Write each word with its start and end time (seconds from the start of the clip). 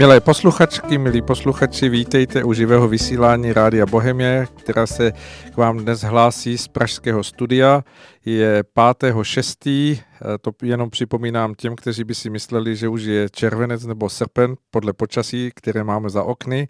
Milé 0.00 0.20
posluchačky, 0.20 0.98
milí 0.98 1.22
posluchači, 1.22 1.88
vítejte 1.88 2.44
u 2.44 2.52
živého 2.52 2.88
vysílání 2.88 3.52
Rádia 3.52 3.86
Bohemie, 3.86 4.46
která 4.58 4.86
se 4.86 5.12
k 5.54 5.56
vám 5.56 5.78
dnes 5.78 6.00
hlásí 6.00 6.58
z 6.58 6.68
pražského 6.68 7.24
studia. 7.24 7.84
Je 8.24 8.64
5.6. 8.76 10.02
To 10.40 10.52
jenom 10.62 10.90
připomínám 10.90 11.54
těm, 11.54 11.76
kteří 11.76 12.04
by 12.04 12.14
si 12.14 12.30
mysleli, 12.30 12.76
že 12.76 12.88
už 12.88 13.02
je 13.02 13.28
červenec 13.30 13.86
nebo 13.86 14.08
srpen 14.08 14.54
podle 14.70 14.92
počasí, 14.92 15.50
které 15.54 15.84
máme 15.84 16.10
za 16.10 16.22
okny. 16.22 16.68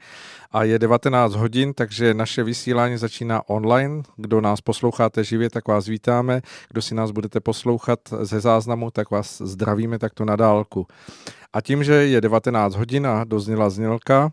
A 0.51 0.65
je 0.65 0.79
19 0.79 1.35
hodin, 1.35 1.75
takže 1.75 2.15
naše 2.15 2.43
vysílání 2.43 2.97
začíná 2.97 3.49
online. 3.49 4.03
Kdo 4.17 4.41
nás 4.41 4.61
posloucháte 4.61 5.25
živě, 5.25 5.51
tak 5.51 5.69
vás 5.69 5.87
vítáme. 5.87 6.41
Kdo 6.69 6.83
si 6.83 6.95
nás 6.95 7.11
budete 7.11 7.41
poslouchat 7.41 8.01
ze 8.21 8.41
záznamu, 8.41 8.91
tak 8.91 9.11
vás 9.11 9.43
zdravíme 9.45 9.99
takto 9.99 10.25
na 10.25 10.37
dálku. 10.37 10.87
A 11.53 11.61
tím, 11.61 11.85
že 11.85 11.93
je 11.93 12.21
19 12.21 12.75
hodin 12.75 13.07
a 13.07 13.25
dozněla 13.25 13.71
znělka, 13.71 14.33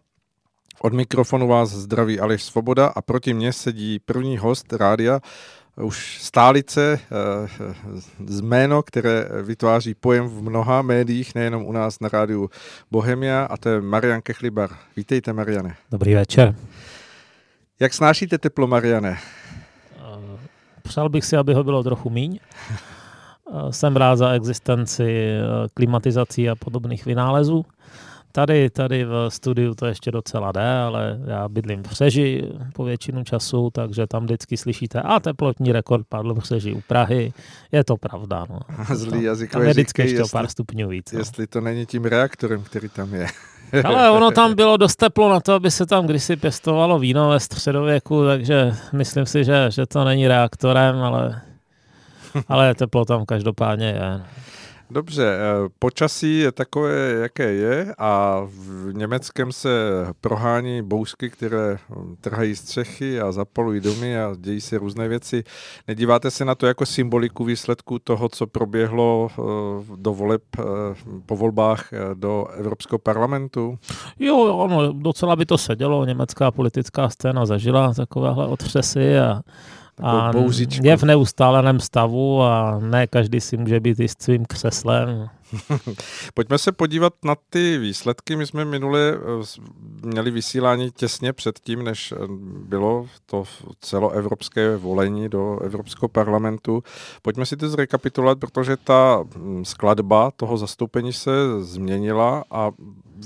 od 0.81 0.93
mikrofonu 0.93 1.47
vás 1.47 1.69
zdraví 1.69 2.19
Aleš 2.19 2.43
Svoboda 2.43 2.87
a 2.87 3.01
proti 3.01 3.33
mně 3.33 3.53
sedí 3.53 3.99
první 3.99 4.37
host 4.37 4.73
rádia, 4.73 5.19
už 5.81 6.17
stálice 6.21 6.99
eh, 6.99 7.73
z 8.25 8.41
jméno, 8.41 8.83
které 8.83 9.29
vytváří 9.43 9.93
pojem 9.93 10.27
v 10.27 10.41
mnoha 10.41 10.81
médiích, 10.81 11.35
nejenom 11.35 11.65
u 11.65 11.71
nás 11.71 11.99
na 11.99 12.09
rádiu 12.09 12.49
Bohemia, 12.91 13.43
a 13.43 13.57
to 13.57 13.69
je 13.69 13.81
Marian 13.81 14.21
Kechlibar. 14.21 14.69
Vítejte, 14.95 15.33
Mariane. 15.33 15.75
Dobrý 15.91 16.13
večer. 16.13 16.55
Jak 17.79 17.93
snášíte 17.93 18.37
teplo, 18.37 18.67
Mariane? 18.67 19.17
Eh, 19.97 20.37
přál 20.83 21.09
bych 21.09 21.25
si, 21.25 21.37
aby 21.37 21.53
ho 21.53 21.63
bylo 21.63 21.83
trochu 21.83 22.09
míň. 22.09 22.39
Eh, 23.53 23.73
jsem 23.73 23.95
rád 23.95 24.15
za 24.15 24.31
existenci 24.31 25.03
eh, 25.03 25.41
klimatizací 25.73 26.49
a 26.49 26.55
podobných 26.55 27.05
vynálezů. 27.05 27.65
Tady, 28.37 28.69
tady 28.69 29.05
v 29.05 29.29
studiu 29.29 29.75
to 29.75 29.85
ještě 29.85 30.11
docela 30.11 30.51
jde, 30.51 30.79
ale 30.79 31.19
já 31.25 31.49
bydlím 31.49 31.83
v 31.83 31.89
Přeži 31.89 32.43
po 32.73 32.83
většinu 32.83 33.23
času, 33.23 33.69
takže 33.73 34.07
tam 34.07 34.23
vždycky 34.23 34.57
slyšíte, 34.57 35.01
a 35.01 35.19
teplotní 35.19 35.71
rekord 35.71 36.07
padl 36.09 36.33
v 36.33 36.39
Přeži 36.39 36.73
u 36.73 36.81
Prahy. 36.81 37.33
Je 37.71 37.83
to 37.83 37.97
pravda. 37.97 38.45
No. 38.49 38.59
Zlý 38.95 39.23
jazykový 39.23 39.51
tam 39.51 39.61
je 39.61 39.69
vždycky 39.69 40.01
ještě 40.01 40.23
o 40.23 40.27
pár 40.27 40.47
stupňů 40.47 40.89
víc. 40.89 41.11
No. 41.11 41.19
Jestli 41.19 41.47
to 41.47 41.61
není 41.61 41.85
tím 41.85 42.05
reaktorem, 42.05 42.63
který 42.63 42.89
tam 42.89 43.13
je. 43.13 43.27
Ale 43.83 44.09
ono 44.09 44.31
tam 44.31 44.55
bylo 44.55 44.77
dost 44.77 44.95
teplo 44.95 45.29
na 45.29 45.39
to, 45.39 45.53
aby 45.53 45.71
se 45.71 45.85
tam 45.85 46.07
kdysi 46.07 46.35
pěstovalo 46.35 46.99
víno 46.99 47.29
ve 47.29 47.39
středověku, 47.39 48.25
takže 48.25 48.73
myslím 48.93 49.25
si, 49.25 49.43
že, 49.43 49.65
že 49.71 49.85
to 49.85 50.03
není 50.03 50.27
reaktorem, 50.27 50.95
ale 50.95 51.41
ale 52.47 52.75
teplo 52.75 53.05
tam 53.05 53.25
každopádně 53.25 53.85
je. 53.85 54.21
Dobře, 54.89 55.23
eh, 55.25 55.69
počasí 55.79 56.39
je 56.39 56.51
takové, 56.51 57.11
jaké 57.21 57.53
je 57.53 57.95
a 57.97 58.41
v 58.45 58.93
Německém 58.93 59.51
se 59.51 59.69
prohání 60.21 60.81
bousky, 60.81 61.29
které 61.29 61.77
hm, 61.89 62.15
trhají 62.21 62.55
střechy 62.55 63.21
a 63.21 63.31
zapalují 63.31 63.81
domy 63.81 64.19
a 64.19 64.35
dějí 64.37 64.61
se 64.61 64.77
různé 64.77 65.07
věci. 65.07 65.43
Nedíváte 65.87 66.31
se 66.31 66.45
na 66.45 66.55
to 66.55 66.67
jako 66.67 66.85
symboliku 66.85 67.43
výsledku 67.43 67.99
toho, 67.99 68.29
co 68.29 68.47
proběhlo 68.47 69.29
eh, 69.31 69.41
do 69.95 70.13
voleb 70.13 70.43
eh, 70.59 70.63
po 71.25 71.35
volbách 71.35 71.89
do 72.13 72.47
Evropského 72.47 72.99
parlamentu? 72.99 73.79
Jo, 74.19 74.37
ono, 74.37 74.93
docela 74.93 75.35
by 75.35 75.45
to 75.45 75.57
sedělo. 75.57 76.05
Německá 76.05 76.51
politická 76.51 77.09
scéna 77.09 77.45
zažila 77.45 77.93
takovéhle 77.93 78.47
otřesy 78.47 79.19
a 79.19 79.41
a 80.03 80.31
je 80.81 80.97
v 80.97 81.03
neustáleném 81.03 81.79
stavu 81.79 82.41
a 82.41 82.79
ne 82.79 83.07
každý 83.07 83.41
si 83.41 83.57
může 83.57 83.79
být 83.79 83.99
i 83.99 84.07
s 84.07 84.15
svým 84.19 84.45
křeslem. 84.45 85.29
Pojďme 86.33 86.57
se 86.57 86.71
podívat 86.71 87.13
na 87.25 87.35
ty 87.49 87.77
výsledky. 87.77 88.35
My 88.35 88.47
jsme 88.47 88.65
minule 88.65 88.99
eh, 88.99 89.61
měli 90.03 90.31
vysílání 90.31 90.91
těsně 90.91 91.33
před 91.33 91.59
tím, 91.59 91.83
než 91.83 92.11
eh, 92.11 92.15
bylo 92.67 93.07
to 93.25 93.43
celoevropské 93.81 94.77
volení 94.77 95.29
do 95.29 95.59
Evropského 95.59 96.07
parlamentu. 96.07 96.83
Pojďme 97.21 97.45
si 97.45 97.57
to 97.57 97.69
zrekapitulovat, 97.69 98.39
protože 98.39 98.77
ta 98.77 99.23
hm, 99.35 99.65
skladba 99.65 100.31
toho 100.31 100.57
zastoupení 100.57 101.13
se 101.13 101.31
změnila 101.59 102.43
a 102.51 102.71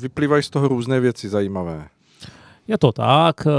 vyplývají 0.01 0.43
z 0.43 0.49
toho 0.49 0.67
různé 0.67 0.99
věci 0.99 1.29
zajímavé. 1.29 1.87
Je 2.71 2.77
to 2.77 2.91
tak. 2.91 3.47
Eh, 3.47 3.51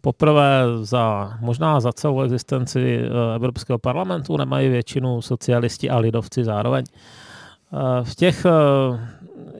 poprvé 0.00 0.62
za, 0.82 1.32
možná 1.40 1.80
za 1.80 1.92
celou 1.92 2.22
existenci 2.22 2.98
eh, 2.98 3.34
Evropského 3.34 3.78
parlamentu 3.78 4.36
nemají 4.36 4.68
většinu 4.68 5.22
socialisti 5.22 5.90
a 5.90 5.98
lidovci 5.98 6.44
zároveň. 6.44 6.84
Eh, 6.86 8.04
v 8.04 8.14
těch, 8.14 8.46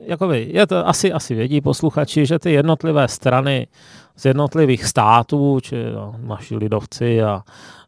jakoby, 0.05 0.47
je 0.53 0.67
to, 0.67 0.87
asi, 0.87 1.13
asi 1.13 1.35
vědí 1.35 1.61
posluchači, 1.61 2.25
že 2.25 2.39
ty 2.39 2.51
jednotlivé 2.51 3.07
strany 3.07 3.67
z 4.15 4.25
jednotlivých 4.25 4.85
států, 4.85 5.59
či 5.59 5.75
no, 5.95 6.15
naši 6.17 6.55
lidovci 6.55 7.23
a, 7.23 7.41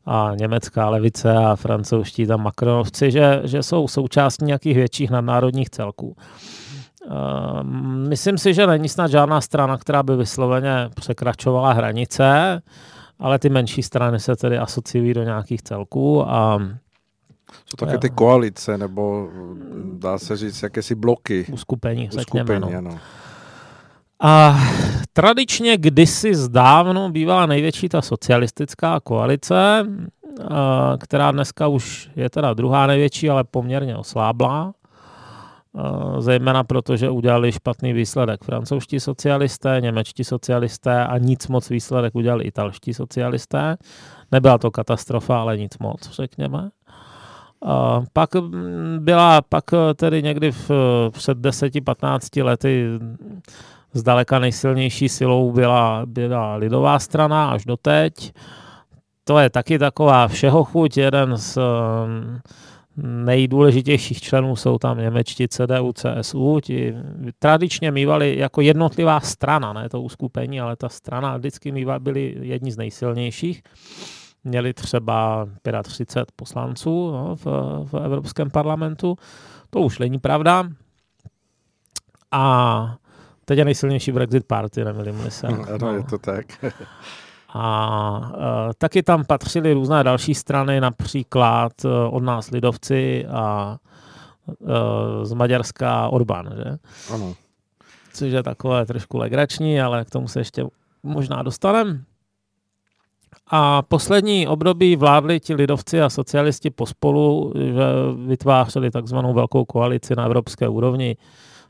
a 0.05 0.31
německá 0.35 0.89
levice 0.89 1.33
a 1.33 1.55
francouzští 1.55 2.27
tam 2.27 2.43
makronovci, 2.43 3.11
že, 3.11 3.41
že 3.43 3.63
jsou 3.63 3.87
součástí 3.87 4.45
nějakých 4.45 4.75
větších 4.75 5.09
nadnárodních 5.09 5.69
celků. 5.69 6.15
Myslím 8.07 8.37
si, 8.37 8.53
že 8.53 8.67
není 8.67 8.89
snad 8.89 9.11
žádná 9.11 9.41
strana, 9.41 9.77
která 9.77 10.03
by 10.03 10.15
vysloveně 10.15 10.89
překračovala 10.95 11.73
hranice, 11.73 12.61
ale 13.19 13.39
ty 13.39 13.49
menší 13.49 13.83
strany 13.83 14.19
se 14.19 14.35
tedy 14.35 14.57
asociují 14.57 15.13
do 15.13 15.23
nějakých 15.23 15.61
celků 15.61 16.29
a 16.29 16.59
jsou 17.65 17.85
také 17.85 17.97
ty 17.97 18.09
koalice, 18.09 18.77
nebo 18.77 19.29
dá 19.93 20.17
se 20.17 20.37
říct, 20.37 20.63
jakési 20.63 20.95
bloky. 20.95 21.45
Uskupení, 21.51 22.09
řekněme. 22.11 22.59
No. 22.59 22.69
Ano. 22.77 22.99
A 24.19 24.59
tradičně 25.13 25.77
kdysi 25.77 26.35
zdávno 26.35 27.09
bývala 27.09 27.45
největší 27.45 27.89
ta 27.89 28.01
socialistická 28.01 28.99
koalice, 28.99 29.85
která 30.99 31.31
dneska 31.31 31.67
už 31.67 32.11
je 32.15 32.29
teda 32.29 32.53
druhá 32.53 32.87
největší, 32.87 33.29
ale 33.29 33.43
poměrně 33.43 33.97
osláblá. 33.97 34.73
Zejména 36.19 36.63
proto, 36.63 36.97
že 36.97 37.09
udělali 37.09 37.51
špatný 37.51 37.93
výsledek 37.93 38.43
francouzští 38.43 38.99
socialisté, 38.99 39.77
němečtí 39.81 40.23
socialisté 40.23 41.05
a 41.05 41.17
nic 41.17 41.47
moc 41.47 41.69
výsledek 41.69 42.15
udělali 42.15 42.43
italští 42.43 42.93
socialisté. 42.93 43.77
Nebyla 44.31 44.57
to 44.57 44.71
katastrofa, 44.71 45.41
ale 45.41 45.57
nic 45.57 45.77
moc, 45.77 46.09
řekněme. 46.11 46.69
Pak 48.13 48.29
byla, 48.99 49.41
pak 49.41 49.63
tedy 49.95 50.23
někdy 50.23 50.51
v, 50.51 50.71
před 51.11 51.37
10-15 51.37 52.43
lety 52.43 52.87
zdaleka 53.93 54.39
nejsilnější 54.39 55.09
silou 55.09 55.51
byla, 55.51 56.01
byla 56.05 56.55
lidová 56.55 56.99
strana 56.99 57.49
až 57.51 57.65
doteď. 57.65 58.33
To 59.23 59.39
je 59.39 59.49
taky 59.49 59.79
taková 59.79 60.27
všeho 60.27 60.63
chuť, 60.63 60.97
jeden 60.97 61.37
z 61.37 61.57
nejdůležitějších 62.97 64.21
členů 64.21 64.55
jsou 64.55 64.77
tam 64.77 64.97
němečtí 64.97 65.47
CDU, 65.47 65.93
CSU, 65.93 66.59
ti 66.63 66.95
tradičně 67.39 67.91
mývali 67.91 68.37
jako 68.37 68.61
jednotlivá 68.61 69.19
strana, 69.19 69.73
ne 69.73 69.89
to 69.89 70.01
uskupení, 70.01 70.61
ale 70.61 70.75
ta 70.75 70.89
strana 70.89 71.37
vždycky 71.37 71.71
mývali, 71.71 71.99
byli 71.99 72.35
jedni 72.41 72.71
z 72.71 72.77
nejsilnějších. 72.77 73.61
Měli 74.43 74.73
třeba 74.73 75.47
35 75.83 76.31
poslanců 76.35 77.11
no, 77.11 77.35
v, 77.35 77.45
v 77.91 78.05
Evropském 78.05 78.49
parlamentu, 78.49 79.15
to 79.69 79.79
už 79.79 79.99
není 79.99 80.19
pravda. 80.19 80.69
A 82.31 82.95
teď 83.45 83.57
je 83.59 83.65
nejsilnější 83.65 84.11
Brexit 84.11 84.47
Party, 84.47 84.85
nemili 84.85 85.31
se. 85.31 85.47
Ano, 85.47 85.65
no. 85.81 85.93
je 85.93 86.03
to 86.03 86.17
tak. 86.17 86.45
A 87.57 88.31
e, 88.69 88.73
taky 88.77 89.03
tam 89.03 89.25
patřily 89.25 89.73
různé 89.73 90.03
další 90.03 90.35
strany, 90.35 90.81
například 90.81 91.85
e, 91.85 91.89
od 91.89 92.23
nás 92.23 92.51
Lidovci 92.51 93.25
a 93.25 93.77
e, 94.49 95.25
z 95.25 95.33
Maďarska 95.33 96.07
Orbán, 96.07 96.53
že? 96.55 96.77
Ano. 97.13 97.33
Což 98.13 98.31
je 98.31 98.43
takové 98.43 98.85
trošku 98.85 99.17
legrační, 99.17 99.81
ale 99.81 100.05
k 100.05 100.09
tomu 100.09 100.27
se 100.27 100.39
ještě 100.39 100.65
možná 101.03 101.43
dostaneme. 101.43 101.99
A 103.47 103.81
poslední 103.81 104.47
období 104.47 104.95
vládli 104.95 105.39
ti 105.39 105.53
lidovci 105.53 106.01
a 106.01 106.09
socialisti 106.09 106.69
pospolu, 106.69 107.53
že 107.55 107.83
vytvářeli 108.27 108.91
takzvanou 108.91 109.33
velkou 109.33 109.65
koalici 109.65 110.15
na 110.15 110.25
evropské 110.25 110.67
úrovni. 110.67 111.17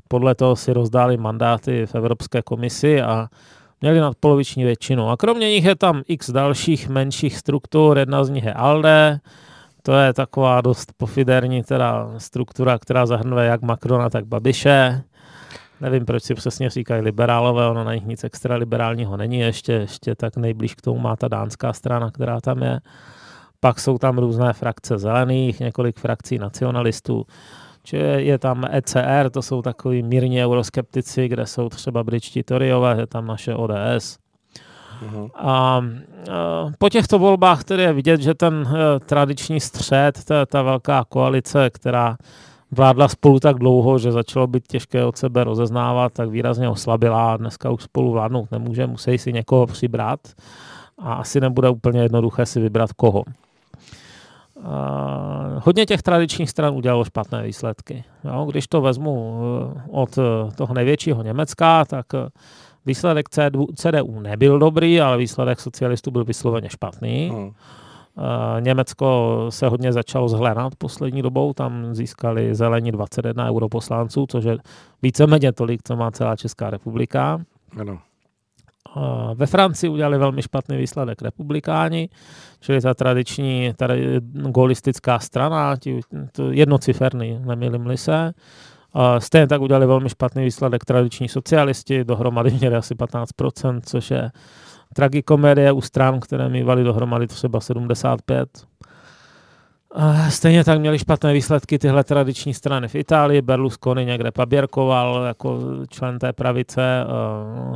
Podle 0.08 0.36
toho 0.36 0.56
si 0.56 0.74
rozdáli 0.74 1.18
mandáty 1.18 1.86
v 1.86 1.96
Evropské 1.96 2.42
komisi 2.42 3.02
a 3.02 3.28
měli 3.82 4.00
nadpoloviční 4.00 4.64
většinu. 4.64 5.10
A 5.10 5.18
kromě 5.18 5.50
nich 5.50 5.66
je 5.66 5.76
tam 5.76 6.02
x 6.08 6.30
dalších 6.30 6.90
menších 6.90 7.38
struktur, 7.38 7.98
jedna 7.98 8.24
z 8.24 8.30
nich 8.30 8.44
je 8.44 8.54
ALDE, 8.54 9.20
to 9.82 9.94
je 9.94 10.14
taková 10.14 10.62
dost 10.62 10.94
pofiderní 10.98 11.64
teda 11.64 12.10
struktura, 12.18 12.80
která 12.80 13.06
zahrnuje 13.06 13.48
jak 13.48 13.62
Macrona, 13.62 14.10
tak 14.10 14.26
Babiše. 14.26 15.04
Nevím, 15.82 16.06
proč 16.06 16.24
si 16.24 16.36
přesně 16.36 16.70
říkají 16.70 17.02
liberálové, 17.02 17.68
ono 17.68 17.84
na 17.84 17.94
nich 17.94 18.06
nic 18.06 18.24
extra 18.24 18.56
liberálního 18.56 19.18
není, 19.18 19.40
ještě, 19.40 19.74
ještě 19.74 20.16
tak 20.16 20.38
nejblíž 20.38 20.76
k 20.76 20.82
tomu 20.82 21.00
má 21.00 21.16
ta 21.16 21.28
dánská 21.28 21.74
strana, 21.74 22.12
která 22.12 22.42
tam 22.42 22.64
je. 22.64 22.80
Pak 23.60 23.80
jsou 23.80 23.98
tam 23.98 24.18
různé 24.18 24.54
frakce 24.54 24.98
zelených, 24.98 25.60
několik 25.60 26.00
frakcí 26.00 26.38
nacionalistů. 26.38 27.26
Či 27.86 27.98
je 28.18 28.38
tam 28.38 28.66
ECR, 28.72 29.30
to 29.30 29.42
jsou 29.42 29.62
takový 29.62 30.04
mírně 30.04 30.46
euroskeptici, 30.46 31.28
kde 31.28 31.46
jsou 31.46 31.70
třeba 31.70 32.04
britští 32.04 32.44
Toryové, 32.44 32.96
je 33.00 33.08
tam 33.08 33.28
naše 33.28 33.56
ODS. 33.56 34.18
Uh-huh. 35.06 35.30
A, 35.36 35.82
po 36.78 36.90
těchto 36.90 37.20
volbách 37.20 37.64
tedy 37.64 37.84
je 37.84 37.94
vidět, 37.94 38.22
že 38.22 38.34
ten 38.34 38.68
e, 38.68 39.00
tradiční 39.00 39.60
střed, 39.60 40.24
ta, 40.26 40.46
ta 40.46 40.62
velká 40.62 41.04
koalice, 41.10 41.70
která 41.70 42.18
vládla 42.72 43.08
spolu 43.08 43.40
tak 43.40 43.60
dlouho, 43.60 44.00
že 44.00 44.12
začalo 44.12 44.48
být 44.48 44.68
těžké 44.68 45.06
od 45.06 45.18
sebe 45.18 45.44
rozeznávat, 45.44 46.14
tak 46.14 46.30
výrazně 46.30 46.70
oslabila 46.70 47.34
a 47.34 47.38
dneska 47.38 47.70
už 47.70 47.84
spolu 47.84 48.12
vládnout 48.12 48.52
nemůže, 48.52 48.88
musí 48.88 49.18
si 49.18 49.34
někoho 49.34 49.68
přibrat 49.68 50.20
a 50.98 51.14
asi 51.14 51.42
nebude 51.42 51.70
úplně 51.70 52.02
jednoduché 52.02 52.46
si 52.46 52.60
vybrat 52.60 52.94
koho. 52.94 53.24
Hodně 55.64 55.86
těch 55.86 56.02
tradičních 56.02 56.50
stran 56.50 56.76
udělalo 56.76 57.06
špatné 57.06 57.44
výsledky. 57.44 58.04
Jo, 58.24 58.46
když 58.50 58.68
to 58.68 58.82
vezmu 58.82 59.40
uh, 59.40 60.02
od 60.02 60.18
uh, 60.18 60.24
toho 60.52 60.74
největšího 60.74 61.24
Německa, 61.24 61.86
tak 61.86 62.06
uh, 62.14 62.20
výsledek 62.86 63.30
CDU, 63.76 64.20
nebyl 64.20 64.60
dobrý, 64.60 65.02
ale 65.02 65.18
výsledek 65.18 65.60
socialistů 65.60 66.12
byl 66.12 66.24
vysloveně 66.24 66.70
špatný. 66.70 67.30
Hmm. 67.34 67.52
Německo 68.60 69.46
se 69.50 69.68
hodně 69.68 69.94
začalo 69.94 70.30
zhlédnout 70.30 70.76
poslední 70.76 71.22
dobou, 71.22 71.54
tam 71.54 71.96
získali 71.96 72.56
zelení 72.56 72.92
21 72.92 73.52
europoslanců, 73.52 74.26
což 74.30 74.44
je 74.44 74.58
víceméně 75.02 75.52
tolik, 75.52 75.82
co 75.84 75.96
má 75.96 76.12
celá 76.12 76.36
Česká 76.36 76.70
republika. 76.70 77.42
Ano. 77.80 78.00
Ve 79.36 79.46
Francii 79.46 79.90
udělali 79.90 80.18
velmi 80.18 80.42
špatný 80.42 80.78
výsledek 80.78 81.22
republikáni, 81.22 82.10
čili 82.60 82.82
ta 82.82 82.94
tradiční 82.94 83.74
tady 83.78 84.22
golistická 84.32 85.20
strana, 85.20 85.78
tí, 85.78 86.00
to 86.32 86.52
jednociferný, 86.52 87.40
nemýlim 87.46 87.98
se. 87.98 88.34
Stejně 89.20 89.48
tak 89.48 89.62
udělali 89.62 89.86
velmi 89.86 90.10
špatný 90.10 90.44
výsledek 90.44 90.86
tradiční 90.86 91.30
socialisti, 91.30 92.04
dohromady 92.04 92.52
měli 92.52 92.76
asi 92.76 92.96
15%, 92.96 93.82
což 93.86 94.12
je 94.12 94.32
tragikomedie 94.94 95.72
u 95.72 95.82
stran, 95.82 96.20
které 96.20 96.50
mývaly 96.50 96.84
dohromady 96.84 97.28
třeba 97.28 97.60
75. 97.60 98.50
Stejně 100.30 100.64
tak 100.64 100.80
měli 100.80 101.00
špatné 101.00 101.34
výsledky 101.34 101.80
tyhle 101.80 102.04
tradiční 102.04 102.54
strany 102.54 102.88
v 102.88 102.96
Itálii. 102.96 103.42
Berlusconi 103.42 104.06
někde 104.06 104.32
paběrkoval 104.32 105.24
jako 105.24 105.60
člen 105.90 106.20
té 106.20 106.34
pravice. 106.34 107.06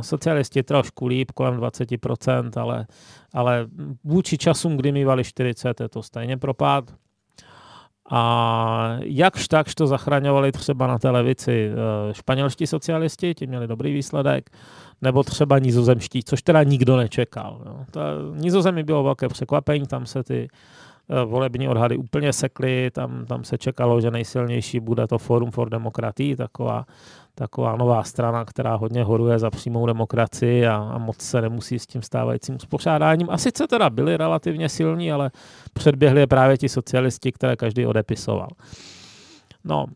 Socialisti 0.00 0.62
trošku 0.62 1.06
líp, 1.06 1.30
kolem 1.30 1.60
20%, 1.60 2.60
ale, 2.60 2.86
ale 3.34 3.66
vůči 4.04 4.38
časům, 4.38 4.76
kdy 4.76 4.92
mývali 4.92 5.24
40, 5.24 5.80
je 5.80 5.88
to 5.88 6.02
stejně 6.02 6.36
propad. 6.36 6.84
A 8.12 8.96
jakž 9.02 9.48
takž 9.48 9.74
to 9.74 9.86
zachraňovali 9.86 10.52
třeba 10.52 10.86
na 10.86 10.98
té 10.98 11.10
levici 11.10 11.70
e, 11.70 12.14
španělští 12.14 12.66
socialisti, 12.66 13.34
ti 13.34 13.46
měli 13.46 13.66
dobrý 13.66 13.92
výsledek, 13.92 14.50
nebo 15.02 15.22
třeba 15.22 15.58
nizozemští, 15.58 16.22
což 16.24 16.42
teda 16.42 16.62
nikdo 16.62 16.96
nečekal. 16.96 17.62
Jo. 17.66 17.84
Ta, 17.90 18.00
nizozemí 18.34 18.82
bylo 18.82 19.02
velké 19.02 19.28
překvapení, 19.28 19.86
tam 19.86 20.06
se 20.06 20.22
ty 20.22 20.48
volební 21.24 21.68
odhady 21.68 21.96
úplně 21.96 22.32
sekly, 22.32 22.90
tam, 22.90 23.26
tam 23.26 23.44
se 23.44 23.58
čekalo, 23.58 24.00
že 24.00 24.10
nejsilnější 24.10 24.80
bude 24.80 25.06
to 25.06 25.18
Forum 25.18 25.50
for 25.50 25.70
Democratii, 25.70 26.36
taková 26.36 26.84
taková 27.34 27.76
nová 27.76 28.02
strana, 28.02 28.44
která 28.44 28.74
hodně 28.74 29.04
horuje 29.04 29.38
za 29.38 29.50
přímou 29.50 29.86
demokracii 29.86 30.66
a, 30.66 30.76
a 30.76 30.98
moc 30.98 31.20
se 31.20 31.40
nemusí 31.40 31.78
s 31.78 31.86
tím 31.86 32.02
stávajícím 32.02 32.54
uspořádáním. 32.54 33.30
A 33.30 33.38
sice 33.38 33.66
teda 33.66 33.90
byli 33.90 34.16
relativně 34.16 34.68
silní, 34.68 35.12
ale 35.12 35.30
předběhli 35.72 36.20
je 36.20 36.26
právě 36.26 36.58
ti 36.58 36.68
socialisti, 36.68 37.32
které 37.32 37.56
každý 37.56 37.86
odepisoval. 37.86 38.48
No, 39.64 39.86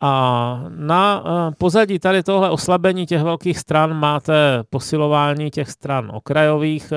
a 0.00 0.64
na 0.68 1.24
eh, 1.26 1.54
pozadí 1.58 1.98
tady 1.98 2.22
tohle 2.22 2.50
oslabení 2.50 3.06
těch 3.06 3.22
velkých 3.22 3.58
stran 3.58 3.94
máte 3.94 4.62
posilování 4.70 5.50
těch 5.50 5.70
stran 5.70 6.10
okrajových, 6.14 6.92
eh, 6.92 6.96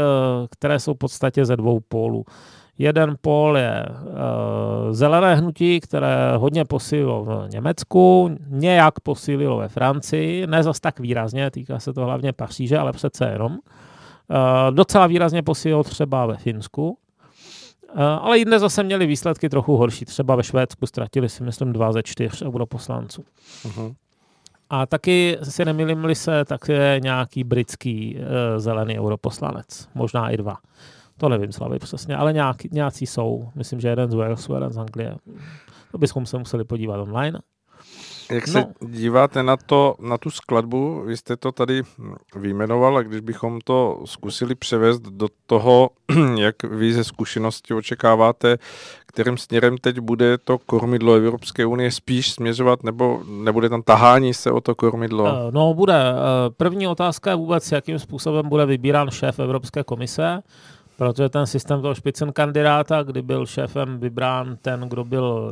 které 0.51 0.79
jsou 0.79 0.93
v 0.93 0.97
podstatě 0.97 1.45
ze 1.45 1.57
dvou 1.57 1.79
pólů. 1.79 2.25
Jeden 2.81 3.15
pól 3.21 3.57
je 3.57 3.85
uh, 3.89 4.07
zelené 4.91 5.35
hnutí, 5.35 5.79
které 5.79 6.37
hodně 6.37 6.65
posílilo 6.65 7.23
v 7.23 7.47
Německu, 7.49 8.35
nějak 8.47 8.99
posílilo 8.99 9.57
ve 9.57 9.67
Francii, 9.67 10.47
ne 10.47 10.63
zas 10.63 10.79
tak 10.79 10.99
výrazně, 10.99 11.51
týká 11.51 11.79
se 11.79 11.93
to 11.93 12.05
hlavně 12.05 12.33
Paříže, 12.33 12.77
ale 12.77 12.91
přece 12.91 13.29
jenom. 13.29 13.51
Uh, 13.51 13.57
docela 14.71 15.07
výrazně 15.07 15.43
posílilo 15.43 15.83
třeba 15.83 16.25
ve 16.25 16.37
Finsku, 16.37 16.89
uh, 16.89 18.01
ale 18.01 18.37
jinde 18.37 18.59
zase 18.59 18.83
měli 18.83 19.05
výsledky 19.07 19.49
trochu 19.49 19.77
horší. 19.77 20.05
Třeba 20.05 20.35
ve 20.35 20.43
Švédsku 20.43 20.85
ztratili 20.85 21.29
si, 21.29 21.43
myslím, 21.43 21.73
dva 21.73 21.91
ze 21.91 22.03
čtyř 22.03 22.41
europoslanců. 22.41 23.23
Uh-huh. 23.65 23.95
A 24.69 24.85
taky 24.85 25.37
si 25.43 25.65
nemýlím 25.65 26.15
se, 26.15 26.45
tak 26.45 26.69
je 26.69 26.99
nějaký 27.03 27.43
britský 27.43 28.15
uh, 28.15 28.23
zelený 28.57 28.99
europoslanec, 28.99 29.89
možná 29.95 30.29
i 30.29 30.37
dva. 30.37 30.57
To 31.19 31.29
nevím 31.29 31.51
Slavy 31.51 31.79
přesně, 31.79 32.15
ale 32.15 32.33
nějak, 32.33 32.63
nějací 32.63 33.05
jsou. 33.05 33.49
Myslím, 33.55 33.79
že 33.79 33.87
jeden 33.87 34.11
z 34.11 34.13
Walesu, 34.13 34.53
jeden 34.53 34.71
z 34.71 34.77
Anglie. 34.77 35.15
To 35.91 35.97
bychom 35.97 36.25
se 36.25 36.37
museli 36.37 36.63
podívat 36.63 36.97
online. 36.97 37.39
Jak 38.31 38.47
no. 38.47 38.53
se 38.53 38.65
díváte 38.87 39.43
na, 39.43 39.57
to, 39.57 39.95
na 39.99 40.17
tu 40.17 40.29
skladbu, 40.31 41.03
vy 41.05 41.17
jste 41.17 41.37
to 41.37 41.51
tady 41.51 41.81
vyjmenoval 42.35 42.97
a 42.97 43.01
když 43.01 43.21
bychom 43.21 43.59
to 43.63 44.01
zkusili 44.05 44.55
převést 44.55 45.01
do 45.01 45.27
toho, 45.45 45.89
jak 46.37 46.63
vy 46.63 46.93
ze 46.93 47.03
zkušenosti 47.03 47.73
očekáváte, 47.73 48.57
kterým 49.05 49.37
směrem 49.37 49.77
teď 49.77 49.99
bude 49.99 50.37
to 50.37 50.57
kormidlo 50.57 51.13
Evropské 51.13 51.65
unie 51.65 51.91
spíš 51.91 52.31
směřovat, 52.31 52.83
nebo 52.83 53.21
nebude 53.29 53.69
tam 53.69 53.81
tahání 53.81 54.33
se 54.33 54.51
o 54.51 54.61
to 54.61 54.75
kormidlo? 54.75 55.27
Eh, 55.27 55.51
no 55.51 55.73
bude. 55.73 55.93
Eh, 55.95 56.49
první 56.57 56.87
otázka 56.87 57.29
je 57.29 57.35
vůbec, 57.35 57.71
jakým 57.71 57.99
způsobem 57.99 58.49
bude 58.49 58.65
vybírán 58.65 59.11
šéf 59.11 59.39
Evropské 59.39 59.83
komise 59.83 60.41
protože 60.99 61.29
ten 61.29 61.47
systém 61.47 61.81
toho 61.81 61.95
špicen 61.95 62.33
kandidáta, 62.33 63.03
kdy 63.03 63.21
byl 63.21 63.45
šéfem 63.45 63.99
vybrán 63.99 64.57
ten, 64.61 64.79
kdo 64.79 65.03
byl 65.03 65.51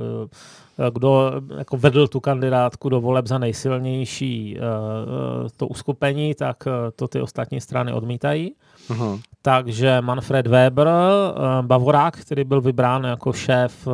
eh, 0.80 0.92
kdo 0.94 1.32
jako 1.58 1.78
vedl 1.78 2.08
tu 2.08 2.20
kandidátku 2.20 2.90
do 2.90 3.02
voleb 3.02 3.28
za 3.28 3.38
nejsilnější 3.38 4.58
uh, 4.58 5.50
to 5.58 5.68
uskupení, 5.68 6.36
tak 6.36 6.64
to 6.96 7.08
ty 7.08 7.22
ostatní 7.22 7.62
strany 7.62 7.94
odmítají. 7.94 8.56
Uh-huh. 8.90 9.22
Takže 9.42 10.02
Manfred 10.02 10.48
Weber, 10.48 10.90
Bavorák, 11.62 12.18
který 12.18 12.44
byl 12.44 12.62
vybrán 12.62 13.04
jako 13.04 13.34
šéf 13.34 13.88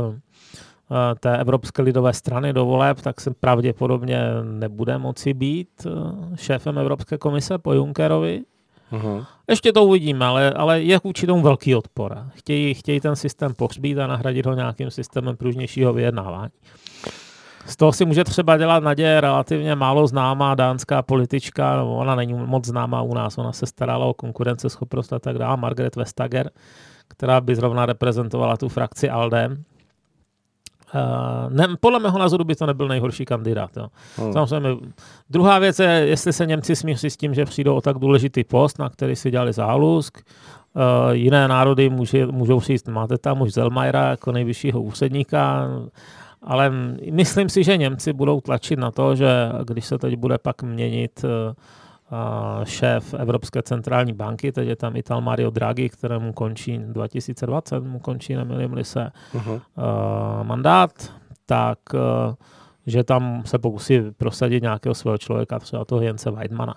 té 1.20 1.38
Evropské 1.38 1.82
lidové 1.82 2.14
strany 2.14 2.54
do 2.54 2.66
voleb, 2.66 3.02
tak 3.02 3.22
se 3.22 3.32
pravděpodobně 3.34 4.20
nebude 4.44 4.98
moci 4.98 5.34
být 5.34 5.88
šéfem 6.36 6.78
Evropské 6.78 7.18
komise 7.18 7.58
po 7.58 7.74
Junckerovi. 7.74 8.42
Uh-huh. 8.94 9.26
Ještě 9.50 9.74
to 9.74 9.86
uvidíme, 9.86 10.26
ale, 10.26 10.52
ale 10.52 10.82
je 10.82 11.00
vůči 11.04 11.28
tomu 11.28 11.42
velký 11.42 11.76
odpor. 11.76 12.26
Chtějí, 12.34 12.74
chtějí 12.74 13.00
ten 13.00 13.16
systém 13.16 13.54
pohřbít 13.54 14.00
a 14.00 14.08
nahradit 14.08 14.46
ho 14.46 14.54
nějakým 14.54 14.92
systémem 14.92 15.38
pružnějšího 15.38 15.94
vyjednávání. 15.94 16.52
Z 17.66 17.76
toho 17.76 17.92
si 17.92 18.06
může 18.06 18.24
třeba 18.24 18.58
dělat 18.58 18.84
naděje 18.84 19.22
relativně 19.22 19.76
málo 19.76 20.08
známá 20.08 20.56
dánská 20.56 21.02
politička, 21.02 21.76
no 21.76 21.98
ona 21.98 22.16
není 22.16 22.34
moc 22.34 22.66
známá 22.66 23.02
u 23.02 23.14
nás, 23.14 23.38
ona 23.38 23.52
se 23.52 23.66
starala 23.66 24.06
o 24.06 24.14
konkurenceschopnost 24.14 25.14
a 25.14 25.20
tak 25.20 25.38
dále, 25.38 25.58
Margaret 25.58 25.96
Vestager, 25.96 26.52
která 27.08 27.42
by 27.42 27.56
zrovna 27.56 27.86
reprezentovala 27.86 28.58
tu 28.58 28.70
frakci 28.70 29.10
ALDE, 29.10 29.58
ne, 31.50 31.68
podle 31.80 32.00
mého 32.00 32.20
názoru 32.20 32.44
by 32.44 32.56
to 32.56 32.66
nebyl 32.66 32.88
nejhorší 32.88 33.26
kandidát. 33.26 33.78
Jo. 33.78 33.88
Hmm. 34.18 34.34
Samozřejmě. 34.34 34.70
Druhá 35.30 35.60
věc 35.60 35.80
je, 35.80 35.90
jestli 35.90 36.34
se 36.34 36.46
Němci 36.46 36.76
smíří 36.76 37.10
s 37.10 37.18
tím, 37.18 37.34
že 37.34 37.46
přijdou 37.46 37.76
o 37.76 37.82
tak 37.82 37.98
důležitý 37.98 38.44
post, 38.44 38.80
na 38.80 38.90
který 38.90 39.16
si 39.16 39.32
dělali 39.32 39.54
zálusk. 39.54 40.22
Uh, 40.76 41.12
jiné 41.12 41.48
národy 41.48 41.90
může, 41.90 42.26
můžou 42.26 42.60
říct, 42.60 42.88
máte 42.88 43.18
tam 43.18 43.42
už 43.42 43.54
Zelmajera 43.54 44.10
jako 44.10 44.32
nejvyššího 44.32 44.82
úředníka, 44.82 45.68
ale 46.42 46.72
myslím 47.12 47.50
si, 47.50 47.64
že 47.64 47.78
Němci 47.78 48.14
budou 48.14 48.42
tlačit 48.42 48.80
na 48.80 48.92
to, 48.92 49.16
že 49.16 49.52
když 49.68 49.86
se 49.86 49.98
teď 49.98 50.16
bude 50.16 50.38
pak 50.38 50.64
měnit 50.64 51.22
uh, 51.24 51.54
šéf 52.64 53.14
Evropské 53.14 53.62
centrální 53.62 54.14
banky, 54.14 54.52
teď 54.52 54.68
je 54.68 54.76
tam 54.76 54.96
Ital 54.96 55.22
Mario 55.22 55.50
Draghi, 55.50 55.90
kterému 55.90 56.34
končí 56.34 56.78
2020, 56.78 57.80
mu 57.80 58.00
končí, 58.00 58.36
nemilím 58.36 58.84
se, 58.84 59.12
uh-huh. 59.34 59.62
mandát, 60.44 61.14
tak 61.46 61.80
že 62.88 63.04
tam 63.04 63.44
se 63.46 63.60
pokusí 63.60 64.02
prosadit 64.18 64.64
nějakého 64.64 64.96
svého 64.96 65.18
člověka, 65.18 65.60
třeba 65.60 65.86
toho 65.86 66.02
Jence 66.02 66.32
Weidmana. 66.32 66.76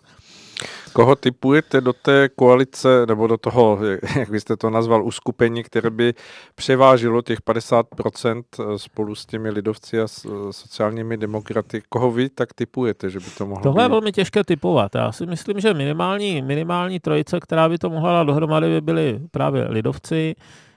Koho 0.96 1.16
typujete 1.16 1.80
do 1.80 1.92
té 1.92 2.28
koalice, 2.28 3.06
nebo 3.08 3.26
do 3.26 3.36
toho, 3.36 3.78
jak 4.18 4.30
byste 4.30 4.56
to 4.56 4.70
nazval, 4.70 5.04
uskupení, 5.04 5.62
které 5.62 5.90
by 5.90 6.14
převážilo 6.54 7.22
těch 7.22 7.40
50% 7.40 8.42
eh, 8.60 8.78
spolu 8.78 9.14
s 9.14 9.26
těmi 9.26 9.50
lidovci 9.50 10.00
a 10.00 10.06
sociálními 10.50 11.16
demokraty? 11.16 11.82
Koho 11.88 12.10
vy 12.10 12.28
tak 12.28 12.54
typujete, 12.54 13.10
že 13.10 13.18
by 13.18 13.26
to 13.38 13.46
mohlo 13.46 13.62
Tohle 13.62 13.82
být? 13.82 13.84
je 13.84 13.88
velmi 13.88 14.12
těžké 14.12 14.44
typovat. 14.44 14.94
Já 14.94 15.12
si 15.12 15.26
myslím, 15.26 15.60
že 15.60 15.74
minimální, 15.74 16.42
minimální 16.42 17.00
trojice, 17.00 17.40
která 17.40 17.68
by 17.68 17.78
to 17.78 17.90
mohla 17.90 18.12
dát 18.12 18.24
dohromady, 18.24 18.68
by 18.68 18.80
byli 18.80 19.20
právě 19.30 19.66
lidovci, 19.68 20.34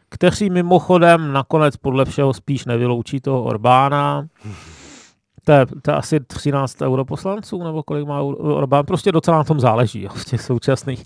kteří 0.09 0.49
mimochodem 0.49 1.33
nakonec 1.33 1.77
podle 1.77 2.05
všeho 2.05 2.33
spíš 2.33 2.65
nevyloučí 2.65 3.21
toho 3.21 3.43
Orbána. 3.43 4.27
To 5.49 5.53
je, 5.53 5.65
to 5.81 5.91
je 5.91 5.95
asi 5.95 6.19
13 6.19 6.81
europoslanců, 6.81 7.63
nebo 7.63 7.83
kolik 7.83 8.07
má 8.07 8.21
Orbán, 8.21 8.85
prostě 8.85 9.11
docela 9.11 9.37
na 9.37 9.43
tom 9.43 9.59
záleží 9.59 10.01
jo, 10.01 10.09
v 10.13 10.25
těch 10.25 10.41
současných 10.41 11.03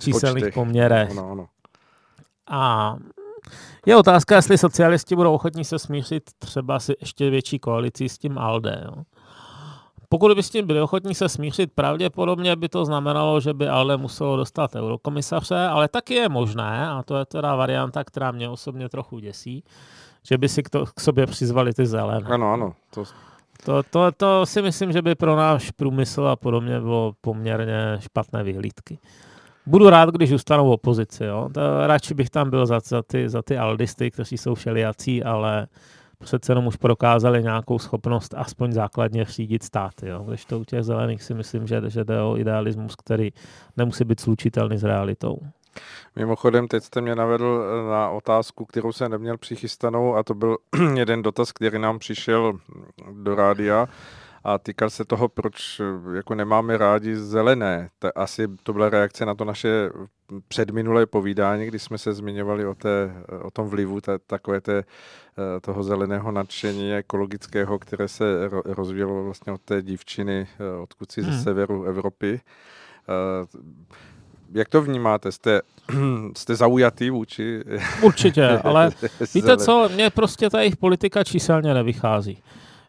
číselných 0.00 0.44
Počty. 0.44 0.54
poměrech. 0.54 1.10
Ano, 1.10 1.30
ano. 1.30 1.46
A 2.50 2.96
je 3.86 3.96
otázka, 3.96 4.36
jestli 4.36 4.58
socialisti 4.58 5.16
budou 5.16 5.34
ochotní 5.34 5.64
se 5.64 5.78
smířit 5.78 6.22
třeba 6.38 6.80
si 6.80 6.92
ještě 7.00 7.30
větší 7.30 7.58
koalicí 7.58 8.08
s 8.08 8.18
tím 8.18 8.38
ALDE. 8.38 8.82
Jo. 8.84 9.02
Pokud 10.08 10.34
by 10.34 10.42
s 10.42 10.50
tím 10.50 10.66
byli 10.66 10.80
ochotní 10.80 11.14
se 11.14 11.28
smířit, 11.28 11.72
pravděpodobně 11.74 12.56
by 12.56 12.68
to 12.68 12.84
znamenalo, 12.84 13.40
že 13.40 13.54
by 13.54 13.68
ALDE 13.68 13.96
muselo 13.96 14.36
dostat 14.36 14.76
eurokomisaře, 14.76 15.58
ale 15.58 15.88
taky 15.88 16.14
je 16.14 16.28
možné, 16.28 16.88
a 16.88 17.02
to 17.02 17.16
je 17.16 17.24
teda 17.24 17.54
varianta, 17.54 18.04
která 18.04 18.30
mě 18.30 18.48
osobně 18.48 18.88
trochu 18.88 19.18
děsí, 19.18 19.64
že 20.22 20.38
by 20.38 20.48
si 20.48 20.62
k, 20.62 20.70
to, 20.70 20.84
k 20.86 21.00
sobě 21.00 21.26
přizvali 21.26 21.72
ty 21.72 21.86
zelené. 21.86 22.28
Ano, 22.28 22.52
ano. 22.52 22.72
To... 22.90 23.04
To, 23.64 23.82
to, 23.82 24.12
to 24.12 24.46
si 24.46 24.62
myslím, 24.62 24.92
že 24.92 25.02
by 25.02 25.14
pro 25.14 25.36
náš 25.36 25.70
průmysl 25.70 26.26
a 26.26 26.36
podobně 26.36 26.80
bylo 26.80 27.12
poměrně 27.20 27.96
špatné 28.00 28.42
vyhlídky. 28.42 28.98
Budu 29.66 29.90
rád, 29.90 30.08
když 30.10 30.30
zůstanou 30.30 30.68
v 30.68 30.70
opozici. 30.70 31.24
Jo? 31.24 31.48
To, 31.54 31.86
radši 31.86 32.14
bych 32.14 32.30
tam 32.30 32.50
byl 32.50 32.66
za, 32.66 32.80
za, 32.80 33.02
ty, 33.02 33.28
za 33.28 33.42
ty 33.42 33.58
aldisty, 33.58 34.10
kteří 34.10 34.38
jsou 34.38 34.54
všelijací, 34.54 35.22
ale 35.24 35.66
přece 36.18 36.52
jenom 36.52 36.66
už 36.66 36.76
prokázali 36.76 37.42
nějakou 37.42 37.78
schopnost 37.78 38.34
aspoň 38.36 38.72
základně 38.72 39.24
řídit 39.24 39.62
státy. 39.62 40.08
Jo? 40.08 40.24
Když 40.28 40.44
to 40.44 40.60
u 40.60 40.64
těch 40.64 40.82
zelených 40.82 41.22
si 41.22 41.34
myslím, 41.34 41.66
že, 41.66 41.82
že 41.86 42.04
jde 42.04 42.22
o 42.22 42.36
idealismus, 42.36 42.96
který 42.96 43.30
nemusí 43.76 44.04
být 44.04 44.20
slučitelný 44.20 44.78
s 44.78 44.84
realitou. 44.84 45.38
Mimochodem, 46.16 46.68
teď 46.68 46.84
jste 46.84 47.00
mě 47.00 47.14
navedl 47.14 47.64
na 47.90 48.10
otázku, 48.10 48.64
kterou 48.64 48.92
jsem 48.92 49.10
neměl 49.10 49.38
přichystanou 49.38 50.16
a 50.16 50.22
to 50.22 50.34
byl 50.34 50.56
jeden 50.94 51.22
dotaz, 51.22 51.52
který 51.52 51.78
nám 51.78 51.98
přišel 51.98 52.58
do 53.12 53.34
rádia 53.34 53.88
a 54.44 54.58
týkal 54.58 54.90
se 54.90 55.04
toho, 55.04 55.28
proč 55.28 55.80
jako 56.14 56.34
nemáme 56.34 56.78
rádi 56.78 57.16
zelené. 57.16 57.88
Ta, 57.98 58.10
asi 58.14 58.48
to 58.62 58.72
byla 58.72 58.88
reakce 58.88 59.26
na 59.26 59.34
to 59.34 59.44
naše 59.44 59.90
předminulé 60.48 61.06
povídání, 61.06 61.66
kdy 61.66 61.78
jsme 61.78 61.98
se 61.98 62.12
zmiňovali 62.12 62.66
o, 62.66 62.74
té, 62.74 63.14
o 63.42 63.50
tom 63.50 63.68
vlivu 63.68 64.00
té, 64.00 64.18
takové 64.18 64.60
té, 64.60 64.78
eh, 64.78 65.60
toho 65.60 65.82
zeleného 65.82 66.32
nadšení 66.32 66.94
ekologického, 66.94 67.78
které 67.78 68.08
se 68.08 68.24
rozvíjelo 68.64 69.24
vlastně 69.24 69.52
od 69.52 69.60
té 69.60 69.82
dívčiny, 69.82 70.46
eh, 70.60 70.76
odkud 70.82 71.12
si 71.12 71.22
hmm. 71.22 71.32
ze 71.32 71.42
severu 71.42 71.84
Evropy. 71.84 72.40
Eh, 74.54 74.58
jak 74.58 74.68
to 74.68 74.82
vnímáte? 74.82 75.32
Jste, 75.32 75.60
jste 76.36 76.56
zaujatý 76.56 77.10
vůči? 77.10 77.64
Určitě, 78.02 78.48
ale 78.64 78.90
víte 79.34 79.56
co, 79.56 79.88
mně 79.94 80.10
prostě 80.10 80.50
ta 80.50 80.60
jejich 80.60 80.76
politika 80.76 81.24
číselně 81.24 81.74
nevychází. 81.74 82.42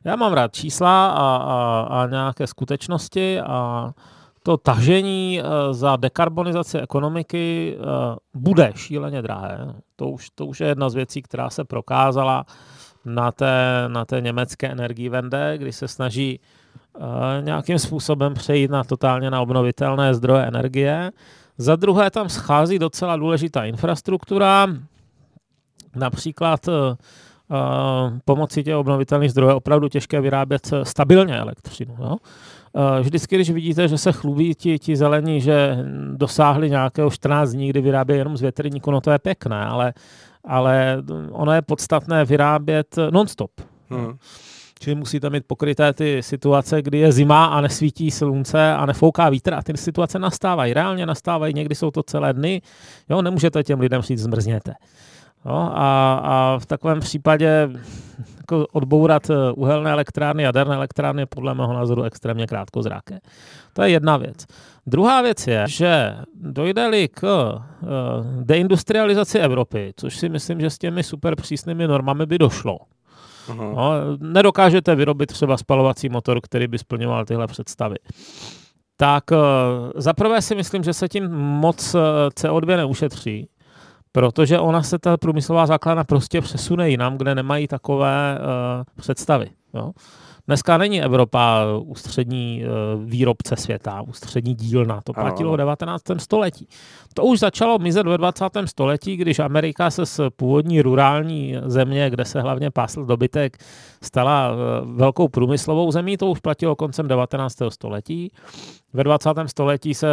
Já 0.04 0.16
mám 0.16 0.34
rád 0.34 0.54
čísla 0.54 1.08
a, 1.08 1.36
a, 1.36 1.88
a 2.02 2.08
nějaké 2.08 2.48
skutečnosti 2.48 3.40
a 3.40 3.92
to 4.44 4.58
tažení 4.58 5.42
uh, 5.42 5.74
za 5.74 5.96
dekarbonizaci 5.96 6.78
ekonomiky 6.78 7.78
uh, 7.78 7.86
bude 8.34 8.72
šíleně 8.76 9.22
drahé. 9.22 9.74
To 9.96 10.10
už, 10.10 10.30
to 10.30 10.46
už 10.46 10.60
je 10.60 10.68
jedna 10.68 10.90
z 10.90 10.96
věcí, 10.96 11.22
která 11.22 11.50
se 11.50 11.64
prokázala 11.64 12.46
na 13.06 13.32
té, 13.32 13.84
na 13.88 14.06
té 14.06 14.22
německé 14.22 14.68
energii 14.68 15.10
vende, 15.10 15.58
kdy 15.58 15.72
se 15.72 15.88
snaží 15.88 16.40
uh, 17.00 17.06
nějakým 17.42 17.80
způsobem 17.80 18.34
přejít 18.34 18.72
na 18.72 18.84
totálně 18.84 19.32
na 19.32 19.42
obnovitelné 19.42 20.14
zdroje 20.14 20.46
energie. 20.46 21.12
Za 21.62 21.76
druhé 21.76 22.12
tam 22.12 22.30
schází 22.30 22.80
docela 22.80 23.18
důležitá 23.18 23.66
infrastruktura, 23.66 24.68
například 25.96 26.70
pomocí 28.26 28.64
těch 28.64 28.76
obnovitelných 28.76 29.32
zdrojů 29.32 29.56
opravdu 29.56 29.90
těžké 29.90 30.22
vyrábět 30.22 30.72
stabilně 30.84 31.40
elektřinu. 31.40 31.96
Jo? 32.00 32.16
Vždycky, 33.02 33.36
když 33.36 33.50
vidíte, 33.50 33.88
že 33.88 33.98
se 33.98 34.12
chlubí 34.12 34.56
ti, 34.56 34.80
ti 34.80 34.96
zelení, 34.96 35.42
že 35.42 35.78
dosáhli 36.16 36.70
nějakého 36.70 37.10
14 37.10 37.52
dní, 37.52 37.70
kdy 37.70 37.82
vyrábějí 37.82 38.18
jenom 38.18 38.38
z 38.38 38.42
větrníku, 38.42 38.92
no 38.92 39.02
to 39.02 39.12
je 39.12 39.20
pěkné, 39.20 39.66
ale, 39.66 39.94
ale 40.44 41.04
ono 41.32 41.52
je 41.54 41.62
podstatné 41.62 42.26
vyrábět 42.26 42.96
non-stop. 43.12 43.52
Hmm. 43.90 44.18
Čili 44.82 44.96
musíte 44.96 45.30
mít 45.30 45.44
pokryté 45.48 45.94
ty 45.94 46.24
situace, 46.24 46.82
kdy 46.82 46.98
je 46.98 47.12
zima 47.12 47.46
a 47.46 47.62
nesvítí 47.62 48.12
slunce 48.12 48.74
a 48.74 48.86
nefouká 48.86 49.30
vítr 49.30 49.54
a 49.54 49.62
ty 49.62 49.78
situace 49.78 50.20
nastávají. 50.20 50.74
Reálně 50.74 51.06
nastávají, 51.06 51.54
někdy 51.54 51.76
jsou 51.76 51.92
to 51.92 52.04
celé 52.04 52.34
dny. 52.34 52.62
Jo, 53.10 53.22
nemůžete 53.22 53.64
těm 53.64 53.80
lidem 53.80 54.02
říct 54.02 54.20
zmrzněte. 54.20 54.74
No, 55.46 55.78
a, 55.78 56.14
a 56.24 56.60
v 56.60 56.66
takovém 56.66 57.00
případě 57.00 57.70
jako 58.38 58.68
odbourat 58.72 59.30
eh, 59.30 59.52
uhelné 59.52 59.92
elektrárny, 59.92 60.44
jaderné 60.44 60.76
elektrárny 60.76 61.22
je 61.22 61.26
podle 61.26 61.54
mého 61.54 61.74
názoru 61.74 62.04
extrémně 62.04 62.48
krátkozráké. 62.48 63.20
To 63.74 63.82
je 63.82 63.90
jedna 63.90 64.18
věc. 64.18 64.46
Druhá 64.88 65.22
věc 65.22 65.48
je, 65.48 65.64
že 65.68 66.16
dojde-li 66.42 67.08
k 67.08 67.24
uh, 67.24 68.44
deindustrializaci 68.44 69.40
Evropy, 69.40 69.94
což 69.96 70.18
si 70.18 70.30
myslím, 70.30 70.62
že 70.62 70.70
s 70.70 70.78
těmi 70.78 71.04
super 71.04 71.36
přísnými 71.36 71.88
normami 71.88 72.26
by 72.26 72.38
došlo. 72.38 72.78
Uh-huh. 73.48 73.76
No, 73.76 73.94
nedokážete 74.20 74.96
vyrobit 74.96 75.32
třeba 75.32 75.58
spalovací 75.58 76.10
motor, 76.10 76.40
který 76.42 76.68
by 76.68 76.78
splňoval 76.78 77.26
tyhle 77.26 77.48
představy. 77.48 77.96
Tak 78.98 79.24
uh, 79.32 79.38
zaprvé 79.96 80.42
si 80.42 80.56
myslím, 80.56 80.84
že 80.84 80.94
se 80.94 81.08
tím 81.08 81.30
moc 81.32 81.96
CO2 82.36 82.78
neušetří 82.78 83.48
protože 84.12 84.60
ona 84.60 84.84
se 84.84 85.00
ta 85.00 85.18
průmyslová 85.18 85.66
základna 85.66 86.04
prostě 86.04 86.42
přesune 86.42 86.90
jinam, 86.90 87.18
kde 87.18 87.36
nemají 87.36 87.68
takové 87.68 88.40
uh, 88.40 88.84
představy. 88.96 89.50
Jo. 89.74 89.92
Dneska 90.52 90.78
není 90.78 91.02
Evropa 91.02 91.66
ústřední 91.80 92.64
uh, 92.64 93.04
výrobce 93.04 93.56
světa, 93.56 94.02
ústřední 94.02 94.56
dílna. 94.56 95.02
To 95.04 95.14
platilo 95.14 95.54
v 95.54 95.58
19. 95.58 96.04
století. 96.18 96.68
To 97.14 97.24
už 97.24 97.40
začalo 97.40 97.80
mizet 97.80 98.08
ve 98.08 98.18
20. 98.18 98.44
století, 98.66 99.18
když 99.18 99.40
Amerika 99.40 99.92
se 99.92 100.06
z 100.06 100.20
původní 100.36 100.82
rurální 100.82 101.56
země, 101.66 102.10
kde 102.10 102.26
se 102.26 102.42
hlavně 102.42 102.72
pásl 102.72 103.06
dobytek, 103.06 103.58
stala 104.04 104.52
uh, 104.52 104.58
velkou 104.96 105.28
průmyslovou 105.28 105.92
zemí. 105.92 106.18
To 106.18 106.30
už 106.30 106.40
platilo 106.40 106.76
koncem 106.76 107.08
19. 107.08 107.56
století. 107.70 108.32
Ve 108.94 109.04
20. 109.04 109.30
století 109.46 109.94
se 109.94 110.08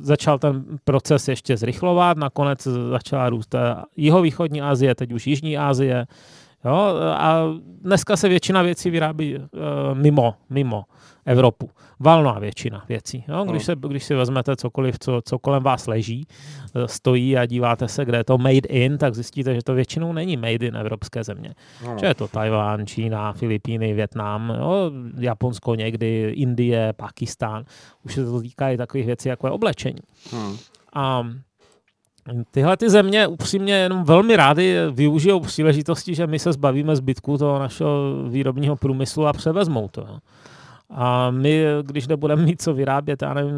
začal 0.00 0.38
ten 0.38 0.64
proces 0.84 1.28
ještě 1.28 1.56
zrychlovat, 1.56 2.16
nakonec 2.16 2.68
začala 2.90 3.30
růst 3.30 3.54
jihovýchodní 3.96 4.62
Asie, 4.62 4.94
teď 4.94 5.12
už 5.12 5.26
Jižní 5.26 5.58
Asie. 5.58 6.06
Jo? 6.64 6.74
A 7.10 7.44
dneska 7.82 8.16
se 8.16 8.28
většina 8.28 8.62
věcí 8.62 8.90
vyrábí 8.90 9.36
uh, 9.36 9.42
mimo, 9.92 10.34
mimo 10.50 10.84
Evropu. 11.26 11.70
Valná 12.00 12.38
většina 12.38 12.84
věcí. 12.88 13.24
Jo? 13.28 13.44
Když, 13.44 13.62
no. 13.62 13.64
se, 13.64 13.88
když 13.88 14.04
si 14.04 14.14
vezmete 14.14 14.56
cokoliv, 14.56 14.98
co, 14.98 15.20
co 15.24 15.38
kolem 15.38 15.62
vás 15.62 15.86
leží, 15.86 16.26
eh, 16.74 16.88
stojí 16.88 17.36
a 17.36 17.46
díváte 17.46 17.88
se, 17.88 18.04
kde 18.04 18.18
je 18.18 18.24
to 18.24 18.38
made 18.38 18.68
in, 18.68 18.98
tak 18.98 19.14
zjistíte, 19.14 19.54
že 19.54 19.62
to 19.62 19.74
většinou 19.74 20.12
není 20.12 20.36
made 20.36 20.66
in 20.66 20.76
evropské 20.76 21.24
země. 21.24 21.54
No. 21.84 21.96
Že 22.00 22.06
je 22.06 22.14
to 22.14 22.28
Tajván, 22.28 22.86
Čína, 22.86 23.32
Filipíny, 23.32 23.94
Větnam, 23.94 24.52
jo? 24.58 24.90
Japonsko 25.18 25.74
někdy, 25.74 26.32
Indie, 26.36 26.92
Pakistán. 26.92 27.64
Už 28.02 28.14
se 28.14 28.24
to 28.24 28.40
týká 28.40 28.70
i 28.70 28.76
takových 28.76 29.06
věcí, 29.06 29.28
jako 29.28 29.46
je 29.46 29.50
oblečení. 29.50 30.00
Hmm. 30.30 30.56
A 30.94 31.26
Tyhle 32.50 32.76
ty 32.76 32.90
země 32.90 33.26
upřímně 33.26 33.74
jenom 33.74 34.04
velmi 34.04 34.36
rády 34.36 34.76
využijou 34.90 35.40
příležitosti, 35.40 36.14
že 36.14 36.26
my 36.26 36.38
se 36.38 36.52
zbavíme 36.52 36.96
zbytku 36.96 37.38
toho 37.38 37.58
našeho 37.58 38.14
výrobního 38.28 38.76
průmyslu 38.76 39.26
a 39.26 39.32
převezmou 39.32 39.88
to. 39.88 40.18
A 40.90 41.30
my, 41.30 41.64
když 41.82 42.06
nebudeme 42.06 42.42
mít 42.42 42.62
co 42.62 42.74
vyrábět, 42.74 43.22
já 43.22 43.34
nevím, 43.34 43.52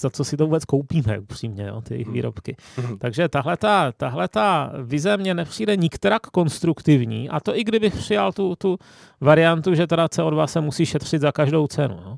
za 0.00 0.10
co 0.10 0.24
si 0.24 0.36
to 0.36 0.44
vůbec 0.44 0.64
koupíme 0.64 1.18
upřímně, 1.18 1.66
jo, 1.66 1.80
ty 1.80 2.04
hmm. 2.04 2.14
výrobky. 2.14 2.56
Hmm. 2.76 2.98
Takže 2.98 3.28
tahle 3.28 3.56
ta, 3.56 3.92
tahle 3.92 4.28
ta 4.28 4.72
vize 4.82 5.16
mně 5.16 5.34
nepřijde 5.34 5.76
nikterak 5.76 6.22
konstruktivní 6.22 7.28
a 7.28 7.40
to 7.40 7.58
i 7.58 7.64
kdybych 7.64 7.96
přijal 7.96 8.32
tu, 8.32 8.56
tu 8.56 8.78
variantu, 9.20 9.74
že 9.74 9.86
teda 9.86 10.06
CO2 10.06 10.46
se 10.46 10.60
musí 10.60 10.86
šetřit 10.86 11.20
za 11.20 11.32
každou 11.32 11.66
cenu. 11.66 12.00
Jo. 12.04 12.16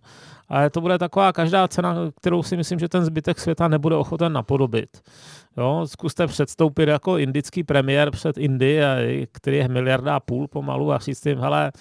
Ale 0.49 0.71
to 0.71 0.81
bude 0.81 0.99
taková 0.99 1.33
každá 1.33 1.69
cena, 1.69 1.97
kterou 2.21 2.43
si 2.43 2.57
myslím, 2.57 2.79
že 2.79 2.89
ten 2.89 3.05
zbytek 3.05 3.41
světa 3.41 3.69
nebude 3.69 3.97
ochoten 3.97 4.33
napodobit. 4.33 5.01
Jo, 5.57 5.83
zkuste 5.87 6.27
předstoupit 6.27 6.89
jako 6.89 7.19
indický 7.19 7.65
premiér 7.65 8.11
před 8.11 8.39
Indii, 8.39 8.83
který 9.33 9.57
je 9.57 9.69
miliarda 9.69 10.17
a 10.17 10.21
půl 10.21 10.49
pomalu 10.49 10.93
a 10.93 10.99
říct 10.99 11.27
jim, 11.27 11.39
hele, 11.39 11.73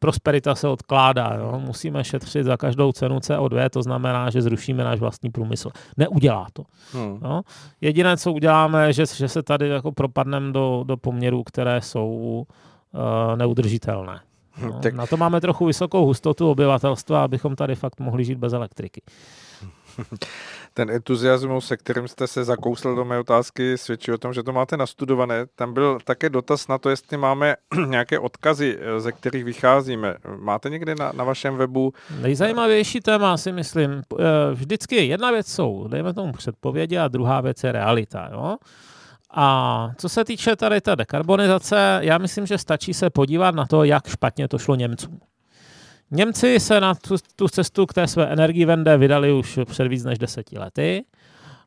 prosperita 0.00 0.54
se 0.54 0.68
odkládá, 0.68 1.34
jo, 1.38 1.60
musíme 1.66 2.04
šetřit 2.04 2.44
za 2.44 2.56
každou 2.56 2.92
cenu 2.92 3.18
CO2, 3.18 3.68
to 3.68 3.82
znamená, 3.82 4.30
že 4.30 4.42
zrušíme 4.42 4.84
náš 4.84 5.00
vlastní 5.00 5.30
průmysl. 5.30 5.70
Neudělá 5.96 6.46
to. 6.52 6.62
Hmm. 6.92 7.18
Jo. 7.24 7.42
Jediné, 7.80 8.16
co 8.16 8.32
uděláme, 8.32 8.92
že, 8.92 9.04
že 9.06 9.28
se 9.28 9.42
tady 9.42 9.68
jako 9.68 9.92
propadneme 9.92 10.52
do, 10.52 10.84
do 10.86 10.96
poměrů, 10.96 11.44
které 11.44 11.80
jsou 11.80 12.46
uh, 12.94 13.36
neudržitelné. 13.36 14.20
No, 14.62 14.72
tak... 14.82 14.94
Na 14.94 15.06
to 15.06 15.16
máme 15.16 15.40
trochu 15.40 15.66
vysokou 15.66 16.06
hustotu 16.06 16.50
obyvatelstva, 16.50 17.24
abychom 17.24 17.56
tady 17.56 17.74
fakt 17.74 18.00
mohli 18.00 18.24
žít 18.24 18.38
bez 18.38 18.52
elektriky. 18.52 19.02
Ten 20.74 20.90
entuziasmus, 20.90 21.66
se 21.66 21.76
kterým 21.76 22.08
jste 22.08 22.26
se 22.26 22.44
zakousl 22.44 22.94
do 22.94 23.04
mé 23.04 23.18
otázky, 23.18 23.78
svědčí 23.78 24.12
o 24.12 24.18
tom, 24.18 24.32
že 24.32 24.42
to 24.42 24.52
máte 24.52 24.76
nastudované. 24.76 25.46
Tam 25.54 25.74
byl 25.74 25.98
také 26.04 26.30
dotaz 26.30 26.68
na 26.68 26.78
to, 26.78 26.90
jestli 26.90 27.16
máme 27.16 27.56
nějaké 27.86 28.18
odkazy, 28.18 28.78
ze 28.98 29.12
kterých 29.12 29.44
vycházíme. 29.44 30.16
Máte 30.36 30.70
někde 30.70 30.94
na, 30.94 31.12
na 31.14 31.24
vašem 31.24 31.56
webu? 31.56 31.92
Nejzajímavější 32.20 33.00
téma 33.00 33.36
si 33.36 33.52
myslím. 33.52 33.90
Eh, 33.92 34.24
vždycky 34.54 34.96
jedna 35.06 35.30
věc 35.30 35.46
jsou, 35.46 35.88
dejme 35.88 36.14
tomu 36.14 36.32
předpovědi, 36.32 36.98
a 36.98 37.08
druhá 37.08 37.40
věc 37.40 37.64
je 37.64 37.72
realita. 37.72 38.28
Jo? 38.32 38.56
A 39.34 39.90
co 39.98 40.08
se 40.08 40.24
týče 40.24 40.56
tady 40.56 40.80
té 40.80 40.96
dekarbonizace, 40.96 41.98
já 42.02 42.18
myslím, 42.18 42.46
že 42.46 42.58
stačí 42.58 42.94
se 42.94 43.10
podívat 43.10 43.54
na 43.54 43.66
to, 43.66 43.84
jak 43.84 44.08
špatně 44.08 44.48
to 44.48 44.58
šlo 44.58 44.74
Němcům. 44.74 45.20
Němci 46.10 46.60
se 46.60 46.80
na 46.80 46.94
tu, 46.94 47.16
tu 47.36 47.48
cestu 47.48 47.86
k 47.86 47.92
té 47.92 48.06
své 48.06 48.26
energii 48.26 48.64
vende 48.64 48.96
vydali 48.96 49.32
už 49.32 49.58
před 49.64 49.88
víc 49.88 50.04
než 50.04 50.18
deseti 50.18 50.58
lety. 50.58 51.04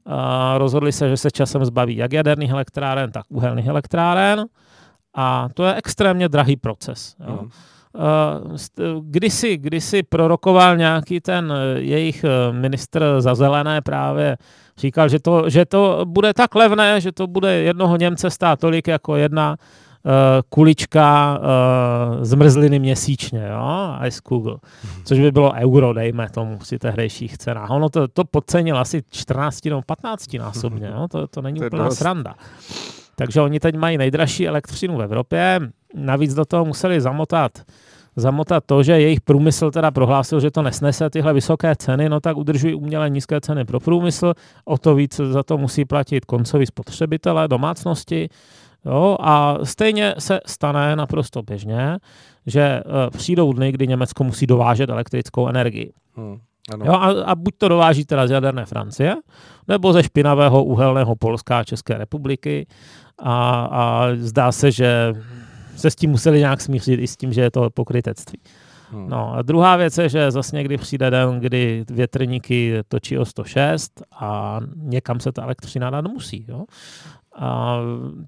A 0.05 0.57
rozhodli 0.57 0.91
se, 0.91 1.09
že 1.09 1.17
se 1.17 1.31
časem 1.31 1.65
zbaví 1.65 1.95
jak 1.95 2.13
jaderných 2.13 2.51
elektráren, 2.51 3.11
tak 3.11 3.25
uhelných 3.29 3.67
elektráren. 3.67 4.45
A 5.13 5.49
to 5.53 5.65
je 5.65 5.75
extrémně 5.75 6.29
drahý 6.29 6.55
proces. 6.55 7.15
Jo. 7.27 7.39
Mm. 7.41 7.49
Kdysi, 9.01 9.57
kdysi 9.57 10.03
prorokoval 10.03 10.77
nějaký 10.77 11.21
ten 11.21 11.53
jejich 11.75 12.25
ministr 12.51 13.05
za 13.19 13.35
zelené 13.35 13.81
právě, 13.81 14.37
říkal, 14.77 15.09
že 15.09 15.19
to, 15.19 15.49
že 15.49 15.65
to 15.65 16.01
bude 16.05 16.33
tak 16.33 16.55
levné, 16.55 17.01
že 17.01 17.11
to 17.11 17.27
bude 17.27 17.53
jednoho 17.53 17.97
Němce 17.97 18.29
stát 18.29 18.59
tolik 18.59 18.87
jako 18.87 19.15
jedna 19.15 19.57
kulička 20.49 21.39
uh, 21.39 22.23
zmrzliny 22.23 22.79
měsíčně, 22.79 23.47
jo, 23.51 23.95
Ice 24.07 24.21
Google, 24.29 24.57
což 25.03 25.19
by 25.19 25.31
bylo 25.31 25.53
euro, 25.53 25.93
dejme 25.93 26.29
tomu, 26.29 26.57
při 26.57 26.79
tehdejších 26.79 27.37
cenách. 27.37 27.69
Ono 27.69 27.89
to, 27.89 28.07
to 28.07 28.23
podcenil 28.25 28.77
asi 28.77 29.03
14 29.09 29.65
nebo 29.65 29.81
15 29.81 30.33
násobně, 30.33 30.87
jo, 30.95 31.07
to, 31.07 31.27
to 31.27 31.41
není 31.41 31.59
to 31.59 31.65
úplná 31.65 31.85
dost. 31.85 31.97
sranda. 31.97 32.35
Takže 33.15 33.41
oni 33.41 33.59
teď 33.59 33.75
mají 33.75 33.97
nejdražší 33.97 34.47
elektřinu 34.47 34.97
v 34.97 35.01
Evropě, 35.01 35.59
navíc 35.93 36.33
do 36.33 36.45
toho 36.45 36.65
museli 36.65 37.01
zamotat 37.01 37.51
zamotat 38.15 38.63
to, 38.65 38.83
že 38.83 39.01
jejich 39.01 39.21
průmysl 39.21 39.71
teda 39.71 39.91
prohlásil, 39.91 40.39
že 40.39 40.51
to 40.51 40.61
nesnese 40.61 41.09
tyhle 41.09 41.33
vysoké 41.33 41.75
ceny, 41.75 42.09
no 42.09 42.19
tak 42.19 42.37
udržují 42.37 42.75
umělé 42.75 43.09
nízké 43.09 43.41
ceny 43.41 43.65
pro 43.65 43.79
průmysl, 43.79 44.33
o 44.65 44.77
to 44.77 44.95
víc 44.95 45.15
za 45.15 45.43
to 45.43 45.57
musí 45.57 45.85
platit 45.85 46.25
koncoví 46.25 46.65
spotřebitelé, 46.65 47.47
domácnosti, 47.47 48.29
Jo, 48.85 49.17
a 49.19 49.57
stejně 49.63 50.15
se 50.19 50.39
stane 50.45 50.95
naprosto 50.95 51.41
běžně, 51.41 51.97
že 52.45 52.81
uh, 52.85 52.91
přijdou 53.17 53.53
dny, 53.53 53.71
kdy 53.71 53.87
Německo 53.87 54.23
musí 54.23 54.47
dovážet 54.47 54.89
elektrickou 54.89 55.47
energii. 55.47 55.93
Hmm, 56.15 56.39
ano. 56.73 56.85
Jo, 56.85 56.93
a, 56.93 57.23
a 57.23 57.35
buď 57.35 57.53
to 57.57 57.67
dováží 57.67 58.05
teda 58.05 58.27
z 58.27 58.31
jaderné 58.31 58.65
Francie, 58.65 59.15
nebo 59.67 59.93
ze 59.93 60.03
špinavého 60.03 60.63
uhelného 60.63 61.15
Polska 61.15 61.59
a 61.59 61.63
České 61.63 61.97
republiky. 61.97 62.67
A, 63.19 63.65
a 63.71 64.07
zdá 64.15 64.51
se, 64.51 64.71
že 64.71 65.13
se 65.75 65.91
s 65.91 65.95
tím 65.95 66.09
museli 66.09 66.39
nějak 66.39 66.61
smířit 66.61 66.99
i 66.99 67.07
s 67.07 67.17
tím, 67.17 67.33
že 67.33 67.41
je 67.41 67.51
to 67.51 67.69
pokrytectví. 67.69 68.39
Hmm. 68.91 69.09
No 69.09 69.33
a 69.33 69.41
druhá 69.41 69.75
věc 69.75 69.97
je, 69.97 70.09
že 70.09 70.31
zase 70.31 70.55
někdy 70.55 70.77
přijde 70.77 71.09
den, 71.09 71.39
kdy 71.39 71.85
větrníky 71.89 72.83
točí 72.87 73.17
o 73.17 73.25
106 73.25 74.03
a 74.19 74.59
někam 74.75 75.19
se 75.19 75.31
ta 75.31 75.43
elektřina 75.43 75.89
dát 75.89 76.07
musí. 76.07 76.45
Jo? 76.47 76.65
A 77.39 77.79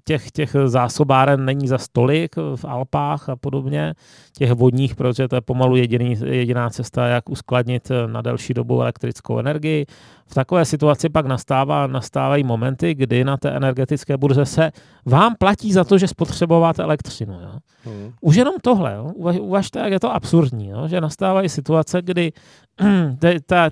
těch, 0.04 0.30
těch 0.30 0.56
zásobáren 0.64 1.44
není 1.44 1.68
za 1.68 1.78
stolik 1.78 2.36
v 2.36 2.64
Alpách 2.64 3.28
a 3.28 3.36
podobně, 3.36 3.94
těch 4.38 4.52
vodních, 4.52 4.96
protože 4.96 5.28
to 5.28 5.34
je 5.34 5.40
pomalu 5.40 5.76
jediný, 5.76 6.16
jediná 6.24 6.70
cesta, 6.70 7.06
jak 7.06 7.30
uskladnit 7.30 7.88
na 8.06 8.22
delší 8.22 8.54
dobu 8.54 8.80
elektrickou 8.80 9.38
energii. 9.38 9.86
V 10.26 10.34
takové 10.34 10.64
situaci 10.64 11.08
pak 11.08 11.26
nastává, 11.26 11.86
nastávají 11.86 12.44
momenty, 12.44 12.94
kdy 12.94 13.24
na 13.24 13.36
té 13.36 13.50
energetické 13.50 14.16
burze 14.16 14.46
se 14.46 14.70
vám 15.06 15.34
platí 15.38 15.72
za 15.72 15.84
to, 15.84 15.98
že 15.98 16.08
spotřebováte 16.08 16.82
elektřinu. 16.82 17.32
Jo. 17.32 17.52
Hmm. 17.84 18.12
Už 18.20 18.36
jenom 18.36 18.54
tohle, 18.62 18.94
jo. 18.94 19.12
uvažte, 19.40 19.78
jak 19.78 19.92
je 19.92 20.00
to 20.00 20.14
absurdní, 20.14 20.68
jo. 20.68 20.88
že 20.88 21.00
nastávají 21.00 21.48
situace, 21.48 22.02
kdy 22.02 22.32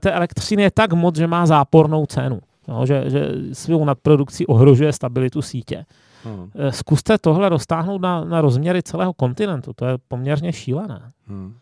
té 0.00 0.10
elektřiny 0.10 0.62
je 0.62 0.70
tak 0.70 0.92
moc, 0.92 1.16
že 1.16 1.26
má 1.26 1.46
zápornou 1.46 2.06
cenu. 2.06 2.40
No, 2.68 2.86
že, 2.86 3.10
že 3.10 3.32
svou 3.52 3.84
nadprodukcí 3.84 4.46
ohrožuje 4.46 4.92
stabilitu 4.92 5.42
sítě. 5.42 5.84
Hmm. 6.24 6.50
Eh, 6.54 6.72
zkuste 6.72 7.18
tohle 7.18 7.48
roztáhnout 7.48 8.02
na, 8.02 8.24
na 8.24 8.40
rozměry 8.40 8.82
celého 8.82 9.12
kontinentu. 9.12 9.72
To 9.72 9.86
je 9.86 9.98
poměrně 10.08 10.52
šílené. 10.52 11.12
Hmm. 11.26 11.54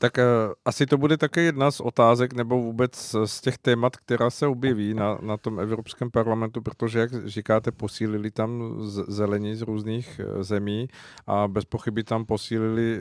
Tak 0.00 0.18
uh, 0.18 0.24
asi 0.64 0.86
to 0.86 0.98
bude 0.98 1.16
také 1.16 1.40
jedna 1.40 1.70
z 1.70 1.80
otázek 1.80 2.32
nebo 2.32 2.62
vůbec 2.62 3.16
z 3.24 3.40
těch 3.40 3.58
témat, 3.58 3.96
která 3.96 4.30
se 4.30 4.46
objeví 4.46 4.94
na, 4.94 5.18
na 5.22 5.36
tom 5.36 5.60
Evropském 5.60 6.10
parlamentu, 6.10 6.62
protože, 6.62 6.98
jak 6.98 7.28
říkáte, 7.28 7.72
posílili 7.72 8.30
tam 8.30 8.74
zelení 9.08 9.54
z 9.54 9.62
různých 9.62 10.20
uh, 10.20 10.42
zemí 10.42 10.88
a 11.26 11.48
bez 11.48 11.64
pochyby 11.64 12.04
tam 12.04 12.24
posílili, 12.24 13.00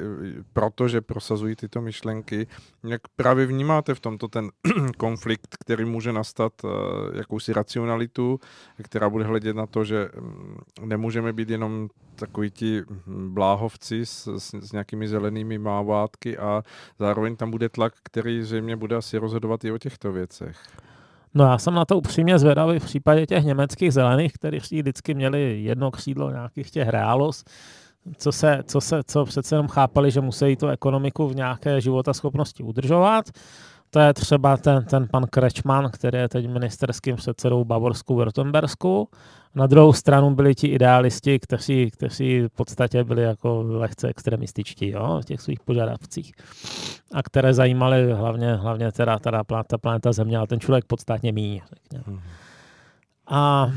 protože 0.54 1.02
prosazují 1.02 1.56
tyto 1.56 1.82
myšlenky. 1.82 2.48
Jak 2.84 3.02
právě 3.16 3.46
vnímáte 3.46 3.96
v 3.96 4.00
tomto 4.00 4.28
ten 4.28 4.52
konflikt, 4.98 5.56
který 5.60 5.86
může 5.86 6.14
nastat, 6.14 6.54
uh, 6.64 6.72
jakousi 7.14 7.54
racionalitu, 7.54 8.40
která 8.84 9.10
bude 9.10 9.26
hledět 9.26 9.56
na 9.56 9.66
to, 9.66 9.84
že 9.84 10.10
um, 10.10 10.58
nemůžeme 10.86 11.34
být 11.34 11.50
jenom 11.50 11.90
takový 12.20 12.52
ti 12.52 12.82
hm, 12.82 13.34
bláhovci 13.34 14.06
s, 14.06 14.28
s, 14.38 14.54
s 14.54 14.72
nějakými 14.72 15.08
zelenými 15.08 15.58
mávátky 15.58 16.38
a 16.38 16.64
zároveň 17.00 17.36
tam 17.36 17.52
bude 17.52 17.70
tlak, 17.70 17.94
který 18.04 18.44
zřejmě 18.44 18.76
bude 18.76 18.96
asi 18.96 19.18
rozhodovat 19.18 19.66
i 19.66 19.72
o 19.72 19.78
těchto 19.78 20.12
věcech. 20.12 20.58
No 21.34 21.46
já 21.46 21.58
jsem 21.58 21.74
na 21.74 21.86
to 21.86 21.98
upřímně 21.98 22.40
zvědavý 22.40 22.80
v 22.80 22.86
případě 22.86 23.26
těch 23.26 23.44
německých 23.44 23.94
zelených, 23.94 24.34
kteří 24.34 24.82
vždycky 24.82 25.14
měli 25.14 25.64
jedno 25.64 25.92
křídlo 25.92 26.32
nějakých 26.32 26.72
těch 26.72 26.88
reálos, 26.88 27.44
co, 28.18 28.32
se, 28.32 28.64
co, 28.66 28.82
se, 28.82 29.02
co 29.08 29.26
přece 29.26 29.56
jenom 29.56 29.68
chápali, 29.68 30.12
že 30.12 30.22
musí 30.22 30.56
tu 30.56 30.68
ekonomiku 30.68 31.28
v 31.28 31.36
nějaké 31.36 31.82
životaschopnosti 31.82 32.64
udržovat. 32.64 33.26
To 33.90 34.00
je 34.00 34.14
třeba 34.14 34.58
ten, 34.58 34.86
ten 34.86 35.08
pan 35.12 35.26
Krečman, 35.28 35.90
který 35.92 36.18
je 36.18 36.30
teď 36.30 36.48
ministerským 36.48 37.16
předsedou 37.16 37.66
Bavorsku 37.66 38.16
Württembersku. 38.16 39.08
Na 39.56 39.68
druhou 39.68 39.94
stranu 39.94 40.36
byli 40.36 40.56
ti 40.56 40.68
idealisti, 40.68 41.40
kteří, 41.40 41.92
kteří 41.92 42.42
v 42.42 42.50
podstatě 42.50 43.04
byli 43.04 43.24
jako 43.24 43.64
lehce 43.68 44.08
extremističtí 44.08 44.90
jo, 44.90 45.20
v 45.24 45.26
těch 45.26 45.42
svých 45.42 45.60
požadavcích. 45.60 46.32
A 47.14 47.24
které 47.24 47.54
zajímaly 47.54 48.14
hlavně, 48.14 48.54
hlavně 48.56 48.92
teda, 48.92 49.20
teda 49.20 49.44
ta 49.44 49.78
planeta 49.78 50.12
Země, 50.12 50.38
ale 50.38 50.48
ten 50.48 50.60
člověk 50.60 50.86
podstatně 50.86 51.32
míň. 51.32 51.62
Hmm. 52.06 52.20
A 53.28 53.72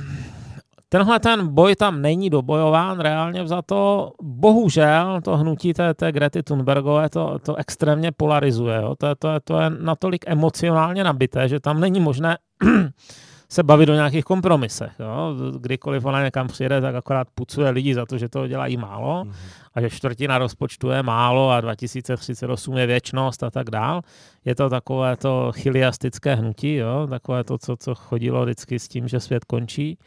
tenhle 0.89 1.21
ten 1.21 1.49
boj 1.49 1.77
tam 1.77 2.03
není 2.03 2.31
dobojován 2.31 3.01
reálně 3.01 3.47
za 3.47 3.63
to. 3.63 4.13
Bohužel 4.23 5.21
to 5.25 5.37
hnutí 5.37 5.73
té, 5.73 5.95
té 5.95 6.13
Grety 6.13 6.43
Thunbergové 6.43 7.09
to, 7.09 7.39
to 7.39 7.57
extrémně 7.57 8.13
polarizuje. 8.13 8.77
Jo. 8.77 8.95
To, 8.99 9.07
je, 9.07 9.15
to, 9.19 9.29
je, 9.29 9.41
to 9.45 9.61
je 9.61 9.71
natolik 9.71 10.25
emocionálně 10.27 11.05
nabité, 11.05 11.49
že 11.49 11.61
tam 11.61 11.81
není 11.81 12.01
možné 12.01 12.37
se 13.53 13.63
bavit 13.63 13.89
o 13.89 13.95
nějakých 13.95 14.25
kompromisech. 14.25 14.93
Jo. 15.01 15.35
Kdykoliv 15.59 16.05
ona 16.05 16.25
někam 16.25 16.49
přijede, 16.49 16.81
tak 16.81 16.95
akorát 16.95 17.29
pucuje 17.35 17.71
lidi 17.71 17.95
za 17.95 18.07
to, 18.07 18.19
že 18.19 18.29
to 18.29 18.47
dělají 18.47 18.77
málo 18.77 19.25
mm-hmm. 19.25 19.33
a 19.75 19.81
že 19.81 19.91
čtvrtina 19.91 20.39
rozpočtu 20.39 20.91
je 20.91 21.03
málo 21.03 21.51
a 21.51 21.61
2038 21.61 22.77
je 22.77 22.87
věčnost 22.87 23.43
a 23.43 23.51
tak 23.51 23.71
dál. 23.71 24.03
Je 24.45 24.55
to 24.55 24.71
takové 24.71 25.17
to 25.17 25.53
chiliastické 25.53 26.35
hnutí, 26.35 26.75
jo. 26.75 27.07
takové 27.11 27.45
to, 27.45 27.59
co, 27.59 27.77
co 27.77 27.95
chodilo 27.95 28.43
vždycky 28.45 28.79
s 28.79 28.89
tím, 28.89 29.09
že 29.09 29.21
svět 29.21 29.45
končí. 29.45 29.99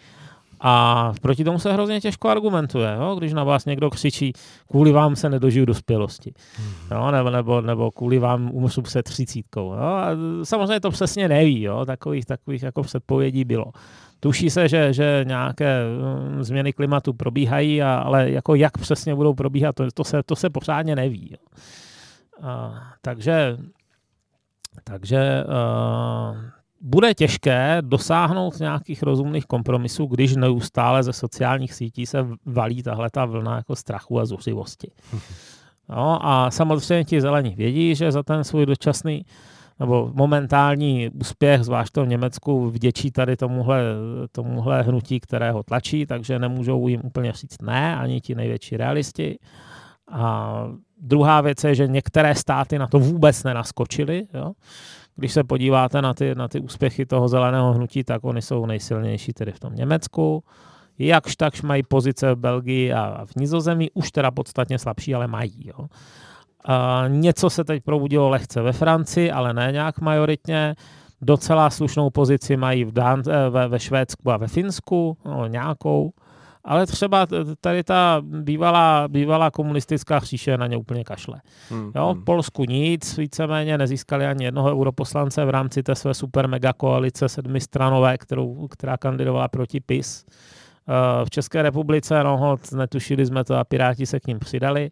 A 0.68 1.14
proti 1.22 1.44
tomu 1.44 1.60
se 1.60 1.74
hrozně 1.74 2.02
těžko 2.02 2.30
argumentuje, 2.30 2.96
jo? 3.00 3.16
když 3.16 3.34
na 3.34 3.44
vás 3.44 3.66
někdo 3.66 3.90
křičí, 3.90 4.34
kvůli 4.70 4.92
vám 4.92 5.16
se 5.16 5.30
nedožiju 5.30 5.66
dospělosti, 5.66 6.34
hmm. 6.58 6.74
jo? 6.92 7.12
Nebo, 7.12 7.30
nebo, 7.30 7.62
nebo 7.62 7.92
kvůli 7.92 8.20
vám 8.20 8.50
umřu 8.54 8.84
se 8.86 9.04
třicítkou. 9.04 9.74
Jo? 9.74 9.80
A 9.80 10.08
samozřejmě 10.44 10.80
to 10.80 10.92
přesně 10.92 11.28
neví, 11.28 11.62
jo? 11.62 11.86
Takových, 11.86 12.26
takových 12.26 12.64
jako 12.64 12.84
předpovědí 12.84 13.46
bylo. 13.46 13.66
Tuší 14.20 14.50
se, 14.50 14.68
že, 14.68 14.94
že 14.94 15.26
nějaké 15.28 15.82
um, 16.36 16.44
změny 16.44 16.74
klimatu 16.74 17.14
probíhají, 17.14 17.82
a, 17.82 17.96
ale 17.96 18.32
jako 18.32 18.56
jak 18.56 18.78
přesně 18.78 19.16
budou 19.16 19.34
probíhat, 19.34 19.76
to, 19.76 19.92
to, 19.94 20.04
se, 20.04 20.24
to 20.24 20.36
se 20.36 20.50
pořádně 20.50 20.96
neví. 20.96 21.30
Jo? 21.32 21.48
A, 22.42 22.74
takže 23.02 23.58
takže 24.84 25.44
uh, 25.48 26.38
bude 26.88 27.14
těžké 27.14 27.78
dosáhnout 27.82 28.60
nějakých 28.60 29.04
rozumných 29.04 29.46
kompromisů, 29.46 30.06
když 30.06 30.36
neustále 30.36 31.04
ze 31.04 31.14
sociálních 31.14 31.74
sítí 31.74 32.06
se 32.06 32.28
valí 32.46 32.84
tahle 32.84 33.10
ta 33.10 33.26
vlna 33.26 33.56
jako 33.56 33.76
strachu 33.76 34.20
a 34.20 34.26
zuřivosti. 34.26 34.92
No 35.90 36.26
a 36.26 36.52
samozřejmě 36.52 37.06
ti 37.06 37.22
zelení 37.22 37.56
vědí, 37.56 37.96
že 37.96 38.12
za 38.12 38.24
ten 38.24 38.44
svůj 38.44 38.66
dočasný 38.66 39.26
nebo 39.80 40.12
momentální 40.14 41.10
úspěch, 41.10 41.64
zvlášť 41.64 41.98
v 41.98 42.08
Německu, 42.08 42.70
vděčí 42.70 43.12
tady 43.12 43.38
tomuhle, 43.38 43.84
tomuhle 44.32 44.82
hnutí, 44.82 45.20
které 45.20 45.52
ho 45.52 45.64
tlačí, 45.64 46.06
takže 46.06 46.40
nemůžou 46.40 46.88
jim 46.88 47.02
úplně 47.04 47.32
říct 47.32 47.62
ne, 47.62 47.96
ani 47.98 48.22
ti 48.22 48.36
největší 48.36 48.78
realisti. 48.78 49.38
A 50.12 50.54
druhá 51.02 51.42
věc 51.42 51.64
je, 51.64 51.76
že 51.76 51.88
některé 51.88 52.36
státy 52.36 52.80
na 52.80 52.88
to 52.88 53.00
vůbec 53.00 53.44
nenaskočily. 53.44 54.28
Jo? 54.34 54.52
Když 55.16 55.34
se 55.34 55.44
podíváte 55.44 56.02
na 56.02 56.14
ty, 56.14 56.36
na 56.36 56.48
ty 56.48 56.60
úspěchy 56.60 57.06
toho 57.06 57.28
zeleného 57.28 57.74
hnutí, 57.74 58.04
tak 58.04 58.24
oni 58.24 58.42
jsou 58.42 58.66
nejsilnější 58.66 59.34
tedy 59.34 59.52
v 59.52 59.60
tom 59.60 59.76
Německu. 59.76 60.44
Jakž 61.00 61.36
takž 61.36 61.62
mají 61.62 61.84
pozice 61.84 62.36
v 62.36 62.38
Belgii 62.38 62.94
a 62.94 63.26
v 63.26 63.36
Nizozemí, 63.36 63.92
už 63.92 64.12
teda 64.12 64.32
podstatně 64.32 64.80
slabší, 64.80 65.16
ale 65.16 65.28
mají. 65.28 65.68
Jo. 65.68 65.88
A 66.66 67.04
něco 67.08 67.50
se 67.50 67.64
teď 67.64 67.84
probudilo 67.84 68.30
lehce 68.30 68.62
ve 68.62 68.74
Francii, 68.74 69.32
ale 69.32 69.54
ne 69.54 69.72
nějak 69.72 70.02
majoritně. 70.02 70.76
Docela 71.22 71.70
slušnou 71.70 72.10
pozici 72.10 72.58
mají 72.58 72.86
v 72.86 72.92
Dán- 72.92 73.24
eh, 73.30 73.50
ve, 73.50 73.68
ve 73.68 73.80
Švédsku 73.80 74.32
a 74.32 74.38
ve 74.38 74.48
Finsku, 74.48 75.18
no, 75.26 75.48
nějakou. 75.48 76.12
Ale 76.66 76.86
třeba 76.86 77.28
tady 77.62 77.84
ta 77.84 78.22
bývalá, 78.22 79.08
bývalá 79.08 79.52
komunistická 79.52 80.20
říše 80.20 80.58
na 80.58 80.68
ně 80.68 80.78
úplně 80.78 81.04
kašle. 81.04 81.42
Hmm, 81.70 81.92
jo, 81.96 82.14
v 82.14 82.16
hmm. 82.16 82.26
Polsku 82.26 82.64
nic, 82.66 83.18
víceméně 83.18 83.78
nezískali 83.78 84.26
ani 84.26 84.46
jednoho 84.46 84.72
europoslance 84.72 85.46
v 85.46 85.50
rámci 85.50 85.84
té 85.84 85.96
své 85.96 86.14
super 86.14 86.48
mega 86.48 86.74
koalice 86.74 87.30
sedmistranové, 87.30 88.18
kterou, 88.18 88.68
která 88.68 88.98
kandidovala 88.98 89.48
proti 89.48 89.80
PIS. 89.80 90.26
Eh, 90.88 91.26
v 91.26 91.30
České 91.30 91.62
republice, 91.62 92.24
no, 92.24 92.58
netušili 92.76 93.26
jsme 93.26 93.44
to 93.44 93.56
a 93.56 93.64
Piráti 93.64 94.06
se 94.06 94.20
k 94.20 94.28
ním 94.28 94.40
přidali. 94.40 94.92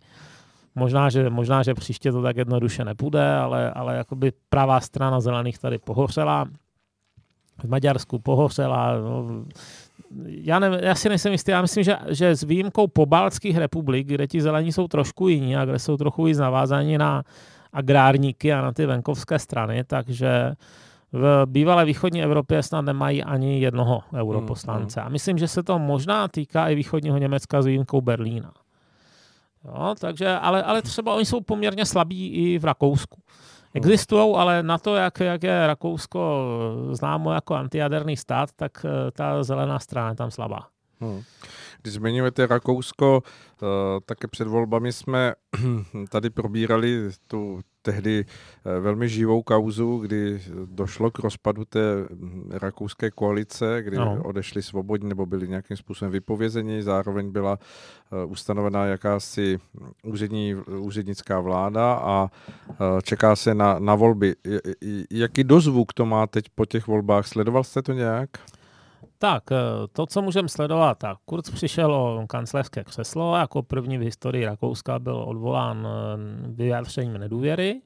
Možná, 0.76 1.10
že, 1.10 1.30
možná, 1.30 1.64
že 1.64 1.74
příště 1.74 2.12
to 2.12 2.22
tak 2.22 2.38
jednoduše 2.38 2.86
nepůjde, 2.86 3.36
ale, 3.36 3.72
ale 3.72 3.96
jakoby 3.96 4.32
pravá 4.50 4.80
strana 4.80 5.22
zelených 5.22 5.60
tady 5.60 5.78
pohořela. 5.78 6.46
V 7.64 7.70
Maďarsku 7.70 8.20
pohořela. 8.20 8.98
No, 8.98 9.46
já, 10.26 10.60
ne, 10.60 10.80
já 10.82 10.96
si 10.96 11.10
nejsem 11.10 11.32
jistý, 11.32 11.52
já 11.52 11.62
myslím, 11.62 11.84
že, 11.84 11.98
že 12.10 12.36
s 12.36 12.44
výjimkou 12.44 12.88
pobaltských 12.88 13.58
republik, 13.58 14.08
kde 14.08 14.28
ti 14.28 14.42
zelení 14.42 14.72
jsou 14.72 14.88
trošku 14.88 15.28
jiní 15.28 15.58
a 15.58 15.66
kde 15.66 15.80
jsou 15.80 15.98
trochu 15.98 16.24
víc 16.24 16.38
navázaní 16.38 16.98
na 16.98 17.24
agrárníky 17.74 18.54
a 18.54 18.62
na 18.62 18.72
ty 18.72 18.86
venkovské 18.86 19.40
strany, 19.40 19.84
takže 19.84 20.54
v 21.12 21.44
bývalé 21.46 21.86
východní 21.86 22.24
Evropě 22.24 22.64
snad 22.64 22.82
nemají 22.82 23.24
ani 23.24 23.60
jednoho 23.60 24.04
europoslance. 24.14 25.00
Hmm, 25.00 25.06
hmm. 25.06 25.12
A 25.12 25.14
myslím, 25.14 25.38
že 25.38 25.48
se 25.48 25.64
to 25.64 25.80
možná 25.80 26.28
týká 26.28 26.70
i 26.70 26.76
východního 26.76 27.18
Německa 27.18 27.62
s 27.62 27.66
výjimkou 27.66 28.02
Berlína. 28.02 28.52
Jo, 29.66 29.96
takže, 30.00 30.30
ale, 30.30 30.64
ale 30.64 30.82
třeba 30.82 31.14
oni 31.14 31.26
jsou 31.26 31.42
poměrně 31.42 31.86
slabí 31.86 32.30
i 32.30 32.60
v 32.60 32.66
Rakousku. 32.66 33.22
Existují, 33.74 34.36
ale 34.36 34.64
na 34.64 34.78
to, 34.78 34.96
jak, 34.96 35.20
jak 35.20 35.44
je 35.44 35.68
Rakousko 35.68 36.46
známo 36.92 37.34
jako 37.34 37.56
antijaderný 37.56 38.18
stát, 38.18 38.50
tak 38.56 38.86
eh, 38.86 39.12
ta 39.12 39.44
zelená 39.44 39.80
strana 39.80 40.10
je 40.10 40.16
tam 40.16 40.32
slabá. 40.32 40.68
Hmm. 41.00 41.22
Když 41.82 41.94
zmiňujete 41.94 42.48
Rakousko, 42.48 43.24
uh, 43.62 43.70
také 44.06 44.28
před 44.28 44.48
volbami 44.48 44.94
jsme 44.94 45.34
tady 46.10 46.30
probírali 46.30 47.10
tu 47.28 47.62
tehdy 47.84 48.26
uh, 48.26 48.84
velmi 48.84 49.10
živou 49.10 49.44
kauzu, 49.44 49.98
kdy 49.98 50.42
došlo 50.66 51.12
k 51.12 51.20
rozpadu 51.20 51.66
té 51.66 51.80
hm, 52.10 52.50
rakouské 52.52 53.12
koalice, 53.12 53.82
kdy 53.82 53.98
no. 53.98 54.24
odešli 54.24 54.62
svobodní 54.62 55.10
nebo 55.10 55.26
byli 55.26 55.48
nějakým 55.48 55.78
způsobem 55.78 56.12
vypovězeni. 56.12 56.84
Zároveň 56.84 57.32
byla 57.32 57.60
uh, 58.24 58.32
ustanovená 58.32 58.86
jakási 58.86 59.60
úřední, 60.04 60.56
úřednická 60.56 61.40
vláda 61.40 61.94
a 61.94 62.30
čeká 63.04 63.36
se 63.36 63.56
na, 63.56 63.80
na 63.80 63.96
volby. 63.96 64.36
Jaký 65.12 65.44
dozvuk 65.44 65.94
to 65.94 66.06
má 66.06 66.28
teď 66.28 66.46
po 66.56 66.66
těch 66.66 66.88
volbách? 66.88 67.28
Sledoval 67.28 67.64
jste 67.64 67.82
to 67.82 67.94
nějak? 67.94 68.30
Tak, 69.24 69.52
eh, 69.52 69.56
to, 69.94 70.06
co 70.06 70.22
můžeme 70.22 70.50
sledovat, 70.50 70.98
tak 70.98 71.18
Kurz 71.26 71.50
přišel 71.50 71.94
o 71.94 72.26
kancléřské 72.28 72.84
křeslo, 72.84 73.38
jako 73.38 73.64
první 73.64 73.98
v 73.98 74.02
historii 74.02 74.46
Rakouska 74.46 75.00
byl 75.00 75.24
odvolán 75.28 75.88
eh, 75.88 76.18
vyjádřením 76.48 77.18
nedůvěry, 77.18 77.82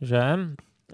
že? 0.00 0.38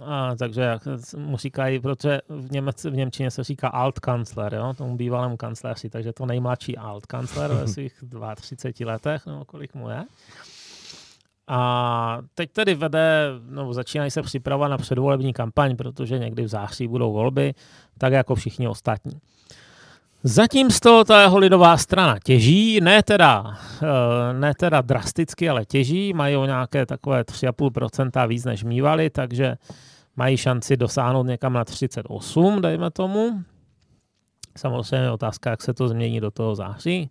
A, 0.03 0.37
takže 0.37 0.61
jak 0.61 0.83
mu 1.17 1.37
říkají, 1.37 1.81
protože 1.81 2.21
v, 2.29 2.53
Němec, 2.53 2.85
v 2.85 2.95
Němčině 2.95 3.31
se 3.31 3.45
říká 3.45 3.69
Altkanzler, 3.69 4.55
jo, 4.55 4.75
tomu 4.75 4.97
bývalému 4.97 5.37
kancléři, 5.37 5.91
takže 5.91 6.13
to 6.13 6.27
nejmladší 6.27 6.77
Altkanzler 6.77 7.53
ve 7.53 7.69
svých 7.73 8.05
32 8.37 8.93
letech, 8.93 9.27
nebo 9.27 9.45
kolik 9.45 9.75
mu 9.75 9.91
je. 9.91 10.05
A 11.49 12.19
teď 12.35 12.53
tedy 12.53 12.75
vede, 12.75 13.29
no 13.49 13.73
začínají 13.73 14.11
se 14.11 14.23
připravovat 14.23 14.69
na 14.69 14.79
předvolební 14.79 15.33
kampaň, 15.33 15.77
protože 15.77 16.19
někdy 16.19 16.43
v 16.43 16.49
září 16.49 16.89
budou 16.89 17.13
volby, 17.13 17.55
tak 17.99 18.13
jako 18.13 18.35
všichni 18.35 18.69
ostatní. 18.69 19.21
Zatím 20.27 20.71
z 20.71 20.81
toho 20.81 21.05
ta 21.05 21.23
jeho 21.23 21.39
lidová 21.39 21.77
strana 21.77 22.17
těží, 22.25 22.81
ne 22.81 23.03
teda, 23.03 23.59
eh, 23.83 24.33
ne 24.33 24.55
teda 24.55 24.81
drasticky, 24.81 25.49
ale 25.49 25.65
těží, 25.65 26.13
mají 26.13 26.37
o 26.37 26.47
nějaké 26.47 26.87
takové 26.87 27.25
3,5% 27.25 28.27
víc 28.27 28.45
než 28.45 28.65
mývali, 28.65 29.11
takže 29.11 29.57
mají 30.17 30.37
šanci 30.37 30.77
dosáhnout 30.77 31.27
někam 31.27 31.53
na 31.53 31.65
38, 31.65 32.61
dejme 32.61 32.91
tomu. 32.91 33.43
Samozřejmě 34.57 35.07
je 35.07 35.11
otázka, 35.11 35.51
jak 35.51 35.63
se 35.63 35.75
to 35.75 35.89
změní 35.89 36.21
do 36.21 36.31
toho 36.31 36.55
září. 36.55 37.11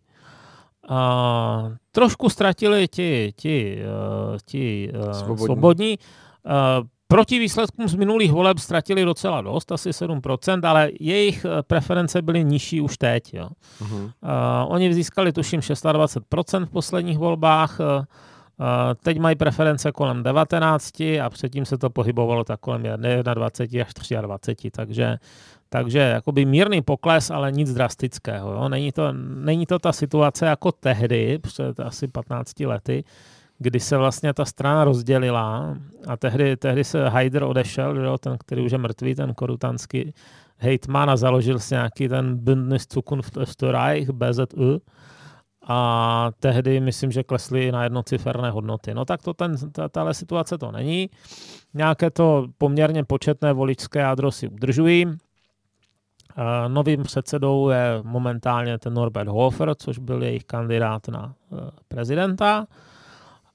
A 0.89 1.71
trošku 1.91 2.29
ztratili 2.29 2.87
ti, 2.87 3.33
ti, 3.35 3.83
eh, 3.83 4.37
ti 4.45 4.91
eh, 4.93 5.13
svobodní. 5.13 5.45
svobodní. 5.45 5.97
Proti 7.13 7.39
výsledkům 7.39 7.87
z 7.87 7.95
minulých 7.95 8.31
voleb 8.31 8.57
ztratili 8.57 9.05
docela 9.05 9.41
dost, 9.41 9.71
asi 9.71 9.89
7%, 9.89 10.67
ale 10.67 10.91
jejich 10.99 11.45
eh, 11.45 11.63
preference 11.63 12.21
byly 12.21 12.43
nižší 12.43 12.81
už 12.81 12.97
teď. 12.97 13.33
Jo. 13.33 13.49
Uh-huh. 13.81 14.03
Uh, 14.03 14.09
oni 14.67 14.93
získali 14.93 15.33
tuším 15.33 15.59
26% 15.59 16.65
v 16.65 16.69
posledních 16.69 17.17
volbách, 17.17 17.79
uh, 17.79 18.05
teď 19.03 19.19
mají 19.19 19.35
preference 19.35 19.91
kolem 19.91 20.23
19 20.23 21.01
a 21.01 21.29
předtím 21.29 21.65
se 21.65 21.77
to 21.77 21.89
pohybovalo 21.89 22.43
tak 22.43 22.59
kolem 22.59 22.83
21 23.33 23.85
až 23.85 24.21
23, 24.21 24.71
takže 24.71 25.17
takže 25.69 25.99
jakoby 25.99 26.45
mírný 26.45 26.81
pokles, 26.81 27.31
ale 27.31 27.51
nic 27.51 27.73
drastického. 27.73 28.51
Jo. 28.51 28.69
Není, 28.69 28.91
to, 28.91 29.13
není 29.35 29.65
to 29.65 29.79
ta 29.79 29.91
situace 29.91 30.45
jako 30.45 30.71
tehdy, 30.71 31.39
před 31.41 31.79
asi 31.79 32.07
15 32.07 32.59
lety, 32.59 33.03
kdy 33.63 33.79
se 33.79 33.97
vlastně 33.97 34.33
ta 34.33 34.45
strana 34.45 34.83
rozdělila 34.83 35.75
a 36.07 36.17
tehdy, 36.17 36.57
tehdy 36.57 36.83
se 36.83 37.09
Haider 37.09 37.43
odešel, 37.43 37.97
jo, 37.97 38.17
ten, 38.17 38.37
který 38.37 38.65
už 38.65 38.71
je 38.71 38.77
mrtvý, 38.77 39.15
ten 39.15 39.33
korutanský 39.33 40.13
hejtman 40.57 41.09
a 41.09 41.15
založil 41.15 41.59
si 41.59 41.73
nějaký 41.73 42.07
ten 42.07 42.37
Bündnis 42.37 42.87
Zukunft 42.93 43.37
Österreich, 43.37 44.11
BZU, 44.11 44.81
a 45.67 46.31
tehdy 46.39 46.79
myslím, 46.79 47.11
že 47.11 47.23
klesly 47.23 47.71
na 47.71 47.83
jednociferné 47.83 48.51
hodnoty. 48.51 48.93
No 48.93 49.05
tak 49.05 49.21
to 49.21 49.33
ten, 49.33 49.55
ta, 49.71 49.89
tahle 49.89 50.13
situace 50.13 50.57
to 50.57 50.71
není. 50.71 51.09
Nějaké 51.73 52.09
to 52.09 52.47
poměrně 52.57 53.03
početné 53.03 53.53
voličské 53.53 53.99
jádro 53.99 54.31
si 54.31 54.47
udržují. 54.47 55.05
Novým 56.67 57.03
předsedou 57.03 57.69
je 57.69 57.99
momentálně 58.03 58.77
ten 58.77 58.93
Norbert 58.93 59.29
Hofer, 59.29 59.75
což 59.75 59.97
byl 59.97 60.23
jejich 60.23 60.43
kandidát 60.43 61.07
na 61.07 61.33
e, 61.53 61.55
prezidenta. 61.87 62.67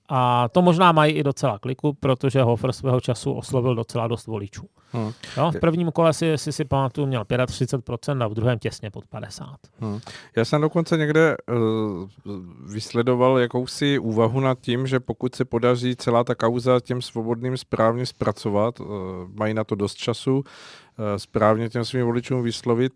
A 0.09 0.49
to 0.49 0.63
možná 0.63 0.93
mají 0.93 1.15
i 1.15 1.23
docela 1.23 1.59
kliku, 1.59 1.93
protože 1.93 2.43
Hofer 2.43 2.73
svého 2.73 3.01
času 3.01 3.33
oslovil 3.33 3.75
docela 3.75 4.09
dost 4.09 4.27
voličů. 4.27 4.67
Hmm. 4.93 5.13
Jo, 5.37 5.51
v 5.51 5.61
prvním 5.61 5.91
kole 5.91 6.13
si, 6.13 6.39
si, 6.39 6.53
si 6.53 6.65
pamatuju, 6.65 7.07
měl 7.07 7.25
35% 7.25 8.25
a 8.25 8.29
v 8.29 8.35
druhém 8.35 8.59
těsně 8.59 8.91
pod 8.91 9.05
50%. 9.05 9.55
Hmm. 9.81 10.01
Já 10.37 10.45
jsem 10.45 10.61
dokonce 10.61 10.97
někde 10.97 11.37
uh, 11.37 12.09
vysledoval 12.73 13.39
jakousi 13.39 13.99
úvahu 13.99 14.41
nad 14.41 14.61
tím, 14.61 14.87
že 14.87 15.01
pokud 15.01 15.35
se 15.35 15.45
podaří 15.45 15.97
celá 15.97 16.25
ta 16.25 16.35
kauza 16.35 16.81
těm 16.81 17.03
svobodným 17.03 17.57
správně 17.57 18.07
zpracovat, 18.07 18.81
uh, 18.81 18.87
mají 19.35 19.55
na 19.55 19.65
to 19.65 19.75
dost 19.75 19.95
času, 19.95 20.37
uh, 20.37 20.45
správně 21.17 21.69
těm 21.69 21.85
svým 21.85 22.05
voličům 22.05 22.43
vyslovit, 22.43 22.93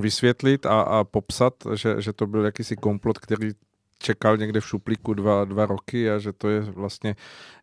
vysvětlit 0.00 0.66
a, 0.66 0.80
a 0.80 1.04
popsat, 1.04 1.54
že, 1.74 1.96
že 1.98 2.12
to 2.12 2.26
byl 2.26 2.44
jakýsi 2.44 2.76
komplot, 2.76 3.18
který 3.18 3.50
čekal 3.98 4.36
někde 4.36 4.60
v 4.60 4.66
šuplíku 4.66 5.14
dva, 5.14 5.44
dva 5.44 5.66
roky 5.66 6.10
a 6.10 6.18
že 6.18 6.32
to 6.32 6.48
je 6.48 6.60
vlastně 6.60 7.16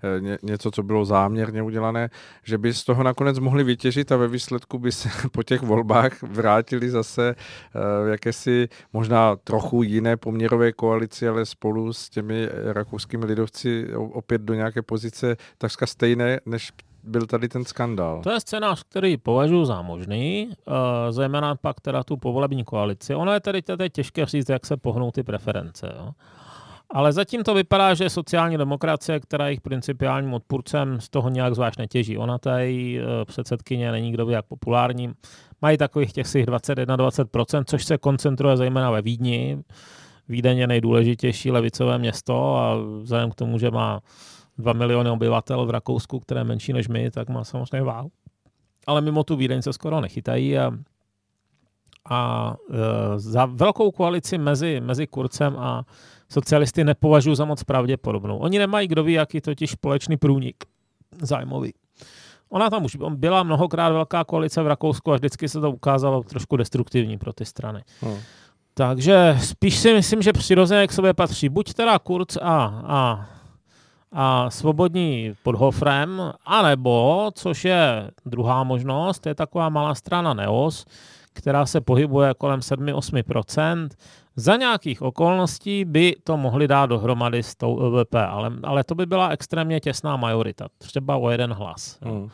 eh, 0.04 0.22
ně, 0.22 0.38
něco, 0.44 0.72
co 0.72 0.84
bylo 0.84 1.06
záměrně 1.06 1.62
udělané, 1.62 2.10
že 2.44 2.58
by 2.58 2.74
z 2.74 2.84
toho 2.84 3.04
nakonec 3.04 3.39
mohli 3.39 3.63
vytěžit 3.63 4.12
a 4.12 4.17
ve 4.17 4.28
výsledku 4.28 4.80
by 4.80 4.91
se 4.91 5.10
po 5.32 5.44
těch 5.44 5.62
volbách 5.62 6.24
vrátili 6.24 6.89
zase 6.89 7.36
v 7.74 8.08
eh, 8.08 8.12
jakési 8.12 8.70
možná 8.94 9.36
trochu 9.36 9.84
jiné 9.84 10.17
poměrové 10.17 10.72
koalici, 10.72 11.28
ale 11.28 11.46
spolu 11.46 11.94
s 11.94 12.10
těmi 12.10 12.50
rakouskými 12.63 13.26
lidovci 13.26 13.94
opět 13.96 14.41
do 14.41 14.54
nějaké 14.54 14.82
pozice 14.82 15.36
takřka 15.58 15.86
stejné, 15.86 16.39
než 16.46 16.72
byl 17.04 17.26
tady 17.26 17.48
ten 17.48 17.66
skandál. 17.66 18.22
To 18.24 18.32
je 18.32 18.40
scénář, 18.40 18.84
který 18.84 19.18
považuji 19.18 19.66
za 19.66 19.82
možný, 19.82 20.50
uh, 20.68 20.74
zejména 21.10 21.56
pak 21.56 21.82
teda 21.82 22.04
tu 22.04 22.18
povolební 22.18 22.64
koalici. 22.64 23.16
Ono 23.16 23.34
je 23.34 23.40
tedy 23.40 23.62
teď 23.62 23.94
těžké 23.94 24.26
říct, 24.26 24.50
jak 24.50 24.66
se 24.66 24.78
pohnou 24.78 25.12
ty 25.12 25.24
preference. 25.24 25.94
Jo. 25.98 26.12
Ale 26.90 27.12
zatím 27.12 27.44
to 27.44 27.54
vypadá, 27.54 27.94
že 27.94 28.10
sociální 28.10 28.58
demokracie, 28.58 29.20
která 29.20 29.46
je 29.46 29.50
jejich 29.50 29.62
principiálním 29.62 30.34
odpůrcem, 30.34 31.02
z 31.02 31.10
toho 31.10 31.30
nějak 31.30 31.56
zvlášť 31.56 31.80
netěží. 31.80 32.18
Ona 32.18 32.38
tady 32.38 33.00
uh, 33.00 33.26
předsedkyně 33.26 33.92
není 33.92 34.12
kdo 34.12 34.26
by 34.26 34.34
jak 34.34 34.46
populární. 34.46 35.14
Mají 35.62 35.78
takových 35.78 36.14
těch 36.14 36.28
21-20%, 36.28 37.64
což 37.66 37.86
se 37.86 37.98
koncentruje 37.98 38.58
zejména 38.58 38.92
ve 38.92 39.02
Vídni. 39.02 39.64
Vídeň 40.30 40.58
je 40.58 40.68
nejdůležitější 40.68 41.52
levicové 41.52 41.98
město 41.98 42.56
a 42.56 42.76
vzhledem 43.02 43.32
k 43.32 43.36
tomu, 43.36 43.60
že 43.60 43.72
má 43.72 44.02
2 44.62 44.74
miliony 44.74 45.10
obyvatel 45.10 45.65
v 45.65 45.69
Rakousku, 45.69 46.19
které 46.19 46.39
je 46.39 46.43
menší 46.45 46.74
než 46.74 46.88
my, 46.88 47.12
tak 47.12 47.30
má 47.30 47.43
samozřejmě 47.43 47.82
váhu. 47.82 48.12
Ale 48.88 49.02
mimo 49.02 49.24
tu 49.24 49.36
Vídeň 49.36 49.62
se 49.62 49.74
skoro 49.74 50.02
nechytají 50.02 50.58
a, 50.58 50.71
a 52.10 52.54
e, 52.69 53.19
za 53.19 53.45
velkou 53.45 53.91
koalici 53.91 54.38
mezi, 54.38 54.80
mezi 54.80 55.08
Kurcem 55.08 55.56
a 55.58 55.86
socialisty 56.30 56.84
nepovažuji 56.84 57.36
za 57.36 57.45
moc 57.45 57.63
pravděpodobnou. 57.63 58.38
Oni 58.38 58.60
nemají, 58.60 58.88
kdo 58.88 59.04
ví, 59.04 59.13
jaký 59.13 59.41
totiž 59.41 59.71
společný 59.71 60.17
průnik 60.17 60.56
zájmový. 61.21 61.74
Ona 62.50 62.69
tam 62.69 62.86
už 62.86 62.97
byla 63.10 63.43
mnohokrát 63.43 63.89
velká 63.89 64.24
koalice 64.24 64.63
v 64.63 64.67
Rakousku 64.67 65.12
a 65.12 65.15
vždycky 65.15 65.50
se 65.50 65.62
to 65.62 65.71
ukázalo 65.71 66.24
trošku 66.24 66.58
destruktivní 66.58 67.17
pro 67.17 67.34
ty 67.34 67.45
strany. 67.45 67.84
Hmm. 68.02 68.17
Takže 68.74 69.38
spíš 69.41 69.78
si 69.78 69.93
myslím, 69.93 70.21
že 70.21 70.34
přirozeně 70.34 70.88
k 70.88 70.91
sobě 70.91 71.13
patří 71.13 71.50
buď 71.50 71.74
teda 71.74 72.00
Kurz 72.00 72.38
a, 72.41 72.82
a, 72.88 73.30
a 74.12 74.50
svobodní 74.50 75.34
pod 75.43 75.56
Hofrem, 75.56 76.34
anebo, 76.45 77.30
což 77.36 77.65
je 77.65 78.12
druhá 78.26 78.63
možnost, 78.63 79.26
je 79.26 79.36
taková 79.36 79.69
malá 79.69 79.95
strana 79.95 80.34
Neos, 80.34 80.86
která 81.34 81.65
se 81.65 81.82
pohybuje 81.82 82.34
kolem 82.38 82.60
7-8%. 82.60 83.89
Za 84.36 84.56
nějakých 84.56 85.02
okolností 85.02 85.86
by 85.86 86.15
to 86.24 86.38
mohli 86.38 86.67
dát 86.67 86.86
dohromady 86.86 87.43
s 87.43 87.56
tou 87.56 87.80
LVP, 87.80 88.15
ale, 88.15 88.52
ale 88.63 88.84
to 88.84 88.95
by 88.95 89.06
byla 89.06 89.30
extrémně 89.30 89.80
těsná 89.80 90.17
majorita, 90.17 90.67
třeba 90.78 91.17
o 91.17 91.30
jeden 91.30 91.54
hlas. 91.54 91.97
Hmm. 92.02 92.30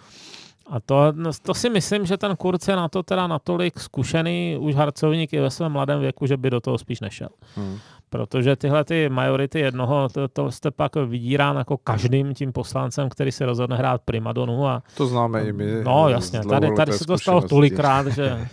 A 0.69 0.79
to, 0.79 1.13
to 1.41 1.53
si 1.53 1.69
myslím, 1.69 2.05
že 2.05 2.17
ten 2.17 2.35
Kurz 2.35 2.67
je 2.67 2.75
na 2.75 2.89
to 2.89 3.03
teda 3.03 3.27
natolik 3.27 3.79
zkušený 3.79 4.57
už 4.59 4.75
harcovník 4.75 5.33
i 5.33 5.39
ve 5.39 5.49
svém 5.49 5.71
mladém 5.71 5.99
věku, 5.99 6.25
že 6.27 6.37
by 6.37 6.49
do 6.49 6.59
toho 6.59 6.77
spíš 6.77 6.99
nešel. 6.99 7.29
Hmm. 7.55 7.77
Protože 8.09 8.55
tyhle 8.55 8.83
ty 8.83 9.09
majority 9.09 9.59
jednoho, 9.59 10.09
to, 10.09 10.27
to 10.27 10.51
jste 10.51 10.71
pak 10.71 10.95
vydírán 10.95 11.57
jako 11.57 11.77
každým 11.77 12.33
tím 12.33 12.51
poslancem, 12.51 13.09
který 13.09 13.31
se 13.31 13.45
rozhodne 13.45 13.77
hrát 13.77 14.01
primadonu. 14.05 14.67
A, 14.67 14.83
to 14.97 15.07
známe 15.07 15.43
i 15.43 15.53
my. 15.53 15.83
No 15.83 16.09
jasně, 16.09 16.41
tady, 16.49 16.71
tady 16.75 16.93
se 16.93 17.05
to 17.05 17.17
stalo 17.17 17.41
tolikrát, 17.41 18.07
že 18.07 18.47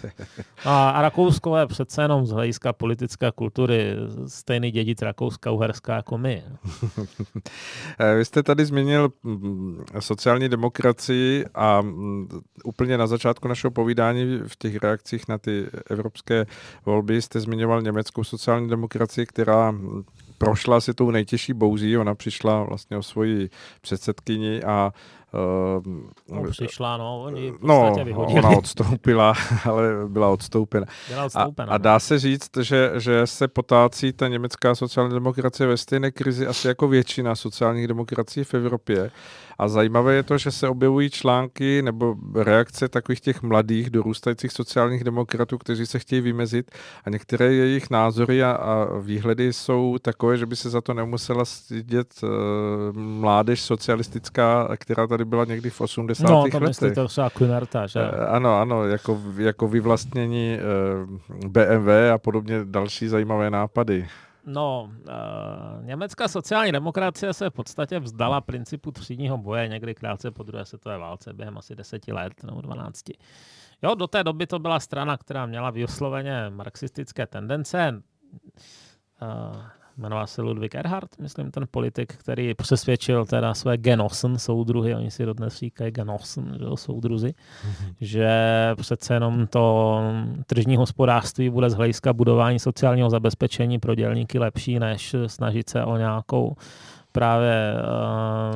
a, 0.64 0.90
a 0.90 1.02
Rakousko 1.02 1.56
je 1.56 1.66
přece 1.66 2.02
jenom 2.02 2.26
z 2.26 2.30
hlediska 2.30 2.72
politické 2.72 3.32
kultury 3.34 3.96
stejný 4.26 4.70
dědic 4.70 5.02
Rakouska-Uherska 5.02 5.96
jako 5.96 6.18
my. 6.18 6.42
Vy 8.16 8.24
jste 8.24 8.42
tady 8.42 8.64
zmínil 8.64 9.08
mm, 9.22 9.84
sociální 10.00 10.48
demokracii 10.48 11.44
a 11.54 11.80
mm, 11.80 12.28
úplně 12.64 12.98
na 12.98 13.06
začátku 13.06 13.48
našeho 13.48 13.70
povídání 13.70 14.40
v 14.46 14.56
těch 14.56 14.76
reakcích 14.76 15.28
na 15.28 15.38
ty 15.38 15.66
evropské 15.90 16.46
volby 16.86 17.22
jste 17.22 17.40
zmiňoval 17.40 17.82
německou 17.82 18.24
sociální 18.24 18.68
demokracii, 18.68 19.26
která 19.26 19.43
která 19.44 19.74
prošla 20.38 20.80
si 20.80 20.94
tou 20.94 21.10
nejtěžší 21.10 21.52
bouzí, 21.52 21.98
ona 21.98 22.14
přišla 22.14 22.62
vlastně 22.62 22.96
o 22.96 23.02
svoji 23.02 23.50
předsedkyni 23.80 24.62
a 24.62 24.92
Uh, 25.34 26.36
no, 26.36 26.50
přišla, 26.50 26.96
no, 26.96 27.22
oni 27.22 27.52
no, 27.62 27.92
ona 28.16 28.48
odstoupila, 28.48 29.34
ale 29.64 29.88
byla 30.08 30.28
odstoupena. 30.28 30.86
Byla 31.08 31.24
odstoupena 31.24 31.72
a, 31.72 31.74
a 31.74 31.78
no. 31.78 31.82
dá 31.82 31.98
se 31.98 32.18
říct, 32.18 32.50
že, 32.60 32.92
že 32.96 33.26
se 33.26 33.48
potácí 33.48 34.12
ta 34.12 34.28
německá 34.28 34.74
sociální 34.74 35.12
demokracie 35.12 35.66
ve 35.66 35.76
stejné 35.76 36.10
krizi 36.10 36.46
asi 36.46 36.68
jako 36.68 36.88
většina 36.88 37.34
sociálních 37.34 37.88
demokracií 37.88 38.44
v 38.44 38.54
Evropě. 38.54 39.10
A 39.58 39.68
zajímavé 39.68 40.14
je 40.14 40.22
to, 40.22 40.38
že 40.38 40.50
se 40.50 40.68
objevují 40.68 41.10
články 41.10 41.82
nebo 41.82 42.16
reakce 42.34 42.88
takových 42.88 43.20
těch 43.20 43.42
mladých, 43.42 43.90
dorůstajících 43.90 44.52
sociálních 44.52 45.04
demokratů, 45.04 45.58
kteří 45.58 45.86
se 45.86 45.98
chtějí 45.98 46.20
vymezit 46.20 46.70
a 47.04 47.10
některé 47.10 47.52
jejich 47.52 47.90
názory 47.90 48.42
a, 48.42 48.50
a 48.52 48.98
výhledy 48.98 49.52
jsou 49.52 49.96
takové, 50.02 50.36
že 50.36 50.46
by 50.46 50.56
se 50.56 50.70
za 50.70 50.80
to 50.80 50.94
nemusela 50.94 51.44
stydět 51.44 52.14
uh, 52.22 52.30
mládež 52.96 53.60
socialistická, 53.60 54.68
která 54.76 55.06
tady 55.06 55.23
byla 55.24 55.44
někdy 55.44 55.70
v 55.70 55.80
80. 55.80 56.28
No, 56.28 56.44
to 56.50 56.58
letech. 56.58 56.94
to 56.94 57.08
třeba 57.08 57.30
Kunerta, 57.30 57.86
že? 57.86 58.02
Uh, 58.02 58.08
ano, 58.28 58.60
ano, 58.60 58.84
jako, 58.84 59.20
jako 59.38 59.68
vyvlastnění 59.68 60.58
uh, 61.38 61.48
BMW 61.48 61.88
a 62.14 62.18
podobně 62.18 62.60
další 62.64 63.08
zajímavé 63.08 63.50
nápady. 63.50 64.08
No, 64.46 64.90
uh, 65.08 65.86
německá 65.86 66.28
sociální 66.28 66.72
demokracie 66.72 67.32
se 67.32 67.50
v 67.50 67.52
podstatě 67.52 67.98
vzdala 68.00 68.40
principu 68.40 68.90
třídního 68.90 69.38
boje 69.38 69.68
někdy 69.68 69.94
krátce 69.94 70.30
po 70.30 70.42
druhé 70.42 70.64
světové 70.64 70.98
válce 70.98 71.32
během 71.32 71.58
asi 71.58 71.74
deseti 71.74 72.12
let 72.12 72.32
nebo 72.44 72.60
dvanácti. 72.60 73.16
Jo, 73.82 73.94
do 73.94 74.06
té 74.06 74.24
doby 74.24 74.46
to 74.46 74.58
byla 74.58 74.80
strana, 74.80 75.16
která 75.16 75.46
měla 75.46 75.70
vysloveně 75.70 76.50
marxistické 76.50 77.26
tendence. 77.26 78.02
Jmenoval 79.96 80.26
se 80.26 80.42
Ludwig 80.42 80.74
Erhard, 80.74 81.18
myslím, 81.18 81.50
ten 81.50 81.66
politik, 81.70 82.12
který 82.16 82.54
přesvědčil 82.54 83.26
teda 83.26 83.54
své 83.54 83.76
Genossen 83.76 84.38
soudruhy, 84.38 84.94
oni 84.94 85.10
si 85.10 85.24
dodnes 85.24 85.58
říkají 85.58 85.90
Genossen, 85.90 86.56
že 86.58 86.64
soudruzi, 86.74 87.28
mm-hmm. 87.28 87.94
že 88.00 88.30
přece 88.76 89.14
jenom 89.14 89.46
to 89.46 89.98
tržní 90.46 90.76
hospodářství 90.76 91.50
bude 91.50 91.70
z 91.70 91.74
hlediska 91.74 92.12
budování 92.12 92.58
sociálního 92.58 93.10
zabezpečení 93.10 93.78
pro 93.78 93.94
dělníky 93.94 94.38
lepší, 94.38 94.78
než 94.78 95.16
snažit 95.26 95.70
se 95.70 95.84
o 95.84 95.96
nějakou 95.96 96.56
právě 97.12 97.74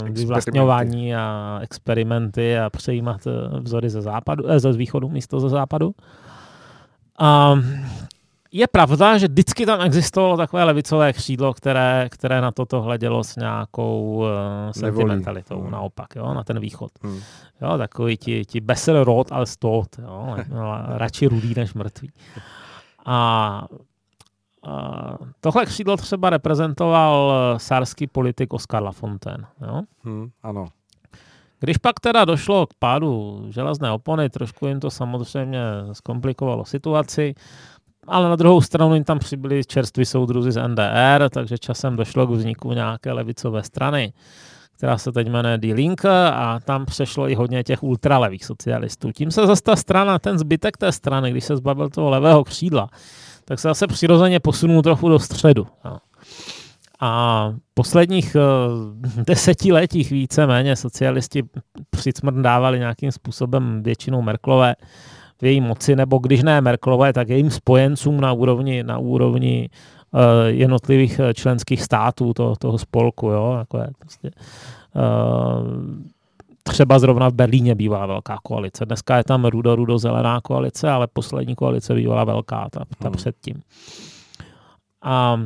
uh, 0.03 0.09
vyvlastňování 0.09 1.15
a 1.15 1.59
experimenty 1.63 2.59
a 2.59 2.71
přejímat 2.71 3.27
eh, 3.27 3.61
vzory 3.61 3.91
ze 3.91 4.03
západu, 4.03 4.51
eh, 4.51 4.61
ze 4.61 4.73
východu 4.73 5.09
místo 5.09 5.41
ze 5.41 5.49
západu. 5.49 5.95
A 7.19 7.55
je 8.53 8.67
pravda, 8.67 9.19
že 9.19 9.29
vždycky 9.29 9.67
tam 9.67 9.81
existovalo 9.81 10.37
takové 10.37 10.65
levicové 10.65 11.13
křídlo, 11.13 11.55
které, 11.55 12.09
které 12.11 12.41
na 12.41 12.53
toto 12.53 12.83
hledělo 12.83 13.25
s 13.25 13.37
nějakou 13.37 14.17
uh, 14.17 14.27
sentimentalitou, 14.71 15.61
hmm. 15.61 15.71
naopak, 15.71 16.17
jo, 16.17 16.35
na 16.35 16.45
ten 16.45 16.61
východ. 16.61 16.91
Hmm. 17.03 17.21
Jo, 17.63 17.79
takový 17.79 18.17
ti, 18.17 18.45
ti 18.45 18.61
besser 18.61 19.05
rot 19.05 19.33
als 19.33 19.57
tot, 19.57 19.99
jo, 19.99 20.37
radši 20.87 21.27
rudý 21.27 21.55
než 21.57 21.75
mrtvý. 21.75 22.11
A 23.07 23.67
a 24.69 25.17
tohle 25.41 25.67
křídlo 25.67 25.97
třeba 25.97 26.31
reprezentoval 26.31 27.33
eh, 27.33 27.59
sárský 27.59 28.07
politik 28.07 28.53
Oskar 28.53 28.83
Lafontaine. 28.83 29.47
Jo? 29.67 29.83
Hmm, 30.05 30.31
ano. 30.43 30.67
Když 31.61 31.79
pak 31.79 32.01
teda 32.01 32.25
došlo 32.25 32.67
k 32.67 32.75
pádu 32.79 33.43
železné 33.49 33.91
opony, 33.93 34.31
trošku 34.31 34.67
jim 34.67 34.81
to 34.81 34.91
samozřejmě 34.91 35.61
zkomplikovalo 35.93 36.65
situaci, 36.65 37.35
ale 38.09 38.29
na 38.29 38.37
druhou 38.37 38.61
stranu 38.61 38.95
jim 38.95 39.05
tam 39.05 39.19
přibyli 39.19 39.65
čerství 39.65 40.05
soudruzi 40.05 40.53
z 40.53 40.69
NDR, 40.69 41.29
takže 41.31 41.59
časem 41.59 41.97
došlo 41.97 42.27
k 42.27 42.31
vzniku 42.31 42.73
nějaké 42.73 43.13
levicové 43.13 43.63
strany, 43.63 44.13
která 44.77 44.99
se 44.99 45.13
teď 45.13 45.29
jmenuje 45.29 45.59
Die 45.59 45.75
Linke 45.75 46.31
a 46.33 46.61
tam 46.65 46.87
přešlo 46.87 47.29
i 47.29 47.35
hodně 47.35 47.65
těch 47.65 47.83
ultralevých 47.83 48.45
socialistů. 48.45 49.13
Tím 49.13 49.31
se 49.31 49.47
zase 49.47 49.63
ta 49.63 49.77
strana, 49.77 50.19
ten 50.19 50.39
zbytek 50.39 50.77
té 50.77 50.93
strany, 50.93 51.31
když 51.31 51.45
se 51.45 51.57
zbavil 51.57 51.89
toho 51.89 52.11
levého 52.11 52.45
křídla, 52.45 52.89
tak 53.45 53.59
se 53.59 53.69
zase 53.69 53.87
přirozeně 53.87 54.41
posunul 54.41 54.83
trochu 54.83 55.09
do 55.09 55.19
středu. 55.19 55.67
No. 55.85 55.99
A 57.01 57.53
posledních 57.75 58.37
uh, 58.37 59.25
desetiletích 59.25 60.11
více-méně 60.11 60.77
socialisti 60.77 61.43
přicmrdávali 61.91 62.79
nějakým 62.79 63.13
způsobem 63.13 63.83
většinou 63.83 64.23
Merklové 64.23 64.75
v 65.43 65.45
její 65.45 65.61
moci, 65.61 65.97
nebo 65.97 66.19
když 66.19 66.43
ne 66.43 66.61
Merklové, 66.61 67.13
tak 67.13 67.29
jejím 67.29 67.51
spojencům 67.51 68.21
na 68.21 68.33
úrovni, 68.33 68.83
na 68.83 68.99
úrovni 68.99 69.69
uh, 70.11 70.21
jednotlivých 70.47 71.19
eh, 71.19 71.35
členských 71.35 71.83
států 71.83 72.35
toho, 72.35 72.57
toho 72.57 72.79
spolku. 72.79 73.29
Jo? 73.29 73.57
Jako 73.59 73.79
je 73.79 73.89
prostě, 73.99 74.31
uh, 74.95 75.69
třeba 76.63 76.99
zrovna 76.99 77.29
v 77.29 77.35
Berlíně 77.35 77.75
bývá 77.75 78.07
velká 78.07 78.39
koalice. 78.43 78.87
Dneska 78.87 79.17
je 79.17 79.25
tam 79.25 79.45
rudo-rudo-zelená 79.45 80.41
koalice, 80.41 80.91
ale 80.91 81.07
poslední 81.07 81.55
koalice 81.55 81.95
bývala 81.95 82.25
velká, 82.25 82.69
ta, 82.71 82.81
ta 82.99 83.09
hmm. 83.09 83.13
předtím. 83.13 83.63
A 85.03 85.41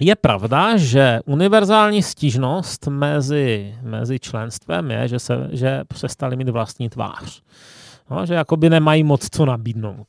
je 0.00 0.16
pravda, 0.16 0.76
že 0.76 1.20
univerzální 1.24 2.02
stížnost 2.02 2.86
mezi, 2.86 3.74
mezi 3.82 4.18
členstvem 4.20 4.90
je, 4.90 5.08
že, 5.08 5.18
se, 5.18 5.48
že 5.52 5.82
přestali 5.88 6.36
mít 6.36 6.48
vlastní 6.48 6.88
tvář. 6.88 7.42
No, 8.12 8.26
že 8.26 8.34
jakoby 8.34 8.70
nemají 8.70 9.04
moc 9.04 9.28
co 9.32 9.46
nabídnout. 9.46 10.06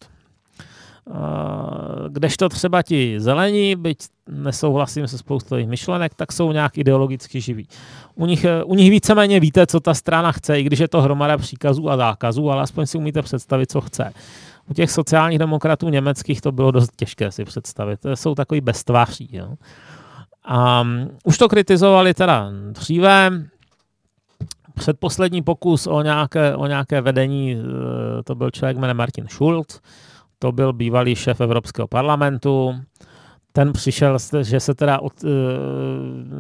Kdežto 2.09 2.49
třeba 2.49 2.81
ti 2.81 3.19
zelení, 3.19 3.75
byť 3.75 3.97
nesouhlasím 4.29 5.07
se 5.07 5.17
spoustou 5.17 5.55
jejich 5.55 5.69
myšlenek, 5.69 6.15
tak 6.15 6.31
jsou 6.31 6.51
nějak 6.51 6.77
ideologicky 6.77 7.41
živí. 7.41 7.67
U 8.15 8.25
nich, 8.25 8.45
u 8.65 8.75
nich 8.75 8.89
víceméně 8.89 9.39
víte, 9.39 9.67
co 9.67 9.79
ta 9.79 9.93
strana 9.93 10.31
chce, 10.31 10.59
i 10.59 10.63
když 10.63 10.79
je 10.79 10.87
to 10.87 11.01
hromada 11.01 11.37
příkazů 11.37 11.89
a 11.89 11.97
zákazů, 11.97 12.51
ale 12.51 12.61
aspoň 12.63 12.85
si 12.85 12.97
umíte 12.97 13.21
představit, 13.21 13.71
co 13.71 13.81
chce. 13.81 14.13
U 14.69 14.73
těch 14.73 14.91
sociálních 14.91 15.39
demokratů 15.39 15.89
německých 15.89 16.41
to 16.41 16.51
bylo 16.51 16.71
dost 16.71 16.91
těžké 16.95 17.31
si 17.31 17.45
představit. 17.45 17.99
Jsou 18.13 18.35
takový 18.35 18.61
beztváří. 18.61 19.29
Jo. 19.31 19.53
A 20.43 20.81
um, 20.81 21.09
už 21.23 21.37
to 21.37 21.49
kritizovali 21.49 22.13
teda 22.13 22.51
dříve, 22.71 23.31
předposlední 24.73 25.41
pokus 25.41 25.87
o 25.87 26.01
nějaké, 26.01 26.55
o 26.55 26.67
nějaké 26.67 27.01
vedení, 27.01 27.55
eh, 27.55 28.23
to 28.23 28.35
byl 28.35 28.51
člověk 28.51 28.77
jménem 28.77 28.97
Martin 28.97 29.27
Schulz, 29.27 29.81
to 30.39 30.51
byl 30.51 30.73
bývalý 30.73 31.15
šéf 31.15 31.41
Evropského 31.41 31.87
parlamentu, 31.87 32.75
ten 33.53 33.73
přišel, 33.73 34.17
že 34.41 34.59
se 34.59 34.73
teda 34.73 34.99
od, 34.99 35.13
uh, 35.23 35.29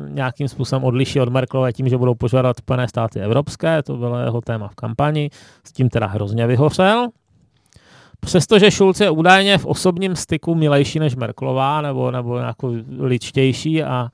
nějakým 0.09 0.47
způsobem 0.47 0.83
odliší 0.83 1.19
od 1.19 1.29
Merkelové 1.29 1.73
tím, 1.73 1.89
že 1.89 1.97
budou 1.97 2.15
požádat 2.15 2.57
Spojené 2.57 2.87
státy 2.87 3.19
evropské, 3.19 3.83
to 3.83 3.97
bylo 3.97 4.19
jeho 4.19 4.41
téma 4.41 4.67
v 4.67 4.75
kampani, 4.75 5.29
s 5.63 5.71
tím 5.71 5.89
teda 5.89 6.07
hrozně 6.07 6.47
vyhořel. 6.47 7.09
Přestože 8.19 8.71
Schulz 8.71 8.99
je 8.99 9.09
údajně 9.09 9.57
v 9.57 9.65
osobním 9.65 10.15
styku 10.15 10.55
milejší 10.55 10.99
než 10.99 11.15
Merklová, 11.15 11.81
nebo, 11.81 12.11
nebo 12.11 12.37
jako 12.37 12.73
ličtější 12.99 13.83
a 13.83 14.09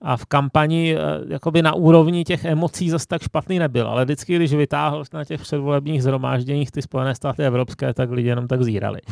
a 0.00 0.16
v 0.16 0.26
kampani 0.26 0.96
eh, 0.96 1.00
jakoby 1.28 1.62
na 1.62 1.74
úrovni 1.74 2.24
těch 2.24 2.44
emocí 2.44 2.90
zase 2.90 3.06
tak 3.06 3.22
špatný 3.22 3.58
nebyl, 3.58 3.88
ale 3.88 4.04
vždycky, 4.04 4.36
když 4.36 4.54
vytáhl 4.54 5.04
na 5.12 5.24
těch 5.24 5.40
předvolebních 5.40 6.02
zhromážděních 6.02 6.70
ty 6.70 6.82
Spojené 6.82 7.14
státy 7.14 7.42
evropské, 7.42 7.94
tak 7.94 8.10
lidi 8.10 8.28
jenom 8.28 8.48
tak 8.48 8.62
zírali. 8.62 9.00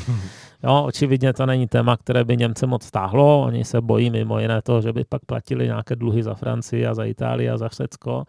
Jo, 0.64 0.82
očividně 0.86 1.32
to 1.32 1.46
není 1.46 1.66
téma, 1.66 1.96
které 1.96 2.24
by 2.24 2.36
Němce 2.36 2.66
moc 2.66 2.84
stáhlo, 2.84 3.42
oni 3.42 3.64
se 3.64 3.80
bojí 3.80 4.10
mimo 4.10 4.38
jiné 4.40 4.62
toho, 4.62 4.80
že 4.80 4.92
by 4.92 5.04
pak 5.04 5.24
platili 5.24 5.64
nějaké 5.64 5.96
dluhy 5.96 6.22
za 6.22 6.34
Francii 6.34 6.86
a 6.86 6.94
za 6.94 7.04
Itálii 7.04 7.50
a 7.50 7.58
za 7.58 7.68
Řecko 7.68 8.24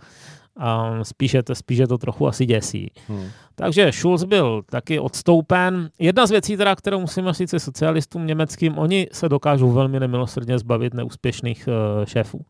a 0.60 1.00
spíše, 1.04 1.44
to, 1.44 1.56
spíše 1.56 1.88
to 1.88 1.98
trochu 1.98 2.28
asi 2.28 2.46
děsí. 2.46 2.92
Hmm. 3.08 3.30
Takže 3.56 3.92
Schulz 3.92 4.24
byl 4.24 4.62
taky 4.70 5.00
odstoupen. 5.00 5.90
Jedna 6.00 6.28
z 6.28 6.32
věcí, 6.32 6.58
teda, 6.58 6.76
kterou 6.76 7.00
musíme 7.00 7.34
říct 7.34 7.54
socialistům 7.58 8.28
německým, 8.28 8.78
oni 8.78 9.08
se 9.12 9.30
dokážou 9.30 9.72
velmi 9.72 10.00
nemilosrdně 10.00 10.60
zbavit 10.60 10.94
neúspěšných 10.94 11.68
uh, 11.68 12.06
šéfů. 12.06 12.46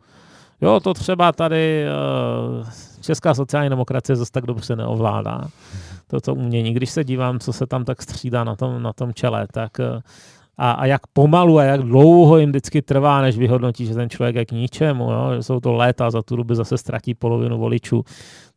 Jo, 0.62 0.80
to 0.80 0.93
třeba 0.93 1.32
tady 1.32 1.86
uh, 2.60 2.67
česká 3.02 3.34
sociální 3.34 3.70
demokracie 3.70 4.15
zase 4.15 4.32
tak 4.32 4.46
dobře 4.46 4.76
neovládá. 4.76 5.41
Toto 6.08 6.36
umění. 6.36 6.74
Když 6.74 6.89
se 6.89 7.04
dívám, 7.04 7.39
co 7.39 7.54
se 7.54 7.67
tam 7.67 7.86
tak 7.86 8.02
střídá 8.02 8.43
na 8.43 8.56
tom, 8.56 8.84
na 8.84 8.93
tom 8.93 9.13
čele, 9.13 9.48
tak 9.54 9.72
uh, 9.80 10.02
a, 10.58 10.72
a 10.72 10.86
jak 10.86 11.08
pomalu 11.08 11.58
a 11.58 11.63
jak 11.63 11.82
dlouho 11.82 12.38
jim 12.38 12.50
vždycky 12.50 12.82
trvá, 12.82 13.22
než 13.22 13.38
vyhodnotí, 13.38 13.86
že 13.86 13.93
ten 13.93 14.10
člověk 14.10 14.36
je 14.36 14.46
k 14.46 14.52
ničemu, 14.52 15.12
jo? 15.12 15.32
že 15.36 15.43
jsou 15.43 15.60
to 15.60 15.74
léta, 15.74 16.12
za 16.12 16.22
tu 16.22 16.36
dobu 16.36 16.56
zase 16.56 16.78
ztratí 16.78 17.13
polovinu 17.13 17.58
voličů. 17.58 18.04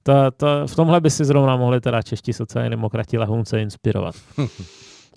To, 0.02 0.12
to, 0.36 0.46
v 0.66 0.76
tomhle 0.76 1.00
by 1.00 1.10
si 1.10 1.24
zrovna 1.24 1.56
mohli 1.56 1.80
teda 1.80 2.02
čeští 2.02 2.32
sociální 2.32 2.70
demokrati 2.70 3.18
lehonce 3.18 3.62
inspirovat. 3.62 4.14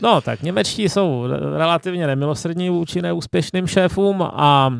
No, 0.01 0.21
tak 0.21 0.41
němečtí 0.41 0.89
jsou 0.89 1.25
relativně 1.57 2.07
nemilosrdní 2.07 2.69
vůči 2.69 3.01
neúspěšným 3.01 3.67
šéfům 3.67 4.21
a 4.21 4.73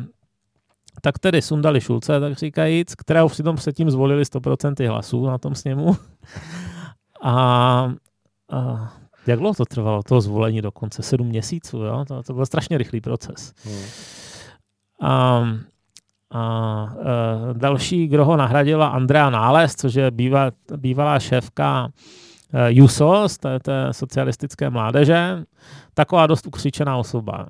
tak 1.00 1.18
tedy 1.18 1.42
sundali 1.42 1.80
Šulce, 1.80 2.20
tak 2.20 2.34
říkajíc, 2.34 2.94
kterého 2.94 3.28
přitom 3.28 3.56
předtím 3.56 3.90
zvolili 3.90 4.22
100% 4.22 4.88
hlasů 4.88 5.26
na 5.26 5.38
tom 5.38 5.54
sněmu. 5.54 5.96
A, 7.26 7.92
a 8.52 8.92
jak 9.26 9.38
dlouho 9.38 9.54
to 9.54 9.64
trvalo, 9.64 10.02
to 10.02 10.20
zvolení 10.20 10.62
dokonce? 10.62 11.02
Sedm 11.02 11.26
měsíců, 11.26 11.78
jo? 11.78 12.04
To, 12.08 12.22
to 12.22 12.34
byl 12.34 12.46
strašně 12.46 12.78
rychlý 12.78 13.00
proces. 13.00 13.52
Hmm. 13.64 13.82
A, 15.00 15.44
a 16.30 16.94
e, 17.50 17.54
další, 17.54 18.08
kdo 18.08 18.24
ho 18.24 18.36
nahradila, 18.36 18.86
Andrea 18.86 19.30
Nález, 19.30 19.74
což 19.76 19.94
je 19.94 20.10
bývá, 20.10 20.50
bývalá 20.76 21.20
šéfka 21.20 21.88
e, 22.52 22.72
JUSO, 22.72 23.28
z 23.28 23.38
té, 23.38 23.60
té 23.60 23.88
socialistické 23.92 24.70
mládeže, 24.70 25.44
taková 25.94 26.26
dost 26.26 26.46
ukřičená 26.46 26.96
osoba. 26.96 27.46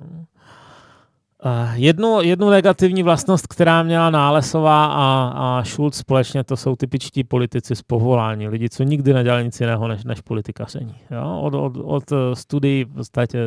Jednu, 1.73 2.21
jednu 2.21 2.49
negativní 2.49 3.03
vlastnost, 3.03 3.47
která 3.47 3.83
měla 3.83 4.09
Nálesová 4.09 4.85
a, 4.85 5.33
a 5.35 5.63
Schulz 5.63 5.97
společně, 5.97 6.43
to 6.43 6.57
jsou 6.57 6.75
typičtí 6.75 7.23
politici 7.23 7.75
z 7.75 7.81
povolání. 7.81 8.47
Lidi, 8.47 8.69
co 8.69 8.83
nikdy 8.83 9.13
nedělali 9.13 9.43
nic 9.43 9.61
jiného 9.61 9.87
než, 9.87 10.03
než 10.03 10.21
politikaření. 10.21 10.95
Jo? 11.11 11.39
Od, 11.41 11.53
od, 11.53 11.77
od 11.83 12.03
studií 12.33 12.83
v 12.83 12.93
podstatě 12.93 13.39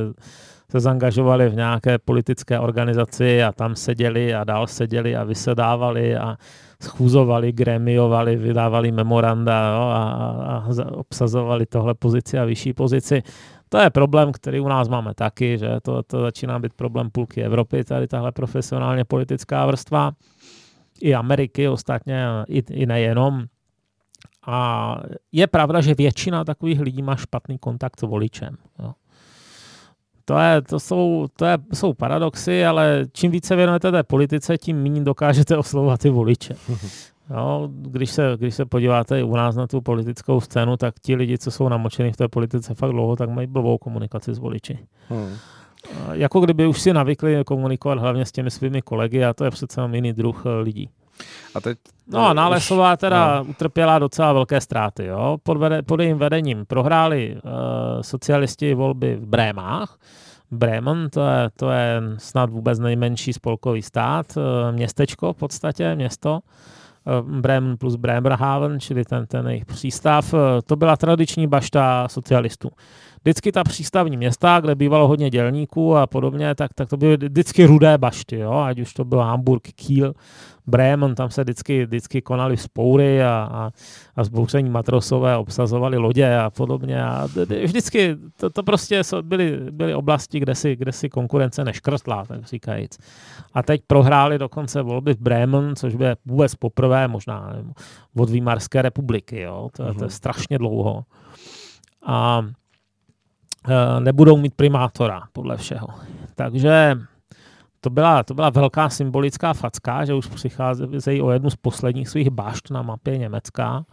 se 0.70 0.80
zangažovali 0.80 1.48
v 1.48 1.54
nějaké 1.54 1.98
politické 1.98 2.58
organizaci 2.58 3.42
a 3.42 3.52
tam 3.52 3.76
seděli 3.76 4.34
a 4.34 4.44
dál 4.44 4.66
seděli 4.66 5.16
a 5.16 5.24
vysedávali 5.24 6.16
a 6.16 6.36
schůzovali, 6.82 7.52
gremiovali, 7.52 8.36
vydávali 8.36 8.92
memoranda 8.92 9.70
jo? 9.70 9.82
A, 9.82 10.10
a, 10.10 10.56
a 10.56 10.92
obsazovali 10.92 11.66
tohle 11.66 11.94
pozici 11.94 12.38
a 12.38 12.44
vyšší 12.44 12.72
pozici. 12.72 13.22
To 13.68 13.78
je 13.78 13.90
problém, 13.90 14.32
který 14.32 14.60
u 14.60 14.68
nás 14.68 14.88
máme 14.88 15.14
taky, 15.14 15.58
že 15.58 15.68
to, 15.82 16.02
to 16.02 16.20
začíná 16.20 16.58
být 16.58 16.74
problém 16.74 17.10
půlky 17.10 17.42
Evropy, 17.42 17.84
tady 17.84 18.08
tahle 18.08 18.32
profesionálně 18.32 19.04
politická 19.04 19.66
vrstva, 19.66 20.12
i 21.00 21.14
Ameriky 21.14 21.68
ostatně, 21.68 22.26
i, 22.48 22.62
i 22.70 22.86
nejenom. 22.86 23.44
A 24.46 24.96
je 25.32 25.46
pravda, 25.46 25.80
že 25.80 25.94
většina 25.94 26.44
takových 26.44 26.80
lidí 26.80 27.02
má 27.02 27.16
špatný 27.16 27.58
kontakt 27.58 28.00
s 28.00 28.02
voličem. 28.02 28.56
Jo. 28.78 28.92
To, 30.24 30.38
je, 30.38 30.62
to, 30.62 30.80
jsou, 30.80 31.26
to 31.36 31.44
je, 31.44 31.58
jsou 31.74 31.92
paradoxy, 31.94 32.66
ale 32.66 33.06
čím 33.12 33.30
více 33.30 33.56
věnujete 33.56 33.90
té 33.90 34.02
politice, 34.02 34.58
tím 34.58 34.82
méně 34.82 35.04
dokážete 35.04 35.56
oslovovat 35.56 36.00
ty 36.00 36.10
voliče. 36.10 36.54
Jo, 37.30 37.68
když, 37.72 38.10
se, 38.10 38.32
když 38.36 38.54
se 38.54 38.64
podíváte 38.64 39.22
u 39.22 39.36
nás 39.36 39.56
na 39.56 39.66
tu 39.66 39.80
politickou 39.80 40.40
scénu, 40.40 40.76
tak 40.76 40.94
ti 41.02 41.14
lidi, 41.14 41.38
co 41.38 41.50
jsou 41.50 41.68
namočení 41.68 42.12
v 42.12 42.16
té 42.16 42.28
politice 42.28 42.74
fakt 42.74 42.90
dlouho, 42.90 43.16
tak 43.16 43.30
mají 43.30 43.46
blbou 43.46 43.78
komunikaci 43.78 44.34
s 44.34 44.38
voliči. 44.38 44.78
Hmm. 45.08 45.34
Jako 46.12 46.40
kdyby 46.40 46.66
už 46.66 46.80
si 46.80 46.92
navykli 46.92 47.44
komunikovat 47.46 47.98
hlavně 47.98 48.24
s 48.24 48.32
těmi 48.32 48.50
svými 48.50 48.82
kolegy 48.82 49.24
a 49.24 49.34
to 49.34 49.44
je 49.44 49.50
přece 49.50 49.80
jiný 49.92 50.12
druh 50.12 50.42
eh, 50.46 50.60
lidí. 50.60 50.90
A 51.54 51.60
teď, 51.60 51.78
no 52.08 52.26
a 52.26 52.32
Nálesová 52.32 52.96
teda 52.96 53.38
no. 53.38 53.44
utrpěla 53.44 53.98
docela 53.98 54.32
velké 54.32 54.60
ztráty. 54.60 55.04
Jo? 55.04 55.38
Pod, 55.42 55.56
vede, 55.56 55.82
pod 55.82 56.00
jejím 56.00 56.18
vedením 56.18 56.66
prohráli 56.66 57.36
uh, 57.36 57.50
socialisti 58.00 58.74
volby 58.74 59.16
v 59.16 59.26
Brémách. 59.26 59.98
Bremen, 60.50 61.10
to 61.10 61.26
je, 61.26 61.50
to 61.56 61.70
je 61.70 62.02
snad 62.18 62.50
vůbec 62.50 62.78
nejmenší 62.78 63.32
spolkový 63.32 63.82
stát, 63.82 64.36
uh, 64.36 64.42
městečko 64.76 65.32
v 65.32 65.36
podstatě, 65.36 65.94
město. 65.94 66.40
Eh, 66.42 66.77
Bremen 67.40 67.76
plus 67.76 67.96
Bremerhaven, 67.96 68.80
čili 68.80 69.04
ten, 69.04 69.26
ten 69.26 69.48
jejich 69.48 69.64
přístav, 69.64 70.34
eh, 70.34 70.62
to 70.62 70.76
byla 70.76 70.96
tradiční 70.96 71.46
bašta 71.46 72.08
socialistů. 72.08 72.70
Vždycky 73.22 73.52
ta 73.52 73.64
přístavní 73.64 74.16
města, 74.16 74.60
kde 74.60 74.74
bývalo 74.74 75.08
hodně 75.08 75.30
dělníků 75.30 75.96
a 75.96 76.06
podobně, 76.06 76.54
tak, 76.54 76.74
tak 76.74 76.88
to 76.88 76.96
byly 76.96 77.16
vždycky 77.16 77.66
rudé 77.66 77.98
bašty, 77.98 78.38
jo? 78.38 78.52
ať 78.52 78.80
už 78.80 78.92
to 78.94 79.04
byl 79.04 79.18
Hamburg, 79.18 79.62
Kiel, 79.62 80.14
Bremen, 80.68 81.14
tam 81.14 81.30
se 81.30 81.42
vždycky, 81.42 81.86
vždycky 81.86 82.22
konaly 82.22 82.56
spoury 82.56 83.22
a, 83.22 83.48
a, 83.52 83.70
a 84.16 84.24
zbouření 84.24 84.70
matrosové 84.70 85.36
obsazovali 85.36 85.96
lodě 85.96 86.36
a 86.36 86.50
podobně. 86.50 87.02
A 87.02 87.28
vždycky 87.64 88.16
to, 88.36 88.50
to 88.50 88.62
prostě 88.62 89.02
byly, 89.22 89.60
byly 89.70 89.94
oblasti, 89.94 90.40
kde 90.40 90.54
si, 90.54 90.76
kde 90.76 90.92
si 90.92 91.08
konkurence 91.08 91.64
neškrtla, 91.64 92.24
tak 92.24 92.44
říkajíc. 92.44 92.98
A 93.54 93.62
teď 93.62 93.82
prohráli 93.86 94.38
dokonce 94.38 94.82
volby 94.82 95.14
v 95.14 95.20
Bremen, 95.20 95.76
což 95.76 95.94
by 95.94 96.06
vůbec 96.26 96.54
poprvé 96.54 97.08
možná 97.08 97.50
nevím, 97.52 97.72
od 98.16 98.30
Výmarské 98.30 98.82
republiky. 98.82 99.40
Jo? 99.40 99.68
To, 99.76 99.82
to 99.82 99.88
je 99.88 99.94
mhm. 99.94 100.10
strašně 100.10 100.58
dlouho. 100.58 101.04
A 102.06 102.46
e, 103.68 104.00
nebudou 104.00 104.36
mít 104.36 104.54
primátora, 104.54 105.22
podle 105.32 105.56
všeho. 105.56 105.88
Takže 106.34 106.98
to 107.80 107.90
byla, 107.90 108.22
to 108.22 108.34
byla 108.34 108.50
velká 108.50 108.88
symbolická 108.88 109.52
facka, 109.52 110.04
že 110.04 110.14
už 110.14 110.26
přicházejí 110.26 111.22
o 111.22 111.30
jednu 111.30 111.50
z 111.50 111.56
posledních 111.56 112.08
svých 112.08 112.30
bašt 112.30 112.70
na 112.70 112.82
mapě 112.82 113.18
Německa. 113.18 113.84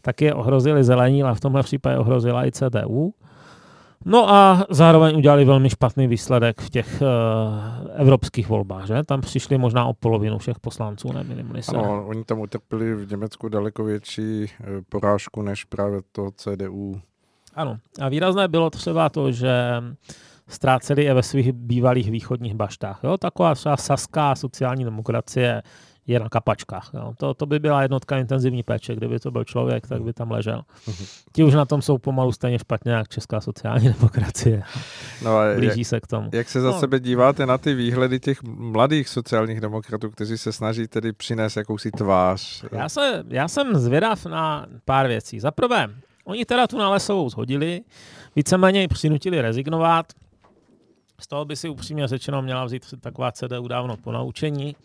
Taky 0.00 0.32
ohrozili 0.32 0.84
zelení, 0.84 1.22
ale 1.22 1.34
v 1.34 1.40
tomhle 1.40 1.62
případě 1.62 1.98
ohrozila 1.98 2.46
i 2.46 2.52
CDU. 2.52 3.14
No 4.04 4.30
a 4.30 4.66
zároveň 4.70 5.16
udělali 5.16 5.44
velmi 5.44 5.70
špatný 5.70 6.06
výsledek 6.06 6.60
v 6.60 6.70
těch 6.70 7.02
uh, 7.02 7.90
evropských 7.94 8.48
volbách, 8.48 8.86
že? 8.86 9.02
Tam 9.04 9.20
přišli 9.20 9.58
možná 9.58 9.84
o 9.84 9.92
polovinu 9.92 10.38
všech 10.38 10.60
poslanců, 10.60 11.12
nebyli 11.12 11.62
se. 11.62 11.76
Ano, 11.76 12.06
oni 12.06 12.24
tam 12.24 12.40
utrpěli 12.40 12.94
v 12.94 13.10
Německu 13.10 13.48
daleko 13.48 13.84
větší 13.84 14.44
uh, 14.44 14.66
porážku 14.88 15.42
než 15.42 15.64
právě 15.64 16.00
to 16.12 16.30
CDU. 16.36 17.00
Ano, 17.54 17.76
a 18.00 18.08
výrazné 18.08 18.48
bylo 18.48 18.70
třeba 18.70 19.08
to, 19.08 19.32
že 19.32 19.82
ztráceli 20.48 21.02
i 21.02 21.12
ve 21.12 21.22
svých 21.22 21.52
bývalých 21.52 22.10
východních 22.10 22.54
baštách. 22.54 23.00
Jo? 23.04 23.18
Taková 23.18 23.54
třeba 23.54 23.76
saská 23.76 24.34
sociální 24.34 24.84
demokracie 24.84 25.62
je 26.06 26.20
na 26.20 26.28
kapačkách. 26.28 26.90
Jo. 26.94 27.12
To, 27.16 27.34
to 27.34 27.46
by 27.46 27.58
byla 27.58 27.82
jednotka 27.82 28.18
intenzivní 28.18 28.62
péče. 28.62 28.96
Kdyby 28.96 29.18
to 29.18 29.30
byl 29.30 29.44
člověk, 29.44 29.86
tak 29.86 30.02
by 30.02 30.12
tam 30.12 30.30
ležel. 30.30 30.62
Ti 31.32 31.44
už 31.44 31.54
na 31.54 31.64
tom 31.64 31.82
jsou 31.82 31.98
pomalu 31.98 32.32
stejně 32.32 32.58
špatně, 32.58 32.92
jak 32.92 33.08
česká 33.08 33.40
sociální 33.40 33.88
demokracie. 33.92 34.62
No 35.22 35.38
a 35.38 35.44
Blíží 35.56 35.80
jak, 35.80 35.88
se 35.88 36.00
k 36.00 36.06
tomu. 36.06 36.30
Jak 36.32 36.48
se 36.48 36.60
za 36.60 36.70
no. 36.70 36.80
sebe 36.80 37.00
díváte 37.00 37.46
na 37.46 37.58
ty 37.58 37.74
výhledy 37.74 38.20
těch 38.20 38.42
mladých 38.42 39.08
sociálních 39.08 39.60
demokratů, 39.60 40.10
kteří 40.10 40.38
se 40.38 40.52
snaží 40.52 40.88
tedy 40.88 41.12
přinést 41.12 41.56
jakousi 41.56 41.90
tvář? 41.90 42.64
Já, 42.72 42.88
se, 42.88 43.24
já 43.28 43.48
jsem 43.48 43.74
zvědav 43.74 44.26
na 44.26 44.66
pár 44.84 45.06
věcí. 45.06 45.40
Za 45.40 45.50
prvé, 45.50 45.88
oni 46.24 46.44
teda 46.44 46.66
tu 46.66 46.78
nálesovou 46.78 47.30
zhodili, 47.30 47.80
víceméně 48.36 48.80
ji 48.80 48.88
přinutili 48.88 49.40
rezignovat, 49.40 50.06
z 51.20 51.26
toho 51.26 51.44
by 51.44 51.56
si 51.56 51.68
upřímně 51.68 52.08
řečeno 52.08 52.42
měla 52.42 52.64
vzít 52.64 52.82
taková 53.00 53.32
CDU 53.32 53.68
dávno 53.68 53.96
po 53.96 54.12
naučení. 54.12 54.76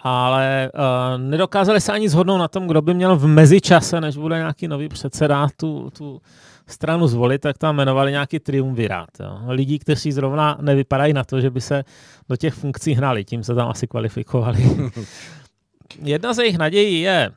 ale 0.00 0.70
uh, 0.74 1.22
nedokázali 1.22 1.80
se 1.80 1.92
ani 1.92 2.08
zhodnout 2.08 2.38
na 2.38 2.48
tom, 2.48 2.66
kdo 2.66 2.82
by 2.82 2.94
měl 2.94 3.16
v 3.16 3.26
mezičase, 3.26 4.00
než 4.00 4.16
bude 4.16 4.36
nějaký 4.36 4.68
nový 4.68 4.88
předseda, 4.88 5.48
tu, 5.56 5.90
tu 5.90 6.20
stranu 6.66 7.06
zvolit, 7.06 7.38
tak 7.38 7.58
tam 7.58 7.74
jmenovali 7.74 8.10
nějaký 8.10 8.38
triumvirát. 8.38 9.08
Jo. 9.20 9.38
Lidí, 9.46 9.78
kteří 9.78 10.12
zrovna 10.12 10.58
nevypadají 10.60 11.12
na 11.12 11.24
to, 11.24 11.40
že 11.40 11.50
by 11.50 11.60
se 11.60 11.84
do 12.28 12.36
těch 12.36 12.54
funkcí 12.54 12.92
hnali, 12.92 13.24
tím 13.24 13.44
se 13.44 13.54
tam 13.54 13.68
asi 13.68 13.86
kvalifikovali. 13.86 14.58
Jedna 16.02 16.34
z 16.34 16.38
jejich 16.38 16.58
nadějí 16.58 17.00
je 17.00 17.30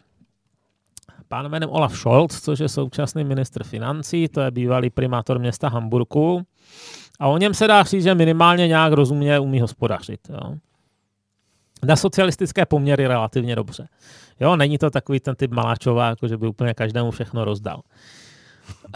pán 1.28 1.50
jménem 1.50 1.70
Olaf 1.70 1.98
Scholz, 1.98 2.42
což 2.42 2.60
je 2.60 2.70
současný 2.70 3.24
ministr 3.24 3.64
financí, 3.64 4.28
to 4.28 4.42
je 4.42 4.52
bývalý 4.52 4.90
primátor 4.90 5.40
města 5.40 5.70
Hamburku. 5.70 6.46
A 7.22 7.28
o 7.28 7.38
něm 7.38 7.54
se 7.54 7.68
dá 7.68 7.84
říct, 7.84 8.04
že 8.04 8.16
minimálně 8.16 8.68
nějak 8.68 8.94
rozumně 8.94 9.40
umí 9.40 9.62
hospodařit. 9.62 10.20
Jo. 10.30 10.56
Na 11.84 11.96
socialistické 11.96 12.66
poměry 12.66 13.08
relativně 13.08 13.56
dobře. 13.56 13.88
Jo, 14.40 14.56
není 14.56 14.78
to 14.78 14.90
takový 14.90 15.20
ten 15.20 15.36
typ 15.36 15.52
Maláčová, 15.52 16.10
jako 16.10 16.28
že 16.28 16.38
by 16.38 16.48
úplně 16.48 16.74
každému 16.74 17.12
všechno 17.12 17.46
rozdal. 17.46 17.82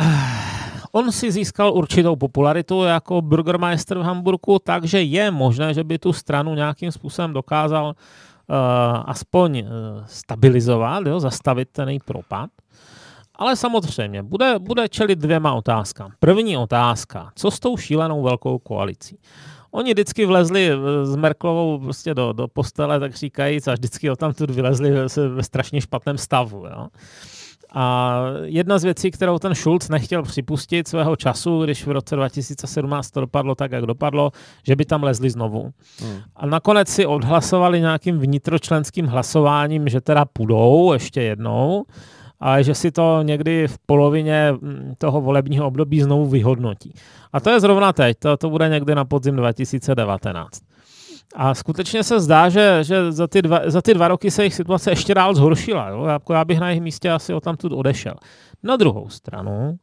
On 0.91 1.11
si 1.11 1.31
získal 1.31 1.73
určitou 1.73 2.15
popularitu 2.15 2.83
jako 2.83 3.21
Bürgermeister 3.21 3.97
v 3.97 4.01
Hamburgu, 4.01 4.59
takže 4.59 5.01
je 5.01 5.31
možné, 5.31 5.73
že 5.73 5.83
by 5.83 5.99
tu 5.99 6.13
stranu 6.13 6.55
nějakým 6.55 6.91
způsobem 6.91 7.33
dokázal 7.33 7.85
uh, 7.85 8.55
aspoň 9.05 9.59
uh, 9.59 9.67
stabilizovat, 10.05 11.05
jo, 11.05 11.19
zastavit 11.19 11.69
ten 11.71 11.89
její 11.89 11.99
propad. 11.99 12.49
Ale 13.35 13.55
samozřejmě, 13.55 14.23
bude, 14.23 14.59
bude 14.59 14.89
čelit 14.89 15.19
dvěma 15.19 15.53
otázkám. 15.53 16.11
První 16.19 16.57
otázka, 16.57 17.31
co 17.35 17.51
s 17.51 17.59
tou 17.59 17.77
šílenou 17.77 18.23
velkou 18.23 18.59
koalicí? 18.59 19.17
Oni 19.71 19.93
vždycky 19.93 20.25
vlezli 20.25 20.71
s 21.03 21.15
Merklovou 21.15 21.79
prostě 21.79 22.13
do, 22.13 22.33
do 22.33 22.47
postele, 22.47 22.99
tak 22.99 23.15
říkajíc, 23.15 23.67
a 23.67 23.73
vždycky 23.73 24.09
o 24.09 24.15
tam 24.15 24.33
vylezli 24.49 24.91
ve, 24.91 25.27
ve 25.29 25.43
strašně 25.43 25.81
špatném 25.81 26.17
stavu. 26.17 26.65
Jo? 26.65 26.87
A 27.77 28.19
jedna 28.43 28.79
z 28.79 28.83
věcí, 28.83 29.11
kterou 29.11 29.39
ten 29.39 29.55
Schulz 29.55 29.89
nechtěl 29.89 30.23
připustit 30.23 30.87
svého 30.87 31.15
času, 31.15 31.63
když 31.63 31.85
v 31.85 31.91
roce 31.91 32.15
2017 32.15 33.11
to 33.11 33.19
dopadlo 33.19 33.55
tak, 33.55 33.71
jak 33.71 33.85
dopadlo, 33.85 34.31
že 34.63 34.75
by 34.75 34.85
tam 34.85 35.03
lezli 35.03 35.29
znovu. 35.29 35.71
Hmm. 35.99 36.19
A 36.35 36.45
nakonec 36.45 36.89
si 36.89 37.05
odhlasovali 37.05 37.79
nějakým 37.79 38.19
vnitročlenským 38.19 39.05
hlasováním, 39.05 39.89
že 39.89 40.01
teda 40.01 40.25
půjdou 40.25 40.93
ještě 40.93 41.21
jednou, 41.21 41.83
ale 42.39 42.63
že 42.63 42.75
si 42.75 42.91
to 42.91 43.19
někdy 43.23 43.67
v 43.67 43.77
polovině 43.85 44.51
mm, 44.51 44.93
toho 44.97 45.21
volebního 45.21 45.67
období 45.67 46.01
znovu 46.01 46.25
vyhodnotí. 46.25 46.93
A 47.33 47.39
to 47.39 47.49
je 47.49 47.59
zrovna 47.59 47.93
teď, 47.93 48.17
to, 48.19 48.37
to 48.37 48.49
bude 48.49 48.69
někdy 48.69 48.95
na 48.95 49.05
podzim 49.05 49.35
2019. 49.35 50.61
A 51.35 51.53
skutečně 51.55 52.03
se 52.03 52.19
zdá, 52.19 52.49
že, 52.49 52.79
že 52.81 53.11
za, 53.11 53.27
ty 53.27 53.41
dva, 53.41 53.59
za 53.65 53.81
ty 53.81 53.93
dva 53.93 54.07
roky 54.07 54.31
se 54.31 54.43
jejich 54.43 54.53
situace 54.53 54.91
ještě 54.91 55.13
dál 55.13 55.33
zhoršila. 55.33 55.89
Jo? 55.89 56.07
Já 56.29 56.45
bych 56.45 56.59
na 56.59 56.69
jejich 56.69 56.81
místě 56.81 57.11
asi 57.11 57.33
o 57.33 57.39
tamtud 57.39 57.71
odešel. 57.71 58.15
Na 58.63 58.75
druhou 58.75 59.09
stranu, 59.09 59.77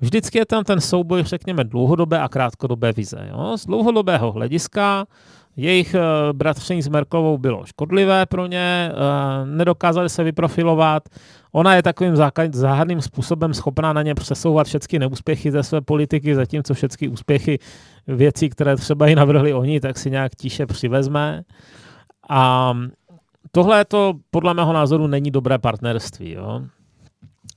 vždycky 0.00 0.38
je 0.38 0.46
tam 0.46 0.64
ten 0.64 0.80
souboj, 0.80 1.22
řekněme, 1.22 1.64
dlouhodobé 1.64 2.20
a 2.20 2.28
krátkodobé 2.28 2.92
vize. 2.92 3.28
Jo? 3.30 3.56
Z 3.58 3.66
dlouhodobého 3.66 4.32
hlediska 4.32 5.04
jejich 5.56 5.94
uh, 5.94 6.32
bratření 6.32 6.82
s 6.82 6.88
Merklovou 6.88 7.38
bylo 7.38 7.66
škodlivé 7.66 8.26
pro 8.26 8.46
ně, 8.46 8.92
uh, 8.92 9.48
nedokázali 9.48 10.08
se 10.08 10.24
vyprofilovat. 10.24 11.08
Ona 11.52 11.74
je 11.74 11.82
takovým 11.82 12.16
záhadným 12.52 13.00
způsobem 13.00 13.54
schopná 13.54 13.92
na 13.92 14.02
ně 14.02 14.14
přesouvat 14.14 14.66
všechny 14.66 14.98
neúspěchy 14.98 15.50
ze 15.50 15.62
své 15.62 15.80
politiky, 15.80 16.34
zatímco 16.34 16.74
všechny 16.74 17.08
úspěchy 17.08 17.58
věcí, 18.06 18.50
které 18.50 18.76
třeba 18.76 19.08
i 19.08 19.14
navrhli 19.14 19.54
oni, 19.54 19.80
tak 19.80 19.98
si 19.98 20.10
nějak 20.10 20.34
tiše 20.34 20.66
přivezme. 20.66 21.42
A 22.28 22.74
tohle 23.52 23.84
to 23.84 24.14
podle 24.30 24.54
mého 24.54 24.72
názoru 24.72 25.06
není 25.06 25.30
dobré 25.30 25.58
partnerství. 25.58 26.32
Jo? 26.32 26.62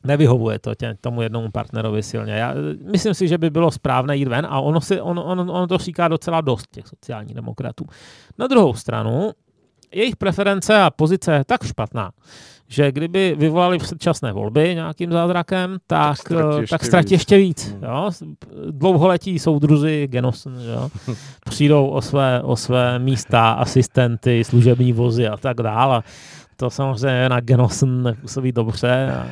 Nevyhovuje 0.03 0.59
to 0.59 0.75
tě, 0.75 0.97
tomu 1.01 1.21
jednomu 1.21 1.51
partnerovi 1.51 2.03
silně. 2.03 2.33
Já, 2.33 2.53
myslím 2.91 3.13
si, 3.13 3.27
že 3.27 3.37
by 3.37 3.49
bylo 3.49 3.71
správné 3.71 4.17
jít 4.17 4.27
ven 4.27 4.47
a 4.49 4.59
ono, 4.59 4.81
si, 4.81 5.01
on, 5.01 5.19
on, 5.19 5.51
on 5.51 5.67
to 5.67 5.77
říká 5.77 6.07
docela 6.07 6.41
dost 6.41 6.67
těch 6.71 6.87
sociálních 6.87 7.33
demokratů. 7.33 7.85
Na 8.37 8.47
druhou 8.47 8.73
stranu, 8.73 9.31
jejich 9.93 10.15
preference 10.15 10.81
a 10.81 10.89
pozice 10.89 11.33
je 11.33 11.43
tak 11.45 11.63
špatná, 11.63 12.11
že 12.67 12.91
kdyby 12.91 13.35
vyvolali 13.37 13.77
předčasné 13.77 14.31
volby 14.31 14.75
nějakým 14.75 15.11
zázrakem, 15.11 15.77
tak, 15.87 16.17
tak 16.17 16.17
ztratí 16.17 16.61
ještě, 16.61 16.73
tak 16.73 16.85
ztratí 16.85 17.13
ještě 17.13 17.37
víc. 17.37 17.71
Hmm. 17.71 17.83
Jo? 17.83 18.11
Dlouholetí 18.71 19.39
soudruzi 19.39 20.07
Genosen 20.07 20.59
jo? 20.73 20.89
přijdou 21.49 21.87
o 21.87 22.01
své, 22.01 22.41
o 22.41 22.55
své 22.55 22.99
místa, 22.99 23.51
asistenty, 23.51 24.43
služební 24.43 24.93
vozy 24.93 25.27
a 25.27 25.37
tak 25.37 25.57
dále. 25.57 26.03
To 26.57 26.69
samozřejmě 26.69 27.29
na 27.29 27.39
Genosen 27.39 28.03
nepůsobí 28.03 28.51
dobře. 28.51 29.13
A 29.15 29.25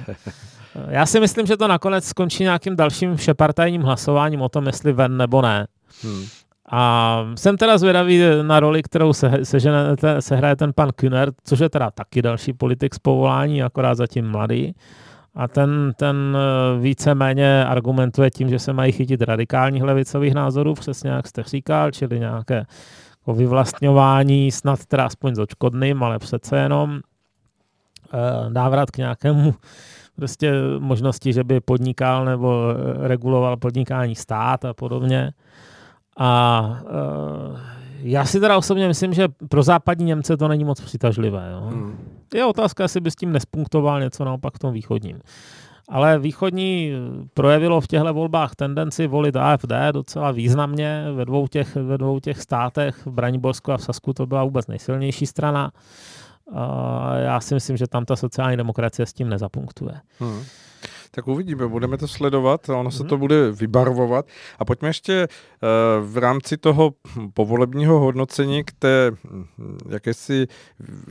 já 0.89 1.05
si 1.05 1.19
myslím, 1.19 1.45
že 1.45 1.57
to 1.57 1.67
nakonec 1.67 2.05
skončí 2.05 2.43
nějakým 2.43 2.75
dalším 2.75 3.15
všepartajním 3.15 3.81
hlasováním 3.81 4.41
o 4.41 4.49
tom, 4.49 4.67
jestli 4.67 4.93
ven 4.93 5.17
nebo 5.17 5.41
ne. 5.41 5.67
Hmm. 6.03 6.25
A 6.71 7.21
jsem 7.35 7.57
teda 7.57 7.77
zvědavý 7.77 8.21
na 8.41 8.59
roli, 8.59 8.83
kterou 8.83 9.13
se, 9.13 9.31
se, 9.43 9.59
se, 9.99 10.21
se 10.21 10.35
hraje 10.35 10.55
ten 10.55 10.73
pan 10.73 10.89
Kühner, 10.91 11.31
což 11.43 11.59
je 11.59 11.69
teda 11.69 11.91
taky 11.91 12.21
další 12.21 12.53
politik 12.53 12.95
z 12.95 12.99
povolání, 12.99 13.63
akorát 13.63 13.95
zatím 13.95 14.27
mladý. 14.27 14.75
A 15.35 15.47
ten, 15.47 15.93
ten 15.97 16.37
eh, 16.37 16.79
víceméně 16.79 17.65
argumentuje 17.65 18.31
tím, 18.31 18.49
že 18.49 18.59
se 18.59 18.73
mají 18.73 18.91
chytit 18.91 19.21
radikálních 19.21 19.83
levicových 19.83 20.33
názorů, 20.33 20.73
přesně 20.73 21.09
jak 21.09 21.27
jste 21.27 21.43
říkal, 21.43 21.91
čili 21.91 22.19
nějaké 22.19 22.65
jako 23.25 23.33
vyvlastňování, 23.33 24.51
snad 24.51 24.85
teda 24.85 25.05
aspoň 25.05 25.35
s 25.35 25.39
očkodným, 25.39 26.03
ale 26.03 26.19
přece 26.19 26.57
jenom 26.57 26.99
návrat 28.49 28.91
k 28.91 28.97
nějakému 28.97 29.53
prostě 30.15 30.53
možnosti, 30.79 31.33
že 31.33 31.43
by 31.43 31.59
podnikal 31.59 32.25
nebo 32.25 32.63
eh, 32.69 33.07
reguloval 33.07 33.57
podnikání 33.57 34.15
stát 34.15 34.65
a 34.65 34.73
podobně. 34.73 35.33
A 36.17 36.61
uh, 36.83 37.59
já 37.99 38.25
si 38.25 38.39
teda 38.39 38.57
osobně 38.57 38.87
myslím, 38.87 39.13
že 39.13 39.27
pro 39.49 39.63
západní 39.63 40.05
Němce 40.05 40.37
to 40.37 40.47
není 40.47 40.63
moc 40.63 40.81
přitažlivé. 40.81 41.49
Jo. 41.51 41.61
Hmm. 41.61 41.97
Je 42.33 42.45
otázka, 42.45 42.83
jestli 42.83 43.01
by 43.01 43.11
s 43.11 43.15
tím 43.15 43.31
nespunktoval 43.31 43.99
něco 43.99 44.25
naopak 44.25 44.55
v 44.55 44.59
tom 44.59 44.73
východním. 44.73 45.19
Ale 45.89 46.19
východní 46.19 46.91
projevilo 47.33 47.81
v 47.81 47.87
těchto 47.87 48.13
volbách 48.13 48.55
tendenci 48.55 49.07
volit 49.07 49.35
AFD 49.35 49.71
docela 49.91 50.31
významně. 50.31 51.05
Ve 51.15 51.25
dvou 51.25 51.47
těch, 51.47 51.75
ve 51.75 51.97
dvou 51.97 52.19
těch 52.19 52.41
státech, 52.41 53.05
v 53.05 53.11
Braniborsku 53.11 53.71
a 53.71 53.77
v 53.77 53.81
Sasku, 53.81 54.13
to 54.13 54.25
byla 54.25 54.43
vůbec 54.43 54.67
nejsilnější 54.67 55.25
strana. 55.25 55.71
A 56.53 57.17
já 57.17 57.39
si 57.39 57.53
myslím, 57.53 57.77
že 57.77 57.87
tam 57.87 58.05
ta 58.05 58.15
sociální 58.15 58.57
demokracie 58.57 59.05
s 59.05 59.13
tím 59.13 59.29
nezapunktuje. 59.29 60.01
Hmm. 60.19 60.43
Tak 61.15 61.27
uvidíme, 61.27 61.67
budeme 61.67 61.97
to 61.97 62.07
sledovat, 62.07 62.69
ono 62.69 62.91
se 62.91 63.03
mhm. 63.03 63.09
to 63.09 63.17
bude 63.17 63.51
vybarvovat. 63.51 64.25
A 64.59 64.65
pojďme 64.65 64.89
ještě 64.89 65.13
eh, 65.13 65.27
v 66.01 66.17
rámci 66.17 66.57
toho 66.57 66.91
povolebního 67.33 67.99
hodnocení 67.99 68.63
k 68.63 68.71
té 68.71 69.11
hm, 69.11 69.45
jakési 69.89 70.47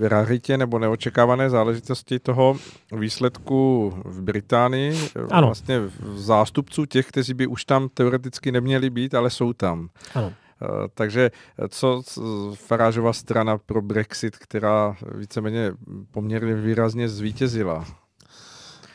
raritě 0.01 0.59
nebo 0.59 0.79
neočekávané 0.79 1.51
záležitosti 1.51 2.19
toho 2.19 2.57
výsledku 2.93 3.93
v 4.05 4.23
Británii. 4.23 4.99
Ano. 5.31 5.47
Vlastně 5.47 5.81
zástupců 6.15 6.87
těch, 6.87 7.07
kteří 7.07 7.35
by 7.35 7.47
už 7.47 7.65
tam 7.65 7.89
teoreticky 7.95 8.53
neměli 8.53 8.91
být, 8.91 9.15
ale 9.15 9.31
jsou 9.31 9.53
tam. 9.53 9.89
Ano. 10.15 10.33
Eh, 10.63 10.67
takže 10.95 11.31
co 11.69 12.03
Farážová 12.55 13.13
strana 13.13 13.59
pro 13.59 13.83
Brexit, 13.83 14.37
která 14.37 14.97
víceméně 15.15 15.73
poměrně 16.11 16.55
výrazně 16.55 17.09
zvítězila? 17.09 17.85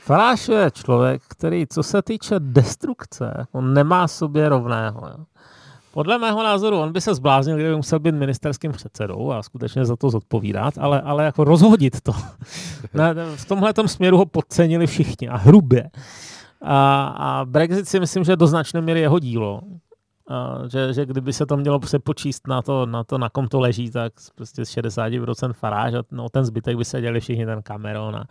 Faráš 0.03 0.47
je 0.47 0.71
člověk, 0.71 1.21
který, 1.27 1.67
co 1.67 1.83
se 1.83 2.01
týče 2.01 2.35
destrukce, 2.39 3.45
on 3.51 3.73
nemá 3.73 4.07
sobě 4.07 4.49
rovného. 4.49 5.07
Jo. 5.07 5.25
Podle 5.91 6.17
mého 6.17 6.43
názoru 6.43 6.77
on 6.79 6.93
by 6.93 7.01
se 7.01 7.15
zbláznil, 7.15 7.55
kdyby 7.55 7.75
musel 7.75 7.99
být 7.99 8.15
ministerským 8.15 8.71
předsedou 8.71 9.31
a 9.31 9.43
skutečně 9.43 9.85
za 9.85 9.95
to 9.95 10.09
zodpovídat, 10.09 10.77
ale, 10.77 11.01
ale 11.01 11.25
jako 11.25 11.43
rozhodit 11.43 12.01
to. 12.01 12.11
v 13.35 13.45
tomhle 13.45 13.73
směru 13.85 14.17
ho 14.17 14.25
podcenili 14.25 14.87
všichni 14.87 15.29
a 15.29 15.37
hrubě. 15.37 15.89
A, 16.61 17.03
a 17.07 17.45
Brexit 17.45 17.87
si 17.87 17.99
myslím, 17.99 18.23
že 18.23 18.35
do 18.35 18.47
značné 18.47 18.81
míry 18.81 18.99
jeho 18.99 19.19
dílo 19.19 19.61
že, 20.67 20.93
že 20.93 21.05
kdyby 21.05 21.33
se 21.33 21.45
to 21.45 21.57
mělo 21.57 21.79
přepočíst 21.79 22.47
na 22.47 22.61
to, 22.61 22.85
na 22.85 23.03
to, 23.03 23.17
na 23.17 23.29
kom 23.29 23.47
to 23.47 23.59
leží, 23.59 23.91
tak 23.91 24.13
prostě 24.35 24.65
z 24.65 24.77
60% 24.77 25.53
faráž 25.53 25.93
a 25.93 26.03
no, 26.11 26.29
ten 26.29 26.45
zbytek 26.45 26.77
by 26.77 26.85
se 26.85 27.01
děli 27.01 27.19
všichni 27.19 27.45
ten 27.45 27.61
Cameron 27.61 28.15
a, 28.15 28.25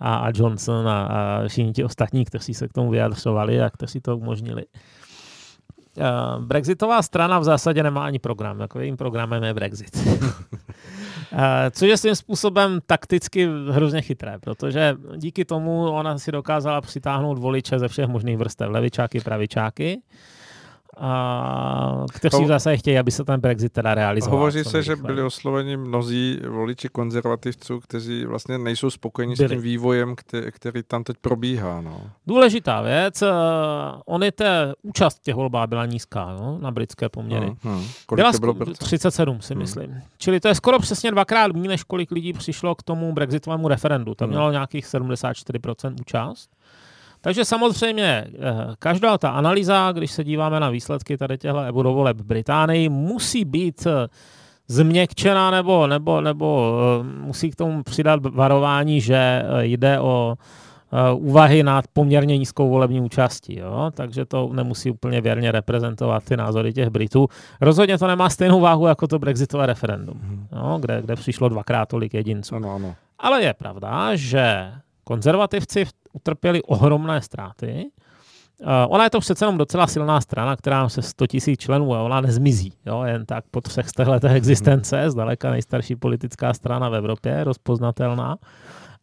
a, 0.00 0.16
a 0.16 0.30
Johnson 0.34 0.88
a, 0.88 1.06
a 1.06 1.48
všichni 1.48 1.72
ti 1.72 1.84
ostatní, 1.84 2.24
kteří 2.24 2.54
se 2.54 2.68
k 2.68 2.72
tomu 2.72 2.90
vyjadřovali 2.90 3.62
a 3.62 3.70
kteří 3.70 4.00
to 4.00 4.16
umožnili. 4.16 4.64
Brexitová 6.38 7.02
strana 7.02 7.38
v 7.38 7.44
zásadě 7.44 7.82
nemá 7.82 8.04
ani 8.04 8.18
program, 8.18 8.60
jako 8.60 8.80
programem 8.98 9.42
je 9.42 9.54
Brexit. 9.54 9.98
což 11.70 11.88
je 11.88 11.96
svým 11.96 12.14
způsobem 12.14 12.78
takticky 12.86 13.48
hrozně 13.70 14.02
chytré, 14.02 14.38
protože 14.38 14.96
díky 15.16 15.44
tomu 15.44 15.90
ona 15.90 16.18
si 16.18 16.32
dokázala 16.32 16.80
přitáhnout 16.80 17.38
voliče 17.38 17.78
ze 17.78 17.88
všech 17.88 18.08
možných 18.08 18.38
vrstev, 18.38 18.70
levičáky, 18.70 19.20
pravičáky, 19.20 20.00
a, 21.00 22.04
kteří 22.12 22.46
zase 22.46 22.76
chtějí, 22.76 22.98
aby 22.98 23.10
se 23.10 23.24
ten 23.24 23.40
Brexit 23.40 23.72
teda 23.72 23.94
realizoval. 23.94 24.38
Hovoří 24.38 24.64
se, 24.64 24.82
že 24.82 24.96
byli 24.96 25.22
osloveni 25.22 25.76
mnozí 25.76 26.40
voliči 26.48 26.88
konzervativců, 26.88 27.80
kteří 27.80 28.24
vlastně 28.24 28.58
nejsou 28.58 28.90
spokojeni 28.90 29.34
byli. 29.34 29.48
s 29.48 29.50
tím 29.50 29.60
vývojem, 29.60 30.14
který, 30.16 30.52
který 30.52 30.82
tam 30.82 31.04
teď 31.04 31.16
probíhá. 31.20 31.80
No. 31.80 32.00
Důležitá 32.26 32.82
věc, 32.82 33.22
uh, 33.22 33.28
ony 34.06 34.32
té 34.32 34.74
účast 34.82 35.18
těch 35.18 35.34
volbách 35.34 35.68
byla 35.68 35.86
nízká 35.86 36.36
no, 36.40 36.58
na 36.60 36.70
britské 36.70 37.08
poměry. 37.08 37.46
Hmm, 37.46 37.76
hmm. 37.76 37.84
Kolik 38.06 38.20
byla 38.20 38.32
to 38.32 38.38
bylo 38.38 38.54
37, 38.74 39.40
si 39.40 39.54
hmm. 39.54 39.62
myslím. 39.62 40.02
Čili 40.18 40.40
to 40.40 40.48
je 40.48 40.54
skoro 40.54 40.78
přesně 40.78 41.10
dvakrát 41.10 41.52
méně, 41.52 41.68
než 41.68 41.82
kolik 41.82 42.10
lidí 42.10 42.32
přišlo 42.32 42.74
k 42.74 42.82
tomu 42.82 43.12
brexitovému 43.12 43.68
referendu. 43.68 44.14
Tam 44.14 44.26
hmm. 44.26 44.36
mělo 44.36 44.52
nějakých 44.52 44.86
74% 44.86 45.94
účast. 46.00 46.50
Takže 47.28 47.44
samozřejmě 47.44 48.24
eh, 48.24 48.30
každá 48.78 49.18
ta 49.18 49.30
analýza, 49.30 49.92
když 49.92 50.10
se 50.10 50.24
díváme 50.24 50.60
na 50.60 50.70
výsledky 50.70 51.16
tady 51.16 51.38
těchto 51.38 51.58
eurovoleb 51.58 52.16
v 52.16 52.24
Británii, 52.24 52.88
musí 52.88 53.44
být 53.44 53.86
eh, 53.86 54.08
změkčená 54.68 55.50
nebo, 55.50 55.86
nebo, 55.86 56.20
nebo 56.20 56.78
eh, 57.00 57.04
musí 57.04 57.50
k 57.50 57.56
tomu 57.56 57.82
přidat 57.82 58.20
varování, 58.26 59.00
že 59.00 59.42
jde 59.60 60.00
o 60.00 60.36
úvahy 61.14 61.62
nad 61.62 61.84
poměrně 61.92 62.38
nízkou 62.38 62.68
volební 62.68 63.00
účastí. 63.00 63.58
Jo? 63.58 63.90
Takže 63.94 64.24
to 64.24 64.50
nemusí 64.52 64.90
úplně 64.90 65.20
věrně 65.20 65.52
reprezentovat 65.52 66.24
ty 66.24 66.36
názory 66.36 66.72
těch 66.72 66.88
Britů. 66.88 67.28
Rozhodně 67.60 67.98
to 67.98 68.06
nemá 68.06 68.30
stejnou 68.30 68.60
váhu 68.60 68.86
jako 68.86 69.06
to 69.06 69.18
brexitové 69.18 69.66
referendum, 69.66 70.20
mhm. 70.22 70.46
jo? 70.52 70.78
Kde, 70.80 71.02
kde 71.02 71.16
přišlo 71.16 71.48
dvakrát 71.48 71.88
tolik 71.88 72.14
jedinců. 72.14 72.56
Ano, 72.56 72.74
ano. 72.74 72.94
Ale 73.18 73.42
je 73.42 73.54
pravda, 73.54 74.16
že 74.16 74.72
konzervativci 75.04 75.84
utrpěli 76.12 76.62
ohromné 76.62 77.22
ztráty. 77.22 77.90
Uh, 78.60 78.68
ona 78.88 79.04
je 79.04 79.10
to 79.10 79.20
přece 79.20 79.44
jenom 79.44 79.58
docela 79.58 79.86
silná 79.86 80.20
strana, 80.20 80.56
která 80.56 80.82
má 80.82 80.88
se 80.88 81.02
100 81.02 81.26
tisíc 81.26 81.60
členů 81.60 81.94
a 81.94 82.02
ona 82.02 82.20
nezmizí. 82.20 82.72
Jo, 82.86 83.02
jen 83.02 83.26
tak 83.26 83.44
po 83.50 83.60
třech 83.60 83.86
letech 84.06 84.32
existence, 84.32 85.10
zdaleka 85.10 85.50
nejstarší 85.50 85.96
politická 85.96 86.54
strana 86.54 86.88
v 86.88 86.94
Evropě, 86.94 87.44
rozpoznatelná. 87.44 88.36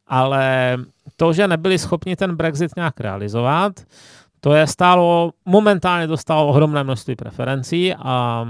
Ale 0.08 0.78
to, 1.16 1.34
že 1.34 1.48
nebyli 1.48 1.80
schopni 1.80 2.16
ten 2.16 2.36
Brexit 2.36 2.76
nějak 2.76 3.00
realizovat, 3.00 3.74
to 4.40 4.54
je 4.54 4.68
stálo, 4.68 5.32
momentálně 5.46 6.08
dostalo 6.08 6.48
ohromné 6.48 6.84
množství 6.84 7.16
preferencí 7.16 7.94
a, 7.94 8.46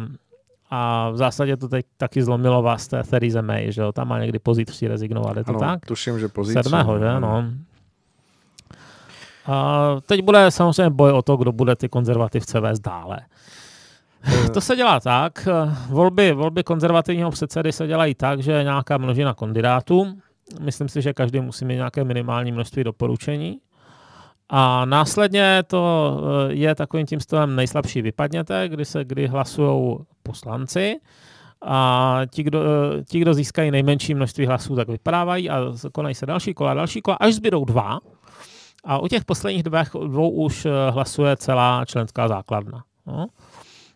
a 0.70 1.10
v 1.10 1.18
zásadě 1.18 1.58
to 1.58 1.68
teď 1.68 1.86
taky 1.98 2.24
zlomilo 2.24 2.62
vás 2.62 2.88
té 2.88 3.04
Theresa 3.04 3.42
May, 3.42 3.72
že 3.72 3.82
jo, 3.82 3.92
tam 3.92 4.08
má 4.08 4.20
někdy 4.20 4.40
pozítří 4.40 4.88
rezignovat, 4.88 5.38
je 5.38 5.44
to 5.44 5.50
ano, 5.50 5.60
tak? 5.60 5.86
tuším, 5.86 6.20
že 6.20 6.28
pozítří. 6.28 6.64
Sedmého, 6.64 7.00
že, 7.00 7.20
no. 7.20 7.44
A 9.46 9.88
teď 10.06 10.22
bude 10.22 10.52
samozřejmě 10.52 10.90
boj 10.90 11.12
o 11.12 11.22
to, 11.22 11.38
kdo 11.38 11.52
bude 11.52 11.76
ty 11.76 11.90
konzervativce 11.90 12.60
vést 12.60 12.80
dále. 12.80 13.20
Eh. 14.24 14.50
To 14.50 14.62
se 14.62 14.76
dělá 14.76 15.00
tak, 15.00 15.48
volby, 15.90 16.34
volby 16.34 16.64
konzervativního 16.64 17.32
předsedy 17.32 17.72
se 17.72 17.88
dělají 17.88 18.16
tak, 18.16 18.44
že 18.44 18.52
je 18.52 18.64
nějaká 18.64 18.98
množina 18.98 19.34
kandidátů. 19.34 20.18
Myslím 20.60 20.90
si, 20.90 21.02
že 21.02 21.14
každý 21.14 21.40
musí 21.40 21.66
mít 21.66 21.76
nějaké 21.76 22.04
minimální 22.04 22.52
množství 22.52 22.84
doporučení. 22.84 23.60
A 24.50 24.86
následně 24.86 25.64
to 25.68 26.12
eh, 26.50 26.54
je 26.54 26.76
takovým 26.76 27.06
tím 27.06 27.20
stylem 27.20 27.56
nejslabší 27.56 28.02
vypadněte, 28.02 28.70
kdy 28.70 28.86
se 28.86 29.06
kdy 29.06 29.28
hlasují 29.28 29.98
poslanci 30.24 30.96
a 31.62 32.22
ti 32.30 32.44
kdo, 32.44 32.62
eh, 32.64 33.04
ti, 33.04 33.20
kdo 33.20 33.34
získají 33.34 33.72
nejmenší 33.72 34.14
množství 34.14 34.46
hlasů, 34.46 34.76
tak 34.76 34.88
vypadávají 34.88 35.50
a 35.50 35.62
konají 35.92 36.16
se 36.16 36.26
další 36.26 36.54
kola, 36.54 36.74
další 36.74 37.02
kola, 37.02 37.18
až 37.20 37.34
zbydou 37.34 37.66
dva, 37.66 38.00
a 38.86 38.98
u 38.98 39.08
těch 39.08 39.26
posledních 39.26 39.64
dvou, 39.64 40.08
dvou 40.08 40.30
už 40.30 40.66
eh, 40.66 40.70
hlasuje 40.90 41.38
celá 41.38 41.86
členská 41.86 42.28
základna. 42.28 42.84
No. 43.08 43.28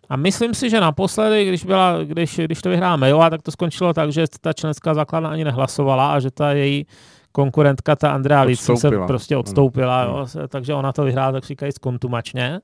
A 0.09 0.15
myslím 0.15 0.53
si, 0.53 0.69
že 0.69 0.79
naposledy, 0.79 1.45
když, 1.45 1.65
byla, 1.65 2.03
když, 2.03 2.39
když 2.39 2.61
to 2.61 2.69
vyhrála 2.69 2.95
Mayová, 2.95 3.29
tak 3.29 3.41
to 3.41 3.51
skončilo 3.51 3.93
tak, 3.93 4.11
že 4.11 4.25
ta 4.41 4.53
členská 4.53 4.93
základna 4.93 5.29
ani 5.29 5.43
nehlasovala 5.43 6.13
a 6.13 6.19
že 6.19 6.31
ta 6.31 6.51
její 6.51 6.85
konkurentka, 7.31 7.95
ta 7.95 8.11
Andrea 8.11 8.41
Lic, 8.41 8.61
se 8.75 8.89
prostě 9.07 9.37
odstoupila, 9.37 10.03
hmm. 10.03 10.13
jo, 10.13 10.27
takže 10.47 10.73
ona 10.73 10.91
to 10.91 11.03
vyhrála, 11.03 11.31
tak 11.31 11.43
říkají 11.43 11.71
skontumačně, 11.71 12.59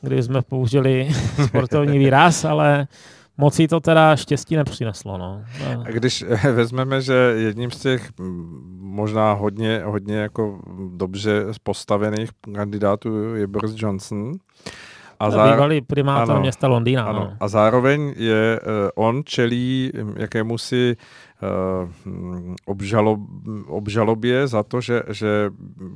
kdy 0.00 0.22
jsme 0.22 0.42
použili 0.42 1.08
sportovní 1.46 1.98
výraz, 1.98 2.44
ale 2.44 2.86
moc 3.42 3.58
jí 3.58 3.68
to 3.68 3.80
teda 3.80 4.16
štěstí 4.16 4.56
nepřineslo. 4.56 5.18
No. 5.18 5.44
A 5.84 5.90
když 5.90 6.24
vezmeme, 6.52 7.00
že 7.00 7.14
jedním 7.36 7.70
z 7.70 7.78
těch 7.78 8.10
možná 8.78 9.32
hodně, 9.32 9.82
hodně 9.84 10.16
jako 10.16 10.58
dobře 10.96 11.44
postavených 11.62 12.30
kandidátů 12.54 13.34
je 13.34 13.46
Boris 13.46 13.72
Johnson, 13.76 14.32
a 15.20 15.30
zároveň, 15.30 15.54
bývalý 15.54 15.80
primátor 15.80 16.30
ano, 16.30 16.40
města 16.40 16.68
Londýna. 16.68 17.04
Ano. 17.04 17.20
No. 17.20 17.36
A 17.40 17.48
zároveň 17.48 18.14
je, 18.16 18.60
uh, 18.60 19.04
on 19.06 19.22
čelí 19.24 19.92
jakému 20.16 20.58
si 20.58 20.96
uh, 20.96 21.02
obžalob, 22.64 23.20
obžalobě 23.66 24.46
za 24.46 24.62
to, 24.62 24.80
že, 24.80 25.02
že 25.08 25.50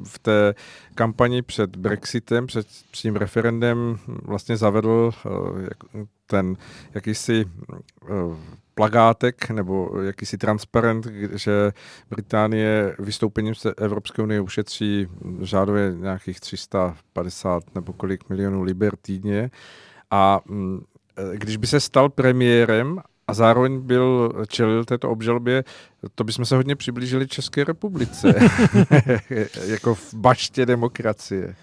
v 0.04 0.18
té 0.18 0.54
kampani 0.94 1.42
před 1.42 1.76
Brexitem, 1.76 2.46
před 2.46 2.66
tím 2.90 3.16
referendem 3.16 3.98
vlastně 4.06 4.56
zavedl 4.56 5.10
uh, 5.24 5.60
ten 6.26 6.56
jakýsi 6.94 7.44
uh, 7.44 8.36
plagátek 8.74 9.50
nebo 9.50 10.00
jakýsi 10.02 10.38
transparent, 10.38 11.06
že 11.32 11.72
Británie 12.10 12.96
vystoupením 12.98 13.54
z 13.54 13.66
Evropské 13.76 14.22
unie 14.22 14.40
ušetří 14.40 15.06
řádově 15.42 15.94
nějakých 15.96 16.40
350 16.40 17.74
nebo 17.74 17.92
kolik 17.92 18.28
milionů 18.28 18.62
liber 18.62 18.96
týdně. 18.96 19.50
A 20.10 20.40
mm, 20.46 20.80
když 21.34 21.56
by 21.56 21.66
se 21.66 21.80
stal 21.80 22.08
premiérem 22.08 23.00
a 23.28 23.34
zároveň 23.34 23.80
byl 23.80 24.32
čelil 24.48 24.84
této 24.84 25.10
obžalobě, 25.10 25.64
to 26.14 26.24
bychom 26.24 26.44
se 26.44 26.56
hodně 26.56 26.76
přiblížili 26.76 27.28
České 27.28 27.64
republice, 27.64 28.34
jako 29.66 29.94
v 29.94 30.14
baště 30.14 30.66
demokracie. 30.66 31.54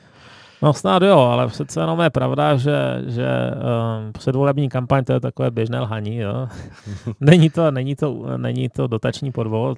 No 0.63 0.73
snad 0.73 1.03
jo, 1.03 1.17
ale 1.17 1.47
přece 1.47 1.79
jenom 1.79 1.99
je 1.99 2.09
pravda, 2.09 2.57
že, 2.57 3.03
že 3.07 3.27
um, 3.51 4.13
předvolební 4.13 4.69
kampaň 4.69 5.03
to 5.03 5.13
je 5.13 5.19
takové 5.19 5.51
běžné 5.51 5.79
lhaní. 5.79 6.17
Jo. 6.17 6.47
není, 7.19 7.49
to, 7.49 7.71
není, 7.71 7.95
to, 7.95 8.37
není 8.37 8.69
to 8.69 8.87
dotační 8.87 9.31
podvod. 9.31 9.77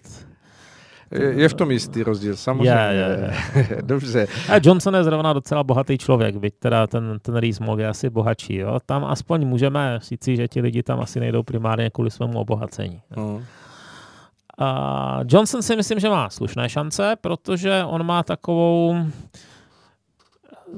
Je, 1.11 1.49
v 1.49 1.53
tom 1.53 1.71
jistý 1.71 2.03
rozdíl, 2.03 2.35
samozřejmě. 2.35 2.71
Je, 2.71 2.93
je, 2.95 3.33
je. 3.55 3.81
Dobře. 3.81 4.27
A 4.49 4.53
Johnson 4.63 4.95
je 4.95 5.03
zrovna 5.03 5.33
docela 5.33 5.63
bohatý 5.63 5.97
člověk, 5.97 6.35
byť 6.35 6.53
teda 6.59 6.87
ten, 6.87 7.17
ten 7.21 7.35
Rees 7.35 7.59
je 7.77 7.87
asi 7.87 8.09
bohatší. 8.09 8.55
Jo. 8.55 8.79
Tam 8.85 9.05
aspoň 9.05 9.45
můžeme 9.47 9.99
říci, 10.01 10.35
že 10.35 10.47
ti 10.47 10.61
lidi 10.61 10.83
tam 10.83 10.99
asi 10.99 11.19
nejdou 11.19 11.43
primárně 11.43 11.89
kvůli 11.89 12.11
svému 12.11 12.39
obohacení. 12.39 13.01
Hmm. 13.09 13.43
A 14.57 15.19
Johnson 15.27 15.61
si 15.61 15.75
myslím, 15.75 15.99
že 15.99 16.09
má 16.09 16.29
slušné 16.29 16.69
šance, 16.69 17.15
protože 17.21 17.83
on 17.83 18.05
má 18.05 18.23
takovou 18.23 18.95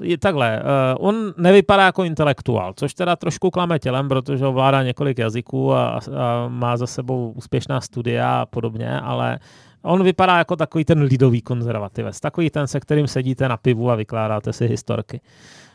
je 0.01 0.17
takhle, 0.17 0.61
uh, 0.61 1.07
on 1.07 1.33
nevypadá 1.37 1.85
jako 1.85 2.03
intelektuál, 2.03 2.73
což 2.75 2.93
teda 2.93 3.15
trošku 3.15 3.49
klame 3.49 3.79
tělem, 3.79 4.07
protože 4.07 4.45
ovládá 4.45 4.83
několik 4.83 5.17
jazyků 5.17 5.73
a, 5.73 5.87
a 5.89 5.99
má 6.47 6.77
za 6.77 6.87
sebou 6.87 7.31
úspěšná 7.35 7.81
studia 7.81 8.41
a 8.41 8.45
podobně, 8.45 8.99
ale 8.99 9.39
on 9.81 10.03
vypadá 10.03 10.37
jako 10.37 10.55
takový 10.55 10.85
ten 10.85 11.01
lidový 11.01 11.41
konzervativec, 11.41 12.19
takový 12.19 12.49
ten, 12.49 12.67
se 12.67 12.79
kterým 12.79 13.07
sedíte 13.07 13.47
na 13.47 13.57
pivu 13.57 13.91
a 13.91 13.95
vykládáte 13.95 14.53
si 14.53 14.67
historky. 14.67 15.21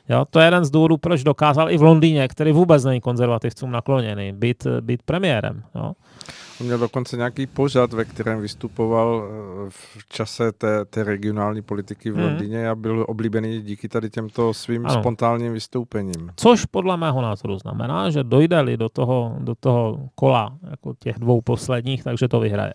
Jo, 0.09 0.25
to 0.31 0.41
je 0.41 0.47
jeden 0.47 0.65
z 0.65 0.71
důvodů, 0.71 0.97
proč 0.97 1.23
dokázal 1.23 1.71
i 1.71 1.79
v 1.79 1.83
Londýně, 1.83 2.29
který 2.29 2.53
vůbec 2.53 2.85
není 2.85 3.01
konzervativcům 3.01 3.71
nakloněný, 3.71 4.33
být, 4.33 4.67
být 4.81 5.03
premiérem. 5.03 5.63
Jo. 5.75 5.93
On 6.61 6.67
měl 6.67 6.79
dokonce 6.79 7.17
nějaký 7.17 7.47
pořad, 7.47 7.93
ve 7.93 8.05
kterém 8.05 8.41
vystupoval 8.41 9.25
eh, 9.25 9.71
v 9.71 10.09
čase 10.09 10.53
té, 10.53 10.85
té 10.85 11.05
regionální 11.05 11.63
politiky 11.63 12.11
v 12.11 12.17
mhm. 12.17 12.25
Londýně 12.25 12.69
a 12.69 12.75
byl 12.75 13.05
oblíbený 13.09 13.63
díky 13.63 13.89
tady 13.89 14.11
těmto 14.11 14.55
svým 14.55 14.87
ano. 14.87 15.01
spontánním 15.01 15.53
vystoupením. 15.53 16.31
Což 16.37 16.65
podle 16.65 16.97
mého 16.97 17.23
názoru 17.23 17.59
znamená, 17.59 18.11
že 18.11 18.25
dojde-li 18.25 18.77
do 18.77 18.89
toho, 18.89 19.37
do 19.39 19.55
toho 19.55 20.09
kola 20.15 20.57
jako 20.71 20.95
těch 20.99 21.19
dvou 21.19 21.41
posledních, 21.41 22.05
takže 22.05 22.29
to 22.29 22.41
vyhraje. 22.41 22.75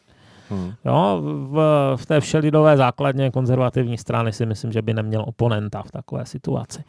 Hmm. 0.49 0.73
Jo, 0.85 1.21
v, 1.23 1.57
v 1.95 2.05
té 2.05 2.19
všelidové 2.19 2.77
základně 2.77 3.31
konzervativní 3.31 3.97
strany 3.97 4.33
si 4.33 4.45
myslím, 4.45 4.71
že 4.71 4.81
by 4.81 4.93
neměl 4.93 5.23
oponenta 5.27 5.83
v 5.83 5.91
takové 5.91 6.25
situaci. 6.25 6.83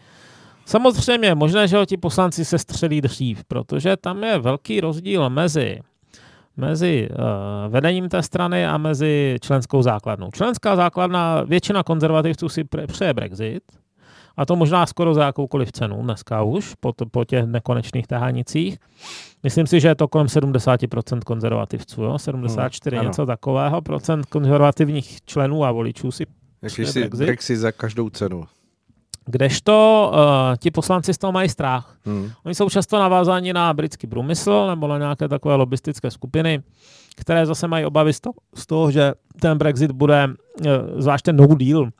Samozřejmě 0.64 1.34
možné, 1.34 1.68
že 1.68 1.86
ti 1.86 1.96
poslanci 1.96 2.44
se 2.44 2.58
střelí 2.58 3.00
dřív, 3.00 3.44
protože 3.44 3.96
tam 3.96 4.24
je 4.24 4.38
velký 4.38 4.80
rozdíl 4.80 5.30
mezi 5.30 5.80
mezi 6.58 7.08
uh, 7.10 7.16
vedením 7.72 8.08
té 8.08 8.22
strany 8.22 8.66
a 8.66 8.78
mezi 8.78 9.36
členskou 9.40 9.82
základnou. 9.82 10.30
Členská 10.30 10.76
základna, 10.76 11.42
většina 11.42 11.82
konzervativců 11.82 12.48
si 12.48 12.64
přeje 12.86 13.14
Brexit, 13.14 13.62
a 14.38 14.46
to 14.46 14.56
možná 14.56 14.86
skoro 14.86 15.14
za 15.14 15.24
jakoukoliv 15.24 15.72
cenu 15.72 16.02
dneska 16.02 16.42
už, 16.42 16.74
po, 16.80 16.94
po 17.10 17.24
těch 17.24 17.46
nekonečných 17.46 18.06
tahanicích. 18.06 18.78
Myslím 19.42 19.66
si, 19.66 19.80
že 19.80 19.88
je 19.88 19.94
to 19.94 20.08
kolem 20.08 20.26
70% 20.26 21.20
konzervativců, 21.20 22.02
jo? 22.02 22.18
74 22.18 22.96
hmm, 22.96 23.06
něco 23.06 23.26
takového, 23.26 23.82
procent 23.82 24.26
konzervativních 24.26 25.24
členů 25.24 25.64
a 25.64 25.72
voličů 25.72 26.10
si 26.10 26.26
Jakýsi 26.62 27.00
Brexit. 27.00 27.26
Brexit 27.26 27.56
za 27.56 27.72
každou 27.72 28.10
cenu. 28.10 28.44
Kdežto 29.26 30.10
uh, 30.12 30.56
ti 30.56 30.70
poslanci 30.70 31.14
z 31.14 31.18
toho 31.18 31.32
mají 31.32 31.48
strach. 31.48 31.96
Hmm. 32.04 32.30
Oni 32.44 32.54
jsou 32.54 32.70
často 32.70 32.98
navázáni 32.98 33.52
na 33.52 33.74
britský 33.74 34.06
průmysl 34.06 34.66
nebo 34.68 34.88
na 34.88 34.98
nějaké 34.98 35.28
takové 35.28 35.54
lobistické 35.54 36.10
skupiny, 36.10 36.62
které 37.16 37.46
zase 37.46 37.68
mají 37.68 37.84
obavy 37.84 38.12
z 38.12 38.20
toho, 38.20 38.34
z 38.54 38.66
toho 38.66 38.90
že 38.90 39.12
ten 39.40 39.58
Brexit 39.58 39.92
bude, 39.92 40.28
uh, 40.28 41.00
zvlášť 41.00 41.24
ten 41.24 41.36
no 41.36 41.46
deal, 41.46 41.90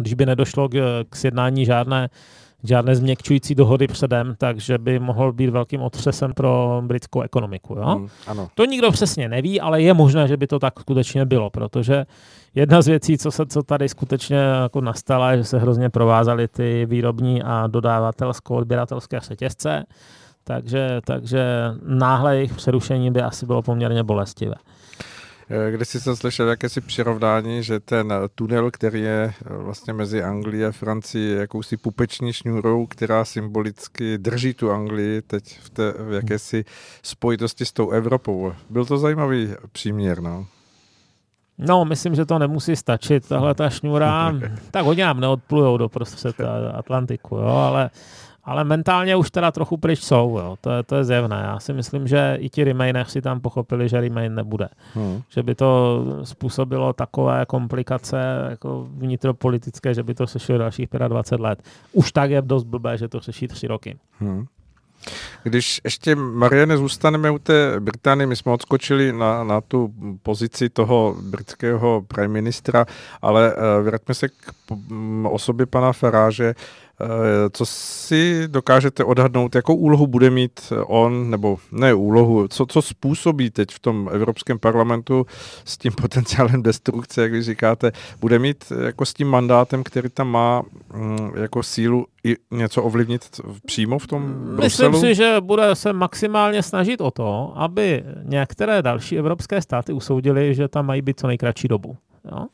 když 0.00 0.14
by 0.14 0.26
nedošlo 0.26 0.68
k, 0.68 1.04
k 1.10 1.16
sjednání 1.16 1.64
žádné 1.64 2.08
žádné 2.64 2.96
změkčující 2.96 3.54
dohody 3.54 3.86
předem, 3.86 4.34
takže 4.38 4.78
by 4.78 4.98
mohl 4.98 5.32
být 5.32 5.50
velkým 5.50 5.80
otřesem 5.80 6.32
pro 6.32 6.82
britskou 6.86 7.20
ekonomiku. 7.20 7.74
Jo? 7.74 7.84
Hmm, 7.84 8.08
ano. 8.26 8.48
To 8.54 8.64
nikdo 8.64 8.90
přesně 8.90 9.28
neví, 9.28 9.60
ale 9.60 9.82
je 9.82 9.94
možné, 9.94 10.28
že 10.28 10.36
by 10.36 10.46
to 10.46 10.58
tak 10.58 10.80
skutečně 10.80 11.24
bylo, 11.24 11.50
protože 11.50 12.06
jedna 12.54 12.82
z 12.82 12.86
věcí, 12.86 13.18
co 13.18 13.30
se 13.30 13.46
co 13.46 13.62
tady 13.62 13.88
skutečně 13.88 14.36
jako 14.36 14.80
nastala, 14.80 15.32
je, 15.32 15.38
že 15.38 15.44
se 15.44 15.58
hrozně 15.58 15.90
provázaly 15.90 16.48
ty 16.48 16.86
výrobní 16.86 17.42
a 17.42 17.66
dodávatelsko-odběratelské 17.66 19.20
řetězce, 19.20 19.84
takže, 20.44 21.00
takže 21.04 21.44
náhle 21.86 22.36
jejich 22.36 22.54
přerušení 22.54 23.10
by 23.10 23.22
asi 23.22 23.46
bylo 23.46 23.62
poměrně 23.62 24.02
bolestivé. 24.02 24.54
Eh, 25.52 25.70
kde 25.70 25.84
si 25.84 26.00
jsem 26.00 26.16
slyšel 26.16 26.48
jakési 26.48 26.80
přirovnání, 26.80 27.62
že 27.62 27.80
ten 27.80 28.12
tunel, 28.34 28.70
který 28.70 29.00
je 29.00 29.32
eh, 29.46 29.56
vlastně 29.56 29.92
mezi 29.92 30.22
Anglií 30.22 30.64
a 30.64 30.72
Francií, 30.72 31.30
je 31.30 31.36
jakousi 31.36 31.76
pupeční 31.76 32.32
šňůrou, 32.32 32.86
která 32.86 33.24
symbolicky 33.24 34.18
drží 34.18 34.54
tu 34.54 34.70
Anglii 34.70 35.22
teď 35.22 35.58
v, 35.60 35.70
té, 35.70 35.94
v 35.98 36.12
jakési 36.12 36.64
spojitosti 37.02 37.66
s 37.66 37.72
tou 37.72 37.90
Evropou. 37.90 38.52
Byl 38.70 38.84
to 38.84 38.98
zajímavý 38.98 39.54
příměr, 39.72 40.20
no. 40.20 40.46
No, 41.58 41.84
myslím, 41.84 42.14
že 42.14 42.26
to 42.26 42.38
nemusí 42.38 42.76
stačit, 42.76 43.28
tahle 43.28 43.54
ta 43.54 43.70
šňůra. 43.70 44.32
tak 44.70 44.84
hodně 44.84 45.04
nám 45.04 45.20
neodplujou 45.20 45.76
do 45.76 45.88
prostě 45.88 46.28
Atlantiku, 46.74 47.36
jo, 47.36 47.46
ale 47.46 47.90
ale 48.50 48.64
mentálně 48.64 49.16
už 49.16 49.30
teda 49.30 49.50
trochu 49.50 49.76
pryč 49.76 50.02
jsou, 50.02 50.38
jo. 50.38 50.56
To, 50.60 50.70
je, 50.70 50.82
to 50.82 50.96
je 50.96 51.04
zjevné. 51.04 51.42
Já 51.44 51.58
si 51.58 51.72
myslím, 51.72 52.08
že 52.08 52.36
i 52.40 52.50
ti 52.50 52.74
si 53.04 53.22
tam 53.22 53.40
pochopili, 53.40 53.88
že 53.88 54.00
Remain 54.00 54.34
nebude. 54.34 54.68
Hmm. 54.94 55.22
Že 55.28 55.42
by 55.42 55.54
to 55.54 56.04
způsobilo 56.24 56.92
takové 56.92 57.46
komplikace 57.46 58.46
jako 58.50 58.88
vnitropolitické, 58.90 59.94
že 59.94 60.02
by 60.02 60.14
to 60.14 60.26
sešlo 60.26 60.58
dalších 60.58 60.88
25 61.08 61.42
let. 61.42 61.62
Už 61.92 62.12
tak 62.12 62.30
je 62.30 62.42
dost 62.42 62.64
blbé, 62.64 62.98
že 62.98 63.08
to 63.08 63.20
řeší 63.20 63.48
tři 63.48 63.66
roky. 63.66 63.98
Hmm. 64.18 64.46
Když 65.42 65.80
ještě, 65.84 66.14
Mariane, 66.14 66.76
zůstaneme 66.76 67.30
u 67.30 67.38
té 67.38 67.80
Británie, 67.80 68.26
my 68.26 68.36
jsme 68.36 68.52
odskočili 68.52 69.12
na, 69.12 69.44
na 69.44 69.60
tu 69.60 69.92
pozici 70.22 70.68
toho 70.68 71.16
britského 71.22 72.04
prime 72.08 72.28
ministra, 72.28 72.86
ale 73.22 73.54
uh, 73.54 73.60
vraťme 73.84 74.14
se 74.14 74.28
k 74.28 74.52
osobě 75.24 75.66
pana 75.66 75.92
Faráže. 75.92 76.54
Eh, 77.02 77.50
co 77.52 77.66
si 77.66 78.48
dokážete 78.48 79.04
odhadnout, 79.04 79.54
jakou 79.54 79.74
úlohu 79.74 80.06
bude 80.06 80.30
mít 80.30 80.72
on, 80.86 81.30
nebo 81.30 81.58
ne 81.72 81.94
úlohu, 81.94 82.48
co, 82.48 82.66
co 82.66 82.82
způsobí 82.82 83.50
teď 83.50 83.70
v 83.70 83.78
tom 83.78 84.10
Evropském 84.12 84.58
parlamentu 84.58 85.26
s 85.64 85.78
tím 85.78 85.92
potenciálem 86.00 86.62
destrukce, 86.62 87.22
jak 87.22 87.32
vy 87.32 87.42
říkáte, 87.42 87.92
bude 88.20 88.38
mít 88.38 88.72
jako 88.86 89.04
s 89.06 89.14
tím 89.14 89.28
mandátem, 89.28 89.82
který 89.82 90.08
tam 90.08 90.28
má 90.28 90.62
mm, 90.94 91.30
jako 91.36 91.62
sílu 91.62 92.06
i 92.24 92.36
něco 92.50 92.82
ovlivnit 92.82 93.40
přímo 93.66 93.98
v 93.98 94.06
tom 94.06 94.32
Bruselu? 94.56 94.90
Myslím 94.90 94.94
si, 94.94 95.14
že 95.14 95.36
bude 95.40 95.74
se 95.74 95.92
maximálně 95.92 96.62
snažit 96.62 97.00
o 97.00 97.10
to, 97.10 97.52
aby 97.56 98.04
některé 98.22 98.82
další 98.82 99.18
evropské 99.18 99.62
státy 99.62 99.92
usoudili, 99.92 100.54
že 100.54 100.68
tam 100.68 100.86
mají 100.86 101.02
být 101.02 101.20
co 101.20 101.26
nejkratší 101.26 101.68
dobu. 101.68 101.96
Jo? 102.32 102.46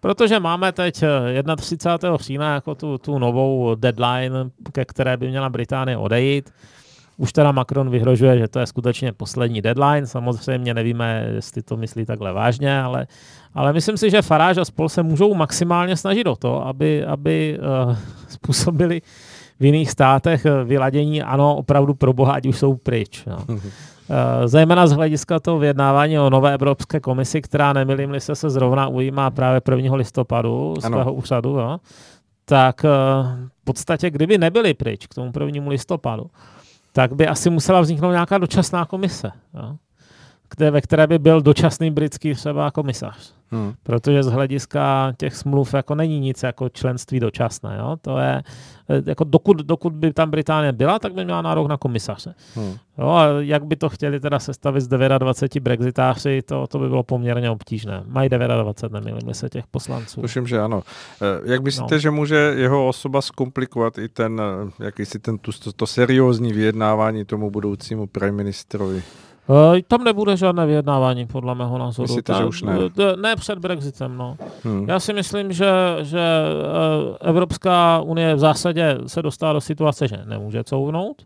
Protože 0.00 0.40
máme 0.40 0.72
teď 0.72 1.04
31. 1.56 2.14
Eh, 2.14 2.18
října 2.18 2.54
jako 2.54 2.74
tu, 2.74 2.98
tu 2.98 3.18
novou 3.18 3.74
deadline, 3.74 4.50
ke 4.72 4.84
které 4.84 5.16
by 5.16 5.28
měla 5.28 5.48
Británie 5.48 5.96
odejít. 5.96 6.50
Už 7.16 7.32
teda 7.32 7.52
Macron 7.52 7.90
vyhrožuje, 7.90 8.38
že 8.38 8.48
to 8.48 8.58
je 8.58 8.66
skutečně 8.66 9.12
poslední 9.12 9.62
deadline. 9.62 10.06
Samozřejmě 10.06 10.74
nevíme, 10.74 11.30
jestli 11.34 11.62
to 11.62 11.76
myslí 11.76 12.06
takhle 12.06 12.32
vážně, 12.32 12.80
ale, 12.80 13.06
ale 13.54 13.72
myslím 13.72 13.96
si, 13.96 14.10
že 14.10 14.22
Farage 14.22 14.60
a 14.60 14.64
spol 14.64 14.88
se 14.88 15.02
můžou 15.02 15.34
maximálně 15.34 15.96
snažit 15.96 16.26
o 16.26 16.36
to, 16.36 16.66
aby, 16.66 17.04
aby 17.04 17.58
uh, 17.88 17.96
způsobili 18.28 19.02
v 19.60 19.64
jiných 19.64 19.90
státech 19.90 20.46
eh, 20.46 20.64
vyladění, 20.64 21.22
ano, 21.22 21.56
opravdu 21.56 21.94
pro 21.94 22.12
boha, 22.12 22.32
ať 22.32 22.46
už 22.46 22.58
jsou 22.58 22.74
pryč. 22.74 23.24
No. 23.26 23.38
Eh, 24.10 24.48
zejména 24.48 24.86
z 24.86 24.92
hlediska 24.92 25.40
toho 25.40 25.58
vyjednávání 25.58 26.18
o 26.18 26.30
nové 26.30 26.54
Evropské 26.54 27.00
komisi, 27.00 27.42
která 27.42 27.72
nemilím 27.72 28.20
se, 28.20 28.34
se 28.34 28.50
zrovna 28.50 28.88
ujímá 28.88 29.30
právě 29.30 29.60
1. 29.70 29.96
listopadu 29.96 30.74
ano. 30.82 30.96
svého 30.96 31.12
úřadu, 31.12 31.50
jo, 31.50 31.78
tak 32.44 32.84
eh, 32.84 32.88
v 33.60 33.64
podstatě, 33.64 34.10
kdyby 34.10 34.38
nebyli 34.38 34.74
pryč 34.74 35.06
k 35.06 35.14
tomu 35.14 35.32
1. 35.46 35.68
listopadu, 35.68 36.30
tak 36.92 37.14
by 37.14 37.26
asi 37.26 37.50
musela 37.50 37.80
vzniknout 37.80 38.10
nějaká 38.10 38.38
dočasná 38.38 38.84
komise, 38.84 39.30
jo, 39.54 39.76
kde, 40.56 40.70
ve 40.70 40.80
které 40.80 41.06
by 41.06 41.18
byl 41.18 41.40
dočasný 41.40 41.90
britský 41.90 42.34
třeba 42.34 42.70
komisař. 42.70 43.38
Hmm. 43.50 43.74
Protože 43.82 44.22
z 44.22 44.26
hlediska 44.26 45.12
těch 45.16 45.36
smluv 45.36 45.74
jako 45.74 45.94
není 45.94 46.20
nic 46.20 46.42
jako 46.42 46.68
členství 46.68 47.20
dočasné. 47.20 47.76
Jo? 47.78 47.96
To 48.00 48.18
je, 48.18 48.42
jako 49.06 49.24
dokud, 49.24 49.56
dokud 49.56 49.92
by 49.92 50.12
tam 50.12 50.30
Británie 50.30 50.72
byla, 50.72 50.98
tak 50.98 51.14
by 51.14 51.24
měla 51.24 51.42
nárok 51.42 51.68
na 51.68 51.76
komisaře. 51.76 52.34
Hmm. 52.54 52.76
Jo, 52.98 53.08
a 53.08 53.26
jak 53.38 53.64
by 53.64 53.76
to 53.76 53.88
chtěli 53.88 54.20
teda 54.20 54.38
sestavit 54.38 54.80
z 54.80 54.88
29 54.88 55.62
brexitáři, 55.62 56.42
to, 56.42 56.66
to 56.66 56.78
by 56.78 56.88
bylo 56.88 57.02
poměrně 57.02 57.50
obtížné. 57.50 58.02
Mají 58.06 58.28
29, 58.28 59.04
nemýlím 59.04 59.34
se 59.34 59.48
těch 59.48 59.66
poslanců. 59.66 60.20
Tuším, 60.20 60.46
že 60.46 60.60
ano. 60.60 60.82
Eh, 61.22 61.52
jak 61.52 61.62
myslíte, 61.62 61.94
no. 61.94 61.98
že 61.98 62.10
může 62.10 62.36
jeho 62.36 62.88
osoba 62.88 63.22
zkomplikovat 63.22 63.98
i 63.98 64.08
ten, 64.08 64.40
eh, 64.80 64.84
jakýsi 64.84 65.18
ten, 65.18 65.38
to, 65.38 65.72
to 65.76 65.86
seriózní 65.86 66.52
vyjednávání 66.52 67.24
tomu 67.24 67.50
budoucímu 67.50 68.06
prime 68.06 68.32
ministrovi? 68.32 69.02
Tam 69.88 70.04
nebude 70.04 70.36
žádné 70.36 70.66
vyjednávání, 70.66 71.26
podle 71.26 71.54
mého 71.54 71.78
názoru. 71.78 72.08
Myslíte, 72.08 72.34
že 72.34 72.44
už 72.44 72.62
ne? 72.62 72.78
Ne 73.20 73.36
před 73.36 73.58
Brexitem, 73.58 74.16
no. 74.16 74.36
Hmm. 74.64 74.88
Já 74.88 75.00
si 75.00 75.12
myslím, 75.12 75.52
že, 75.52 75.70
že 76.02 76.20
uh, 76.20 77.16
Evropská 77.20 78.00
unie 78.00 78.34
v 78.34 78.38
zásadě 78.38 78.98
se 79.06 79.22
dostala 79.22 79.52
do 79.52 79.60
situace, 79.60 80.08
že 80.08 80.16
nemůže 80.24 80.64
couvnout. 80.64 81.22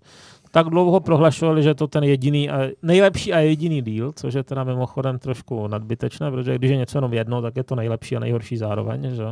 Tak 0.50 0.66
dlouho 0.66 1.00
prohlašovali, 1.00 1.62
že 1.62 1.74
to 1.74 1.86
ten 1.86 2.04
jediný, 2.04 2.50
a 2.50 2.60
nejlepší 2.82 3.32
a 3.32 3.38
jediný 3.38 3.82
díl, 3.82 4.12
což 4.16 4.34
je 4.34 4.42
teda 4.42 4.64
mimochodem 4.64 5.18
trošku 5.18 5.66
nadbytečné, 5.66 6.30
protože 6.30 6.58
když 6.58 6.70
je 6.70 6.76
něco 6.76 6.98
jenom 6.98 7.12
jedno, 7.12 7.42
tak 7.42 7.56
je 7.56 7.64
to 7.64 7.74
nejlepší 7.74 8.16
a 8.16 8.20
nejhorší 8.20 8.56
zároveň, 8.56 9.14
že? 9.14 9.24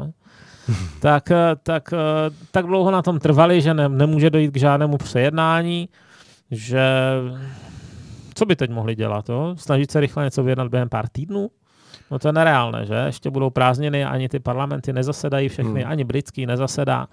tak, 1.01 1.33
tak, 1.63 1.95
tak 2.51 2.67
dlouho 2.67 2.91
na 2.91 3.03
tom 3.03 3.19
trvali, 3.19 3.61
že 3.61 3.75
ne, 3.75 3.89
nemůže 3.89 4.31
dojít 4.31 4.51
k 4.51 4.57
žádnému 4.57 4.97
přejednání, 4.97 5.89
že 6.51 6.83
co 8.41 8.47
by 8.47 8.57
teď 8.57 8.71
mohli 8.71 8.95
dělat? 8.95 9.29
Jo? 9.29 9.55
Snažit 9.59 9.91
se 9.91 10.01
rychle 10.01 10.25
něco 10.25 10.43
vyjednat 10.43 10.69
během 10.69 10.89
pár 10.89 11.09
týdnů? 11.09 11.51
No 12.11 12.19
to 12.19 12.29
je 12.29 12.33
nereálné, 12.33 12.87
že? 12.87 12.95
Ještě 12.95 13.31
budou 13.31 13.51
prázdniny, 13.51 14.05
ani 14.05 14.29
ty 14.29 14.41
parlamenty 14.41 14.93
nezasedají 14.93 15.49
všechny, 15.49 15.83
hmm. 15.83 15.91
ani 15.91 16.05
britský 16.05 16.47
nezasedá. 16.47 17.07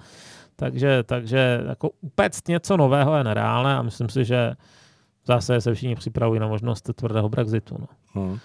Takže, 0.55 1.03
takže 1.03 1.63
jako 1.67 1.89
upéct 2.01 2.47
něco 2.47 2.77
nového 2.77 3.17
je 3.17 3.23
nereálné 3.23 3.75
a 3.75 3.81
myslím 3.81 4.09
si, 4.09 4.25
že 4.25 4.53
zase 5.25 5.61
se 5.61 5.73
všichni 5.73 5.95
připravují 5.95 6.39
na 6.39 6.47
možnost 6.47 6.89
tvrdého 6.95 7.29
Brexitu. 7.29 7.75
No. 7.79 7.87
Hmm. 8.13 8.37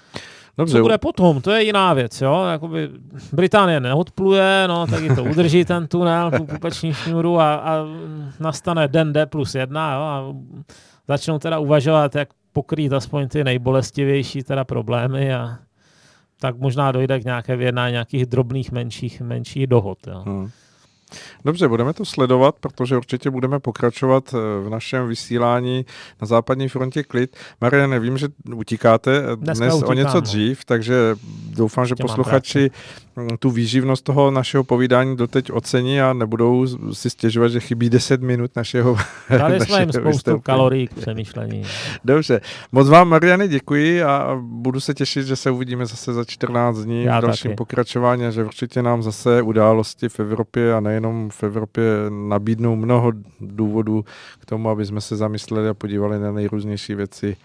Dobře. 0.59 0.79
Co 0.79 0.83
bude 0.83 0.99
potom, 0.99 1.41
to 1.41 1.51
je 1.51 1.63
jiná 1.63 1.95
věc, 1.95 2.21
jo. 2.21 2.45
Jakoby 2.53 2.91
Británie 3.33 3.81
neodpluje, 3.81 4.65
no, 4.69 4.87
tak 4.87 5.03
to 5.17 5.25
udrží 5.25 5.65
ten 5.65 5.87
tunel, 5.87 6.31
tu 6.31 6.45
pupeční 6.45 6.95
šňůru 6.95 7.41
a, 7.41 7.55
a 7.55 7.85
nastane 8.41 8.89
den 8.89 9.13
D 9.13 9.27
plus 9.27 9.55
jedna, 9.55 9.95
jo, 9.95 10.01
a 10.01 10.35
začnou 11.09 11.39
teda 11.39 11.59
uvažovat, 11.59 12.15
jak 12.15 12.29
pokrýt 12.53 12.93
aspoň 12.93 13.29
ty 13.29 13.45
nejbolestivější 13.45 14.43
teda 14.43 14.65
problémy 14.65 15.35
a 15.35 15.59
tak 16.41 16.59
možná 16.59 16.93
dojde 16.93 17.21
k 17.21 17.25
nějaké 17.25 17.57
vyjednání 17.57 17.93
nějakých 17.93 18.27
drobných 18.27 18.73
menších, 18.73 19.21
menších 19.21 19.67
dohod. 19.67 19.99
Jo. 20.07 20.23
Hmm. 20.27 20.51
Dobře, 21.45 21.69
budeme 21.69 21.93
to 21.93 22.05
sledovat, 22.05 22.55
protože 22.61 22.97
určitě 22.97 23.31
budeme 23.31 23.61
pokračovat 23.61 24.35
eh, 24.35 24.67
v 24.67 24.71
našem 24.71 25.09
vysílání 25.09 25.87
na 26.21 26.27
západní 26.27 26.69
frontě 26.69 27.03
klid. 27.03 27.37
Marie, 27.61 27.87
nevím, 27.87 28.19
že 28.19 28.29
utíkáte 28.55 29.23
dnes 29.37 29.59
utíkám, 29.59 29.89
o 29.89 29.93
něco 29.93 30.15
no. 30.15 30.21
dřív, 30.21 30.65
takže 30.65 30.95
doufám, 31.51 31.87
že 31.87 31.95
posluchači 31.95 32.71
tu 33.39 33.51
výživnost 33.51 34.05
toho 34.05 34.31
našeho 34.31 34.65
povídání 34.65 35.17
doteď 35.17 35.53
ocení 35.53 36.01
a 36.01 36.13
nebudou 36.13 36.67
si 36.93 37.11
stěžovat, 37.11 37.49
že 37.49 37.61
chybí 37.61 37.91
10 37.91 38.23
minut 38.23 38.51
našeho 38.57 38.97
Dali 39.39 39.61
jsme 39.61 39.81
jim 39.81 39.93
spoustu 39.93 40.09
vystoupení. 40.09 40.43
kalorií 40.43 40.87
k 40.89 40.95
přemýšlení. 40.95 41.63
Dobře. 42.05 42.41
Moc 42.73 42.89
vám, 42.89 43.09
Mariany, 43.09 43.49
děkuji 43.49 44.03
a 44.03 44.39
budu 44.43 44.81
se 44.81 44.95
těšit, 44.95 45.27
že 45.27 45.37
se 45.37 45.51
uvidíme 45.51 45.87
zase 45.87 46.13
za 46.13 46.25
14 46.25 46.79
dní 46.79 47.05
Já 47.05 47.19
v 47.19 47.23
dalším 47.23 47.51
taky. 47.51 47.57
pokračování 47.57 48.27
a 48.27 48.31
že 48.31 48.45
určitě 48.45 48.83
nám 48.83 49.03
zase 49.03 49.43
události 49.43 50.09
v 50.09 50.21
Evropě 50.21 50.75
a 50.75 50.81
nejenom 50.81 51.31
v 51.31 51.43
Evropě 51.43 51.83
nabídnou 52.29 52.77
mnoho 52.77 53.13
důvodů 53.41 54.05
k 54.41 54.47
tomu, 54.47 54.69
aby 54.71 54.87
jsme 54.87 55.01
se 55.01 55.17
zamysleli 55.17 55.69
a 55.69 55.75
podívali 55.75 56.19
na 56.19 56.33
nejrůznější 56.33 56.95
věci 56.95 57.37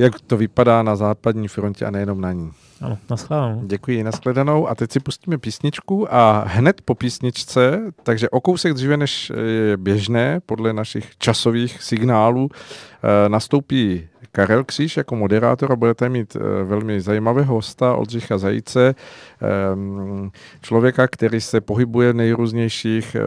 jak 0.00 0.20
to 0.20 0.36
vypadá 0.36 0.82
na 0.82 0.96
západní 0.96 1.48
frontě 1.48 1.86
a 1.86 1.90
nejenom 1.90 2.20
na 2.20 2.32
ní. 2.32 2.50
Ano, 2.80 2.98
nashledanou. 3.10 3.62
Děkuji, 3.66 4.02
nashledanou. 4.02 4.68
A 4.68 4.74
teď 4.74 4.92
si 4.92 5.00
pustíme 5.00 5.38
písničku 5.38 6.14
a 6.14 6.44
hned 6.46 6.80
po 6.80 6.94
písničce, 6.94 7.80
takže 8.02 8.30
o 8.30 8.40
kousek 8.40 8.74
dříve 8.74 8.96
než 8.96 9.32
je 9.44 9.76
běžné, 9.76 10.40
podle 10.46 10.72
našich 10.72 11.16
časových 11.18 11.82
signálů, 11.82 12.48
eh, 12.52 13.28
nastoupí 13.28 14.08
Karel 14.32 14.64
Kříž 14.64 14.96
jako 14.96 15.16
moderátor 15.16 15.72
a 15.72 15.76
budete 15.76 16.08
mít 16.08 16.36
eh, 16.36 16.64
velmi 16.64 17.00
zajímavého 17.00 17.54
hosta 17.54 17.94
Oldřicha 17.94 18.38
Zajíce, 18.38 18.94
ehm, 19.40 20.30
člověka, 20.62 21.08
který 21.08 21.40
se 21.40 21.60
pohybuje 21.60 22.12
v 22.12 22.16
nejrůznějších 22.16 23.14
eh, 23.14 23.20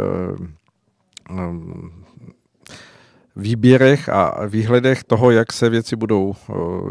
ehm, 1.30 2.03
výběrech 3.36 4.10
a 4.10 4.46
výhledech 4.46 5.04
toho, 5.04 5.32
jak 5.32 5.54
se 5.54 5.70
věci 5.70 5.96
budou 5.96 6.36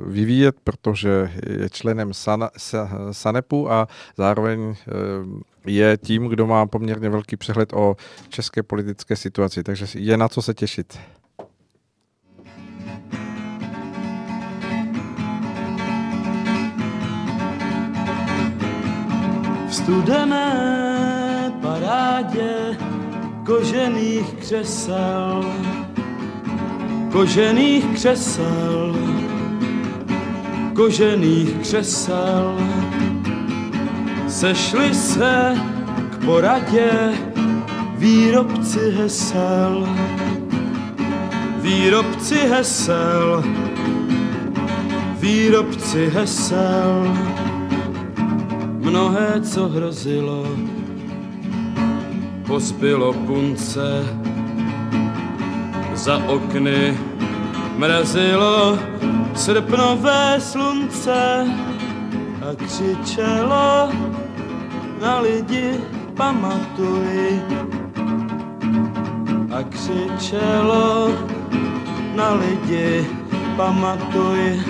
vyvíjet, 0.07 0.57
protože 0.65 1.33
je 1.61 1.71
členem 1.71 2.11
SANEPu 3.13 3.73
a 3.73 3.89
zároveň 4.17 4.75
je 5.67 5.99
tím, 6.03 6.27
kdo 6.27 6.47
má 6.47 6.67
poměrně 6.67 7.09
velký 7.09 7.37
přehled 7.37 7.73
o 7.73 7.97
české 8.29 8.63
politické 8.63 9.17
situaci, 9.17 9.63
takže 9.63 9.87
je 9.95 10.17
na 10.17 10.29
co 10.29 10.43
se 10.43 10.55
těšit. 10.55 10.99
V 19.69 19.75
studené 19.75 21.53
parádě 21.63 22.79
kožených 23.47 24.35
křesel 24.35 25.45
kožených 27.13 27.85
křesel, 27.95 28.97
kožených 30.75 31.55
křesel. 31.61 32.57
Sešli 34.29 34.95
se 34.95 35.57
k 36.11 36.25
poradě 36.25 36.91
výrobci 37.97 38.91
hesel, 38.91 39.89
výrobci 41.61 42.39
hesel, 42.49 43.45
výrobci 45.21 46.11
hesel. 46.15 47.17
Mnohé, 48.79 49.41
co 49.41 49.69
hrozilo, 49.69 50.47
pozbylo 52.47 53.13
punce, 53.13 54.22
za 56.03 56.19
okny 56.27 56.99
mrazilo 57.79 58.79
srpnové 59.35 60.41
slunce 60.41 61.47
a 62.43 62.49
křičelo 62.59 63.89
na 65.03 65.21
lidi 65.21 65.79
pamatuj. 66.15 67.41
A 69.55 69.63
křičelo 69.63 71.15
na 72.15 72.35
lidi 72.35 73.07
pamatuj. 73.57 74.63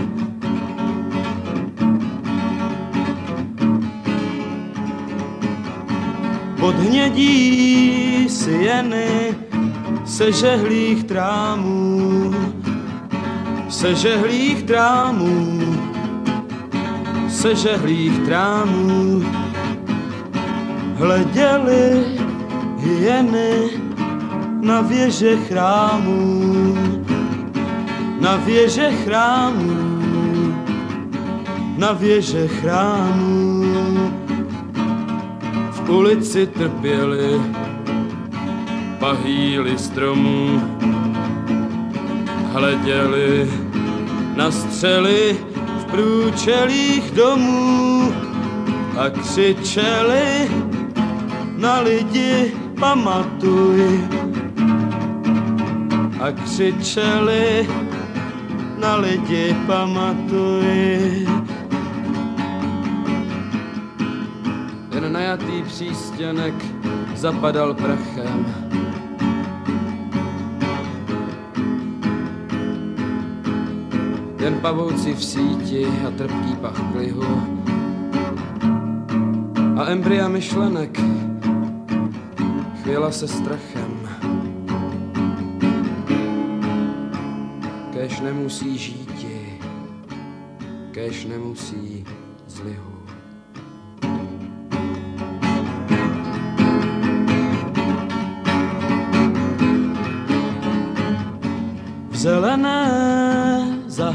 Pod 6.60 6.74
hnědí 6.74 8.28
jeny 8.60 9.34
se 10.04 10.32
žehlých 10.32 11.04
trámů, 11.04 12.34
se 13.68 13.94
žehlých 13.94 14.62
trámů, 14.62 15.60
se 17.28 17.54
žehlých 17.54 18.18
trámů. 18.18 19.22
Hleděli 20.94 22.04
hyeny 22.78 23.70
na 24.60 24.80
věže 24.80 25.36
chrámů, 25.36 26.76
na 28.20 28.36
věže 28.36 28.90
chrámů, 29.04 30.54
na 31.78 31.92
věže 31.92 32.48
chrámů. 32.48 34.12
V 35.70 35.90
ulici 35.90 36.46
trpěli 36.46 37.40
pahýli 39.02 39.78
stromů, 39.78 40.62
hleděli 42.52 43.50
na 44.36 44.50
střely 44.50 45.36
v 45.78 45.84
průčelích 45.84 47.10
domů 47.10 48.12
a 48.98 49.10
křičeli 49.10 50.50
na 51.56 51.80
lidi 51.80 52.52
pamatuj. 52.80 54.00
A 56.20 56.32
křičeli 56.44 57.68
na 58.78 58.96
lidi 58.96 59.56
pamatuj. 59.66 61.28
Ten 64.90 65.12
najatý 65.12 65.62
přístěnek 65.62 66.54
zapadal 67.14 67.74
prachem 67.74 68.71
jen 74.42 74.58
pavouci 74.60 75.14
v 75.14 75.24
síti 75.24 75.86
a 75.86 76.10
trpký 76.10 76.56
pach 76.60 76.80
klihu 76.92 77.22
a 79.78 79.86
embrya 79.86 80.28
myšlenek 80.28 81.00
chvěla 82.82 83.12
se 83.12 83.28
strachem. 83.28 84.08
Kéž 87.92 88.20
nemusí 88.20 88.78
žíti, 88.78 89.58
kéž 90.90 91.24
nemusí 91.24 92.01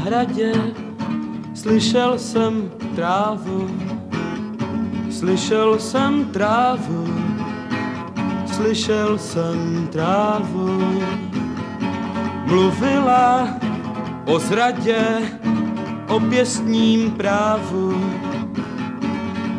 zahradě. 0.08 0.52
Slyšel 1.54 2.18
jsem 2.18 2.70
trávu, 2.96 3.70
slyšel 5.10 5.78
jsem 5.78 6.24
trávu, 6.24 7.08
slyšel 8.46 9.18
jsem 9.18 9.88
trávu. 9.92 11.00
Mluvila 12.46 13.48
o 14.26 14.38
zradě, 14.38 14.98
o 16.08 16.20
pěstním 16.20 17.10
právu, 17.10 18.04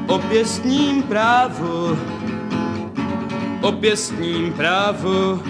o 0.07 0.19
pěstním 0.19 1.03
právu, 1.03 1.97
o 3.61 3.71
pěstním 3.71 4.53
právu. 4.53 5.41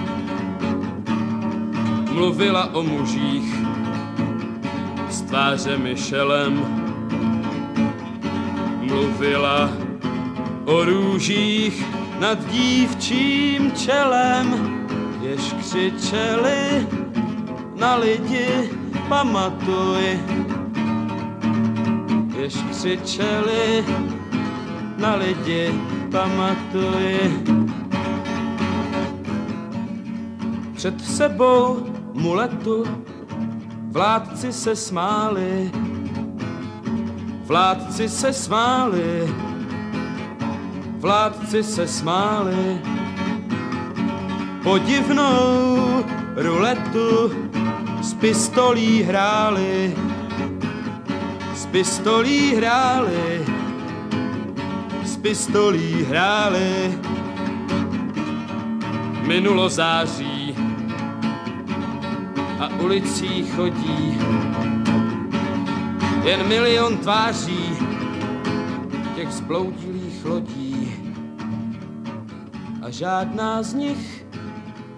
Mluvila 2.12 2.74
o 2.74 2.84
mužích, 2.84 3.59
tváře 5.30 5.78
myšelem 5.78 6.66
mluvila 8.82 9.70
o 10.66 10.86
růžích 10.86 11.86
nad 12.20 12.46
dívčím 12.46 13.72
čelem, 13.72 14.78
jež 15.22 15.54
křičeli 15.54 16.88
na 17.76 17.96
lidi, 17.96 18.70
pamatuj, 19.10 20.20
jež 22.38 22.56
křičeli 22.72 23.86
na 24.98 25.16
lidi, 25.16 25.74
pamatuj. 26.12 27.18
Před 30.74 31.02
sebou 31.02 31.86
muletu 32.14 32.84
Vládci 33.92 34.54
se 34.54 34.76
smáli, 34.76 35.72
vládci 37.46 38.10
se 38.10 38.34
smáli, 38.34 39.36
vládci 40.98 41.64
se 41.64 41.88
smáli. 41.88 42.82
Podivnou 44.64 46.06
ruletu 46.36 47.32
s 48.02 48.14
pistolí 48.14 49.04
hráli, 49.04 49.96
s 51.56 51.66
pistolí 51.66 52.56
hráli, 52.56 53.46
s 55.04 55.18
pistolí 55.18 56.04
hráli. 56.04 57.00
Minulo 59.22 59.70
září, 59.70 60.49
a 62.60 62.70
ulicí 62.84 63.48
chodí 63.56 64.20
jen 66.24 66.48
milion 66.48 66.98
tváří 66.98 67.78
těch 69.16 69.32
zbloudilých 69.32 70.26
lodí 70.26 70.96
a 72.82 72.90
žádná 72.90 73.64
z 73.64 73.74
nich 73.74 74.26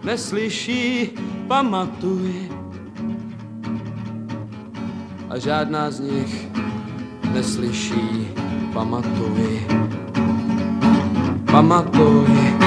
neslyší, 0.04 1.10
pamatuj. 1.48 2.50
A 5.30 5.40
žádná 5.40 5.92
z 5.92 6.00
nich 6.00 6.48
neslyší, 7.34 8.28
pamatuj. 8.74 9.68
Pamatuj. 11.52 12.61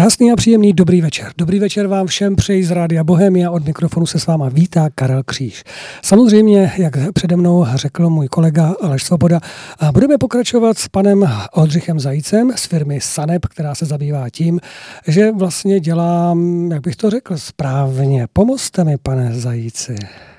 Krásný 0.00 0.32
a 0.32 0.36
příjemný 0.36 0.72
dobrý 0.72 1.00
večer. 1.00 1.32
Dobrý 1.38 1.58
večer 1.58 1.86
vám 1.86 2.06
všem 2.06 2.36
přeji 2.36 2.64
z 2.64 2.70
Rádia 2.70 3.04
Bohemia. 3.04 3.50
Od 3.50 3.64
mikrofonu 3.64 4.06
se 4.06 4.18
s 4.18 4.26
váma 4.26 4.48
vítá 4.48 4.90
Karel 4.94 5.22
Kříž. 5.22 5.64
Samozřejmě, 6.02 6.72
jak 6.78 7.12
přede 7.12 7.36
mnou 7.36 7.66
řekl 7.74 8.10
můj 8.10 8.28
kolega 8.28 8.74
Aleš 8.82 9.02
Svoboda, 9.02 9.40
budeme 9.92 10.18
pokračovat 10.18 10.78
s 10.78 10.88
panem 10.88 11.28
Oldřichem 11.52 12.00
Zajícem 12.00 12.52
z 12.56 12.66
firmy 12.66 13.00
Sanep, 13.00 13.46
která 13.46 13.74
se 13.74 13.86
zabývá 13.86 14.30
tím, 14.30 14.60
že 15.08 15.32
vlastně 15.32 15.80
dělám, 15.80 16.68
jak 16.72 16.82
bych 16.82 16.96
to 16.96 17.10
řekl, 17.10 17.38
správně. 17.38 18.26
Pomozte 18.32 18.84
mi, 18.84 18.98
pane 18.98 19.34
Zajíci. 19.34 19.96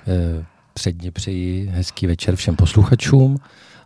Eh, 0.08 0.46
předně 0.74 1.12
přeji 1.12 1.72
hezký 1.74 2.08
večer 2.08 2.36
všem 2.36 2.56
posluchačům. 2.56 3.38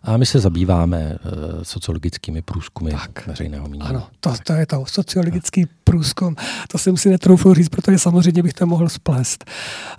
A 0.06 0.16
my 0.16 0.26
se 0.26 0.40
zabýváme 0.40 1.18
uh, 1.24 1.62
sociologickými 1.62 2.42
průzkumy 2.42 2.90
tak. 2.90 3.26
veřejného 3.26 3.68
mínění. 3.68 3.88
Ano, 3.88 4.06
to, 4.20 4.34
to 4.44 4.52
je 4.52 4.66
to, 4.66 4.84
sociologický 4.86 5.66
průzkum. 5.84 6.36
To 6.70 6.78
jsem 6.78 6.96
si 6.96 7.08
netroufl 7.08 7.54
říct, 7.54 7.68
protože 7.68 7.98
samozřejmě 7.98 8.42
bych 8.42 8.52
to 8.52 8.66
mohl 8.66 8.88
splést. 8.88 9.44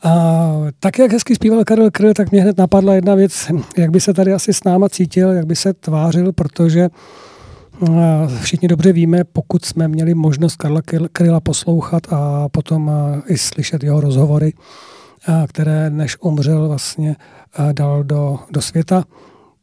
Uh, 0.05 0.11
tak, 0.79 0.99
jak 0.99 1.11
hezky 1.11 1.35
zpíval 1.35 1.63
Karel 1.63 1.91
Kryl, 1.91 2.13
tak 2.13 2.31
mě 2.31 2.41
hned 2.41 2.57
napadla 2.57 2.93
jedna 2.93 3.15
věc, 3.15 3.51
jak 3.77 3.91
by 3.91 3.99
se 4.01 4.13
tady 4.13 4.33
asi 4.33 4.53
s 4.53 4.63
náma 4.63 4.89
cítil, 4.89 5.29
jak 5.29 5.45
by 5.45 5.55
se 5.55 5.73
tvářil, 5.73 6.33
protože 6.33 6.89
Všichni 8.41 8.67
dobře 8.67 8.93
víme, 8.93 9.23
pokud 9.23 9.65
jsme 9.65 9.87
měli 9.87 10.13
možnost 10.13 10.55
Karla 10.55 10.81
Kryla 11.11 11.39
poslouchat 11.39 12.13
a 12.13 12.49
potom 12.49 12.91
i 13.27 13.37
slyšet 13.37 13.83
jeho 13.83 14.01
rozhovory, 14.01 14.53
které 15.47 15.89
než 15.89 16.17
umřel 16.21 16.67
vlastně 16.67 17.15
dal 17.71 18.03
do, 18.03 18.39
do 18.51 18.61
světa, 18.61 19.03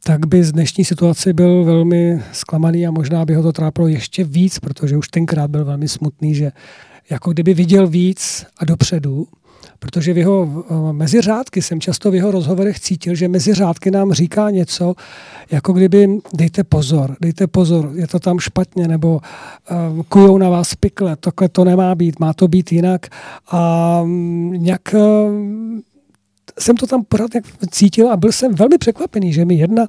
tak 0.07 0.25
by 0.25 0.43
z 0.43 0.51
dnešní 0.51 0.85
situace 0.85 1.33
byl 1.33 1.63
velmi 1.63 2.21
zklamaný 2.31 2.87
a 2.87 2.91
možná 2.91 3.25
by 3.25 3.33
ho 3.33 3.43
to 3.43 3.53
trápilo 3.53 3.87
ještě 3.87 4.23
víc, 4.23 4.59
protože 4.59 4.97
už 4.97 5.07
tenkrát 5.07 5.51
byl 5.51 5.65
velmi 5.65 5.87
smutný, 5.87 6.35
že 6.35 6.51
jako 7.09 7.33
kdyby 7.33 7.53
viděl 7.53 7.87
víc 7.87 8.45
a 8.57 8.65
dopředu, 8.65 9.27
protože 9.79 10.13
v 10.13 10.17
jeho 10.17 10.65
mezi 10.91 11.21
řádky 11.21 11.61
jsem 11.61 11.81
často 11.81 12.11
v 12.11 12.15
jeho 12.15 12.31
rozhovorech 12.31 12.79
cítil, 12.79 13.15
že 13.15 13.27
mezi 13.27 13.53
řádky 13.53 13.91
nám 13.91 14.13
říká 14.13 14.49
něco, 14.49 14.93
jako 15.51 15.73
kdyby 15.73 16.07
dejte 16.33 16.63
pozor, 16.63 17.15
dejte 17.21 17.47
pozor, 17.47 17.91
je 17.95 18.07
to 18.07 18.19
tam 18.19 18.39
špatně, 18.39 18.87
nebo 18.87 19.21
um, 19.89 20.03
kujou 20.03 20.37
na 20.37 20.49
vás 20.49 20.75
pikle, 20.75 21.15
takhle 21.15 21.49
to 21.49 21.63
nemá 21.63 21.95
být, 21.95 22.19
má 22.19 22.33
to 22.33 22.47
být 22.47 22.71
jinak 22.71 23.07
a 23.51 24.01
um, 24.01 24.53
nějak 24.53 24.81
um, 24.93 25.83
jsem 26.59 26.77
to 26.77 26.87
tam 26.87 27.03
pořád 27.03 27.35
jak 27.35 27.43
cítil 27.71 28.11
a 28.11 28.17
byl 28.17 28.31
jsem 28.31 28.55
velmi 28.55 28.77
překvapený, 28.77 29.33
že 29.33 29.45
mi 29.45 29.55
jedna, 29.55 29.87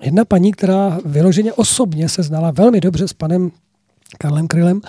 jedna 0.00 0.24
paní, 0.24 0.52
která 0.52 0.98
vyloženě 1.04 1.52
osobně 1.52 2.08
se 2.08 2.22
znala 2.22 2.50
velmi 2.50 2.80
dobře 2.80 3.08
s 3.08 3.12
panem 3.12 3.50
Karlem 4.18 4.48
Krylem, 4.48 4.80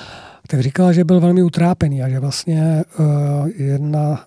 tak 0.47 0.62
říkala, 0.62 0.93
že 0.93 1.03
byl 1.03 1.20
velmi 1.20 1.43
utrápený 1.43 2.03
a 2.03 2.10
že 2.10 2.20
vlastně 2.20 2.84
uh, 2.99 3.49
jedna, 3.55 4.26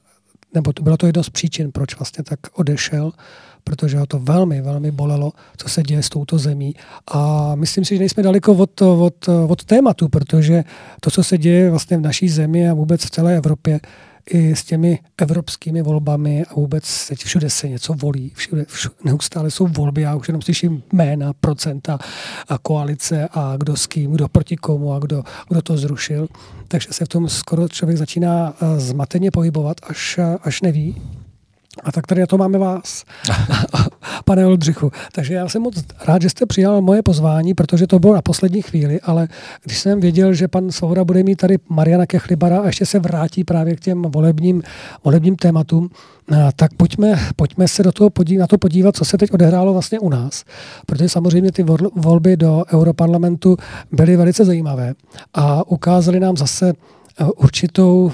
nebo 0.55 0.73
to 0.73 0.83
bylo 0.83 0.97
to 0.97 1.07
jedno 1.07 1.23
z 1.23 1.31
příčin, 1.31 1.73
proč 1.73 1.99
vlastně 1.99 2.25
tak 2.25 2.39
odešel, 2.55 3.13
protože 3.65 3.99
ho 3.99 4.07
to 4.07 4.19
velmi, 4.19 4.61
velmi 4.61 4.91
bolelo, 4.91 5.33
co 5.57 5.69
se 5.69 5.83
děje 5.83 6.03
s 6.03 6.09
touto 6.09 6.39
zemí. 6.39 6.75
A 7.13 7.55
myslím 7.55 7.85
si, 7.85 7.95
že 7.95 7.99
nejsme 7.99 8.23
daleko 8.23 8.53
od, 8.53 8.83
od, 8.83 9.29
od 9.49 9.65
tématu, 9.65 10.09
protože 10.09 10.65
to, 11.01 11.11
co 11.11 11.25
se 11.25 11.39
děje 11.39 11.71
vlastně 11.71 11.97
v 11.97 12.01
naší 12.01 12.29
zemi 12.29 12.71
a 12.71 12.75
vůbec 12.75 13.05
v 13.05 13.11
celé 13.11 13.37
Evropě, 13.37 13.81
i 14.31 14.57
s 14.57 14.65
těmi 14.65 14.99
evropskými 15.19 15.83
volbami 15.83 16.45
a 16.45 16.55
vůbec 16.55 17.09
teď 17.09 17.19
všude 17.19 17.51
se 17.51 17.69
něco 17.69 17.95
volí, 17.95 18.33
všude, 18.35 18.65
všude 18.69 18.95
neustále 19.05 19.51
jsou 19.51 19.67
volby, 19.67 20.03
já 20.03 20.15
už 20.15 20.29
jenom 20.29 20.43
slyším 20.43 20.83
jména, 20.93 21.33
procenta 21.33 21.99
a 22.49 22.59
koalice 22.59 23.29
a 23.33 23.55
kdo 23.57 23.77
s 23.77 23.87
kým, 23.87 24.13
kdo 24.13 24.29
proti 24.29 24.57
komu 24.57 24.93
a 24.93 24.99
kdo, 24.99 25.25
kdo 25.49 25.63
to 25.63 25.77
zrušil. 25.77 26.29
Takže 26.69 26.89
se 26.91 27.05
v 27.05 27.09
tom 27.09 27.29
skoro 27.29 27.69
člověk 27.69 27.99
začíná 27.99 28.55
eh, 28.55 28.81
zmateně 28.81 29.31
pohybovat, 29.31 29.77
až, 29.83 30.21
až 30.43 30.63
neví, 30.63 31.03
a 31.85 31.93
tak 31.93 32.07
tady 32.07 32.21
na 32.21 32.27
to 32.27 32.39
máme 32.39 32.59
vás, 32.59 33.05
pane 34.25 34.47
Oldřichu. 34.47 34.93
Takže 35.13 35.35
já 35.35 35.49
jsem 35.49 35.63
moc 35.63 35.85
rád, 36.05 36.23
že 36.23 36.31
jste 36.31 36.47
přijal 36.47 36.83
moje 36.83 37.03
pozvání, 37.03 37.55
protože 37.55 37.87
to 37.87 37.99
bylo 37.99 38.15
na 38.15 38.23
poslední 38.23 38.63
chvíli, 38.63 39.01
ale 39.01 39.29
když 39.65 39.79
jsem 39.79 40.01
věděl, 40.01 40.35
že 40.35 40.49
pan 40.49 40.71
Svoboda 40.71 41.05
bude 41.05 41.23
mít 41.23 41.37
tady 41.37 41.59
Mariana 41.69 42.07
Kechlibara 42.07 42.61
a 42.61 42.67
ještě 42.67 42.87
se 42.87 42.99
vrátí 42.99 43.45
právě 43.45 43.77
k 43.77 43.81
těm 43.81 44.03
volebním, 44.03 44.63
volebním 45.05 45.37
tématům, 45.37 45.91
tak 46.57 46.75
pojďme, 46.75 47.21
pojďme 47.37 47.69
se 47.69 47.83
do 47.83 47.93
toho 47.93 48.11
podívat, 48.11 48.41
na 48.41 48.47
to 48.47 48.59
podívat, 48.59 48.97
co 48.97 49.05
se 49.05 49.19
teď 49.19 49.33
odehrálo 49.33 49.73
vlastně 49.73 49.99
u 49.99 50.09
nás. 50.09 50.45
Protože 50.87 51.09
samozřejmě 51.09 51.53
ty 51.53 51.65
volby 51.97 52.37
do 52.37 52.65
Europarlamentu 52.73 53.57
byly 53.93 54.17
velice 54.17 54.45
zajímavé 54.45 54.95
a 55.35 55.71
ukázaly 55.71 56.21
nám 56.21 56.37
zase 56.37 56.73
eh, 56.73 57.25
určitou 57.25 58.13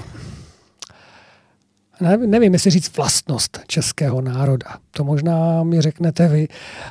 nevím, 2.01 2.53
jestli 2.53 2.71
říct 2.71 2.97
vlastnost 2.97 3.59
českého 3.67 4.21
národa. 4.21 4.67
To 4.91 5.03
možná 5.03 5.63
mi 5.63 5.81
řeknete 5.81 6.27
vy 6.27 6.47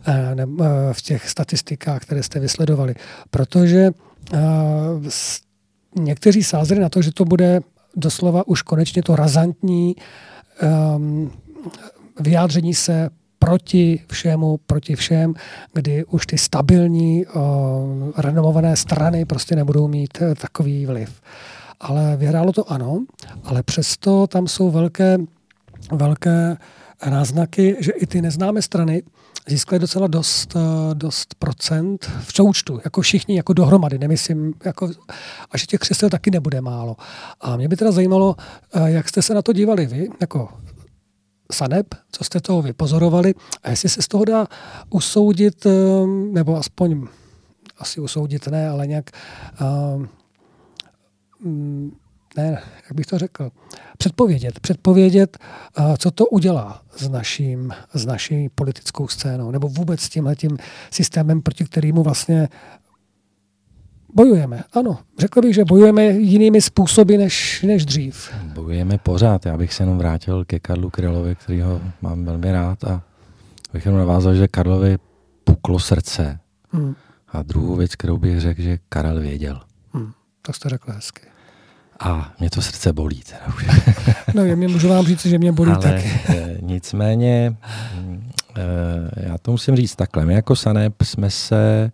eh, 0.06 0.36
eh, 0.40 0.44
v 0.92 1.02
těch 1.02 1.28
statistikách, 1.28 2.02
které 2.02 2.22
jste 2.22 2.40
vysledovali. 2.40 2.94
Protože 3.30 3.90
uh, 4.32 4.38
někteří 5.96 6.42
sázeli 6.42 6.80
na 6.80 6.88
to, 6.88 7.02
že 7.02 7.12
to 7.12 7.24
bude 7.24 7.60
doslova 7.96 8.48
už 8.48 8.62
konečně 8.62 9.02
to 9.02 9.16
razantní 9.16 9.96
um, 10.96 11.32
vyjádření 12.20 12.74
se 12.74 13.10
proti 13.38 14.00
všemu, 14.08 14.60
proti 14.66 14.96
všem, 14.96 15.34
kdy 15.72 16.04
už 16.04 16.26
ty 16.26 16.38
stabilní, 16.38 17.24
renomované 18.16 18.76
strany 18.76 19.24
prostě 19.24 19.56
nebudou 19.56 19.88
mít 19.88 20.18
takový 20.40 20.86
vliv. 20.86 21.20
Ale 21.80 22.16
vyhrálo 22.16 22.52
to 22.52 22.72
ano, 22.72 23.04
ale 23.44 23.62
přesto 23.62 24.26
tam 24.26 24.48
jsou 24.48 24.70
velké, 24.70 25.18
velké 25.92 26.56
náznaky, 27.10 27.76
že 27.80 27.92
i 27.92 28.06
ty 28.06 28.22
neznámé 28.22 28.62
strany 28.62 29.02
získaly 29.48 29.78
docela 29.78 30.06
dost, 30.06 30.56
eh, 30.56 30.94
dost 30.94 31.34
procent 31.34 32.10
v 32.26 32.32
součtu, 32.34 32.80
jako 32.84 33.00
všichni, 33.00 33.36
jako 33.36 33.52
dohromady, 33.52 33.98
nemyslím, 33.98 34.54
jako, 34.64 34.90
a 35.50 35.58
že 35.58 35.66
těch 35.66 35.80
křesel 35.80 36.10
taky 36.10 36.30
nebude 36.30 36.60
málo. 36.60 36.96
A 37.40 37.56
mě 37.56 37.68
by 37.68 37.76
teda 37.76 37.92
zajímalo, 37.92 38.36
eh, 38.74 38.90
jak 38.90 39.08
jste 39.08 39.22
se 39.22 39.34
na 39.34 39.42
to 39.42 39.52
dívali 39.52 39.86
vy, 39.86 40.08
jako 40.20 40.48
Saneb, 41.52 41.86
co 42.12 42.24
jste 42.24 42.40
toho 42.40 42.62
vypozorovali 42.62 43.34
a 43.62 43.70
jestli 43.70 43.88
se 43.88 44.02
z 44.02 44.08
toho 44.08 44.24
dá 44.24 44.46
usoudit, 44.90 45.66
eh, 45.66 45.70
nebo 46.32 46.56
aspoň 46.56 47.06
asi 47.78 48.00
usoudit 48.00 48.46
ne, 48.46 48.68
ale 48.68 48.86
nějak 48.86 49.10
ne, 52.36 52.62
jak 52.76 52.92
bych 52.94 53.06
to 53.06 53.18
řekl, 53.18 53.50
předpovědět, 53.98 54.60
předpovědět, 54.60 55.38
co 55.98 56.10
to 56.10 56.26
udělá 56.26 56.82
s, 56.96 57.08
naším, 57.08 57.72
s 57.94 58.06
naší 58.06 58.48
politickou 58.48 59.08
scénou, 59.08 59.50
nebo 59.50 59.68
vůbec 59.68 60.00
s 60.00 60.08
tímhletím 60.08 60.58
systémem, 60.90 61.42
proti 61.42 61.64
kterému 61.64 62.02
vlastně 62.02 62.48
bojujeme. 64.14 64.64
Ano, 64.72 64.98
řekl 65.18 65.40
bych, 65.40 65.54
že 65.54 65.64
bojujeme 65.64 66.04
jinými 66.04 66.62
způsoby 66.62 67.16
než, 67.16 67.62
než 67.62 67.84
dřív. 67.84 68.30
Bojujeme 68.54 68.98
pořád. 68.98 69.46
Já 69.46 69.56
bych 69.56 69.74
se 69.74 69.82
jenom 69.82 69.98
vrátil 69.98 70.44
ke 70.44 70.60
Karlu 70.60 70.90
Krylovi, 70.90 71.34
kterýho 71.34 71.80
mám 72.02 72.24
velmi 72.24 72.52
rád 72.52 72.84
a 72.84 73.02
bych 73.72 73.86
jenom 73.86 73.98
navázal, 73.98 74.34
že 74.34 74.48
Karlovi 74.48 74.96
puklo 75.44 75.78
srdce. 75.78 76.38
Hmm. 76.70 76.94
A 77.28 77.42
druhou 77.42 77.76
věc, 77.76 77.94
kterou 77.94 78.16
bych 78.16 78.40
řekl, 78.40 78.62
že 78.62 78.78
Karel 78.88 79.20
věděl. 79.20 79.60
Tak 80.48 80.56
jste 80.56 80.68
řekl 80.68 80.92
hezky. 80.92 81.20
A 82.00 82.32
mě 82.40 82.50
to 82.50 82.62
srdce 82.62 82.92
bolí. 82.92 83.22
Teda 83.22 83.54
už. 83.54 83.66
no, 84.34 84.44
mě 84.44 84.68
můžu 84.68 84.88
vám 84.88 85.06
říct, 85.06 85.26
že 85.26 85.38
mě 85.38 85.52
bolí 85.52 85.72
Ale, 85.72 85.82
taky. 85.82 86.20
Eh, 86.28 86.56
nicméně, 86.60 87.56
eh, 88.56 89.28
já 89.28 89.38
to 89.38 89.50
musím 89.50 89.76
říct 89.76 89.96
takhle. 89.96 90.26
My 90.26 90.34
jako 90.34 90.56
Sanep 90.56 91.02
jsme 91.02 91.30
se 91.30 91.90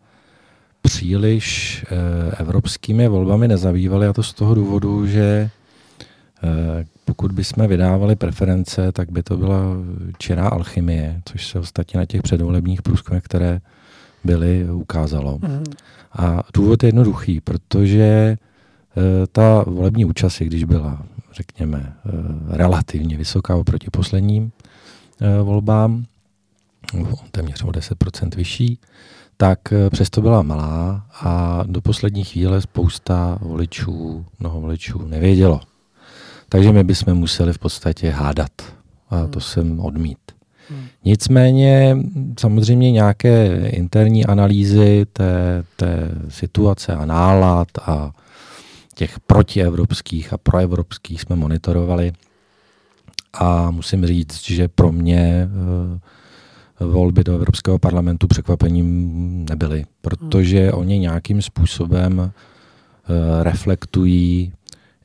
příliš 0.83 1.85
eh, 1.91 2.37
evropskými 2.37 3.09
volbami 3.09 3.49
nezabývali 3.49 4.07
a 4.07 4.13
to 4.13 4.23
z 4.23 4.33
toho 4.33 4.55
důvodu, 4.55 5.07
že 5.07 5.51
pokud 7.05 7.33
bychom 7.33 7.67
vydávali 7.69 8.17
preference, 8.17 8.93
tak 8.93 9.11
by 9.13 9.23
to 9.23 9.37
byla 9.37 9.61
čirá 10.19 10.49
alchymie, 10.49 11.21
což 11.25 11.47
se 11.47 11.59
ostatně 11.59 11.99
na 11.99 12.07
těch 12.07 12.23
předvolebních 12.23 12.83
průzkumech, 12.83 13.23
které 13.23 13.61
byly, 14.25 14.71
ukázalo. 14.71 15.39
Mm. 15.43 15.65
A 16.17 16.43
důvod 16.55 16.83
je 16.83 16.89
jednoduchý, 16.89 17.41
protože 17.41 18.37
Eh, 18.97 19.27
ta 19.33 19.65
volební 19.67 20.05
účast, 20.05 20.39
když 20.39 20.65
byla, 20.65 21.03
řekněme, 21.33 21.97
eh, 21.97 22.11
relativně 22.57 23.17
vysoká 23.17 23.57
oproti 23.57 23.87
posledním, 23.91 24.53
volbám, 25.43 26.05
téměř 27.31 27.63
o 27.63 27.71
10% 27.71 28.35
vyšší, 28.35 28.79
tak 29.37 29.59
přesto 29.91 30.21
byla 30.21 30.43
malá 30.43 31.07
a 31.21 31.63
do 31.67 31.81
poslední 31.81 32.25
chvíle 32.25 32.61
spousta 32.61 33.39
voličů, 33.41 34.25
mnoho 34.39 34.61
voličů 34.61 35.07
nevědělo. 35.09 35.61
Takže 36.49 36.73
my 36.73 36.85
bychom 36.85 37.15
museli 37.15 37.53
v 37.53 37.59
podstatě 37.59 38.11
hádat. 38.11 38.53
A 39.11 39.27
to 39.27 39.39
hmm. 39.39 39.41
jsem 39.41 39.81
odmít. 39.81 40.19
Hmm. 40.71 40.87
Nicméně 41.05 41.97
samozřejmě 42.41 42.93
nějaké 42.93 43.69
interní 43.69 44.27
analýzy 44.27 45.07
té, 45.13 45.65
té 45.77 46.11
situace 46.29 46.95
a 46.95 47.05
nálad 47.05 47.69
a 47.87 48.13
těch 48.95 49.21
protievropských 49.21 50.33
a 50.33 50.39
proevropských 50.39 51.21
jsme 51.21 51.37
monitorovali. 51.37 52.13
A 53.33 53.71
musím 53.71 54.07
říct, 54.07 54.43
že 54.43 54.69
pro 54.69 54.93
mě 54.93 55.49
eh, 56.81 56.85
volby 56.85 57.25
do 57.25 57.35
Evropského 57.35 57.79
parlamentu 57.79 58.27
překvapením 58.27 59.47
nebyly, 59.51 59.85
protože 60.01 60.71
hmm. 60.71 60.79
oni 60.81 60.99
nějakým 60.99 61.43
způsobem 61.43 62.21
eh, 62.31 63.45
reflektují 63.45 64.53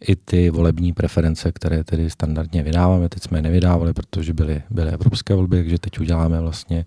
i 0.01 0.15
ty 0.15 0.49
volební 0.49 0.93
preference, 0.93 1.51
které 1.51 1.83
tedy 1.83 2.09
standardně 2.09 2.63
vydáváme. 2.63 3.09
Teď 3.09 3.23
jsme 3.23 3.37
je 3.37 3.41
nevydávali, 3.41 3.93
protože 3.93 4.33
byly, 4.33 4.61
byly 4.69 4.91
evropské 4.91 5.35
volby, 5.35 5.57
takže 5.57 5.79
teď 5.79 5.99
uděláme 5.99 6.41
vlastně 6.41 6.85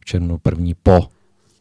v 0.00 0.04
červnu 0.04 0.38
první 0.38 0.74
po 0.82 1.08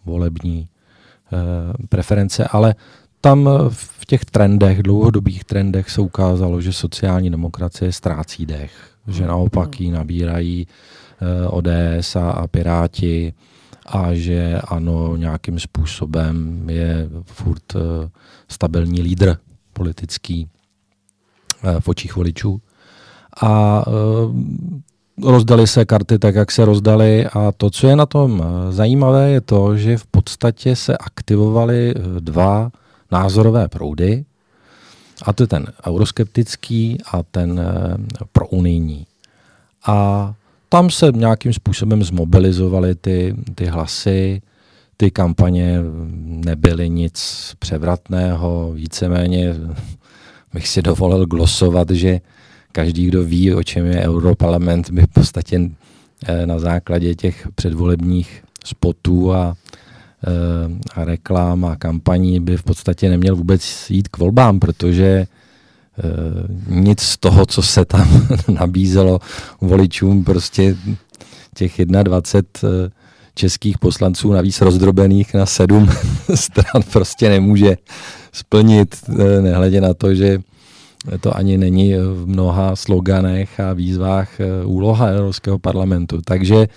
volební 0.05 0.67
e, 0.67 1.87
preference, 1.87 2.47
ale 2.51 2.75
tam 3.21 3.49
v 3.69 4.05
těch 4.05 4.25
trendech, 4.25 4.83
dlouhodobých 4.83 5.43
trendech 5.43 5.89
se 5.89 6.01
ukázalo, 6.01 6.61
že 6.61 6.73
sociální 6.73 7.29
demokracie 7.29 7.91
ztrácí 7.91 8.45
dech, 8.45 8.71
že 9.07 9.27
naopak 9.27 9.81
ji 9.81 9.91
nabírají 9.91 10.67
e, 10.67 11.47
ODS 11.47 12.15
a, 12.15 12.31
a 12.31 12.47
Piráti 12.47 13.33
a 13.85 14.13
že 14.13 14.61
ano, 14.67 15.15
nějakým 15.15 15.59
způsobem 15.59 16.69
je 16.69 17.09
furt 17.25 17.75
e, 17.75 17.79
stabilní 18.47 19.01
lídr 19.01 19.37
politický. 19.73 20.49
Eh, 20.49 20.60
v 21.79 21.87
očích 21.87 22.15
voličů. 22.15 22.61
A 23.41 23.83
eh, 23.87 25.31
rozdali 25.31 25.67
se 25.67 25.85
karty 25.85 26.19
tak, 26.19 26.35
jak 26.35 26.51
se 26.51 26.65
rozdali 26.65 27.25
a 27.25 27.51
to, 27.51 27.69
co 27.69 27.87
je 27.87 27.95
na 27.95 28.05
tom 28.05 28.43
eh, 28.43 28.71
zajímavé, 28.71 29.29
je 29.29 29.41
to, 29.41 29.77
že 29.77 29.97
v 29.97 30.05
podstatě 30.05 30.75
se 30.75 30.97
aktivovaly 30.97 31.93
dva 32.19 32.71
názorové 33.11 33.67
proudy, 33.67 34.25
a 35.23 35.33
to 35.33 35.43
je 35.43 35.47
ten 35.47 35.67
euroskeptický 35.87 36.97
a 37.11 37.23
ten 37.23 37.61
prounijní. 38.31 39.05
A 39.85 40.33
tam 40.69 40.89
se 40.89 41.11
nějakým 41.11 41.53
způsobem 41.53 42.03
zmobilizovaly 42.03 42.95
ty, 42.95 43.35
ty 43.55 43.65
hlasy, 43.65 44.41
ty 44.97 45.11
kampaně 45.11 45.79
nebyly 46.25 46.89
nic 46.89 47.51
převratného, 47.59 48.71
víceméně 48.73 49.55
bych 50.53 50.67
si 50.67 50.81
dovolil 50.81 51.25
glosovat, 51.25 51.89
že 51.89 52.21
každý, 52.71 53.05
kdo 53.05 53.23
ví, 53.23 53.53
o 53.53 53.63
čem 53.63 53.85
je 53.85 54.01
Europarlament, 54.01 54.89
by 54.89 55.01
v 55.01 55.07
podstatě 55.07 55.69
eh, 56.27 56.45
na 56.45 56.59
základě 56.59 57.15
těch 57.15 57.47
předvolebních 57.55 58.43
spotů 58.65 59.33
a, 59.33 59.55
eh, 60.27 60.91
a 60.93 61.05
reklám 61.05 61.65
a 61.65 61.75
kampaní 61.75 62.39
by 62.39 62.57
v 62.57 62.63
podstatě 62.63 63.09
neměl 63.09 63.35
vůbec 63.35 63.89
jít 63.89 64.07
k 64.07 64.17
volbám, 64.17 64.59
protože 64.59 65.05
eh, 65.05 65.27
nic 66.67 67.01
z 67.01 67.17
toho, 67.17 67.45
co 67.45 67.61
se 67.61 67.85
tam 67.85 68.27
nabízelo 68.47 69.19
voličům, 69.61 70.23
prostě 70.23 70.75
těch 71.55 71.85
21 71.85 72.43
českých 73.35 73.77
poslanců, 73.77 74.31
navíc 74.31 74.61
rozdrobených 74.61 75.33
na 75.33 75.45
sedm 75.45 75.89
stran, 76.35 76.83
prostě 76.91 77.29
nemůže 77.29 77.77
splnit, 78.31 78.95
eh, 79.09 79.41
nehledě 79.41 79.81
na 79.81 79.93
to, 79.93 80.15
že 80.15 80.39
to 81.21 81.37
ani 81.37 81.57
není 81.57 81.93
v 81.93 82.27
mnoha 82.27 82.75
sloganech 82.75 83.59
a 83.59 83.73
výzvách 83.73 84.39
eh, 84.39 84.65
úloha 84.65 85.07
Evropského 85.07 85.59
parlamentu. 85.59 86.21
Takže 86.25 86.67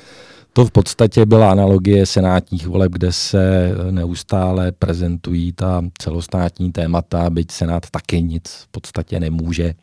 to 0.53 0.65
v 0.65 0.71
podstatě 0.71 1.27
byla 1.27 1.51
analogie 1.51 2.07
senátních 2.07 2.67
voleb, 2.67 2.93
kde 2.93 3.13
se 3.13 3.73
neustále 3.91 4.73
prezentují 4.73 5.53
ta 5.53 5.83
celostátní 5.99 6.73
témata, 6.73 7.31
byť 7.31 7.51
senát 7.51 7.91
taky 7.91 8.23
nic 8.23 8.43
v 8.49 8.69
podstatě 8.69 9.21
nemůže. 9.21 9.75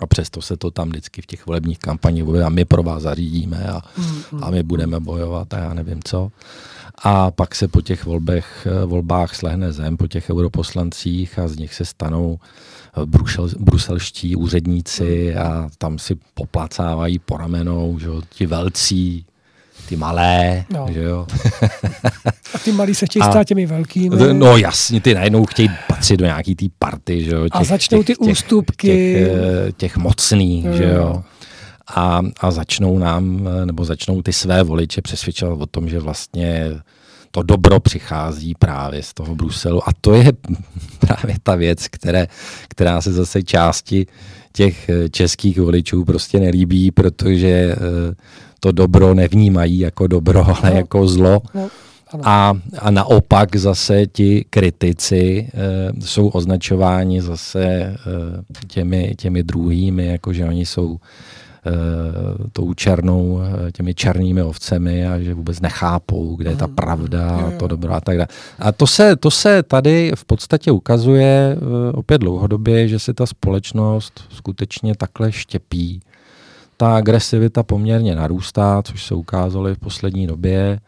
A 0.00 0.06
přesto 0.06 0.42
se 0.42 0.56
to 0.56 0.70
tam 0.70 0.88
vždycky 0.88 1.22
v 1.22 1.26
těch 1.26 1.46
volebních 1.46 1.78
kampaních 1.78 2.24
a 2.44 2.48
my 2.48 2.64
pro 2.64 2.82
vás 2.82 3.02
zařídíme 3.02 3.68
a, 3.68 3.82
a 4.42 4.50
my 4.50 4.62
budeme 4.62 5.00
bojovat 5.00 5.54
a 5.54 5.58
já 5.58 5.74
nevím 5.74 6.00
co. 6.04 6.30
A 7.02 7.30
pak 7.30 7.54
se 7.54 7.68
po 7.68 7.80
těch 7.80 8.04
volbech, 8.04 8.66
volbách 8.86 9.34
slehne 9.34 9.72
zem, 9.72 9.96
po 9.96 10.06
těch 10.06 10.30
europoslancích 10.30 11.38
a 11.38 11.48
z 11.48 11.56
nich 11.56 11.74
se 11.74 11.84
stanou 11.84 12.38
eh, 13.02 13.06
brusel, 13.06 13.48
bruselští 13.58 14.36
úředníci 14.36 15.36
a 15.36 15.68
tam 15.78 15.98
si 15.98 16.16
poplacávají 16.34 17.18
po 17.18 17.36
ramenou, 17.36 17.98
že 17.98 18.08
ti 18.30 18.46
velcí, 18.46 19.26
ty 19.88 19.96
malé, 19.96 20.64
no. 20.70 20.86
že 20.92 21.02
jo. 21.02 21.26
a 22.54 22.58
ty 22.64 22.72
malí 22.72 22.94
se 22.94 23.06
chtějí 23.06 23.22
stát 23.22 23.44
těmi 23.44 23.66
velkými. 23.66 24.16
No 24.32 24.56
jasně, 24.56 25.00
ty 25.00 25.14
najednou 25.14 25.46
chtějí 25.46 25.70
patřit 25.88 26.16
do 26.16 26.24
nějaký 26.24 26.54
té 26.54 26.66
party, 26.78 27.24
že 27.24 27.30
jo. 27.30 27.42
Těch, 27.42 27.50
a 27.52 27.64
začnou 27.64 28.02
těch, 28.02 28.18
ty 28.18 28.30
ústupky. 28.30 28.86
Těch, 28.86 29.26
těch, 29.26 29.36
eh, 29.68 29.72
těch 29.72 29.96
mocných, 29.96 30.64
no. 30.64 30.76
že 30.76 30.84
jo 30.84 31.22
a, 31.94 32.22
a 32.40 32.50
začnou 32.50 32.98
nám, 32.98 33.48
nebo 33.64 33.84
začnou 33.84 34.22
ty 34.22 34.32
své 34.32 34.62
voliče 34.62 35.02
přesvědčovat 35.02 35.60
o 35.60 35.66
tom, 35.66 35.88
že 35.88 36.00
vlastně 36.00 36.70
to 37.30 37.42
dobro 37.42 37.80
přichází 37.80 38.54
právě 38.58 39.02
z 39.02 39.14
toho 39.14 39.34
Bruselu. 39.34 39.88
A 39.88 39.92
to 40.00 40.14
je 40.14 40.32
právě 40.98 41.36
ta 41.42 41.54
věc, 41.54 41.88
které, 41.88 42.26
která 42.68 43.00
se 43.00 43.12
zase 43.12 43.42
části 43.42 44.06
těch 44.52 44.90
českých 45.10 45.60
voličů 45.60 46.04
prostě 46.04 46.40
nelíbí, 46.40 46.90
protože 46.90 47.48
eh, 47.48 47.76
to 48.60 48.72
dobro 48.72 49.14
nevnímají 49.14 49.78
jako 49.78 50.06
dobro, 50.06 50.46
ale 50.46 50.70
no. 50.70 50.76
jako 50.76 51.08
zlo. 51.08 51.42
No. 51.54 51.68
A, 52.22 52.54
a 52.78 52.90
naopak 52.90 53.56
zase 53.56 54.06
ti 54.06 54.44
kritici 54.50 55.48
e, 55.54 56.02
jsou 56.06 56.28
označováni 56.28 57.22
zase 57.22 57.64
e, 57.64 57.96
těmi, 58.66 59.14
těmi 59.18 59.42
druhými, 59.42 60.06
jako 60.06 60.32
že 60.32 60.44
oni 60.44 60.66
jsou 60.66 60.98
Eh, 61.68 62.48
tou 62.52 62.74
černou, 62.74 63.40
těmi 63.72 63.94
černými 63.94 64.42
ovcemi 64.42 65.08
a 65.08 65.18
že 65.18 65.34
vůbec 65.34 65.60
nechápou, 65.60 66.36
kde 66.36 66.50
je 66.50 66.56
ta 66.56 66.66
mhm. 66.66 66.74
pravda 66.74 67.30
a 67.30 67.50
to 67.58 67.66
dobro 67.66 67.94
a 67.94 68.00
tak 68.00 68.16
dále. 68.16 68.28
A 68.58 68.72
to 68.72 68.86
se, 68.86 69.16
to 69.16 69.30
se 69.30 69.62
tady 69.62 70.12
v 70.14 70.24
podstatě 70.24 70.70
ukazuje 70.70 71.56
opět 71.94 72.18
dlouhodobě, 72.18 72.88
že 72.88 72.98
se 72.98 73.14
ta 73.14 73.26
společnost 73.26 74.24
skutečně 74.30 74.94
takhle 74.96 75.32
štěpí. 75.32 76.00
Ta 76.80 76.96
agresivita 76.96 77.62
poměrně 77.62 78.14
narůstá, 78.14 78.82
což 78.82 79.06
se 79.06 79.14
ukázalo 79.14 79.68
i 79.68 79.74
v 79.74 79.78
poslední 79.78 80.26
době. 80.26 80.80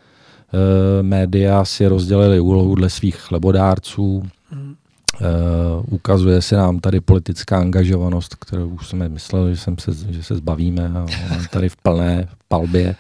Média 1.03 1.65
si 1.65 1.87
rozdělili 1.87 2.41
úlohu 2.41 2.75
dle 2.75 2.91
svých 2.91 3.17
chlebodárců. 3.17 4.23
Mm. 4.55 4.75
Uh, 5.21 5.85
ukazuje 5.91 6.43
se 6.43 6.57
nám 6.57 6.79
tady 6.79 7.01
politická 7.01 7.59
angažovanost, 7.59 8.35
kterou 8.35 8.69
už 8.69 8.89
jsme 8.89 9.09
mysleli, 9.09 9.55
že, 9.55 9.61
jsem 9.61 9.79
se, 9.79 9.93
že 10.11 10.23
se 10.23 10.37
zbavíme 10.37 10.89
a 10.89 11.07
tady 11.51 11.69
v 11.69 11.77
plné 11.77 12.29
palbě 12.49 12.97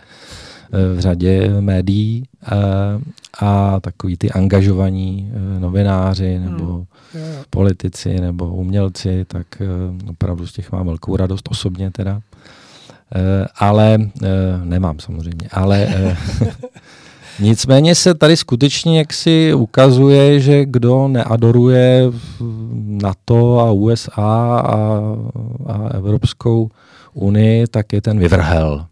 uh, 0.72 0.96
v 0.96 1.00
řadě 1.00 1.60
médií 1.60 2.24
uh, 2.52 3.02
a 3.40 3.80
takový 3.80 4.16
ty 4.16 4.30
angažovaní 4.30 5.32
uh, 5.32 5.60
novináři 5.60 6.38
nebo 6.38 6.64
hmm. 6.64 7.22
politici 7.50 8.20
nebo 8.20 8.46
umělci, 8.46 9.24
tak 9.24 9.46
opravdu 10.10 10.46
z 10.46 10.52
těch 10.52 10.72
mám 10.72 10.86
velkou 10.86 11.16
radost 11.16 11.48
osobně 11.50 11.90
teda. 11.90 12.20
Uh, 13.16 13.46
ale 13.56 13.98
uh, 13.98 14.28
nemám 14.64 14.98
samozřejmě, 14.98 15.48
ale 15.52 15.86
uh, 16.40 16.48
Nicméně 17.40 17.94
se 17.94 18.14
tady 18.14 18.36
skutečně 18.36 18.98
jaksi 18.98 19.54
ukazuje, 19.54 20.40
že 20.40 20.64
kdo 20.64 21.08
neadoruje 21.08 22.02
NATO 22.84 23.60
a 23.60 23.72
USA 23.72 24.60
a, 24.66 25.00
a 25.66 25.88
Evropskou 25.94 26.70
unii, 27.14 27.66
tak 27.66 27.92
je 27.92 28.02
ten 28.02 28.18
vyvrhel. 28.18 28.86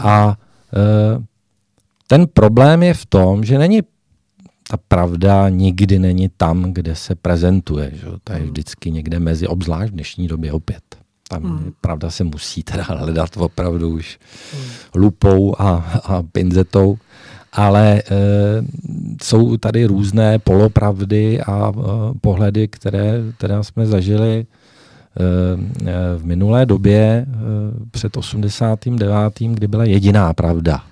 A 0.00 0.36
e, 0.74 1.22
ten 2.06 2.26
problém 2.32 2.82
je 2.82 2.94
v 2.94 3.06
tom, 3.06 3.44
že 3.44 3.58
není 3.58 3.82
ta 4.70 4.76
pravda 4.88 5.48
nikdy 5.48 5.98
není 5.98 6.28
tam, 6.36 6.72
kde 6.72 6.94
se 6.94 7.14
prezentuje. 7.14 7.90
Že? 7.94 8.06
To 8.24 8.32
je 8.32 8.40
vždycky 8.40 8.90
někde 8.90 9.18
mezi, 9.18 9.46
obzvlášť 9.46 9.92
v 9.92 9.94
dnešní 9.94 10.28
době 10.28 10.52
opět. 10.52 10.82
Tam 11.28 11.42
hmm. 11.42 11.72
pravda 11.80 12.10
se 12.10 12.24
musí 12.24 12.62
teda 12.62 12.84
hledat 12.88 13.36
opravdu 13.36 13.90
už 13.90 14.18
hmm. 14.52 14.62
lupou 14.94 15.60
a, 15.60 16.00
a 16.04 16.22
pinzetou 16.22 16.98
ale 17.52 17.98
e, 17.98 18.02
jsou 19.22 19.56
tady 19.56 19.84
různé 19.84 20.38
polopravdy 20.38 21.40
a 21.40 21.72
e, 21.72 22.18
pohledy, 22.20 22.68
které, 22.68 23.22
které 23.36 23.64
jsme 23.64 23.86
zažili 23.86 24.46
v 26.16 26.24
minulé 26.24 26.66
době 26.66 27.26
před 27.90 28.16
89., 28.16 29.34
kdy 29.38 29.66
byla 29.66 29.84
jediná 29.84 30.34
pravda. 30.34 30.84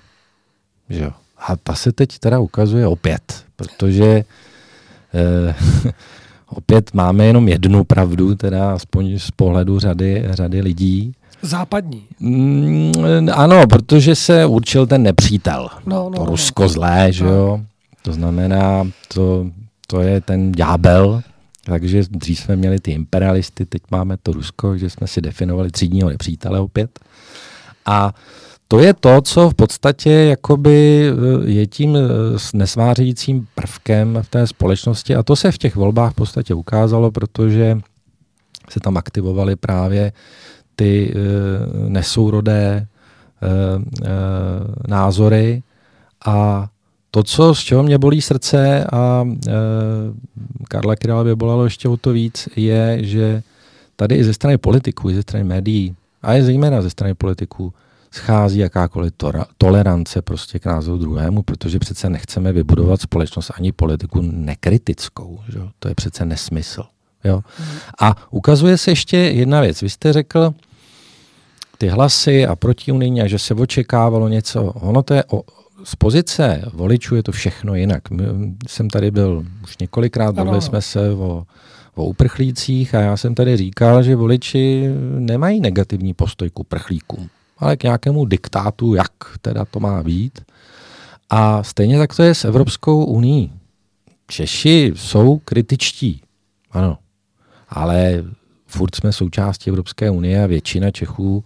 Že? 0.89 1.09
A 1.37 1.55
ta 1.55 1.75
se 1.75 1.91
teď 1.91 2.19
teda 2.19 2.39
ukazuje 2.39 2.87
opět, 2.87 3.45
protože 3.55 4.23
eh, 5.13 5.55
opět 6.55 6.93
máme 6.93 7.25
jenom 7.25 7.47
jednu 7.47 7.83
pravdu, 7.83 8.35
teda 8.35 8.73
aspoň 8.73 9.19
z 9.19 9.31
pohledu 9.31 9.79
řady, 9.79 10.25
řady 10.29 10.61
lidí. 10.61 11.13
Západní. 11.41 12.03
Mm, 12.19 13.29
ano, 13.33 13.67
protože 13.67 14.15
se 14.15 14.45
určil 14.45 14.87
ten 14.87 15.03
nepřítel. 15.03 15.69
No, 15.85 16.09
no, 16.09 16.09
to 16.09 16.19
no. 16.19 16.25
Rusko 16.25 16.63
no. 16.63 16.69
zlé, 16.69 17.07
že 17.11 17.25
jo? 17.25 17.61
To 18.01 18.13
znamená, 18.13 18.87
to, 19.13 19.47
to 19.87 20.01
je 20.01 20.21
ten 20.21 20.51
ďábel, 20.51 21.21
takže 21.63 22.03
dřív 22.09 22.39
jsme 22.39 22.55
měli 22.55 22.79
ty 22.79 22.91
imperialisty, 22.91 23.65
teď 23.65 23.81
máme 23.91 24.17
to 24.23 24.31
Rusko, 24.31 24.77
že 24.77 24.89
jsme 24.89 25.07
si 25.07 25.21
definovali 25.21 25.71
třídního 25.71 26.09
nepřítele 26.09 26.59
opět. 26.59 26.99
A 27.85 28.13
to 28.67 28.79
je 28.79 28.93
to, 28.93 29.21
co 29.21 29.49
v 29.49 29.53
podstatě 29.53 30.11
jakoby 30.11 31.09
eh, 31.09 31.49
je 31.49 31.67
tím 31.67 31.95
eh, 31.95 31.99
nesvářícím 32.53 33.47
prvkem 33.55 34.19
v 34.21 34.29
té 34.29 34.47
společnosti. 34.47 35.15
A 35.15 35.23
to 35.23 35.35
se 35.35 35.51
v 35.51 35.57
těch 35.57 35.75
volbách 35.75 36.11
v 36.11 36.15
podstatě 36.15 36.53
ukázalo, 36.53 37.11
protože 37.11 37.79
se 38.69 38.79
tam 38.79 38.97
aktivovaly 38.97 39.55
právě 39.55 40.11
ty 40.75 41.13
eh, 41.15 41.89
nesourodé 41.89 42.87
názory. 44.87 45.63
A 46.25 46.67
to, 47.15 47.23
co, 47.23 47.55
z 47.55 47.59
čeho 47.59 47.83
mě 47.83 47.97
bolí 47.97 48.21
srdce 48.21 48.85
a 48.91 49.27
e, 49.47 49.51
Karla 50.67 50.95
Kryla 50.95 51.23
by 51.23 51.35
bolelo 51.35 51.63
ještě 51.63 51.89
o 51.89 51.97
to 51.97 52.11
víc, 52.11 52.49
je, 52.55 52.97
že 53.01 53.43
tady 53.95 54.15
i 54.15 54.23
ze 54.23 54.33
strany 54.33 54.57
politiků, 54.57 55.09
i 55.09 55.15
ze 55.15 55.21
strany 55.21 55.43
médií, 55.43 55.95
a 56.23 56.33
je 56.33 56.43
zejména 56.43 56.81
ze 56.81 56.89
strany 56.89 57.13
politiků, 57.13 57.73
schází 58.15 58.59
jakákoliv 58.59 59.13
to- 59.17 59.31
tolerance 59.57 60.21
prostě 60.21 60.59
k 60.59 60.65
názoru 60.65 60.97
druhému, 60.97 61.43
protože 61.43 61.79
přece 61.79 62.09
nechceme 62.09 62.51
vybudovat 62.51 63.01
společnost 63.01 63.51
ani 63.55 63.71
politiku 63.71 64.21
nekritickou. 64.21 65.39
Že? 65.49 65.59
To 65.79 65.87
je 65.87 65.95
přece 65.95 66.25
nesmysl. 66.25 66.83
Jo? 67.23 67.41
A 68.01 68.15
ukazuje 68.29 68.77
se 68.77 68.91
ještě 68.91 69.17
jedna 69.17 69.61
věc. 69.61 69.81
Vy 69.81 69.89
jste 69.89 70.13
řekl 70.13 70.53
ty 71.77 71.87
hlasy 71.87 72.45
a 72.45 72.55
protiunijní 72.55 73.21
a 73.21 73.27
že 73.27 73.39
se 73.39 73.53
očekávalo 73.53 74.29
něco. 74.29 74.63
Ono 74.63 75.03
to 75.03 75.13
je 75.13 75.23
o, 75.23 75.43
z 75.83 75.95
pozice 75.95 76.61
voličů 76.73 77.15
je 77.15 77.23
to 77.23 77.31
všechno 77.31 77.75
jinak. 77.75 78.09
My, 78.09 78.23
jsem 78.67 78.89
tady 78.89 79.11
byl 79.11 79.45
už 79.63 79.77
několikrát, 79.77 80.35
bavili 80.35 80.61
jsme 80.61 80.81
se 80.81 81.11
o, 81.11 81.43
o 81.95 82.05
uprchlících 82.05 82.95
a 82.95 82.99
já 83.01 83.17
jsem 83.17 83.35
tady 83.35 83.57
říkal, 83.57 84.03
že 84.03 84.15
voliči 84.15 84.89
nemají 85.19 85.59
negativní 85.59 86.13
postoj 86.13 86.49
k 86.49 86.59
uprchlíkům 86.59 87.29
ale 87.57 87.77
k 87.77 87.83
nějakému 87.83 88.25
diktátu, 88.25 88.93
jak 88.93 89.11
teda 89.41 89.65
to 89.65 89.79
má 89.79 90.03
být. 90.03 90.41
A 91.29 91.63
stejně 91.63 91.97
tak 91.97 92.15
to 92.15 92.23
je 92.23 92.35
s 92.35 92.45
Evropskou 92.45 93.05
uní. 93.05 93.51
Češi 94.27 94.93
jsou 94.95 95.37
kritičtí, 95.37 96.21
ano, 96.71 96.97
ale 97.69 98.23
furt 98.67 98.95
jsme 98.95 99.11
součástí 99.13 99.69
Evropské 99.69 100.09
unie 100.09 100.43
a 100.43 100.47
většina 100.47 100.91
Čechů 100.91 101.43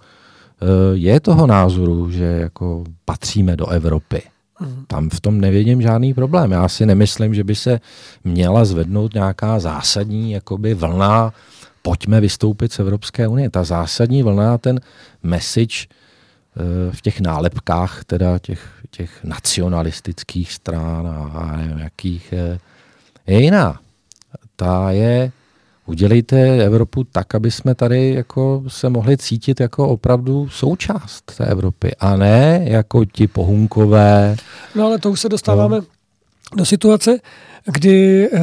eh, 0.62 0.66
je 0.94 1.20
toho 1.20 1.48
názoru, 1.48 2.12
že 2.12 2.24
jako 2.24 2.84
patříme 3.06 3.56
do 3.56 3.68
Evropy. 3.68 4.22
Mhm. 4.60 4.86
Tam 4.88 5.10
v 5.10 5.20
tom 5.20 5.42
nevidím 5.42 5.82
žádný 5.82 6.14
problém. 6.14 6.52
Já 6.52 6.68
si 6.68 6.86
nemyslím, 6.86 7.34
že 7.34 7.44
by 7.44 7.56
se 7.56 7.80
měla 8.24 8.66
zvednout 8.66 9.14
nějaká 9.14 9.60
zásadní 9.60 10.32
jakoby 10.32 10.74
vlna, 10.74 11.34
pojďme 11.82 12.22
vystoupit 12.22 12.74
z 12.74 12.80
Evropské 12.80 13.28
unie. 13.28 13.50
Ta 13.50 13.64
zásadní 13.64 14.24
vlna, 14.24 14.58
ten 14.58 14.82
message 15.24 15.88
v 16.92 17.02
těch 17.02 17.22
nálepkách 17.22 18.04
teda 18.04 18.40
těch, 18.40 18.70
těch 18.92 19.24
nacionalistických 19.24 20.54
stran 20.54 21.08
a 21.34 21.58
nevím 21.58 21.78
jakých, 21.78 22.34
eh, 22.34 22.60
je 23.28 23.42
jiná. 23.42 23.80
Ta 24.56 24.92
je, 24.92 25.32
udělejte 25.86 26.66
Evropu 26.66 27.04
tak, 27.04 27.36
aby 27.36 27.52
jsme 27.52 27.76
tady 27.76 28.14
jako 28.14 28.64
se 28.68 28.90
mohli 28.90 29.18
cítit 29.18 29.60
jako 29.60 29.88
opravdu 29.88 30.50
součást 30.50 31.36
té 31.38 31.46
Evropy 31.46 31.96
a 32.00 32.16
ne 32.16 32.62
jako 32.64 33.06
ti 33.06 33.28
pohunkové. 33.28 34.36
No 34.76 34.86
ale 34.86 35.00
to 35.00 35.12
už 35.12 35.20
se 35.20 35.30
dostáváme 35.30 35.78
no. 35.78 35.84
do 36.56 36.66
situace, 36.66 37.20
kdy 37.66 38.30
uh, 38.30 38.40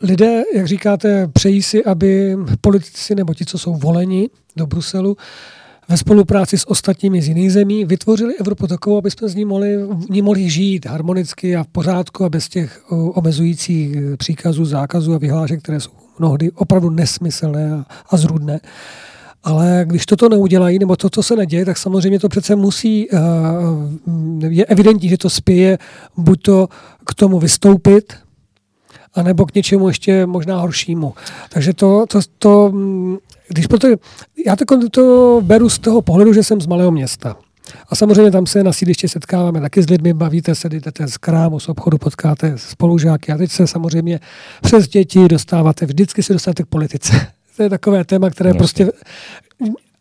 lidé, 0.00 0.42
jak 0.54 0.66
říkáte, 0.66 1.28
přejí 1.28 1.62
si, 1.62 1.84
aby 1.84 2.36
politici 2.60 3.14
nebo 3.14 3.34
ti, 3.34 3.44
co 3.44 3.58
jsou 3.58 3.74
voleni 3.74 4.30
do 4.56 4.66
Bruselu, 4.66 5.16
ve 5.88 5.96
spolupráci 5.96 6.58
s 6.58 6.70
ostatními 6.70 7.22
z 7.22 7.28
jiných 7.28 7.52
zemí 7.52 7.84
vytvořili 7.84 8.36
Evropu 8.36 8.66
takovou, 8.66 8.98
aby 8.98 9.10
jsme 9.10 9.28
z 9.28 9.34
ní 9.34 9.44
mohli, 9.44 9.76
ní 10.10 10.22
mohli 10.22 10.50
žít 10.50 10.86
harmonicky 10.86 11.56
a 11.56 11.64
v 11.64 11.66
pořádku 11.66 12.24
a 12.24 12.28
bez 12.28 12.48
těch 12.48 12.82
omezujících 12.90 13.96
e, 13.96 14.16
příkazů, 14.16 14.64
zákazů 14.64 15.14
a 15.14 15.18
vyhlášek, 15.18 15.62
které 15.62 15.80
jsou 15.80 15.90
mnohdy 16.18 16.50
opravdu 16.50 16.90
nesmyslné 16.90 17.72
a, 17.72 17.84
a 18.10 18.16
zrůdné. 18.16 18.60
Ale 19.44 19.84
když 19.86 20.06
toto 20.06 20.28
neudělají, 20.28 20.78
nebo 20.78 20.96
to, 20.96 21.10
co 21.10 21.22
se 21.22 21.36
neděje, 21.36 21.64
tak 21.64 21.78
samozřejmě 21.78 22.20
to 22.20 22.28
přece 22.28 22.56
musí, 22.56 23.08
e, 23.12 23.18
je 24.48 24.64
evidentní, 24.64 25.08
že 25.08 25.18
to 25.18 25.30
spěje 25.30 25.78
buď 26.16 26.42
to 26.42 26.68
k 27.06 27.14
tomu 27.14 27.38
vystoupit, 27.38 28.14
anebo 29.14 29.46
k 29.46 29.54
něčemu 29.54 29.88
ještě 29.88 30.26
možná 30.26 30.60
horšímu. 30.60 31.14
Takže 31.50 31.72
to, 31.72 32.04
to, 32.08 32.20
to 32.38 32.72
když 33.48 33.66
proto, 33.66 33.88
já 34.46 34.56
to, 34.56 34.88
to 34.90 35.40
beru 35.44 35.68
z 35.68 35.78
toho 35.78 36.02
pohledu, 36.02 36.32
že 36.32 36.42
jsem 36.42 36.60
z 36.60 36.66
malého 36.66 36.90
města. 36.90 37.36
A 37.88 37.96
samozřejmě 37.96 38.30
tam 38.30 38.46
se 38.46 38.64
na 38.64 38.72
sídliště 38.72 39.08
setkáváme 39.08 39.60
taky 39.60 39.82
s 39.82 39.90
lidmi, 39.90 40.12
bavíte 40.12 40.54
se, 40.54 40.68
jdete 40.68 41.08
z 41.08 41.16
krámu, 41.16 41.60
z 41.60 41.68
obchodu, 41.68 41.98
potkáte 41.98 42.52
spolužáky 42.56 43.32
a 43.32 43.36
teď 43.36 43.50
se 43.50 43.66
samozřejmě 43.66 44.20
přes 44.62 44.88
děti 44.88 45.28
dostáváte, 45.28 45.86
vždycky 45.86 46.22
se 46.22 46.32
dostáváte 46.32 46.62
k 46.62 46.66
politice. 46.66 47.12
To 47.56 47.62
je 47.62 47.70
takové 47.70 48.04
téma, 48.04 48.30
které 48.30 48.50
Jasně. 48.50 48.58
prostě 48.58 48.92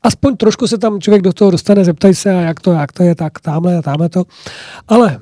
aspoň 0.03 0.37
trošku 0.37 0.67
se 0.67 0.77
tam 0.77 1.01
člověk 1.01 1.21
do 1.21 1.33
toho 1.33 1.51
dostane, 1.51 1.85
zeptaj 1.85 2.15
se, 2.15 2.31
a 2.31 2.41
jak 2.41 2.59
to, 2.59 2.73
jak 2.73 2.91
to 2.91 3.03
je, 3.03 3.15
tak 3.15 3.39
tamhle 3.39 3.77
a 3.77 3.81
tamhle 3.81 4.09
to. 4.09 4.23
Ale 4.87 5.19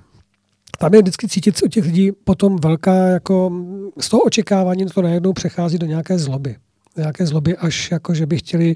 tam 0.79 0.93
je 0.93 1.01
vždycky 1.01 1.27
cítit 1.27 1.63
u 1.63 1.67
těch 1.67 1.85
lidí 1.85 2.11
potom 2.11 2.55
velká, 2.55 2.93
jako 2.93 3.51
z 3.99 4.09
toho 4.09 4.21
očekávání 4.21 4.85
to 4.85 5.01
najednou 5.01 5.33
přechází 5.33 5.77
do 5.77 5.85
nějaké 5.85 6.19
zloby 6.19 6.55
nějaké 6.97 7.25
zloby, 7.25 7.57
až 7.57 7.91
jako, 7.91 8.13
že 8.13 8.25
by 8.25 8.37
chtěli 8.37 8.75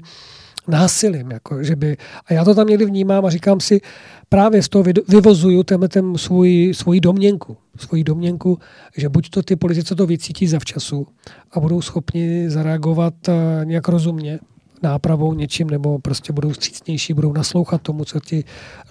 násilím. 0.68 1.30
Jako, 1.30 1.62
že 1.62 1.76
by, 1.76 1.96
a 2.26 2.32
já 2.32 2.44
to 2.44 2.54
tam 2.54 2.66
někdy 2.66 2.84
vnímám 2.84 3.24
a 3.24 3.30
říkám 3.30 3.60
si, 3.60 3.80
právě 4.28 4.62
z 4.62 4.68
toho 4.68 4.84
vyvozuju 5.08 5.62
tenhle 5.62 5.88
ten 5.88 6.18
svůj, 6.18 6.72
svůj 6.74 7.00
domněnku. 7.00 7.56
Svoji 7.76 8.04
domněnku, 8.04 8.58
že 8.96 9.08
buď 9.08 9.30
to 9.30 9.42
ty 9.42 9.56
politici 9.56 9.94
to 9.94 10.06
vycítí 10.06 10.46
zavčasu 10.46 11.06
a 11.52 11.60
budou 11.60 11.82
schopni 11.82 12.50
zareagovat 12.50 13.14
uh, 13.28 13.34
nějak 13.64 13.88
rozumně, 13.88 14.38
nápravou 14.82 15.34
něčím, 15.34 15.70
nebo 15.70 15.98
prostě 15.98 16.32
budou 16.32 16.54
střícnější, 16.54 17.14
budou 17.14 17.32
naslouchat 17.32 17.82
tomu, 17.82 18.04
co 18.04 18.20
ti 18.20 18.44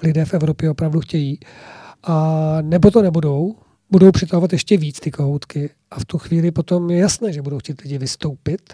lidé 0.03 0.25
v 0.25 0.33
Evropě 0.33 0.69
opravdu 0.69 0.99
chtějí. 0.99 1.39
A 2.03 2.57
nebo 2.61 2.91
to 2.91 3.01
nebudou, 3.01 3.55
budou 3.91 4.11
přitahovat 4.11 4.53
ještě 4.53 4.77
víc 4.77 4.99
ty 4.99 5.11
kohoutky 5.11 5.69
a 5.91 5.99
v 5.99 6.05
tu 6.05 6.17
chvíli 6.17 6.51
potom 6.51 6.89
je 6.89 6.97
jasné, 6.97 7.33
že 7.33 7.41
budou 7.41 7.59
chtít 7.59 7.81
lidi 7.81 7.97
vystoupit 7.97 8.73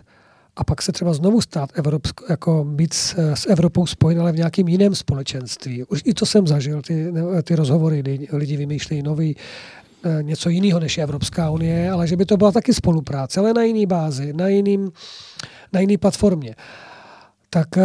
a 0.55 0.63
pak 0.63 0.81
se 0.81 0.91
třeba 0.91 1.13
znovu 1.13 1.41
stát 1.41 1.69
Evropsko, 1.73 2.25
jako 2.29 2.63
být 2.63 2.93
s, 2.93 3.33
s 3.33 3.49
Evropou 3.49 3.87
spojen, 3.87 4.21
ale 4.21 4.31
v 4.31 4.35
nějakém 4.35 4.67
jiném 4.67 4.95
společenství. 4.95 5.83
Už 5.83 6.01
i 6.05 6.13
to 6.13 6.25
jsem 6.25 6.47
zažil, 6.47 6.81
ty, 6.81 7.13
ty 7.43 7.55
rozhovory, 7.55 7.99
kdy 7.99 8.27
lidi 8.31 8.57
vymýšlejí 8.57 9.03
nový, 9.03 9.35
eh, 10.05 10.23
něco 10.23 10.49
jiného 10.49 10.79
než 10.79 10.97
Evropská 10.97 11.49
unie, 11.49 11.91
ale 11.91 12.07
že 12.07 12.15
by 12.15 12.25
to 12.25 12.37
byla 12.37 12.51
taky 12.51 12.73
spolupráce, 12.73 13.39
ale 13.39 13.53
na 13.53 13.63
jiný 13.63 13.85
bázi, 13.85 14.33
na, 14.33 14.47
jiným, 14.47 14.91
na 15.73 15.79
jiný 15.79 15.97
platformě. 15.97 16.55
Tak 17.49 17.77
eh, 17.77 17.83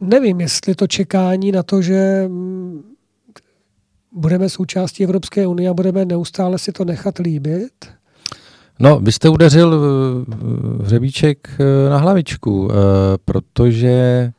nevím, 0.00 0.40
jestli 0.40 0.74
to 0.74 0.86
čekání 0.86 1.52
na 1.52 1.62
to, 1.62 1.82
že 1.82 2.24
mm, 2.28 2.82
budeme 4.12 4.48
součástí 4.48 5.04
Evropské 5.04 5.46
unie 5.46 5.70
a 5.70 5.74
budeme 5.74 6.04
neustále 6.04 6.58
si 6.58 6.72
to 6.72 6.84
nechat 6.84 7.18
líbit, 7.18 7.95
No, 8.78 9.00
vy 9.00 9.12
jste 9.12 9.28
udeřil 9.28 9.80
hřebíček 10.82 11.50
eh, 11.58 11.90
na 11.90 11.98
hlavičku, 11.98 12.70
eh, 12.70 12.74
protože 13.24 14.32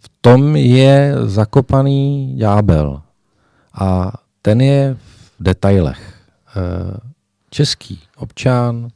v 0.00 0.10
tom 0.20 0.56
je 0.56 1.14
zakopaný 1.24 2.34
ďábel 2.36 3.02
a 3.74 4.12
ten 4.42 4.60
je 4.60 4.96
v 5.00 5.32
detailech. 5.40 6.14
Eh, 6.56 6.96
český 7.50 8.00
občan, 8.16 8.88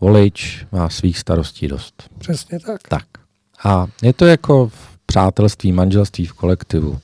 volič 0.00 0.66
má 0.72 0.88
svých 0.88 1.18
starostí 1.18 1.68
dost. 1.68 2.08
Přesně 2.18 2.60
tak. 2.60 2.88
Tak. 2.88 3.06
A 3.64 3.86
je 4.02 4.12
to 4.12 4.26
jako 4.26 4.68
v 4.68 4.98
přátelství, 5.06 5.72
manželství, 5.72 6.26
v 6.26 6.32
kolektivu 6.32 7.00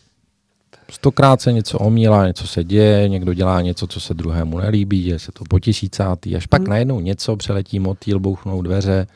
stokrát 0.91 1.41
se 1.41 1.53
něco 1.53 1.79
omílá, 1.79 2.27
něco 2.27 2.47
se 2.47 2.65
děje, 2.65 3.09
někdo 3.09 3.35
dělá 3.35 3.61
něco, 3.61 3.87
co 3.87 4.01
se 4.01 4.15
druhému 4.15 4.59
nelíbí, 4.59 5.07
je 5.07 5.19
se 5.19 5.33
to 5.33 5.45
po 5.45 5.59
tisícátý, 5.59 6.37
až 6.37 6.47
pak 6.47 6.61
hmm. 6.61 6.71
najednou 6.71 7.01
něco 7.01 7.37
přeletí 7.37 7.79
motýl, 7.79 8.21
bouchnou 8.21 8.63
dveře 8.63 9.07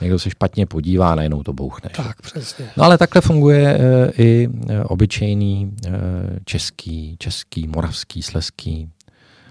někdo 0.00 0.18
se 0.18 0.30
špatně 0.30 0.66
podívá, 0.66 1.14
najednou 1.14 1.42
to 1.42 1.52
bouchne. 1.52 1.90
Tak, 1.96 2.22
přesně. 2.22 2.66
No 2.76 2.84
ale 2.84 2.98
takhle 2.98 3.22
funguje 3.22 3.78
e, 3.78 4.10
i 4.22 4.48
e, 4.68 4.84
obyčejný 4.84 5.72
e, 5.86 5.90
český, 6.44 7.16
český, 7.18 7.66
moravský, 7.66 8.22
sleský 8.22 8.90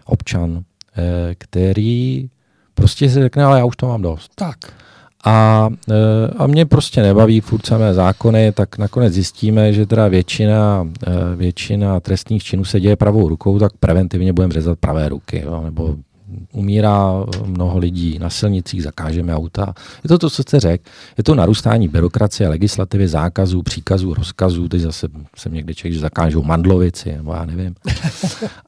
občan, 0.05 0.63
e, 0.97 1.35
který 1.35 2.29
prostě 2.73 3.09
si 3.09 3.19
řekne, 3.19 3.43
ale 3.43 3.59
já 3.59 3.65
už 3.65 3.75
to 3.75 3.87
mám 3.87 4.01
dost. 4.01 4.31
Tak. 4.35 4.57
A, 5.23 5.69
e, 5.89 6.27
a 6.37 6.47
mě 6.47 6.65
prostě 6.65 7.01
nebaví 7.01 7.41
furt 7.41 7.65
samé 7.65 7.93
zákony, 7.93 8.51
tak 8.51 8.77
nakonec 8.77 9.13
zjistíme, 9.13 9.73
že 9.73 9.85
teda 9.85 10.07
většina, 10.07 10.87
e, 11.07 11.35
většina 11.35 11.99
trestních 11.99 12.43
činů 12.43 12.65
se 12.65 12.79
děje 12.79 12.95
pravou 12.95 13.29
rukou, 13.29 13.59
tak 13.59 13.71
preventivně 13.79 14.33
budeme 14.33 14.53
řezat 14.53 14.79
pravé 14.79 15.09
ruky. 15.09 15.43
Jo, 15.45 15.61
nebo 15.63 15.95
umírá 16.51 17.25
mnoho 17.45 17.77
lidí 17.77 18.19
na 18.19 18.29
silnicích, 18.29 18.83
zakážeme 18.83 19.35
auta. 19.35 19.73
Je 20.03 20.07
to 20.07 20.17
to, 20.17 20.29
co 20.29 20.41
jste 20.41 20.59
řekl. 20.59 20.83
Je 21.17 21.23
to 21.23 21.35
narůstání 21.35 21.87
byrokracie, 21.87 22.49
legislativy, 22.49 23.07
zákazů, 23.07 23.63
příkazů, 23.63 24.13
rozkazů. 24.13 24.67
Teď 24.67 24.81
zase 24.81 25.07
jsem 25.35 25.53
někde 25.53 25.73
čekal, 25.73 25.91
že 25.91 25.99
zakážou 25.99 26.43
mandlovici, 26.43 27.11
nebo 27.11 27.33
já 27.33 27.45
nevím. 27.45 27.75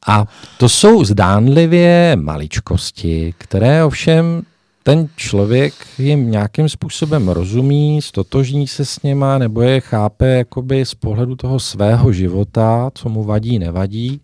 A 0.08 0.26
to 0.58 0.70
jsou 0.70 1.06
zdánlivě 1.06 2.16
maličkosti, 2.16 3.34
které 3.38 3.84
ovšem 3.84 4.42
ten 4.88 5.08
člověk 5.16 5.74
jim 5.98 6.32
nějakým 6.32 6.70
způsobem 6.70 7.30
rozumí, 7.30 8.02
stotožní 8.02 8.68
se 8.68 8.86
s 8.86 9.02
něma, 9.02 9.38
nebo 9.38 9.62
je 9.62 9.82
chápe 9.82 10.28
jakoby 10.28 10.86
z 10.86 10.96
pohledu 10.96 11.36
toho 11.36 11.60
svého 11.60 12.14
života, 12.14 12.92
co 12.94 13.10
mu 13.10 13.24
vadí, 13.24 13.60
nevadí. 13.60 14.22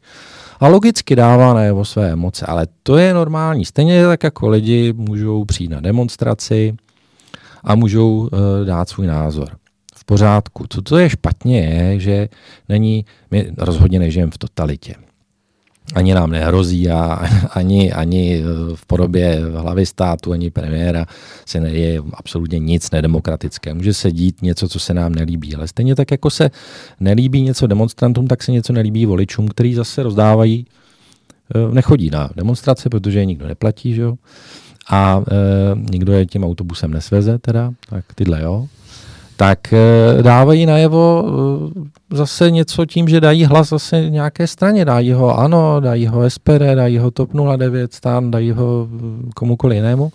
A 0.60 0.68
logicky 0.68 1.16
dává 1.16 1.54
najevo 1.54 1.86
své 1.86 2.12
emoce, 2.12 2.46
ale 2.46 2.68
to 2.84 2.98
je 2.98 3.14
normální. 3.14 3.66
Stejně 3.66 4.06
tak 4.06 4.24
jako 4.24 4.50
lidi 4.50 4.94
můžou 4.94 5.46
přijít 5.46 5.72
na 5.72 5.82
demonstraci 5.82 6.76
a 7.64 7.76
můžou 7.76 8.18
uh, 8.18 8.30
dát 8.66 8.90
svůj 8.90 9.08
názor. 9.08 9.50
V 9.96 10.06
pořádku. 10.06 10.66
Co 10.70 10.82
to 10.82 10.98
je 10.98 11.10
špatně 11.10 11.60
je, 11.60 12.00
že 12.00 12.30
není, 12.70 13.06
my 13.32 13.52
rozhodně 13.58 14.00
nežijeme 14.00 14.32
v 14.32 14.38
totalitě 14.38 14.96
ani 15.94 16.14
nám 16.14 16.32
nehrozí 16.32 16.90
a 16.90 17.28
ani, 17.52 17.94
ani 17.94 18.44
v 18.76 18.86
podobě 18.86 19.42
hlavy 19.56 19.86
státu, 19.86 20.32
ani 20.32 20.50
premiéra 20.50 21.06
se 21.46 21.60
neděje 21.60 22.02
absolutně 22.14 22.60
nic 22.60 22.92
nedemokratické. 22.92 23.74
Může 23.74 23.94
se 23.94 24.12
dít 24.12 24.42
něco, 24.42 24.70
co 24.70 24.80
se 24.80 24.94
nám 24.94 25.16
nelíbí, 25.16 25.56
ale 25.56 25.68
stejně 25.68 25.96
tak, 25.96 26.12
jako 26.12 26.30
se 26.30 26.52
nelíbí 27.00 27.42
něco 27.42 27.68
demonstrantům, 27.68 28.28
tak 28.28 28.44
se 28.44 28.52
něco 28.52 28.74
nelíbí 28.74 29.06
voličům, 29.06 29.48
který 29.48 29.74
zase 29.74 30.04
rozdávají, 30.04 30.66
eh, 31.56 31.74
nechodí 31.74 32.10
na 32.10 32.30
demonstrace, 32.36 32.90
protože 32.90 33.20
je 33.20 33.26
nikdo 33.26 33.48
neplatí, 33.48 33.94
že 33.94 34.02
jo? 34.02 34.16
a 34.90 35.24
e, 35.32 35.92
nikdo 35.92 36.14
je 36.14 36.26
tím 36.26 36.44
autobusem 36.44 36.92
nesveze, 36.92 37.38
teda, 37.38 37.74
tak 37.90 38.06
tyhle 38.16 38.42
jo 38.42 38.68
tak 39.42 39.74
eh, 39.74 40.24
dávají 40.24 40.66
najevo 40.66 41.26
eh, 41.26 42.16
zase 42.16 42.52
něco 42.52 42.86
tím, 42.86 43.08
že 43.08 43.22
dají 43.22 43.46
hlas 43.46 43.70
zase 43.70 44.10
nějaké 44.10 44.48
straně. 44.48 44.86
Dají 44.86 45.12
ho 45.12 45.40
ANO, 45.40 45.80
dají 45.80 46.08
ho 46.08 46.30
SPD, 46.30 46.76
dají 46.76 46.98
ho 46.98 47.12
TOP 47.12 47.30
09, 47.58 47.94
stan, 47.94 48.32
dají 48.32 48.52
ho 48.52 48.88
eh, 48.88 49.30
komukoli 49.36 49.76
jinému. 49.76 50.12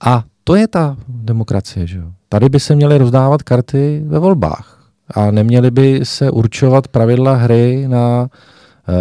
A 0.00 0.24
to 0.44 0.54
je 0.54 0.68
ta 0.68 0.96
demokracie. 1.08 1.86
Že? 1.86 2.02
Tady 2.28 2.48
by 2.48 2.60
se 2.60 2.74
měly 2.74 2.98
rozdávat 2.98 3.42
karty 3.42 4.02
ve 4.06 4.18
volbách 4.18 4.82
a 5.14 5.30
neměly 5.30 5.70
by 5.70 6.00
se 6.02 6.30
určovat 6.30 6.88
pravidla 6.88 7.34
hry 7.34 7.84
na 7.88 8.28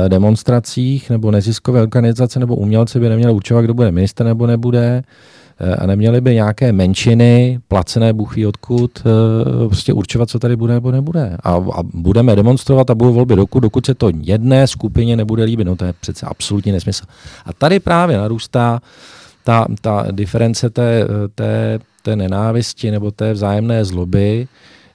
demonstracích 0.08 1.10
nebo 1.10 1.32
neziskové 1.32 1.82
organizace 1.82 2.40
nebo 2.40 2.56
umělci 2.56 3.00
by 3.00 3.10
neměli 3.10 3.34
určovat, 3.34 3.62
kdo 3.62 3.74
bude 3.74 3.92
minister 3.92 4.26
nebo 4.26 4.48
nebude 4.48 5.04
a 5.80 5.86
neměly 5.86 6.22
by 6.22 6.34
nějaké 6.34 6.72
menšiny, 6.72 7.60
placené 7.68 8.14
buchy 8.14 8.46
odkud, 8.46 8.92
eh, 9.00 9.68
prostě 9.68 9.94
určovat, 9.94 10.30
co 10.30 10.40
tady 10.40 10.56
bude 10.56 10.74
nebo 10.74 10.92
nebude. 10.92 11.38
A, 11.44 11.52
a 11.54 11.84
budeme 11.84 12.36
demonstrovat 12.36 12.90
a 12.90 12.96
budou 12.96 13.14
volby 13.14 13.36
dokud, 13.36 13.60
dokud 13.60 13.86
se 13.86 13.94
to 13.94 14.12
jedné 14.22 14.68
skupině 14.68 15.16
nebude 15.16 15.44
líbit. 15.44 15.66
No 15.66 15.76
to 15.76 15.86
je 15.86 15.94
přece 15.94 16.26
absolutní 16.26 16.72
nesmysl. 16.72 17.06
A 17.46 17.54
tady 17.54 17.80
právě 17.80 18.18
narůstá 18.18 18.80
ta, 19.44 19.66
ta 19.82 20.06
diference 20.12 20.70
té, 20.70 21.08
té, 21.36 21.80
té 22.02 22.16
nenávisti 22.16 22.92
nebo 22.92 23.12
té 23.12 23.34
vzájemné 23.34 23.86
zloby, 23.86 24.48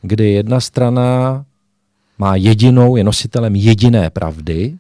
kdy 0.03 0.31
jedna 0.31 0.61
strana 0.61 1.45
má 2.19 2.37
jedinou, 2.37 2.97
je 2.97 3.05
nositelem 3.05 3.57
jediné 3.57 4.11
pravdy 4.11 4.77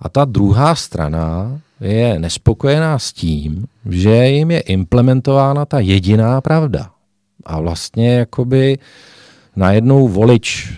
a 0.00 0.08
ta 0.08 0.24
druhá 0.24 0.74
strana 0.74 1.60
je 1.80 2.18
nespokojená 2.18 2.98
s 2.98 3.12
tím, 3.12 3.64
že 3.88 4.26
jim 4.26 4.50
je 4.50 4.60
implementována 4.60 5.64
ta 5.64 5.80
jediná 5.80 6.40
pravda. 6.40 6.90
A 7.46 7.60
vlastně 7.60 8.14
jakoby 8.14 8.78
najednou 9.56 10.08
volič 10.08 10.70
e, 10.70 10.76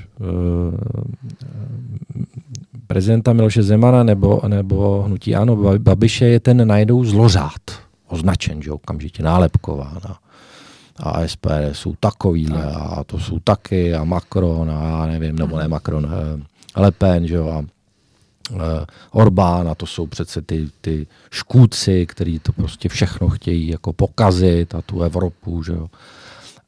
prezidenta 2.86 3.32
Miloše 3.32 3.62
Zemana 3.62 4.02
nebo, 4.02 4.40
nebo 4.48 5.02
hnutí 5.02 5.34
Ano 5.34 5.78
Babiše 5.78 6.24
je 6.24 6.40
ten 6.40 6.68
najednou 6.68 7.04
zlořád, 7.04 7.62
označen, 8.08 8.62
že 8.62 8.72
okamžitě 8.72 9.22
nálepkován. 9.22 10.00
A 11.00 11.28
SPD 11.28 11.72
jsou 11.72 11.94
takovýhle 12.00 12.64
a 12.72 13.04
to 13.04 13.18
jsou 13.18 13.38
taky 13.38 13.94
a 13.94 14.04
Macron 14.04 14.70
a 14.70 14.84
já 14.84 15.06
nevím, 15.06 15.36
nebo 15.36 15.58
ne 15.58 15.68
Macron, 15.68 16.06
e, 16.06 16.80
Le 16.80 16.90
Pen, 16.90 17.26
že 17.26 17.34
jo, 17.34 17.48
a 17.48 17.62
Eh, 17.62 17.77
Orbán 19.10 19.68
a 19.68 19.74
to 19.74 19.86
jsou 19.86 20.06
přece 20.06 20.42
ty, 20.42 20.68
ty 20.80 21.06
škůdci, 21.30 22.06
kteří 22.06 22.38
to 22.38 22.52
prostě 22.52 22.88
všechno 22.88 23.28
chtějí 23.28 23.68
jako 23.68 23.92
pokazit 23.92 24.74
a 24.74 24.82
tu 24.82 25.02
Evropu, 25.02 25.62
že 25.62 25.72
jo. 25.72 25.86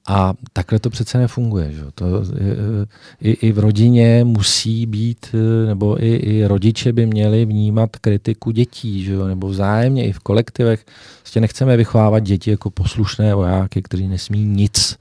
A 0.07 0.35
takhle 0.53 0.79
to 0.79 0.91
přece 0.91 1.19
nefunguje. 1.19 1.73
Že? 1.73 1.83
To, 1.95 2.07
eh, 2.37 2.87
i, 3.21 3.31
I 3.31 3.53
v 3.53 3.59
rodině 3.59 4.25
musí 4.25 4.87
být, 4.87 5.27
eh, 5.35 5.67
nebo 5.67 6.05
i, 6.05 6.17
i 6.17 6.47
rodiče 6.47 6.93
by 6.93 7.07
měli 7.07 7.45
vnímat 7.45 7.97
kritiku 7.97 8.51
dětí, 8.51 9.05
že? 9.05 9.17
nebo 9.17 9.49
vzájemně 9.49 10.07
i 10.07 10.13
v 10.13 10.19
kolektivech. 10.19 10.85
Prostě 11.21 11.41
nechceme 11.41 11.77
vychovávat 11.77 12.23
děti 12.23 12.51
jako 12.51 12.71
poslušné 12.71 13.35
vojáky, 13.35 13.83
kteří 13.83 14.09
nesmí 14.09 14.45
nic 14.45 14.97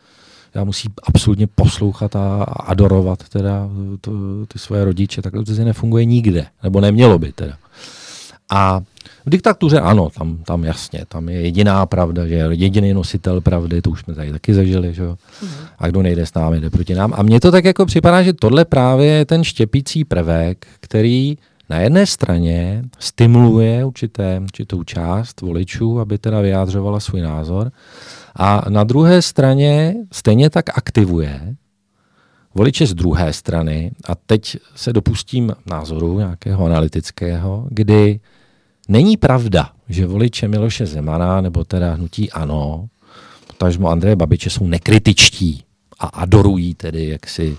já 0.56 0.64
musí 0.64 0.90
absolutně 1.04 1.48
poslouchat 1.48 2.16
a 2.16 2.44
adorovat 2.44 3.30
teda 3.30 3.70
to, 4.02 4.12
ty 4.48 4.60
svoje 4.60 4.86
rodiče. 4.86 5.22
Takhle 5.22 5.44
to 5.46 5.52
nefunguje 5.52 6.06
nikde, 6.06 6.46
nebo 6.64 6.82
nemělo 6.82 7.20
by 7.20 7.32
teda. 7.32 7.58
A 8.50 8.82
v 9.26 9.30
diktatuře 9.30 9.80
ano, 9.80 10.10
tam, 10.10 10.38
tam 10.38 10.64
jasně, 10.64 11.06
tam 11.08 11.30
je 11.30 11.42
jediná 11.42 11.86
pravda, 11.86 12.28
že 12.28 12.34
je 12.34 12.48
jediný 12.52 12.94
nositel 12.94 13.42
pravdy, 13.42 13.82
to 13.82 13.90
už 13.90 14.00
jsme 14.00 14.16
tady 14.16 14.32
taky 14.32 14.54
zažili, 14.54 14.94
že 14.94 15.04
jo. 15.04 15.18
Mhm. 15.42 15.52
A 15.80 15.88
kdo 15.88 16.02
nejde 16.02 16.26
s 16.26 16.34
námi, 16.34 16.60
jde 16.60 16.70
proti 16.70 16.96
nám. 16.96 17.14
A 17.16 17.24
mně 17.24 17.40
to 17.40 17.52
tak 17.52 17.66
jako 17.66 17.86
připadá, 17.86 18.24
že 18.24 18.34
tohle 18.34 18.66
právě 18.66 19.08
je 19.08 19.26
ten 19.26 19.44
štěpící 19.44 20.04
prvek, 20.04 20.68
který 20.80 21.38
na 21.70 21.78
jedné 21.78 22.06
straně 22.06 22.84
stimuluje 23.00 23.86
určité, 23.86 24.40
určitou 24.44 24.84
část 24.84 25.42
voličů, 25.42 26.00
aby 26.00 26.18
teda 26.18 26.42
vyjádřovala 26.42 27.00
svůj 27.00 27.22
názor, 27.22 27.72
a 28.36 28.70
na 28.70 28.84
druhé 28.84 29.22
straně 29.22 29.96
stejně 30.12 30.50
tak 30.50 30.78
aktivuje 30.78 31.56
voliče 32.56 32.88
z 32.88 32.94
druhé 32.94 33.34
strany, 33.34 33.92
a 34.06 34.16
teď 34.16 34.58
se 34.76 34.94
dopustím 34.94 35.54
názoru 35.66 36.18
nějakého 36.18 36.66
analytického, 36.66 37.68
kdy 37.70 38.20
není 38.88 39.18
pravda, 39.18 39.70
že 39.90 40.06
voliče 40.06 40.48
Miloše 40.48 40.86
Zemana 40.86 41.42
nebo 41.42 41.64
teda 41.64 41.94
hnutí 41.94 42.32
ANO, 42.32 42.88
potažmo 43.48 43.90
Andreje 43.90 44.16
Babiče 44.16 44.50
jsou 44.50 44.68
nekritičtí 44.68 45.64
a 46.00 46.06
adorují 46.06 46.76
tedy 46.76 47.08
jaksi 47.08 47.58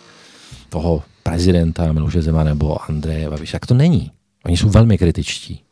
toho 0.69 1.03
prezidenta 1.23 1.93
Miloše 1.93 2.23
Zemana 2.23 2.45
nebo 2.45 2.91
Andreje 2.91 3.31
Babiše. 3.31 3.57
Jak 3.57 3.67
to 3.67 3.75
není. 3.75 4.11
Oni 4.45 4.57
jsou 4.57 4.69
velmi 4.69 4.99
kritičtí. 4.99 5.63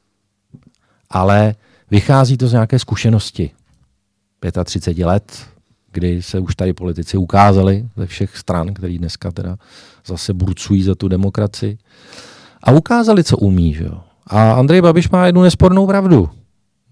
Ale 1.10 1.54
vychází 1.90 2.36
to 2.36 2.48
z 2.48 2.52
nějaké 2.52 2.78
zkušenosti. 2.78 3.50
35 4.64 5.06
let, 5.06 5.46
kdy 5.92 6.22
se 6.22 6.38
už 6.38 6.56
tady 6.56 6.72
politici 6.72 7.16
ukázali 7.16 7.88
ze 7.96 8.06
všech 8.06 8.36
stran, 8.36 8.74
který 8.74 8.98
dneska 8.98 9.30
teda 9.30 9.56
zase 10.06 10.34
burcují 10.34 10.82
za 10.82 10.94
tu 10.94 11.08
demokracii 11.08 11.78
a 12.62 12.72
ukázali, 12.72 13.24
co 13.24 13.36
umí. 13.36 13.74
Že 13.74 13.84
jo? 13.84 14.00
A 14.26 14.52
Andrej 14.52 14.82
Babiš 14.82 15.08
má 15.08 15.26
jednu 15.26 15.42
nespornou 15.42 15.86
pravdu. 15.86 16.30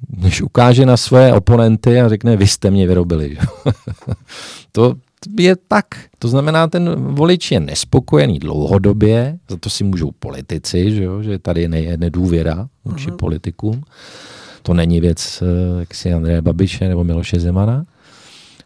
Když 0.09 0.43
ukáže 0.43 0.87
na 0.87 0.97
své 0.97 1.33
oponenty 1.33 2.01
a 2.01 2.09
řekne, 2.09 2.37
vy 2.37 2.47
jste 2.47 2.71
mě 2.71 2.87
vyrobili. 2.87 3.35
Že? 3.35 3.41
to 4.73 4.95
je 5.39 5.57
tak. 5.69 5.87
To 6.19 6.29
znamená, 6.29 6.67
ten 6.67 7.15
volič 7.15 7.51
je 7.51 7.61
nespokojený 7.61 8.39
dlouhodobě, 8.39 9.39
za 9.51 9.57
to 9.57 9.71
si 9.71 9.85
můžou 9.85 10.11
politici, 10.19 10.95
že, 10.95 11.05
jo? 11.05 11.23
že 11.23 11.39
tady 11.39 11.63
je 11.63 11.97
nedůvěra 11.97 12.69
vůči 12.85 13.11
uh-huh. 13.11 13.17
politikům. 13.17 13.83
To 14.67 14.75
není 14.75 15.01
věc 15.01 15.43
eh, 15.43 15.81
jaksi 15.81 16.13
Andreje 16.13 16.43
Babiše 16.43 16.89
nebo 16.89 17.05
Miloše 17.05 17.41
Zemana. 17.41 17.85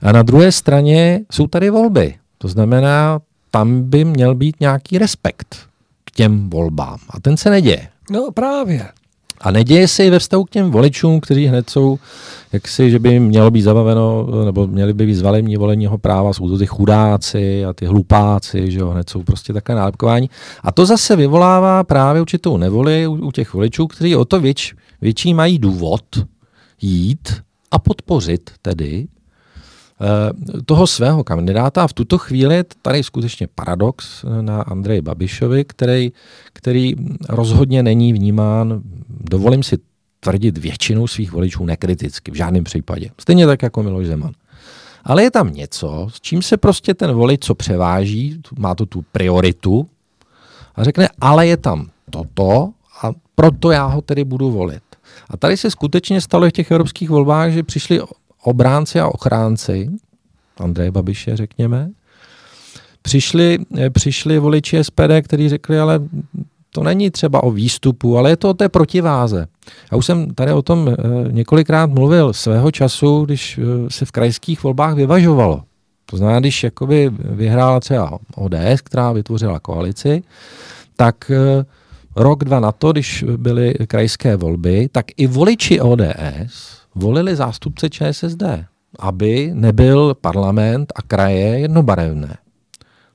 A 0.02 0.12
na 0.12 0.22
druhé 0.22 0.52
straně 0.52 1.20
jsou 1.32 1.46
tady 1.46 1.70
volby. 1.70 2.14
To 2.38 2.48
znamená, 2.48 3.18
tam 3.50 3.82
by 3.82 4.04
měl 4.04 4.34
být 4.34 4.56
nějaký 4.60 4.98
respekt 4.98 5.56
k 6.04 6.10
těm 6.10 6.50
volbám. 6.50 6.98
A 7.10 7.20
ten 7.20 7.36
se 7.36 7.50
neděje. 7.50 7.88
No 8.10 8.30
právě. 8.34 8.88
A 9.40 9.50
neděje 9.50 9.88
se 9.88 10.06
i 10.06 10.10
ve 10.10 10.18
vztahu 10.18 10.44
k 10.44 10.50
těm 10.50 10.70
voličům, 10.70 11.20
kteří 11.20 11.46
hned 11.46 11.70
jsou, 11.70 11.98
jak 12.52 12.68
si, 12.68 12.90
že 12.90 12.98
by 12.98 13.20
mělo 13.20 13.50
být 13.50 13.62
zabaveno, 13.62 14.26
nebo 14.44 14.66
měli 14.66 14.92
by 14.92 15.06
být 15.06 15.14
zvalení 15.14 15.56
voleního 15.56 15.98
práva, 15.98 16.32
jsou 16.32 16.48
to 16.48 16.58
ty 16.58 16.66
chudáci 16.66 17.64
a 17.64 17.72
ty 17.72 17.86
hlupáci, 17.86 18.70
že 18.70 18.78
jo, 18.78 18.88
hned 18.90 19.10
jsou 19.10 19.22
prostě 19.22 19.52
takové 19.52 19.78
nálepkování. 19.78 20.30
A 20.62 20.72
to 20.72 20.86
zase 20.86 21.16
vyvolává 21.16 21.84
právě 21.84 22.22
určitou 22.22 22.56
nevoli 22.56 23.06
u, 23.06 23.26
u 23.26 23.32
těch 23.32 23.54
voličů, 23.54 23.86
kteří 23.86 24.16
o 24.16 24.24
to 24.24 24.40
věč, 24.40 24.74
větší 25.00 25.34
mají 25.34 25.58
důvod 25.58 26.04
jít 26.80 27.42
a 27.70 27.78
podpořit 27.78 28.50
tedy 28.62 29.08
eh, 30.00 30.62
toho 30.62 30.86
svého 30.86 31.24
kandidáta. 31.24 31.84
A 31.84 31.86
v 31.86 31.92
tuto 31.92 32.18
chvíli 32.18 32.54
je 32.54 32.64
tady 32.82 33.02
skutečně 33.02 33.46
paradox 33.54 34.24
na 34.40 34.62
Andreji 34.62 35.00
Babišovi, 35.00 35.64
který, 35.64 36.12
který 36.52 36.94
rozhodně 37.28 37.82
není 37.82 38.12
vnímán, 38.12 38.82
dovolím 39.08 39.62
si 39.62 39.78
tvrdit 40.20 40.58
většinou 40.58 41.06
svých 41.06 41.32
voličů 41.32 41.64
nekriticky, 41.64 42.30
v 42.30 42.34
žádném 42.34 42.64
případě. 42.64 43.10
Stejně 43.20 43.46
tak 43.46 43.62
jako 43.62 43.82
Miloš 43.82 44.06
Zeman. 44.06 44.32
Ale 45.04 45.22
je 45.22 45.30
tam 45.30 45.52
něco, 45.52 46.08
s 46.10 46.20
čím 46.20 46.42
se 46.42 46.56
prostě 46.56 46.94
ten 46.94 47.12
volič, 47.12 47.40
co 47.44 47.54
převáží, 47.54 48.42
má 48.58 48.74
to 48.74 48.86
tu 48.86 49.04
prioritu 49.12 49.86
a 50.74 50.84
řekne, 50.84 51.08
ale 51.20 51.46
je 51.46 51.56
tam 51.56 51.90
toto 52.10 52.70
a 53.02 53.10
proto 53.34 53.70
já 53.70 53.86
ho 53.86 54.02
tedy 54.02 54.24
budu 54.24 54.50
volit. 54.50 54.82
A 55.30 55.36
tady 55.36 55.56
se 55.56 55.70
skutečně 55.70 56.20
stalo 56.20 56.48
v 56.48 56.52
těch 56.52 56.70
evropských 56.70 57.10
volbách, 57.10 57.50
že 57.50 57.62
přišli 57.62 58.00
obránci 58.42 59.00
a 59.00 59.08
ochránci, 59.08 59.90
Andreje 60.58 60.90
Babiše, 60.90 61.36
řekněme, 61.36 61.90
přišli, 63.02 63.58
přišli 63.92 64.38
voliči 64.38 64.84
SPD, 64.84 65.22
kteří 65.22 65.48
řekli, 65.48 65.80
ale 65.80 66.00
to 66.70 66.82
není 66.82 67.10
třeba 67.10 67.42
o 67.42 67.50
výstupu, 67.50 68.18
ale 68.18 68.30
je 68.30 68.36
to 68.36 68.50
o 68.50 68.54
té 68.54 68.68
protiváze. 68.68 69.46
Já 69.92 69.98
už 69.98 70.06
jsem 70.06 70.34
tady 70.34 70.52
o 70.52 70.62
tom 70.62 70.88
eh, 70.88 70.94
několikrát 71.30 71.90
mluvil 71.90 72.32
svého 72.32 72.70
času, 72.70 73.24
když 73.24 73.58
eh, 73.58 73.90
se 73.90 74.04
v 74.04 74.10
krajských 74.10 74.62
volbách 74.62 74.94
vyvažovalo. 74.94 75.62
To 76.06 76.16
znamená, 76.16 76.40
když 76.40 76.64
jakoby 76.64 77.10
vyhrála 77.12 77.80
třeba 77.80 78.18
ODS, 78.34 78.80
která 78.82 79.12
vytvořila 79.12 79.58
koalici, 79.58 80.22
tak 80.96 81.30
eh, 81.30 81.64
rok, 82.20 82.44
dva 82.44 82.60
na 82.60 82.72
to, 82.72 82.92
když 82.92 83.24
byly 83.36 83.74
krajské 83.86 84.36
volby, 84.36 84.88
tak 84.92 85.06
i 85.16 85.26
voliči 85.26 85.80
ODS 85.80 86.80
volili 86.94 87.36
zástupce 87.36 87.90
ČSSD, 87.90 88.42
aby 88.98 89.50
nebyl 89.54 90.14
parlament 90.20 90.92
a 90.96 91.02
kraje 91.02 91.58
jednobarevné. 91.58 92.36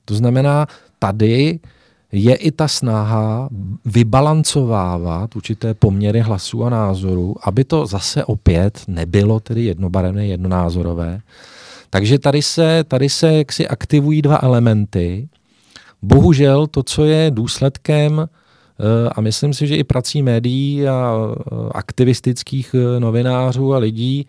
To 0.05 0.15
znamená, 0.15 0.67
tady 0.99 1.59
je 2.11 2.35
i 2.35 2.51
ta 2.51 2.67
snaha 2.67 3.49
vybalancovávat 3.85 5.35
určité 5.35 5.73
poměry 5.73 6.19
hlasů 6.19 6.63
a 6.63 6.69
názorů, 6.69 7.35
aby 7.43 7.63
to 7.63 7.85
zase 7.85 8.25
opět 8.25 8.81
nebylo 8.87 9.39
tedy 9.39 9.63
jednobarevné, 9.63 10.27
jednonázorové. 10.27 11.19
Takže 11.89 12.19
tady 12.19 12.41
se, 12.41 12.83
tady 12.83 13.09
se 13.09 13.33
jaksi 13.33 13.67
aktivují 13.67 14.21
dva 14.21 14.39
elementy. 14.43 15.29
Bohužel 16.01 16.67
to, 16.67 16.83
co 16.83 17.05
je 17.05 17.31
důsledkem 17.31 18.27
a 19.11 19.21
myslím 19.21 19.53
si, 19.53 19.67
že 19.67 19.75
i 19.75 19.83
prací 19.83 20.23
médií 20.23 20.87
a 20.87 21.15
eh, 21.15 21.53
aktivistických 21.71 22.75
eh, 22.75 22.99
novinářů 22.99 23.73
a 23.73 23.77
lidí, 23.77 24.27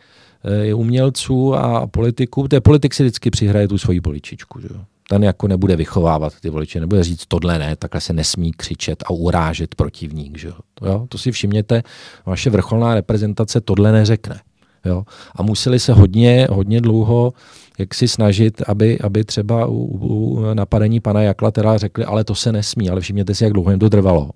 umělců 0.74 1.54
a 1.54 1.86
politiků, 1.86 2.48
té 2.48 2.60
politik 2.60 2.94
si 2.94 3.02
vždycky 3.02 3.30
přihraje 3.30 3.68
tu 3.68 3.78
svoji 3.78 4.00
poličičku. 4.00 4.60
Že? 4.60 4.68
ten 5.08 5.24
jako 5.24 5.48
nebude 5.48 5.76
vychovávat 5.76 6.40
ty 6.40 6.50
voliče, 6.50 6.80
nebude 6.80 7.04
říct 7.04 7.26
tohle 7.28 7.58
ne, 7.58 7.76
takhle 7.76 8.00
se 8.00 8.12
nesmí 8.12 8.52
křičet 8.52 9.02
a 9.06 9.10
urážet 9.10 9.74
protivník. 9.74 10.38
Že 10.38 10.48
jo? 10.82 11.06
To 11.08 11.18
si 11.18 11.32
všimněte, 11.32 11.82
vaše 12.26 12.50
vrcholná 12.50 12.94
reprezentace 12.94 13.60
tohle 13.60 13.92
neřekne. 13.92 14.40
Jo? 14.84 15.04
A 15.36 15.42
museli 15.42 15.78
se 15.78 15.92
hodně, 15.92 16.48
hodně 16.50 16.80
dlouho 16.80 17.32
jak 17.78 17.94
si 17.94 18.08
snažit, 18.08 18.62
aby, 18.66 18.98
aby 19.00 19.24
třeba 19.24 19.66
u, 19.66 19.74
u 19.74 20.40
napadení 20.54 21.00
pana 21.00 21.22
Jakla 21.22 21.50
teda 21.50 21.78
řekli, 21.78 22.04
ale 22.04 22.24
to 22.24 22.34
se 22.34 22.52
nesmí, 22.52 22.90
ale 22.90 23.00
všimněte 23.00 23.34
si, 23.34 23.44
jak 23.44 23.52
dlouho 23.52 23.70
jim 23.70 23.80
to 23.80 23.90
trvalo. 23.90 24.30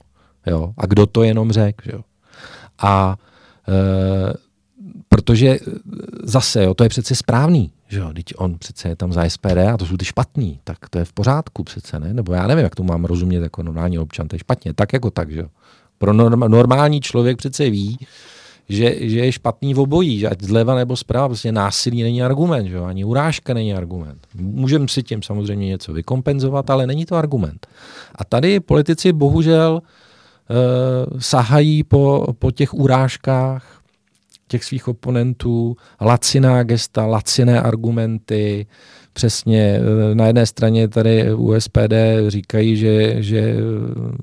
Jo? 0.46 0.72
A 0.78 0.86
kdo 0.86 1.06
to 1.06 1.22
jenom 1.22 1.52
řekl. 1.52 2.02
A 2.78 3.16
e, 3.68 4.32
protože 5.08 5.58
zase, 6.24 6.64
jo, 6.64 6.74
to 6.74 6.82
je 6.82 6.88
přece 6.88 7.14
správný. 7.14 7.72
Že 7.88 7.98
jo, 7.98 8.12
teď 8.14 8.24
on 8.36 8.58
přece 8.58 8.88
je 8.88 8.96
tam 8.96 9.12
za 9.12 9.28
SPD 9.28 9.58
a 9.72 9.76
to 9.76 9.86
jsou 9.86 9.96
ty 9.96 10.04
špatný, 10.04 10.60
tak 10.64 10.88
to 10.90 10.98
je 10.98 11.04
v 11.04 11.12
pořádku 11.12 11.64
přece, 11.64 12.00
ne? 12.00 12.14
Nebo 12.14 12.32
já 12.32 12.46
nevím, 12.46 12.64
jak 12.64 12.74
to 12.74 12.82
mám 12.82 13.04
rozumět 13.04 13.42
jako 13.42 13.62
normální 13.62 13.98
občan, 13.98 14.28
to 14.28 14.34
je 14.34 14.40
špatně, 14.40 14.74
tak 14.74 14.92
jako 14.92 15.10
tak, 15.10 15.30
že 15.30 15.40
jo. 15.40 15.46
Pro 15.98 16.12
normální 16.48 17.00
člověk 17.00 17.38
přece 17.38 17.70
ví, 17.70 17.98
že, 18.70 19.08
že 19.08 19.18
je 19.18 19.32
špatný 19.32 19.74
v 19.74 19.80
obojí, 19.80 20.18
že 20.18 20.28
ať 20.28 20.42
zleva 20.42 20.74
nebo 20.74 20.96
zprava, 20.96 21.28
prostě 21.28 21.52
násilí 21.52 22.02
není 22.02 22.22
argument, 22.22 22.68
že 22.68 22.78
ani 22.78 23.04
urážka 23.04 23.54
není 23.54 23.74
argument. 23.74 24.26
Můžeme 24.34 24.88
si 24.88 25.02
tím 25.02 25.22
samozřejmě 25.22 25.66
něco 25.66 25.92
vykompenzovat, 25.92 26.70
ale 26.70 26.86
není 26.86 27.06
to 27.06 27.16
argument. 27.16 27.66
A 28.14 28.24
tady 28.24 28.60
politici 28.60 29.12
bohužel 29.12 29.82
uh, 29.82 31.18
sahají 31.18 31.82
po, 31.82 32.26
po 32.38 32.50
těch 32.50 32.74
urážkách, 32.74 33.82
těch 34.48 34.64
svých 34.64 34.88
oponentů, 34.88 35.76
laciná 36.00 36.62
gesta, 36.62 37.06
laciné 37.06 37.60
argumenty, 37.60 38.66
přesně 39.12 39.80
eh, 39.80 40.14
na 40.14 40.26
jedné 40.26 40.46
straně 40.46 40.88
tady 40.88 41.34
u 41.34 41.54
SPD 41.60 41.92
říkají, 42.28 42.76
že, 42.76 43.22
že 43.22 43.56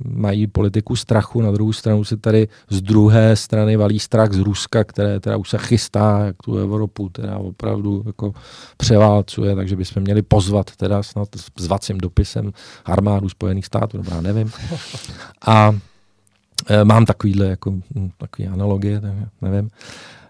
mají 0.05 0.47
politiku 0.47 0.95
strachu, 0.95 1.41
na 1.41 1.51
druhou 1.51 1.73
stranu 1.73 2.03
se 2.03 2.17
tady 2.17 2.47
z 2.69 2.81
druhé 2.81 3.35
strany 3.35 3.75
valí 3.75 3.99
strach 3.99 4.31
z 4.31 4.39
Ruska, 4.39 4.83
které 4.83 5.19
teda 5.19 5.37
už 5.37 5.49
se 5.49 5.57
chystá, 5.57 6.19
jak 6.25 6.35
tu 6.43 6.57
Evropu 6.57 7.09
teda 7.09 7.37
opravdu 7.37 8.03
jako 8.05 8.33
převálcuje, 8.77 9.55
takže 9.55 9.75
bychom 9.75 10.03
měli 10.03 10.21
pozvat 10.21 10.75
teda 10.75 11.03
snad 11.03 11.27
s 11.59 11.67
vacím 11.67 11.97
dopisem 11.97 12.51
armádu 12.85 13.29
Spojených 13.29 13.65
států, 13.65 13.97
dobrá, 13.97 14.21
nevím. 14.21 14.51
A 15.47 15.75
eh, 16.69 16.83
mám 16.83 17.05
takovýhle 17.05 17.47
jako, 17.47 17.71
hm, 17.71 18.09
takový 18.17 18.47
analogie, 18.47 19.01
tak 19.01 19.11
nevím 19.41 19.69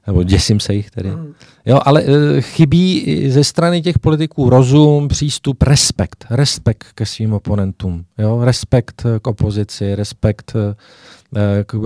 nebo 0.07 0.23
děsím 0.23 0.59
se 0.59 0.73
jich 0.73 0.91
tedy. 0.91 1.09
Hmm. 1.09 1.33
Jo, 1.65 1.79
ale 1.85 2.03
e, 2.03 2.41
chybí 2.41 3.23
ze 3.29 3.43
strany 3.43 3.81
těch 3.81 3.99
politiků 3.99 4.49
rozum, 4.49 5.07
přístup, 5.07 5.63
respekt. 5.63 6.25
Respekt 6.29 6.87
ke 6.95 7.05
svým 7.05 7.33
oponentům. 7.33 8.05
Jo, 8.17 8.39
respekt 8.43 9.05
k 9.21 9.27
opozici, 9.27 9.95
respekt 9.95 10.53
e, 10.55 10.75
k 11.63 11.77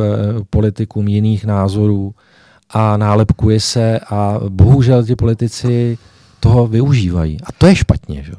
politikům 0.49 1.07
jiných 1.07 1.45
názorů 1.45 2.15
a 2.69 2.97
nálepkuje 2.97 3.59
se 3.59 3.99
a 3.99 4.39
bohužel 4.49 5.03
ti 5.03 5.15
politici 5.15 5.97
toho 6.39 6.67
využívají. 6.67 7.37
A 7.43 7.51
to 7.51 7.67
je 7.67 7.75
špatně. 7.75 8.23
Že? 8.23 8.33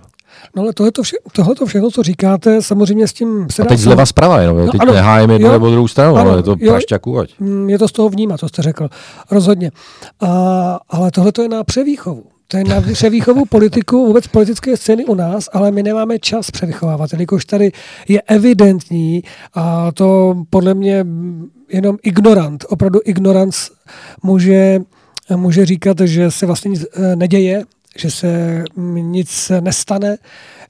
No 0.57 0.63
ale 0.63 0.73
tohleto, 0.73 1.03
vše, 1.03 1.17
tohleto 1.33 1.67
všechno, 1.67 1.91
co 1.91 2.03
říkáte, 2.03 2.63
samozřejmě 2.63 3.09
s 3.09 3.13
tím 3.13 3.47
se 3.51 3.63
A 3.63 3.65
teď 3.65 3.79
zleva 3.79 4.07
zprava 4.07 4.41
jenom, 4.41 4.59
jo? 4.59 4.67
No, 4.67 4.73
teď 4.73 4.81
ano, 4.81 4.93
nehájím 4.93 5.31
jednu 5.31 5.51
nebo 5.51 5.71
druhou 5.71 5.89
stranu, 5.89 6.17
ano, 6.17 6.31
ale 6.31 6.39
je 6.39 6.43
to 6.43 6.57
prašťaku, 6.57 7.19
ať. 7.19 7.31
Mm, 7.41 7.71
je 7.71 7.79
to 7.79 7.89
z 7.89 7.93
toho 7.93 8.09
vnímat, 8.09 8.41
co 8.41 8.49
jste 8.49 8.63
řekl, 8.63 8.89
rozhodně. 9.31 9.71
A, 10.21 10.79
ale 10.89 11.11
tohle 11.11 11.33
je 11.43 11.49
na 11.49 11.65
převýchovu. 11.65 12.25
To 12.49 12.57
je 12.57 12.65
na 12.65 12.81
převýchovu 12.93 13.45
politiku, 13.45 14.07
vůbec 14.07 14.27
politické 14.27 14.77
scény 14.77 15.05
u 15.05 15.15
nás, 15.15 15.49
ale 15.53 15.71
my 15.71 15.83
nemáme 15.83 16.19
čas 16.19 16.51
převychovávat, 16.51 17.13
jelikož 17.13 17.45
tady 17.45 17.73
je 18.09 18.23
evidentní 18.23 19.23
a 19.55 19.93
to 19.93 20.35
podle 20.51 20.75
mě 20.75 21.07
jenom 21.69 21.97
ignorant, 22.03 22.65
opravdu 22.69 23.01
ignorant 23.05 23.55
může, 24.23 24.81
může 25.37 25.67
říkat, 25.67 26.01
že 26.01 26.31
se 26.31 26.47
vlastně 26.47 26.69
nic 26.69 26.85
eh, 26.93 27.17
neděje, 27.17 27.65
že 27.99 28.11
se 28.11 28.65
nic 28.97 29.53
nestane, 29.61 30.17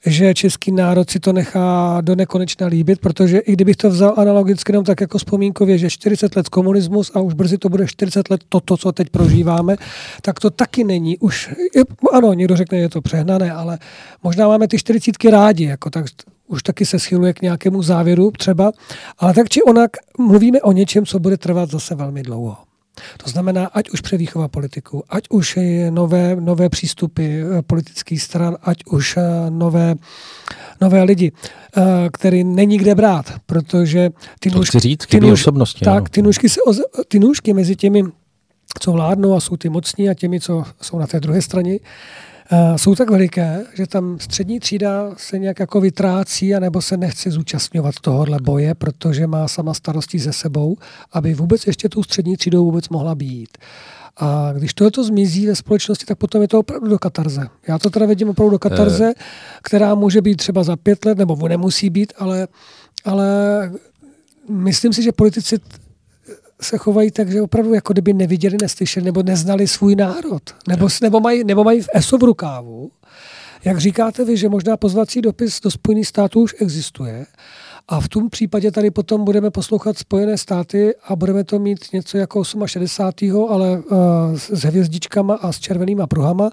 že 0.05 0.33
český 0.33 0.71
národ 0.71 1.09
si 1.09 1.19
to 1.19 1.33
nechá 1.33 1.97
do 2.01 2.15
nekonečna 2.15 2.67
líbit, 2.67 2.99
protože 2.99 3.39
i 3.39 3.53
kdybych 3.53 3.75
to 3.75 3.89
vzal 3.89 4.13
analogicky 4.17 4.71
jenom 4.71 4.85
tak 4.85 5.01
jako 5.01 5.17
vzpomínkově, 5.17 5.77
že 5.77 5.89
40 5.89 6.35
let 6.35 6.49
komunismus 6.49 7.11
a 7.15 7.19
už 7.19 7.33
brzy 7.33 7.57
to 7.57 7.69
bude 7.69 7.87
40 7.87 8.29
let 8.29 8.41
toto, 8.49 8.77
co 8.77 8.91
teď 8.91 9.09
prožíváme, 9.09 9.75
tak 10.21 10.39
to 10.39 10.49
taky 10.49 10.83
není. 10.83 11.17
Už, 11.17 11.53
ano, 12.11 12.33
někdo 12.33 12.55
řekne, 12.55 12.77
je 12.77 12.89
to 12.89 13.01
přehnané, 13.01 13.51
ale 13.51 13.79
možná 14.23 14.47
máme 14.47 14.67
ty 14.67 14.77
40 14.77 15.23
rádi, 15.23 15.65
jako 15.65 15.89
tak 15.89 16.05
už 16.47 16.63
taky 16.63 16.85
se 16.85 16.99
schyluje 16.99 17.33
k 17.33 17.41
nějakému 17.41 17.83
závěru 17.83 18.31
třeba, 18.31 18.71
ale 19.19 19.33
tak 19.33 19.49
či 19.49 19.61
onak 19.63 19.91
mluvíme 20.17 20.61
o 20.61 20.71
něčem, 20.71 21.05
co 21.05 21.19
bude 21.19 21.37
trvat 21.37 21.71
zase 21.71 21.95
velmi 21.95 22.23
dlouho. 22.23 22.57
To 23.23 23.29
znamená, 23.29 23.65
ať 23.65 23.89
už 23.89 24.01
převýchova 24.01 24.47
politiku, 24.47 25.03
ať 25.09 25.23
už 25.29 25.59
nové, 25.89 26.35
nové 26.35 26.69
přístupy 26.69 27.41
eh, 27.41 27.61
politických 27.61 28.21
stran, 28.21 28.57
ať 28.61 28.77
už 28.85 29.17
eh, 29.17 29.21
nové, 29.49 29.95
nové 30.81 31.03
lidi, 31.03 31.31
eh, 31.77 31.81
který 32.13 32.43
není 32.43 32.77
kde 32.77 32.95
brát, 32.95 33.33
protože 33.45 34.09
ty 34.39 34.49
nůžky, 34.49 34.79
říct, 34.79 35.05
ty, 35.05 35.19
nůž, 35.19 35.41
osobnosti, 35.41 35.85
tak, 35.85 36.09
ty, 36.09 36.21
nůžky 36.21 36.49
se, 36.49 36.59
ty 37.07 37.19
nůžky 37.19 37.53
mezi 37.53 37.75
těmi, 37.75 38.03
co 38.79 38.91
vládnou 38.91 39.35
a 39.35 39.39
jsou 39.39 39.57
ty 39.57 39.69
mocní 39.69 40.09
a 40.09 40.13
těmi, 40.13 40.39
co 40.39 40.63
jsou 40.81 40.99
na 40.99 41.07
té 41.07 41.19
druhé 41.19 41.41
straně, 41.41 41.79
jsou 42.75 42.95
tak 42.95 43.09
veliké, 43.09 43.65
že 43.73 43.87
tam 43.87 44.17
střední 44.19 44.59
třída 44.59 45.09
se 45.17 45.39
nějak 45.39 45.59
jako 45.59 45.81
vytrácí, 45.81 46.55
anebo 46.55 46.81
se 46.81 46.97
nechce 46.97 47.31
zúčastňovat 47.31 47.95
tohohle 48.01 48.37
boje, 48.41 48.75
protože 48.75 49.27
má 49.27 49.47
sama 49.47 49.73
starostí 49.73 50.19
se 50.19 50.33
sebou, 50.33 50.77
aby 51.11 51.33
vůbec 51.33 51.67
ještě 51.67 51.89
tou 51.89 52.03
střední 52.03 52.37
třídou 52.37 52.65
vůbec 52.65 52.89
mohla 52.89 53.15
být. 53.15 53.57
A 54.17 54.53
když 54.53 54.73
tohoto 54.73 55.03
zmizí 55.03 55.47
ve 55.47 55.55
společnosti, 55.55 56.05
tak 56.05 56.17
potom 56.17 56.41
je 56.41 56.47
to 56.47 56.59
opravdu 56.59 56.89
do 56.89 56.99
katarze. 56.99 57.47
Já 57.67 57.79
to 57.79 57.89
teda 57.89 58.05
vidím 58.05 58.29
opravdu 58.29 58.51
do 58.51 58.59
katarze, 58.59 59.13
eh. 59.17 59.23
která 59.63 59.95
může 59.95 60.21
být 60.21 60.35
třeba 60.35 60.63
za 60.63 60.75
pět 60.75 61.05
let, 61.05 61.17
nebo 61.17 61.47
nemusí 61.47 61.89
být, 61.89 62.13
ale, 62.17 62.47
ale 63.05 63.27
myslím 64.49 64.93
si, 64.93 65.03
že 65.03 65.11
politici 65.11 65.57
se 66.63 66.77
chovají 66.77 67.11
tak, 67.11 67.31
že 67.31 67.41
opravdu 67.41 67.73
jako 67.73 67.93
kdyby 67.93 68.13
neviděli, 68.13 68.57
neslyšeli 68.61 69.05
nebo 69.05 69.23
neznali 69.23 69.67
svůj 69.67 69.95
národ. 69.95 70.43
Nebo, 70.67 70.87
nebo, 71.01 71.19
mají, 71.19 71.43
nebo 71.43 71.63
mají 71.63 71.81
v 71.81 71.89
ESO 71.93 72.17
v 72.17 72.23
rukávu. 72.23 72.91
Jak 73.65 73.77
říkáte 73.77 74.25
vy, 74.25 74.37
že 74.37 74.49
možná 74.49 74.77
pozvací 74.77 75.21
dopis 75.21 75.59
do 75.61 75.71
Spojených 75.71 76.07
států 76.07 76.41
už 76.41 76.55
existuje, 76.59 77.25
a 77.87 77.99
v 77.99 78.09
tom 78.09 78.29
případě 78.29 78.71
tady 78.71 78.91
potom 78.91 79.25
budeme 79.25 79.51
poslouchat 79.51 79.97
Spojené 79.97 80.37
státy 80.37 80.95
a 81.03 81.15
budeme 81.15 81.43
to 81.43 81.59
mít 81.59 81.79
něco 81.93 82.17
jako 82.17 82.43
68. 82.65 83.47
ale 83.49 83.79
uh, 83.79 83.97
s 84.37 84.63
hvězdičkama 84.63 85.35
a 85.35 85.51
s 85.51 85.59
červenýma 85.59 86.07
pruhama 86.07 86.49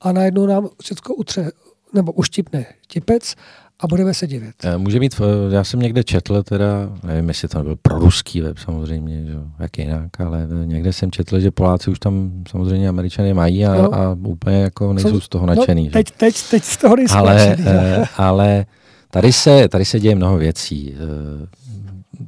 a 0.00 0.12
najednou 0.12 0.46
nám 0.46 0.68
všechno 0.82 1.14
utře, 1.14 1.52
nebo 1.92 2.12
uštipne 2.12 2.66
tipec 2.86 3.34
a 3.80 3.86
budeme 3.86 4.14
se 4.14 4.26
divit. 4.26 4.54
Eh, 4.64 4.78
může 4.78 5.00
být, 5.00 5.20
eh, 5.20 5.54
já 5.54 5.64
jsem 5.64 5.80
někde 5.80 6.04
četl, 6.04 6.42
teda, 6.42 6.66
nevím, 7.02 7.28
jestli 7.28 7.48
to 7.48 7.62
byl 7.62 7.76
pro 7.82 7.98
ruský 7.98 8.40
web 8.40 8.58
samozřejmě, 8.58 9.26
že, 9.26 9.34
jak 9.58 9.78
jinak, 9.78 10.20
ale 10.20 10.48
někde 10.64 10.92
jsem 10.92 11.10
četl, 11.10 11.40
že 11.40 11.50
Poláci 11.50 11.90
už 11.90 11.98
tam 11.98 12.44
samozřejmě 12.50 12.88
američany 12.88 13.34
mají 13.34 13.66
a, 13.66 13.74
no. 13.74 13.94
a 13.94 14.12
úplně 14.12 14.56
jako 14.56 14.92
nejsou 14.92 15.20
z 15.20 15.28
toho 15.28 15.46
nadšený. 15.46 15.84
No, 15.84 15.90
teď, 15.90 16.10
teď, 16.10 16.34
teď 16.50 16.64
z 16.64 16.76
toho 16.76 16.96
nejsou 16.96 17.16
ale, 17.16 17.34
nadšený, 17.34 17.68
ale 18.16 18.66
Tady 19.14 19.32
se, 19.32 19.68
tady 19.68 19.84
se 19.84 20.00
děje 20.00 20.14
mnoho 20.14 20.36
věcí. 20.36 20.94
Eh, 20.94 21.46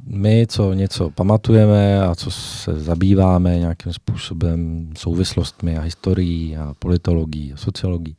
my, 0.05 0.45
co 0.49 0.73
něco 0.73 1.09
pamatujeme 1.09 2.01
a 2.01 2.15
co 2.15 2.31
se 2.31 2.79
zabýváme 2.79 3.59
nějakým 3.59 3.93
způsobem 3.93 4.89
souvislostmi 4.97 5.77
a 5.77 5.81
historií 5.81 6.57
a 6.57 6.73
politologií 6.79 7.53
a 7.53 7.57
sociologií, 7.57 8.15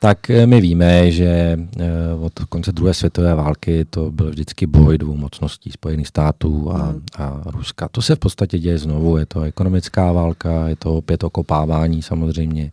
tak 0.00 0.30
eh, 0.30 0.46
my 0.46 0.60
víme, 0.60 1.10
že 1.10 1.58
eh, 1.78 1.84
od 2.20 2.32
konce 2.48 2.72
druhé 2.72 2.94
světové 2.94 3.34
války 3.34 3.84
to 3.90 4.10
byl 4.10 4.30
vždycky 4.30 4.66
boj 4.66 4.98
dvou 4.98 5.16
mocností 5.16 5.70
Spojených 5.70 6.08
států 6.08 6.70
a, 6.72 6.78
hmm. 6.78 7.02
a 7.16 7.42
Ruska. 7.46 7.88
To 7.88 8.02
se 8.02 8.14
v 8.14 8.18
podstatě 8.18 8.58
děje 8.58 8.78
znovu. 8.78 9.16
Je 9.16 9.26
to 9.26 9.42
ekonomická 9.42 10.12
válka, 10.12 10.68
je 10.68 10.76
to 10.76 10.94
opět 10.94 11.24
okopávání 11.24 12.02
samozřejmě 12.02 12.72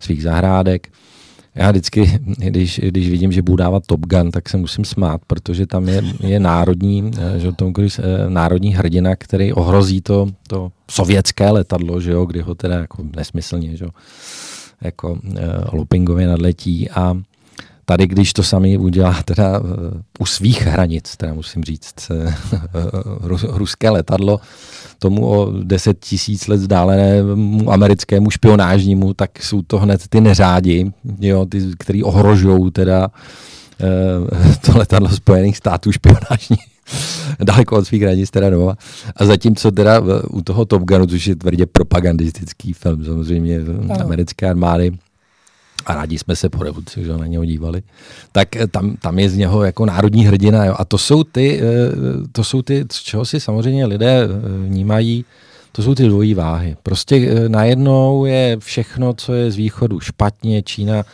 svých 0.00 0.22
zahrádek 0.22 0.88
já 1.56 1.70
vždycky, 1.70 2.20
když, 2.38 2.80
když 2.84 3.10
vidím, 3.10 3.32
že 3.32 3.42
budu 3.42 3.56
dávat 3.56 3.86
Top 3.86 4.00
Gun, 4.00 4.30
tak 4.30 4.48
se 4.48 4.56
musím 4.56 4.84
smát, 4.84 5.20
protože 5.26 5.66
tam 5.66 5.88
je, 5.88 6.02
je 6.20 6.40
národní, 6.40 7.10
eh, 7.18 7.40
že 7.40 7.52
Tom 7.52 7.74
Cruise, 7.74 8.02
národní 8.28 8.74
hrdina, 8.74 9.16
který 9.16 9.52
ohrozí 9.52 10.00
to, 10.00 10.28
to 10.48 10.72
sovětské 10.90 11.50
letadlo, 11.50 12.00
že 12.00 12.12
jo, 12.12 12.24
kdy 12.24 12.40
ho 12.40 12.54
teda 12.54 12.74
jako 12.74 13.04
nesmyslně, 13.16 13.76
že 13.76 13.84
jo, 13.84 13.90
jako 14.80 15.12
uh, 15.12 15.38
loopingově 15.72 16.26
nadletí 16.26 16.90
a 16.90 17.16
tady, 17.84 18.06
když 18.06 18.32
to 18.32 18.42
sami 18.42 18.78
udělá 18.78 19.22
teda 19.22 19.58
uh, 19.58 19.68
u 20.18 20.26
svých 20.26 20.62
hranic, 20.62 21.16
teda 21.16 21.34
musím 21.34 21.64
říct, 21.64 22.10
uh, 22.10 22.32
ruské 23.56 23.90
letadlo, 23.90 24.40
tomu 24.98 25.26
o 25.26 25.52
10 25.62 26.00
tisíc 26.00 26.48
let 26.48 26.56
vzdálenému 26.56 27.72
americkému 27.72 28.30
špionážnímu, 28.30 29.14
tak 29.14 29.42
jsou 29.42 29.62
to 29.62 29.78
hned 29.78 30.08
ty 30.08 30.20
neřádi, 30.20 30.92
jo, 31.20 31.46
ty, 31.46 31.62
který 31.78 32.02
ohrožují 32.02 32.70
teda 32.70 33.08
eh, 33.80 34.56
to 34.66 34.78
letadlo 34.78 35.08
Spojených 35.08 35.56
států 35.56 35.92
špionážní 35.92 36.56
daleko 37.44 37.76
od 37.76 37.84
svých 37.84 38.02
hranic 38.02 38.30
teda 38.30 38.50
doma. 38.50 38.76
A 39.16 39.24
zatímco 39.24 39.70
teda 39.70 40.02
u 40.30 40.42
toho 40.42 40.64
Top 40.64 40.82
Gunu, 40.82 41.06
což 41.06 41.26
je 41.26 41.36
tvrdě 41.36 41.66
propagandistický 41.66 42.72
film, 42.72 43.04
samozřejmě 43.04 43.60
ano. 43.90 44.00
americké 44.00 44.50
armády, 44.50 44.92
a 45.86 45.94
rádi 45.94 46.18
jsme 46.18 46.36
se 46.36 46.48
po 46.48 46.62
revoluci 46.62 47.04
že 47.04 47.12
na 47.12 47.26
něho 47.26 47.44
dívali, 47.44 47.82
tak 48.32 48.56
eh, 48.56 48.66
tam, 48.66 48.96
tam 48.96 49.18
je 49.18 49.30
z 49.30 49.36
něho 49.36 49.64
jako 49.64 49.86
národní 49.86 50.26
hrdina. 50.26 50.64
Jo. 50.64 50.74
A 50.78 50.84
to 50.84 50.98
jsou, 50.98 51.24
ty, 51.24 51.60
eh, 51.60 51.64
to 52.32 52.44
jsou 52.44 52.62
ty, 52.62 52.84
z 52.92 53.02
čeho 53.02 53.24
si 53.24 53.40
samozřejmě 53.40 53.86
lidé 53.86 54.24
eh, 54.24 54.28
vnímají, 54.68 55.24
to 55.72 55.82
jsou 55.82 55.94
ty 55.94 56.08
dvojí 56.08 56.34
váhy. 56.34 56.76
Prostě 56.82 57.48
najednou 57.48 58.24
je 58.24 58.56
všechno, 58.58 59.14
co 59.14 59.34
je 59.34 59.50
z 59.50 59.56
východu 59.56 60.00
špatně, 60.00 60.62
Čína 60.62 61.04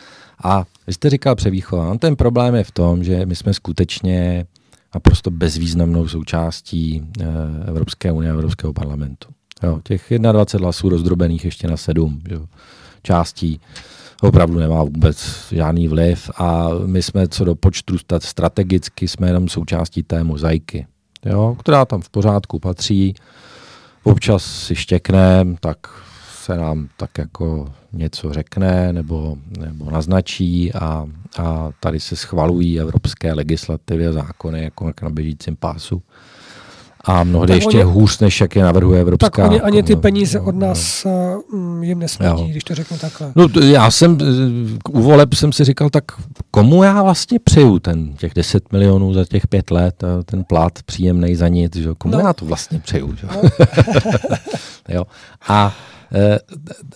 a 0.44 0.65
vy 0.86 0.93
jste 0.93 1.11
říkal 1.11 1.35
převýchova. 1.35 1.99
Ten 1.99 2.16
problém 2.16 2.55
je 2.55 2.65
v 2.65 2.70
tom, 2.70 3.05
že 3.05 3.27
my 3.27 3.36
jsme 3.36 3.55
skutečně 3.55 4.47
naprosto 4.94 5.31
bezvýznamnou 5.31 6.09
součástí 6.09 7.02
Evropské 7.66 8.12
unie 8.12 8.31
a 8.31 8.35
Evropského 8.35 8.73
parlamentu. 8.73 9.28
Jo, 9.62 9.81
těch 9.85 10.12
21 10.32 10.64
hlasů 10.64 10.89
rozdrobených 10.89 11.44
ještě 11.44 11.69
na 11.69 11.77
sedm 11.77 12.20
jo, 12.28 12.47
částí 13.02 13.60
opravdu 14.23 14.59
nemá 14.59 14.82
vůbec 14.82 15.48
žádný 15.52 15.89
vliv 15.89 16.31
a 16.36 16.69
my 16.86 17.02
jsme 17.02 17.28
co 17.28 17.44
do 17.44 17.55
počtu 17.55 17.97
strategicky 18.19 19.09
jsme 19.09 19.27
jenom 19.27 19.48
součástí 19.48 20.02
té 20.02 20.24
mozaiky, 20.24 20.86
jo, 21.27 21.56
která 21.60 21.85
tam 21.85 22.01
v 22.01 22.10
pořádku 22.10 22.59
patří. 22.59 23.14
Občas 24.05 24.44
si 24.44 24.77
štěkne, 24.77 25.44
tak 25.60 25.78
se 26.43 26.56
nám 26.56 26.89
tak 26.97 27.19
jako 27.19 27.73
něco 27.93 28.32
řekne 28.32 28.93
nebo, 28.93 29.36
nebo 29.59 29.90
naznačí 29.90 30.73
a, 30.73 31.06
a 31.39 31.70
tady 31.81 32.01
se 32.01 32.16
schvalují 32.16 32.81
evropské 32.81 33.32
legislativy 33.32 34.06
a 34.06 34.12
zákony 34.12 34.62
jako 34.64 34.93
na 35.02 35.10
běžícím 35.10 35.56
pásu 35.56 36.02
a 37.05 37.24
mnohdy 37.24 37.48
tak 37.48 37.56
ještě 37.56 37.85
oni, 37.85 37.93
hůř, 37.94 38.19
než 38.19 38.40
jak 38.40 38.56
je 38.56 38.62
navrhuje 38.62 39.01
Evropská. 39.01 39.43
Tak 39.43 39.51
oni 39.51 39.60
ani 39.60 39.82
ty 39.82 39.97
peníze 39.97 40.40
od 40.40 40.55
nás 40.55 41.06
uh, 41.52 41.85
jim 41.85 41.98
nesmítí, 41.98 42.51
když 42.51 42.64
to 42.64 42.74
řeknu 42.74 42.98
takhle. 42.98 43.32
No, 43.36 43.48
já 43.62 43.90
jsem, 43.90 44.19
u 44.90 45.02
voleb 45.02 45.35
jsem 45.35 45.52
si 45.52 45.64
říkal, 45.64 45.90
tak 45.90 46.05
komu 46.51 46.82
já 46.82 47.02
vlastně 47.02 47.39
přeju 47.39 47.78
ten 47.78 48.14
těch 48.14 48.35
10 48.35 48.73
milionů 48.73 49.14
za 49.14 49.24
těch 49.24 49.47
pět 49.47 49.70
let, 49.70 50.05
ten 50.24 50.44
plat 50.44 50.73
příjemný 50.86 51.35
za 51.35 51.48
nic, 51.48 51.77
že? 51.77 51.89
komu 51.98 52.14
no. 52.14 52.20
já 52.20 52.32
to 52.32 52.44
vlastně 52.44 52.78
přeju. 52.78 53.16
Že? 53.16 53.27
No. 53.27 53.43
jo. 54.89 55.05
A 55.48 55.74
eh, 55.77 55.93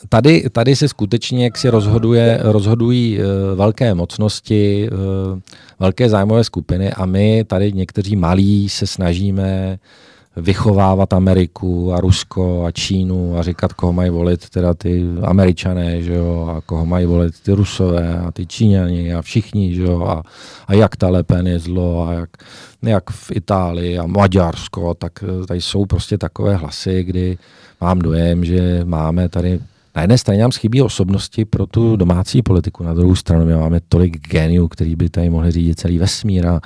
Tady, 0.08 0.44
tady 0.52 0.76
se 0.76 0.88
skutečně, 0.88 1.44
jak 1.44 1.58
si 1.58 1.68
rozhoduje, 1.68 2.38
rozhodují 2.42 3.18
uh, 3.18 3.24
velké 3.58 3.94
mocnosti, 3.94 4.88
uh, 4.92 4.98
velké 5.80 6.08
zájmové 6.08 6.44
skupiny 6.44 6.92
a 6.92 7.06
my 7.06 7.44
tady 7.44 7.72
někteří 7.72 8.16
malí 8.16 8.68
se 8.68 8.86
snažíme 8.86 9.78
vychovávat 10.36 11.12
Ameriku 11.12 11.92
a 11.92 12.00
Rusko 12.00 12.64
a 12.64 12.70
Čínu 12.70 13.38
a 13.38 13.42
říkat, 13.42 13.72
koho 13.72 13.92
mají 13.92 14.10
volit 14.10 14.50
teda 14.50 14.74
ty 14.74 15.04
Američané, 15.22 16.02
že 16.02 16.14
jo, 16.14 16.54
a 16.56 16.60
koho 16.60 16.86
mají 16.86 17.06
volit 17.06 17.40
ty 17.40 17.52
Rusové 17.52 18.18
a 18.18 18.30
ty 18.32 18.46
Číňani 18.46 19.14
a 19.14 19.22
všichni, 19.22 19.74
že 19.74 19.82
jo, 19.82 20.04
a, 20.04 20.22
a 20.66 20.74
jak 20.74 20.96
ta 20.96 21.08
Lepen 21.08 21.46
je 21.46 21.58
zlo 21.58 22.08
a 22.08 22.12
jak, 22.12 22.30
jak 22.82 23.10
v 23.10 23.30
Itálii 23.34 23.98
a 23.98 24.06
Maďarsko, 24.06 24.94
tak 24.94 25.24
tady 25.48 25.60
jsou 25.60 25.86
prostě 25.86 26.18
takové 26.18 26.56
hlasy, 26.56 27.04
kdy 27.04 27.38
mám 27.80 27.98
dojem, 27.98 28.44
že 28.44 28.80
máme 28.84 29.28
tady 29.28 29.60
na 29.96 30.02
jedné 30.02 30.18
straně 30.18 30.42
nám 30.42 30.50
chybí 30.50 30.82
osobnosti 30.82 31.44
pro 31.44 31.66
tu 31.66 31.96
domácí 31.96 32.42
politiku, 32.42 32.84
na 32.84 32.94
druhou 32.94 33.14
stranu 33.14 33.44
my 33.46 33.54
máme 33.54 33.80
tolik 33.88 34.28
geniů, 34.28 34.68
který 34.68 34.96
by 34.96 35.08
tady 35.10 35.30
mohli 35.30 35.50
řídit 35.50 35.80
celý 35.80 35.98
vesmír 35.98 36.46
a, 36.46 36.60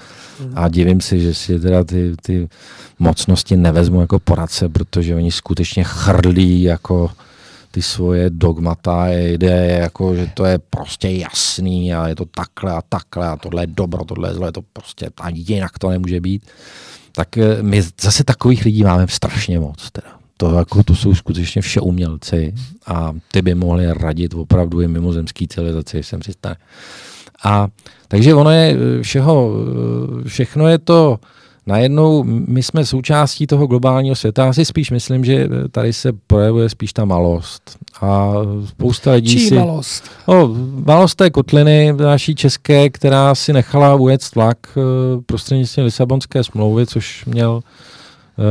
a 0.54 0.68
divím 0.68 1.00
si, 1.00 1.20
že 1.20 1.34
si 1.34 1.60
teda 1.60 1.84
ty, 1.84 2.14
ty 2.22 2.48
mocnosti 2.98 3.56
nevezmu 3.56 4.00
jako 4.00 4.18
poradce, 4.18 4.68
protože 4.68 5.14
oni 5.14 5.32
skutečně 5.32 5.84
chrlí 5.84 6.62
jako 6.62 7.10
ty 7.70 7.82
svoje 7.82 8.30
dogmata, 8.30 9.08
ideje, 9.08 9.70
jako, 9.70 10.14
že 10.16 10.30
to 10.34 10.44
je 10.44 10.58
prostě 10.58 11.08
jasný 11.08 11.94
a 11.94 12.08
je 12.08 12.16
to 12.16 12.24
takhle 12.24 12.72
a 12.72 12.82
takhle 12.88 13.28
a 13.28 13.36
tohle 13.36 13.62
je 13.62 13.66
dobro, 13.66 14.04
tohle 14.04 14.28
je 14.28 14.34
zlo, 14.34 14.52
to 14.52 14.62
prostě 14.72 15.10
ani 15.20 15.44
jinak 15.48 15.78
to 15.78 15.90
nemůže 15.90 16.20
být. 16.20 16.46
Tak 17.12 17.38
eh, 17.38 17.62
my 17.62 17.82
zase 18.00 18.24
takových 18.24 18.64
lidí 18.64 18.82
máme 18.82 19.08
strašně 19.08 19.60
moc. 19.60 19.90
Teda 19.90 20.19
to, 20.40 20.54
jako, 20.54 20.82
to 20.82 20.94
jsou 20.94 21.14
skutečně 21.14 21.62
vše 21.62 21.80
umělci 21.80 22.54
a 22.86 23.12
ty 23.32 23.42
by 23.42 23.54
mohli 23.54 23.92
radit 23.92 24.34
opravdu 24.34 24.80
i 24.80 24.88
mimozemský 24.88 25.48
civilizaci, 25.48 26.02
jsem 26.02 26.22
si 26.22 26.32
stane. 26.32 26.56
A 27.44 27.68
takže 28.08 28.34
ono 28.34 28.50
je 28.50 28.76
eh, 28.76 29.02
všeho, 29.02 29.50
eh, 30.24 30.28
všechno 30.28 30.68
je 30.68 30.78
to 30.78 31.18
najednou, 31.66 32.24
my 32.24 32.62
jsme 32.62 32.86
součástí 32.86 33.46
toho 33.46 33.66
globálního 33.66 34.16
světa. 34.16 34.44
Já 34.44 34.52
si 34.52 34.64
spíš 34.64 34.90
myslím, 34.90 35.24
že 35.24 35.34
eh, 35.34 35.68
tady 35.68 35.92
se 35.92 36.12
projevuje 36.26 36.68
spíš 36.68 36.92
ta 36.92 37.04
malost. 37.04 37.76
A 38.00 38.32
spousta 38.68 39.12
lidí 39.12 39.32
Čí 39.32 39.48
si... 39.48 39.54
malost? 39.54 40.04
No, 40.28 40.56
malost 40.86 41.14
té 41.14 41.30
kotliny 41.30 41.92
naší 41.92 42.34
české, 42.34 42.90
která 42.90 43.34
si 43.34 43.52
nechala 43.52 43.94
ujet 43.94 44.30
tlak 44.30 44.58
prostřednictvím 45.26 45.84
Lisabonské 45.84 46.44
smlouvy, 46.44 46.86
což 46.86 47.24
měl 47.24 47.62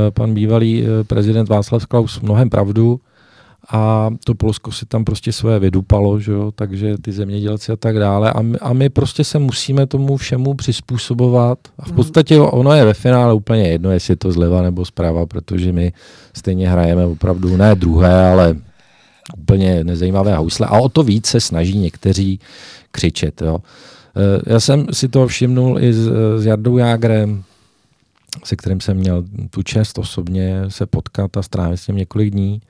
pan 0.10 0.34
bývalý 0.34 0.84
eh, 0.84 1.04
prezident 1.04 1.50
Václav 1.50 1.86
Klaus 1.86 2.22
mnohem 2.22 2.50
pravdu. 2.50 3.00
a 3.72 4.10
to 4.26 4.36
Polsko 4.36 4.72
si 4.72 4.86
tam 4.86 5.06
prostě 5.06 5.32
své 5.32 5.60
vydupalo, 5.60 6.20
že 6.20 6.32
jo, 6.32 6.52
takže 6.52 6.98
ty 6.98 7.12
zemědělci 7.12 7.72
a 7.72 7.76
tak 7.76 8.00
dále 8.00 8.34
a 8.34 8.42
my, 8.42 8.58
a 8.58 8.74
my 8.74 8.90
prostě 8.90 9.24
se 9.24 9.40
musíme 9.40 9.88
tomu 9.88 10.18
všemu 10.18 10.54
přizpůsobovat 10.54 11.60
a 11.80 11.84
v 11.84 11.88
mhm. 11.88 11.96
podstatě 11.96 12.40
ono 12.40 12.74
je 12.74 12.86
ve 12.86 12.94
finále 12.94 13.34
úplně 13.34 13.68
jedno, 13.68 13.92
jestli 13.92 14.12
je 14.12 14.16
to 14.16 14.32
zleva 14.32 14.62
nebo 14.62 14.86
zprava, 14.86 15.26
protože 15.26 15.72
my 15.72 15.94
stejně 16.34 16.70
hrajeme 16.70 17.06
opravdu 17.06 17.58
ne 17.58 17.76
druhé, 17.76 18.32
ale 18.32 18.56
úplně 19.38 19.84
nezajímavé 19.84 20.36
housle 20.36 20.68
a 20.68 20.80
o 20.80 20.90
to 20.90 21.04
víc 21.04 21.26
se 21.26 21.42
snaží 21.42 21.78
někteří 21.78 22.40
křičet. 22.92 23.42
Jo. 23.42 23.58
E, 24.16 24.54
já 24.54 24.60
jsem 24.60 24.88
si 24.92 25.08
to 25.08 25.28
všimnul 25.28 25.80
i 25.80 25.94
s, 25.94 26.10
s 26.38 26.46
Jardou 26.46 26.78
Jágrem, 26.78 27.44
se 28.44 28.56
kterým 28.56 28.82
jsem 28.82 28.98
měl 28.98 29.24
tu 29.50 29.64
čest 29.64 29.98
osobně 29.98 30.62
se 30.68 30.86
potkat 30.86 31.38
a 31.38 31.42
strávit 31.42 31.78
s 31.78 31.88
ním 31.88 31.98
několik 31.98 32.30
dní. 32.30 32.62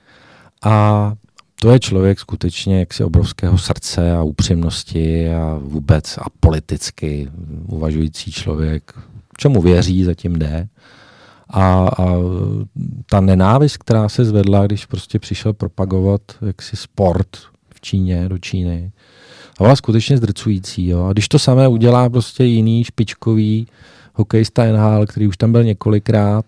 A 0.62 1.14
to 1.60 1.70
je 1.70 1.80
člověk 1.80 2.20
skutečně 2.20 2.78
jaksi 2.78 3.04
obrovského 3.04 3.58
srdce 3.58 4.12
a 4.12 4.22
upřímnosti 4.22 5.30
a 5.34 5.58
vůbec 5.62 6.18
a 6.18 6.24
politicky 6.40 7.30
uvažující 7.66 8.32
člověk, 8.32 8.92
čemu 9.38 9.62
věří, 9.62 10.04
zatím 10.04 10.38
jde. 10.38 10.68
A, 11.48 11.88
a 11.98 12.14
ta 13.06 13.20
nenávist, 13.20 13.76
která 13.76 14.08
se 14.08 14.24
zvedla, 14.24 14.66
když 14.66 14.86
prostě 14.86 15.18
přišel 15.18 15.52
propagovat 15.52 16.20
jaksi 16.46 16.76
sport 16.76 17.28
v 17.74 17.80
Číně, 17.80 18.28
do 18.28 18.38
Číny, 18.38 18.92
a 19.60 19.62
byla 19.62 19.76
skutečně 19.76 20.16
zdrcující. 20.16 20.86
Jo. 20.86 21.04
A 21.04 21.12
když 21.12 21.28
to 21.28 21.38
samé 21.38 21.68
udělá 21.68 22.10
prostě 22.10 22.44
jiný 22.44 22.84
špičkový 22.84 23.66
hokejista 24.20 24.64
NHL, 24.64 25.06
který 25.06 25.26
už 25.26 25.36
tam 25.36 25.52
byl 25.52 25.64
několikrát, 25.64 26.44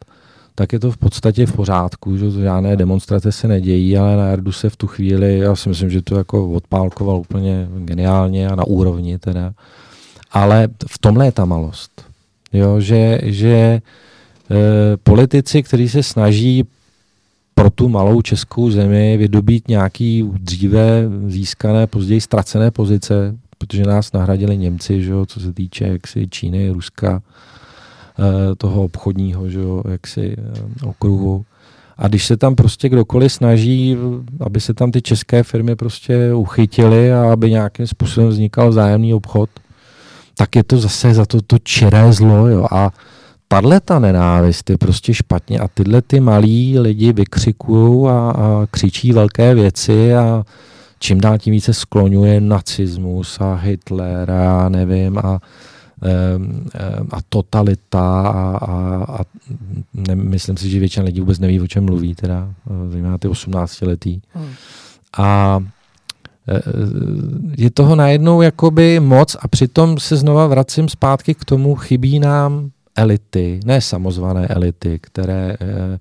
tak 0.55 0.73
je 0.73 0.81
to 0.81 0.90
v 0.90 0.97
podstatě 0.97 1.47
v 1.47 1.53
pořádku, 1.53 2.16
že 2.16 2.31
žádné 2.31 2.77
demonstrace 2.77 3.32
se 3.32 3.49
nedějí, 3.49 3.99
ale 3.99 4.16
na 4.16 4.27
Erdu 4.27 4.53
se 4.53 4.70
v 4.70 4.77
tu 4.77 4.86
chvíli, 4.86 5.39
já 5.39 5.57
si 5.57 5.69
myslím, 5.69 5.90
že 5.90 6.03
to 6.03 6.16
jako 6.16 6.53
odpálkoval 6.53 7.16
úplně 7.16 7.69
geniálně 7.78 8.49
a 8.49 8.55
na 8.55 8.66
úrovni 8.66 9.19
teda. 9.19 9.53
Ale 10.32 10.69
v 10.89 10.99
tomhle 10.99 11.24
je 11.27 11.32
ta 11.32 11.44
malost. 11.44 12.05
Jo, 12.53 12.81
že, 12.81 13.19
že 13.23 13.49
e, 13.49 13.81
politici, 15.03 15.62
kteří 15.62 15.89
se 15.89 16.03
snaží 16.03 16.65
pro 17.55 17.70
tu 17.70 17.89
malou 17.89 18.23
českou 18.23 18.70
zemi 18.70 19.16
vydobít 19.16 19.69
nějaký 19.69 20.31
dříve 20.35 21.05
získané, 21.27 21.86
později 21.86 22.20
ztracené 22.20 22.70
pozice, 22.70 23.36
protože 23.59 23.82
nás 23.82 24.12
nahradili 24.12 24.59
Němci, 24.59 25.03
že 25.03 25.12
co 25.27 25.40
se 25.40 25.53
týče 25.53 25.85
jaksi 25.85 26.28
Číny, 26.28 26.70
Ruska, 26.70 27.23
toho 28.59 28.84
obchodního 28.84 29.51
že 29.51 29.60
jo, 29.60 29.82
jaksi, 29.90 30.36
eh, 30.39 30.86
okruhu. 30.86 31.44
A 31.98 32.09
když 32.09 32.26
se 32.26 32.36
tam 32.36 32.55
prostě 32.55 32.89
kdokoliv 32.89 33.32
snaží, 33.32 33.97
aby 34.40 34.60
se 34.60 34.74
tam 34.74 34.90
ty 34.90 35.02
české 35.02 35.43
firmy 35.43 35.76
prostě 35.76 36.34
uchytily 36.34 37.12
a 37.12 37.32
aby 37.32 37.51
nějakým 37.51 37.86
způsobem 37.86 38.30
vznikal 38.30 38.68
vzájemný 38.68 39.14
obchod, 39.14 39.51
tak 40.36 40.56
je 40.56 40.64
to 40.64 40.78
zase 40.78 41.14
za 41.14 41.26
to 41.26 41.43
to 41.43 41.59
čiré 41.59 42.12
zlo. 42.12 42.47
Jo. 42.47 42.66
A 42.70 42.90
tahle 43.48 43.80
ta 43.80 43.98
nenávist 43.98 44.70
je 44.70 44.78
prostě 44.78 45.14
špatně 45.14 45.59
a 45.59 45.68
tyhle 45.68 46.02
ty 46.02 46.20
malí 46.20 46.78
lidi 46.78 47.12
vykřikují 47.12 48.09
a, 48.09 48.12
a 48.12 48.66
křičí 48.70 49.12
velké 49.12 49.55
věci 49.55 50.14
a 50.14 50.44
čím 50.98 51.20
dál 51.20 51.39
tím 51.39 51.52
více 51.52 51.74
skloňuje 51.74 52.40
nacismus 52.40 53.40
a 53.40 53.55
Hitler 53.55 54.30
a 54.30 54.68
nevím 54.68 55.18
a 55.18 55.40
a 57.10 57.18
totalita 57.28 58.20
a, 58.20 58.56
a, 58.56 59.04
a 59.04 59.24
ne, 59.94 60.16
myslím 60.16 60.56
si, 60.56 60.70
že 60.70 60.78
většina 60.78 61.06
lidí 61.06 61.20
vůbec 61.20 61.38
neví, 61.38 61.60
o 61.60 61.66
čem 61.66 61.84
mluví, 61.84 62.14
teda 62.14 62.48
eh, 62.70 62.90
zejména 62.90 63.18
ty 63.18 63.28
18 63.28 63.80
letý. 63.80 64.20
Hmm. 64.34 64.50
A 65.18 65.60
eh, 66.48 66.62
je 67.56 67.70
toho 67.70 67.96
najednou 67.96 68.42
jakoby 68.42 69.00
moc 69.00 69.36
a 69.40 69.48
přitom 69.48 69.98
se 69.98 70.16
znova 70.16 70.46
vracím 70.46 70.88
zpátky 70.88 71.34
k 71.34 71.44
tomu, 71.44 71.74
chybí 71.74 72.18
nám 72.18 72.70
elity, 72.96 73.60
ne 73.64 73.80
samozvané 73.80 74.46
elity, 74.46 74.98
které, 75.02 75.56
eh, 75.60 75.98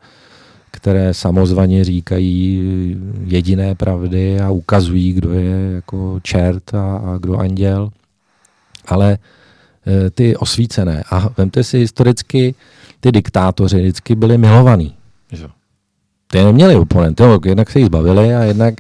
které 0.72 1.14
samozvaně 1.14 1.84
říkají 1.84 2.98
jediné 3.26 3.76
pravdy 3.76 4.40
a 4.40 4.50
ukazují, 4.50 5.14
kdo 5.14 5.34
je 5.34 5.72
jako 5.76 6.20
čert 6.24 6.74
a, 6.74 6.98
a 6.98 7.18
kdo 7.18 7.38
anděl, 7.38 7.90
ale 8.88 9.18
Eh, 9.18 9.41
ty 10.12 10.36
osvícené. 10.36 11.04
A 11.12 11.30
vemte 11.38 11.64
si 11.64 11.78
historicky, 11.78 12.56
ty 13.00 13.12
diktátoři 13.12 13.78
vždycky 13.80 14.16
byli 14.16 14.38
milovaní. 14.38 14.96
Ty 16.28 16.44
neměli 16.44 16.76
oponenty, 16.76 17.24
jednak 17.46 17.70
se 17.70 17.80
jich 17.80 17.86
zbavili 17.86 18.36
a 18.36 18.44
jednak 18.44 18.74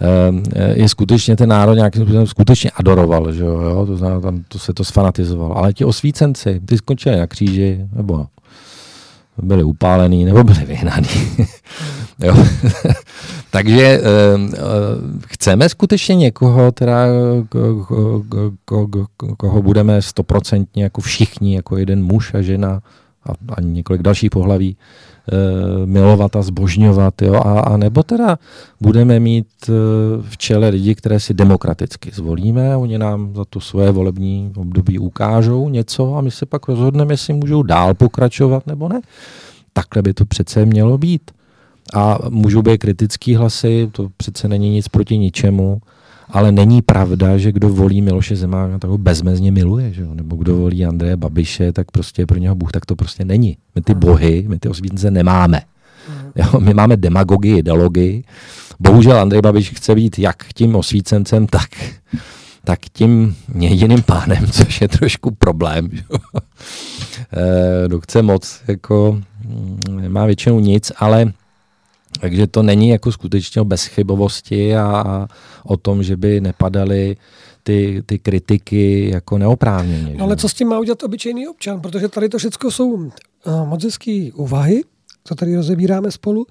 eh, 0.00 0.80
je 0.80 0.88
skutečně 0.88 1.36
ten 1.36 1.48
národ 1.48 1.74
nějakým 1.74 2.02
způsobem 2.02 2.26
skutečně 2.26 2.70
adoroval, 2.70 3.32
že 3.32 3.44
jo, 3.44 3.86
to, 3.86 3.96
znamená, 3.96 4.20
tam 4.20 4.44
to 4.48 4.58
se 4.58 4.72
to 4.74 4.84
sfanatizovalo. 4.84 5.56
Ale 5.56 5.72
ti 5.72 5.84
osvícenci, 5.84 6.60
ty 6.66 6.78
skončili 6.78 7.16
na 7.16 7.26
kříži, 7.26 7.86
nebo 7.92 8.26
byli 9.42 9.64
upálení, 9.64 10.24
nebo 10.24 10.44
byli 10.44 10.64
vyhnaní. 10.64 11.08
jo. 12.22 12.34
Takže 13.50 13.82
eh, 13.82 14.02
eh, 14.02 14.60
chceme 15.26 15.68
skutečně 15.68 16.14
někoho, 16.16 16.72
teda, 16.72 17.06
koho 19.36 19.62
budeme 19.62 20.02
stoprocentně 20.02 20.82
jako 20.82 21.00
všichni, 21.00 21.54
jako 21.54 21.76
jeden 21.76 22.04
muž 22.04 22.34
a 22.34 22.42
žena 22.42 22.80
a, 23.24 23.32
a 23.56 23.60
několik 23.60 24.02
dalších 24.02 24.30
pohlaví, 24.30 24.76
eh, 24.76 25.86
milovat 25.86 26.36
a 26.36 26.42
zbožňovat, 26.42 27.22
jo, 27.22 27.34
a, 27.34 27.60
a 27.60 27.76
nebo 27.76 28.02
teda 28.02 28.38
budeme 28.80 29.20
mít 29.20 29.46
v 30.20 30.38
čele 30.38 30.68
lidi, 30.68 30.94
které 30.94 31.20
si 31.20 31.34
demokraticky 31.34 32.10
zvolíme, 32.14 32.76
oni 32.76 32.98
nám 32.98 33.34
za 33.34 33.44
to 33.44 33.60
svoje 33.60 33.90
volební 33.90 34.52
období 34.56 34.98
ukážou 34.98 35.68
něco 35.68 36.14
a 36.14 36.20
my 36.20 36.30
se 36.30 36.46
pak 36.46 36.68
rozhodneme, 36.68 37.12
jestli 37.12 37.34
můžou 37.34 37.62
dál 37.62 37.94
pokračovat 37.94 38.66
nebo 38.66 38.88
ne. 38.88 39.00
Takhle 39.72 40.02
by 40.02 40.14
to 40.14 40.24
přece 40.24 40.66
mělo 40.66 40.98
být. 40.98 41.30
A 41.94 42.18
můžou 42.28 42.62
být 42.62 42.78
kritický 42.78 43.34
hlasy, 43.34 43.88
to 43.92 44.08
přece 44.16 44.48
není 44.48 44.70
nic 44.70 44.88
proti 44.88 45.18
ničemu, 45.18 45.80
ale 46.32 46.52
není 46.52 46.82
pravda, 46.82 47.38
že 47.38 47.52
kdo 47.52 47.68
volí 47.68 48.02
Miloše 48.02 48.36
Zemáka, 48.36 48.78
tak 48.78 48.90
ho 48.90 48.98
bezmezně 48.98 49.52
miluje, 49.52 49.92
že 49.92 50.02
jo? 50.02 50.14
nebo 50.14 50.36
kdo 50.36 50.56
volí 50.56 50.86
Andreje 50.86 51.16
Babiše, 51.16 51.72
tak 51.72 51.90
prostě 51.90 52.22
je 52.22 52.26
pro 52.26 52.38
něho 52.38 52.54
Bůh, 52.54 52.72
tak 52.72 52.86
to 52.86 52.96
prostě 52.96 53.24
není. 53.24 53.56
My 53.74 53.82
ty 53.82 53.94
bohy, 53.94 54.44
my 54.48 54.58
ty 54.58 54.68
osvícence 54.68 55.10
nemáme. 55.10 55.60
Jo? 56.36 56.60
My 56.60 56.74
máme 56.74 56.96
demagogii, 56.96 57.58
ideologii. 57.58 58.24
Bohužel 58.80 59.20
Andrej 59.20 59.42
Babiš 59.42 59.70
chce 59.70 59.94
být 59.94 60.18
jak 60.18 60.44
tím 60.54 60.76
osvícencem, 60.76 61.46
tak, 61.46 61.68
tak 62.64 62.78
tím 62.92 63.36
jediným 63.58 64.02
pánem, 64.02 64.46
což 64.52 64.80
je 64.80 64.88
trošku 64.88 65.30
problém. 65.30 65.90
Kdo 67.86 68.00
chce 68.04 68.22
moc, 68.22 68.60
jako 68.68 69.20
mm, 69.44 69.80
nemá 70.00 70.26
většinou 70.26 70.60
nic, 70.60 70.92
ale 70.96 71.32
takže 72.20 72.46
to 72.46 72.62
není 72.62 72.88
jako 72.88 73.12
skutečně 73.12 73.60
o 73.60 73.64
bezchybovosti 73.64 74.76
a, 74.76 74.86
a 74.86 75.26
o 75.64 75.76
tom, 75.76 76.02
že 76.02 76.16
by 76.16 76.40
nepadaly 76.40 77.16
ty, 77.62 78.02
ty 78.06 78.18
kritiky 78.18 79.10
jako 79.10 79.38
neoprávněně. 79.38 80.14
No, 80.18 80.24
ale 80.24 80.36
co 80.36 80.48
s 80.48 80.54
tím 80.54 80.68
má 80.68 80.78
udělat 80.78 81.02
obyčejný 81.02 81.48
občan? 81.48 81.80
Protože 81.80 82.08
tady 82.08 82.28
to 82.28 82.38
všechno 82.38 82.70
jsou 82.70 82.90
uh, 82.90 83.08
moc 83.64 83.84
hezký 83.84 84.32
úvahy, 84.32 84.82
co 85.24 85.34
tady 85.34 85.56
rozebíráme 85.56 86.10
spolu, 86.10 86.46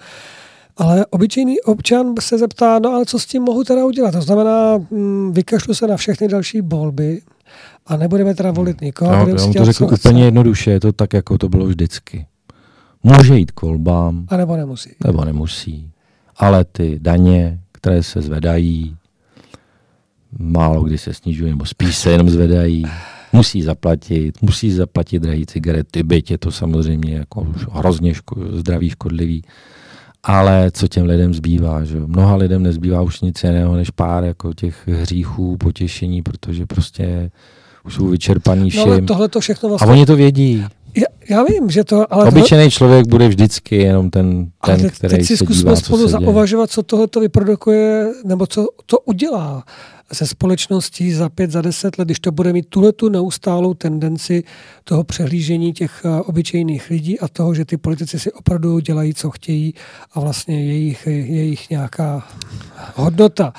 ale 0.78 1.06
obyčejný 1.06 1.62
občan 1.62 2.14
se 2.20 2.38
zeptá, 2.38 2.80
no 2.80 2.90
ale 2.90 3.06
co 3.06 3.20
s 3.20 3.26
tím 3.26 3.44
mohu 3.44 3.64
teda 3.64 3.86
udělat? 3.86 4.12
To 4.12 4.22
znamená, 4.22 4.78
mm, 4.78 5.34
vykašlu 5.34 5.74
se 5.74 5.88
na 5.88 5.98
všechny 5.98 6.28
další 6.28 6.62
volby 6.62 7.22
a 7.88 7.98
nebudeme 7.98 8.36
teda 8.36 8.52
volit 8.52 8.82
nikoho. 8.82 9.12
No, 9.12 9.28
já 9.28 9.54
to 9.58 9.66
řekl 9.66 9.84
úplně 9.84 10.26
jednoduše, 10.26 10.72
je 10.72 10.80
to 10.80 10.92
tak, 10.92 11.14
jako 11.14 11.38
to 11.38 11.50
bylo 11.50 11.66
vždycky. 11.66 12.26
Může 13.04 13.38
jít 13.38 13.52
k 13.52 13.62
volbám. 13.62 14.26
A 14.28 14.38
nebo 14.38 14.56
nemusí. 14.56 14.90
Nebo 15.06 15.26
nemusí. 15.26 15.92
Ale 16.38 16.66
ty 16.66 17.00
daně, 17.02 17.60
které 17.72 18.04
se 18.04 18.22
zvedají, 18.22 18.96
málo 20.40 20.84
kdy 20.84 20.98
se 20.98 21.14
snižují, 21.14 21.50
nebo 21.50 21.66
spíš 21.66 21.98
se 21.98 22.12
jenom 22.12 22.30
zvedají, 22.30 22.84
musí 23.34 23.62
zaplatit, 23.62 24.42
musí 24.42 24.72
zaplatit 24.72 25.20
drahé 25.20 25.46
cigarety, 25.48 26.04
byť 26.04 26.32
je 26.32 26.38
to 26.38 26.52
samozřejmě 26.52 27.16
jako 27.16 27.48
hrozně 27.72 28.14
ško- 28.14 28.58
zdraví 28.58 28.90
škodlivý. 28.90 29.44
Ale 30.24 30.72
co 30.72 30.88
těm 30.88 31.06
lidem 31.06 31.34
zbývá? 31.34 31.84
Že? 31.84 32.00
Mnoha 32.00 32.36
lidem 32.36 32.64
nezbývá 32.64 33.02
už 33.02 33.22
nic 33.22 33.44
jiného 33.44 33.76
než 33.76 33.90
pár 33.90 34.24
jako 34.24 34.54
těch 34.54 34.88
hříchů, 34.88 35.58
potěšení, 35.58 36.22
protože 36.22 36.66
prostě 36.66 37.32
už 37.86 37.94
jsou 37.94 38.08
vyčerpaní 38.08 38.70
všem. 38.70 38.88
No, 38.88 38.92
ale 38.92 39.02
tohle 39.02 39.30
to 39.30 39.40
všechno 39.40 39.70
vlastně... 39.70 39.88
A 39.88 39.92
oni 39.92 40.06
to 40.06 40.16
vědí. 40.16 40.66
Já, 40.96 41.06
já 41.30 41.44
vím, 41.44 41.70
že 41.70 41.84
to... 41.84 42.14
Ale 42.14 42.26
Obyčejný 42.28 42.66
to... 42.66 42.72
člověk 42.72 43.08
bude 43.08 43.28
vždycky 43.28 43.76
jenom 43.76 44.10
ten, 44.10 44.52
ten 44.66 44.82
teď, 44.82 44.94
který 44.94 45.16
teď 45.16 45.26
si 45.26 45.38
se 45.38 45.46
zkusme 45.46 45.64
dívá, 45.64 45.76
spolu 45.76 46.02
co 46.02 46.08
se 46.08 46.12
zauvažovat, 46.12 46.72
co 46.72 46.84
tohle 46.84 47.08
to 47.08 47.20
vyprodukuje, 47.20 48.08
nebo 48.26 48.48
co 48.48 48.68
to 48.86 49.00
udělá 49.00 49.64
se 50.14 50.28
společností 50.28 51.12
za 51.12 51.30
pět, 51.30 51.52
za 51.52 51.62
deset 51.62 51.98
let, 51.98 52.06
když 52.06 52.20
to 52.20 52.32
bude 52.32 52.54
mít 52.54 52.66
tuhle 52.70 52.92
tu 52.92 53.10
neustálou 53.10 53.74
tendenci 53.74 54.44
toho 54.84 55.04
přehlížení 55.04 55.74
těch 55.74 56.02
uh, 56.06 56.22
obyčejných 56.26 56.90
lidí 56.90 57.20
a 57.20 57.28
toho, 57.28 57.54
že 57.54 57.66
ty 57.66 57.78
politici 57.78 58.20
si 58.20 58.32
opravdu 58.32 58.80
dělají, 58.80 59.14
co 59.14 59.30
chtějí 59.30 59.74
a 60.14 60.20
vlastně 60.20 60.66
jejich, 60.66 61.08
jejich 61.08 61.70
nějaká 61.70 62.28
hodnota 62.96 63.54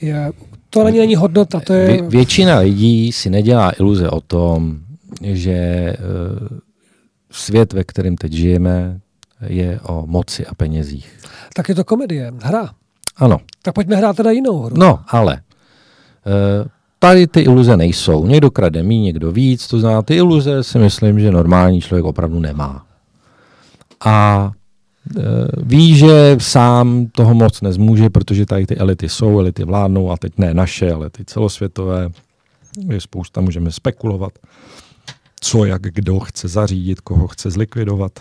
je, 0.00 0.32
to 0.70 0.84
ani 0.84 0.98
není 0.98 1.16
hodnota. 1.16 1.60
To 1.60 1.72
je... 1.72 1.86
Vě, 1.86 2.02
většina 2.02 2.58
lidí 2.58 3.12
si 3.12 3.30
nedělá 3.30 3.72
iluze 3.78 4.10
o 4.10 4.20
tom, 4.20 4.78
že 5.22 5.92
uh, 6.50 6.58
svět, 7.30 7.72
ve 7.72 7.84
kterém 7.84 8.16
teď 8.16 8.32
žijeme, 8.32 9.00
je 9.46 9.80
o 9.80 10.06
moci 10.06 10.46
a 10.46 10.54
penězích. 10.54 11.18
Tak 11.54 11.68
je 11.68 11.74
to 11.74 11.84
komedie, 11.84 12.32
hra. 12.42 12.70
Ano. 13.16 13.38
Tak 13.62 13.74
pojďme 13.74 13.96
hrát 13.96 14.16
teda 14.16 14.30
jinou 14.30 14.62
hru. 14.62 14.76
No, 14.78 15.00
ale 15.08 15.40
Eh, 16.28 16.68
tady 16.98 17.26
ty 17.26 17.40
iluze 17.40 17.76
nejsou. 17.76 18.26
Někdo 18.26 18.50
krade 18.50 18.82
mí, 18.82 19.00
někdo 19.00 19.32
víc, 19.32 19.66
to 19.66 19.80
znamená, 19.80 20.02
ty 20.02 20.14
iluze 20.14 20.64
si 20.64 20.78
myslím, 20.78 21.20
že 21.20 21.30
normální 21.30 21.80
člověk 21.80 22.04
opravdu 22.04 22.40
nemá. 22.40 22.86
A 24.04 24.50
e, 25.16 25.22
ví, 25.62 25.96
že 25.96 26.36
sám 26.40 27.06
toho 27.12 27.34
moc 27.34 27.60
nezmůže, 27.60 28.10
protože 28.10 28.46
tady 28.46 28.66
ty 28.66 28.76
elity 28.76 29.08
jsou, 29.08 29.38
elity 29.38 29.64
vládnou 29.64 30.10
a 30.10 30.16
teď 30.16 30.32
ne 30.38 30.54
naše, 30.54 30.92
ale 30.92 31.10
ty 31.10 31.24
celosvětové. 31.24 32.08
Je 32.88 33.00
spousta, 33.00 33.40
můžeme 33.40 33.72
spekulovat, 33.72 34.32
co, 35.40 35.64
jak, 35.64 35.82
kdo 35.82 36.20
chce 36.20 36.48
zařídit, 36.48 37.00
koho 37.00 37.28
chce 37.28 37.50
zlikvidovat. 37.50 38.12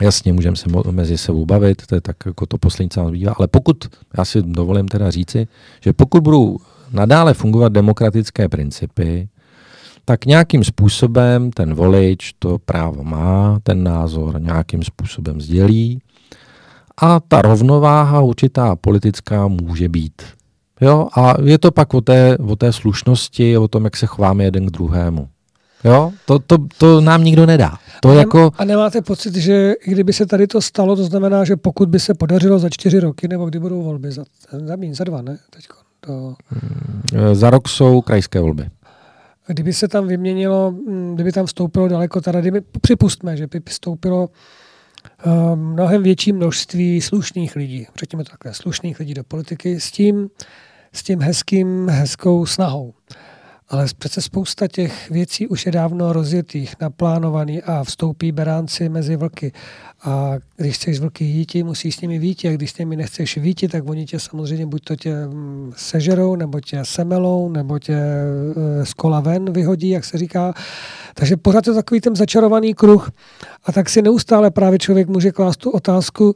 Jasně, 0.00 0.32
můžeme 0.32 0.56
se 0.56 0.68
mezi 0.90 1.18
sebou 1.18 1.46
bavit, 1.46 1.86
to 1.86 1.94
je 1.94 2.00
tak 2.00 2.16
jako 2.26 2.46
to 2.46 2.58
poslední, 2.58 2.90
co 2.90 3.02
nás 3.02 3.12
bývá, 3.12 3.32
ale 3.38 3.48
pokud, 3.48 3.76
já 4.18 4.24
si 4.24 4.42
dovolím 4.42 4.88
teda 4.88 5.10
říci, 5.10 5.48
že 5.80 5.92
pokud 5.92 6.22
budou 6.22 6.58
nadále 6.92 7.34
fungovat 7.34 7.72
demokratické 7.72 8.48
principy, 8.48 9.28
tak 10.04 10.26
nějakým 10.26 10.64
způsobem 10.64 11.50
ten 11.50 11.74
volič 11.74 12.32
to 12.38 12.58
právo 12.58 13.04
má, 13.04 13.58
ten 13.62 13.84
názor 13.84 14.40
nějakým 14.40 14.82
způsobem 14.82 15.40
sdělí 15.40 16.02
a 16.96 17.20
ta 17.20 17.42
rovnováha 17.42 18.20
určitá 18.20 18.76
politická 18.76 19.48
může 19.48 19.88
být. 19.88 20.22
Jo? 20.80 21.08
A 21.16 21.34
je 21.42 21.58
to 21.58 21.70
pak 21.70 21.94
o 21.94 22.00
té, 22.00 22.38
o 22.38 22.56
té 22.56 22.72
slušnosti, 22.72 23.58
o 23.58 23.68
tom, 23.68 23.84
jak 23.84 23.96
se 23.96 24.06
chováme 24.06 24.44
jeden 24.44 24.66
k 24.66 24.70
druhému. 24.70 25.28
Jo? 25.84 26.12
To, 26.24 26.38
to, 26.38 26.56
to 26.78 27.00
nám 27.00 27.24
nikdo 27.24 27.46
nedá. 27.46 27.76
To 28.00 28.08
a, 28.08 28.12
nem, 28.12 28.18
jako... 28.18 28.50
a 28.58 28.64
nemáte 28.64 29.02
pocit, 29.02 29.34
že 29.34 29.74
kdyby 29.84 30.12
se 30.12 30.26
tady 30.26 30.46
to 30.46 30.60
stalo, 30.62 30.96
to 30.96 31.04
znamená, 31.04 31.44
že 31.44 31.56
pokud 31.56 31.88
by 31.88 32.00
se 32.00 32.14
podařilo 32.14 32.58
za 32.58 32.68
čtyři 32.68 33.00
roky, 33.00 33.28
nebo 33.28 33.46
kdy 33.46 33.58
budou 33.58 33.82
volby, 33.82 34.12
za, 34.12 34.24
za, 34.50 34.76
za 34.92 35.04
dva, 35.04 35.22
ne? 35.22 35.38
Teďko, 35.50 35.76
to... 36.00 36.34
Hmm, 36.48 37.34
za 37.34 37.50
rok 37.50 37.68
jsou 37.68 38.00
krajské 38.00 38.40
volby. 38.40 38.68
Kdyby 39.46 39.72
se 39.72 39.88
tam 39.88 40.06
vyměnilo, 40.06 40.70
hm, 40.70 41.14
kdyby 41.14 41.32
tam 41.32 41.46
vstoupilo 41.46 41.88
daleko, 41.88 42.20
teda 42.20 42.40
kdyby, 42.40 42.60
připustme, 42.80 43.36
že 43.36 43.46
by 43.46 43.60
vstoupilo 43.68 44.28
uh, 45.26 45.56
mnohem 45.56 46.02
větší 46.02 46.32
množství 46.32 47.00
slušných 47.00 47.56
lidí, 47.56 47.86
řekněme 47.98 48.24
to 48.24 48.30
takhle, 48.30 48.54
slušných 48.54 48.98
lidí 48.98 49.14
do 49.14 49.24
politiky 49.24 49.80
s 49.80 49.90
tím, 49.90 50.28
s 50.92 51.02
tím 51.02 51.20
hezkým, 51.20 51.88
hezkou 51.88 52.46
snahou. 52.46 52.94
Ale 53.70 53.86
přece 53.98 54.22
spousta 54.22 54.68
těch 54.68 55.10
věcí 55.10 55.46
už 55.46 55.66
je 55.66 55.72
dávno 55.72 56.12
rozjetých, 56.12 56.74
naplánovaný 56.80 57.62
a 57.62 57.84
vstoupí 57.84 58.32
beránci 58.32 58.88
mezi 58.88 59.16
vlky. 59.16 59.52
A 60.02 60.34
když 60.56 60.74
chceš 60.74 61.00
vlky 61.00 61.24
jíti, 61.24 61.62
musíš 61.62 61.96
s 61.96 62.00
nimi 62.00 62.18
víti. 62.18 62.48
A 62.48 62.52
když 62.52 62.70
s 62.70 62.78
nimi 62.78 62.96
nechceš 62.96 63.36
víti, 63.36 63.68
tak 63.68 63.88
oni 63.88 64.06
tě 64.06 64.20
samozřejmě 64.20 64.66
buď 64.66 64.84
to 64.84 64.96
tě 64.96 65.26
mm, 65.26 65.72
sežerou, 65.76 66.36
nebo 66.36 66.60
tě 66.60 66.84
semelou, 66.84 67.48
nebo 67.48 67.78
tě 67.78 67.94
e, 67.94 68.86
z 68.86 68.94
kola 68.94 69.20
ven 69.20 69.52
vyhodí, 69.52 69.88
jak 69.88 70.04
se 70.04 70.18
říká. 70.18 70.54
Takže 71.14 71.36
pořád 71.36 71.66
je 71.66 71.74
takový 71.74 72.00
ten 72.00 72.16
začarovaný 72.16 72.74
kruh. 72.74 73.10
A 73.64 73.72
tak 73.72 73.88
si 73.88 74.02
neustále 74.02 74.50
právě 74.50 74.78
člověk 74.78 75.08
může 75.08 75.32
klást 75.32 75.56
tu 75.56 75.70
otázku 75.70 76.34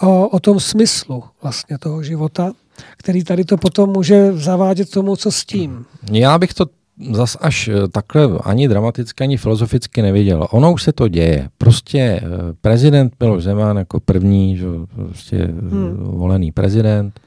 o, 0.00 0.28
o 0.28 0.40
tom 0.40 0.60
smyslu 0.60 1.24
vlastně 1.42 1.78
toho 1.78 2.02
života 2.02 2.52
který 2.96 3.24
tady 3.24 3.44
to 3.44 3.56
potom 3.56 3.90
může 3.90 4.32
zavádět 4.32 4.90
tomu, 4.90 5.16
co 5.16 5.32
s 5.32 5.44
tím. 5.44 5.84
Já 6.12 6.38
bych 6.38 6.54
to 6.54 6.66
zas 7.12 7.36
až 7.40 7.68
eh, 7.68 7.88
takhle 7.88 8.28
ani 8.44 8.68
dramaticky, 8.68 9.24
ani 9.24 9.36
filozoficky 9.36 10.02
neviděl. 10.02 10.46
Ono 10.50 10.72
už 10.72 10.82
se 10.82 10.92
to 10.92 11.08
děje. 11.08 11.48
Prostě 11.58 11.98
eh, 11.98 12.22
prezident 12.60 13.14
Miloš 13.20 13.42
Zeman 13.44 13.76
jako 13.76 14.00
první, 14.00 14.56
že, 14.56 14.66
prostě 14.94 15.36
eh, 15.36 15.46
hmm. 15.46 15.96
volený 15.96 16.52
prezident, 16.52 17.20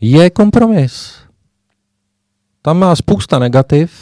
je 0.00 0.30
kompromis. 0.30 1.14
Tam 2.62 2.78
má 2.78 2.96
spousta 2.96 3.38
negativ, 3.38 3.92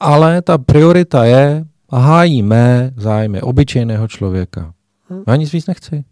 ale 0.00 0.42
ta 0.42 0.58
priorita 0.58 1.24
je 1.24 1.64
a 1.88 1.98
hájíme 1.98 2.92
zájmy 2.96 3.40
obyčejného 3.40 4.08
člověka. 4.08 4.72
Hmm. 5.08 5.22
Já 5.26 5.36
nic 5.36 5.52
víc 5.52 5.66
nechci. 5.66 6.04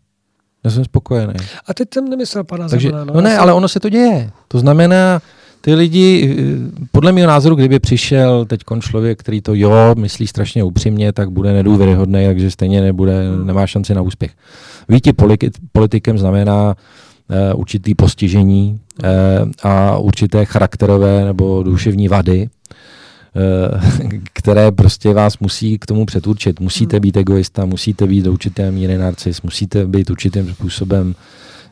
Já 0.69 0.73
jsem 0.73 0.85
spokojený. 0.85 1.35
A 1.67 1.75
teď 1.75 1.89
jsem 1.95 2.09
nemyslel 2.09 2.45
pana 2.45 2.69
Takže, 2.69 2.89
Zemana. 2.89 3.05
No, 3.05 3.15
no 3.15 3.21
ne, 3.21 3.31
jsem... 3.31 3.41
ale 3.41 3.53
ono 3.53 3.69
se 3.69 3.81
to 3.81 3.89
děje. 3.89 4.31
To 4.49 4.59
znamená, 4.59 5.21
ty 5.61 5.75
lidi, 5.75 6.37
eh, 6.39 6.87
podle 6.93 7.13
mého 7.13 7.27
názoru, 7.27 7.55
kdyby 7.55 7.79
přišel 7.79 8.45
teď 8.45 8.61
člověk, 8.81 9.19
který 9.19 9.41
to 9.41 9.55
jo, 9.55 9.95
myslí 9.99 10.27
strašně 10.27 10.65
upřímně, 10.65 11.13
tak 11.13 11.31
bude 11.31 11.53
nedůvěryhodný, 11.53 12.27
takže 12.27 12.51
stejně 12.51 12.81
nebude, 12.81 13.29
hmm. 13.29 13.47
nemá 13.47 13.67
šanci 13.67 13.95
na 13.95 14.03
úspěch. 14.03 14.31
Víti 14.89 15.13
politikem 15.73 16.19
znamená 16.19 16.75
uh, 16.75 17.61
určitý 17.61 17.95
postižení 17.95 18.81
uh, 19.03 19.09
a 19.63 19.99
určité 19.99 20.45
charakterové 20.45 21.25
nebo 21.25 21.63
duševní 21.63 22.09
vady, 22.09 22.49
Eh, 22.71 22.75
které 24.33 24.73
prostě 24.73 25.15
vás 25.15 25.39
musí 25.39 25.79
k 25.79 25.87
tomu 25.87 26.07
předurčit. 26.07 26.61
Musíte 26.61 26.97
hmm. 26.97 27.01
být 27.01 27.17
egoista, 27.17 27.65
musíte 27.65 28.07
být 28.07 28.23
do 28.23 28.33
určité 28.33 28.71
míry 28.71 28.99
narcis, 28.99 29.43
musíte 29.43 29.87
být 29.87 30.11
určitým 30.11 30.55
způsobem 30.55 31.15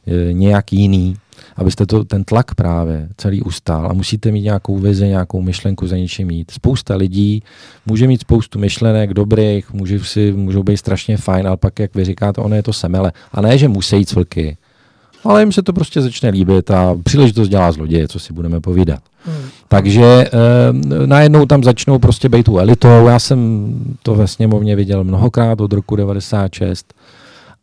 eh, 0.07 0.33
nějak 0.33 0.73
jiný, 0.73 1.17
abyste 1.57 1.87
to, 1.87 2.05
ten 2.05 2.25
tlak 2.25 2.55
právě 2.55 3.09
celý 3.17 3.43
ustál 3.43 3.91
a 3.91 3.93
musíte 3.93 4.33
mít 4.33 4.41
nějakou 4.41 4.79
vizi, 4.79 5.09
nějakou 5.09 5.43
myšlenku 5.43 5.87
za 5.87 5.97
něčím 5.97 6.29
mít. 6.29 6.51
Spousta 6.51 6.97
lidí 6.97 7.43
může 7.87 8.07
mít 8.07 8.21
spoustu 8.21 8.59
myšlenek 8.59 9.15
dobrých, 9.15 9.73
může 9.73 9.99
si, 10.05 10.33
můžou 10.33 10.63
být 10.63 10.77
strašně 10.77 11.17
fajn, 11.17 11.47
ale 11.47 11.57
pak, 11.57 11.79
jak 11.79 11.95
vy 11.95 12.05
říkáte, 12.05 12.41
ono 12.41 12.57
je 12.57 12.63
to 12.63 12.73
semele. 12.73 13.13
A 13.33 13.41
ne, 13.41 13.59
že 13.59 13.69
musí 13.69 13.97
jít 13.97 14.09
cvlky, 14.09 14.57
ale 15.29 15.43
jim 15.43 15.53
se 15.53 15.63
to 15.63 15.73
prostě 15.73 16.01
začne 16.01 16.31
líbit 16.31 16.71
a 16.71 16.97
příležitost 17.03 17.49
dělá 17.49 17.73
zloděje, 17.73 18.09
co 18.09 18.19
si 18.19 18.33
budeme 18.33 18.61
povídat. 18.61 19.01
Hmm. 19.25 19.49
Takže 19.69 20.05
e, 20.05 20.29
najednou 21.07 21.47
tam 21.47 21.65
začnou 21.65 21.99
prostě 21.99 22.29
být 22.29 22.43
tu 22.43 22.59
elitou. 22.59 23.07
Já 23.07 23.19
jsem 23.19 23.69
to 24.03 24.15
ve 24.15 24.27
sněmovně 24.27 24.77
viděl 24.77 25.05
mnohokrát 25.05 25.61
od 25.61 25.73
roku 25.73 25.97
96 25.97 26.95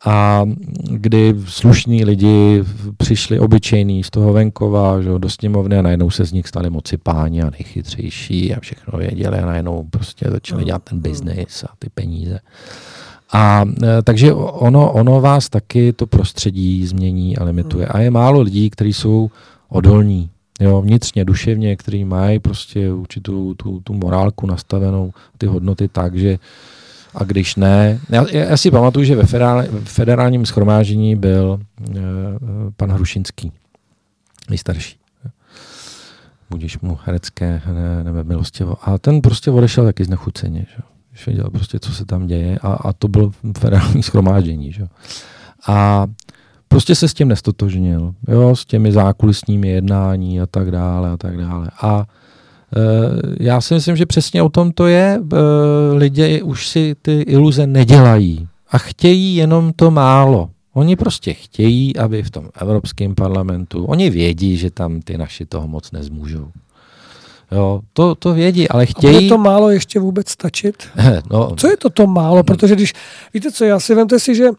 a 0.05 0.43
kdy 0.89 1.35
slušní 1.47 2.05
lidi 2.05 2.63
přišli 2.97 3.39
obyčejní 3.39 4.03
z 4.03 4.09
toho 4.09 4.33
venkova 4.33 5.01
že, 5.01 5.09
do 5.17 5.29
sněmovny 5.29 5.77
a 5.77 5.81
najednou 5.81 6.09
se 6.09 6.25
z 6.25 6.31
nich 6.31 6.47
stali 6.47 6.69
moci 6.69 6.97
páni 6.97 7.41
a 7.41 7.49
nejchytřejší 7.49 8.55
a 8.55 8.59
všechno 8.59 8.99
věděli 8.99 9.39
a 9.39 9.45
najednou 9.45 9.87
prostě 9.89 10.25
začali 10.29 10.61
hmm. 10.61 10.67
dělat 10.67 10.83
ten 10.83 10.99
biznis 10.99 11.63
a 11.63 11.67
ty 11.79 11.89
peníze. 11.89 12.39
A 13.33 13.65
e, 13.83 14.01
takže 14.01 14.33
ono, 14.33 14.91
ono 14.91 15.21
vás 15.21 15.49
taky 15.49 15.93
to 15.93 16.07
prostředí 16.07 16.87
změní 16.87 17.37
a 17.37 17.43
limituje. 17.43 17.87
A 17.87 17.99
je 17.99 18.11
málo 18.11 18.41
lidí, 18.41 18.69
kteří 18.69 18.93
jsou 18.93 19.31
odolní, 19.69 20.29
jo, 20.59 20.81
vnitřně, 20.81 21.25
duševně, 21.25 21.75
kteří 21.75 22.05
mají 22.05 22.39
prostě 22.39 22.93
určitou 22.93 23.53
tu, 23.53 23.79
tu 23.79 23.93
morálku 23.93 24.47
nastavenou, 24.47 25.13
ty 25.37 25.45
hodnoty 25.45 25.87
tak, 25.87 26.15
že 26.15 26.39
a 27.15 27.23
když 27.23 27.55
ne, 27.55 27.99
já, 28.09 28.25
já 28.31 28.57
si 28.57 28.71
pamatuju, 28.71 29.05
že 29.05 29.15
ve 29.15 29.25
federál, 29.25 29.63
federálním 29.83 30.45
schromáždění 30.45 31.15
byl 31.15 31.59
e, 31.59 31.93
pan 32.77 32.91
Hrušinský, 32.91 33.51
nejstarší. 34.49 34.95
Budíš 36.49 36.79
mu 36.79 36.99
herecké 37.05 37.61
ne, 37.73 38.03
nebe 38.03 38.23
milostivo. 38.23 38.89
A 38.89 38.97
ten 38.97 39.21
prostě 39.21 39.51
odešel 39.51 39.85
taky 39.85 40.05
znechuceně. 40.05 40.65
Že? 40.75 40.92
Když 41.13 41.25
věděl 41.25 41.49
prostě, 41.49 41.79
co 41.79 41.93
se 41.93 42.05
tam 42.05 42.27
děje 42.27 42.59
a, 42.61 42.73
a 42.73 42.93
to 42.93 43.07
bylo 43.07 43.31
federální 43.57 44.03
schromáždění. 44.03 44.71
Že? 44.71 44.87
A 45.67 46.07
prostě 46.67 46.95
se 46.95 47.07
s 47.07 47.13
tím 47.13 47.27
nestotožnil, 47.27 48.13
jo, 48.27 48.55
s 48.55 48.65
těmi 48.65 48.91
zákulisními 48.91 49.67
jednání 49.67 50.41
a 50.41 50.45
tak 50.45 50.71
dále 50.71 51.09
a 51.09 51.17
tak 51.17 51.37
dále. 51.37 51.67
A 51.81 52.05
e, 52.75 53.43
já 53.43 53.61
si 53.61 53.73
myslím, 53.73 53.95
že 53.95 54.05
přesně 54.05 54.43
o 54.43 54.49
tom 54.49 54.71
to 54.71 54.87
je. 54.87 55.19
E, 55.19 55.37
lidé 55.93 56.43
už 56.43 56.67
si 56.67 56.95
ty 57.01 57.21
iluze 57.21 57.67
nedělají 57.67 58.47
a 58.71 58.77
chtějí 58.77 59.35
jenom 59.35 59.73
to 59.73 59.91
málo. 59.91 60.49
Oni 60.73 60.95
prostě 60.95 61.33
chtějí, 61.33 61.97
aby 61.97 62.23
v 62.23 62.31
tom 62.31 62.49
Evropském 62.61 63.15
parlamentu, 63.15 63.85
oni 63.85 64.09
vědí, 64.09 64.57
že 64.57 64.71
tam 64.71 65.01
ty 65.01 65.17
naši 65.17 65.45
toho 65.45 65.67
moc 65.67 65.91
nezmůžou. 65.91 66.51
Jo, 67.53 67.81
to, 67.93 68.15
to 68.15 68.33
vědí, 68.33 68.69
ale 68.69 68.85
chtějí... 68.85 69.15
A 69.15 69.19
bude 69.19 69.29
to 69.29 69.37
málo 69.37 69.69
ještě 69.69 69.99
vůbec 69.99 70.29
stačit? 70.29 70.83
no. 71.31 71.55
Co 71.55 71.67
je 71.67 71.77
to 71.77 71.89
to 71.89 72.07
málo? 72.07 72.43
Protože 72.43 72.75
když, 72.75 72.93
víte 73.33 73.51
co, 73.51 73.65
já 73.65 73.79
si 73.79 73.95
vemte 73.95 74.19
si, 74.19 74.35
že 74.35 74.49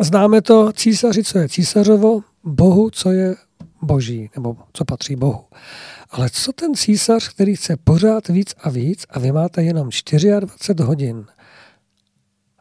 známe 0.00 0.42
to 0.42 0.72
císaři, 0.72 1.24
co 1.24 1.38
je 1.38 1.48
císařovo, 1.48 2.20
bohu, 2.44 2.90
co 2.90 3.10
je 3.10 3.34
boží, 3.82 4.30
nebo 4.36 4.56
co 4.72 4.84
patří 4.84 5.16
bohu. 5.16 5.44
Ale 6.10 6.30
co 6.30 6.52
ten 6.52 6.74
císař, 6.74 7.28
který 7.28 7.56
chce 7.56 7.76
pořád 7.76 8.28
víc 8.28 8.54
a 8.62 8.70
víc 8.70 9.04
a 9.10 9.18
vy 9.18 9.32
máte 9.32 9.62
jenom 9.62 9.88
24 9.88 10.82
hodin? 10.82 11.26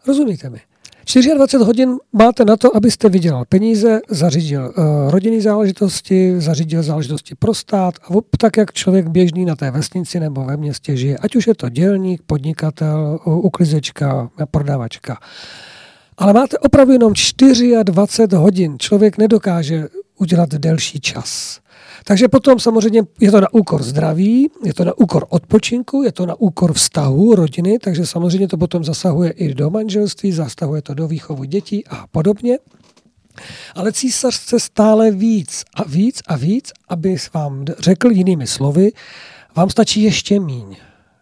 Rozumíte 0.07 0.49
mi? 0.49 0.61
24 1.06 1.64
hodin 1.64 1.98
máte 2.14 2.45
na 2.45 2.57
to, 2.57 2.76
abyste 2.76 3.10
vydělal 3.10 3.45
peníze, 3.49 3.99
zařídil 4.10 4.73
uh, 4.78 5.11
rodinné 5.11 5.41
záležitosti, 5.41 6.34
zařídil 6.38 6.84
záležitosti 6.84 7.36
pro 7.36 7.53
stát, 7.53 7.95
a 8.03 8.14
tak, 8.38 8.57
jak 8.57 8.73
člověk 8.73 9.07
běžný 9.07 9.45
na 9.45 9.56
té 9.56 9.72
vesnici 9.72 10.19
nebo 10.19 10.45
ve 10.45 10.57
městě 10.57 10.98
žije. 10.98 11.18
Ať 11.18 11.36
už 11.36 11.48
je 11.48 11.56
to 11.56 11.69
dělník, 11.69 12.22
podnikatel, 12.26 13.19
uklizečka, 13.26 14.30
prodavačka. 14.52 15.18
Ale 16.18 16.34
máte 16.34 16.57
opravdu 16.57 16.94
jenom 16.94 17.14
24 17.84 18.36
hodin. 18.36 18.80
Člověk 18.80 19.18
nedokáže 19.18 19.88
udělat 20.18 20.49
delší 20.49 20.99
čas. 20.99 21.60
Takže 22.03 22.28
potom 22.28 22.60
samozřejmě 22.60 23.03
je 23.19 23.32
to 23.32 23.41
na 23.41 23.53
úkor 23.53 23.84
zdraví, 23.84 24.49
je 24.65 24.73
to 24.73 24.86
na 24.86 24.98
úkor 24.98 25.26
odpočinku, 25.30 26.03
je 26.03 26.11
to 26.11 26.26
na 26.26 26.36
úkor 26.40 26.73
vztahu, 26.73 27.36
rodiny, 27.36 27.80
takže 27.80 28.06
samozřejmě 28.06 28.48
to 28.48 28.57
potom 28.57 28.84
zasahuje 28.84 29.32
i 29.32 29.53
do 29.53 29.69
manželství, 29.69 30.32
zasahuje 30.32 30.82
to 30.82 30.94
do 30.94 31.07
výchovu 31.07 31.44
dětí 31.44 31.88
a 31.88 32.07
podobně. 32.11 32.57
Ale 33.76 33.91
císař 33.91 34.40
chce 34.40 34.60
stále 34.60 35.11
víc 35.11 35.64
a 35.73 35.84
víc 35.84 36.22
a 36.28 36.36
víc, 36.36 36.72
aby 36.90 37.15
vám 37.34 37.65
řekl 37.80 38.11
jinými 38.11 38.48
slovy, 38.48 38.91
vám 39.56 39.69
stačí 39.69 40.03
ještě 40.03 40.40
míň. 40.40 40.76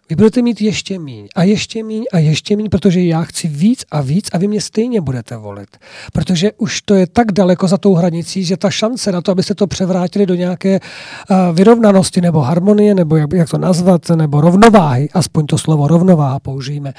Vy 0.09 0.15
budete 0.15 0.41
mít 0.41 0.61
ještě 0.61 0.99
míň 0.99 1.27
a 1.35 1.43
ještě 1.43 1.83
míň 1.83 2.03
a 2.13 2.17
ještě 2.17 2.55
míň, 2.55 2.69
protože 2.69 3.01
já 3.01 3.23
chci 3.23 3.47
víc 3.47 3.85
a 3.91 4.01
víc 4.01 4.29
a 4.31 4.37
vy 4.37 4.47
mě 4.47 4.61
stejně 4.61 5.01
budete 5.01 5.37
volit. 5.37 5.77
Protože 6.13 6.51
už 6.51 6.81
to 6.81 6.93
je 6.93 7.07
tak 7.07 7.31
daleko 7.31 7.67
za 7.67 7.77
tou 7.77 7.93
hranicí, 7.93 8.43
že 8.43 8.57
ta 8.57 8.69
šance 8.69 9.11
na 9.11 9.21
to, 9.21 9.31
abyste 9.31 9.55
to 9.55 9.67
převrátili 9.67 10.25
do 10.25 10.35
nějaké 10.35 10.79
uh, 10.79 11.37
vyrovnanosti 11.55 12.21
nebo 12.21 12.39
harmonie, 12.39 12.95
nebo 12.95 13.15
jak, 13.15 13.49
to 13.49 13.57
nazvat, 13.57 14.09
nebo 14.09 14.41
rovnováhy, 14.41 15.09
aspoň 15.13 15.45
to 15.45 15.57
slovo 15.57 15.87
rovnováha 15.87 16.39
použijeme, 16.39 16.93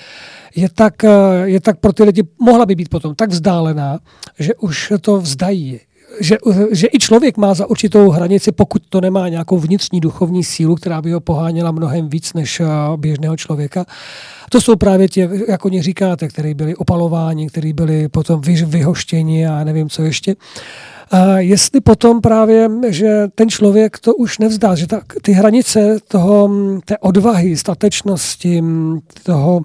je 0.57 0.69
tak, 0.69 0.95
uh, 1.05 1.11
je 1.45 1.61
tak 1.61 1.81
pro 1.81 1.93
ty 1.93 2.05
lidi, 2.05 2.23
mohla 2.41 2.67
by 2.67 2.75
být 2.75 2.89
potom 2.89 3.15
tak 3.15 3.31
vzdálená, 3.31 3.99
že 4.39 4.55
už 4.55 4.93
to 5.01 5.21
vzdají 5.21 5.81
že, 6.21 6.37
že 6.71 6.89
i 6.93 6.99
člověk 6.99 7.37
má 7.37 7.55
za 7.55 7.71
určitou 7.71 8.11
hranici, 8.11 8.53
pokud 8.53 8.83
to 8.89 9.01
nemá 9.01 9.29
nějakou 9.29 9.59
vnitřní 9.59 10.01
duchovní 10.01 10.45
sílu, 10.45 10.75
která 10.75 11.03
by 11.03 11.13
ho 11.13 11.21
poháněla 11.21 11.71
mnohem 11.71 12.09
víc 12.09 12.33
než 12.33 12.61
eh, 12.61 12.67
běžného 12.97 13.37
člověka. 13.37 13.87
To 14.51 14.61
jsou 14.61 14.77
právě 14.77 15.09
ti, 15.09 15.29
jak 15.49 15.65
oni 15.65 15.83
říkáte, 15.83 16.29
kteří 16.29 16.55
byli 16.55 16.77
opalováni, 16.77 17.49
kteří 17.49 17.73
byli 17.73 18.09
potom 18.09 18.41
vy, 18.41 18.65
vyhoštěni 18.65 19.47
a 19.47 19.65
nevím, 19.65 19.89
co 19.89 20.03
ještě. 20.03 20.37
A 21.11 21.39
jestli 21.39 21.81
potom 21.81 22.21
právě, 22.21 22.71
že 22.89 23.29
ten 23.35 23.49
člověk 23.49 23.99
to 23.99 24.15
už 24.15 24.39
nevzdá, 24.39 24.75
že 24.75 24.87
ta, 24.87 25.01
ty 25.23 25.33
hranice 25.33 25.99
toho, 26.09 26.51
té 26.85 26.99
odvahy, 26.99 27.57
statečnosti, 27.57 28.63
toho, 29.23 29.61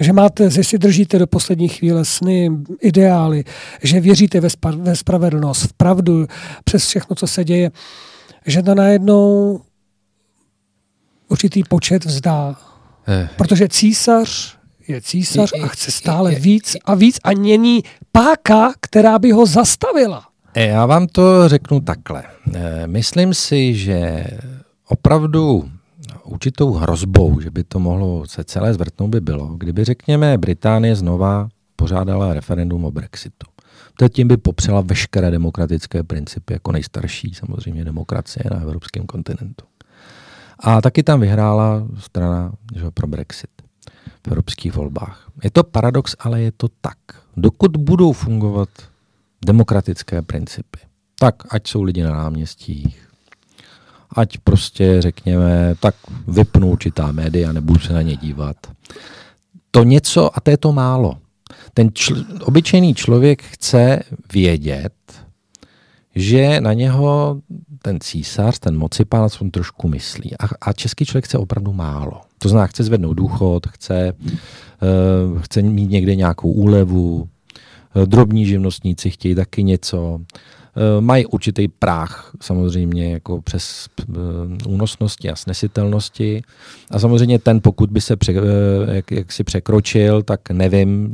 že 0.00 0.12
máte, 0.12 0.50
že 0.50 0.64
si 0.64 0.78
držíte 0.78 1.18
do 1.18 1.26
poslední 1.26 1.68
chvíle 1.68 2.04
sny, 2.04 2.50
ideály, 2.80 3.44
že 3.82 4.00
věříte 4.00 4.40
ve, 4.40 4.50
spa, 4.50 4.70
ve 4.70 4.96
spravedlnost, 4.96 5.62
v 5.62 5.72
pravdu, 5.72 6.26
přes 6.64 6.86
všechno, 6.86 7.16
co 7.16 7.26
se 7.26 7.44
děje, 7.44 7.70
že 8.46 8.62
to 8.62 8.74
najednou 8.74 9.60
určitý 11.28 11.62
počet 11.64 12.04
vzdá. 12.04 12.56
Eh. 13.08 13.28
Protože 13.36 13.68
císař 13.68 14.58
je 14.88 15.00
císař 15.00 15.52
a 15.62 15.66
chce 15.66 15.90
stále 15.90 16.34
víc 16.34 16.76
a 16.84 16.94
víc 16.94 17.18
a 17.24 17.32
není 17.32 17.82
páka, 18.12 18.72
která 18.80 19.18
by 19.18 19.30
ho 19.30 19.46
zastavila. 19.46 20.26
Eh, 20.54 20.66
já 20.66 20.86
vám 20.86 21.06
to 21.06 21.48
řeknu 21.48 21.80
takhle. 21.80 22.24
Eh, 22.54 22.86
myslím 22.86 23.34
si, 23.34 23.74
že 23.74 24.24
opravdu 24.88 25.70
určitou 26.30 26.72
hrozbou, 26.72 27.40
že 27.40 27.50
by 27.50 27.64
to 27.64 27.78
mohlo 27.78 28.26
se 28.26 28.44
celé 28.44 28.74
zvrtnout, 28.74 29.10
by 29.10 29.20
bylo, 29.20 29.46
kdyby, 29.46 29.84
řekněme, 29.84 30.38
Británie 30.38 30.96
znova 30.96 31.48
pořádala 31.76 32.34
referendum 32.34 32.84
o 32.84 32.90
Brexitu. 32.90 33.46
To 33.96 34.08
tím 34.08 34.28
by 34.28 34.36
popřela 34.36 34.80
veškeré 34.80 35.30
demokratické 35.30 36.02
principy, 36.02 36.52
jako 36.52 36.72
nejstarší 36.72 37.34
samozřejmě 37.34 37.84
demokracie 37.84 38.44
na 38.50 38.60
evropském 38.60 39.06
kontinentu. 39.06 39.64
A 40.58 40.80
taky 40.80 41.02
tam 41.02 41.20
vyhrála 41.20 41.86
strana 41.98 42.52
že, 42.76 42.90
pro 42.90 43.06
Brexit 43.06 43.50
v 44.26 44.28
evropských 44.28 44.74
volbách. 44.74 45.30
Je 45.44 45.50
to 45.50 45.64
paradox, 45.64 46.16
ale 46.18 46.40
je 46.40 46.52
to 46.52 46.68
tak. 46.80 46.98
Dokud 47.36 47.76
budou 47.76 48.12
fungovat 48.12 48.68
demokratické 49.46 50.22
principy, 50.22 50.78
tak 51.18 51.34
ať 51.50 51.68
jsou 51.68 51.82
lidi 51.82 52.02
na 52.02 52.12
náměstích, 52.12 53.09
ať 54.16 54.38
prostě 54.38 55.02
řekněme, 55.02 55.74
tak 55.80 55.94
vypnu 56.28 56.70
určitá 56.70 57.12
média, 57.12 57.52
nebudu 57.52 57.78
se 57.78 57.92
na 57.92 58.02
ně 58.02 58.16
dívat. 58.16 58.56
To 59.70 59.84
něco, 59.84 60.36
a 60.36 60.40
to 60.40 60.50
je 60.50 60.56
to 60.56 60.72
málo. 60.72 61.16
Ten 61.74 61.88
čl- 61.88 62.26
obyčejný 62.40 62.94
člověk 62.94 63.42
chce 63.42 64.02
vědět, 64.32 64.92
že 66.14 66.60
na 66.60 66.72
něho 66.72 67.40
ten 67.82 68.00
císař, 68.00 68.58
ten 68.58 68.78
mocipán, 68.78 69.24
aspoň 69.24 69.50
trošku 69.50 69.88
myslí. 69.88 70.32
A, 70.38 70.48
a 70.60 70.72
český 70.72 71.04
člověk 71.04 71.24
chce 71.24 71.38
opravdu 71.38 71.72
málo. 71.72 72.20
To 72.38 72.48
znamená, 72.48 72.66
chce 72.66 72.84
zvednout 72.84 73.14
důchod, 73.14 73.66
chce, 73.66 74.12
uh, 75.32 75.40
chce 75.42 75.62
mít 75.62 75.90
někde 75.90 76.14
nějakou 76.14 76.52
úlevu, 76.52 77.28
uh, 77.94 78.02
drobní 78.02 78.46
živnostníci 78.46 79.10
chtějí 79.10 79.34
taky 79.34 79.62
něco, 79.62 80.20
Eh, 80.20 80.28
mají 81.00 81.26
určitý 81.26 81.68
práh 81.68 82.32
samozřejmě 82.40 83.12
jako 83.12 83.40
přes 83.42 83.88
eh, 84.00 84.14
únosnosti 84.68 85.30
a 85.30 85.36
snesitelnosti. 85.36 86.42
A 86.90 86.98
samozřejmě 86.98 87.38
ten, 87.38 87.60
pokud 87.60 87.90
by 87.90 88.00
se 88.00 88.16
pře, 88.16 88.32
eh, 88.32 88.94
jak, 88.94 89.10
jak 89.10 89.32
si 89.32 89.44
překročil, 89.44 90.22
tak 90.22 90.50
nevím, 90.50 91.10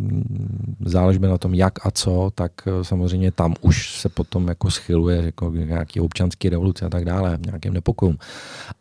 záleží 0.85 1.19
na 1.19 1.39
tom 1.39 1.55
jak 1.55 1.87
a 1.87 1.91
co, 1.91 2.31
tak 2.35 2.53
samozřejmě 2.83 3.31
tam 3.31 3.55
už 3.61 4.01
se 4.01 4.09
potom 4.09 4.49
jako 4.49 4.71
schyluje 4.71 5.23
jako 5.25 5.51
nějaký 5.51 6.01
občanský 6.01 6.49
revoluce 6.49 6.87
a 6.87 6.89
tak 6.89 7.05
dále, 7.05 7.39
nějakým 7.47 7.73
nepokojům. 7.73 8.19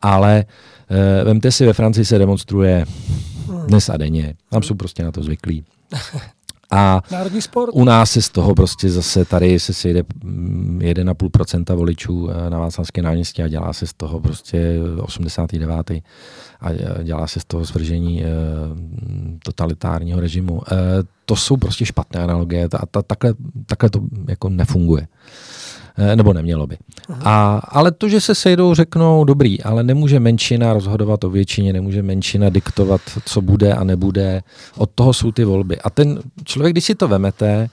Ale 0.02 0.46
vemte 1.24 1.52
si, 1.52 1.66
ve 1.66 1.74
Francii 1.74 2.06
se 2.06 2.18
demonstruje 2.18 2.86
dnes 3.68 3.90
a 3.90 3.98
denně. 3.98 4.34
Tam 4.50 4.64
jsou 4.64 4.76
prostě 4.76 5.04
na 5.04 5.12
to 5.12 5.24
zvyklí. 5.24 5.64
A 6.72 7.02
Národní 7.12 7.42
sport. 7.42 7.70
u 7.74 7.84
nás 7.84 8.12
se 8.12 8.22
z 8.22 8.30
toho 8.30 8.56
prostě 8.56 8.90
zase 8.90 9.26
tady 9.26 9.60
se 9.60 9.74
sejde 9.74 10.02
1,5% 10.02 11.72
mm, 11.72 11.78
voličů 11.78 12.30
eh, 12.30 12.50
na 12.50 12.60
Václavské 12.60 13.02
náměstí 13.02 13.44
a 13.44 13.48
dělá 13.48 13.74
se 13.74 13.88
z 13.88 13.94
toho 13.94 14.20
prostě 14.20 14.80
89. 15.02 15.92
a 16.62 16.70
dělá 17.04 17.28
se 17.28 17.40
z 17.40 17.46
toho 17.46 17.66
svržení 17.66 18.24
e, 18.24 18.28
totalitárního 19.44 20.20
režimu. 20.20 20.62
To 21.26 21.36
jsou 21.36 21.58
prostě 21.58 21.86
špatné 21.86 22.24
analogie 22.24 22.66
a 22.66 22.86
ta, 22.86 23.02
takhle, 23.02 23.34
takhle 23.66 23.90
to 23.90 24.00
jako 24.28 24.50
nefunguje. 24.50 25.08
Eh, 25.98 26.16
nebo 26.16 26.34
nemělo 26.34 26.68
by. 26.68 26.78
A, 27.10 27.62
ale 27.68 27.92
to, 27.92 28.10
že 28.10 28.22
se 28.22 28.36
sejdou, 28.36 28.74
řeknou, 28.74 29.24
dobrý, 29.24 29.64
ale 29.64 29.84
nemůže 29.84 30.20
menšina 30.20 30.74
rozhodovat 30.74 31.24
o 31.24 31.30
většině, 31.30 31.74
nemůže 31.74 32.04
menšina 32.04 32.50
diktovat, 32.50 33.02
co 33.26 33.42
bude 33.42 33.74
a 33.74 33.84
nebude. 33.84 34.42
Od 34.78 34.90
toho 34.96 35.14
jsou 35.14 35.32
ty 35.32 35.44
volby. 35.44 35.78
A 35.78 35.90
ten 35.90 36.20
člověk, 36.44 36.74
když 36.74 36.84
si 36.84 36.96
to 36.96 37.08
vemete, 37.08 37.70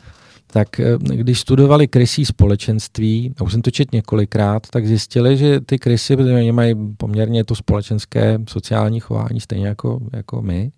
tak 0.46 0.80
eh, 0.80 0.98
když 0.98 1.40
studovali 1.40 1.88
krysí 1.88 2.24
společenství, 2.24 3.34
a 3.38 3.44
už 3.44 3.52
jsem 3.52 3.62
to 3.62 3.70
čet 3.70 3.92
několikrát, 3.92 4.66
tak 4.70 4.86
zjistili, 4.86 5.36
že 5.36 5.60
ty 5.60 5.78
krysy 5.78 6.16
oni 6.16 6.52
mají 6.52 6.74
poměrně 6.96 7.44
to 7.44 7.54
společenské 7.54 8.38
sociální 8.48 9.00
chování 9.00 9.40
stejně 9.40 9.66
jako, 9.66 10.00
jako 10.12 10.42
my. 10.42 10.72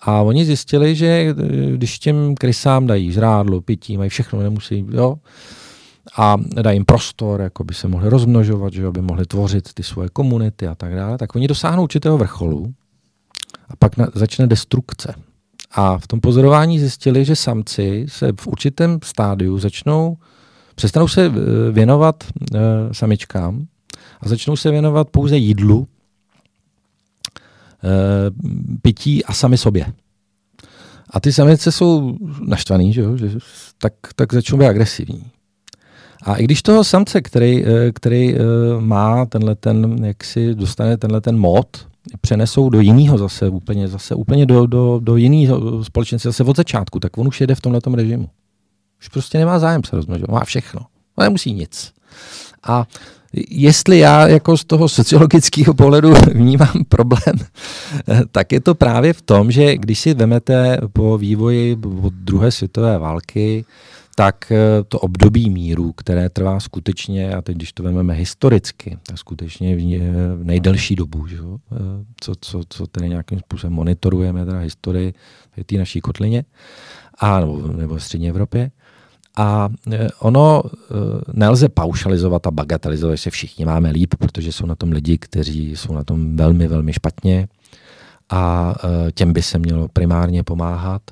A 0.00 0.22
oni 0.22 0.44
zjistili, 0.44 0.94
že 0.94 1.06
eh, 1.06 1.34
když 1.72 1.98
těm 1.98 2.34
krysám 2.34 2.86
dají 2.86 3.12
žrádlo, 3.12 3.60
pití, 3.60 3.96
mají 3.96 4.10
všechno, 4.10 4.42
nemusí, 4.42 4.86
jo, 4.92 5.16
a 6.16 6.36
dají 6.62 6.76
jim 6.76 6.84
prostor, 6.84 7.40
jako 7.40 7.64
by 7.64 7.74
se 7.74 7.88
mohli 7.88 8.08
rozmnožovat, 8.08 8.72
že 8.72 8.86
aby 8.86 9.00
mohli 9.00 9.26
tvořit 9.26 9.74
ty 9.74 9.82
svoje 9.82 10.08
komunity 10.08 10.66
a 10.66 10.74
tak 10.74 10.94
dále, 10.94 11.18
tak 11.18 11.34
oni 11.34 11.48
dosáhnou 11.48 11.82
určitého 11.82 12.18
vrcholu 12.18 12.74
a 13.68 13.76
pak 13.76 13.96
na, 13.96 14.08
začne 14.14 14.46
destrukce. 14.46 15.14
A 15.70 15.98
v 15.98 16.06
tom 16.06 16.20
pozorování 16.20 16.80
zjistili, 16.80 17.24
že 17.24 17.36
samci 17.36 18.06
se 18.08 18.32
v 18.40 18.46
určitém 18.46 18.98
stádiu 19.02 19.58
začnou, 19.58 20.16
přestanou 20.74 21.08
se 21.08 21.26
eh, 21.26 21.30
věnovat 21.72 22.24
e, 22.24 22.58
samičkám 22.92 23.66
a 24.20 24.28
začnou 24.28 24.56
se 24.56 24.70
věnovat 24.70 25.08
pouze 25.10 25.36
jídlu, 25.36 25.88
e, 27.84 27.90
pití 28.82 29.24
a 29.24 29.32
sami 29.32 29.58
sobě. 29.58 29.92
A 31.10 31.20
ty 31.20 31.32
samice 31.32 31.72
jsou 31.72 32.18
naštvaný, 32.40 32.92
že, 32.92 33.00
jo? 33.00 33.16
že 33.16 33.38
tak, 33.78 33.92
tak 34.16 34.32
začnou 34.32 34.58
být 34.58 34.66
agresivní. 34.66 35.24
A 36.22 36.36
i 36.36 36.44
když 36.44 36.62
toho 36.62 36.84
samce, 36.84 37.20
který, 37.20 37.64
eh, 37.64 37.92
který 37.92 38.34
eh, 38.34 38.38
má 38.80 39.26
tenhle 39.26 39.54
ten, 39.54 40.04
jak 40.04 40.24
si 40.24 40.54
dostane 40.54 40.96
tenhle 40.96 41.20
ten 41.20 41.38
mod, 41.38 41.86
přenesou 42.20 42.70
do 42.70 42.80
jiného 42.80 43.18
zase 43.18 43.48
úplně, 43.48 43.88
zase 43.88 44.14
úplně 44.14 44.46
do, 44.46 44.66
do, 44.66 45.00
do 45.02 45.16
jiného 45.16 45.84
společenství 45.84 46.28
zase 46.28 46.44
od 46.44 46.56
začátku, 46.56 47.00
tak 47.00 47.18
on 47.18 47.28
už 47.28 47.40
jede 47.40 47.54
v 47.54 47.60
tomhle 47.60 47.80
režimu. 47.94 48.28
Už 49.00 49.08
prostě 49.08 49.38
nemá 49.38 49.58
zájem 49.58 49.84
se 49.84 49.96
rozmnožovat, 49.96 50.30
má 50.30 50.44
všechno. 50.44 50.80
On 51.16 51.24
nemusí 51.24 51.52
nic. 51.52 51.92
A 52.62 52.86
jestli 53.50 53.98
já 53.98 54.28
jako 54.28 54.56
z 54.56 54.64
toho 54.64 54.88
sociologického 54.88 55.74
pohledu 55.74 56.14
vnímám 56.32 56.84
problém, 56.88 57.34
tak 58.32 58.52
je 58.52 58.60
to 58.60 58.74
právě 58.74 59.12
v 59.12 59.22
tom, 59.22 59.50
že 59.50 59.76
když 59.76 60.00
si 60.00 60.14
vemete 60.14 60.78
po 60.92 61.18
vývoji 61.18 61.76
od 62.02 62.12
druhé 62.12 62.50
světové 62.50 62.98
války, 62.98 63.64
tak 64.18 64.52
eh, 64.52 64.84
to 64.88 64.98
období 64.98 65.50
míru, 65.50 65.92
které 65.92 66.28
trvá 66.28 66.60
skutečně, 66.60 67.34
a 67.34 67.42
teď 67.42 67.56
když 67.56 67.72
to 67.72 67.82
vezmeme 67.82 68.14
historicky, 68.14 68.98
tak 69.02 69.18
skutečně 69.18 69.76
v 69.76 70.40
nejdelší 70.42 70.96
dobu, 70.96 71.26
že? 71.26 71.36
Eh, 71.36 71.76
co, 72.20 72.32
co, 72.40 72.60
co 72.68 72.86
tedy 72.86 73.08
nějakým 73.08 73.38
způsobem 73.38 73.72
monitorujeme 73.72 74.44
teda 74.44 74.58
historii 74.58 75.14
té 75.66 75.76
naší 75.76 76.00
kotlině, 76.00 76.44
a, 77.20 77.40
nebo, 77.40 77.68
nebo 77.68 77.96
v 77.96 78.02
střední 78.02 78.28
Evropě, 78.28 78.70
a 79.36 79.68
ono 80.18 80.62
nelze 81.32 81.68
paušalizovat 81.68 82.46
a 82.46 82.50
bagatelizovat, 82.50 83.16
že 83.16 83.22
se 83.22 83.30
všichni 83.30 83.64
máme 83.64 83.90
líp, 83.90 84.14
protože 84.18 84.52
jsou 84.52 84.66
na 84.66 84.74
tom 84.74 84.92
lidi, 84.92 85.18
kteří 85.18 85.76
jsou 85.76 85.94
na 85.94 86.04
tom 86.04 86.36
velmi, 86.36 86.68
velmi 86.68 86.92
špatně 86.92 87.48
a 88.30 88.74
těm 89.14 89.32
by 89.32 89.42
se 89.42 89.58
mělo 89.58 89.88
primárně 89.88 90.42
pomáhat. 90.42 91.02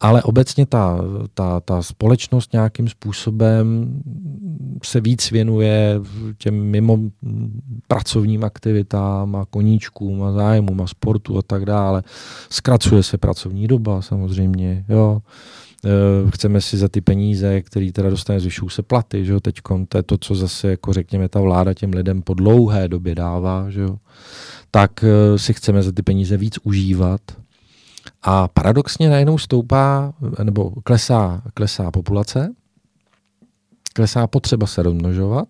Ale 0.00 0.22
obecně 0.22 0.66
ta, 0.66 0.98
ta, 1.34 1.60
ta 1.60 1.82
společnost 1.82 2.52
nějakým 2.52 2.88
způsobem 2.88 3.94
se 4.84 5.00
víc 5.00 5.30
věnuje 5.30 6.00
těm 6.38 6.54
mimo 6.54 6.98
pracovním 7.88 8.44
aktivitám 8.44 9.36
a 9.36 9.44
koníčkům 9.44 10.22
a 10.22 10.32
zájmům 10.32 10.80
a 10.80 10.86
sportu 10.86 11.38
a 11.38 11.42
tak 11.42 11.64
dále. 11.64 12.02
Zkracuje 12.50 13.02
se 13.02 13.18
pracovní 13.18 13.68
doba 13.68 14.02
samozřejmě, 14.02 14.84
jo. 14.88 15.22
Eh, 15.84 16.30
chceme 16.30 16.60
si 16.60 16.76
za 16.76 16.88
ty 16.88 17.00
peníze, 17.00 17.60
které 17.60 17.92
teda 17.92 18.10
dostane, 18.10 18.40
zvyšují 18.40 18.70
se 18.70 18.82
platy, 18.82 19.24
že 19.24 19.32
jo, 19.32 19.40
to 19.88 19.98
je 19.98 20.02
to, 20.02 20.18
co 20.18 20.34
zase, 20.34 20.70
jako 20.70 20.92
řekněme, 20.92 21.28
ta 21.28 21.40
vláda 21.40 21.74
těm 21.74 21.90
lidem 21.90 22.22
po 22.22 22.34
dlouhé 22.34 22.88
době 22.88 23.14
dává, 23.14 23.70
že 23.70 23.80
jo, 23.80 23.96
tak 24.70 25.04
eh, 25.04 25.38
si 25.38 25.54
chceme 25.54 25.82
za 25.82 25.92
ty 25.92 26.02
peníze 26.02 26.36
víc 26.36 26.58
užívat. 26.62 27.20
A 28.22 28.48
paradoxně 28.48 29.10
najednou 29.10 29.38
stoupá, 29.38 30.12
nebo 30.42 30.70
klesá, 30.70 31.42
klesá 31.54 31.90
populace, 31.90 32.54
klesá 33.92 34.26
potřeba 34.26 34.66
se 34.66 34.82
rozmnožovat, 34.82 35.48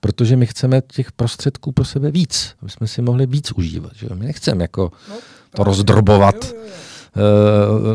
protože 0.00 0.36
my 0.36 0.46
chceme 0.46 0.82
těch 0.92 1.12
prostředků 1.12 1.72
pro 1.72 1.84
sebe 1.84 2.10
víc, 2.10 2.54
aby 2.62 2.70
jsme 2.70 2.86
si 2.86 3.02
mohli 3.02 3.26
víc 3.26 3.52
užívat. 3.52 3.92
Že? 3.94 4.06
My 4.14 4.26
nechceme 4.26 4.64
jako 4.64 4.92
no, 5.08 5.16
to 5.50 5.64
rozdrobovat. 5.64 6.34
Jo, 6.44 6.50
jo, 6.54 6.66
jo 6.66 6.89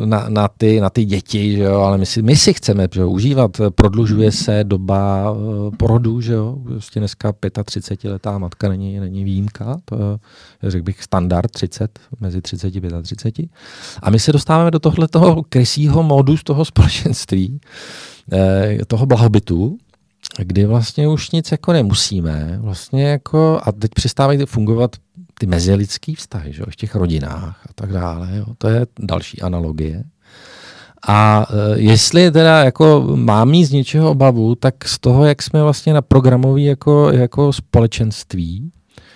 na, 0.06 0.26
na, 0.30 0.48
ty, 0.48 0.80
na 0.82 0.90
ty 0.90 1.06
děti, 1.06 1.56
že 1.56 1.64
jo? 1.64 1.82
ale 1.82 1.98
my 1.98 2.06
si, 2.06 2.22
my 2.22 2.36
si 2.36 2.54
chceme 2.54 2.88
že 2.94 3.02
jo? 3.02 3.10
užívat. 3.10 3.52
Prodlužuje 3.76 4.32
se 4.32 4.64
doba 4.64 5.26
eh, 5.32 5.76
porodu, 5.78 6.22
že 6.22 6.34
jo? 6.34 6.58
Prostě 6.64 7.00
dneska 7.00 7.32
35-letá 7.32 8.38
matka 8.38 8.70
není, 8.70 9.00
není 9.00 9.24
výjimka, 9.24 9.78
to 9.86 9.96
je, 9.96 10.72
řekl 10.72 10.84
bych, 10.84 11.04
standard 11.04 11.52
30, 11.52 12.00
mezi 12.20 12.42
30 12.42 12.76
a 12.98 13.02
35. 13.02 13.50
A 14.04 14.10
my 14.10 14.20
se 14.20 14.32
dostáváme 14.32 14.72
do 14.72 14.80
tohle 14.80 15.08
toho 15.08 15.44
krysího 15.50 16.04
módu 16.04 16.38
z 16.38 16.44
toho 16.44 16.66
společenství, 16.66 17.60
eh, 18.34 18.78
toho 18.88 19.06
blahobytu, 19.06 19.78
kdy 20.38 20.66
vlastně 20.66 21.08
už 21.08 21.32
nic 21.32 21.52
jako 21.52 21.74
nemusíme. 21.74 22.58
Vlastně 22.62 23.08
jako, 23.08 23.62
a 23.64 23.72
teď 23.72 23.92
přestávají 23.96 24.40
fungovat 24.46 24.96
ty 25.40 25.46
mezilidský 25.46 26.16
vztahy, 26.16 26.54
že, 26.54 26.64
v 26.70 26.76
těch 26.76 26.96
rodinách 26.96 27.62
a 27.70 27.74
tak 27.76 27.92
dále. 27.92 28.30
Jo. 28.38 28.46
To 28.58 28.68
je 28.68 28.88
další 29.00 29.42
analogie. 29.42 30.04
A 31.08 31.48
e, 31.50 31.80
jestli 31.80 32.32
teda 32.32 32.64
jako 32.64 33.12
mám 33.16 33.50
mít 33.50 33.66
z 33.66 33.72
něčeho 33.72 34.12
obavu, 34.12 34.56
tak 34.56 34.88
z 34.88 35.00
toho, 35.00 35.26
jak 35.26 35.42
jsme 35.42 35.64
vlastně 35.64 35.94
na 35.94 36.02
programoví 36.02 36.66
jako, 36.66 37.12
jako 37.12 37.54
společenství, 37.54 38.72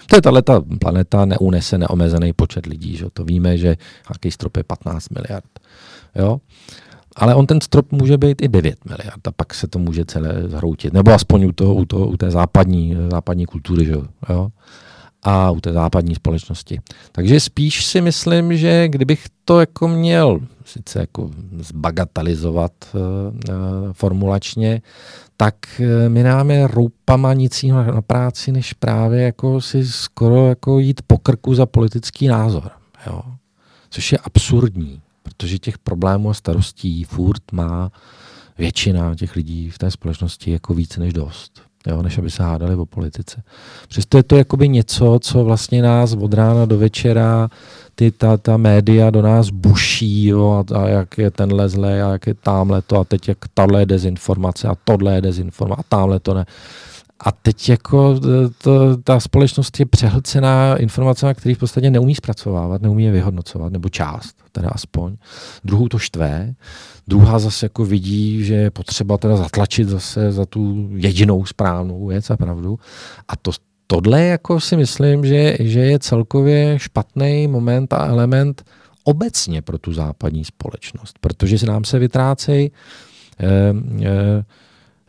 to 0.09 0.15
je 0.15 0.21
tahle 0.21 0.41
ta 0.41 0.63
planeta 0.79 1.25
neunese 1.25 1.77
neomezený 1.77 2.33
počet 2.33 2.65
lidí, 2.65 2.97
že? 2.97 3.05
to 3.13 3.23
víme, 3.23 3.57
že 3.57 3.77
nějaký 4.09 4.31
strop 4.31 4.57
je 4.57 4.63
15 4.63 5.09
miliard. 5.09 5.45
Jo? 6.15 6.41
Ale 7.15 7.35
on 7.35 7.47
ten 7.47 7.61
strop 7.61 7.91
může 7.91 8.17
být 8.17 8.41
i 8.41 8.47
9 8.47 8.85
miliard 8.85 9.27
a 9.27 9.31
pak 9.31 9.53
se 9.53 9.67
to 9.67 9.79
může 9.79 10.05
celé 10.05 10.43
zhroutit. 10.47 10.93
Nebo 10.93 11.13
aspoň 11.13 11.43
u, 11.43 11.51
toho, 11.51 11.75
u, 11.75 11.85
toho, 11.85 12.07
u 12.07 12.17
té 12.17 12.31
západní, 12.31 12.97
západní 13.11 13.45
kultury. 13.45 13.85
Že? 13.85 13.93
Jo? 14.29 14.49
A 15.23 15.51
u 15.51 15.61
té 15.61 15.73
západní 15.73 16.15
společnosti. 16.15 16.79
Takže 17.11 17.39
spíš 17.39 17.85
si 17.85 18.01
myslím, 18.01 18.57
že 18.57 18.87
kdybych 18.87 19.25
to 19.45 19.59
jako 19.59 19.87
měl 19.87 20.39
sice 20.65 20.99
jako 20.99 21.31
zbagatelizovat 21.59 22.71
uh, 22.93 23.01
uh, 23.01 23.93
formulačně, 23.93 24.81
tak 25.37 25.55
uh, 25.79 25.85
my 26.07 26.23
máme 26.23 26.67
roupama 26.67 27.33
nic 27.33 27.63
jiného 27.63 27.91
na 27.91 28.01
práci, 28.01 28.51
než 28.51 28.73
právě 28.73 29.21
jako 29.21 29.61
si 29.61 29.85
skoro 29.87 30.47
jako 30.47 30.79
jít 30.79 31.01
po 31.07 31.17
krku 31.17 31.55
za 31.55 31.65
politický 31.65 32.27
názor. 32.27 32.71
Jo? 33.07 33.21
Což 33.89 34.11
je 34.11 34.17
absurdní, 34.17 35.01
protože 35.23 35.59
těch 35.59 35.77
problémů 35.77 36.29
a 36.29 36.33
starostí 36.33 37.03
furt 37.03 37.51
má 37.51 37.91
většina 38.57 39.15
těch 39.15 39.35
lidí 39.35 39.69
v 39.69 39.77
té 39.77 39.91
společnosti 39.91 40.51
jako 40.51 40.73
víc 40.73 40.97
než 40.97 41.13
dost 41.13 41.68
jo, 41.87 42.01
než 42.01 42.17
aby 42.17 42.31
se 42.31 42.43
hádali 42.43 42.75
o 42.75 42.85
politice. 42.85 43.43
Přesto 43.87 44.17
je 44.17 44.23
to 44.23 44.37
jakoby 44.37 44.69
něco, 44.69 45.19
co 45.21 45.43
vlastně 45.43 45.81
nás 45.81 46.13
od 46.13 46.33
rána 46.33 46.65
do 46.65 46.77
večera 46.77 47.49
ty, 47.95 48.11
ta, 48.11 48.37
ta 48.37 48.57
média 48.57 49.09
do 49.09 49.21
nás 49.21 49.49
buší, 49.49 50.25
jo, 50.25 50.65
a, 50.73 50.79
a 50.79 50.87
jak 50.87 51.17
je 51.17 51.31
tenhle 51.31 51.69
zlé, 51.69 52.03
a 52.03 52.11
jak 52.11 52.27
je 52.27 52.33
tamhle 52.33 52.81
to, 52.81 52.99
a 52.99 53.03
teď 53.03 53.27
jak 53.27 53.37
tahle 53.53 53.81
je 53.81 53.85
dezinformace, 53.85 54.67
a 54.67 54.75
tohle 54.83 55.15
je 55.15 55.21
dezinformace, 55.21 55.79
a 55.79 55.83
tamhle 55.89 56.19
to 56.19 56.33
ne. 56.33 56.45
A 57.19 57.31
teď 57.31 57.69
jako 57.69 58.19
to, 58.63 58.97
ta 58.97 59.19
společnost 59.19 59.79
je 59.79 59.85
přehlcená 59.85 60.75
informacemi, 60.75 61.35
které 61.35 61.55
v 61.55 61.57
podstatě 61.57 61.89
neumí 61.89 62.15
zpracovávat, 62.15 62.81
neumí 62.81 63.03
je 63.03 63.11
vyhodnocovat, 63.11 63.73
nebo 63.73 63.89
část, 63.89 64.35
teda 64.51 64.69
aspoň. 64.69 65.17
Druhou 65.63 65.87
to 65.87 65.99
štve, 65.99 66.53
druhá 67.07 67.39
zase 67.39 67.65
jako 67.65 67.85
vidí, 67.85 68.43
že 68.43 68.53
je 68.53 68.71
potřeba 68.71 69.17
teda 69.17 69.35
zatlačit 69.35 69.89
zase 69.89 70.31
za 70.31 70.45
tu 70.45 70.89
jedinou 70.91 71.45
správnou 71.45 72.05
věc 72.07 72.29
a 72.29 72.37
pravdu. 72.37 72.79
A 73.27 73.35
to, 73.35 73.51
tohle 73.87 74.23
jako 74.23 74.59
si 74.59 74.77
myslím, 74.77 75.25
že, 75.25 75.57
že 75.59 75.79
je 75.79 75.99
celkově 75.99 76.79
špatný 76.79 77.47
moment 77.47 77.93
a 77.93 78.05
element 78.05 78.63
obecně 79.03 79.61
pro 79.61 79.77
tu 79.77 79.93
západní 79.93 80.45
společnost, 80.45 81.19
protože 81.21 81.59
se 81.59 81.65
nám 81.65 81.83
se 81.83 81.99
vytrácejí 81.99 82.71
eh, 83.39 83.47
eh, 84.05 84.43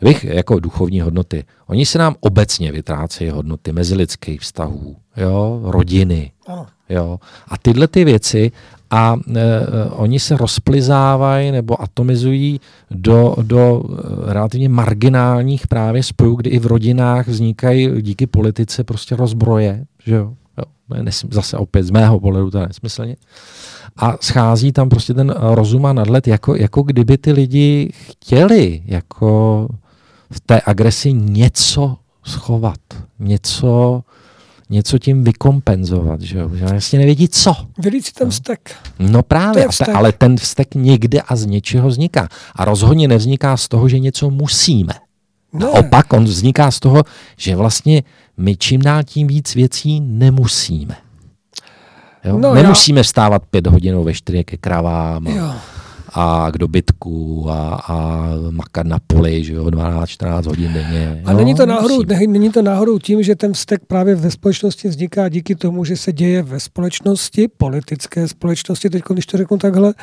Vych, 0.00 0.24
jako 0.24 0.60
duchovní 0.60 1.00
hodnoty. 1.00 1.44
Oni 1.66 1.86
se 1.86 1.98
nám 1.98 2.14
obecně 2.20 2.72
vytrácejí 2.72 3.30
hodnoty 3.30 3.72
mezilidských 3.72 4.40
vztahů, 4.40 4.96
jo, 5.16 5.60
rodiny. 5.64 6.32
Jo. 6.88 7.20
A 7.48 7.58
tyhle 7.58 7.88
ty 7.88 8.04
věci 8.04 8.52
a 8.90 9.16
e, 9.36 9.66
oni 9.90 10.20
se 10.20 10.36
rozplizávají 10.36 11.50
nebo 11.50 11.82
atomizují 11.82 12.60
do, 12.90 13.36
do 13.42 13.82
e, 14.28 14.32
relativně 14.32 14.68
marginálních 14.68 15.66
právě 15.66 16.02
spojů, 16.02 16.34
kdy 16.34 16.50
i 16.50 16.58
v 16.58 16.66
rodinách 16.66 17.28
vznikají 17.28 18.02
díky 18.02 18.26
politice 18.26 18.84
prostě 18.84 19.16
rozbroje, 19.16 19.84
že 20.04 20.14
jo. 20.14 20.34
jo 20.58 20.64
zase 21.30 21.56
opět 21.56 21.82
z 21.82 21.90
mého 21.90 22.20
pohledu 22.20 22.50
to 22.50 22.58
je 22.58 22.66
nesmyslně. 22.66 23.16
A 23.96 24.16
schází 24.20 24.72
tam 24.72 24.88
prostě 24.88 25.14
ten 25.14 25.34
rozum 25.38 25.86
a 25.86 25.92
nadlet, 25.92 26.28
jako, 26.28 26.54
jako 26.54 26.82
kdyby 26.82 27.18
ty 27.18 27.32
lidi 27.32 27.92
chtěli 27.92 28.82
jako 28.84 29.68
v 30.30 30.40
té 30.40 30.60
agresi 30.66 31.12
něco 31.12 31.96
schovat, 32.24 32.80
něco, 33.18 34.02
něco 34.70 34.98
tím 34.98 35.24
vykompenzovat, 35.24 36.20
že 36.20 36.38
jo? 36.38 36.50
Jasně 36.54 36.98
nevědí 36.98 37.28
co. 37.28 37.56
Vylít 37.78 38.06
si 38.06 38.12
ten 38.12 38.26
no. 38.26 38.30
vztek. 38.30 38.76
No 38.98 39.22
právě, 39.22 39.68
vztek. 39.68 39.88
ale 39.94 40.12
ten 40.12 40.36
vztek 40.36 40.74
někde 40.74 41.20
a 41.20 41.36
z 41.36 41.46
něčeho 41.46 41.88
vzniká. 41.88 42.28
A 42.54 42.64
rozhodně 42.64 43.08
nevzniká 43.08 43.56
z 43.56 43.68
toho, 43.68 43.88
že 43.88 43.98
něco 43.98 44.30
musíme. 44.30 44.94
Ne. 45.52 45.66
Opak, 45.66 46.12
on 46.12 46.24
vzniká 46.24 46.70
z 46.70 46.80
toho, 46.80 47.02
že 47.36 47.56
vlastně 47.56 48.02
my 48.36 48.56
čím 48.56 48.82
dál 48.82 49.02
tím 49.04 49.26
víc 49.26 49.54
věcí 49.54 50.00
nemusíme. 50.00 50.96
Jo? 52.24 52.38
No, 52.38 52.54
Nemusíme 52.54 53.00
já... 53.00 53.02
vstávat 53.02 53.42
pět 53.50 53.66
hodin 53.66 54.04
ve 54.04 54.14
čtyři 54.14 54.44
ke 54.44 54.56
kravám. 54.56 55.26
Jo 55.26 55.44
a 55.44 55.60
k 56.52 56.58
dobytku 56.58 57.46
a, 57.50 57.74
a 57.74 58.28
makat 58.50 58.86
na 58.86 58.98
poli, 59.06 59.44
že 59.44 59.52
jo, 59.52 59.64
12-14 59.64 60.46
hodin 60.46 60.72
denně. 60.72 61.22
A 61.24 61.32
není 61.32 61.54
to, 61.54 61.66
náhodou, 61.66 62.02
ne, 62.02 62.20
není 62.26 62.50
to 62.50 62.62
náhodou 62.62 62.98
tím, 62.98 63.22
že 63.22 63.36
ten 63.36 63.52
vztek 63.52 63.82
právě 63.86 64.14
ve 64.14 64.30
společnosti 64.30 64.88
vzniká 64.88 65.28
díky 65.28 65.54
tomu, 65.54 65.84
že 65.84 65.96
se 65.96 66.12
děje 66.12 66.42
ve 66.42 66.60
společnosti, 66.60 67.48
politické 67.48 68.28
společnosti, 68.28 68.90
teď 68.90 69.02
když 69.08 69.26
to 69.26 69.36
řeknu 69.36 69.58
takhle, 69.58 69.94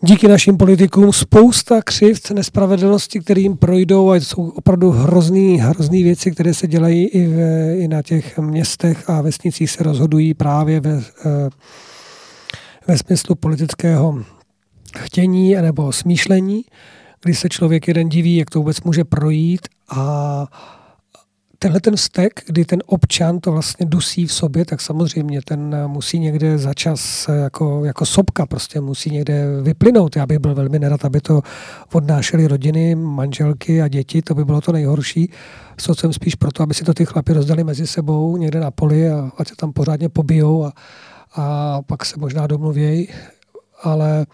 díky 0.00 0.28
našim 0.28 0.56
politikům 0.56 1.12
spousta 1.12 1.82
křivt, 1.82 2.30
nespravedlnosti, 2.30 3.20
které 3.20 3.40
jim 3.40 3.56
projdou 3.56 4.10
a 4.10 4.16
jsou 4.16 4.48
opravdu 4.48 4.90
hrozný, 4.90 5.58
hrozný 5.58 6.02
věci, 6.02 6.30
které 6.30 6.54
se 6.54 6.66
dělají 6.66 7.06
i, 7.06 7.26
v, 7.26 7.38
i 7.78 7.88
na 7.88 8.02
těch 8.02 8.38
městech 8.38 9.10
a 9.10 9.20
vesnicích 9.20 9.70
se 9.70 9.82
rozhodují 9.82 10.34
právě 10.34 10.80
ve, 10.80 11.02
eh, 11.26 11.48
ve 12.86 12.98
smyslu 12.98 13.34
politického 13.34 14.24
chtění 14.98 15.54
nebo 15.54 15.92
smýšlení, 15.92 16.64
kdy 17.22 17.34
se 17.34 17.48
člověk 17.48 17.88
jeden 17.88 18.08
diví, 18.08 18.36
jak 18.36 18.50
to 18.50 18.58
vůbec 18.58 18.80
může 18.80 19.04
projít 19.04 19.68
a 19.90 20.46
tenhle 21.62 21.80
ten 21.80 21.96
vztek, 21.96 22.42
kdy 22.46 22.64
ten 22.64 22.82
občan 22.86 23.40
to 23.40 23.52
vlastně 23.52 23.86
dusí 23.86 24.26
v 24.26 24.32
sobě, 24.32 24.64
tak 24.64 24.80
samozřejmě 24.80 25.40
ten 25.44 25.76
musí 25.86 26.18
někde 26.18 26.58
za 26.58 26.74
čas 26.74 27.28
jako, 27.42 27.84
jako 27.84 28.06
sopka 28.06 28.46
prostě 28.46 28.80
musí 28.80 29.10
někde 29.10 29.46
vyplynout. 29.62 30.16
Já 30.16 30.26
bych 30.26 30.38
byl 30.38 30.54
velmi 30.54 30.78
nerad, 30.78 31.04
aby 31.04 31.20
to 31.20 31.42
odnášely 31.92 32.46
rodiny, 32.46 32.94
manželky 32.94 33.82
a 33.82 33.88
děti, 33.88 34.22
to 34.22 34.34
by 34.34 34.44
bylo 34.44 34.60
to 34.60 34.72
nejhorší. 34.72 35.30
Jsem 35.92 36.12
spíš 36.12 36.34
proto, 36.34 36.62
aby 36.62 36.74
si 36.74 36.84
to 36.84 36.94
ty 36.94 37.06
chlapi 37.06 37.32
rozdali 37.32 37.64
mezi 37.64 37.86
sebou 37.86 38.36
někde 38.36 38.60
na 38.60 38.70
poli 38.70 39.10
a 39.10 39.30
ať 39.38 39.48
se 39.48 39.56
tam 39.56 39.72
pořádně 39.72 40.08
pobijou 40.08 40.64
a, 40.64 40.72
a 41.36 41.78
pak 41.82 42.04
se 42.04 42.16
možná 42.18 42.46
domluvějí. 42.46 43.08
Ale, 43.82 44.26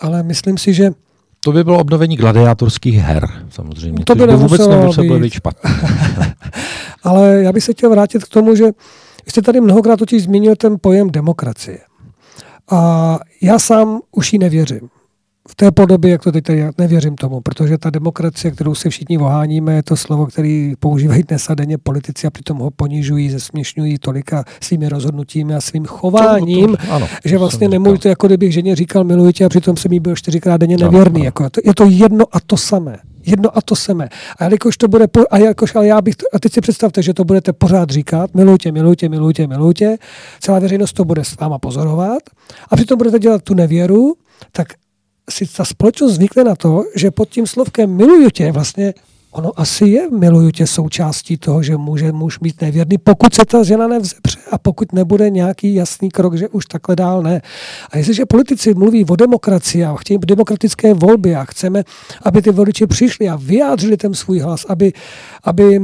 ale 0.00 0.22
myslím 0.22 0.58
si, 0.58 0.74
že 0.74 0.90
to 1.40 1.52
by 1.52 1.64
bylo 1.64 1.78
obnovení 1.78 2.16
gladiátorských 2.16 2.94
her, 2.94 3.28
samozřejmě. 3.50 4.04
To 4.04 4.14
by, 4.14 4.26
by 4.26 4.36
vůbec 4.36 4.68
nemuselo 4.68 5.18
být 5.18 5.32
špatné. 5.32 5.70
Ale 7.04 7.42
já 7.42 7.52
bych 7.52 7.64
se 7.64 7.72
chtěl 7.72 7.90
vrátit 7.90 8.24
k 8.24 8.28
tomu, 8.28 8.54
že 8.54 8.64
jste 9.28 9.42
tady 9.42 9.60
mnohokrát 9.60 9.96
totiž 9.96 10.22
zmínil 10.22 10.56
ten 10.56 10.76
pojem 10.80 11.10
demokracie. 11.10 11.78
A 12.70 13.18
já 13.42 13.58
sám 13.58 14.00
už 14.12 14.32
ji 14.32 14.38
nevěřím 14.38 14.88
v 15.50 15.54
té 15.54 15.70
podobě, 15.70 16.10
jak 16.10 16.22
to 16.22 16.32
teď 16.32 16.44
tady, 16.44 16.64
nevěřím 16.78 17.16
tomu, 17.16 17.40
protože 17.40 17.78
ta 17.78 17.90
demokracie, 17.90 18.50
kterou 18.50 18.74
se 18.74 18.90
všichni 18.90 19.18
oháníme, 19.18 19.74
je 19.74 19.82
to 19.82 19.96
slovo, 19.96 20.26
který 20.26 20.74
používají 20.80 21.22
dnes 21.22 21.50
a 21.50 21.54
denně 21.54 21.78
politici 21.78 22.26
a 22.26 22.30
přitom 22.30 22.58
ho 22.58 22.70
ponižují, 22.70 23.30
zesměšňují 23.30 23.98
tolika 23.98 24.44
svými 24.60 24.88
rozhodnutími 24.88 25.54
a 25.54 25.60
svým 25.60 25.84
chováním, 25.84 26.66
to, 26.66 26.76
to, 26.76 26.92
ano, 26.92 27.08
že 27.24 27.38
vlastně 27.38 27.68
nemůžete, 27.68 28.08
jako 28.08 28.26
kdybych 28.26 28.52
ženě 28.52 28.76
říkal 28.76 29.04
miluji 29.04 29.32
tě 29.32 29.44
a 29.44 29.48
přitom 29.48 29.76
jsem 29.76 29.92
jí 29.92 30.00
byl 30.00 30.16
čtyřikrát 30.16 30.56
denně 30.56 30.76
nevěrný. 30.76 31.20
Ano, 31.20 31.32
ano. 31.40 31.44
Jako, 31.44 31.44
je 31.64 31.74
to 31.74 31.84
jedno 31.84 32.24
a 32.32 32.40
to 32.40 32.56
samé 32.56 32.98
jedno 33.26 33.58
a 33.58 33.60
to 33.62 33.76
samé. 33.76 34.08
A 34.38 34.44
jakož 34.44 34.76
to 34.76 34.88
bude, 34.88 35.06
po, 35.08 35.20
a 35.30 35.38
jakož, 35.38 35.74
ale 35.74 35.86
já 35.86 36.00
bych, 36.00 36.16
to, 36.16 36.26
a 36.32 36.38
teď 36.38 36.52
si 36.52 36.60
představte, 36.60 37.02
že 37.02 37.14
to 37.14 37.24
budete 37.24 37.52
pořád 37.52 37.90
říkat, 37.90 38.34
milujte, 38.34 38.72
milujte, 38.72 39.08
milujte, 39.08 39.46
milujte, 39.46 39.96
celá 40.40 40.58
veřejnost 40.58 40.92
to 40.92 41.04
bude 41.04 41.24
s 41.24 41.36
váma 41.36 41.58
pozorovat 41.58 42.22
a 42.70 42.76
přitom 42.76 42.98
budete 42.98 43.18
dělat 43.18 43.42
tu 43.42 43.54
nevěru, 43.54 44.14
tak 44.52 44.68
si 45.28 45.46
ta 45.46 45.64
společnost 45.64 46.14
zvykne 46.14 46.44
na 46.44 46.56
to, 46.56 46.84
že 46.96 47.10
pod 47.10 47.28
tím 47.28 47.46
slovkem 47.46 47.96
miluju 47.96 48.30
tě 48.30 48.52
vlastně 48.52 48.94
ono 49.30 49.60
asi 49.60 49.84
je 49.84 50.10
miluju 50.10 50.50
tě 50.50 50.66
součástí 50.66 51.36
toho, 51.36 51.62
že 51.62 51.76
může 51.76 52.12
muž 52.12 52.38
být 52.38 52.60
nevěrný, 52.60 52.98
pokud 52.98 53.34
se 53.34 53.44
ta 53.44 53.62
žena 53.62 53.86
nevzepře 53.86 54.38
a 54.50 54.58
pokud 54.58 54.92
nebude 54.92 55.30
nějaký 55.30 55.74
jasný 55.74 56.10
krok, 56.10 56.34
že 56.34 56.48
už 56.48 56.66
takhle 56.66 56.96
dál 56.96 57.22
ne. 57.22 57.42
A 57.90 57.98
jestliže 57.98 58.26
politici 58.26 58.74
mluví 58.74 59.04
o 59.04 59.16
demokracii 59.16 59.84
a 59.84 59.96
chtějí 59.96 60.18
demokratické 60.26 60.94
volby 60.94 61.34
a 61.34 61.44
chceme, 61.44 61.84
aby 62.22 62.42
ty 62.42 62.50
voliči 62.50 62.86
přišli 62.86 63.28
a 63.28 63.36
vyjádřili 63.36 63.96
ten 63.96 64.14
svůj 64.14 64.38
hlas, 64.38 64.64
aby, 64.68 64.92
aby 65.44 65.80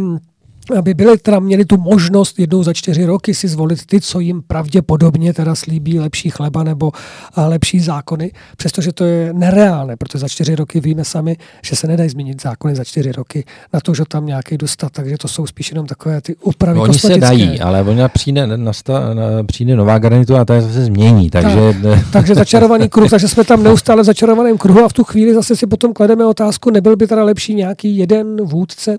aby 0.79 0.95
byli 0.95 1.19
teda 1.19 1.39
měli 1.39 1.65
tu 1.65 1.77
možnost 1.77 2.39
jednou 2.39 2.63
za 2.63 2.73
čtyři 2.73 3.05
roky 3.05 3.35
si 3.35 3.49
zvolit 3.49 3.87
ty, 3.87 4.01
co 4.01 4.21
jim 4.21 4.43
pravděpodobně 4.47 5.33
teda 5.33 5.55
slíbí 5.55 5.99
lepší 5.99 6.31
chleba 6.31 6.63
nebo 6.63 6.93
lepší 7.37 7.81
zákony, 7.81 8.33
přestože 8.57 8.93
to 8.93 9.05
je 9.05 9.33
nereálné, 9.33 9.97
protože 9.97 10.19
za 10.19 10.29
čtyři 10.29 10.55
roky 10.55 10.81
víme 10.81 11.05
sami, 11.05 11.37
že 11.63 11.77
se 11.77 11.87
nedají 11.87 12.11
změnit 12.11 12.43
zákony 12.43 12.77
za 12.77 12.85
čtyři 12.85 13.13
roky 13.13 13.45
na 13.73 13.81
to, 13.81 13.95
že 13.95 14.03
tam 14.09 14.27
nějaký 14.27 14.59
dostat, 14.59 14.93
takže 14.93 15.19
to 15.19 15.29
jsou 15.29 15.47
spíš 15.47 15.71
jenom 15.71 15.87
takové 15.87 16.21
ty 16.21 16.37
úpravy 16.37 16.79
no, 16.79 16.83
Oni 16.83 16.99
se 16.99 17.19
dají, 17.19 17.61
ale 17.61 17.83
ona 17.83 18.09
přijde, 18.09 18.47
nasta, 18.47 19.15
přijde 19.47 19.77
nová 19.77 19.99
garnitura 19.99 20.41
a 20.41 20.45
ta 20.45 20.61
se 20.61 20.85
změní, 20.85 21.31
takže... 21.31 21.75
Tak, 21.83 21.99
takže 22.13 22.35
začarovaný 22.35 22.89
kruh, 22.89 23.11
takže 23.11 23.29
jsme 23.29 23.45
tam 23.45 23.63
neustále 23.63 24.03
v 24.03 24.07
začarovaném 24.07 24.59
kruhu 24.59 24.85
a 24.85 24.89
v 24.89 24.93
tu 24.93 25.05
chvíli 25.05 25.35
zase 25.35 25.57
si 25.57 25.67
potom 25.67 25.93
klademe 25.93 26.27
otázku, 26.27 26.71
nebyl 26.71 26.97
by 26.97 27.07
teda 27.07 27.25
lepší 27.25 27.55
nějaký 27.55 27.97
jeden 27.97 28.37
vůdce, 28.45 28.99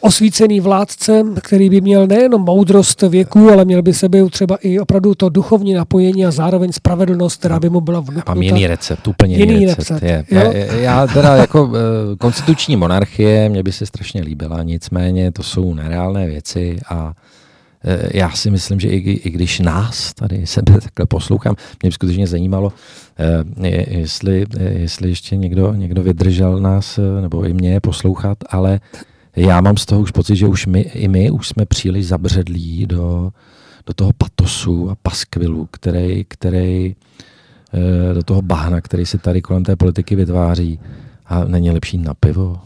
osvícený 0.00 0.60
vládce, 0.74 1.24
který 1.42 1.70
by 1.70 1.80
měl 1.80 2.06
nejenom 2.06 2.42
moudrost 2.42 3.02
věku, 3.02 3.50
ale 3.50 3.64
měl 3.64 3.82
by 3.82 3.94
sebe 3.94 4.30
třeba 4.30 4.56
i 4.56 4.78
opravdu 4.78 5.14
to 5.14 5.28
duchovní 5.28 5.74
napojení 5.74 6.26
a 6.26 6.30
zároveň 6.30 6.72
spravedlnost, 6.72 7.38
která 7.38 7.60
by 7.60 7.70
mu 7.70 7.80
byla 7.80 8.00
vnuknuta. 8.00 8.34
Mám 8.34 8.42
jiný 8.42 8.66
recept, 8.66 9.08
úplně 9.08 9.36
jiný, 9.36 9.52
jiný 9.52 9.66
recept. 9.66 10.02
recept 10.02 10.02
je. 10.02 10.24
Já, 10.30 10.52
já 10.78 11.06
teda 11.06 11.36
jako 11.36 11.64
uh, 11.64 11.72
konstituční 12.18 12.76
monarchie, 12.76 13.48
mě 13.48 13.62
by 13.62 13.72
se 13.72 13.86
strašně 13.86 14.22
líbila, 14.22 14.62
nicméně 14.62 15.32
to 15.32 15.42
jsou 15.42 15.74
nereálné 15.74 16.26
věci 16.26 16.76
a 16.88 17.04
uh, 17.04 17.12
já 18.14 18.30
si 18.30 18.50
myslím, 18.50 18.80
že 18.80 18.88
i, 18.88 18.96
i 18.96 19.30
když 19.30 19.60
nás 19.60 20.14
tady 20.14 20.46
sebe 20.46 20.72
takhle 20.72 21.06
poslouchám, 21.06 21.54
mě 21.82 21.88
by 21.88 21.92
skutečně 21.92 22.26
zajímalo, 22.26 22.66
uh, 22.66 23.66
jestli, 23.88 24.46
jestli 24.58 25.08
ještě 25.08 25.36
někdo, 25.36 25.74
někdo 25.74 26.02
vydržel 26.02 26.60
nás, 26.60 26.98
nebo 27.20 27.44
i 27.44 27.52
mě 27.52 27.80
poslouchat, 27.80 28.38
ale 28.50 28.80
já 29.36 29.60
mám 29.60 29.76
z 29.76 29.86
toho 29.86 30.00
už 30.00 30.10
pocit, 30.10 30.36
že 30.36 30.46
už 30.46 30.66
my, 30.66 30.80
i 30.80 31.08
my 31.08 31.30
už 31.30 31.48
jsme 31.48 31.66
příliš 31.66 32.06
zabředlí 32.06 32.86
do, 32.86 33.30
do 33.86 33.94
toho 33.94 34.12
patosu 34.18 34.90
a 34.90 34.96
paskvilu, 35.02 35.68
který, 35.70 36.24
který 36.28 36.96
eh, 37.74 38.14
do 38.14 38.22
toho 38.22 38.42
bahna, 38.42 38.80
který 38.80 39.06
se 39.06 39.18
tady 39.18 39.42
kolem 39.42 39.64
té 39.64 39.76
politiky 39.76 40.16
vytváří. 40.16 40.80
A 41.26 41.44
není 41.44 41.70
lepší 41.70 41.98
na 41.98 42.14
pivo, 42.14 42.58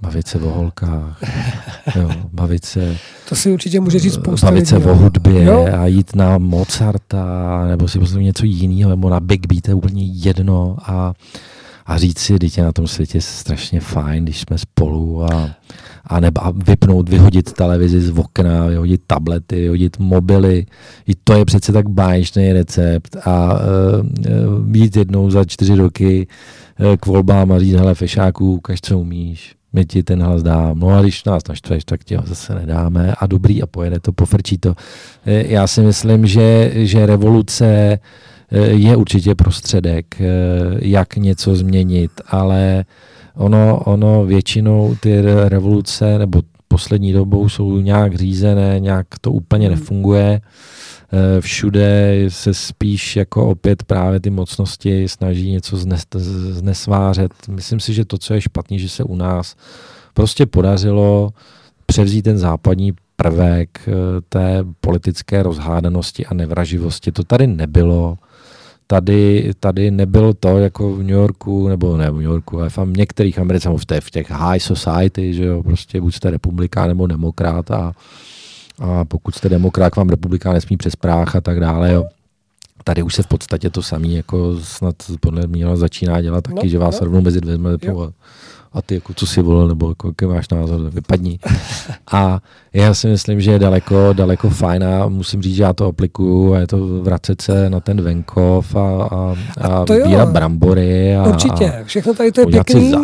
bavit 0.00 0.26
se 0.26 0.38
o 0.38 0.50
holkách, 0.50 1.22
jo, 1.96 2.10
bavit 2.32 2.64
se... 2.64 2.96
To 3.28 3.34
si 3.34 3.52
určitě 3.52 3.80
může 3.80 3.98
říct 3.98 4.14
spousta 4.14 4.46
Bavit 4.46 4.68
se 4.68 4.76
o 4.76 4.94
hudbě 4.94 5.44
jo? 5.44 5.68
a 5.78 5.86
jít 5.86 6.16
na 6.16 6.38
Mozarta, 6.38 7.64
nebo 7.68 7.88
si 7.88 7.98
poslouchat 7.98 8.22
něco 8.22 8.44
jiného, 8.44 8.90
nebo 8.90 9.10
na 9.10 9.20
Big 9.20 9.46
Beat, 9.46 9.68
je 9.68 9.74
úplně 9.74 10.04
jedno 10.04 10.76
a, 10.82 11.12
a 11.90 11.98
říct 11.98 12.18
si, 12.18 12.38
dítě 12.38 12.62
na 12.62 12.72
tom 12.72 12.86
světě 12.86 13.18
je 13.18 13.22
strašně 13.22 13.80
fajn, 13.80 14.24
když 14.24 14.40
jsme 14.40 14.58
spolu 14.58 15.24
a, 15.24 15.50
a, 16.04 16.20
nebo, 16.20 16.44
a 16.44 16.50
vypnout, 16.50 17.08
vyhodit 17.08 17.52
televizi 17.52 18.00
z 18.00 18.18
okna, 18.18 18.66
vyhodit 18.66 19.02
tablety, 19.06 19.60
vyhodit 19.60 19.98
mobily. 19.98 20.66
I 21.06 21.12
to 21.24 21.34
je 21.34 21.44
přece 21.44 21.72
tak 21.72 21.88
báječný 21.88 22.52
recept 22.52 23.16
a 23.24 23.54
uh, 23.54 24.60
být 24.60 24.96
jednou 24.96 25.30
za 25.30 25.44
čtyři 25.44 25.74
roky 25.74 26.26
uh, 26.80 26.96
k 26.96 27.06
volbám 27.06 27.52
a 27.52 27.58
říct, 27.58 27.74
hele, 27.74 27.94
fešáku, 27.94 28.52
ukaž, 28.52 28.80
co 28.80 28.98
umíš, 28.98 29.54
my 29.72 29.84
ti 29.84 30.02
ten 30.02 30.22
hlas 30.22 30.42
dám. 30.42 30.78
No 30.78 30.88
a 30.88 31.02
když 31.02 31.24
nás 31.24 31.42
naštveš, 31.48 31.84
tak 31.84 32.04
ti 32.04 32.14
ho 32.14 32.22
zase 32.26 32.54
nedáme 32.54 33.14
a 33.18 33.26
dobrý 33.26 33.62
a 33.62 33.66
pojede 33.66 34.00
to, 34.00 34.12
pofrčí 34.12 34.58
to. 34.58 34.74
Já 35.26 35.66
si 35.66 35.82
myslím, 35.82 36.26
že, 36.26 36.70
že 36.74 37.06
revoluce 37.06 37.98
je 38.50 38.96
určitě 38.96 39.34
prostředek, 39.34 40.22
jak 40.78 41.16
něco 41.16 41.56
změnit, 41.56 42.10
ale 42.26 42.84
ono, 43.34 43.80
ono 43.84 44.24
většinou 44.24 44.96
ty 45.00 45.22
revoluce 45.48 46.18
nebo 46.18 46.42
poslední 46.68 47.12
dobou 47.12 47.48
jsou 47.48 47.80
nějak 47.80 48.14
řízené, 48.14 48.80
nějak 48.80 49.06
to 49.20 49.32
úplně 49.32 49.68
hmm. 49.68 49.76
nefunguje. 49.76 50.40
Eh, 51.12 51.40
všude 51.40 52.24
se 52.28 52.54
spíš 52.54 53.16
jako 53.16 53.48
opět 53.50 53.82
právě 53.82 54.20
ty 54.20 54.30
mocnosti 54.30 55.08
snaží 55.08 55.50
něco 55.50 55.76
znes, 55.76 56.02
znesvářet. 56.50 57.32
Myslím 57.48 57.80
si, 57.80 57.94
že 57.94 58.04
to, 58.04 58.18
co 58.18 58.34
je 58.34 58.40
špatný, 58.40 58.78
že 58.78 58.88
se 58.88 59.04
u 59.04 59.16
nás 59.16 59.56
prostě 60.14 60.46
podařilo 60.46 61.30
převzít 61.86 62.22
ten 62.22 62.38
západní 62.38 62.92
prvek 63.16 63.88
eh, 63.88 63.92
té 64.28 64.64
politické 64.80 65.42
rozhádanosti 65.42 66.26
a 66.26 66.34
nevraživosti. 66.34 67.12
To 67.12 67.24
tady 67.24 67.46
nebylo 67.46 68.16
tady, 68.90 69.50
tady 69.60 69.90
nebylo 69.90 70.34
to 70.34 70.58
jako 70.58 70.92
v 70.92 70.98
New 70.98 71.10
Yorku, 71.10 71.68
nebo 71.68 71.96
ne 71.96 72.10
v 72.10 72.14
New 72.14 72.22
Yorku, 72.22 72.60
ale 72.60 72.70
v 72.70 72.78
některých 72.96 73.38
Americe, 73.38 73.68
v 73.76 73.84
těch, 73.84 74.04
v 74.04 74.10
těch 74.10 74.30
high 74.30 74.58
society, 74.58 75.34
že 75.34 75.44
jo, 75.44 75.62
prostě 75.62 76.00
buď 76.00 76.14
jste 76.14 76.30
republikán 76.30 76.88
nebo 76.88 77.06
demokrat 77.06 77.70
a, 77.70 77.92
a 78.78 79.04
pokud 79.04 79.34
jste 79.34 79.48
demokrat, 79.48 79.96
vám 79.96 80.08
republikán 80.08 80.54
nesmí 80.54 80.76
přes 80.76 80.96
práh 80.96 81.36
a 81.36 81.40
tak 81.40 81.60
dále, 81.60 81.92
jo. 81.92 82.04
Tady 82.84 83.02
už 83.02 83.14
se 83.14 83.22
v 83.22 83.26
podstatě 83.26 83.70
to 83.70 83.82
samé 83.82 84.08
jako 84.08 84.58
snad 84.60 84.94
podle 85.20 85.46
mě 85.46 85.76
začíná 85.76 86.20
dělat 86.20 86.44
taky, 86.44 86.66
no, 86.66 86.68
že 86.68 86.78
vás 86.78 87.00
no. 87.00 87.04
rovnou 87.04 87.20
mezi 87.20 87.40
dvěma 87.40 87.70
a 88.72 88.82
ty 88.82 88.94
jako 88.94 89.14
co 89.14 89.26
si 89.26 89.42
volil, 89.42 89.68
nebo 89.68 89.88
jako, 89.88 90.08
jaký 90.08 90.26
máš 90.26 90.48
názor, 90.48 90.80
vypadni. 90.90 91.38
A 92.12 92.40
já 92.72 92.94
si 92.94 93.06
myslím, 93.06 93.40
že 93.40 93.50
je 93.50 93.58
daleko, 93.58 94.12
daleko 94.12 94.50
fajn 94.50 94.84
a 94.84 95.08
musím 95.08 95.42
říct, 95.42 95.54
že 95.54 95.62
já 95.62 95.72
to 95.72 95.86
aplikuju 95.86 96.54
a 96.54 96.58
je 96.58 96.66
to 96.66 97.02
vracet 97.02 97.42
se 97.42 97.70
na 97.70 97.80
ten 97.80 98.00
venkov 98.00 98.76
a, 98.76 99.02
a, 99.02 99.34
a, 99.60 99.84
a 100.22 100.26
brambory. 100.26 101.16
A, 101.16 101.22
Určitě, 101.22 101.82
všechno 101.84 102.14
tady 102.14 102.32
to 102.32 102.40
je 102.40 102.46
pěkný, 102.46 102.94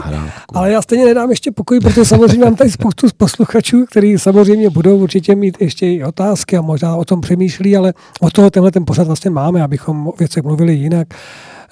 ale 0.54 0.70
já 0.70 0.82
stejně 0.82 1.04
nedám 1.04 1.30
ještě 1.30 1.50
pokoj, 1.50 1.80
protože 1.80 2.04
samozřejmě 2.04 2.44
mám 2.44 2.56
tady 2.56 2.70
spoustu 2.70 3.06
posluchačů, 3.16 3.86
kteří 3.90 4.18
samozřejmě 4.18 4.70
budou 4.70 4.96
určitě 4.96 5.34
mít 5.34 5.56
ještě 5.60 5.86
i 5.86 6.04
otázky 6.04 6.56
a 6.56 6.60
možná 6.60 6.96
o 6.96 7.04
tom 7.04 7.20
přemýšlí, 7.20 7.76
ale 7.76 7.94
o 8.20 8.30
toho 8.30 8.50
tenhle 8.50 8.70
ten 8.70 8.84
pořad 8.84 9.06
vlastně 9.06 9.30
máme, 9.30 9.62
abychom 9.62 10.08
o 10.08 10.12
věcech 10.18 10.42
mluvili 10.42 10.74
jinak. 10.74 11.08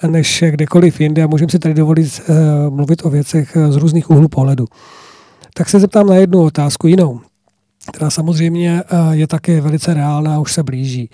Než 0.07 0.43
kdekoliv 0.49 1.01
jinde 1.01 1.23
a 1.23 1.27
můžeme 1.27 1.51
si 1.51 1.59
tady 1.59 1.73
dovolit 1.73 2.21
uh, 2.29 2.35
mluvit 2.75 3.05
o 3.05 3.09
věcech 3.09 3.57
z 3.69 3.75
různých 3.75 4.09
úhlů 4.09 4.27
pohledu. 4.27 4.65
Tak 5.53 5.69
se 5.69 5.79
zeptám 5.79 6.07
na 6.07 6.15
jednu 6.15 6.43
otázku 6.43 6.87
jinou, 6.87 7.19
která 7.91 8.09
samozřejmě 8.09 8.83
uh, 8.83 9.11
je 9.11 9.27
také 9.27 9.61
velice 9.61 9.93
reálná 9.93 10.35
a 10.35 10.39
už 10.39 10.53
se 10.53 10.63
blíží. 10.63 11.09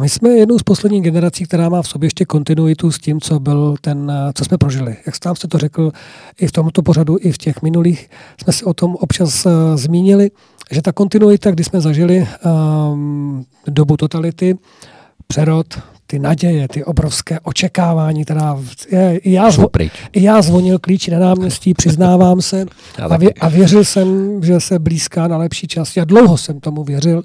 My 0.00 0.08
jsme 0.08 0.28
jednou 0.28 0.58
z 0.58 0.62
posledních 0.62 1.02
generací, 1.02 1.44
která 1.44 1.68
má 1.68 1.82
v 1.82 1.88
sobě 1.88 2.06
ještě 2.06 2.24
kontinuitu 2.24 2.92
s 2.92 2.98
tím, 2.98 3.20
co 3.20 3.40
byl 3.40 3.76
ten, 3.80 4.12
co 4.34 4.44
jsme 4.44 4.58
prožili. 4.58 4.96
Jak 5.06 5.16
sám 5.24 5.36
jste 5.36 5.48
to 5.48 5.58
řekl 5.58 5.92
i 6.40 6.46
v 6.46 6.52
tomto 6.52 6.82
pořadu, 6.82 7.16
i 7.20 7.32
v 7.32 7.38
těch 7.38 7.62
minulých, 7.62 8.10
jsme 8.42 8.52
se 8.52 8.64
o 8.64 8.74
tom 8.74 8.94
občas 8.94 9.46
zmínili 9.74 10.30
že 10.70 10.82
ta 10.82 10.92
kontinuita, 10.92 11.50
kdy 11.50 11.64
jsme 11.64 11.80
zažili 11.80 12.28
um, 12.44 13.44
dobu 13.66 13.96
totality, 13.96 14.58
přerod, 15.26 15.66
ty 16.06 16.18
naděje, 16.18 16.68
ty 16.68 16.84
obrovské 16.84 17.40
očekávání, 17.40 18.24
teda 18.24 18.58
je, 18.90 19.16
i, 19.18 19.32
já 19.32 19.50
zvo, 19.50 19.68
i 20.12 20.22
já 20.22 20.42
zvonil 20.42 20.78
klíči 20.78 21.10
na 21.10 21.18
náměstí, 21.18 21.74
přiznávám 21.74 22.42
se. 22.42 22.64
A, 23.10 23.16
vě, 23.16 23.30
a 23.40 23.48
věřil 23.48 23.84
jsem, 23.84 24.40
že 24.44 24.60
se 24.60 24.78
blízká 24.78 25.28
na 25.28 25.36
lepší 25.36 25.66
čas. 25.66 25.96
Já 25.96 26.04
dlouho 26.04 26.38
jsem 26.38 26.60
tomu 26.60 26.84
věřil, 26.84 27.22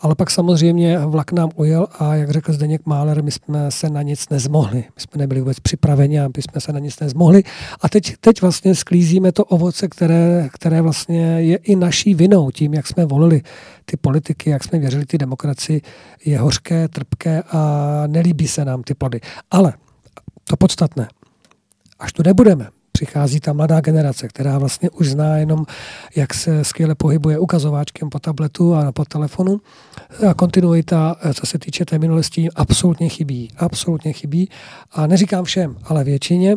ale 0.00 0.14
pak 0.14 0.30
samozřejmě 0.30 0.98
vlak 0.98 1.32
nám 1.32 1.50
ujel 1.54 1.86
a 1.98 2.14
jak 2.14 2.30
řekl 2.30 2.52
Zdeněk 2.52 2.86
Máler, 2.86 3.22
my 3.22 3.30
jsme 3.30 3.70
se 3.70 3.90
na 3.90 4.02
nic 4.02 4.28
nezmohli. 4.28 4.78
My 4.78 5.00
jsme 5.02 5.18
nebyli 5.18 5.40
vůbec 5.40 5.60
připraveni, 5.60 6.20
aby 6.20 6.42
jsme 6.42 6.60
se 6.60 6.72
na 6.72 6.78
nic 6.78 7.00
nezmohli. 7.00 7.42
A 7.80 7.88
teď, 7.88 8.14
teď 8.20 8.42
vlastně 8.42 8.74
sklízíme 8.74 9.32
to 9.32 9.44
ovoce, 9.44 9.88
které, 9.88 10.48
které 10.52 10.82
vlastně 10.82 11.40
je 11.40 11.56
i 11.56 11.76
naší 11.76 12.14
vinou 12.14 12.50
tím, 12.50 12.74
jak 12.74 12.86
jsme 12.86 13.06
volili 13.06 13.42
ty 13.84 13.96
politiky, 13.96 14.50
jak 14.50 14.64
jsme 14.64 14.78
věřili 14.78 15.06
ty 15.06 15.18
demokracii, 15.18 15.82
je 16.24 16.38
hořké, 16.38 16.88
trpké 16.88 17.42
a 17.42 18.02
nelíbí 18.06 18.48
se 18.48 18.64
nám 18.64 18.82
ty 18.82 18.94
plody. 18.94 19.20
Ale 19.50 19.72
to 20.44 20.56
podstatné, 20.56 21.08
až 21.98 22.12
tu 22.12 22.22
nebudeme, 22.22 22.68
přichází 22.92 23.40
ta 23.40 23.52
mladá 23.52 23.80
generace, 23.80 24.28
která 24.28 24.58
vlastně 24.58 24.90
už 24.90 25.08
zná 25.08 25.36
jenom, 25.36 25.66
jak 26.16 26.34
se 26.34 26.64
skvěle 26.64 26.94
pohybuje 26.94 27.38
ukazováčkem 27.38 28.10
po 28.10 28.18
tabletu 28.18 28.74
a 28.74 28.92
po 28.92 29.04
telefonu. 29.04 29.60
A 30.30 30.34
kontinuita, 30.34 31.16
co 31.34 31.46
se 31.46 31.58
týče 31.58 31.84
té 31.84 31.98
minulosti, 31.98 32.48
absolutně 32.54 33.08
chybí. 33.08 33.48
Absolutně 33.56 34.12
chybí. 34.12 34.48
A 34.92 35.06
neříkám 35.06 35.44
všem, 35.44 35.76
ale 35.84 36.04
většině. 36.04 36.56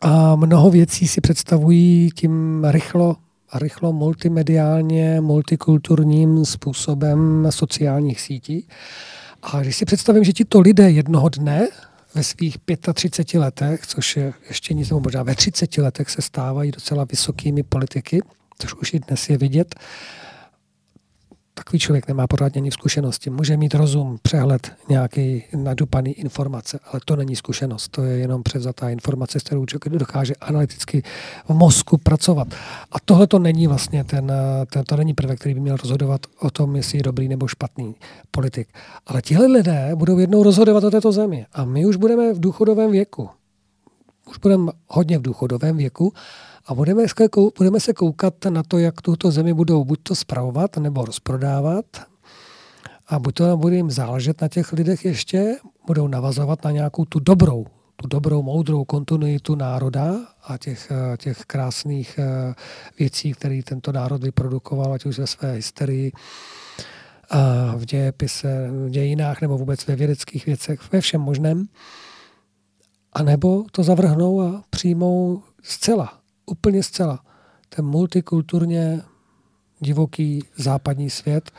A 0.00 0.36
mnoho 0.36 0.70
věcí 0.70 1.08
si 1.08 1.20
představují 1.20 2.10
tím 2.14 2.64
rychlo 2.64 3.16
rychlo 3.54 3.92
multimediálně, 3.92 5.20
multikulturním 5.20 6.44
způsobem 6.44 7.46
sociálních 7.50 8.20
sítí. 8.20 8.68
A 9.42 9.60
když 9.60 9.76
si 9.76 9.84
představím, 9.84 10.24
že 10.24 10.32
ti 10.32 10.44
to 10.44 10.60
lidé 10.60 10.90
jednoho 10.90 11.28
dne 11.28 11.68
ve 12.14 12.24
svých 12.24 12.56
35 12.94 13.40
letech, 13.40 13.86
což 13.86 14.16
je 14.16 14.32
ještě 14.48 14.74
nic, 14.74 14.90
nebo 14.90 15.00
možná 15.00 15.22
ve 15.22 15.34
30 15.34 15.78
letech 15.78 16.10
se 16.10 16.22
stávají 16.22 16.70
docela 16.70 17.04
vysokými 17.04 17.62
politiky, 17.62 18.22
což 18.58 18.74
už 18.74 18.94
i 18.94 19.00
dnes 19.00 19.28
je 19.28 19.38
vidět, 19.38 19.74
takový 21.60 21.78
člověk 21.78 22.08
nemá 22.08 22.26
pořádně 22.26 22.60
ani 22.60 22.70
zkušenosti. 22.70 23.30
Může 23.30 23.56
mít 23.56 23.74
rozum, 23.74 24.18
přehled, 24.22 24.72
nějaký 24.88 25.44
nadupaný 25.56 26.12
informace, 26.12 26.78
ale 26.92 27.00
to 27.04 27.16
není 27.16 27.36
zkušenost. 27.36 27.88
To 27.88 28.02
je 28.02 28.18
jenom 28.18 28.42
převzatá 28.42 28.90
informace, 28.90 29.40
s 29.40 29.42
kterou 29.42 29.66
člověk 29.66 29.98
dokáže 29.98 30.34
analyticky 30.34 31.02
v 31.48 31.54
mozku 31.54 31.98
pracovat. 31.98 32.48
A 32.92 32.96
tohle 33.04 33.26
to 33.26 33.38
není 33.38 33.66
vlastně 33.66 34.04
ten, 34.04 34.32
ten, 34.72 34.84
to 34.84 34.96
není 34.96 35.14
prvek, 35.14 35.40
který 35.40 35.54
by 35.54 35.60
měl 35.60 35.76
rozhodovat 35.76 36.20
o 36.40 36.50
tom, 36.50 36.76
jestli 36.76 36.98
je 36.98 37.02
dobrý 37.02 37.28
nebo 37.28 37.48
špatný 37.48 37.94
politik. 38.30 38.68
Ale 39.06 39.22
tihle 39.22 39.46
lidé 39.46 39.90
budou 39.94 40.18
jednou 40.18 40.42
rozhodovat 40.42 40.84
o 40.84 40.90
této 40.90 41.12
zemi. 41.12 41.46
A 41.52 41.64
my 41.64 41.86
už 41.86 41.96
budeme 41.96 42.32
v 42.32 42.40
důchodovém 42.40 42.90
věku. 42.90 43.30
Už 44.30 44.38
budeme 44.38 44.72
hodně 44.88 45.18
v 45.18 45.22
důchodovém 45.22 45.76
věku 45.76 46.12
a 46.66 46.74
budeme, 46.74 47.04
budeme 47.58 47.80
se 47.80 47.92
koukat 47.92 48.34
na 48.48 48.62
to, 48.62 48.78
jak 48.78 49.02
tuto 49.02 49.30
zemi 49.30 49.54
budou 49.54 49.84
buď 49.84 50.00
to 50.02 50.14
spravovat, 50.14 50.76
nebo 50.76 51.04
rozprodávat. 51.04 51.84
A 53.08 53.18
buď 53.18 53.34
to 53.34 53.56
bude 53.56 53.76
jim 53.76 53.90
záležet 53.90 54.40
na 54.40 54.48
těch 54.48 54.72
lidech 54.72 55.04
ještě, 55.04 55.56
budou 55.86 56.08
navazovat 56.08 56.64
na 56.64 56.70
nějakou 56.70 57.04
tu 57.04 57.20
dobrou, 57.20 57.66
tu 57.96 58.08
dobrou, 58.08 58.42
moudrou 58.42 58.84
kontinuitu 58.84 59.54
národa 59.54 60.14
a 60.44 60.58
těch, 60.58 60.92
těch 61.16 61.38
krásných 61.38 62.18
eh, 62.18 62.54
věcí, 62.98 63.32
které 63.32 63.60
tento 63.64 63.92
národ 63.92 64.22
vyprodukoval, 64.22 64.92
ať 64.92 65.04
už 65.04 65.18
ve 65.18 65.26
své 65.26 65.52
hysterii, 65.52 66.12
v 67.76 67.84
dějepise, 67.84 68.68
v 68.70 68.90
dějinách 68.90 69.40
nebo 69.40 69.58
vůbec 69.58 69.86
ve 69.86 69.96
vědeckých 69.96 70.46
věcech, 70.46 70.92
ve 70.92 71.00
všem 71.00 71.20
možném. 71.20 71.66
A 73.12 73.22
nebo 73.22 73.64
to 73.70 73.82
zavrhnou 73.82 74.40
a 74.40 74.62
přijmou 74.70 75.42
zcela 75.62 76.19
úplně 76.50 76.82
zcela 76.82 77.20
ten 77.68 77.84
multikulturně 77.84 79.00
divoký 79.80 80.44
západní 80.56 81.10
svět 81.10 81.50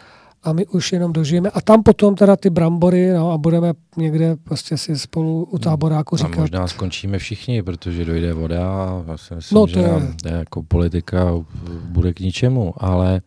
a 0.43 0.53
my 0.53 0.65
už 0.65 0.93
jenom 0.93 1.13
dožijeme. 1.13 1.49
A 1.49 1.61
tam 1.61 1.83
potom 1.83 2.15
teda 2.15 2.35
ty 2.35 2.49
brambory 2.49 3.13
no, 3.13 3.31
a 3.31 3.37
budeme 3.37 3.73
někde 3.97 4.35
prostě 4.43 4.77
si 4.77 4.99
spolu 4.99 5.43
u 5.43 5.57
táboráku 5.57 6.17
říkat. 6.17 6.37
A 6.37 6.41
možná 6.41 6.67
skončíme 6.67 7.17
všichni, 7.17 7.63
protože 7.63 8.05
dojde 8.05 8.33
voda 8.33 8.73
a 8.73 9.03
já 9.07 9.17
si 9.17 9.35
myslím, 9.35 9.55
no, 9.55 9.67
to 9.67 9.73
že 9.73 9.79
je. 9.79 10.37
jako 10.37 10.63
politika 10.63 11.33
bude 11.85 12.13
k 12.13 12.19
ničemu, 12.19 12.73
ale 12.77 13.21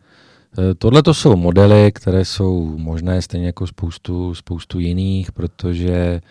eh, 0.57 0.75
Tohle 0.75 1.03
to 1.03 1.13
jsou 1.13 1.35
modely, 1.35 1.91
které 1.91 2.25
jsou 2.25 2.77
možné 2.77 3.21
stejně 3.21 3.45
jako 3.45 3.67
spoustu, 3.67 4.35
spoustu 4.35 4.79
jiných, 4.79 5.31
protože 5.31 6.21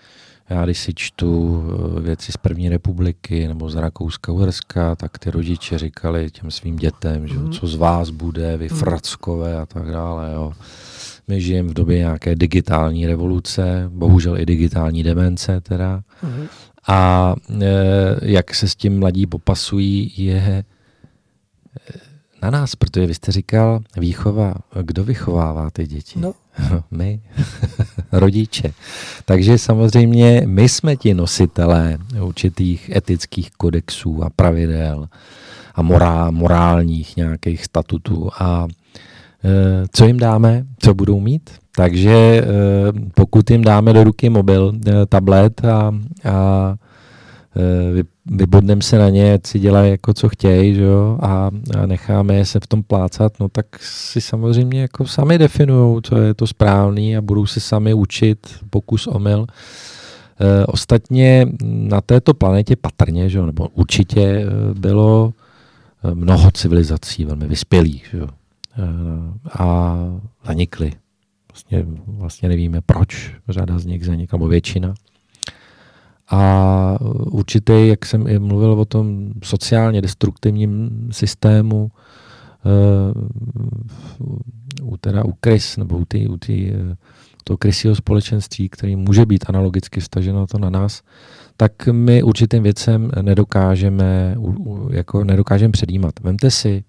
já 0.51 0.65
když 0.65 0.79
si 0.79 0.95
čtu 0.95 1.63
eh, 1.97 2.01
věci 2.01 2.33
z 2.33 2.37
první 2.37 2.69
republiky 2.69 3.49
nebo 3.49 3.71
z 3.71 3.75
Rakouska, 3.75 4.33
Uherska, 4.33 4.95
tak 4.95 5.19
ty 5.19 5.31
rodiče 5.31 5.79
říkali 5.79 6.31
těm 6.31 6.51
svým 6.51 6.77
dětem, 6.77 7.29
že 7.29 7.35
mm. 7.35 7.53
co 7.53 7.67
z 7.67 7.75
vás 7.75 8.11
bude, 8.11 8.57
vy 8.57 8.69
mm. 8.71 8.77
frackové 8.77 9.57
a 9.57 9.67
tak 9.67 9.91
dále. 9.91 10.33
Jo. 10.33 10.53
My 11.29 11.41
žijeme 11.41 11.69
v 11.69 11.75
době 11.75 11.99
nějaké 11.99 12.35
digitální 12.35 13.07
revoluce, 13.07 13.85
bohužel 13.89 14.39
i 14.39 14.47
digitální 14.47 15.03
demence 15.03 15.61
teda. 15.61 16.03
Mm. 16.23 16.47
A 16.89 17.35
e, 17.61 17.67
jak 18.23 18.55
se 18.55 18.69
s 18.69 18.75
tím 18.75 18.99
mladí 18.99 19.27
popasují, 19.27 20.13
je 20.17 20.65
na 22.45 22.51
nás, 22.51 22.77
protože 22.77 23.07
vy 23.07 23.15
jste 23.15 23.33
říkal 23.33 23.81
výchova. 23.97 24.55
Kdo 24.83 25.05
vychovává 25.05 25.71
ty 25.71 25.87
děti? 25.87 26.21
No. 26.21 26.35
my, 26.91 27.21
rodiče. 28.13 28.73
Takže 29.25 29.59
samozřejmě 29.59 30.43
my 30.47 30.69
jsme 30.69 30.97
ti 30.97 31.15
nositelé 31.15 31.99
určitých 32.21 32.91
etických 32.97 33.51
kodexů 33.51 34.25
a 34.25 34.31
pravidel 34.31 35.09
a 35.75 35.83
morál, 35.83 36.33
morálních 36.33 37.17
nějakých 37.17 37.65
statutů. 37.65 38.31
A 38.39 38.67
e, 39.45 39.85
co 39.93 40.07
jim 40.07 40.19
dáme? 40.19 40.65
Co 40.79 40.95
budou 40.95 41.21
mít? 41.21 41.51
Takže 41.77 42.13
e, 42.13 42.45
pokud 43.15 43.51
jim 43.51 43.65
dáme 43.65 43.93
do 43.93 44.05
ruky 44.05 44.29
mobil, 44.29 44.73
e, 44.87 45.07
tablet 45.07 45.65
a, 45.65 45.93
a 46.31 46.75
vybodneme 48.27 48.83
se 48.83 48.99
na 48.99 49.11
ně, 49.11 49.39
si 49.47 49.59
dělají 49.59 49.91
jako 49.91 50.15
co 50.15 50.29
chtějí, 50.29 50.75
že 50.75 50.83
jo, 50.83 51.19
a, 51.23 51.51
a 51.79 51.87
necháme 51.87 52.45
se 52.45 52.61
v 52.61 52.67
tom 52.67 52.83
plácat, 52.83 53.41
no 53.41 53.49
tak 53.49 53.67
si 53.81 54.21
samozřejmě 54.21 54.81
jako 54.81 55.07
sami 55.07 55.39
definují, 55.39 56.03
co 56.03 56.17
je 56.17 56.35
to 56.35 56.47
správný 56.47 57.17
a 57.17 57.21
budou 57.23 57.47
se 57.47 57.61
sami 57.61 57.95
učit 57.95 58.39
pokus 58.71 59.07
omyl. 59.07 59.47
E, 60.41 60.67
ostatně 60.67 61.47
na 61.63 62.01
této 62.01 62.35
planetě 62.35 62.77
patrně, 62.77 63.29
že 63.29 63.39
jo, 63.39 63.47
nebo 63.47 63.69
určitě 63.69 64.21
e, 64.21 64.47
bylo 64.75 65.33
mnoho 66.15 66.51
civilizací 66.51 67.25
velmi 67.25 67.47
vyspělých, 67.47 68.09
že 68.13 68.19
jo, 68.19 68.29
e, 68.29 68.83
a 69.59 69.97
zanikly. 70.47 70.93
Vlastně, 71.53 71.85
vlastně 72.07 72.49
nevíme 72.49 72.81
proč, 72.81 73.33
řada 73.49 73.79
z 73.79 73.87
nich 73.87 74.07
zanikla, 74.07 74.37
nebo 74.37 74.49
většina. 74.49 74.95
A 76.31 76.99
určitě, 77.27 77.73
jak 77.73 78.07
jsem 78.07 78.27
i 78.27 78.39
mluvil 78.39 78.73
o 78.73 78.85
tom 78.85 79.33
sociálně 79.43 80.03
destruktivním 80.03 80.91
systému, 81.13 81.91
uh, 84.81 84.93
u, 84.93 84.97
teda 84.97 85.25
u 85.25 85.33
krys, 85.41 85.77
nebo 85.77 85.99
u, 85.99 86.05
tý, 86.05 86.29
u 86.29 86.37
tý, 86.37 86.71
uh, 86.71 86.95
toho 87.45 87.57
krysího 87.57 87.95
společenství, 87.95 88.69
který 88.69 88.97
může 88.97 89.27
být 89.27 89.45
analogicky 89.49 90.01
staženo 90.01 90.47
to 90.47 90.59
na 90.59 90.71
nás, 90.71 91.03
tak 91.57 91.87
my 91.93 92.23
určitým 92.23 92.63
věcem 92.63 93.11
nedokážeme, 93.23 94.37
jako 94.91 95.25
nedokážeme 95.25 95.73
předjímat. 95.73 96.21
Vemte 96.21 96.51
si, 96.51 96.85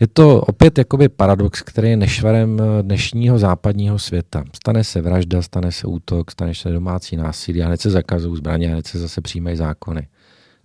je 0.00 0.06
to 0.06 0.40
opět 0.40 0.78
jakoby 0.78 1.08
paradox, 1.08 1.62
který 1.62 1.90
je 1.90 1.96
nešvarem 1.96 2.58
eh, 2.60 2.82
dnešního 2.82 3.38
západního 3.38 3.98
světa. 3.98 4.44
Stane 4.56 4.84
se 4.84 5.00
vražda, 5.00 5.42
stane 5.42 5.72
se 5.72 5.86
útok, 5.86 6.30
stane 6.30 6.54
se 6.54 6.70
domácí 6.70 7.16
násilí 7.16 7.62
a 7.62 7.66
hned 7.66 7.80
se 7.80 7.90
zakazují 7.90 8.36
zbraně 8.36 8.68
a 8.68 8.72
hned 8.72 8.86
se 8.86 8.98
zase 8.98 9.20
přijímají 9.20 9.56
zákony. 9.56 10.08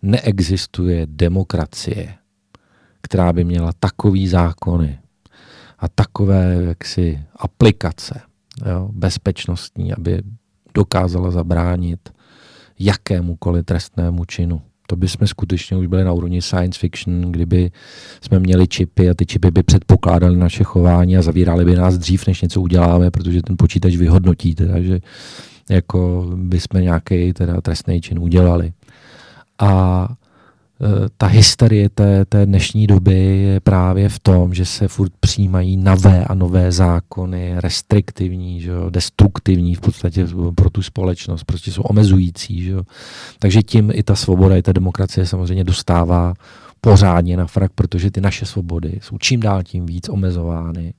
Neexistuje 0.01 1.07
demokracie, 1.09 2.13
která 3.01 3.33
by 3.33 3.43
měla 3.43 3.71
takový 3.79 4.27
zákony 4.27 4.99
a 5.79 5.87
takové 5.87 6.63
jaksi 6.67 7.19
aplikace 7.35 8.21
jo, 8.65 8.89
bezpečnostní, 8.91 9.93
aby 9.93 10.21
dokázala 10.73 11.31
zabránit 11.31 12.09
jakémukoliv 12.79 13.65
trestnému 13.65 14.25
činu. 14.25 14.61
To 14.87 14.95
by 14.95 15.07
jsme 15.07 15.27
skutečně 15.27 15.77
už 15.77 15.87
byli 15.87 16.03
na 16.03 16.13
úrovni 16.13 16.41
science 16.41 16.79
fiction, 16.79 17.21
kdyby 17.31 17.71
jsme 18.21 18.39
měli 18.39 18.67
čipy 18.67 19.09
a 19.09 19.13
ty 19.13 19.25
čipy 19.25 19.51
by 19.51 19.63
předpokládaly 19.63 20.37
naše 20.37 20.63
chování 20.63 21.17
a 21.17 21.21
zavírali 21.21 21.65
by 21.65 21.75
nás 21.75 21.97
dřív, 21.97 22.27
než 22.27 22.41
něco 22.41 22.61
uděláme, 22.61 23.11
protože 23.11 23.41
ten 23.41 23.55
počítač 23.57 23.95
vyhodnotí, 23.95 24.55
teda, 24.55 24.81
že 24.81 24.99
jako 25.69 26.31
by 26.35 26.59
jsme 26.59 26.81
nějaký 26.81 27.33
teda 27.33 27.61
trestný 27.61 28.01
čin 28.01 28.19
udělali. 28.19 28.73
A 29.59 30.07
ta 31.18 31.27
hysterie 31.27 31.89
té, 31.89 32.26
té 32.26 32.45
dnešní 32.45 32.88
doby 32.88 33.14
je 33.38 33.60
právě 33.60 34.10
v 34.10 34.19
tom, 34.19 34.53
že 34.53 34.65
se 34.65 34.88
furt 34.88 35.11
přijímají 35.19 35.77
nové 35.77 36.26
a 36.26 36.34
nové 36.34 36.72
zákony, 36.72 37.53
restriktivní, 37.57 38.61
že 38.61 38.72
jo, 38.72 38.89
destruktivní 38.89 39.76
v 39.76 39.81
podstatě 39.81 40.27
pro 40.56 40.69
tu 40.69 40.81
společnost, 40.81 41.43
prostě 41.43 41.72
jsou 41.72 41.81
omezující. 41.81 42.64
Že 42.64 42.72
jo. 42.72 42.81
Takže 43.39 43.61
tím 43.61 43.91
i 43.93 44.03
ta 44.03 44.15
svoboda, 44.15 44.57
i 44.57 44.61
ta 44.61 44.72
demokracie 44.72 45.26
samozřejmě 45.26 45.64
dostává 45.64 46.34
pořádně 46.81 47.38
na 47.38 47.45
frak, 47.45 47.72
protože 47.76 48.11
ty 48.11 48.22
naše 48.22 48.45
svobody 48.45 48.99
jsou 49.02 49.18
čím 49.18 49.39
dál 49.39 49.64
tím 49.64 49.85
víc 49.85 50.10
omezovány. 50.10 50.93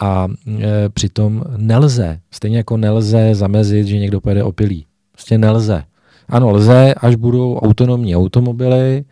A 0.00 0.28
e, 0.60 0.88
přitom 0.88 1.44
nelze, 1.56 2.20
stejně 2.30 2.56
jako 2.56 2.76
nelze 2.76 3.34
zamezit, 3.34 3.86
že 3.86 3.98
někdo 3.98 4.20
pojede 4.20 4.44
opilý. 4.44 4.86
Prostě 5.12 5.38
nelze. 5.38 5.84
Ano, 6.28 6.50
lze, 6.50 6.94
až 6.94 7.16
budou 7.16 7.56
autonomní 7.56 8.16
automobily, 8.16 9.04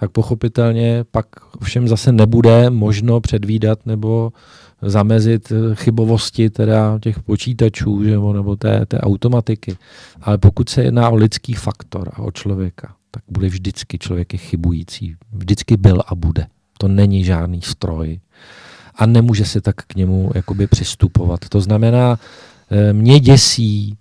tak 0.00 0.10
pochopitelně 0.10 1.04
pak 1.10 1.26
všem 1.62 1.88
zase 1.88 2.12
nebude 2.12 2.70
možno 2.70 3.20
předvídat 3.20 3.86
nebo 3.86 4.32
zamezit 4.82 5.52
chybovosti 5.74 6.50
teda 6.50 6.98
těch 6.98 7.22
počítačů 7.22 8.04
že, 8.04 8.10
nebo 8.10 8.56
té, 8.56 8.86
té 8.86 9.00
automatiky. 9.00 9.76
Ale 10.22 10.38
pokud 10.38 10.68
se 10.68 10.82
jedná 10.82 11.10
o 11.10 11.14
lidský 11.14 11.54
faktor 11.54 12.10
a 12.12 12.18
o 12.22 12.30
člověka, 12.30 12.94
tak 13.10 13.22
bude 13.28 13.48
vždycky 13.48 13.98
člověk 13.98 14.36
chybující. 14.36 15.16
Vždycky 15.32 15.76
byl 15.76 16.02
a 16.06 16.14
bude. 16.14 16.46
To 16.78 16.88
není 16.88 17.24
žádný 17.24 17.62
stroj. 17.62 18.20
A 18.94 19.06
nemůže 19.06 19.44
se 19.44 19.60
tak 19.60 19.76
k 19.76 19.94
němu 19.94 20.30
jakoby 20.34 20.66
přistupovat. 20.66 21.48
To 21.48 21.60
znamená, 21.60 22.18
eh, 22.70 22.92
mě 22.92 23.20
děsí 23.20 23.97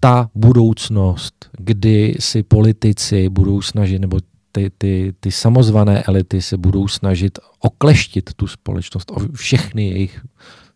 ta 0.00 0.30
budoucnost, 0.34 1.50
kdy 1.58 2.14
si 2.18 2.42
politici 2.42 3.28
budou 3.28 3.62
snažit, 3.62 3.98
nebo 3.98 4.18
ty, 4.52 4.70
ty, 4.78 5.14
ty 5.20 5.32
samozvané 5.32 6.02
elity 6.02 6.42
se 6.42 6.56
budou 6.56 6.88
snažit 6.88 7.38
okleštit 7.58 8.34
tu 8.34 8.46
společnost, 8.46 9.10
o 9.10 9.32
všechny 9.32 9.88
jejich 9.88 10.20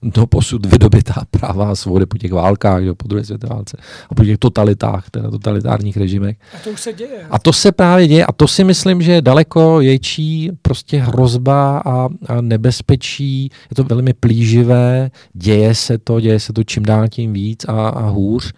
do 0.03 0.27
posud 0.27 0.67
vydobitá 0.67 1.23
práva 1.31 1.71
a 1.71 1.75
svobody 1.75 2.07
po 2.07 2.19
těch 2.19 2.33
válkách, 2.33 2.83
jo, 2.83 2.95
po 2.95 3.09
druhé 3.09 3.25
světové 3.25 3.55
válce 3.55 3.77
a 4.11 4.15
po 4.15 4.25
těch 4.25 4.39
totalitách, 4.39 5.11
teda 5.11 5.31
totalitárních 5.31 5.97
režimech. 5.97 6.37
A 6.55 6.59
to 6.65 6.71
už 6.71 6.81
se 6.81 6.93
děje. 6.93 7.27
A 7.31 7.39
to 7.39 7.53
se 7.53 7.73
právě 7.73 8.09
děje 8.09 8.27
a 8.27 8.33
to 8.33 8.49
si 8.49 8.65
myslím, 8.65 9.03
že 9.03 9.13
je 9.13 9.23
daleko 9.23 9.79
větší 9.79 10.51
prostě 10.63 10.99
hrozba 10.99 11.79
a, 11.79 12.09
a 12.27 12.41
nebezpečí. 12.41 13.43
Je 13.43 13.75
to 13.77 13.85
velmi 13.85 14.13
plíživé, 14.13 15.11
děje 15.33 15.75
se 15.75 15.99
to, 15.99 16.21
děje 16.21 16.41
se 16.41 16.53
to 16.53 16.65
čím 16.65 16.83
dál 16.83 17.09
tím 17.09 17.33
víc 17.33 17.65
a, 17.69 17.89
a 17.89 18.09
hůř. 18.09 18.53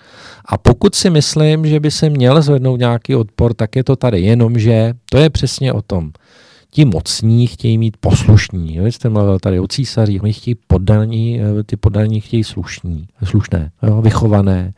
A 0.45 0.59
pokud 0.59 0.95
si 0.95 1.11
myslím, 1.11 1.67
že 1.67 1.81
by 1.81 1.91
se 1.91 2.11
měl 2.11 2.43
zvednout 2.43 2.81
nějaký 2.81 3.15
odpor, 3.15 3.55
tak 3.55 3.77
je 3.77 3.85
to 3.85 3.97
tady. 3.97 4.21
Jenomže 4.21 4.95
to 5.11 5.19
je 5.19 5.31
přesně 5.31 5.73
o 5.73 5.83
tom 5.83 6.11
ti 6.71 6.85
mocní 6.85 7.47
chtějí 7.47 7.79
mít 7.79 7.97
poslušní. 7.97 8.77
Jo? 8.77 8.87
Jste 8.87 9.09
mluvil 9.09 9.39
tady 9.39 9.61
o 9.61 9.69
císařích, 9.69 10.23
oni 10.23 10.33
chtějí 10.33 10.55
poddaní, 10.67 11.41
eh, 11.41 11.63
ty 11.63 11.77
poddaní 11.77 12.21
chtějí 12.21 12.45
slušní, 12.45 13.09
slušné, 13.25 13.71
jo? 13.83 14.03
vychované 14.03 14.75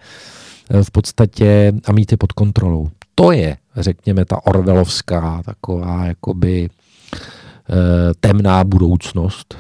eh, 0.70 0.84
v 0.84 0.90
podstatě 0.90 1.72
a 1.84 1.92
mít 1.92 2.12
je 2.12 2.18
pod 2.18 2.32
kontrolou. 2.32 2.90
To 3.14 3.32
je, 3.32 3.56
řekněme, 3.76 4.24
ta 4.24 4.46
orvelovská 4.46 5.42
taková 5.44 6.06
jakoby 6.06 6.68
eh, 6.68 7.74
temná 8.20 8.64
budoucnost, 8.64 9.54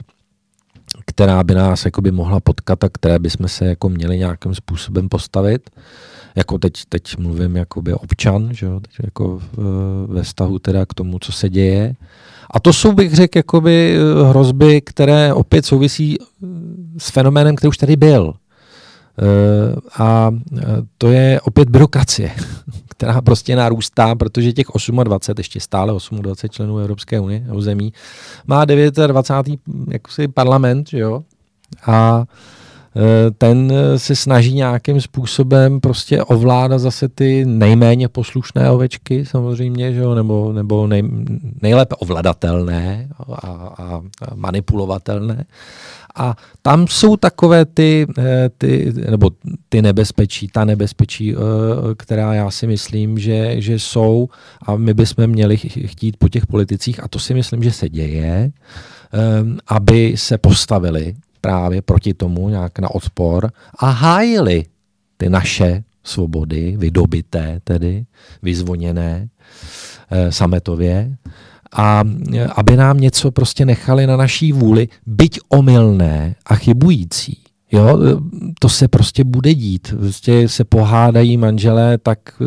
která 1.06 1.44
by 1.44 1.54
nás 1.54 1.84
jakoby 1.84 2.10
mohla 2.10 2.40
potkat 2.40 2.84
a 2.84 2.88
které 2.88 3.18
bychom 3.18 3.48
se 3.48 3.66
jako 3.66 3.88
měli 3.88 4.18
nějakým 4.18 4.54
způsobem 4.54 5.08
postavit. 5.08 5.70
Jako 6.36 6.58
teď, 6.58 6.72
teď 6.88 7.18
mluvím 7.18 7.56
jakoby 7.56 7.94
občan, 7.94 8.48
že 8.52 8.66
jo? 8.66 8.80
Teď 8.80 8.92
jako 9.04 9.40
ve 10.06 10.22
vztahu 10.22 10.58
teda 10.58 10.86
k 10.86 10.94
tomu, 10.94 11.18
co 11.18 11.32
se 11.32 11.48
děje. 11.48 11.94
A 12.50 12.60
to 12.60 12.72
jsou, 12.72 12.92
bych 12.92 13.14
řekl, 13.14 13.38
jakoby 13.38 13.96
eh, 13.96 14.28
hrozby, 14.28 14.80
které 14.80 15.34
opět 15.34 15.66
souvisí 15.66 16.18
eh, 16.20 16.46
s 16.98 17.10
fenoménem, 17.10 17.56
který 17.56 17.68
už 17.68 17.78
tady 17.78 17.96
byl. 17.96 18.34
A 19.98 20.30
to 20.98 21.08
je 21.08 21.40
opět 21.40 21.70
byrokracie, 21.70 22.30
která 22.88 23.20
prostě 23.20 23.56
narůstá, 23.56 24.14
protože 24.14 24.52
těch 24.52 24.66
28, 25.04 25.40
ještě 25.40 25.60
stále 25.60 25.92
28 26.10 26.48
členů 26.48 26.78
Evropské 26.78 27.20
unie, 27.20 27.46
zemí, 27.58 27.92
má 28.46 28.64
29. 28.64 29.60
Jakosi 29.88 30.28
parlament, 30.28 30.88
že 30.88 30.98
jo? 30.98 31.22
A 31.86 32.24
ten 33.38 33.72
eh, 33.72 33.98
se 33.98 34.16
snaží 34.16 34.54
nějakým 34.54 35.00
způsobem 35.00 35.80
prostě 35.80 36.22
ovládat 36.22 36.78
zase 36.78 37.08
ty 37.08 37.44
nejméně 37.44 38.08
poslušné 38.08 38.70
ovečky 38.70 39.26
samozřejmě, 39.26 39.92
že 39.92 40.00
jo, 40.00 40.14
nebo, 40.14 40.52
nebo 40.52 40.86
nej, 40.86 41.02
nejlépe 41.62 41.94
ovladatelné 41.94 43.08
a, 43.18 43.22
a, 43.22 44.02
a 44.28 44.34
manipulovatelné. 44.34 45.44
A 46.14 46.36
tam 46.62 46.86
jsou 46.86 47.16
takové 47.16 47.64
ty, 47.64 48.06
eh, 48.18 48.50
ty, 48.58 48.92
nebo 49.10 49.30
ty 49.68 49.82
nebezpečí, 49.82 50.48
ta 50.48 50.64
nebezpečí, 50.64 51.34
která 51.96 52.34
já 52.34 52.50
si 52.50 52.66
myslím, 52.66 53.18
že, 53.18 53.60
že 53.60 53.78
jsou 53.78 54.28
a 54.66 54.76
my 54.76 54.94
bychom 54.94 55.26
měli 55.26 55.56
chtít 55.56 56.16
po 56.16 56.28
těch 56.28 56.46
politicích, 56.46 57.04
a 57.04 57.08
to 57.08 57.18
si 57.18 57.34
myslím, 57.34 57.62
že 57.62 57.72
se 57.72 57.88
děje, 57.88 58.50
aby 59.66 60.14
se 60.16 60.38
postavili 60.38 61.14
právě 61.40 61.82
proti 61.82 62.14
tomu 62.14 62.48
nějak 62.48 62.78
na 62.78 62.94
odpor 62.94 63.52
a 63.78 63.90
hájili 63.90 64.64
ty 65.16 65.30
naše 65.30 65.84
svobody, 66.04 66.76
vydobité 66.76 67.60
tedy, 67.64 68.04
vyzvoněné 68.42 69.28
e, 70.10 70.32
sametově, 70.32 71.16
a 71.72 72.04
aby 72.56 72.76
nám 72.76 73.00
něco 73.00 73.30
prostě 73.30 73.64
nechali 73.64 74.06
na 74.06 74.16
naší 74.16 74.52
vůli, 74.52 74.88
byť 75.06 75.38
omylné 75.48 76.34
a 76.46 76.54
chybující. 76.54 77.42
Jo, 77.72 77.98
to 78.58 78.68
se 78.68 78.88
prostě 78.88 79.24
bude 79.24 79.54
dít. 79.54 79.94
Prostě 79.98 80.48
se 80.48 80.64
pohádají 80.64 81.36
manželé, 81.36 81.98
tak 81.98 82.18
eh, 82.40 82.44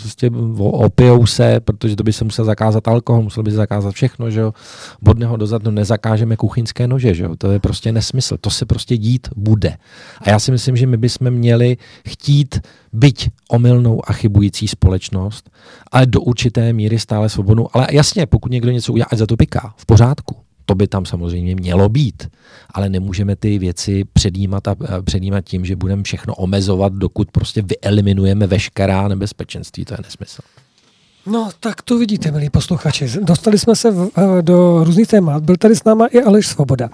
prostě 0.00 0.30
opijou 0.58 1.26
se, 1.26 1.60
protože 1.60 1.96
to 1.96 2.02
by 2.02 2.12
se 2.12 2.24
musel 2.24 2.44
zakázat 2.44 2.88
alkohol, 2.88 3.22
musel 3.22 3.42
by 3.42 3.50
se 3.50 3.56
zakázat 3.56 3.94
všechno, 3.94 4.30
že 4.30 4.40
jo. 4.40 4.54
Bodného 5.02 5.36
dozadu 5.36 5.70
nezakážeme 5.70 6.36
kuchyňské 6.36 6.88
nože, 6.88 7.14
že 7.14 7.24
jo. 7.24 7.36
To 7.36 7.50
je 7.50 7.60
prostě 7.60 7.92
nesmysl. 7.92 8.36
To 8.40 8.50
se 8.50 8.66
prostě 8.66 8.96
dít 8.96 9.28
bude. 9.36 9.76
A 10.20 10.30
já 10.30 10.38
si 10.38 10.50
myslím, 10.50 10.76
že 10.76 10.86
my 10.86 10.96
bychom 10.96 11.30
měli 11.30 11.76
chtít 12.08 12.60
byť 12.92 13.30
omylnou 13.50 14.10
a 14.10 14.12
chybující 14.12 14.68
společnost, 14.68 15.50
ale 15.92 16.06
do 16.06 16.20
určité 16.20 16.72
míry 16.72 16.98
stále 16.98 17.28
svobodnou. 17.28 17.68
Ale 17.72 17.86
jasně, 17.92 18.26
pokud 18.26 18.52
někdo 18.52 18.70
něco 18.70 18.92
udělá, 18.92 19.06
ať 19.12 19.18
za 19.18 19.26
to 19.26 19.36
piká, 19.36 19.74
v 19.76 19.86
pořádku 19.86 20.47
to 20.68 20.74
by 20.74 20.88
tam 20.88 21.06
samozřejmě 21.06 21.54
mělo 21.54 21.88
být. 21.88 22.28
Ale 22.74 22.88
nemůžeme 22.88 23.36
ty 23.36 23.58
věci 23.58 24.04
předjímat 24.12 24.68
a 24.68 24.76
předjímat 25.04 25.44
tím, 25.44 25.64
že 25.64 25.76
budeme 25.76 26.02
všechno 26.02 26.34
omezovat, 26.34 26.92
dokud 26.92 27.30
prostě 27.30 27.62
vyeliminujeme 27.62 28.46
veškerá 28.46 29.08
nebezpečenství. 29.08 29.84
To 29.84 29.94
je 29.94 29.98
nesmysl. 30.04 30.42
No, 31.26 31.48
tak 31.60 31.82
to 31.82 31.98
vidíte, 31.98 32.30
milí 32.30 32.50
posluchači. 32.50 33.08
Dostali 33.20 33.58
jsme 33.58 33.76
se 33.76 33.90
v, 33.90 34.10
eh, 34.16 34.42
do 34.42 34.84
různých 34.84 35.08
témat. 35.08 35.42
Byl 35.42 35.56
tady 35.56 35.76
s 35.76 35.84
náma 35.84 36.06
i 36.06 36.22
Aleš 36.22 36.46
Svoboda. 36.46 36.90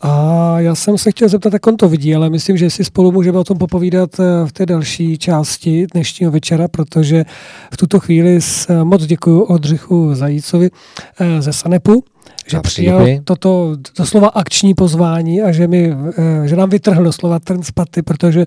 A 0.00 0.54
já 0.60 0.74
jsem 0.74 0.98
se 0.98 1.10
chtěl 1.10 1.28
zeptat, 1.28 1.52
jak 1.52 1.66
on 1.66 1.76
to 1.76 1.88
vidí, 1.88 2.14
ale 2.14 2.30
myslím, 2.30 2.56
že 2.56 2.70
si 2.70 2.84
spolu 2.84 3.12
můžeme 3.12 3.38
o 3.38 3.44
tom 3.44 3.58
popovídat 3.58 4.20
eh, 4.20 4.46
v 4.46 4.52
té 4.52 4.66
další 4.66 5.18
části 5.18 5.86
dnešního 5.92 6.32
večera, 6.32 6.68
protože 6.68 7.24
v 7.72 7.76
tuto 7.76 8.00
chvíli 8.00 8.38
moc 8.84 9.06
děkuji 9.06 9.42
Odřichu 9.42 10.14
Zajícovi 10.14 10.70
eh, 11.20 11.42
ze 11.42 11.52
Sanepu, 11.52 12.04
že 12.46 12.60
přijal 12.60 13.06
toto 13.24 13.76
doslova 13.98 14.28
akční 14.28 14.74
pozvání 14.74 15.42
a 15.42 15.52
že, 15.52 15.68
mi, 15.68 15.92
eh, 15.92 16.48
že 16.48 16.56
nám 16.56 16.70
vytrhl 16.70 17.04
doslova 17.04 17.38
trn 17.38 17.62
z 17.62 17.70
paty, 17.70 18.02
protože 18.02 18.46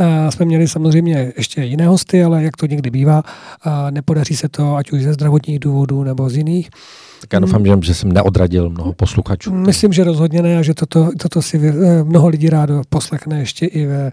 eh, 0.00 0.30
jsme 0.30 0.44
měli 0.44 0.68
samozřejmě 0.68 1.32
ještě 1.36 1.62
jiné 1.62 1.86
hosty, 1.86 2.24
ale 2.24 2.42
jak 2.42 2.56
to 2.56 2.66
někdy 2.66 2.90
bývá, 2.90 3.22
nepodaří 3.90 4.36
se 4.36 4.48
to 4.48 4.76
ať 4.76 4.92
už 4.92 5.02
ze 5.02 5.12
zdravotních 5.12 5.58
důvodů 5.58 6.04
nebo 6.04 6.30
z 6.30 6.36
jiných. 6.36 6.70
Tak 7.20 7.32
já 7.32 7.38
doufám, 7.38 7.66
že, 7.66 7.76
že 7.80 7.94
jsem 7.94 8.12
neodradil 8.12 8.70
mnoho 8.70 8.92
posluchačů. 8.92 9.52
Myslím, 9.52 9.92
že 9.92 10.04
rozhodně 10.04 10.42
ne 10.42 10.58
a 10.58 10.62
že 10.62 10.74
toto, 10.74 11.10
toto 11.18 11.42
si 11.42 11.60
eh, 11.68 12.04
mnoho 12.04 12.28
lidí 12.28 12.50
rádo 12.50 12.82
poslechne 12.88 13.38
ještě 13.38 13.66
i 13.66 13.86
ve, 13.86 14.12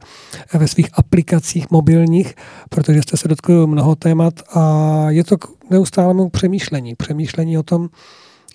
ve 0.54 0.68
svých 0.68 0.90
aplikacích 0.94 1.72
mobilních, 1.72 2.36
protože 2.70 3.02
jste 3.02 3.18
se 3.18 3.28
dotkli 3.28 3.68
mnoho 3.68 3.95
témat 3.95 4.34
a 4.54 5.06
je 5.10 5.24
to 5.24 5.38
k 5.38 5.48
neustálému 5.70 6.30
přemýšlení. 6.30 6.95
Přemýšlení 6.95 7.58
o 7.58 7.64
tom, 7.64 7.90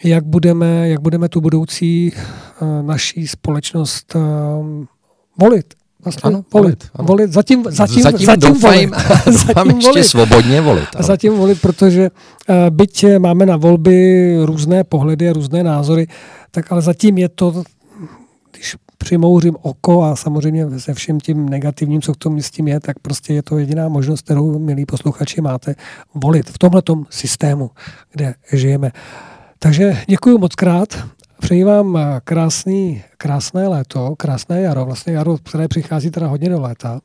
jak 0.04 0.24
budeme, 0.24 0.88
jak 0.88 1.00
budeme 1.00 1.28
tu 1.28 1.40
budoucí 1.40 2.12
uh, 2.12 2.86
naší 2.86 3.28
společnost 3.28 4.14
uh, 4.14 4.84
volit. 5.38 5.74
Vlastně 6.04 6.28
ano, 6.28 6.44
volit. 6.54 6.84
Ano. 6.94 7.06
volit. 7.06 7.32
Zatím, 7.32 7.64
zatím, 7.68 8.02
zatím, 8.02 8.26
zatím 8.26 8.52
doufám, 8.52 8.72
volit. 8.72 8.90
zatím 9.26 9.76
ještě 9.76 9.88
volit. 9.88 10.04
svobodně 10.06 10.60
volit. 10.60 10.88
Ano. 10.94 11.06
Zatím 11.06 11.34
volit, 11.34 11.60
protože 11.60 12.10
uh, 12.10 12.56
byť 12.70 13.04
máme 13.18 13.46
na 13.46 13.56
volby 13.56 14.36
různé 14.44 14.84
pohledy 14.84 15.28
a 15.28 15.32
různé 15.32 15.62
názory, 15.62 16.06
tak 16.50 16.72
ale 16.72 16.82
zatím 16.82 17.18
je 17.18 17.28
to, 17.28 17.62
když 18.52 18.76
přimouřím 18.98 19.56
oko 19.62 20.02
a 20.02 20.16
samozřejmě 20.16 20.80
se 20.80 20.94
vším 20.94 21.20
tím 21.20 21.48
negativním, 21.48 22.02
co 22.02 22.12
k 22.12 22.16
tomu 22.16 22.42
s 22.42 22.50
tím 22.50 22.68
je, 22.68 22.80
tak 22.80 22.98
prostě 22.98 23.34
je 23.34 23.42
to 23.42 23.58
jediná 23.58 23.88
možnost, 23.88 24.20
kterou, 24.20 24.58
milí 24.58 24.86
posluchači, 24.86 25.40
máte 25.40 25.74
volit 26.14 26.50
v 26.50 26.58
tomhle 26.58 26.82
systému, 27.10 27.70
kde 28.12 28.34
žijeme. 28.52 28.90
Takže 29.58 29.96
děkuji 30.06 30.38
moc 30.38 30.54
krát. 30.54 31.04
Přeji 31.40 31.64
vám 31.64 31.98
krásný, 32.24 33.02
krásné 33.18 33.68
léto, 33.68 34.14
krásné 34.16 34.60
jaro, 34.60 34.84
vlastně 34.84 35.12
jaro, 35.12 35.38
které 35.38 35.68
přichází 35.68 36.10
teda 36.10 36.26
hodně 36.26 36.48
do 36.48 36.60
léta, 36.60 37.00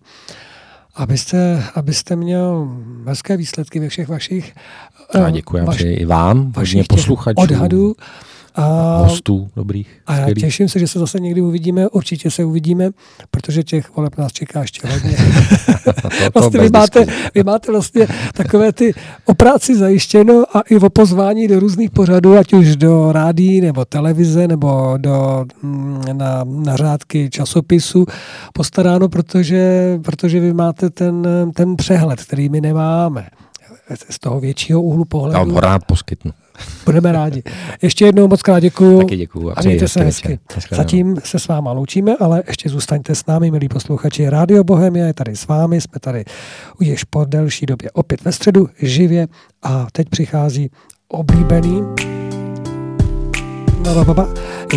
abyste, 0.96 1.64
abyste 1.76 2.16
měl 2.16 2.68
hezké 3.06 3.38
výsledky 3.38 3.80
ve 3.80 3.90
všech 3.90 4.08
vašich 4.08 4.56
a 5.26 5.30
děkuji 5.30 5.66
vaš, 5.66 5.82
i 5.82 6.06
vám, 6.06 6.52
vašich 6.52 6.88
posluchačů. 6.88 7.42
Odhadů. 7.42 7.96
A, 8.56 8.98
hostů 8.98 9.50
dobrých. 9.56 10.02
A 10.06 10.16
já 10.16 10.34
těším 10.40 10.70
se, 10.70 10.80
že 10.80 10.88
se 10.88 11.00
zase 11.00 11.20
někdy 11.20 11.42
uvidíme, 11.42 11.88
určitě 11.88 12.32
se 12.32 12.46
uvidíme, 12.46 12.90
protože 13.32 13.64
těch 13.64 13.96
voleb 13.96 14.18
nás 14.18 14.32
čeká 14.32 14.62
ještě 14.62 14.88
hodně. 14.88 15.18
to, 15.84 15.94
to 16.32 16.40
vlastně 16.40 16.60
vy, 16.60 16.70
máte, 16.70 17.06
vy 17.36 17.44
máte 17.44 17.72
vlastně 17.72 18.08
takové 18.34 18.74
ty 18.74 18.94
o 19.26 19.34
práci 19.34 19.78
zajištěno 19.78 20.44
a 20.58 20.62
i 20.62 20.78
o 20.78 20.90
pozvání 20.90 21.48
do 21.48 21.60
různých 21.60 21.92
pořadů, 21.92 22.38
ať 22.38 22.54
už 22.54 22.76
do 22.76 23.12
rádí 23.12 23.62
nebo 23.62 23.86
televize 23.86 24.48
nebo 24.48 24.94
do, 24.98 25.46
mm, 25.62 26.04
na, 26.14 26.44
na 26.44 26.76
řádky 26.76 27.30
časopisu 27.30 28.06
postaráno, 28.54 29.10
protože, 29.10 30.00
protože 30.04 30.40
vy 30.40 30.54
máte 30.54 30.90
ten, 30.90 31.28
ten 31.56 31.76
přehled, 31.76 32.22
který 32.22 32.50
my 32.50 32.62
nemáme 32.62 33.28
z 34.10 34.20
toho 34.20 34.40
většího 34.40 34.82
úhlu 34.82 35.06
pohledu. 35.06 35.34
Já 35.34 35.40
vám 35.40 35.52
ho 35.52 35.60
rád 35.60 35.86
poskytnu. 35.86 36.32
Budeme 36.86 37.12
rádi. 37.12 37.44
Ještě 37.82 38.06
jednou 38.06 38.28
moc 38.28 38.42
krát 38.42 38.60
děkuju. 38.60 39.00
Taky 39.00 39.18
děkuju. 39.18 39.52
A 39.56 39.62
mějte 39.64 39.88
se 39.88 40.04
hezky. 40.04 40.40
Zatím 40.72 41.16
se 41.24 41.40
s 41.40 41.48
váma 41.48 41.72
loučíme, 41.72 42.16
ale 42.20 42.44
ještě 42.48 42.70
zůstaňte 42.70 43.16
s 43.16 43.26
námi, 43.26 43.52
milí 43.52 43.70
posluchači. 43.70 44.30
Rádio 44.30 44.64
Bohemia 44.64 45.06
je 45.08 45.14
tady 45.14 45.36
s 45.36 45.48
vámi, 45.48 45.82
jsme 45.82 46.00
tady 46.00 46.26
už 46.80 47.04
po 47.04 47.26
delší 47.26 47.66
době 47.66 47.92
opět 47.92 48.24
ve 48.24 48.32
středu, 48.32 48.70
živě 48.82 49.28
a 49.64 49.88
teď 49.92 50.10
přichází 50.10 50.70
oblíbený 51.08 51.84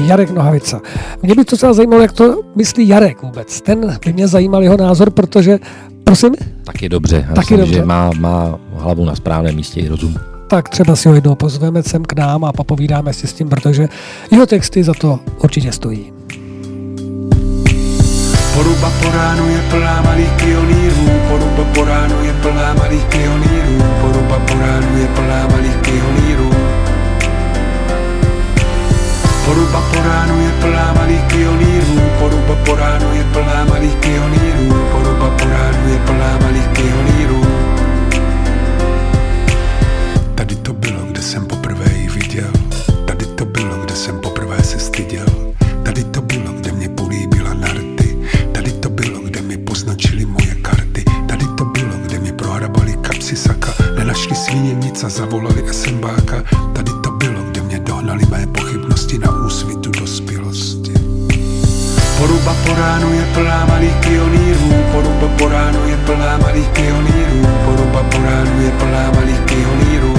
Jarek 0.07 0.31
Nohavica. 0.31 0.81
Mě 1.23 1.35
by 1.35 1.45
to 1.45 1.51
docela 1.51 1.73
zajímalo, 1.73 2.03
jak 2.03 2.13
to 2.13 2.43
myslí 2.57 2.89
Jarek 2.89 3.23
vůbec. 3.23 3.61
Ten 3.61 3.99
by 4.07 4.13
mě 4.13 4.29
zajímal 4.29 4.63
jeho 4.63 4.77
názor, 4.77 5.11
protože, 5.11 5.59
prosím? 6.05 6.35
Taky 6.65 6.89
dobře. 6.89 7.17
Já 7.29 7.35
Taky 7.35 7.39
myslím, 7.39 7.59
dobře. 7.59 7.75
že 7.75 7.85
má, 7.85 8.11
má 8.19 8.59
hlavu 8.75 9.05
na 9.05 9.17
správném 9.17 9.55
místě 9.57 9.81
i 9.81 9.89
rozum 9.89 10.15
tak 10.47 10.69
třeba 10.69 10.97
si 10.97 11.09
ho 11.09 11.15
jednou 11.15 11.35
pozveme 11.35 11.83
sem 11.83 12.05
k 12.05 12.13
nám 12.13 12.45
a 12.45 12.53
popovídáme 12.53 13.13
si 13.13 13.27
s 13.27 13.33
tím, 13.33 13.49
protože 13.49 13.89
jeho 14.31 14.47
texty 14.47 14.85
za 14.85 14.95
to 14.95 15.21
určitě 15.43 15.73
stojí. 15.73 16.13
Poruba 18.55 18.93
po 19.03 19.11
ránu 19.11 19.49
je 19.49 19.61
plná 19.71 20.03
malých 20.03 20.33
pionýrů, 20.33 21.11
poruba 21.29 21.65
po 21.75 21.85
ránu 21.85 22.25
je 22.25 22.33
plná 22.33 22.75
malých 22.75 23.05
pionýrů, 23.05 23.83
poruba 24.01 24.39
po 24.39 24.55
ránu 24.59 24.99
je 25.01 25.07
plná 25.07 25.49
malých 25.53 25.77
pionýrů. 25.77 26.51
Poruba 29.45 29.81
po 29.93 30.01
ránu 30.01 30.41
je 30.41 30.53
plná 30.61 30.93
malých 30.93 31.23
pionýrů, 31.23 32.01
poruba 32.19 32.55
po 32.65 32.75
ránu 32.75 33.15
je 33.15 33.25
plná 33.33 33.65
malých 33.65 33.95
pionýrů, 33.95 34.75
poruba 34.93 35.31
po 35.31 35.45
ránu 35.49 35.93
je 35.93 35.99
plná 35.99 36.39
malých 36.43 36.69
pionýrů. 36.69 37.46
Kapsy 53.27 53.37
saka. 53.37 53.75
Nenašli 53.99 54.37
a 55.05 55.09
zavolali 55.09 55.63
SMBáka. 55.73 56.47
Tady 56.73 56.93
to 57.03 57.11
bylo, 57.11 57.43
kde 57.51 57.61
mě 57.63 57.79
dohnali 57.79 58.27
mé 58.31 58.47
pochybnosti 58.47 59.19
na 59.19 59.31
úsvitu 59.47 59.91
dospělosti. 59.91 60.95
Poruba 62.19 62.55
po 62.67 62.75
ránu 62.75 63.13
je 63.13 63.25
plná 63.35 63.67
malých 63.67 63.97
pionýrů, 64.07 64.71
poruba 64.93 65.29
po 65.39 65.49
ránu 65.49 65.89
je 65.89 65.97
plná 65.97 66.39
malých 66.39 66.69
pionýrů, 66.69 67.47
poruba 67.65 68.03
po 68.03 68.19
ránu 68.23 68.63
je 68.63 68.71
plná 68.71 69.11
malých 69.11 69.41
pionýrů. 69.41 70.15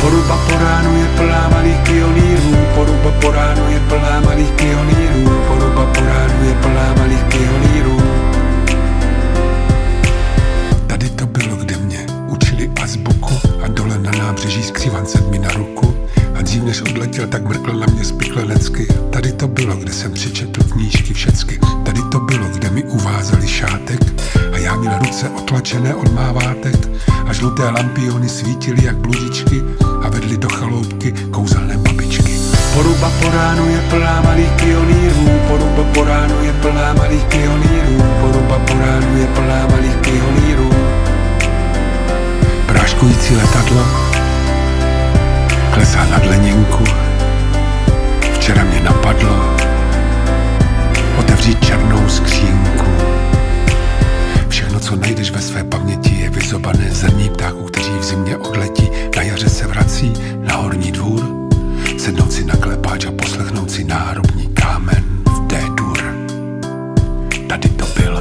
Poruba 0.00 0.36
po 0.48 0.54
ránu 0.58 0.96
je 0.96 1.06
plná 1.16 1.48
malých 1.48 1.78
pionýrů, 1.78 2.56
poruba 2.74 3.10
po 3.20 3.30
ránu 3.30 3.70
je 3.70 3.80
plná 3.80 4.20
malých 4.20 4.50
pionýrů, 4.50 5.24
poruba 5.48 5.84
po 5.94 6.00
ránu 6.00 6.48
je 6.48 6.54
plná 6.54 6.94
malých 6.98 7.24
pionýrů. 7.24 8.07
Učili 12.88 13.04
azbuku 13.04 13.34
a 13.64 13.68
dole 13.68 13.98
na 13.98 14.10
nábřeží 14.10 14.62
skřívan 14.62 15.04
mi 15.30 15.38
na 15.38 15.48
ruku. 15.48 15.94
A 16.38 16.42
dřív 16.42 16.62
než 16.62 16.82
odletěl, 16.82 17.26
tak 17.26 17.48
mrkl 17.48 17.72
na 17.72 17.86
mě 17.86 18.04
spiklenecky. 18.04 18.86
Tady 19.10 19.32
to 19.32 19.48
bylo, 19.48 19.76
kde 19.76 19.92
jsem 19.92 20.12
přečetl 20.12 20.64
knížky 20.64 21.14
všecky. 21.14 21.58
Tady 21.84 22.00
to 22.12 22.20
bylo, 22.20 22.48
kde 22.48 22.70
mi 22.70 22.82
uvázali 22.84 23.48
šátek 23.48 24.00
a 24.52 24.58
já 24.58 24.76
měl 24.76 24.98
ruce 24.98 25.28
otlačené 25.28 25.94
od 25.94 26.12
mávátek 26.12 26.88
a 27.26 27.32
žluté 27.32 27.62
lampiony 27.62 28.28
svítily 28.28 28.84
jak 28.84 28.96
bludičky 28.96 29.62
a 30.02 30.08
vedli 30.08 30.36
do 30.36 30.48
chaloupky 30.48 31.12
kouzelné 31.30 31.76
babičky. 31.76 32.38
Poruba 32.74 33.10
po 33.22 33.28
ránu 33.30 33.68
je 33.68 33.80
plná 33.90 34.22
malých 34.22 34.50
pionýrů, 34.50 35.28
poruba 35.48 35.84
po 35.94 36.04
ránu 36.04 36.44
je 36.44 36.52
plná 36.52 36.94
malých 36.94 37.24
pionýrů, 37.24 38.02
poruba 38.20 38.58
po 38.58 38.74
ránu 38.74 39.18
je 39.18 39.26
plná 39.26 39.66
malých 39.66 39.96
pionýrů. 39.96 40.97
Práškující 42.88 43.36
letadlo 43.36 43.86
klesá 45.74 46.06
nad 46.06 46.26
Leninku. 46.26 46.84
Včera 48.34 48.64
mě 48.64 48.80
napadlo 48.80 49.56
otevřít 51.18 51.64
černou 51.64 52.08
skřínku. 52.08 52.86
Všechno, 54.48 54.80
co 54.80 54.96
najdeš 54.96 55.30
ve 55.30 55.40
své 55.40 55.64
paměti, 55.64 56.14
je 56.14 56.30
vyzobané 56.30 56.90
zrní 56.90 57.30
ptáků, 57.30 57.64
kteří 57.64 57.90
v 58.00 58.04
zimě 58.04 58.36
odletí, 58.36 58.90
na 59.16 59.22
jaře 59.22 59.48
se 59.48 59.66
vrací 59.66 60.12
na 60.38 60.56
horní 60.56 60.92
dvůr, 60.92 61.26
sednout 61.98 62.32
si 62.32 62.44
na 62.44 62.56
klepáč 62.56 63.04
a 63.04 63.10
poslechnout 63.12 63.70
si 63.70 63.84
náhrobní 63.84 64.46
kámen 64.46 65.04
v 65.26 65.46
D-dur. 65.46 65.98
Tady 67.48 67.68
to 67.68 67.86
bylo. 68.00 68.17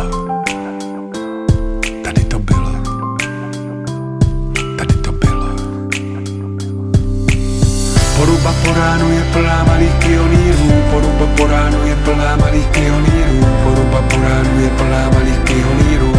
Plná 9.38 9.64
malých 9.64 9.94
pionýrů, 10.02 10.68
poruba 10.92 11.26
po 11.38 11.48
ránu 11.48 11.86
je 11.86 11.96
plná 11.96 12.38
malých 12.42 12.68
pionýrů, 12.68 13.40
poruba 13.64 14.02
po 14.10 14.18
ránu 14.18 14.62
je 14.62 14.70
plná 14.70 15.10
malých 15.14 15.40
pionýrů. 15.40 16.12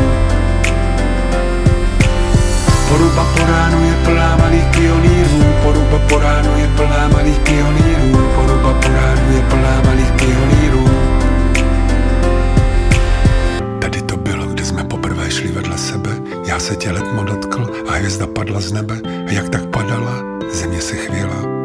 Poruba 2.89 3.25
po 3.35 3.43
ránu 3.47 3.79
je 3.89 3.95
plná 4.05 4.37
malých 4.37 4.67
pionýrů, 4.71 5.41
poruba 5.63 5.99
po 6.09 6.19
ránu 6.19 6.59
je 6.59 6.69
plná 6.77 7.09
malých 7.09 7.39
pionýrů, 7.39 8.29
poruba 8.35 8.73
po 8.83 8.89
ránu 8.89 9.27
je 9.37 9.43
plná 9.51 9.75
malých 9.87 10.13
pionýrů. 10.13 10.85
Tady 13.79 14.03
to 14.03 14.17
bylo, 14.17 14.47
kde 14.47 14.65
jsme 14.65 14.85
poprvé 14.85 15.31
šli 15.31 15.49
vedle 15.49 15.79
sebe, 15.79 16.11
já 16.47 16.59
se 16.59 16.77
tě 16.77 16.91
letmo 16.91 17.25
dotkl 17.25 17.67
a 17.89 17.93
hvězda 17.93 18.27
padla 18.27 18.61
z 18.61 18.73
nebe. 18.73 18.95
A 19.29 19.33
jak 19.33 19.49
tak 19.49 19.67
padala, 19.67 20.15
země 20.53 20.81
se 20.81 20.97
chvěla, 20.97 21.58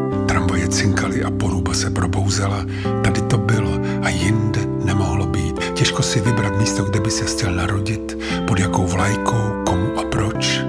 cinkaly 0.73 1.23
a 1.23 1.31
poruba 1.31 1.73
se 1.73 1.89
probouzela. 1.89 2.65
Tady 3.03 3.21
to 3.21 3.37
bylo 3.37 3.71
a 4.01 4.09
jinde 4.09 4.59
nemohlo 4.85 5.25
být. 5.25 5.59
Těžko 5.73 6.03
si 6.03 6.19
vybrat 6.19 6.57
místo, 6.57 6.83
kde 6.83 6.99
by 6.99 7.11
se 7.11 7.25
chtěl 7.25 7.53
narodit, 7.55 8.17
pod 8.47 8.59
jakou 8.59 8.87
vlajkou, 8.87 9.63
komu 9.65 9.99
a 9.99 10.03
proč. 10.03 10.62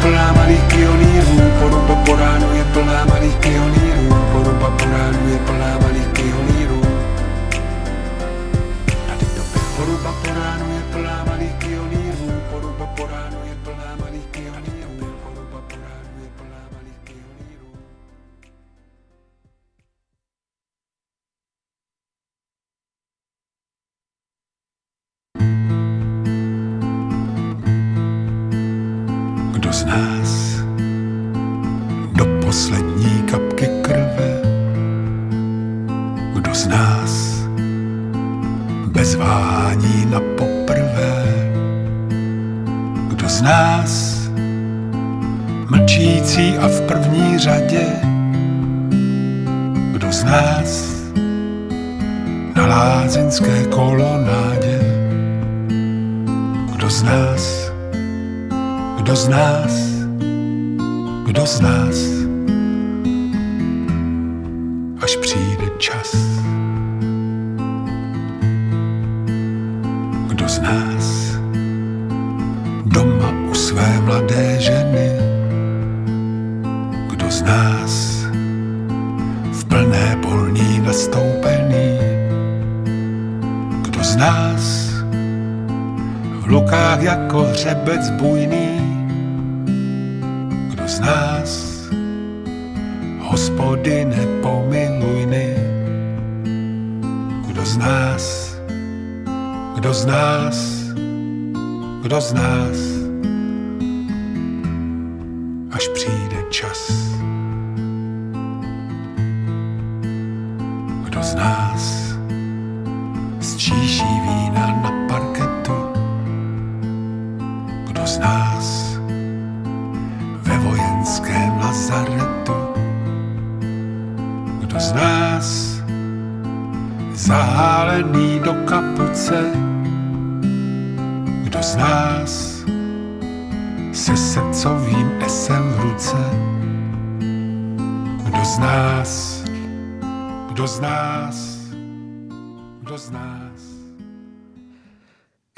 plama 0.00 0.46
di 0.46 0.58
che 0.66 0.86
ogni 0.86 1.20
rupolo 1.20 1.79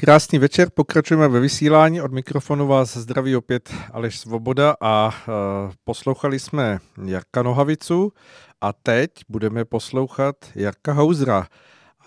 Krásný 0.05 0.39
večer, 0.39 0.69
pokračujeme 0.75 1.29
ve 1.29 1.41
vysílání. 1.41 2.03
Od 2.03 2.13
mikrofonu 2.13 2.67
vás 2.67 2.97
zdraví 2.97 3.37
opět 3.37 3.71
Aleš 3.93 4.19
Svoboda 4.19 4.77
a 4.81 5.07
uh, 5.07 5.73
poslouchali 5.85 6.39
jsme 6.39 6.79
Jarka 7.05 7.43
Nohavicu 7.43 8.13
a 8.61 8.73
teď 8.73 9.11
budeme 9.29 9.65
poslouchat 9.65 10.37
Jarka 10.55 10.93
Hausera. 10.93 11.47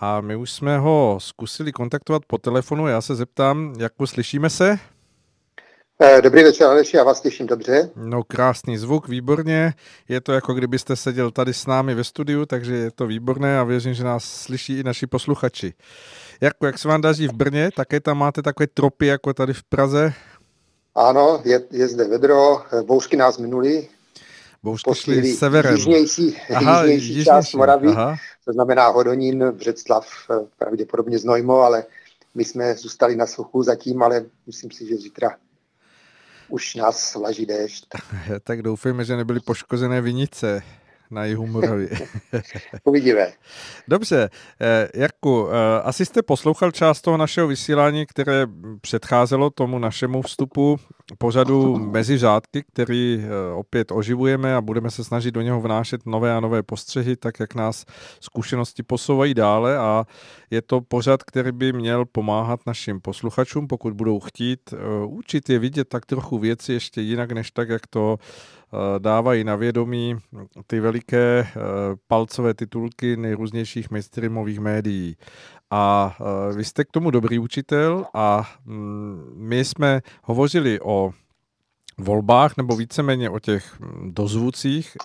A 0.00 0.20
my 0.20 0.36
už 0.36 0.50
jsme 0.50 0.78
ho 0.78 1.18
zkusili 1.20 1.72
kontaktovat 1.72 2.22
po 2.26 2.38
telefonu. 2.38 2.86
Já 2.86 3.00
se 3.00 3.14
zeptám, 3.14 3.74
Jarku, 3.78 4.06
slyšíme 4.06 4.50
se? 4.50 4.78
Eh, 6.02 6.22
Dobrý 6.22 6.42
večer, 6.42 6.66
Aleši, 6.66 6.96
já 6.96 7.04
vás 7.04 7.20
slyším 7.20 7.46
dobře. 7.46 7.90
No 7.96 8.22
krásný 8.22 8.78
zvuk, 8.78 9.08
výborně. 9.08 9.74
Je 10.08 10.20
to 10.20 10.32
jako 10.32 10.54
kdybyste 10.54 10.96
seděl 10.96 11.30
tady 11.30 11.54
s 11.54 11.66
námi 11.66 11.94
ve 11.94 12.04
studiu, 12.04 12.46
takže 12.46 12.74
je 12.74 12.90
to 12.90 13.06
výborné 13.06 13.58
a 13.58 13.64
věřím, 13.64 13.94
že 13.94 14.04
nás 14.04 14.24
slyší 14.24 14.78
i 14.78 14.84
naši 14.84 15.06
posluchači. 15.06 15.74
Jarku, 16.40 16.66
jak 16.66 16.78
se 16.78 16.88
vám 16.88 17.00
daří 17.00 17.28
v 17.28 17.32
Brně? 17.32 17.70
Také 17.76 18.00
tam 18.00 18.18
máte 18.18 18.42
takové 18.42 18.66
tropy 18.66 19.06
jako 19.06 19.34
tady 19.34 19.52
v 19.52 19.62
Praze? 19.62 20.12
Ano, 20.94 21.40
je, 21.44 21.60
je 21.70 21.88
zde 21.88 22.04
vedro, 22.08 22.62
bouřky 22.86 23.16
nás 23.16 23.38
minuli, 23.38 23.88
Bouřky 24.62 24.94
šly 24.94 25.34
severem. 25.34 25.76
jižnější, 25.76 26.36
Aha, 26.54 26.80
jižnější 26.82 27.06
jižnější, 27.06 27.24
část 27.24 27.52
Moravy, 27.52 27.88
aha. 27.88 28.16
to 28.44 28.52
znamená 28.52 28.88
Hodonín, 28.88 29.50
Břeclav, 29.50 30.08
eh, 30.30 30.34
pravděpodobně 30.58 31.18
Znojmo, 31.18 31.60
ale 31.60 31.84
my 32.34 32.44
jsme 32.44 32.74
zůstali 32.74 33.16
na 33.16 33.26
suchu 33.26 33.62
zatím, 33.62 34.02
ale 34.02 34.24
myslím 34.46 34.70
si, 34.70 34.86
že 34.86 34.96
zítra 34.96 35.36
už 36.48 36.74
nás 36.74 37.14
vlaží 37.14 37.46
déšť. 37.46 37.86
Tak 38.42 38.62
doufejme, 38.62 39.04
že 39.04 39.16
nebyly 39.16 39.40
poškozené 39.40 40.00
vinice 40.00 40.62
na 41.10 41.24
jihu 41.24 41.46
Moravy. 41.46 41.88
Uvidíme. 42.84 43.32
Dobře, 43.88 44.30
eh, 44.60 44.88
Jarku, 44.94 45.48
eh, 45.48 45.82
asi 45.82 46.06
jste 46.06 46.22
poslouchal 46.22 46.70
část 46.70 47.00
toho 47.00 47.16
našeho 47.16 47.46
vysílání, 47.46 48.06
které 48.06 48.46
předcházelo 48.80 49.50
tomu 49.50 49.78
našemu 49.78 50.22
vstupu 50.22 50.76
pořadu 51.18 51.78
mezi 51.78 52.18
řádky, 52.18 52.64
který 52.72 53.24
eh, 53.24 53.54
opět 53.54 53.92
oživujeme 53.92 54.54
a 54.54 54.60
budeme 54.60 54.90
se 54.90 55.04
snažit 55.04 55.30
do 55.30 55.40
něho 55.40 55.60
vnášet 55.60 56.06
nové 56.06 56.34
a 56.34 56.40
nové 56.40 56.62
postřehy, 56.62 57.16
tak 57.16 57.40
jak 57.40 57.54
nás 57.54 57.84
zkušenosti 58.20 58.82
posouvají 58.82 59.34
dále 59.34 59.78
a 59.78 60.04
je 60.50 60.62
to 60.62 60.80
pořad, 60.80 61.22
který 61.22 61.52
by 61.52 61.72
měl 61.72 62.04
pomáhat 62.04 62.60
našim 62.66 63.00
posluchačům, 63.00 63.66
pokud 63.66 63.94
budou 63.94 64.20
chtít 64.20 64.74
učit 65.06 65.48
je 65.48 65.58
vidět 65.58 65.88
tak 65.88 66.06
trochu 66.06 66.38
věci 66.38 66.72
ještě 66.72 67.00
jinak, 67.00 67.32
než 67.32 67.50
tak, 67.50 67.68
jak 67.68 67.86
to 67.86 68.18
dávají 68.98 69.44
na 69.44 69.56
vědomí 69.56 70.16
ty 70.66 70.80
veliké 70.80 71.46
palcové 72.08 72.54
titulky 72.54 73.16
nejrůznějších 73.16 73.90
mainstreamových 73.90 74.60
médií. 74.60 75.16
A 75.70 76.16
vy 76.56 76.64
jste 76.64 76.84
k 76.84 76.90
tomu 76.92 77.10
dobrý 77.10 77.38
učitel 77.38 78.04
a 78.14 78.48
mm, 78.64 79.32
my 79.34 79.64
jsme 79.64 80.00
hovořili 80.22 80.80
o 80.80 81.12
volbách 81.98 82.56
nebo 82.56 82.76
víceméně 82.76 83.30
o 83.30 83.38
těch 83.38 83.80
mm, 83.80 84.12
dozvucích 84.14 84.96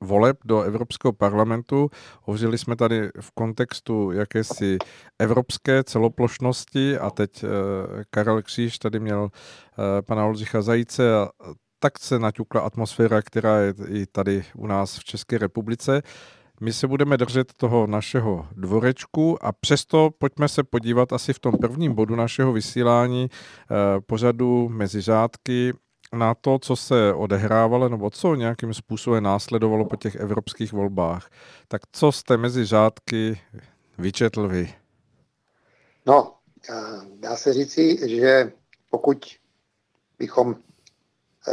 voleb 0.00 0.36
do 0.44 0.62
Evropského 0.62 1.12
parlamentu. 1.12 1.90
Hovořili 2.22 2.58
jsme 2.58 2.76
tady 2.76 3.10
v 3.20 3.30
kontextu 3.34 4.10
jakési 4.10 4.78
evropské 5.18 5.84
celoplošnosti 5.84 6.98
a 6.98 7.10
teď 7.10 7.44
Karel 8.10 8.42
Kříž 8.42 8.78
tady 8.78 9.00
měl 9.00 9.28
pana 10.06 10.24
Oldřicha 10.24 10.62
Zajíce 10.62 11.16
a 11.16 11.28
tak 11.82 11.98
se 11.98 12.18
naťukla 12.18 12.60
atmosféra, 12.60 13.22
která 13.22 13.58
je 13.58 13.74
i 13.88 14.06
tady 14.06 14.44
u 14.56 14.66
nás 14.66 14.98
v 14.98 15.04
České 15.04 15.38
republice. 15.38 16.02
My 16.60 16.72
se 16.72 16.86
budeme 16.86 17.16
držet 17.16 17.52
toho 17.52 17.86
našeho 17.86 18.46
dvorečku 18.52 19.44
a 19.44 19.52
přesto 19.52 20.10
pojďme 20.18 20.48
se 20.48 20.62
podívat 20.62 21.12
asi 21.12 21.32
v 21.32 21.38
tom 21.38 21.58
prvním 21.58 21.94
bodu 21.94 22.16
našeho 22.16 22.52
vysílání 22.52 23.28
eh, 23.30 24.00
pořadu 24.00 24.68
mezi 24.68 25.00
řádky 25.00 25.72
na 26.12 26.34
to, 26.34 26.58
co 26.58 26.76
se 26.76 27.14
odehrávalo 27.14 27.88
nebo 27.88 28.10
co 28.10 28.34
nějakým 28.34 28.74
způsobem 28.74 29.22
následovalo 29.22 29.84
po 29.84 29.96
těch 29.96 30.14
evropských 30.14 30.72
volbách. 30.72 31.30
Tak 31.68 31.82
co 31.92 32.12
jste 32.12 32.36
mezi 32.36 32.64
řádky 32.64 33.40
vyčetl 33.98 34.48
vy? 34.48 34.74
No, 36.06 36.34
dá 37.20 37.36
se 37.36 37.52
říci, 37.52 37.98
že 38.18 38.52
pokud 38.90 39.26
bychom 40.18 40.56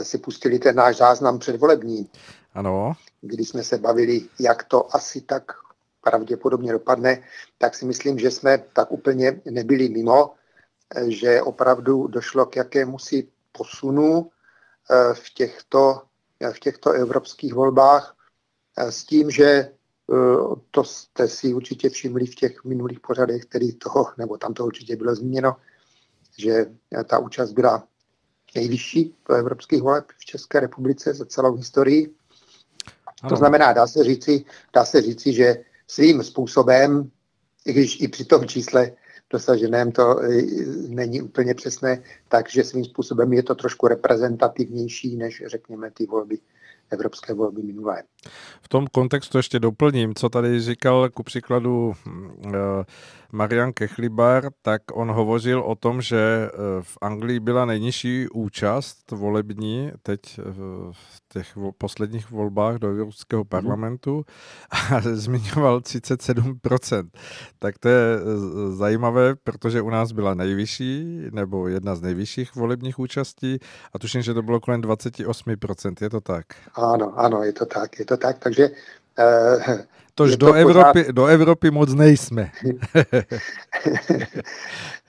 si 0.04 0.18
pustili 0.18 0.60
ten 0.60 0.76
náš 0.76 0.98
záznam 0.98 1.40
předvolební, 1.40 2.10
ano. 2.54 2.94
kdy 3.22 3.46
jsme 3.46 3.64
se 3.64 3.78
bavili, 3.78 4.22
jak 4.40 4.64
to 4.64 4.96
asi 4.96 5.22
tak 5.22 5.52
pravděpodobně 6.02 6.72
dopadne, 6.72 7.24
tak 7.58 7.76
si 7.76 7.86
myslím, 7.86 8.20
že 8.20 8.32
jsme 8.32 8.58
tak 8.58 8.92
úplně 8.92 9.42
nebyli 9.46 9.90
mimo, 9.90 10.34
že 11.08 11.42
opravdu 11.42 12.08
došlo 12.08 12.46
k 12.46 12.56
jakému 12.56 13.00
si 13.00 13.28
posunu 13.52 14.30
eh, 14.92 15.14
v 15.14 15.34
těchto, 15.34 16.02
v 16.54 16.60
těchto 16.60 16.92
evropských 16.92 17.54
volbách 17.54 18.16
eh, 18.78 18.92
s 18.92 19.04
tím, 19.04 19.32
že 19.32 19.46
eh, 19.46 19.72
to 20.72 20.84
jste 20.84 21.28
si 21.28 21.54
určitě 21.54 21.90
všimli 21.90 22.26
v 22.26 22.36
těch 22.36 22.64
minulých 22.64 23.00
pořadech, 23.00 23.46
který 23.46 23.74
toho, 23.74 24.06
nebo 24.18 24.38
tam 24.38 24.54
to 24.54 24.66
určitě 24.66 24.96
bylo 24.96 25.16
zmíněno, 25.16 25.56
že 26.38 26.66
ta 27.06 27.20
účast 27.20 27.52
byla 27.52 27.84
nejvyšší 28.56 29.16
do 29.30 29.36
evropských 29.36 29.82
voleb 29.82 30.06
v 30.18 30.26
České 30.26 30.60
republice 30.60 31.14
za 31.14 31.26
celou 31.26 31.56
historii. 31.56 32.14
Ano. 33.22 33.30
To 33.30 33.36
znamená, 33.36 33.74
dá 33.74 33.88
se, 33.88 34.04
říci, 34.04 34.46
dá 34.74 34.86
se 34.86 35.02
říci, 35.02 35.34
že 35.34 35.58
svým 35.88 36.24
způsobem, 36.24 37.12
i 37.66 37.74
když 37.74 38.02
i 38.02 38.08
při 38.08 38.26
tom 38.26 38.48
čísle 38.48 38.92
dosaženém 39.30 39.92
to 39.92 40.20
není 40.88 41.22
úplně 41.22 41.54
přesné, 41.54 42.04
takže 42.30 42.64
svým 42.64 42.86
způsobem 42.86 43.34
je 43.34 43.44
to 43.44 43.56
trošku 43.56 43.88
reprezentativnější 43.88 45.16
než 45.16 45.44
řekněme 45.48 45.92
ty 45.92 46.06
volby 46.06 46.40
evropské 46.92 47.34
volby 47.34 47.64
minulé. 47.64 48.04
V 48.62 48.70
tom 48.70 48.88
kontextu 48.88 49.38
ještě 49.38 49.60
doplním, 49.60 50.16
co 50.16 50.30
tady 50.30 50.60
říkal 50.60 51.10
ku 51.10 51.24
příkladu 51.24 51.94
uh, 52.46 52.54
Marian 53.32 53.74
Kechlibar, 53.74 54.50
tak 54.62 54.82
on 54.94 55.12
hovořil 55.12 55.62
o 55.62 55.76
tom, 55.76 56.02
že 56.02 56.18
eh, 56.20 56.50
v 56.82 56.98
Anglii 57.02 57.40
byla 57.40 57.66
nejnižší 57.66 58.28
účast 58.30 59.12
volební 59.12 59.92
teď 60.04 60.20
eh, 60.40 60.44
v 60.92 61.22
těch 61.34 61.58
posledních 61.78 62.32
volbách 62.32 62.76
do 62.76 62.88
Evropského 62.88 63.42
mhm. 63.42 63.50
parlamentu 63.50 64.26
a 64.72 65.02
zmiňoval 65.14 65.80
37%. 65.80 67.10
Tak 67.60 67.78
to 67.78 67.90
je 67.90 68.16
eh, 68.16 68.72
zajímavé, 68.72 69.36
protože 69.36 69.82
u 69.82 69.90
nás 69.90 70.12
byla 70.12 70.34
nejvyšší, 70.34 71.22
nebo 71.32 71.68
jedna 71.68 71.96
z 71.96 72.02
nejvyšších 72.02 72.56
volebních 72.56 73.00
účastí 73.00 73.60
a 73.94 74.00
tuším, 74.00 74.22
že 74.22 74.34
to 74.34 74.42
bylo 74.42 74.60
kolem 74.60 74.82
28%, 74.82 75.94
je 76.02 76.10
to 76.10 76.22
tak? 76.22 76.46
Ano, 76.74 77.20
ano, 77.20 77.44
je 77.44 77.54
to 77.54 77.66
tak, 77.66 78.00
je 78.00 78.06
to 78.06 78.18
tak, 78.18 78.40
takže 78.40 78.70
Tož 80.20 80.38
do, 80.38 80.48
to 80.48 80.54
Evropy, 80.54 81.04
pořád... 81.04 81.12
do 81.12 81.26
Evropy 81.26 81.72
moc 81.72 81.94
nejsme. 81.94 82.52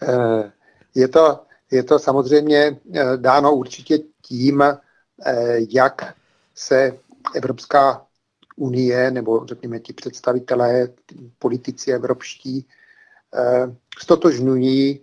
Eh, 0.02 0.52
je, 0.94 1.08
to, 1.08 1.40
je 1.70 1.82
to 1.82 1.98
samozřejmě 1.98 2.80
eh, 2.94 3.16
dáno 3.16 3.54
určitě 3.54 3.98
tím, 4.22 4.62
eh, 4.62 4.76
jak 5.70 6.14
se 6.54 6.98
Evropská 7.34 8.06
unie, 8.56 9.10
nebo 9.10 9.46
řekněme 9.46 9.80
ti 9.80 9.92
představitelé, 9.92 10.88
politici 11.38 11.92
evropští, 11.92 12.66
stotožňují 13.98 15.00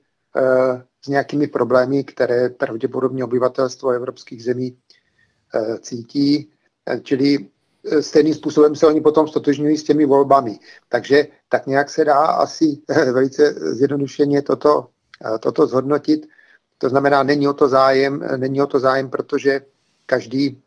s 1.05 1.07
nějakými 1.07 1.47
problémy, 1.47 2.03
které 2.03 2.49
pravděpodobně 2.49 3.23
obyvatelstvo 3.23 3.89
evropských 3.89 4.43
zemí 4.43 4.77
cítí. 5.81 6.49
Čili 7.03 7.49
stejným 7.99 8.33
způsobem 8.33 8.75
se 8.75 8.87
oni 8.87 9.01
potom 9.01 9.27
stotožňují 9.27 9.77
s 9.77 9.83
těmi 9.83 10.05
volbami. 10.05 10.59
Takže 10.89 11.27
tak 11.49 11.67
nějak 11.67 11.89
se 11.89 12.05
dá 12.05 12.17
asi 12.17 12.81
velice 12.87 13.53
zjednodušeně 13.53 14.41
toto, 14.41 14.87
toto 15.39 15.67
zhodnotit. 15.67 16.27
To 16.77 16.89
znamená, 16.89 17.23
není 17.23 17.47
o 17.47 17.53
to 17.53 17.67
zájem, 17.67 18.23
není 18.37 18.61
o 18.61 18.67
to 18.67 18.79
zájem, 18.79 19.09
protože 19.09 19.61
každý, 20.05 20.61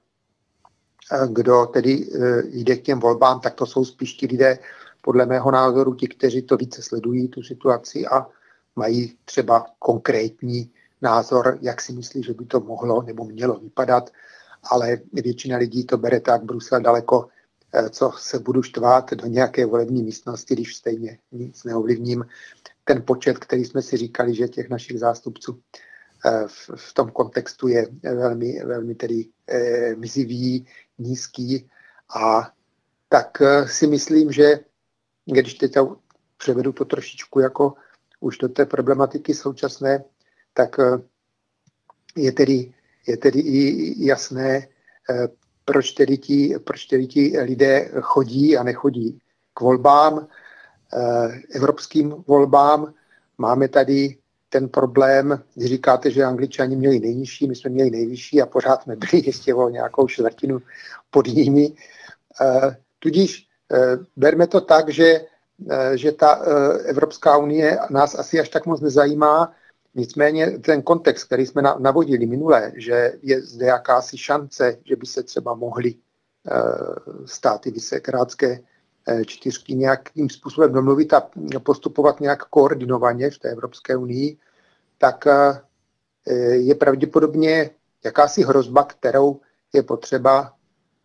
kdo 1.28 1.66
tedy 1.66 1.92
e, 1.92 2.42
jde 2.46 2.76
k 2.76 2.82
těm 2.82 3.00
volbám, 3.00 3.40
tak 3.40 3.54
to 3.54 3.66
jsou 3.66 3.84
spíš 3.84 4.14
ti 4.14 4.26
lidé, 4.26 4.58
podle 5.00 5.26
mého 5.26 5.50
názoru, 5.50 5.94
ti, 5.94 6.08
kteří 6.08 6.42
to 6.42 6.56
více 6.56 6.82
sledují, 6.82 7.28
tu 7.28 7.42
situaci 7.42 8.06
a 8.06 8.26
mají 8.76 9.16
třeba 9.24 9.66
konkrétní 9.78 10.70
názor, 11.02 11.58
jak 11.60 11.80
si 11.80 11.92
myslí, 11.92 12.22
že 12.22 12.34
by 12.34 12.44
to 12.44 12.60
mohlo 12.60 13.02
nebo 13.02 13.24
mělo 13.24 13.54
vypadat 13.54 14.10
ale 14.62 14.98
většina 15.12 15.56
lidí 15.56 15.86
to 15.86 15.98
bere 15.98 16.20
tak 16.20 16.44
Brusel 16.44 16.80
daleko, 16.80 17.28
eh, 17.74 17.90
co 17.90 18.12
se 18.16 18.38
budu 18.38 18.62
štvát 18.62 19.14
do 19.14 19.26
nějaké 19.26 19.66
volební 19.66 20.02
místnosti, 20.02 20.54
když 20.54 20.76
stejně 20.76 21.18
nic 21.32 21.64
neovlivním. 21.64 22.24
Ten 22.84 23.02
počet, 23.02 23.38
který 23.38 23.64
jsme 23.64 23.82
si 23.82 23.96
říkali, 23.96 24.34
že 24.34 24.48
těch 24.48 24.70
našich 24.70 24.98
zástupců 24.98 25.60
eh, 26.26 26.44
v, 26.74 26.94
tom 26.94 27.10
kontextu 27.10 27.68
je 27.68 27.86
velmi, 28.02 28.60
velmi 28.64 28.94
tedy 28.94 29.28
eh, 29.48 29.94
mizivý, 29.96 30.66
nízký 30.98 31.70
a 32.16 32.52
tak 33.08 33.42
eh, 33.42 33.68
si 33.68 33.86
myslím, 33.86 34.32
že 34.32 34.60
když 35.26 35.54
teď 35.54 35.74
převedu 36.36 36.72
to 36.72 36.84
trošičku 36.84 37.40
jako 37.40 37.74
už 38.20 38.38
do 38.38 38.48
té 38.48 38.66
problematiky 38.66 39.34
současné, 39.34 40.04
tak 40.54 40.76
je 42.16 42.32
tedy 42.32 42.74
je 43.06 43.16
tedy 43.16 43.40
i 43.40 43.94
jasné, 44.06 44.68
eh, 45.10 45.28
proč 45.64 45.92
tedy 45.92 46.18
ti, 46.18 46.54
proč 46.64 46.84
tedy 46.84 47.06
ti 47.06 47.38
lidé 47.40 47.90
chodí 48.00 48.56
a 48.56 48.62
nechodí 48.62 49.18
k 49.54 49.60
volbám, 49.60 50.26
eh, 50.26 51.40
evropským 51.54 52.14
volbám. 52.26 52.94
Máme 53.38 53.68
tady 53.68 54.16
ten 54.48 54.68
problém, 54.68 55.42
když 55.54 55.70
říkáte, 55.70 56.10
že 56.10 56.24
angličani 56.24 56.76
měli 56.76 57.00
nejnižší, 57.00 57.46
my 57.46 57.54
jsme 57.56 57.70
měli 57.70 57.90
nejvyšší 57.90 58.42
a 58.42 58.46
pořád 58.46 58.82
jsme 58.82 58.96
byli 58.96 59.22
ještě 59.26 59.54
o 59.54 59.68
nějakou 59.68 60.06
čtvrtinu 60.08 60.58
pod 61.10 61.26
nimi. 61.26 61.72
Eh, 62.40 62.76
tudíž 62.98 63.46
berme 64.16 64.46
to 64.46 64.60
tak, 64.60 64.88
že, 64.88 65.20
že 65.94 66.12
ta 66.12 66.42
Evropská 66.84 67.36
unie 67.36 67.78
nás 67.90 68.14
asi 68.18 68.40
až 68.40 68.48
tak 68.48 68.66
moc 68.66 68.80
nezajímá, 68.80 69.54
Nicméně 69.94 70.58
ten 70.58 70.82
kontext, 70.82 71.24
který 71.24 71.46
jsme 71.46 71.62
navodili 71.62 72.26
minule, 72.26 72.72
že 72.74 73.12
je 73.22 73.42
zde 73.42 73.66
jakási 73.66 74.18
šance, 74.18 74.78
že 74.84 74.96
by 74.96 75.06
se 75.06 75.22
třeba 75.22 75.54
mohly 75.54 75.94
eh, 75.94 76.52
státy 77.24 77.70
Vysekrátské 77.70 78.60
eh, 79.08 79.24
čtyřky 79.24 79.74
nějakým 79.74 80.30
způsobem 80.30 80.72
domluvit 80.72 81.12
a 81.12 81.30
postupovat 81.62 82.20
nějak 82.20 82.44
koordinovaně 82.44 83.30
v 83.30 83.38
té 83.38 83.48
Evropské 83.50 83.96
unii, 83.96 84.38
tak 84.98 85.26
eh, 85.26 85.62
je 86.54 86.74
pravděpodobně 86.74 87.70
jakási 88.04 88.42
hrozba, 88.42 88.84
kterou 88.84 89.40
je 89.72 89.82
potřeba, 89.82 90.54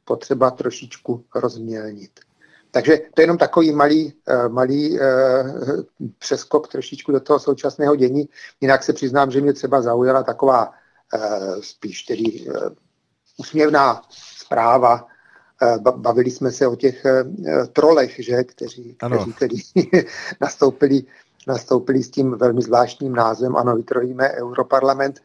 potřeba 0.04 0.52
trošičku 0.52 1.26
rozmělnit. 1.36 2.25
Takže 2.76 2.98
to 3.14 3.22
je 3.22 3.24
jenom 3.24 3.38
takový 3.38 3.72
malý, 3.72 4.14
eh, 4.28 4.50
malý 4.50 5.00
eh, 5.00 5.04
přeskok 6.20 6.68
trošičku 6.68 7.12
do 7.12 7.20
toho 7.20 7.40
současného 7.40 7.96
dění. 7.96 8.30
Jinak 8.62 8.84
se 8.84 8.94
přiznám, 8.94 9.32
že 9.32 9.42
mě 9.42 9.54
třeba 9.54 9.82
zaujala 9.82 10.24
taková 10.24 10.72
eh, 11.14 11.20
spíš 11.62 12.04
tedy 12.04 12.48
úsměvná 13.38 14.02
zpráva. 14.12 15.08
Bavili 15.96 16.32
jsme 16.32 16.52
se 16.52 16.68
o 16.68 16.76
těch 16.76 17.04
trolech, 17.74 18.16
že, 18.20 18.44
kteří, 18.44 18.98
kteří 19.08 19.34
tedy 19.40 19.56
nastoupili, 20.42 21.04
nastoupili 21.48 22.04
s 22.04 22.10
tím 22.10 22.32
velmi 22.32 22.62
zvláštním 22.62 23.16
názvem 23.16 23.56
Ano, 23.56 23.76
vytrojíme 23.76 24.32
Europarlament 24.32 25.20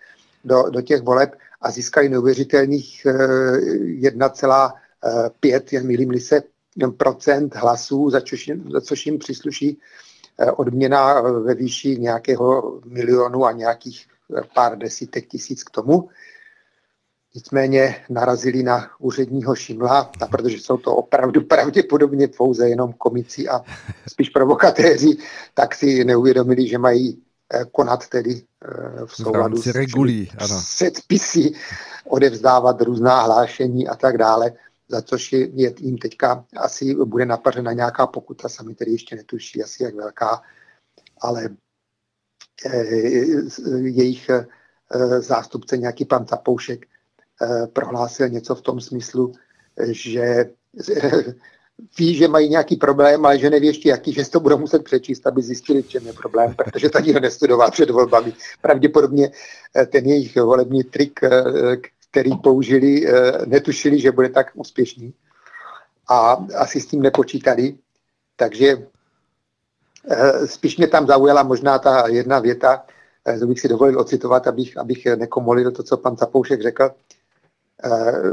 do, 0.44 0.62
do 0.70 0.80
těch 0.80 1.02
voleb 1.02 1.34
a 1.60 1.70
získali 1.70 2.08
neuvěřitelných 2.08 3.06
1,5, 3.06 5.62
jen 5.72 5.86
milím 5.86 6.20
se, 6.20 6.42
procent 6.96 7.54
hlasů, 7.54 8.10
za 8.10 8.20
což, 8.20 8.50
za 8.72 8.80
což 8.80 9.06
jim 9.06 9.18
přísluší 9.18 9.78
eh, 10.38 10.50
odměna 10.50 11.20
ve 11.20 11.54
výši 11.54 11.96
nějakého 11.96 12.80
milionu 12.84 13.44
a 13.44 13.52
nějakých 13.52 14.06
eh, 14.36 14.40
pár 14.54 14.78
desítek 14.78 15.26
tisíc 15.28 15.62
k 15.62 15.70
tomu. 15.70 16.08
Nicméně 17.34 17.96
narazili 18.10 18.62
na 18.62 18.90
úředního 18.98 19.54
Šimla, 19.54 20.10
a 20.20 20.26
protože 20.26 20.56
jsou 20.56 20.76
to 20.76 20.96
opravdu 20.96 21.40
pravděpodobně 21.40 22.28
pouze 22.28 22.68
jenom 22.68 22.92
komici 22.92 23.48
a 23.48 23.60
spíš 24.08 24.28
provokatéři, 24.28 25.16
tak 25.54 25.74
si 25.74 26.04
neuvědomili, 26.04 26.68
že 26.68 26.78
mají 26.78 27.22
eh, 27.54 27.64
konat 27.72 28.08
tedy 28.08 28.42
v 29.06 29.16
souladu 29.16 29.62
s 29.62 29.66
regulí, 29.66 30.30
ano. 30.38 30.60
předpisy, 30.74 31.52
odevzdávat 32.08 32.80
různá 32.80 33.22
hlášení 33.22 33.88
a 33.88 33.94
tak 33.94 34.18
dále 34.18 34.52
za 34.90 35.02
což 35.02 35.32
je, 35.32 35.74
jim 35.78 35.98
teďka 35.98 36.44
asi 36.56 36.94
bude 36.94 37.26
napařena 37.26 37.72
nějaká 37.72 38.06
pokuta, 38.06 38.48
sami 38.48 38.74
tedy 38.74 38.90
ještě 38.90 39.16
netuší 39.16 39.62
asi 39.62 39.82
jak 39.82 39.94
velká, 39.94 40.42
ale 41.20 41.48
e, 42.66 42.86
jejich 43.78 44.30
e, 44.30 44.46
zástupce, 45.20 45.78
nějaký 45.78 46.04
pan 46.04 46.26
Zapoušek, 46.26 46.86
e, 46.86 47.66
prohlásil 47.66 48.28
něco 48.28 48.54
v 48.54 48.62
tom 48.62 48.80
smyslu, 48.80 49.32
že 49.86 50.50
ví, 51.98 52.14
že 52.14 52.28
mají 52.28 52.48
nějaký 52.48 52.76
problém, 52.76 53.26
ale 53.26 53.38
že 53.38 53.50
neví 53.50 53.66
ještě 53.66 53.88
jaký, 53.88 54.12
že 54.12 54.24
si 54.24 54.30
to 54.30 54.40
budou 54.40 54.58
muset 54.58 54.84
přečíst, 54.84 55.26
aby 55.26 55.42
zjistili, 55.42 55.82
v 55.82 55.88
čem 55.88 56.06
je 56.06 56.12
problém, 56.12 56.54
protože 56.54 56.90
to 56.90 57.00
nikdo 57.00 57.20
nestudoval 57.20 57.70
před 57.70 57.90
volbami. 57.90 58.32
Pravděpodobně 58.62 59.30
ten 59.92 60.06
jejich 60.06 60.36
volební 60.36 60.84
trik, 60.84 61.20
který 62.10 62.36
použili, 62.36 63.06
eh, 63.06 63.46
netušili, 63.46 64.00
že 64.00 64.12
bude 64.12 64.28
tak 64.28 64.46
úspěšný 64.54 65.14
a 66.08 66.46
asi 66.56 66.80
s 66.80 66.86
tím 66.86 67.02
nepočítali. 67.02 67.78
Takže 68.36 68.86
eh, 70.10 70.46
spíš 70.46 70.76
mě 70.76 70.86
tam 70.86 71.06
zaujala 71.06 71.42
možná 71.42 71.78
ta 71.78 72.08
jedna 72.08 72.38
věta, 72.38 72.84
eh, 73.28 73.38
to 73.38 73.46
bych 73.46 73.60
si 73.60 73.68
dovolil 73.68 74.00
ocitovat, 74.00 74.46
abych, 74.46 74.78
abych 74.78 75.06
nekomolil 75.06 75.70
to, 75.70 75.82
co 75.82 75.96
pan 75.96 76.16
Zapoušek 76.16 76.62
řekl. 76.62 76.90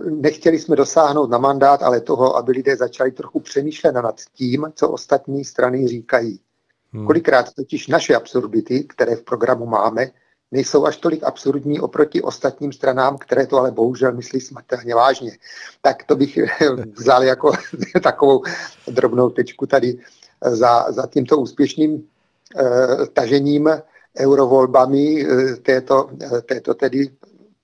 Nechtěli 0.09 0.59
jsme 0.59 0.75
dosáhnout 0.75 1.29
na 1.29 1.37
mandát, 1.37 1.83
ale 1.83 2.01
toho, 2.01 2.37
aby 2.37 2.51
lidé 2.51 2.75
začali 2.75 3.11
trochu 3.11 3.39
přemýšlet 3.39 3.91
nad 3.91 4.15
tím, 4.33 4.71
co 4.75 4.89
ostatní 4.89 5.45
strany 5.45 5.87
říkají. 5.87 6.39
Hmm. 6.93 7.05
Kolikrát 7.05 7.53
totiž 7.53 7.87
naše 7.87 8.15
absurdity, 8.15 8.83
které 8.83 9.15
v 9.15 9.23
programu 9.23 9.65
máme, 9.65 10.11
nejsou 10.51 10.85
až 10.85 10.97
tolik 10.97 11.23
absurdní 11.23 11.79
oproti 11.79 12.21
ostatním 12.21 12.73
stranám, 12.73 13.17
které 13.17 13.47
to 13.47 13.57
ale 13.57 13.71
bohužel 13.71 14.11
myslí 14.11 14.41
smrtelně 14.41 14.95
vážně. 14.95 15.37
Tak 15.81 16.03
to 16.03 16.15
bych 16.15 16.39
vzal 16.97 17.23
jako 17.23 17.51
takovou 18.03 18.43
drobnou 18.87 19.29
tečku 19.29 19.65
tady 19.65 19.99
za, 20.41 20.91
za 20.91 21.07
tímto 21.07 21.37
úspěšným 21.37 22.07
tažením 23.13 23.69
eurovolbami 24.19 25.25
této, 25.61 26.09
této 26.45 26.73
tedy 26.73 27.09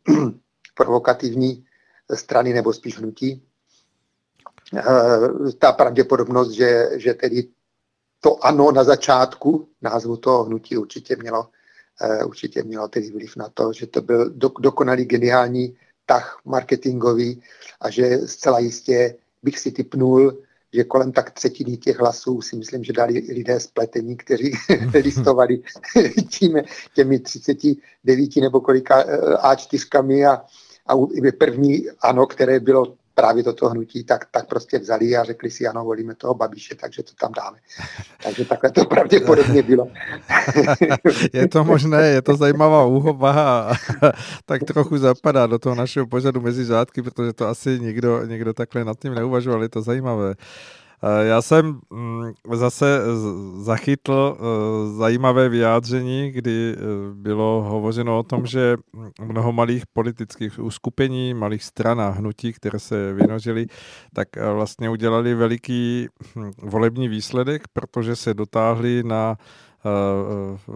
provokativní 0.76 1.66
strany 2.14 2.54
nebo 2.54 2.74
spíš 2.74 2.98
hnutí. 2.98 3.44
Ta 5.60 5.72
pravděpodobnost, 5.72 6.52
že, 6.52 6.90
že 6.94 7.14
tedy 7.14 7.48
to 8.22 8.46
ano 8.46 8.72
na 8.72 8.84
začátku 8.84 9.68
názvu 9.82 10.18
toho 10.18 10.44
hnutí 10.44 10.78
určitě 10.78 11.16
mělo, 11.16 11.48
určitě 12.26 12.64
mělo 12.64 12.88
tedy 12.88 13.12
vliv 13.12 13.36
na 13.36 13.50
to, 13.54 13.74
že 13.74 13.88
to 13.88 14.02
byl 14.02 14.34
dokonalý 14.60 15.06
geniální 15.06 15.78
tah 16.06 16.42
marketingový 16.46 17.42
a 17.82 17.90
že 17.90 18.18
zcela 18.18 18.60
jistě 18.60 19.16
bych 19.44 19.60
si 19.60 19.72
typnul, 19.72 20.38
že 20.74 20.84
kolem 20.84 21.12
tak 21.12 21.32
třetiny 21.32 21.78
těch 21.78 22.00
hlasů 22.00 22.42
si 22.42 22.56
myslím, 22.56 22.84
že 22.84 22.94
dali 22.94 23.14
lidé 23.14 23.60
spletení, 23.60 24.18
kteří 24.18 24.52
listovali 24.94 25.62
tím, 26.30 26.62
těmi 26.96 27.20
39 27.20 28.36
nebo 28.36 28.62
kolika 28.62 29.04
eh, 29.04 29.18
A4 29.36 30.32
a, 30.32 30.46
a 30.88 30.96
první 31.38 31.86
ano, 32.02 32.26
které 32.26 32.60
bylo 32.60 32.96
právě 33.16 33.44
toto 33.44 33.70
hnutí, 33.70 34.04
tak, 34.04 34.26
tak 34.32 34.48
prostě 34.48 34.80
vzali 34.80 35.16
a 35.16 35.24
řekli 35.24 35.52
si, 35.52 35.68
ano, 35.68 35.84
volíme 35.84 36.16
toho 36.16 36.34
Babiše, 36.34 36.76
takže 36.76 37.04
to 37.04 37.12
tam 37.20 37.32
dáme. 37.32 37.58
Takže 38.24 38.46
takhle 38.46 38.72
to 38.72 38.86
pravděpodobně 38.86 39.64
bylo. 39.64 39.88
je 41.34 41.48
to 41.48 41.64
možné, 41.64 42.08
je 42.08 42.22
to 42.22 42.36
zajímavá 42.36 42.86
úhoba 42.86 43.72
tak 44.46 44.64
trochu 44.64 44.98
zapadá 44.98 45.48
do 45.48 45.60
toho 45.60 45.76
našeho 45.76 46.08
pořadu 46.08 46.42
mezi 46.42 46.66
řádky, 46.66 47.02
protože 47.02 47.34
to 47.34 47.48
asi 47.48 47.80
nikdo, 47.80 48.26
nikdo 48.26 48.54
takhle 48.54 48.86
nad 48.86 49.00
tím 49.00 49.16
neuvažoval, 49.16 49.64
je 49.64 49.70
to 49.70 49.82
zajímavé. 49.82 50.36
Eh, 51.06 51.26
já 51.26 51.42
jsem 51.42 51.80
mm, 51.90 52.32
zase 52.54 53.00
zachytl 53.56 54.38
eh, 54.38 54.98
zajímavé 54.98 55.50
vyjádření, 55.50 56.32
kdy 56.32 56.76
eh, 56.76 56.80
bylo 57.14 57.62
hovořeno 57.62 58.20
o 58.20 58.24
tom, 58.24 58.46
že 58.46 58.78
mnoho 59.22 59.52
malých 59.52 59.84
politických 59.94 60.60
uskupení, 60.60 61.34
malých 61.34 61.64
stran 61.64 62.02
a 62.02 62.10
hnutí, 62.10 62.54
které 62.54 62.80
se 62.80 63.14
vynožily, 63.14 63.66
tak 64.14 64.28
vlastně 64.54 64.90
udělali 64.90 65.36
veliký 65.36 66.08
hm, 66.36 66.52
volební 66.58 67.08
výsledek, 67.08 67.68
protože 67.74 68.16
se 68.16 68.34
dotáhli 68.34 69.04
na 69.04 69.38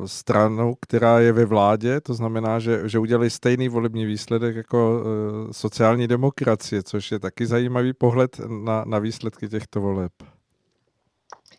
stranu, 0.06 0.76
která 0.82 1.20
je 1.20 1.32
ve 1.32 1.46
vládě, 1.46 2.02
to 2.02 2.14
znamená, 2.14 2.60
že, 2.60 2.90
že 2.90 3.00
udělali 3.00 3.30
stejný 3.30 3.70
volební 3.70 4.06
výsledek 4.06 4.56
jako 4.56 5.04
eh, 5.04 5.54
sociální 5.54 6.08
demokracie, 6.08 6.84
což 6.84 7.12
je 7.12 7.20
taky 7.20 7.46
zajímavý 7.46 7.94
pohled 7.94 8.40
na, 8.48 8.84
na 8.88 9.00
výsledky 9.00 9.50
těchto 9.50 9.82
voleb. 9.82 10.12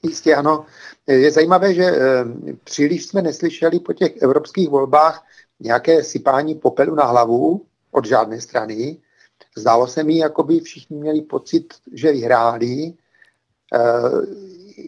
Jistě 0.02 0.34
ano. 0.34 0.64
Je 1.06 1.30
zajímavé, 1.32 1.74
že 1.74 1.84
eh, 1.84 2.24
příliš 2.64 3.06
jsme 3.06 3.22
neslyšeli 3.22 3.80
po 3.80 3.92
těch 3.92 4.16
evropských 4.22 4.68
volbách 4.68 5.26
nějaké 5.60 6.04
sypání 6.04 6.54
popelu 6.54 6.94
na 6.94 7.04
hlavu 7.04 7.66
od 7.90 8.06
žádné 8.06 8.40
strany. 8.40 8.96
Zdálo 9.56 9.86
se 9.86 10.04
mi, 10.04 10.18
jako 10.18 10.42
by 10.42 10.60
všichni 10.60 10.96
měli 10.96 11.22
pocit, 11.22 11.74
že 11.92 12.12
vyhráli 12.12 12.92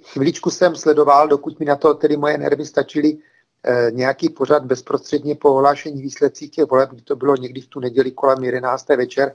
chviličku 0.05 0.51
jsem 0.51 0.77
sledoval, 0.77 1.29
dokud 1.29 1.61
mi 1.61 1.67
na 1.67 1.77
to 1.77 1.95
tedy 1.95 2.17
moje 2.17 2.39
nervy 2.39 2.67
stačily, 2.67 3.19
eh, 3.65 3.91
nějaký 3.91 4.29
pořad 4.29 4.65
bezprostředně 4.65 5.35
po 5.35 5.55
ohlášení 5.55 6.03
výsledcí 6.03 6.49
těch 6.49 6.65
voleb, 6.65 6.91
kdy 6.91 7.03
to 7.03 7.17
bylo 7.17 7.37
někdy 7.37 7.61
v 7.61 7.67
tu 7.67 7.81
neděli 7.81 8.11
kolem 8.11 8.45
11. 8.45 8.97
večer, 8.97 9.35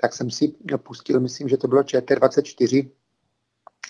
tak 0.00 0.14
jsem 0.14 0.30
si 0.30 0.54
pustil, 0.82 1.20
myslím, 1.20 1.48
že 1.48 1.56
to 1.56 1.68
bylo 1.68 1.82
ČT24 1.82 2.90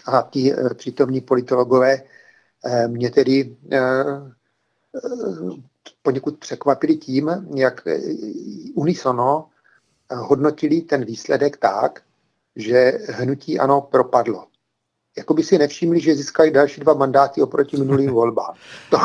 a 0.07 0.29
ti 0.31 0.53
eh, 0.53 0.75
přítomní 0.75 1.21
politologové 1.21 2.03
eh, 2.65 2.89
mě 2.89 3.11
tedy 3.11 3.57
poněkud 6.03 6.39
překvapili 6.39 6.97
tím, 6.97 7.49
jak 7.55 7.81
unisono 8.75 9.49
hodnotili 10.15 10.81
ten 10.81 11.05
výsledek 11.05 11.57
tak, 11.57 12.03
že 12.57 12.99
hnutí 13.09 13.59
ano 13.59 13.81
propadlo 13.81 14.47
jako 15.19 15.35
by 15.35 15.43
si 15.43 15.59
nevšimli, 15.59 16.01
že 16.01 16.15
získali 16.15 16.51
další 16.51 16.81
dva 16.81 16.95
mandáty 16.95 17.43
oproti 17.43 17.77
minulým 17.77 18.11
volbám. 18.11 18.55
To 18.91 18.99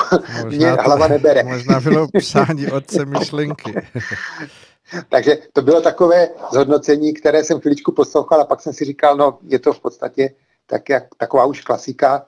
možná 0.44 0.68
mě 0.68 0.78
to, 0.78 0.84
hlava 0.84 1.08
nebere. 1.08 1.44
Možná 1.44 1.80
bylo 1.80 2.08
psání 2.18 2.68
otce 2.68 3.06
myšlenky. 3.06 3.74
Takže 5.10 5.38
to 5.54 5.62
bylo 5.62 5.82
takové 5.82 6.30
zhodnocení, 6.52 7.14
které 7.14 7.44
jsem 7.44 7.60
chviličku 7.60 7.92
poslouchal 7.92 8.42
a 8.42 8.46
pak 8.46 8.62
jsem 8.62 8.74
si 8.74 8.86
říkal, 8.86 9.18
no 9.18 9.40
je 9.48 9.60
to 9.60 9.74
v 9.74 9.80
podstatě 9.80 10.30
tak 10.72 10.90
jak, 10.90 11.04
taková 11.18 11.46
už 11.46 11.62
klasika 11.62 12.26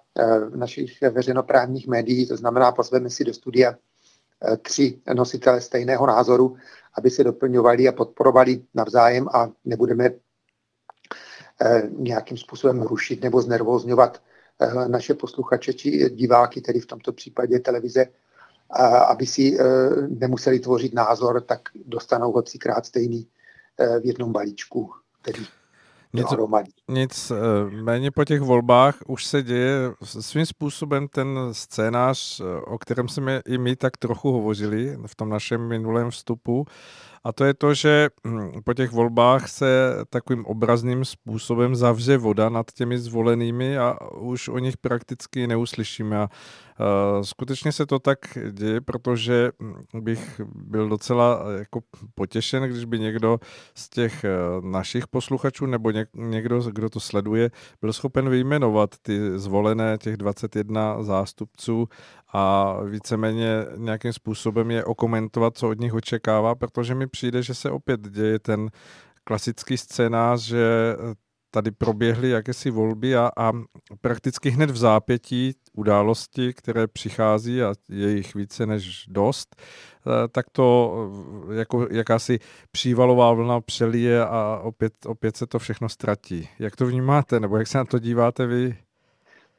v 0.50 0.56
našich 0.56 1.02
veřejnoprávních 1.02 1.88
médií, 1.88 2.28
to 2.28 2.38
znamená, 2.38 2.72
pozveme 2.72 3.10
si 3.10 3.24
do 3.24 3.34
studia 3.34 3.74
eh, 3.74 4.58
tři 4.58 5.00
nositele 5.14 5.62
stejného 5.62 6.08
názoru, 6.08 6.56
aby 6.98 7.10
se 7.10 7.24
doplňovali 7.24 7.88
a 7.88 7.92
podporovali 7.92 8.62
navzájem 8.74 9.28
a 9.34 9.50
nebudeme 9.66 10.10
nějakým 11.98 12.38
způsobem 12.38 12.82
rušit 12.82 13.24
nebo 13.24 13.42
znervozňovat 13.42 14.22
eh, 14.60 14.88
naše 14.88 15.14
posluchače 15.14 15.74
či 15.74 16.10
diváky, 16.10 16.62
tedy 16.62 16.80
v 16.80 16.86
tomto 16.86 17.14
případě 17.14 17.60
televize, 17.60 18.06
aby 19.08 19.26
si 19.26 19.58
eh, 19.60 19.64
nemuseli 20.08 20.60
tvořit 20.60 20.94
názor, 20.94 21.42
tak 21.42 21.62
dostanou 21.86 22.32
ho 22.32 22.42
třikrát 22.42 22.86
stejný 22.86 23.28
v 24.02 24.06
jednom 24.06 24.32
balíčku, 24.32 24.92
tedy 25.22 25.40
nic, 26.14 26.28
nic 26.90 27.32
méně 27.70 28.12
po 28.12 28.26
těch 28.26 28.42
volbách 28.42 28.96
už 29.08 29.26
se 29.26 29.44
děje 29.44 29.76
svým 30.04 30.46
způsobem 30.46 31.08
ten 31.08 31.40
scénář, 31.52 32.42
o 32.66 32.78
kterém 32.78 33.08
jsme 33.08 33.42
i 33.46 33.58
my 33.58 33.76
tak 33.76 33.98
trochu 33.98 34.32
hovořili 34.32 34.98
v 35.08 35.16
tom 35.16 35.30
našem 35.30 35.68
minulém 35.68 36.12
vstupu, 36.12 36.66
a 37.24 37.32
to 37.32 37.46
je 37.46 37.54
to, 37.54 37.74
že 37.74 38.10
hm, 38.28 38.52
po 38.64 38.74
těch 38.74 38.92
volbách 38.92 39.50
se 39.50 39.96
takovým 40.10 40.46
obrazným 40.46 41.06
způsobem 41.06 41.76
zavře 41.76 42.18
voda 42.18 42.50
nad 42.50 42.72
těmi 42.72 43.00
zvolenými 43.00 43.78
a 43.78 43.98
už 44.12 44.48
o 44.48 44.60
nich 44.60 44.78
prakticky 44.78 45.48
neuslyšíme. 45.48 46.22
A 46.22 46.30
skutečně 47.22 47.72
se 47.72 47.86
to 47.86 48.00
tak 48.00 48.20
děje, 48.52 48.82
protože 48.82 49.52
hm, 49.62 49.74
bych 50.02 50.42
byl 50.56 50.90
docela 50.90 51.44
jako 51.60 51.80
potěšen, 52.16 52.64
když 52.64 52.86
by 52.86 53.00
někdo 53.00 53.40
z 53.76 53.90
těch 53.90 54.24
eh, 54.24 54.30
našich 54.62 55.08
posluchačů 55.08 55.66
nebo 55.66 55.92
někdo, 56.14 56.62
kdo 56.62 56.90
to 56.90 57.00
sleduje, 57.00 57.52
byl 57.82 57.94
schopen 57.94 58.30
vyjmenovat 58.30 58.90
ty 59.02 59.40
zvolené 59.40 59.98
těch 59.98 60.18
21 60.18 61.04
zástupců 61.04 61.88
a 62.34 62.76
víceméně 62.84 63.66
nějakým 63.78 64.14
způsobem 64.14 64.72
je 64.72 64.86
okomentovat, 64.86 65.58
co 65.58 65.70
od 65.70 65.80
nich 65.80 65.94
očekává, 65.94 66.56
protože 66.56 66.96
mi 66.96 67.08
přijde, 67.08 67.44
že 67.44 67.54
se 67.54 67.72
opět 67.72 68.02
děje 68.02 68.40
ten 68.40 68.70
klasický 69.24 69.78
scénář, 69.78 70.42
že 70.42 70.96
tady 71.54 71.72
proběhly 71.72 72.30
jakési 72.30 72.70
volby 72.70 73.16
a, 73.16 73.32
a 73.38 73.52
prakticky 74.02 74.50
hned 74.50 74.70
v 74.70 74.78
zápětí 74.78 75.56
události, 75.74 76.54
které 76.54 76.88
přichází 76.88 77.62
a 77.62 77.74
je 77.90 78.10
jich 78.10 78.36
více 78.36 78.66
než 78.66 79.06
dost, 79.08 79.56
eh, 79.56 80.28
tak 80.28 80.46
to 80.52 80.96
eh, 81.52 81.56
jako 81.56 81.88
jakási 81.92 82.40
přívalová 82.72 83.34
vlna 83.34 83.62
přelije 83.62 84.26
a 84.26 84.62
opět, 84.64 84.94
opět 85.06 85.38
se 85.38 85.48
to 85.48 85.60
všechno 85.60 85.90
ztratí. 85.90 86.50
Jak 86.60 86.76
to 86.76 86.86
vnímáte, 86.86 87.40
nebo 87.40 87.58
jak 87.58 87.68
se 87.68 87.78
na 87.78 87.86
to 87.86 88.00
díváte 88.00 88.46
vy? 88.46 88.78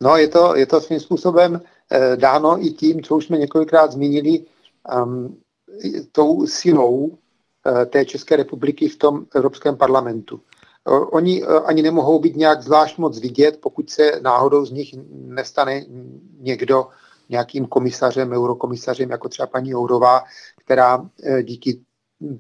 No, 0.01 0.17
je 0.17 0.29
to, 0.29 0.57
je 0.57 0.67
to 0.67 0.81
svým 0.81 1.01
způsobem 1.01 1.61
eh, 1.91 2.17
dáno 2.17 2.67
i 2.67 2.71
tím, 2.71 3.03
co 3.03 3.17
už 3.17 3.27
jsme 3.27 3.39
několikrát 3.39 3.93
zmínili, 3.93 4.45
um, 5.05 5.37
tou 6.13 6.47
silou 6.47 7.19
té 7.87 8.05
České 8.05 8.37
republiky 8.37 8.89
v 8.89 8.97
tom 8.97 9.27
Evropském 9.35 9.77
parlamentu. 9.77 10.41
Oni 10.87 11.43
eh, 11.43 11.47
ani 11.47 11.83
nemohou 11.83 12.19
být 12.19 12.37
nějak 12.37 12.63
zvlášť 12.63 12.99
moc 12.99 13.21
vidět, 13.21 13.59
pokud 13.61 13.91
se 13.91 14.21
náhodou 14.23 14.67
z 14.67 14.71
nich 14.71 14.95
nestane 15.13 15.85
někdo 16.39 16.89
nějakým 17.29 17.67
komisařem, 17.67 18.33
eurokomisařem, 18.33 19.11
jako 19.11 19.29
třeba 19.29 19.47
paní 19.47 19.71
Jourová, 19.71 20.25
která 20.65 21.11
eh, 21.23 21.43
díky 21.43 21.81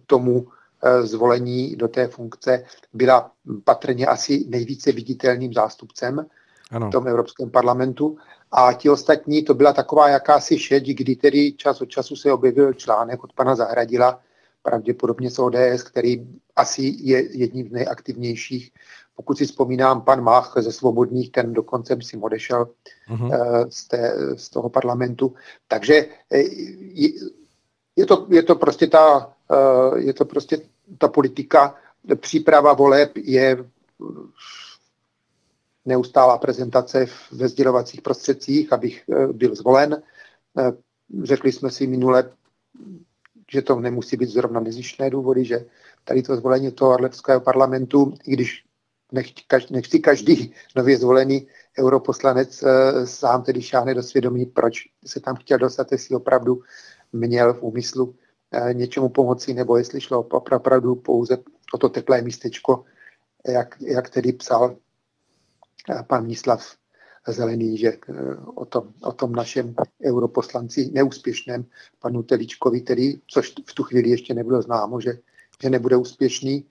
tomu 0.07 0.47
eh, 0.83 1.03
zvolení 1.03 1.77
do 1.77 1.89
té 1.89 2.09
funkce 2.09 2.65
byla 2.93 3.31
patrně 3.65 4.07
asi 4.07 4.45
nejvíce 4.49 4.93
viditelným 4.93 5.53
zástupcem 5.53 6.27
ano. 6.71 6.89
v 6.89 6.91
tom 6.91 7.09
Evropském 7.09 7.51
parlamentu. 7.51 8.17
A 8.53 8.73
ti 8.73 8.91
ostatní, 8.91 9.43
to 9.43 9.55
byla 9.55 9.73
taková 9.73 10.09
jakási 10.09 10.59
šeď, 10.59 10.85
kdy 10.85 11.17
tedy 11.17 11.53
čas 11.53 11.81
od 11.81 11.87
času 11.87 12.17
se 12.17 12.33
objevil 12.33 12.73
článek 12.73 13.25
od 13.25 13.33
pana 13.33 13.55
Zahradila, 13.55 14.21
pravděpodobně 14.65 15.31
z 15.31 15.39
ODS, 15.39 15.83
který 15.83 16.27
asi 16.57 16.95
je 16.99 17.39
jedním 17.39 17.69
z 17.69 17.73
nejaktivnějších. 17.73 18.71
Pokud 19.17 19.39
si 19.39 19.47
vzpomínám, 19.47 20.03
pan 20.03 20.23
Mach 20.23 20.55
ze 20.57 20.73
Svobodných, 20.73 21.31
ten 21.31 21.53
dokonce 21.53 21.97
si 22.03 22.17
odešel 22.17 22.69
uh-huh. 23.11 23.31
z, 23.69 23.89
té, 23.89 24.15
z 24.37 24.51
toho 24.51 24.69
parlamentu. 24.69 25.35
Takže 25.69 25.95
eh, 26.31 26.39
je, 26.79 27.09
je, 27.97 28.07
to, 28.07 28.27
je 28.31 28.43
to 28.43 28.55
prostě 28.55 28.87
ta, 28.87 29.35
eh, 29.53 30.01
je 30.01 30.13
to 30.15 30.25
prostě 30.25 30.59
ta 30.99 31.09
politika, 31.09 31.75
příprava 32.21 32.73
voleb 32.73 33.13
je 33.17 33.65
neustálá 35.85 36.39
prezentace 36.39 37.07
ve 37.33 37.49
sdělovacích 37.49 38.03
prostředcích, 38.03 38.73
abych 38.73 39.05
byl 39.33 39.55
zvolen 39.55 40.03
Řekli 41.23 41.53
jsme 41.53 41.71
si 41.71 41.87
minule, 41.87 42.33
že 43.55 43.63
to 43.63 43.81
nemusí 43.81 44.17
být 44.17 44.29
zrovna 44.29 44.61
nezištné 44.61 45.11
důvody, 45.11 45.45
že 45.45 45.65
tady 46.05 46.23
to 46.23 46.37
zvolení 46.37 46.73
toho 46.73 46.93
Arlevského 46.93 47.41
parlamentu, 47.41 48.15
i 48.27 48.33
když 48.33 48.65
nechci 49.71 49.99
každý 50.01 50.55
nově 50.77 50.99
zvolený 50.99 51.47
europoslanec 51.79 52.63
eh, 52.63 53.07
sám 53.07 53.43
tedy 53.43 53.63
šáhne 53.63 53.95
do 53.95 54.03
svědomí, 54.03 54.47
proč 54.47 54.75
se 55.07 55.21
tam 55.21 55.37
chtěl 55.37 55.59
dostat, 55.59 55.93
jestli 55.93 56.17
opravdu 56.17 56.63
měl 57.13 57.55
v 57.55 57.63
úmyslu 57.63 58.15
eh, 58.53 58.75
něčemu 58.75 59.09
pomoci, 59.09 59.55
nebo 59.55 59.77
jestli 59.77 60.01
šlo 60.01 60.23
opravdu 60.23 60.95
pouze 60.95 61.39
o 61.75 61.79
to 61.79 61.89
teplé 61.89 62.23
místečko, 62.23 62.85
jak, 63.49 63.77
jak 63.81 64.11
tedy 64.11 64.33
psal 64.33 64.77
eh, 65.91 66.03
pan 66.07 66.27
Míslav 66.27 66.77
Zelený, 67.29 67.79
že 67.79 67.99
o 68.55 68.65
tom, 68.65 68.93
o 69.03 69.13
tom 69.13 69.33
našem 69.33 69.75
europoslanci 70.05 70.91
neúspěšném 70.93 71.65
panu 72.01 72.23
Teličkovi, 72.23 72.81
tedy, 72.81 73.21
což 73.27 73.55
v 73.67 73.75
tu 73.75 73.83
chvíli 73.83 74.11
ještě 74.11 74.35
nebylo 74.35 74.63
známo, 74.63 75.01
že, 75.01 75.19
že 75.63 75.71
nebude 75.71 75.97
úspěšný, 75.97 76.65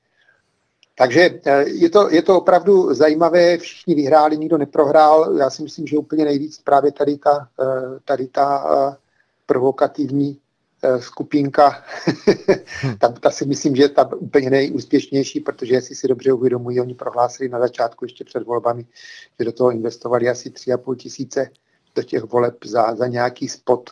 takže 0.95 1.40
eh, 1.45 1.65
je 1.67 1.90
to, 1.90 2.09
je 2.09 2.22
to 2.22 2.38
opravdu 2.38 2.93
zajímavé, 2.93 3.57
všichni 3.57 3.95
vyhráli, 3.95 4.38
nikdo 4.38 4.57
neprohrál. 4.57 5.38
Já 5.38 5.49
si 5.49 5.64
myslím, 5.64 5.88
že 5.88 5.98
úplně 5.98 6.25
nejvíc 6.25 6.61
právě 6.61 6.91
tady 6.91 7.17
ta, 7.17 7.49
eh, 7.61 7.99
tady 8.06 8.27
ta 8.27 8.65
eh, 8.65 8.95
provokativní 9.45 10.40
skupinka, 11.00 11.84
ta, 13.00 13.10
ta 13.10 13.32
si 13.32 13.45
myslím, 13.45 13.76
že 13.76 13.84
je 13.84 13.90
ta 13.90 14.14
úplně 14.14 14.50
nejúspěšnější, 14.50 15.40
protože 15.40 15.74
jestli 15.74 15.95
si 15.95 16.08
dobře 16.08 16.34
uvědomují, 16.34 16.82
oni 16.82 16.94
prohlásili 16.94 17.50
na 17.50 17.60
začátku 17.60 18.06
ještě 18.06 18.24
před 18.24 18.44
volbami, 18.44 18.86
že 19.40 19.45
do 19.45 19.52
toho 19.52 19.72
investovali 19.72 20.30
asi 20.30 20.50
3,5 20.50 20.95
tisíce 20.95 21.50
do 21.95 22.03
těch 22.03 22.24
voleb 22.24 22.56
za, 22.66 22.95
za 22.95 23.08
nějaký 23.08 23.50
spot, 23.50 23.90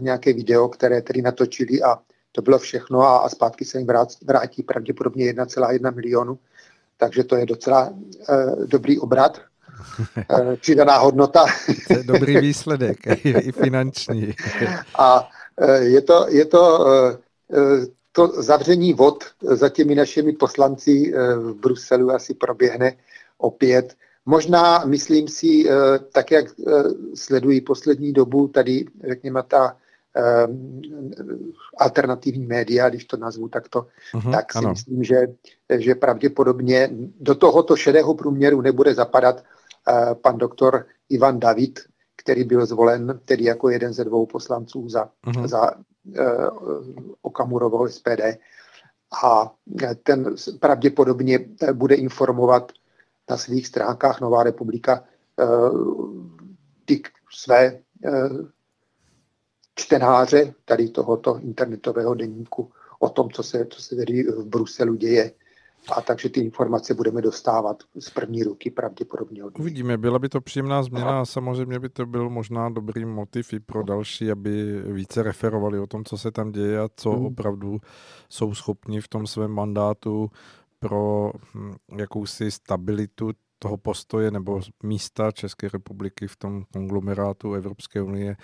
nějaké 0.00 0.32
video, 0.32 0.68
které 0.68 1.02
tedy 1.02 1.22
natočili 1.22 1.82
a 1.82 1.98
to 2.32 2.42
bylo 2.42 2.58
všechno 2.58 3.00
a, 3.00 3.18
a 3.18 3.28
zpátky 3.28 3.64
se 3.64 3.78
jim 3.78 3.86
vrátí 4.24 4.62
pravděpodobně 4.62 5.32
1,1 5.32 5.94
milionu. 5.94 6.38
Takže 6.96 7.24
to 7.24 7.36
je 7.36 7.46
docela 7.46 7.88
uh, 7.88 8.66
dobrý 8.66 8.98
obrat, 8.98 9.40
uh, 10.30 10.54
přidaná 10.60 10.98
hodnota. 10.98 11.44
To 11.88 11.92
je 11.98 12.02
dobrý 12.02 12.36
výsledek, 12.40 12.96
i 13.24 13.52
finanční. 13.52 14.34
A 14.94 15.20
uh, 15.20 15.26
je 15.80 16.00
to, 16.00 16.26
je 16.28 16.44
to 16.44 16.78
uh, 16.78 17.84
to 18.12 18.42
zavření 18.42 18.92
vod 18.92 19.24
za 19.40 19.68
těmi 19.68 19.94
našimi 19.94 20.32
poslanci 20.32 21.12
v 21.36 21.54
Bruselu 21.54 22.10
asi 22.10 22.34
proběhne 22.34 22.96
opět. 23.38 23.94
Možná, 24.26 24.84
myslím 24.84 25.28
si, 25.28 25.64
tak 26.12 26.30
jak 26.30 26.46
sledují 27.14 27.60
poslední 27.60 28.12
dobu 28.12 28.48
tady, 28.48 28.86
řekněme, 29.08 29.42
ta 29.48 29.76
alternativní 31.78 32.46
média, 32.46 32.88
když 32.88 33.04
to 33.04 33.16
nazvu 33.16 33.48
takto, 33.48 33.86
uh-huh, 34.14 34.32
tak 34.32 34.52
si 34.52 34.58
ano. 34.58 34.70
myslím, 34.70 35.04
že, 35.04 35.26
že 35.78 35.94
pravděpodobně 35.94 36.90
do 37.20 37.34
tohoto 37.34 37.76
šedého 37.76 38.14
průměru 38.14 38.60
nebude 38.60 38.94
zapadat 38.94 39.44
pan 40.22 40.38
doktor 40.38 40.86
Ivan 41.08 41.40
David, 41.40 41.80
který 42.30 42.44
byl 42.44 42.66
zvolen 42.66 43.20
tedy 43.24 43.44
jako 43.44 43.68
jeden 43.68 43.92
ze 43.92 44.04
dvou 44.04 44.26
poslanců 44.26 44.88
za, 44.88 45.10
uh-huh. 45.26 45.46
za 45.46 45.74
uh, 45.74 46.14
Okamurovou 47.22 47.88
SPD. 47.88 48.20
A 49.24 49.54
ten 50.02 50.34
pravděpodobně 50.60 51.38
bude 51.72 51.94
informovat 51.94 52.72
na 53.30 53.36
svých 53.36 53.66
stránkách 53.66 54.20
Nová 54.20 54.42
republika 54.42 55.04
uh, 55.36 56.28
ty 56.84 57.02
své 57.30 57.72
uh, 57.72 58.46
čtenáře 59.74 60.54
tady 60.64 60.88
tohoto 60.88 61.38
internetového 61.38 62.14
denníku 62.14 62.70
o 62.98 63.08
tom, 63.08 63.30
co 63.30 63.42
se, 63.42 63.66
co 63.70 63.82
se 63.82 63.96
tady 63.96 64.22
v 64.22 64.46
Bruselu 64.46 64.94
děje. 64.94 65.32
A 65.96 66.00
takže 66.00 66.28
ty 66.28 66.40
informace 66.40 66.94
budeme 66.94 67.22
dostávat 67.22 67.82
z 67.98 68.10
první 68.10 68.42
ruky 68.42 68.70
pravděpodobně. 68.70 69.44
Od 69.44 69.58
Uvidíme, 69.58 69.98
byla 69.98 70.18
by 70.18 70.28
to 70.28 70.40
příjemná 70.40 70.82
změna 70.82 71.20
a 71.20 71.24
samozřejmě 71.24 71.78
by 71.78 71.88
to 71.88 72.06
byl 72.06 72.30
možná 72.30 72.70
dobrý 72.70 73.04
motiv 73.04 73.52
i 73.52 73.60
pro 73.60 73.82
další, 73.82 74.30
aby 74.30 74.82
více 74.82 75.22
referovali 75.22 75.78
o 75.78 75.86
tom, 75.86 76.04
co 76.04 76.18
se 76.18 76.30
tam 76.30 76.52
děje 76.52 76.80
a 76.80 76.88
co 76.96 77.10
hmm. 77.10 77.26
opravdu 77.26 77.80
jsou 78.28 78.54
schopni 78.54 79.00
v 79.00 79.08
tom 79.08 79.26
svém 79.26 79.50
mandátu 79.50 80.30
pro 80.78 81.32
hm, 81.54 81.74
jakousi 81.96 82.50
stabilitu 82.50 83.30
toho 83.58 83.76
postoje 83.76 84.30
nebo 84.30 84.60
místa 84.82 85.32
České 85.32 85.68
republiky 85.68 86.26
v 86.26 86.36
tom 86.36 86.64
konglomerátu 86.72 87.54
Evropské 87.54 88.02
unie 88.02 88.36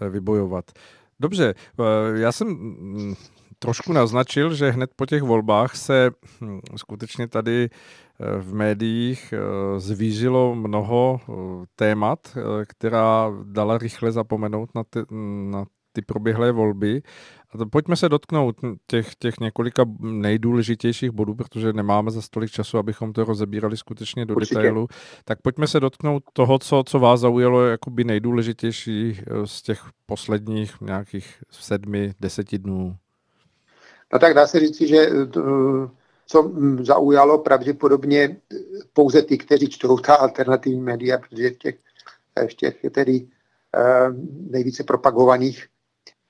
eh, 0.00 0.08
vybojovat. 0.08 0.72
Dobře, 1.20 1.54
eh, 1.54 2.18
já 2.18 2.32
jsem 2.32 2.48
mm, 2.48 3.14
trošku 3.62 3.92
naznačil, 3.92 4.54
že 4.54 4.70
hned 4.70 4.90
po 4.96 5.06
těch 5.06 5.22
volbách 5.22 5.76
se 5.76 6.10
hm, 6.40 6.60
skutečně 6.76 7.28
tady 7.28 7.68
eh, 7.70 8.38
v 8.38 8.54
médiích 8.54 9.34
zvířilo 9.76 10.54
mnoho 10.54 11.20
témat, 11.76 12.36
která 12.68 13.30
dala 13.44 13.78
rychle 13.78 14.12
zapomenout 14.12 14.74
na 14.74 14.84
ty, 14.84 15.00
na 15.50 15.64
ty 15.92 16.02
proběhlé 16.02 16.52
volby. 16.52 17.02
A 17.54 17.58
to 17.58 17.66
pojďme 17.66 17.96
se 17.96 18.08
dotknout 18.08 18.56
těch, 18.86 19.14
těch 19.14 19.40
několika 19.40 19.84
nejdůležitějších 20.00 21.10
bodů, 21.10 21.34
protože 21.34 21.72
nemáme 21.72 22.10
za 22.10 22.22
stolik 22.22 22.50
času, 22.50 22.78
abychom 22.78 23.12
to 23.12 23.24
rozebírali 23.24 23.76
skutečně 23.76 24.26
do 24.26 24.34
Určitě. 24.34 24.54
detailu. 24.54 24.88
Tak 25.24 25.42
pojďme 25.42 25.66
se 25.66 25.80
dotknout 25.80 26.22
toho, 26.32 26.58
co, 26.58 26.82
co 26.86 26.98
vás 26.98 27.20
zaujalo 27.20 27.66
jakoby 27.66 28.04
nejdůležitější 28.04 29.18
eh, 29.18 29.46
z 29.46 29.62
těch 29.62 29.90
posledních 30.06 30.80
nějakých 30.80 31.42
sedmi, 31.50 32.12
deseti 32.20 32.58
dnů. 32.58 32.96
No 34.12 34.18
tak 34.18 34.34
dá 34.34 34.46
se 34.46 34.60
říct, 34.60 34.80
že 34.80 34.98
eh, 34.98 35.90
co 36.26 36.52
zaujalo 36.80 37.38
pravděpodobně 37.38 38.36
pouze 38.92 39.22
ty, 39.22 39.38
kteří 39.38 39.68
čtou 39.68 39.98
ta 39.98 40.14
alternativní 40.14 40.80
média, 40.80 41.18
protože 41.18 41.50
v 41.50 41.56
těch, 41.58 41.76
v 42.50 42.54
těch 42.54 42.76
tedy 42.92 43.26
nejvíce 44.50 44.84
propagovaných 44.84 45.66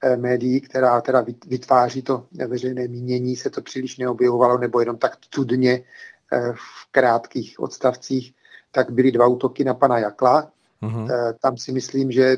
Eh, 0.04 0.16
médií, 0.16 0.60
která 0.60 1.00
teda 1.00 1.24
vytváří 1.46 2.02
to 2.02 2.26
veřejné 2.48 2.88
mínění, 2.88 3.36
se 3.36 3.50
to 3.50 3.62
příliš 3.62 3.98
neobjevovalo, 3.98 4.58
nebo 4.58 4.80
jenom 4.80 4.98
tak 4.98 5.16
cudně 5.30 5.84
eh, 6.32 6.52
v 6.52 6.90
krátkých 6.90 7.60
odstavcích, 7.60 8.34
tak 8.70 8.90
byly 8.90 9.12
dva 9.12 9.26
útoky 9.26 9.64
na 9.64 9.74
pana 9.74 9.98
Jakla. 9.98 10.50
Uh-huh. 10.82 11.08
Tam 11.40 11.56
si 11.56 11.72
myslím, 11.72 12.12
že 12.12 12.36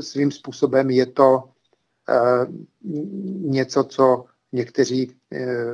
svým 0.00 0.30
způsobem 0.30 0.90
je 0.90 1.06
to 1.06 1.44
něco, 3.40 3.84
co 3.84 4.24
někteří 4.52 5.16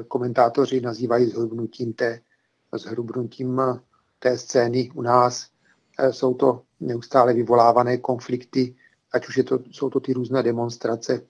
komentátoři 0.08 0.80
nazývají 0.80 1.30
zhrubnutím 1.30 1.92
té, 1.92 2.20
zhrubnutím 2.76 3.62
té 4.18 4.38
scény 4.38 4.90
u 4.94 5.02
nás. 5.02 5.50
Jsou 6.10 6.34
to 6.34 6.62
neustále 6.80 7.34
vyvolávané 7.34 7.98
konflikty 7.98 8.74
ať 9.14 9.28
už 9.28 9.36
je 9.36 9.44
to, 9.44 9.58
jsou 9.70 9.90
to 9.90 10.00
ty 10.00 10.12
různé 10.12 10.42
demonstrace 10.42 11.22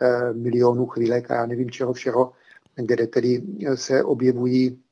eh, 0.00 0.32
milionů 0.32 0.86
chvílek 0.86 1.30
a 1.30 1.34
já 1.34 1.46
nevím 1.46 1.70
čeho 1.70 1.92
všeho, 1.92 2.32
kde 2.76 3.06
tedy 3.06 3.42
se 3.74 4.04
objevují, 4.04 4.82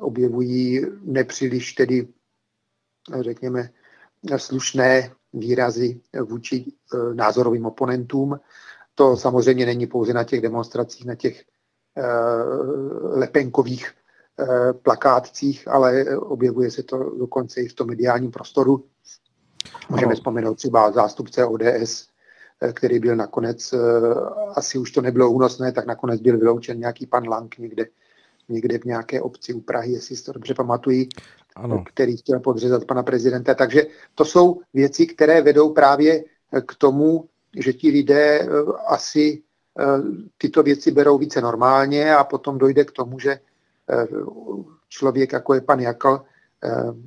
objevují 0.00 0.82
nepříliš 1.02 1.72
tedy, 1.72 2.08
řekněme, 3.20 3.70
slušné 4.36 5.12
výrazy 5.32 6.00
vůči 6.24 6.64
eh, 6.66 7.14
názorovým 7.14 7.66
oponentům. 7.66 8.40
To 8.98 9.16
samozřejmě 9.16 9.66
není 9.66 9.86
pouze 9.86 10.12
na 10.12 10.24
těch 10.24 10.40
demonstracích, 10.40 11.06
na 11.06 11.14
těch 11.14 11.44
eh, 11.96 12.02
lepenkových 13.18 13.90
eh, 14.40 14.72
plakátcích, 14.72 15.68
ale 15.68 16.18
objevuje 16.18 16.70
se 16.70 16.82
to 16.82 16.98
dokonce 17.18 17.60
i 17.60 17.68
v 17.68 17.74
tom 17.74 17.86
mediálním 17.86 18.30
prostoru. 18.30 18.84
Můžeme 19.88 20.10
no. 20.10 20.16
vzpomenout 20.16 20.54
třeba 20.54 20.90
zástupce 20.90 21.44
ODS, 21.44 22.08
eh, 22.60 22.72
který 22.72 22.98
byl 22.98 23.16
nakonec, 23.16 23.74
asi 24.54 24.78
už 24.78 24.90
to 24.90 25.00
nebylo 25.00 25.30
únosné, 25.30 25.72
tak 25.72 25.86
nakonec 25.86 26.20
byl 26.20 26.38
vyloučen 26.38 26.78
nějaký 26.78 27.06
pan 27.06 27.28
Lang 27.28 27.58
někde, 27.58 27.86
někde 28.48 28.78
v 28.78 28.84
nějaké 28.84 29.20
obci 29.20 29.52
u 29.52 29.60
Prahy, 29.60 29.92
jestli 29.92 30.16
si 30.16 30.24
to 30.24 30.32
dobře 30.32 30.54
pamatují, 30.54 31.08
ano. 31.56 31.84
který 31.86 32.16
chtěl 32.16 32.40
podřezat 32.40 32.84
pana 32.84 33.02
prezidenta. 33.02 33.54
Takže 33.54 33.86
to 34.14 34.24
jsou 34.24 34.60
věci, 34.74 35.06
které 35.06 35.42
vedou 35.42 35.72
právě 35.72 36.24
k 36.66 36.74
tomu, 36.74 37.28
že 37.56 37.72
ti 37.72 37.90
lidé 37.90 38.48
asi 38.86 39.42
tyto 40.38 40.62
věci 40.62 40.90
berou 40.90 41.18
více 41.18 41.40
normálně 41.40 42.14
a 42.14 42.24
potom 42.24 42.58
dojde 42.58 42.84
k 42.84 42.92
tomu, 42.92 43.18
že 43.18 43.40
člověk, 44.88 45.32
jako 45.32 45.54
je 45.54 45.60
pan 45.60 45.80
Jakl, 45.80 46.24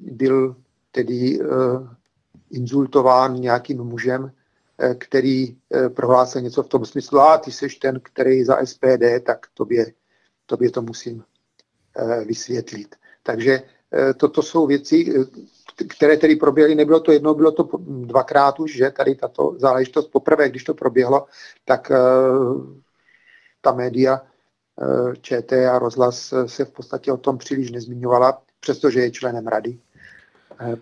byl 0.01 0.55
tedy 0.91 1.39
insultován 2.51 3.35
nějakým 3.35 3.83
mužem, 3.83 4.31
eh, 4.77 4.95
který 4.95 5.57
eh, 5.73 5.89
prohlásil 5.89 6.41
něco 6.41 6.63
v 6.63 6.67
tom 6.67 6.85
smyslu, 6.85 7.19
a 7.19 7.37
ty 7.37 7.51
seš 7.51 7.75
ten, 7.75 7.99
který 8.03 8.43
za 8.43 8.65
SPD, 8.65 9.19
tak 9.23 9.47
tobě, 9.53 9.93
tobě 10.45 10.71
to 10.71 10.81
musím 10.81 11.23
eh, 11.97 12.25
vysvětlit. 12.25 12.95
Takže 13.23 13.61
toto 14.17 14.41
jsou 14.41 14.67
věci, 14.67 15.27
které 15.89 16.17
tedy 16.17 16.35
proběhly, 16.35 16.75
nebylo 16.75 16.99
to 16.99 17.11
jedno, 17.11 17.33
bylo 17.33 17.51
to 17.51 17.69
dvakrát 17.87 18.59
už, 18.59 18.75
že 18.75 18.91
tady 18.91 19.15
tato 19.15 19.55
záležitost 19.57 20.07
poprvé, 20.07 20.49
když 20.49 20.63
to 20.63 20.73
proběhlo, 20.73 21.25
tak 21.65 21.91
ta 23.61 23.71
média 23.71 24.21
ČT 25.21 25.67
a 25.67 25.79
rozhlas 25.79 26.33
se 26.45 26.65
v 26.65 26.71
podstatě 26.71 27.11
o 27.11 27.17
tom 27.17 27.37
příliš 27.37 27.71
nezmiňovala, 27.71 28.41
přestože 28.59 28.99
je 28.99 29.11
členem 29.11 29.47
rady 29.47 29.79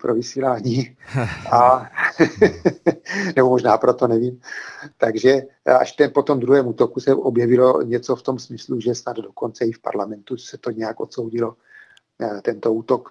pro 0.00 0.14
vysílání. 0.14 0.96
A, 1.52 1.90
nebo 3.36 3.48
možná 3.48 3.78
proto 3.78 4.06
nevím. 4.06 4.40
Takže 4.96 5.42
až 5.78 5.92
ten 5.92 6.10
po 6.14 6.22
tom 6.22 6.40
druhém 6.40 6.66
útoku 6.66 7.00
se 7.00 7.14
objevilo 7.14 7.82
něco 7.82 8.16
v 8.16 8.22
tom 8.22 8.38
smyslu, 8.38 8.80
že 8.80 8.94
snad 8.94 9.16
dokonce 9.16 9.64
i 9.64 9.72
v 9.72 9.78
parlamentu 9.78 10.36
se 10.36 10.58
to 10.58 10.70
nějak 10.70 11.00
odsoudilo, 11.00 11.54
tento 12.42 12.72
útok. 12.72 13.10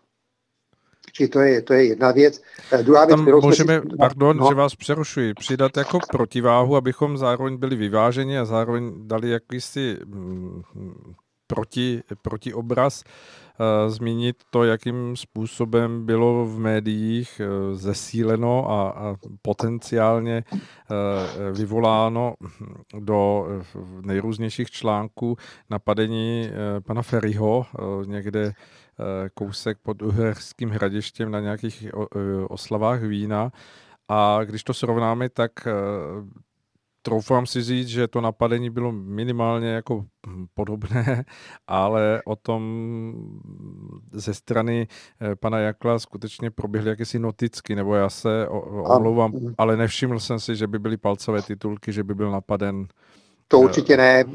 Čili 1.11 1.29
to 1.29 1.39
je, 1.39 1.61
to 1.61 1.73
je 1.73 1.85
jedna 1.85 2.11
věc. 2.11 2.41
Druhá 2.83 3.05
věc, 3.05 3.19
Tam 3.19 3.41
můžeme, 3.41 3.81
si... 3.81 3.97
pardon, 3.97 4.37
no. 4.37 4.47
že 4.49 4.55
vás 4.55 4.75
přerušuji, 4.75 5.33
přidat 5.33 5.77
jako 5.77 5.99
protiváhu, 6.11 6.75
abychom 6.75 7.17
zároveň 7.17 7.57
byli 7.57 7.75
vyváženi 7.75 8.39
a 8.39 8.45
zároveň 8.45 9.07
dali 9.07 9.29
jakýsi 9.29 9.97
mm, 10.05 10.61
proti, 11.47 12.03
proti 12.21 12.53
obraz. 12.53 13.03
Eh, 13.59 13.89
zmínit 13.89 14.35
to, 14.49 14.63
jakým 14.63 15.15
způsobem 15.15 16.05
bylo 16.05 16.45
v 16.45 16.59
médiích 16.59 17.41
eh, 17.43 17.75
zesíleno 17.75 18.71
a, 18.71 18.89
a 18.89 19.15
potenciálně 19.41 20.43
eh, 20.51 21.51
vyvoláno 21.51 22.33
do 22.99 23.47
nejrůznějších 24.01 24.71
článků 24.71 25.37
napadení 25.69 26.49
pana 26.85 27.01
Ferryho 27.01 27.65
někde 28.05 28.53
kousek 29.33 29.77
pod 29.83 30.01
Uherským 30.01 30.69
hradištěm 30.69 31.31
na 31.31 31.39
nějakých 31.39 31.85
oslavách 32.49 33.01
vína. 33.01 33.51
A 34.07 34.39
když 34.43 34.63
to 34.63 34.73
srovnáme, 34.73 35.29
tak 35.29 35.51
troufám 37.07 37.45
si 37.45 37.63
říct, 37.63 37.87
že 37.87 38.07
to 38.07 38.21
napadení 38.21 38.69
bylo 38.69 38.91
minimálně 38.91 39.69
jako 39.69 40.05
podobné, 40.53 41.25
ale 41.67 42.21
o 42.25 42.35
tom 42.35 42.61
ze 44.11 44.33
strany 44.33 44.87
eh, 45.21 45.35
pana 45.35 45.59
Jakla 45.59 45.99
skutečně 45.99 46.51
proběhly 46.51 46.89
jakési 46.89 47.19
noticky, 47.19 47.75
nebo 47.75 47.95
já 47.95 48.09
se 48.09 48.47
omlouvám, 48.47 49.31
ale 49.57 49.77
nevšiml 49.77 50.19
jsem 50.19 50.39
si, 50.39 50.55
že 50.55 50.67
by 50.67 50.79
byly 50.79 50.97
palcové 50.97 51.41
titulky, 51.41 51.93
že 51.93 52.03
by 52.03 52.15
byl 52.15 52.31
napaden 52.31 52.87
to 53.47 53.59
určitě 53.59 53.97
ne, 53.97 54.25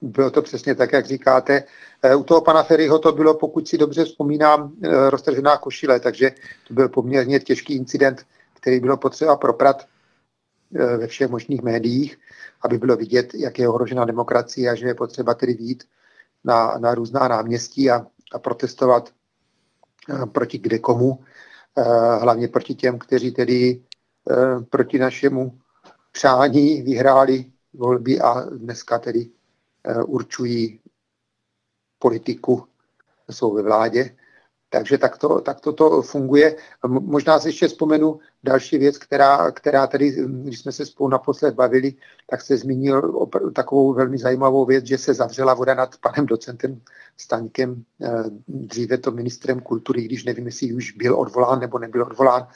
bylo 0.00 0.30
to 0.30 0.42
přesně 0.42 0.74
tak, 0.74 0.92
jak 0.92 1.06
říkáte. 1.06 1.64
Eh, 2.02 2.14
u 2.14 2.24
toho 2.24 2.40
pana 2.40 2.62
Ferryho 2.62 2.98
to 2.98 3.12
bylo, 3.12 3.34
pokud 3.34 3.68
si 3.68 3.78
dobře 3.78 4.04
vzpomínám, 4.04 4.72
eh, 4.84 5.10
roztržená 5.10 5.56
košile, 5.56 6.00
takže 6.00 6.30
to 6.68 6.74
byl 6.74 6.88
poměrně 6.88 7.40
těžký 7.40 7.74
incident, 7.74 8.26
který 8.54 8.80
bylo 8.80 8.96
potřeba 8.96 9.36
proprat 9.36 9.86
Eh, 10.74 10.96
ve 10.96 11.06
všech 11.06 11.30
možných 11.30 11.62
médiích, 11.62 12.18
aby 12.62 12.78
bylo 12.78 12.96
vidět, 12.96 13.34
jak 13.34 13.58
je 13.58 13.68
ohrožena 13.68 14.04
demokracie 14.04 14.70
a 14.70 14.74
že 14.74 14.86
je 14.86 14.94
potřeba 14.94 15.34
tedy 15.34 15.54
výjít 15.54 15.84
na, 16.44 16.78
na 16.78 16.94
různá 16.94 17.28
náměstí 17.28 17.90
a, 17.90 18.06
a 18.32 18.38
protestovat 18.38 19.10
proti 20.32 20.58
kde 20.58 20.78
komu, 20.78 21.24
hlavně 22.20 22.48
proti 22.48 22.74
těm, 22.74 22.98
kteří 22.98 23.30
tedy 23.30 23.82
proti 24.70 24.98
našemu 24.98 25.58
přání 26.12 26.82
vyhráli 26.82 27.44
volby 27.72 28.20
a 28.20 28.40
dneska 28.40 28.98
tedy 28.98 29.30
určují 30.06 30.80
politiku, 31.98 32.66
jsou 33.30 33.54
ve 33.54 33.62
vládě. 33.62 34.16
Takže 34.72 34.98
tak 34.98 35.18
to, 35.18 35.40
tak 35.40 35.60
to, 35.60 35.72
to 35.72 36.02
funguje. 36.02 36.56
Možná 36.86 37.38
si 37.38 37.48
ještě 37.48 37.68
vzpomenu 37.68 38.20
další 38.44 38.78
věc, 38.78 38.98
která, 38.98 39.50
která 39.50 39.86
tady, 39.86 40.10
když 40.26 40.58
jsme 40.58 40.72
se 40.72 40.86
spolu 40.86 41.10
naposled 41.10 41.54
bavili, 41.54 41.94
tak 42.30 42.40
se 42.40 42.56
zmínil 42.56 43.28
takovou 43.54 43.94
velmi 43.94 44.18
zajímavou 44.18 44.64
věc, 44.64 44.86
že 44.86 44.98
se 44.98 45.14
zavřela 45.14 45.54
voda 45.54 45.74
nad 45.74 45.96
panem 46.00 46.26
docentem 46.26 46.80
Staňkem, 47.16 47.82
eh, 48.02 48.24
dříve 48.48 48.98
to 48.98 49.10
ministrem 49.10 49.60
kultury, 49.60 50.02
když 50.02 50.24
nevím, 50.24 50.46
jestli 50.46 50.72
už 50.72 50.92
byl 50.92 51.20
odvolán 51.20 51.60
nebo 51.60 51.78
nebyl 51.78 52.02
odvolán. 52.02 52.46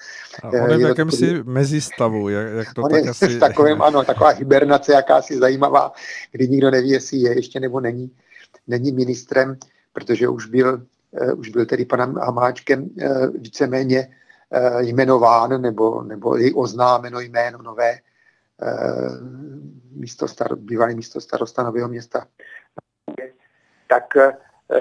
A 0.42 0.48
on 0.48 0.70
je 0.70 0.76
v 0.76 0.80
jakémsi 0.80 1.42
mezistavu, 1.42 2.28
jak, 2.28 2.52
jak 2.52 2.74
to 2.74 2.82
on 2.82 2.90
tak 2.90 3.04
je 3.04 3.10
asi... 3.10 3.28
V 3.28 3.40
takovém, 3.40 3.82
ano, 3.82 4.04
taková 4.04 4.30
hibernace 4.30 4.92
jakási 4.92 5.38
zajímavá, 5.38 5.92
kdy 6.32 6.48
nikdo 6.48 6.70
neví, 6.70 6.88
jestli 6.88 7.18
je 7.18 7.36
ještě 7.36 7.60
nebo 7.60 7.80
není, 7.80 8.10
není 8.66 8.92
ministrem, 8.92 9.56
protože 9.92 10.28
už 10.28 10.46
byl 10.46 10.82
už 11.36 11.48
byl 11.48 11.66
tedy 11.66 11.84
panem 11.84 12.14
Hamáčkem 12.14 12.90
eh, 13.00 13.26
víceméně 13.26 14.08
eh, 14.50 14.82
jmenován 14.82 15.62
nebo, 15.62 16.02
nebo 16.02 16.36
jej 16.36 16.52
oznámeno 16.56 17.20
jméno 17.20 17.62
nové 17.62 17.98
místo 19.92 20.28
star, 20.28 20.56
bývalý 20.56 20.94
místo 20.94 21.20
starosta 21.20 21.62
Nového 21.62 21.88
města. 21.88 22.26
Tak 23.86 24.04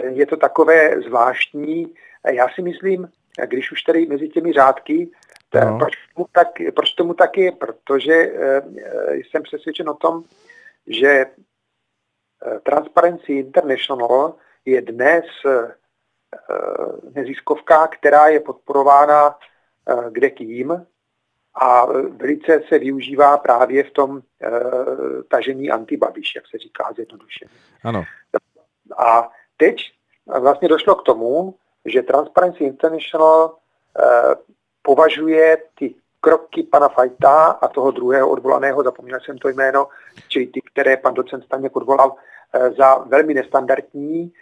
je 0.09 0.25
to 0.25 0.38
takové 0.38 1.01
zvláštní. 1.01 1.93
Já 2.31 2.47
si 2.55 2.61
myslím, 2.61 3.09
když 3.45 3.72
už 3.72 3.81
tady 3.81 4.05
mezi 4.05 4.30
těmi 4.30 4.53
řádky, 4.53 5.09
no. 5.65 5.77
proč, 5.77 5.93
tomu 6.15 6.27
tak, 6.31 6.47
proč 6.75 6.93
tomu 6.93 7.14
tak 7.14 7.38
je? 7.38 7.51
Protože 7.51 8.33
jsem 9.11 9.43
přesvědčen 9.43 9.89
o 9.89 9.93
tom, 9.93 10.23
že 10.88 11.25
Transparency 12.64 13.33
International 13.33 14.35
je 14.65 14.81
dnes 14.81 15.25
Eh, 15.45 15.72
neziskovka, 17.15 17.88
která 17.88 18.27
je 18.27 18.39
podporována 18.39 19.35
eh, 19.89 19.95
kde 20.11 20.30
kým 20.30 20.85
a 21.61 21.85
velice 22.09 22.61
se 22.69 22.80
využívá 22.80 23.38
právě 23.38 23.83
v 23.83 23.91
tom 23.91 24.22
eh, 24.41 24.49
tažení 25.27 25.72
antibabiš, 25.72 26.35
jak 26.35 26.47
se 26.47 26.57
říká 26.57 26.93
zjednodušeně. 26.95 27.51
Ano. 27.83 28.03
A 28.97 29.30
teď 29.57 29.91
vlastně 30.39 30.67
došlo 30.67 30.95
k 30.95 31.03
tomu, 31.03 31.55
že 31.85 32.01
Transparency 32.01 32.64
International 32.64 33.57
považuje 34.81 35.57
ty 35.77 35.95
kroky 36.19 36.64
pana 36.64 36.89
Fajta 36.89 37.45
a 37.45 37.67
toho 37.67 37.91
druhého 37.91 38.30
odvolaného, 38.30 38.83
zapomněl 38.83 39.19
jsem 39.19 39.38
to 39.38 39.49
jméno, 39.49 39.88
čili 40.27 40.47
ty, 40.47 40.61
které 40.61 40.97
pan 40.97 41.14
docent 41.14 41.43
Staněk 41.43 41.75
odvolal, 41.75 42.15
za 42.77 42.95
velmi 42.95 43.33
nestandardní, 43.33 44.33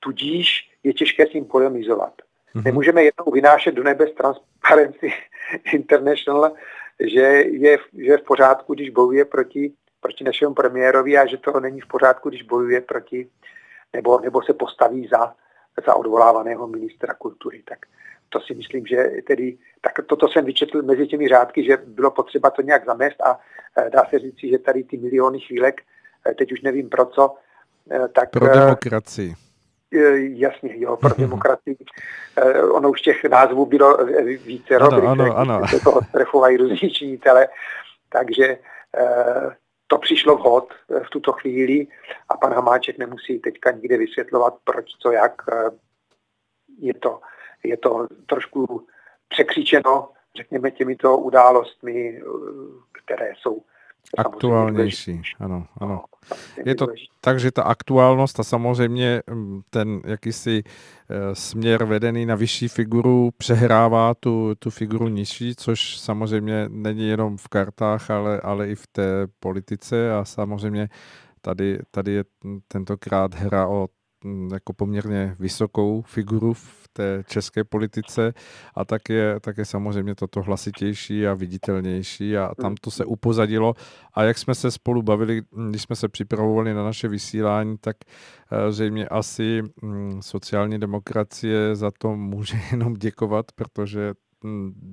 tudíž 0.00 0.70
je 0.82 0.92
těžké 0.92 1.26
s 1.26 1.32
ním 1.32 1.44
polemizovat. 1.44 2.12
Mm-hmm. 2.54 2.64
Nemůžeme 2.64 3.02
jednou 3.02 3.32
vynášet 3.32 3.74
do 3.74 3.82
nebe 3.82 4.06
z 4.06 4.14
Transparency 4.14 5.12
International, 5.72 6.52
že 7.00 7.20
je, 7.20 7.78
že 7.98 8.12
je 8.12 8.18
v 8.18 8.22
pořádku, 8.22 8.74
když 8.74 8.90
bojuje 8.90 9.24
proti, 9.24 9.72
proti 10.00 10.24
našemu 10.24 10.54
premiérovi 10.54 11.18
a 11.18 11.26
že 11.26 11.36
to 11.36 11.60
není 11.60 11.80
v 11.80 11.86
pořádku, 11.86 12.28
když 12.28 12.42
bojuje 12.42 12.80
proti 12.80 13.28
nebo, 13.92 14.20
nebo 14.20 14.42
se 14.42 14.54
postaví 14.54 15.08
za, 15.12 15.34
za 15.86 15.94
odvolávaného 15.94 16.66
ministra 16.66 17.14
kultury. 17.14 17.62
Tak 17.68 17.78
to 18.28 18.40
si 18.40 18.54
myslím, 18.54 18.86
že 18.86 19.10
tedy, 19.26 19.58
tak 19.80 20.06
toto 20.06 20.28
jsem 20.28 20.44
vyčetl 20.44 20.82
mezi 20.82 21.06
těmi 21.06 21.28
řádky, 21.28 21.64
že 21.64 21.76
bylo 21.86 22.10
potřeba 22.10 22.50
to 22.50 22.62
nějak 22.62 22.84
zamést 22.86 23.20
a 23.20 23.38
e, 23.76 23.90
dá 23.90 24.02
se 24.10 24.18
říci, 24.18 24.48
že 24.48 24.58
tady 24.58 24.84
ty 24.84 24.96
miliony 24.96 25.40
chvílek, 25.40 25.80
e, 26.30 26.34
teď 26.34 26.52
už 26.52 26.60
nevím 26.60 26.88
pro 26.88 27.06
co, 27.06 27.34
e, 27.90 28.08
tak... 28.08 28.30
Pro 28.30 28.48
demokracii 28.48 29.34
jasně, 29.92 30.80
jo, 30.80 30.96
pro 30.96 31.14
demokracii. 31.18 31.76
Eh, 32.36 32.62
ono 32.62 32.90
už 32.90 33.00
těch 33.00 33.24
názvů 33.24 33.66
bylo 33.66 33.96
více 34.44 34.76
ano, 34.76 35.08
ano, 35.08 35.36
ano. 35.36 35.68
se 35.68 35.80
toho 35.80 36.00
strechovají 36.08 36.56
různí 36.56 36.90
činitele, 36.90 37.48
takže 38.08 38.58
eh, 38.98 39.56
to 39.86 39.98
přišlo 39.98 40.36
vhod 40.36 40.72
eh, 40.72 41.00
v 41.00 41.10
tuto 41.10 41.32
chvíli 41.32 41.86
a 42.28 42.36
pan 42.36 42.54
Hamáček 42.54 42.98
nemusí 42.98 43.38
teďka 43.38 43.70
nikde 43.70 43.98
vysvětlovat, 43.98 44.54
proč, 44.64 44.86
co, 44.98 45.12
jak. 45.12 45.42
Je 46.78 46.94
to, 46.94 47.20
je 47.64 47.76
to 47.76 48.06
trošku 48.26 48.86
překřičeno, 49.28 50.08
řekněme, 50.36 50.70
těmito 50.70 51.16
událostmi, 51.16 52.22
které 53.04 53.32
jsou 53.36 53.62
Aktuálnější, 54.18 55.22
ano, 55.38 55.66
ano. 55.78 55.94
No, 55.94 56.02
je 56.64 56.74
to 56.74 56.86
tak, 57.20 57.40
že 57.40 57.52
ta 57.52 57.62
aktuálnost 57.62 58.40
a 58.40 58.44
samozřejmě 58.44 59.22
mm, 59.30 59.60
ten 59.70 60.00
jakýsi 60.04 60.62
eh, 60.64 61.34
směr 61.34 61.84
vedený 61.84 62.26
na 62.26 62.34
vyšší 62.34 62.68
figuru 62.68 63.30
přehrává 63.36 64.14
tu, 64.14 64.54
tu 64.58 64.70
figuru 64.70 65.08
nižší, 65.08 65.54
což 65.56 65.98
samozřejmě 65.98 66.66
není 66.68 67.08
jenom 67.08 67.36
v 67.36 67.48
kartách, 67.48 68.10
ale, 68.10 68.40
ale 68.40 68.68
i 68.68 68.74
v 68.74 68.86
té 68.86 69.26
politice 69.40 70.14
a 70.14 70.24
samozřejmě 70.24 70.88
tady, 71.40 71.78
tady 71.90 72.12
je 72.12 72.24
tentokrát 72.68 73.34
hra 73.34 73.68
o 73.68 73.80
mm, 73.80 73.99
jako 74.52 74.72
poměrně 74.72 75.36
vysokou 75.38 76.02
figuru 76.02 76.54
v 76.54 76.88
té 76.92 77.22
české 77.26 77.64
politice 77.64 78.34
a 78.74 78.84
tak 78.84 79.08
je, 79.08 79.40
tak 79.40 79.58
je 79.58 79.64
samozřejmě 79.64 80.14
toto 80.14 80.42
hlasitější 80.42 81.26
a 81.26 81.34
viditelnější 81.34 82.36
a 82.36 82.54
tam 82.60 82.74
to 82.80 82.90
se 82.90 83.04
upozadilo. 83.04 83.74
A 84.14 84.22
jak 84.22 84.38
jsme 84.38 84.54
se 84.54 84.70
spolu 84.70 85.02
bavili, 85.02 85.42
když 85.70 85.82
jsme 85.82 85.96
se 85.96 86.08
připravovali 86.08 86.74
na 86.74 86.84
naše 86.84 87.08
vysílání, 87.08 87.78
tak 87.78 87.96
eh, 88.50 88.72
zřejmě 88.72 89.08
asi 89.08 89.62
mm, 89.82 90.22
sociální 90.22 90.78
demokracie 90.78 91.76
za 91.76 91.90
to 91.98 92.16
může 92.16 92.60
jenom 92.70 92.94
děkovat, 92.94 93.46
protože 93.54 94.14
Mm, 94.14 94.29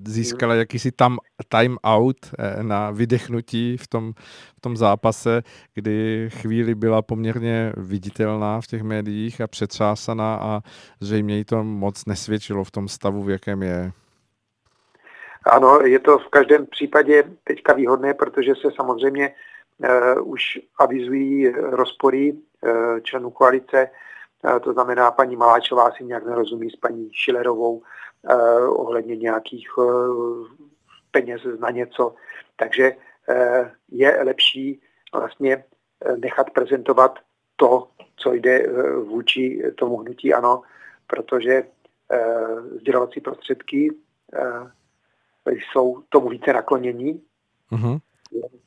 získala 0.07 0.55
jakýsi 0.55 0.91
tam 0.91 1.17
time 1.49 1.77
out 1.83 2.17
eh, 2.39 2.63
na 2.63 2.91
vydechnutí 2.91 3.77
v 3.77 3.87
tom, 3.87 4.13
v 4.57 4.61
tom 4.61 4.77
zápase, 4.77 5.41
kdy 5.73 6.29
chvíli 6.31 6.75
byla 6.75 7.01
poměrně 7.01 7.73
viditelná 7.77 8.61
v 8.61 8.67
těch 8.67 8.83
médiích 8.83 9.41
a 9.41 9.47
přetřásaná 9.47 10.35
a 10.35 10.61
zřejmě 10.99 11.37
jí 11.37 11.45
to 11.45 11.63
moc 11.63 12.05
nesvědčilo 12.05 12.63
v 12.63 12.71
tom 12.71 12.87
stavu, 12.87 13.23
v 13.23 13.29
jakém 13.29 13.63
je. 13.63 13.91
Ano, 15.51 15.79
je 15.79 15.99
to 15.99 16.19
v 16.19 16.27
každém 16.27 16.65
případě 16.65 17.23
teďka 17.43 17.73
výhodné, 17.73 18.13
protože 18.13 18.53
se 18.55 18.67
samozřejmě 18.75 19.33
uh, 19.77 20.31
už 20.31 20.59
avizují 20.79 21.49
rozpory 21.49 22.33
uh, 22.33 22.99
členů 22.99 23.29
koalice, 23.29 23.89
uh, 24.43 24.59
to 24.59 24.73
znamená, 24.73 25.11
paní 25.11 25.35
Maláčová 25.35 25.91
si 25.91 26.03
nějak 26.03 26.25
nerozumí 26.25 26.69
s 26.69 26.75
paní 26.75 27.09
Šilerovou, 27.13 27.81
Eh, 28.29 28.67
ohledně 28.67 29.15
nějakých 29.15 29.67
eh, 29.79 29.83
peněz 31.11 31.41
na 31.59 31.69
něco. 31.69 32.15
Takže 32.55 32.91
eh, 33.29 33.71
je 33.91 34.23
lepší 34.23 34.81
vlastně 35.13 35.63
nechat 36.17 36.49
prezentovat 36.49 37.19
to, 37.55 37.87
co 38.15 38.33
jde 38.33 38.67
vůči 39.03 39.63
tomu 39.77 39.97
hnutí 39.97 40.33
ano, 40.33 40.61
protože 41.07 41.63
sdělovací 42.79 43.21
prostředky 43.21 43.95
jsou 45.45 46.03
tomu 46.09 46.29
více 46.29 46.53
naklonění, 46.53 47.23
uh-huh. 47.71 47.99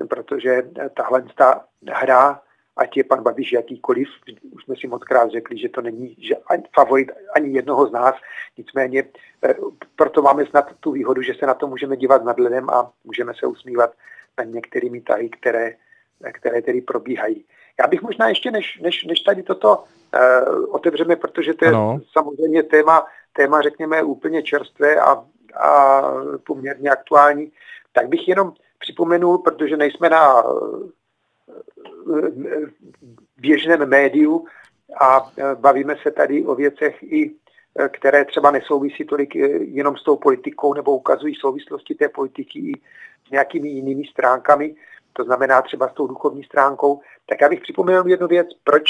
protože 0.09 0.63
tahle 0.97 1.25
ta 1.37 1.65
hra 1.89 2.43
ať 2.77 2.97
je 2.97 3.05
pan 3.05 3.23
Babiš 3.23 3.53
jakýkoliv, 3.53 4.09
už 4.51 4.65
jsme 4.65 4.77
si 4.77 4.87
moc 4.87 5.05
krát 5.05 5.31
řekli, 5.31 5.59
že 5.59 5.69
to 5.69 5.81
není 5.81 6.17
že 6.19 6.37
ani 6.37 6.63
favorit 6.75 7.13
ani 7.37 7.51
jednoho 7.51 7.87
z 7.87 7.93
nás, 7.93 8.15
nicméně 8.59 9.05
eh, 9.45 9.55
proto 9.97 10.23
máme 10.23 10.47
snad 10.47 10.73
tu 10.81 10.93
výhodu, 10.93 11.23
že 11.23 11.35
se 11.35 11.47
na 11.47 11.55
to 11.55 11.67
můžeme 11.67 11.97
dívat 11.97 12.25
nadhledem 12.25 12.71
a 12.71 12.93
můžeme 13.05 13.33
se 13.35 13.47
usmívat 13.47 13.93
na 14.39 14.45
některými 14.45 15.01
tahy, 15.01 15.29
které, 15.29 15.75
které 16.33 16.63
tedy 16.63 16.81
probíhají. 16.81 17.45
Já 17.81 17.87
bych 17.87 18.03
možná 18.03 18.29
ještě, 18.29 18.51
než, 18.51 18.79
než, 18.83 19.05
než 19.05 19.21
tady 19.21 19.43
toto 19.43 19.77
uh, 19.79 20.75
otevřeme, 20.75 21.17
protože 21.17 21.55
to 21.55 21.65
je 21.65 21.69
ano. 21.69 22.01
samozřejmě 22.13 22.63
téma, 22.63 23.07
téma, 23.33 23.63
řekněme, 23.63 24.03
úplně 24.03 24.43
čerstvé 24.43 25.01
a, 25.01 25.25
a 25.57 26.03
poměrně 26.47 26.91
aktuální, 26.91 27.53
tak 27.93 28.09
bych 28.09 28.29
jenom 28.29 28.53
připomenul, 28.79 29.39
protože 29.39 29.77
nejsme 29.77 30.09
na 30.09 30.43
běžném 33.37 33.89
médiu 33.89 34.47
a 35.01 35.33
e, 35.37 35.55
bavíme 35.55 35.97
se 36.03 36.11
tady 36.11 36.45
o 36.45 36.55
věcech 36.55 37.03
i 37.03 37.31
e, 37.79 37.89
které 37.89 38.25
třeba 38.25 38.51
nesouvisí 38.51 39.05
tolik 39.05 39.37
e, 39.37 39.49
jenom 39.65 39.97
s 39.97 40.05
tou 40.05 40.17
politikou 40.17 40.75
nebo 40.75 40.97
ukazují 40.97 41.35
souvislosti 41.35 41.95
té 41.95 42.09
politiky 42.09 42.59
i 42.59 42.73
s 43.29 43.31
nějakými 43.31 43.69
jinými 43.69 44.05
stránkami, 44.05 44.75
to 45.13 45.25
znamená 45.25 45.63
třeba 45.63 45.89
s 45.89 45.93
tou 45.93 46.07
duchovní 46.07 46.45
stránkou, 46.45 47.01
tak 47.27 47.41
já 47.41 47.49
bych 47.49 47.61
připomenul 47.61 48.09
jednu 48.09 48.29
věc, 48.29 48.49
proč 48.65 48.85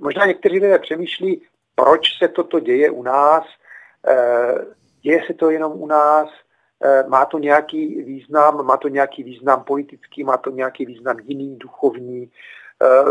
možná 0.00 0.26
někteří 0.26 0.54
lidé 0.54 0.78
přemýšlí, 0.78 1.42
proč 1.74 2.18
se 2.18 2.28
toto 2.28 2.60
děje 2.60 2.90
u 2.90 3.02
nás, 3.02 3.44
děje 5.02 5.22
se 5.26 5.34
to 5.34 5.50
jenom 5.50 5.72
u 5.72 5.86
nás, 5.86 6.28
má 7.08 7.24
to 7.24 7.38
nějaký 7.38 8.02
význam, 8.02 8.66
má 8.66 8.76
to 8.76 8.88
nějaký 8.88 9.22
význam 9.22 9.64
politický, 9.64 10.24
má 10.24 10.36
to 10.36 10.50
nějaký 10.50 10.86
význam 10.86 11.16
jiný, 11.18 11.56
duchovní, 11.56 12.30
eh, 12.82 13.04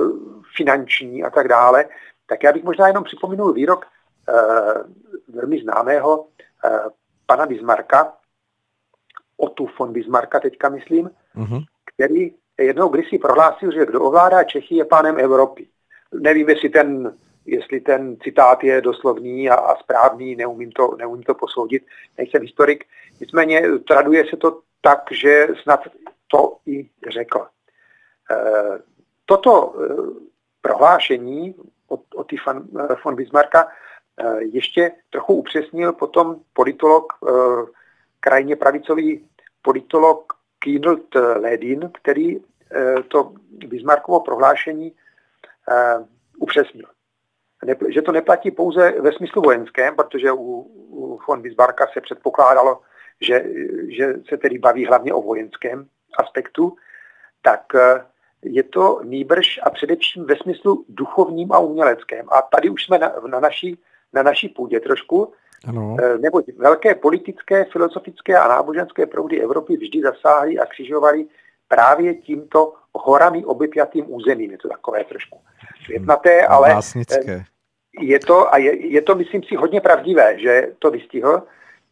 finanční 0.56 1.24
a 1.24 1.30
tak 1.30 1.48
dále. 1.48 1.86
Tak 2.26 2.44
já 2.44 2.54
bych 2.54 2.64
možná 2.64 2.88
jenom 2.88 3.04
připomenul 3.04 3.54
výrok 3.54 3.86
eh, 4.30 4.34
velmi 5.28 5.62
známého 5.62 6.28
pana 7.26 7.46
Bismarcka, 7.46 8.14
Otu 9.38 9.68
von 9.80 9.94
Bismarcka 9.94 10.40
teďka 10.40 10.70
myslím, 10.70 11.10
uh-huh. 11.36 11.64
který 11.96 12.34
jednou 12.60 12.90
kdysi 12.90 13.18
prohlásil, 13.18 13.72
že 13.72 13.86
kdo 13.86 14.02
ovládá 14.02 14.44
Čechy 14.44 14.76
je 14.76 14.86
pánem 14.86 15.20
Evropy. 15.20 15.68
Nevím, 16.20 16.50
jestli 16.50 16.70
ten 16.70 17.18
jestli 17.46 17.80
ten 17.80 18.18
citát 18.24 18.64
je 18.64 18.82
doslovný 18.82 19.50
a, 19.50 19.56
a 19.56 19.76
správný, 19.76 20.36
neumím 20.36 20.72
to, 20.72 20.96
neumím 20.98 21.24
to 21.24 21.34
posoudit, 21.34 21.84
nejsem 22.18 22.42
historik. 22.42 22.86
Nicméně 23.20 23.62
traduje 23.88 24.26
se 24.30 24.38
to 24.38 24.60
tak, 24.82 25.00
že 25.12 25.48
snad 25.62 25.80
to 26.28 26.58
i 26.66 26.90
řekl. 27.10 27.48
E, 28.32 28.38
toto 29.26 29.74
e, 29.76 29.88
prohlášení 30.62 31.56
od, 31.88 32.02
od 32.16 32.32
von, 32.46 32.68
e, 32.80 32.96
von 33.04 33.16
Bismarcka 33.16 33.68
ještě 34.40 34.92
trochu 35.10 35.34
upřesnil 35.34 35.94
potom 35.94 36.36
politolog, 36.54 37.14
krajně 38.20 38.56
pravicový 38.56 39.30
politolog 39.62 40.34
Kienelt 40.60 41.16
Ledin, 41.16 41.92
který 41.94 42.40
to 43.08 43.34
Bismarckovo 43.52 44.20
prohlášení 44.20 44.94
upřesnil 46.38 46.88
že 47.90 48.02
to 48.02 48.12
neplatí 48.12 48.52
pouze 48.52 48.94
ve 49.02 49.12
smyslu 49.12 49.42
vojenském, 49.42 49.96
protože 49.96 50.32
u, 50.32 50.38
u 50.90 51.20
von 51.28 51.42
Bismarcka 51.42 51.88
se 51.94 52.02
předpokládalo, 52.02 52.80
že, 53.22 53.46
že 53.88 54.14
se 54.30 54.38
tedy 54.38 54.58
baví 54.58 54.86
hlavně 54.86 55.14
o 55.14 55.22
vojenském 55.22 55.86
aspektu, 56.18 56.76
tak 57.42 57.62
eh, 57.76 58.06
je 58.44 58.64
to 58.64 59.02
nýbrž 59.04 59.60
a 59.64 59.70
především 59.70 60.26
ve 60.26 60.36
smyslu 60.36 60.86
duchovním 60.90 61.52
a 61.52 61.60
uměleckém. 61.60 62.26
A 62.32 62.42
tady 62.42 62.70
už 62.70 62.86
jsme 62.86 62.98
na, 62.98 63.14
na, 63.28 63.40
naší, 63.40 63.80
na 64.14 64.24
naší 64.24 64.50
půdě 64.50 64.80
trošku, 64.80 65.34
ano. 65.68 65.98
Eh, 66.04 66.18
neboť 66.18 66.46
velké 66.58 66.96
politické, 66.96 67.66
filozofické 67.66 68.38
a 68.38 68.48
náboženské 68.48 69.06
proudy 69.06 69.42
Evropy 69.42 69.78
vždy 69.78 70.02
zasáhly 70.02 70.60
a 70.60 70.66
křižovaly 70.66 71.26
právě 71.68 72.16
tímto 72.16 72.74
horami 72.94 73.46
obypjatým 73.46 74.06
územím. 74.08 74.52
Je 74.52 74.58
to 74.58 74.70
takové 74.70 75.04
trošku 75.04 75.42
světnaté, 75.86 76.48
ale 76.48 76.74
Vásnické 76.74 77.46
je 78.00 78.20
to, 78.20 78.54
a 78.54 78.58
je, 78.58 78.88
je 78.88 79.02
to, 79.02 79.16
myslím 79.16 79.44
si, 79.44 79.56
hodně 79.56 79.82
pravdivé, 79.82 80.40
že 80.40 80.68
to 80.80 80.92
vystihl, 80.92 81.44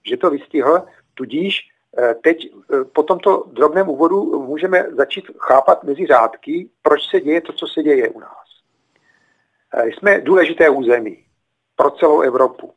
že 0.09 0.17
to 0.17 0.29
vystihl, 0.29 0.85
tudíž 1.13 1.69
eh, 1.97 2.15
teď 2.15 2.37
eh, 2.47 2.83
po 2.83 3.03
tomto 3.03 3.43
drobném 3.51 3.89
úvodu 3.89 4.45
můžeme 4.47 4.83
začít 4.91 5.25
chápat 5.39 5.83
mezi 5.83 6.05
řádky, 6.05 6.69
proč 6.81 7.09
se 7.09 7.19
děje 7.19 7.41
to, 7.41 7.53
co 7.53 7.67
se 7.67 7.83
děje 7.83 8.09
u 8.09 8.19
nás. 8.19 8.47
Eh, 9.73 9.87
jsme 9.87 10.21
důležité 10.21 10.69
území 10.69 11.23
pro 11.75 11.91
celou 11.91 12.21
Evropu. 12.21 12.73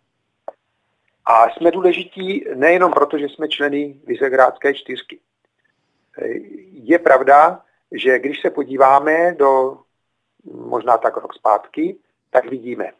A 1.26 1.50
jsme 1.50 1.70
důležití 1.70 2.44
nejenom 2.54 2.92
proto, 2.92 3.18
že 3.18 3.28
jsme 3.28 3.48
členy 3.48 4.00
Vysegrádské 4.04 4.74
čtyřky. 4.74 5.20
Je 6.72 6.98
pravda, 6.98 7.62
že 7.92 8.18
když 8.18 8.40
se 8.40 8.50
podíváme 8.50 9.34
do 9.34 9.78
možná 10.44 10.98
tak 10.98 11.16
rok 11.16 11.34
zpátky, 11.34 11.96
tak 12.30 12.50
vidíme, 12.50 12.92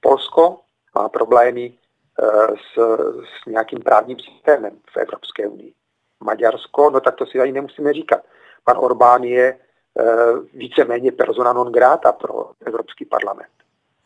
Polsko 0.00 0.60
má 0.94 1.08
problémy 1.08 1.72
eh, 1.72 2.26
s, 2.56 2.78
s 3.42 3.46
nějakým 3.46 3.78
právním 3.78 4.18
systémem 4.18 4.78
v 4.92 4.96
Evropské 4.96 5.48
unii. 5.48 5.74
Maďarsko, 6.20 6.90
no 6.90 7.00
tak 7.00 7.16
to 7.16 7.26
si 7.26 7.40
ani 7.40 7.52
nemusíme 7.52 7.92
říkat. 7.92 8.20
Pan 8.64 8.76
Orbán 8.78 9.24
je 9.24 9.58
eh, 9.98 10.04
víceméně 10.54 11.12
persona 11.12 11.52
non 11.52 11.72
grata 11.72 12.12
pro 12.12 12.50
Evropský 12.66 13.04
parlament. 13.04 13.52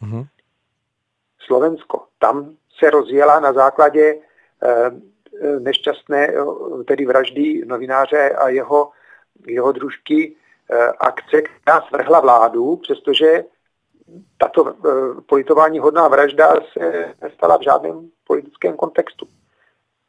Mm-hmm. 0.02 0.26
Slovensko, 1.46 2.06
tam 2.18 2.56
se 2.78 2.90
rozjela 2.90 3.40
na 3.40 3.52
základě 3.52 4.14
eh, 4.62 4.90
nešťastné, 5.58 6.32
tedy 6.86 7.06
vraždy 7.06 7.62
novináře 7.66 8.30
a 8.30 8.48
jeho, 8.48 8.90
jeho 9.46 9.72
družky 9.72 10.36
akce, 11.00 11.42
která 11.42 11.80
svrhla 11.80 12.20
vládu, 12.20 12.76
přestože 12.76 13.44
tato 14.38 14.68
e, 14.68 14.72
politování 15.20 15.78
hodná 15.78 16.08
vražda 16.08 16.54
se 16.72 17.14
nestala 17.22 17.56
v 17.58 17.62
žádném 17.62 18.10
politickém 18.26 18.76
kontextu. 18.76 19.26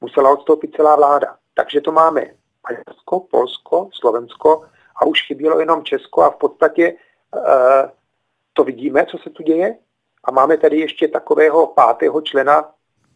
Musela 0.01 0.31
odstoupit 0.31 0.75
celá 0.75 0.95
vláda. 0.95 1.35
Takže 1.53 1.81
to 1.81 1.91
máme 1.91 2.21
Maďarsko, 2.69 3.19
Polsko, 3.19 3.89
Slovensko 3.93 4.65
a 4.95 5.05
už 5.05 5.27
chybělo 5.27 5.59
jenom 5.59 5.83
Česko 5.83 6.21
a 6.21 6.29
v 6.29 6.35
podstatě 6.35 6.83
e, 6.83 6.95
to 8.53 8.63
vidíme, 8.63 9.05
co 9.05 9.17
se 9.17 9.29
tu 9.29 9.43
děje. 9.43 9.77
A 10.23 10.31
máme 10.31 10.57
tady 10.57 10.79
ještě 10.79 11.07
takového 11.07 11.67
pátého 11.67 12.21
člena 12.21 12.71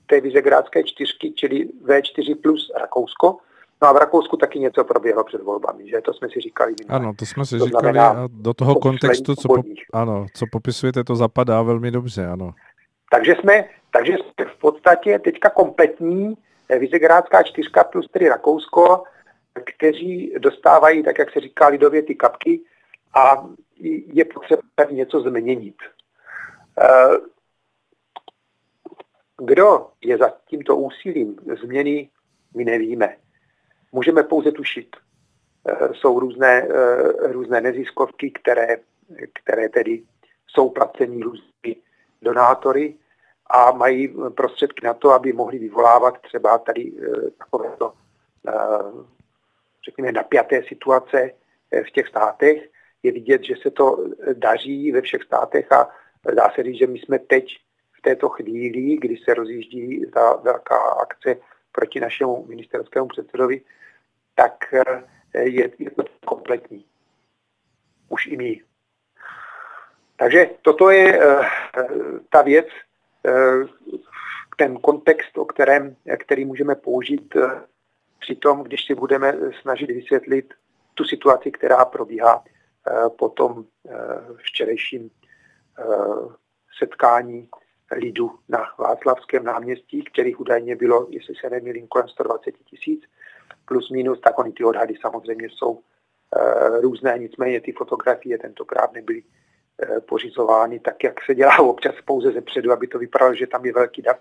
té 0.06 0.22
Vizegrádské 0.22 0.84
čtyřky, 0.84 1.32
čili 1.32 1.68
V4 1.68 2.42
plus 2.42 2.72
Rakousko, 2.76 3.38
No 3.82 3.88
a 3.88 3.94
v 3.94 3.98
Rakousku 3.98 4.38
taky 4.38 4.60
něco 4.60 4.84
proběhlo 4.84 5.24
před 5.24 5.44
volbami, 5.44 5.90
že 5.90 6.02
to 6.02 6.14
jsme 6.14 6.30
si 6.30 6.40
říkali. 6.40 6.76
Minule. 6.80 7.00
Ano, 7.00 7.14
to 7.20 7.26
jsme 7.26 7.46
si 7.46 7.58
to 7.58 7.66
říkali 7.66 8.00
a 8.00 8.28
do 8.32 8.54
toho 8.54 8.76
kontextu, 8.76 9.36
co, 9.36 9.48
po, 9.48 9.64
ano, 9.94 10.26
co 10.34 10.46
popisujete, 10.52 11.04
to 11.04 11.16
zapadá 11.16 11.62
velmi 11.62 11.92
dobře, 11.92 12.28
ano. 12.28 12.52
Takže 13.12 13.36
jsme, 13.40 13.70
takže 13.92 14.14
jsme 14.14 14.46
v 14.46 14.60
podstatě 14.60 15.20
teďka 15.20 15.50
kompletní 15.50 16.38
eh, 16.70 16.80
Vizegrádská 16.80 17.44
čtyřka 17.44 17.84
plus 17.84 18.10
tedy 18.12 18.30
Rakousko, 18.30 19.04
kteří 19.54 20.34
dostávají, 20.40 21.04
tak 21.04 21.20
jak 21.20 21.32
se 21.32 21.40
říká 21.40 21.68
lidově, 21.68 22.04
ty 22.04 22.16
kapky 22.16 22.62
a 23.14 23.50
je 24.14 24.26
potřeba 24.26 24.62
něco 24.92 25.22
změnit. 25.22 25.76
Eh, 26.82 27.18
kdo 29.38 29.88
je 30.02 30.18
za 30.18 30.34
tímto 30.46 30.76
úsilím 30.76 31.36
změny, 31.64 32.10
my 32.56 32.66
nevíme. 32.66 33.16
Můžeme 33.92 34.24
pouze 34.24 34.52
tušit. 34.52 34.96
Eh, 35.68 35.94
jsou 35.94 36.20
různé, 36.20 36.68
eh, 36.70 37.32
různé 37.32 37.62
neziskovky, 37.62 38.32
které, 38.32 38.78
které 39.34 39.70
tedy 39.70 40.04
jsou 40.48 40.70
placení 40.70 41.24
různými 41.24 41.76
donátory 42.22 42.96
a 43.46 43.72
mají 43.72 44.16
prostředky 44.36 44.86
na 44.86 44.94
to, 44.94 45.12
aby 45.12 45.34
mohli 45.34 45.60
vyvolávat 45.60 46.22
třeba 46.22 46.58
tady 46.58 46.94
takovéto, 47.38 47.94
řekněme, 49.86 50.12
napjaté 50.12 50.64
situace 50.64 51.32
v 51.88 51.92
těch 51.92 52.08
státech. 52.08 52.70
Je 53.04 53.12
vidět, 53.12 53.44
že 53.44 53.56
se 53.62 53.72
to 53.72 54.06
daří 54.34 54.92
ve 54.92 55.02
všech 55.02 55.24
státech 55.24 55.72
a 55.72 55.90
dá 56.36 56.50
se 56.56 56.64
říct, 56.64 56.78
že 56.78 56.88
my 56.88 57.00
jsme 57.00 57.20
teď 57.20 57.58
v 57.98 58.02
této 58.02 58.30
chvíli, 58.30 58.98
kdy 58.98 59.18
se 59.18 59.34
rozjíždí 59.34 60.06
ta 60.14 60.34
velká 60.34 60.78
akce 60.78 61.36
proti 61.72 62.00
našemu 62.00 62.46
ministerskému 62.46 63.08
předsedovi, 63.08 63.62
tak 64.36 64.74
eh, 64.74 65.04
je, 65.40 65.72
je 65.80 65.92
to 65.92 66.04
kompletní. 66.26 66.86
Už 68.10 68.28
i 68.28 68.38
my. 68.38 68.62
Takže 70.18 70.50
toto 70.62 70.90
je 70.90 71.20
uh, 71.20 71.46
ta 72.30 72.42
věc, 72.42 72.68
uh, 73.28 73.68
ten 74.58 74.78
kontext, 74.78 75.38
o 75.38 75.46
kterém, 75.46 75.96
který 76.20 76.46
můžeme 76.46 76.76
použít 76.76 77.36
při 78.20 78.36
tom, 78.36 78.64
když 78.64 78.86
si 78.86 78.96
budeme 78.96 79.34
snažit 79.62 79.86
vysvětlit 79.92 80.54
tu 80.94 81.04
situaci, 81.04 81.52
která 81.52 81.86
probíhá 81.86 82.44
po 83.18 83.30
tom 83.30 83.66
včerejším 84.38 85.10
setkání 86.80 87.50
lidu 87.92 88.32
na 88.50 88.60
Václavském 88.78 89.44
náměstí, 89.44 90.04
kterých 90.04 90.40
údajně 90.40 90.76
bylo, 90.76 91.08
jestli 91.10 91.36
se 91.36 91.50
nemýlím, 91.50 91.88
kolem 91.88 92.08
120 92.08 92.52
tisíc, 92.66 93.04
plus 93.66 93.90
minus, 93.90 94.20
tak 94.22 94.40
oni 94.40 94.54
ty 94.54 94.64
odhady 94.64 94.94
samozřejmě 95.02 95.48
jsou 95.50 95.72
uh, 95.72 96.82
různé, 96.82 97.18
nicméně 97.18 97.62
ty 97.62 97.72
fotografie 97.72 98.38
tentokrát 98.38 98.94
nebyly 98.94 99.24
uh, 99.24 100.00
pořizovány 100.00 100.80
tak, 100.80 101.04
jak 101.04 101.24
se 101.26 101.36
dělá 101.36 101.60
občas 101.60 101.96
pouze 102.06 102.32
ze 102.32 102.42
předu, 102.42 102.72
aby 102.72 102.88
to 102.88 103.00
vypadalo, 103.00 103.36
že 103.36 103.48
tam 103.48 103.66
je 103.66 103.74
velký 103.74 104.02
dav, 104.02 104.20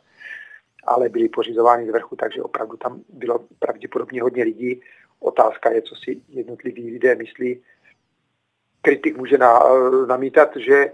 ale 0.85 1.09
byly 1.09 1.29
pořizovány 1.29 1.87
z 1.87 1.91
vrchu, 1.91 2.17
takže 2.17 2.43
opravdu 2.43 2.77
tam 2.77 3.01
bylo 3.09 3.45
pravděpodobně 3.59 4.23
hodně 4.23 4.45
lidí. 4.45 4.81
Otázka 5.21 5.71
je, 5.71 5.83
co 5.83 5.95
si 5.95 6.23
jednotliví 6.29 6.91
lidé 6.91 7.15
myslí. 7.15 7.63
Kritik 8.83 9.17
může 9.17 9.39
na, 9.39 9.61
namítat, 10.07 10.57
že 10.57 10.93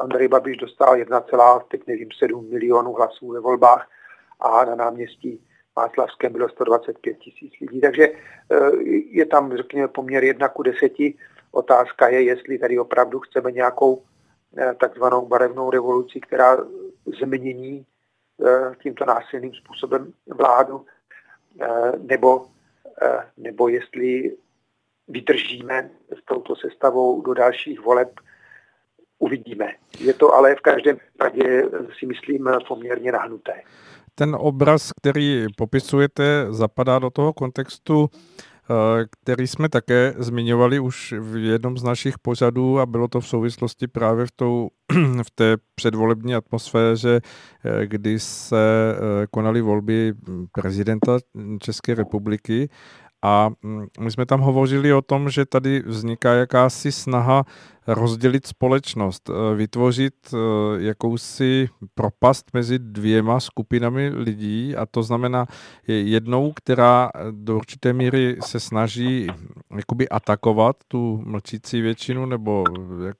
Andrej 0.00 0.28
Babiš 0.28 0.56
dostal 0.56 0.96
1, 0.96 1.20
teď 1.70 1.86
nevím, 1.86 2.08
7 2.18 2.50
milionů 2.50 2.92
hlasů 2.92 3.28
ve 3.28 3.40
volbách 3.40 3.88
a 4.40 4.64
na 4.64 4.74
náměstí 4.74 5.46
Václavském 5.76 6.32
bylo 6.32 6.48
125 6.48 7.18
tisíc 7.18 7.52
lidí. 7.60 7.80
Takže 7.80 8.08
eh, 8.08 8.76
je 9.10 9.26
tam, 9.26 9.56
řekněme, 9.56 9.88
poměr 9.88 10.24
1 10.24 10.48
ku 10.48 10.62
10. 10.62 10.92
Otázka 11.52 12.08
je, 12.08 12.22
jestli 12.22 12.58
tady 12.58 12.78
opravdu 12.78 13.20
chceme 13.20 13.52
nějakou 13.52 14.02
eh, 14.56 14.74
takzvanou 14.74 15.26
barevnou 15.26 15.70
revoluci, 15.70 16.20
která 16.20 16.56
změní 17.20 17.86
eh, 18.46 18.74
tímto 18.82 19.04
násilným 19.04 19.54
způsobem 19.54 20.12
vládu, 20.26 20.86
nebo, 21.98 22.46
nebo 23.36 23.68
jestli 23.68 24.36
vydržíme 25.08 25.90
s 26.10 26.24
touto 26.24 26.56
sestavou 26.56 27.22
do 27.22 27.34
dalších 27.34 27.80
voleb 27.80 28.20
uvidíme. 29.20 29.66
Je 30.00 30.14
to 30.14 30.34
ale 30.34 30.54
v 30.54 30.60
každém 30.60 30.96
případě, 30.96 31.62
si 31.98 32.06
myslím, 32.06 32.48
poměrně 32.68 33.12
nahnuté. 33.12 33.52
Ten 34.14 34.36
obraz, 34.40 34.90
který 34.92 35.46
popisujete, 35.56 36.46
zapadá 36.50 36.98
do 36.98 37.10
toho 37.10 37.32
kontextu, 37.32 38.08
eh, 38.10 39.04
který 39.22 39.46
jsme 39.46 39.68
také 39.68 40.14
zmiňovali 40.18 40.78
už 40.78 41.14
v 41.18 41.36
jednom 41.36 41.78
z 41.78 41.82
našich 41.82 42.18
pořadů 42.18 42.80
a 42.80 42.86
bylo 42.86 43.08
to 43.08 43.20
v 43.20 43.28
souvislosti 43.28 43.86
právě 43.86 44.26
v, 44.26 44.30
tou, 44.36 44.68
v 45.22 45.30
té 45.34 45.56
předvolební 45.74 46.34
atmosféře, 46.34 47.20
eh, 47.64 47.86
kdy 47.86 48.18
se 48.18 48.94
eh, 48.94 49.26
konaly 49.30 49.60
volby 49.60 50.12
prezidenta 50.52 51.18
České 51.60 51.94
republiky 51.94 52.68
a 53.22 53.50
mm, 53.62 53.86
my 54.00 54.10
jsme 54.10 54.26
tam 54.26 54.40
hovořili 54.40 54.92
o 54.92 55.02
tom, 55.02 55.30
že 55.30 55.46
tady 55.46 55.82
vzniká 55.86 56.32
jakási 56.32 56.92
snaha 56.92 57.44
rozdělit 57.86 58.46
společnost, 58.46 59.30
eh, 59.30 59.54
vytvořit 59.54 60.14
eh, 60.32 60.36
jakousi 60.82 61.68
propast 61.94 62.50
mezi 62.54 62.78
dvěma 62.78 63.40
skupinami 63.40 64.08
lidí. 64.08 64.76
A 64.76 64.86
to 64.86 65.02
znamená 65.02 65.46
jednou, 65.86 66.52
která 66.52 67.10
do 67.30 67.56
určité 67.56 67.92
míry 67.92 68.36
se 68.44 68.60
snaží 68.60 69.26
jakoby 69.76 70.08
atakovat 70.08 70.76
tu 70.88 71.22
mlčící 71.26 71.80
většinu 71.80 72.26
nebo 72.26 72.64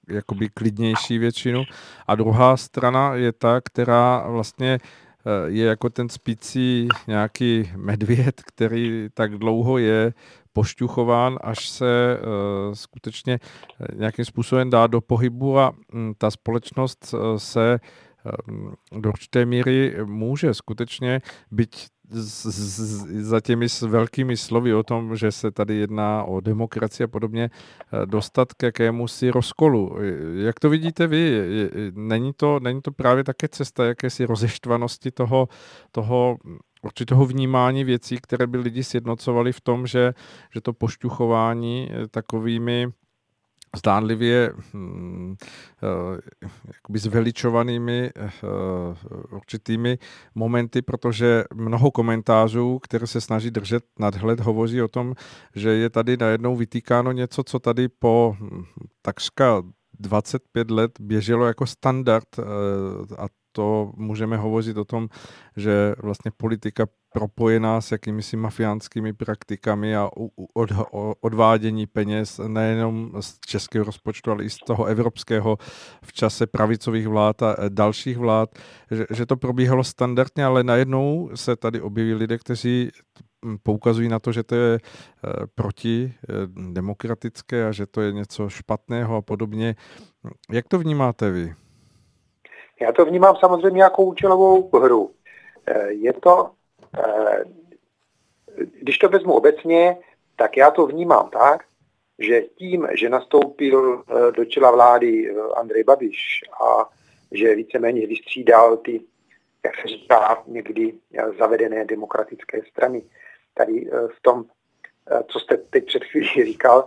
jakoby 0.08 0.48
klidnější 0.48 1.18
většinu. 1.18 1.62
A 2.06 2.14
druhá 2.14 2.56
strana 2.56 3.14
je 3.14 3.32
ta, 3.32 3.60
která 3.60 4.24
vlastně 4.28 4.78
Eh, 4.78 5.09
je 5.46 5.66
jako 5.66 5.90
ten 5.90 6.08
spící 6.08 6.88
nějaký 7.06 7.70
medvěd, 7.76 8.42
který 8.42 9.08
tak 9.14 9.38
dlouho 9.38 9.78
je 9.78 10.12
pošťuchován, 10.52 11.38
až 11.40 11.68
se 11.68 12.18
uh, 12.18 12.74
skutečně 12.74 13.38
eh, 13.80 13.94
nějakým 13.94 14.24
způsobem 14.24 14.70
dá 14.70 14.86
do 14.86 15.00
pohybu 15.00 15.58
a 15.58 15.72
um, 15.92 16.14
ta 16.18 16.30
společnost 16.30 17.14
se 17.36 17.80
um, 18.48 18.74
do 19.00 19.08
určité 19.08 19.44
míry 19.44 19.96
může 20.04 20.54
skutečně, 20.54 21.20
byť 21.50 21.88
za 23.20 23.40
těmi 23.40 23.66
velkými 23.88 24.36
slovy 24.36 24.74
o 24.74 24.82
tom, 24.82 25.16
že 25.16 25.32
se 25.32 25.50
tady 25.50 25.76
jedná 25.76 26.24
o 26.24 26.40
demokracii 26.40 27.04
a 27.04 27.08
podobně, 27.08 27.50
eh, 27.50 28.06
dostat 28.06 28.54
k 28.54 28.62
jakému 28.62 29.08
si 29.08 29.30
rozkolu. 29.30 29.96
Jak 30.34 30.60
to 30.60 30.70
vidíte 30.70 31.06
vy? 31.06 31.40
Není 31.94 32.32
to, 32.36 32.60
není 32.60 32.82
to 32.82 32.92
právě 32.92 33.24
také 33.24 33.48
cesta 33.48 33.84
jakési 33.84 34.24
rozeštvanosti 34.24 35.10
toho, 35.10 35.48
toho 35.92 36.38
určitého 36.82 37.26
vnímání 37.26 37.84
věcí, 37.84 38.18
které 38.22 38.46
by 38.46 38.58
lidi 38.58 38.84
sjednocovali 38.84 39.52
v 39.52 39.60
tom, 39.60 39.86
že, 39.86 40.14
že 40.54 40.60
to 40.60 40.72
pošťuchování 40.72 41.90
eh, 41.90 42.08
takovými 42.08 42.88
zdánlivě 43.76 44.52
hm, 44.74 45.36
uh, 45.82 46.18
jakoby 46.74 46.98
zveličovanými 46.98 48.10
uh, 48.42 49.36
určitými 49.36 49.98
momenty, 50.34 50.82
protože 50.82 51.44
mnoho 51.54 51.90
komentářů, 51.90 52.78
které 52.78 53.06
se 53.06 53.20
snaží 53.20 53.50
držet 53.50 53.84
nadhled, 53.98 54.40
hovoří 54.40 54.82
o 54.82 54.88
tom, 54.88 55.14
že 55.54 55.70
je 55.70 55.90
tady 55.90 56.16
najednou 56.16 56.56
vytýkáno 56.56 57.12
něco, 57.12 57.44
co 57.44 57.58
tady 57.58 57.88
po 57.88 58.36
hm, 58.40 58.64
takřka 59.02 59.62
25 59.98 60.70
let 60.70 61.00
běželo 61.00 61.46
jako 61.46 61.66
standard 61.66 62.38
uh, 62.38 62.44
a 63.18 63.26
to 63.52 63.92
můžeme 63.96 64.36
hovořit 64.36 64.76
o 64.76 64.84
tom, 64.84 65.08
že 65.56 65.94
vlastně 66.02 66.30
politika 66.36 66.86
propojená 67.12 67.80
s 67.80 67.92
jakými 67.92 68.22
mafiánskými 68.36 69.12
praktikami 69.12 69.96
a 69.96 70.10
od, 70.54 70.70
odvádění 71.20 71.86
peněz 71.86 72.40
nejenom 72.46 73.12
z 73.20 73.38
českého 73.46 73.84
rozpočtu, 73.84 74.30
ale 74.30 74.44
i 74.44 74.50
z 74.50 74.58
toho 74.58 74.84
evropského 74.84 75.58
v 76.04 76.12
čase 76.12 76.46
pravicových 76.46 77.08
vlád 77.08 77.42
a 77.42 77.56
dalších 77.68 78.18
vlád, 78.18 78.58
že, 78.90 79.06
že 79.10 79.26
to 79.26 79.36
probíhalo 79.36 79.84
standardně, 79.84 80.44
ale 80.44 80.64
najednou 80.64 81.30
se 81.34 81.56
tady 81.56 81.80
objeví 81.80 82.14
lidé, 82.14 82.38
kteří 82.38 82.90
poukazují 83.62 84.08
na 84.08 84.18
to, 84.18 84.32
že 84.32 84.42
to 84.42 84.54
je 84.54 84.78
eh, 84.78 85.46
proti 85.54 86.14
eh, 86.14 86.32
demokratické 86.72 87.66
a 87.68 87.72
že 87.72 87.86
to 87.86 88.00
je 88.00 88.12
něco 88.12 88.48
špatného 88.48 89.16
a 89.16 89.22
podobně. 89.22 89.76
Jak 90.50 90.68
to 90.68 90.78
vnímáte 90.78 91.30
vy? 91.30 91.54
Já 92.80 92.92
to 92.92 93.04
vnímám 93.04 93.36
samozřejmě 93.36 93.82
jako 93.82 94.02
účelovou 94.02 94.70
hru. 94.78 95.10
Eh, 95.66 95.92
je 95.92 96.12
to, 96.12 96.50
eh, 96.98 97.44
když 98.80 98.98
to 98.98 99.08
vezmu 99.08 99.34
obecně, 99.34 99.96
tak 100.36 100.56
já 100.56 100.70
to 100.70 100.86
vnímám 100.86 101.30
tak, 101.30 101.64
že 102.18 102.42
tím, 102.42 102.88
že 102.92 103.08
nastoupil 103.08 104.02
eh, 104.08 104.32
do 104.32 104.44
čela 104.44 104.70
vlády 104.70 105.34
Andrej 105.56 105.84
Babiš 105.84 106.40
a 106.62 106.88
že 107.32 107.54
víceméně 107.54 108.06
vystřídal 108.06 108.76
ty, 108.76 109.00
jak 109.64 109.74
se 109.76 109.88
říká, 109.88 110.42
někdy 110.46 110.94
zavedené 111.38 111.84
demokratické 111.84 112.62
strany, 112.70 113.02
tady 113.54 113.90
v 114.16 114.22
tom, 114.22 114.44
co 115.26 115.40
jste 115.40 115.56
teď 115.56 115.86
před 115.86 116.04
chvílí 116.04 116.44
říkal, 116.44 116.86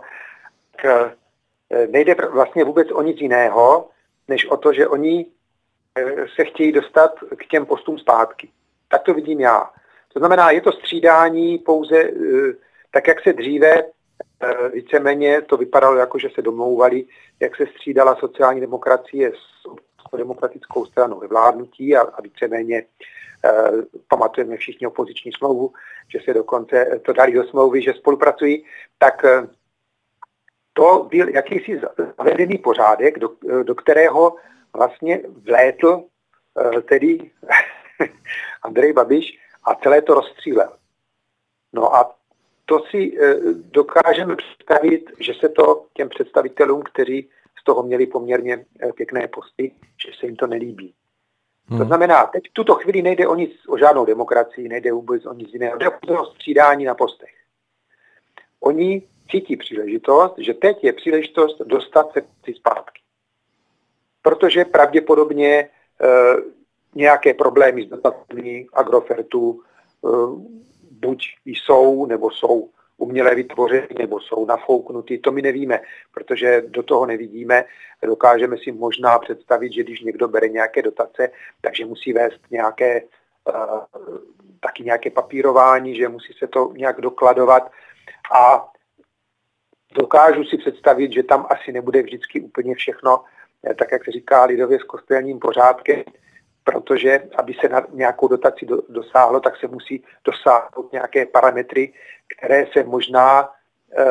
nejde 1.90 2.14
vlastně 2.14 2.64
vůbec 2.64 2.88
o 2.92 3.02
nic 3.02 3.20
jiného, 3.20 3.88
než 4.28 4.46
o 4.46 4.56
to, 4.56 4.72
že 4.72 4.88
oni 4.88 5.26
se 6.36 6.44
chtějí 6.44 6.72
dostat 6.72 7.14
k 7.36 7.46
těm 7.46 7.66
postům 7.66 7.98
zpátky. 7.98 8.50
Tak 8.88 9.02
to 9.02 9.14
vidím 9.14 9.40
já. 9.40 9.70
To 10.12 10.18
znamená, 10.18 10.50
je 10.50 10.60
to 10.60 10.72
střídání 10.72 11.58
pouze 11.58 12.10
tak, 12.90 13.08
jak 13.08 13.22
se 13.22 13.32
dříve 13.32 13.82
víceméně 14.72 15.42
to 15.42 15.56
vypadalo 15.56 15.96
jako, 15.96 16.18
že 16.18 16.28
se 16.34 16.42
domlouvali, 16.42 17.04
jak 17.40 17.56
se 17.56 17.66
střídala 17.66 18.16
sociální 18.16 18.60
demokracie 18.60 19.32
s 19.32 20.16
demokratickou 20.16 20.86
stranou 20.86 21.20
ve 21.20 21.26
vládnutí 21.26 21.96
a, 21.96 22.00
a 22.00 22.22
víceméně 22.22 22.82
eh, 23.44 23.52
pamatujeme 24.08 24.56
všichni 24.56 24.86
opoziční 24.86 25.32
smlouvu, 25.32 25.72
že 26.08 26.18
se 26.24 26.34
dokonce 26.34 27.00
to 27.04 27.12
dali 27.12 27.32
do 27.32 27.44
smlouvy, 27.44 27.82
že 27.82 27.92
spolupracují, 27.92 28.64
tak 28.98 29.24
eh, 29.24 29.46
to 30.72 31.06
byl 31.10 31.28
jakýsi 31.28 31.80
zavedený 32.18 32.58
pořádek, 32.58 33.18
do, 33.18 33.30
do 33.62 33.74
kterého 33.74 34.36
vlastně 34.74 35.20
vlétl 35.26 36.04
eh, 36.60 36.80
tedy 36.80 37.30
Andrej 38.62 38.92
Babiš 38.92 39.38
a 39.64 39.74
celé 39.74 40.02
to 40.02 40.14
rozstřílel. 40.14 40.76
No 41.72 41.94
a 41.94 42.16
to 42.64 42.78
si 42.90 43.18
eh, 43.20 43.34
dokážeme 43.54 44.36
představit, 44.36 45.10
že 45.20 45.32
se 45.40 45.48
to 45.48 45.86
těm 45.94 46.08
představitelům, 46.08 46.82
kteří 46.82 47.28
z 47.60 47.64
toho 47.64 47.82
měli 47.82 48.06
poměrně 48.06 48.66
eh, 48.80 48.92
pěkné 48.92 49.28
posty, 49.28 49.72
že 50.06 50.12
se 50.20 50.26
jim 50.26 50.36
to 50.36 50.46
nelíbí. 50.46 50.94
Hmm. 51.66 51.78
To 51.78 51.84
znamená, 51.84 52.26
teď 52.26 52.50
v 52.50 52.52
tuto 52.52 52.74
chvíli 52.74 53.02
nejde 53.02 53.28
o 53.28 53.34
nic, 53.34 53.52
o 53.68 53.78
žádnou 53.78 54.04
demokracii, 54.04 54.68
nejde 54.68 54.92
vůbec 54.92 55.26
o 55.26 55.32
nic 55.32 55.52
jiného, 55.52 55.76
jde 55.76 55.90
o 55.90 56.26
střídání 56.26 56.84
na 56.84 56.94
postech. 56.94 57.34
Oni 58.60 59.02
cítí 59.30 59.56
příležitost, 59.56 60.34
že 60.38 60.54
teď 60.54 60.84
je 60.84 60.92
příležitost 60.92 61.58
dostat 61.58 62.12
se 62.12 62.22
zpátky. 62.54 63.03
Protože 64.24 64.64
pravděpodobně 64.64 65.50
e, 65.58 65.68
nějaké 66.94 67.34
problémy 67.34 67.82
s 67.82 67.88
dotacemi 67.88 68.66
Agrofertu, 68.72 69.60
e, 69.60 70.08
buď 70.90 71.24
jsou, 71.44 72.06
nebo 72.06 72.30
jsou 72.30 72.68
umělé 72.96 73.34
vytvořeny, 73.34 73.88
nebo 73.98 74.20
jsou 74.20 74.46
nafouknuty, 74.46 75.18
to 75.18 75.32
my 75.32 75.42
nevíme, 75.42 75.80
protože 76.14 76.62
do 76.68 76.82
toho 76.82 77.06
nevidíme. 77.06 77.64
Dokážeme 78.06 78.56
si 78.58 78.72
možná 78.72 79.18
představit, 79.18 79.72
že 79.72 79.82
když 79.82 80.00
někdo 80.00 80.28
bere 80.28 80.48
nějaké 80.48 80.82
dotace, 80.82 81.30
takže 81.60 81.86
musí 81.86 82.12
vést 82.12 82.40
nějaké, 82.50 83.02
uh, 83.02 83.80
taky 84.60 84.82
nějaké 84.84 85.10
papírování, 85.10 85.96
že 85.96 86.08
musí 86.08 86.32
se 86.32 86.46
to 86.46 86.72
nějak 86.76 87.00
dokladovat 87.00 87.70
a 88.32 88.68
dokážu 89.94 90.44
si 90.44 90.56
představit, 90.58 91.12
že 91.12 91.22
tam 91.22 91.46
asi 91.50 91.72
nebude 91.72 92.02
vždycky 92.02 92.40
úplně 92.40 92.74
všechno, 92.74 93.24
eh, 93.24 93.33
tak 93.78 93.92
jak 93.92 94.04
se 94.04 94.10
říká 94.10 94.44
lidově 94.44 94.78
s 94.78 94.82
kostelním 94.82 95.38
pořádkem, 95.38 96.02
protože 96.64 97.22
aby 97.36 97.54
se 97.60 97.68
na 97.68 97.86
nějakou 97.92 98.28
dotaci 98.28 98.66
do, 98.66 98.82
dosáhlo, 98.88 99.40
tak 99.40 99.56
se 99.56 99.68
musí 99.68 100.04
dosáhnout 100.24 100.92
nějaké 100.92 101.26
parametry, 101.26 101.92
které 102.36 102.66
se 102.72 102.84
možná 102.84 103.50
e, 103.98 104.04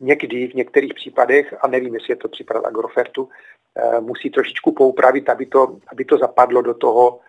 někdy 0.00 0.48
v 0.48 0.54
některých 0.54 0.94
případech, 0.94 1.54
a 1.60 1.68
nevím, 1.68 1.94
jestli 1.94 2.12
je 2.12 2.16
to 2.16 2.28
případ 2.28 2.64
Agrofertu, 2.64 3.28
e, 3.74 4.00
musí 4.00 4.30
trošičku 4.30 4.72
poupravit, 4.72 5.28
aby 5.28 5.46
to, 5.46 5.76
aby 5.88 6.04
to 6.04 6.18
zapadlo 6.18 6.62
do 6.62 6.74
toho, 6.74 7.20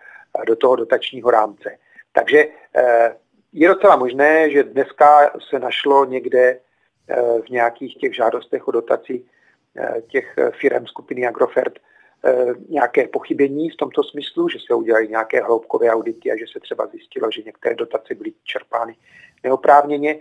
do 0.46 0.56
toho 0.56 0.76
dotačního 0.76 1.30
rámce. 1.30 1.78
Takže 2.12 2.46
e, 2.76 3.16
je 3.52 3.68
docela 3.68 3.96
možné, 3.96 4.50
že 4.50 4.62
dneska 4.62 5.30
se 5.50 5.58
našlo 5.58 6.04
někde 6.04 6.42
e, 6.48 6.58
v 7.42 7.48
nějakých 7.48 7.96
těch 7.96 8.14
žádostech 8.14 8.68
o 8.68 8.70
dotaci 8.70 9.22
těch 10.08 10.34
firm 10.60 10.86
skupiny 10.86 11.26
Agrofert 11.26 11.78
Eh, 12.26 12.54
nějaké 12.68 13.08
pochybení 13.08 13.70
v 13.70 13.76
tomto 13.76 14.02
smyslu, 14.02 14.48
že 14.48 14.58
se 14.66 14.74
udělali 14.74 15.08
nějaké 15.08 15.42
hloubkové 15.42 15.90
audity 15.90 16.32
a 16.32 16.36
že 16.36 16.44
se 16.52 16.60
třeba 16.60 16.86
zjistilo, 16.86 17.30
že 17.30 17.42
některé 17.42 17.74
dotace 17.74 18.14
byly 18.14 18.32
čerpány 18.44 18.96
neoprávněně. 19.42 20.18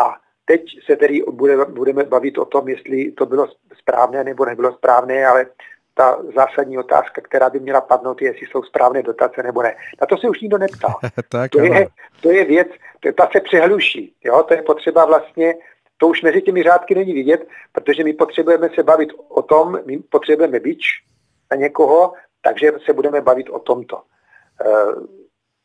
A 0.00 0.16
teď 0.44 0.62
se 0.86 0.96
tedy 0.96 1.22
budeme 1.68 2.04
bavit 2.04 2.38
o 2.38 2.44
tom, 2.44 2.68
jestli 2.68 3.12
to 3.12 3.26
bylo 3.26 3.48
správné 3.78 4.24
nebo 4.24 4.44
nebylo 4.44 4.72
správné, 4.72 5.26
ale 5.26 5.46
ta 5.94 6.22
zásadní 6.34 6.78
otázka, 6.78 7.20
která 7.20 7.50
by 7.50 7.60
měla 7.60 7.80
padnout, 7.80 8.22
je, 8.22 8.28
jestli 8.28 8.46
jsou 8.46 8.62
správné 8.62 9.02
dotace 9.02 9.42
nebo 9.42 9.62
ne. 9.62 9.76
Na 10.00 10.06
to 10.06 10.16
se 10.16 10.28
už 10.28 10.40
nikdo 10.40 10.58
neptá. 10.58 10.94
tak, 11.28 11.50
to, 11.50 11.60
je, 11.60 11.88
to 12.20 12.30
je 12.30 12.44
věc, 12.44 12.68
to, 13.00 13.12
ta 13.12 13.28
se 13.32 13.40
přehluší. 13.40 14.14
Jo? 14.24 14.42
To 14.42 14.54
je 14.54 14.62
potřeba 14.62 15.04
vlastně, 15.04 15.54
to 15.96 16.08
už 16.08 16.22
mezi 16.22 16.42
těmi 16.42 16.62
řádky 16.62 16.94
není 16.94 17.12
vidět, 17.12 17.48
protože 17.72 18.04
my 18.04 18.12
potřebujeme 18.12 18.68
se 18.74 18.82
bavit 18.82 19.08
o 19.28 19.42
tom, 19.42 19.78
my 19.84 19.98
potřebujeme 19.98 20.60
bič, 20.60 21.04
na 21.50 21.56
někoho, 21.56 22.12
takže 22.42 22.72
se 22.86 22.92
budeme 22.92 23.20
bavit 23.20 23.50
o 23.50 23.58
tomto. 23.58 23.96
E, 23.96 24.02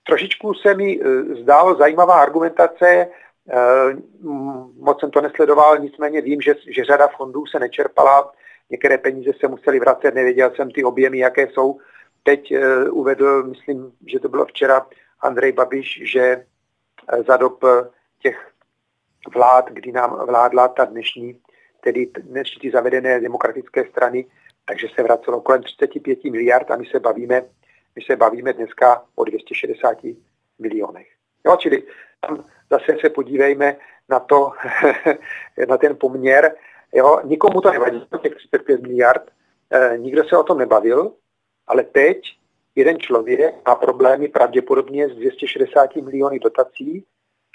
trošičku 0.08 0.54
se 0.54 0.74
mi 0.74 1.00
e, 1.02 1.06
zdálo 1.42 1.76
zajímavá 1.76 2.22
argumentace, 2.22 2.88
e, 2.88 3.10
moc 4.80 5.00
jsem 5.00 5.12
to 5.12 5.22
nesledoval, 5.22 5.78
nicméně 5.78 6.22
vím, 6.22 6.42
že, 6.42 6.56
že 6.68 6.86
řada 6.86 7.08
fondů 7.08 7.46
se 7.46 7.60
nečerpala, 7.60 8.32
některé 8.70 8.98
peníze 8.98 9.32
se 9.40 9.48
museli 9.48 9.80
vracet, 9.80 10.16
nevěděl 10.16 10.52
jsem 10.56 10.72
ty 10.72 10.84
objemy, 10.84 11.18
jaké 11.18 11.48
jsou. 11.48 11.80
Teď 12.24 12.54
uvedl, 12.92 13.44
myslím, 13.44 13.92
že 14.06 14.20
to 14.20 14.30
bylo 14.30 14.46
včera, 14.46 14.86
Andrej 15.22 15.52
Babiš, 15.52 16.02
že 16.04 16.46
za 17.28 17.38
dob 17.38 17.64
těch 18.22 18.49
vlád, 19.34 19.70
kdy 19.70 19.92
nám 19.92 20.26
vládla 20.26 20.68
ta 20.68 20.86
dnešní, 20.86 21.40
tedy 21.82 22.06
dnešní 22.20 22.70
zavedené 22.70 23.20
demokratické 23.20 23.86
strany, 23.86 24.26
takže 24.66 24.88
se 24.96 25.04
vracelo 25.04 25.42
kolem 25.42 25.64
35 25.64 26.24
miliard 26.24 26.72
a 26.72 26.76
my 26.76 26.86
se 26.86 27.00
bavíme, 27.00 27.42
my 27.96 28.02
se 28.02 28.16
bavíme 28.16 28.54
dneska 28.54 29.04
o 29.16 29.24
260 29.24 29.98
milionech. 30.60 31.08
Jo, 31.46 31.58
čili 31.60 31.84
tam 32.20 32.46
zase 32.70 32.98
se 33.02 33.10
podívejme 33.10 33.76
na 34.10 34.20
to, 34.20 34.52
na 35.68 35.78
ten 35.78 35.98
poměr. 35.98 36.56
Jo, 36.94 37.22
nikomu 37.24 37.62
to 37.62 37.72
nevadí, 37.72 38.06
těch 38.22 38.36
35 38.36 38.82
miliard, 38.82 39.32
e, 39.72 39.98
nikdo 39.98 40.24
se 40.24 40.38
o 40.38 40.44
tom 40.44 40.58
nebavil, 40.58 41.14
ale 41.68 41.84
teď 41.84 42.22
jeden 42.76 43.00
člověk 43.00 43.56
má 43.68 43.76
problémy 43.76 44.28
pravděpodobně 44.28 45.10
s 45.10 45.16
260 45.16 45.96
miliony 45.96 46.40
dotací 46.40 47.06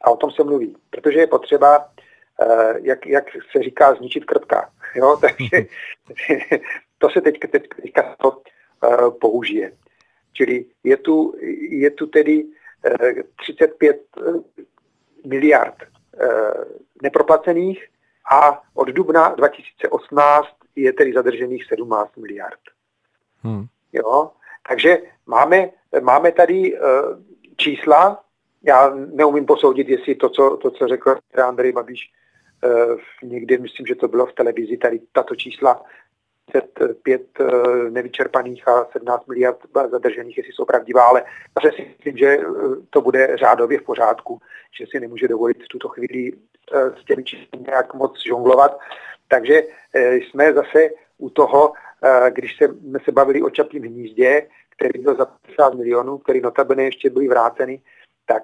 a 0.05 0.11
o 0.11 0.17
tom 0.17 0.31
se 0.31 0.45
mluví, 0.45 0.77
protože 0.91 1.19
je 1.19 1.27
potřeba, 1.27 1.89
e, 2.43 2.75
jak, 2.83 3.07
jak 3.07 3.25
se 3.53 3.63
říká, 3.63 3.95
zničit 3.95 4.25
krtka. 4.25 4.71
Jo, 4.95 5.17
takže 5.21 5.67
to 6.99 7.11
se 7.11 7.21
teď, 7.21 7.39
teď, 7.51 7.63
teďka 7.83 8.17
to 8.21 8.31
uh, 8.31 9.11
použije. 9.21 9.73
Čili 10.33 10.65
je 10.85 10.97
tu, 10.97 11.35
je 11.71 11.91
tu 11.91 12.07
tedy 12.07 12.45
uh, 12.45 13.23
35 13.43 14.03
uh, 14.17 14.43
miliard 15.27 15.75
neproplacených 17.03 17.85
a 18.33 18.63
od 18.75 18.89
dubna 18.89 19.29
2018 19.29 20.49
je 20.77 20.93
tedy 20.93 21.13
zadržených 21.13 21.65
17 21.69 22.17
miliard. 22.17 22.61
Hmm. 23.43 23.67
Jo? 23.93 24.31
Takže 24.69 24.99
máme, 25.27 25.71
máme 26.01 26.33
tady 26.33 26.79
čísla, 27.57 28.24
já 28.67 28.95
neumím 28.95 29.47
posoudit, 29.47 29.89
jestli 29.89 30.15
to, 30.15 30.29
co, 30.29 30.57
to, 30.57 30.71
co 30.71 30.89
řekl 30.89 31.17
Andrej 31.47 31.73
Babiš, 31.73 32.11
uh, 32.65 32.99
někdy, 33.23 33.59
myslím, 33.59 33.87
že 33.87 33.95
to 33.95 34.09
bylo 34.09 34.27
v 34.27 34.33
televizi, 34.33 34.77
tady 34.77 35.01
tato 35.13 35.37
čísla 35.37 35.83
35 36.53 37.23
eh, 37.41 37.91
nevyčerpaných 37.91 38.69
a 38.69 38.85
17 38.93 39.27
miliard 39.27 39.59
zadržených, 39.91 40.37
jestli 40.39 40.53
jsou 40.53 40.65
pravdivá, 40.65 41.05
ale 41.05 41.25
zase 41.55 41.77
si 41.77 41.83
myslím, 41.83 42.17
že 42.17 42.27
eh, 42.27 42.43
to 42.91 43.01
bude 43.01 43.37
řádově 43.37 43.79
v 43.79 43.83
pořádku, 43.83 44.41
že 44.79 44.85
si 44.91 45.01
nemůže 45.01 45.29
dovolit 45.29 45.65
v 45.65 45.69
tuto 45.69 45.89
chvíli 45.89 46.33
eh, 46.33 46.91
s 47.01 47.05
těmi 47.05 47.25
čísly 47.25 47.59
nějak 47.67 47.95
moc 47.95 48.23
žonglovat. 48.27 48.79
Takže 49.29 49.63
jsme 49.95 50.53
zase 50.53 50.91
u 51.19 51.31
toho, 51.31 51.73
když 52.31 52.57
jsme 52.57 52.99
se 53.05 53.13
bavili 53.13 53.43
o 53.43 53.51
Čapím 53.51 53.83
hnízdě, 53.83 54.47
který 54.77 55.03
byl 55.03 55.17
za 55.17 55.25
50 55.25 55.75
milionů, 55.75 56.19
který 56.19 56.41
notabene 56.41 56.83
ještě 56.83 57.11
byly 57.11 57.29
vráceny, 57.29 57.81
tak 58.27 58.43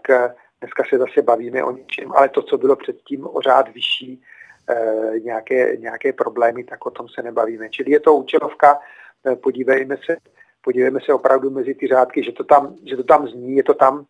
dneska 0.61 0.83
se 0.89 0.99
zase 0.99 1.23
bavíme 1.23 1.65
o 1.65 1.73
něčem, 1.73 2.13
ale 2.13 2.29
to, 2.29 2.43
co 2.43 2.59
bylo 2.59 2.77
předtím 2.77 3.27
o 3.27 3.41
řád 3.41 3.69
vyšší, 3.69 4.23
Eh, 4.71 5.21
nějaké, 5.21 5.77
nějaké 5.77 6.13
problémy, 6.13 6.65
tak 6.65 6.87
o 6.87 6.91
tom 6.91 7.09
se 7.09 7.23
nebavíme. 7.23 7.69
Čili 7.69 7.91
je 7.91 8.01
to 8.01 8.15
účelovka, 8.15 8.79
eh, 9.27 9.37
podívejme 9.37 9.97
se, 9.97 10.17
podívejme 10.61 11.01
se 11.05 11.15
opravdu 11.15 11.51
mezi 11.51 11.75
ty 11.75 11.87
řádky, 11.87 12.25
že 12.25 12.33
to 12.33 12.45
tam, 12.45 12.77
že 12.87 12.97
to 12.97 13.05
tam 13.05 13.29
zní, 13.29 13.57
je 13.57 13.63
to 13.63 13.75
tam, 13.75 14.07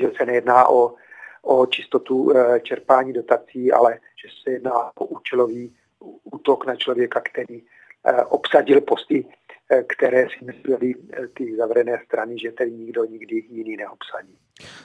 že 0.00 0.10
se 0.16 0.26
nejedná 0.26 0.68
o, 0.68 0.94
o 1.42 1.66
čistotu 1.66 2.32
eh, 2.36 2.60
čerpání 2.60 3.12
dotací, 3.12 3.72
ale 3.72 3.94
že 3.94 4.28
se 4.42 4.50
jedná 4.50 4.90
o 4.96 5.04
účelový 5.04 5.76
útok 6.24 6.66
na 6.66 6.76
člověka, 6.76 7.20
který 7.20 7.62
obsadil 8.28 8.80
posty, 8.80 9.26
které 9.88 10.26
si 10.38 10.44
mysleli 10.44 10.94
ty 11.34 11.56
zavřené 11.56 12.02
strany, 12.04 12.38
že 12.38 12.52
tedy 12.52 12.72
nikdo 12.72 13.04
nikdy 13.04 13.44
jiný 13.50 13.76
neobsadí. 13.76 14.38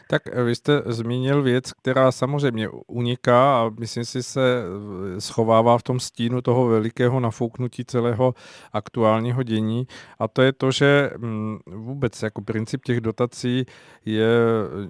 Tak 0.07 0.21
eh, 0.27 0.43
vy 0.43 0.55
jste 0.55 0.81
zmínil 0.85 1.43
věc, 1.43 1.73
která 1.73 2.11
samozřejmě 2.11 2.69
uniká 2.87 3.61
a 3.61 3.69
myslím 3.79 4.05
si 4.05 4.23
se 4.23 4.41
eh, 4.41 5.21
schovává 5.21 5.77
v 5.77 5.83
tom 5.83 5.99
stínu 5.99 6.41
toho 6.41 6.67
velikého 6.67 7.19
nafouknutí 7.19 7.85
celého 7.85 8.33
aktuálního 8.73 9.43
dění 9.43 9.87
a 10.19 10.27
to 10.27 10.41
je 10.41 10.53
to, 10.53 10.71
že 10.71 11.09
mm, 11.17 11.57
vůbec 11.65 12.23
jako 12.23 12.41
princip 12.41 12.81
těch 12.85 13.01
dotací 13.01 13.65
je 14.05 14.27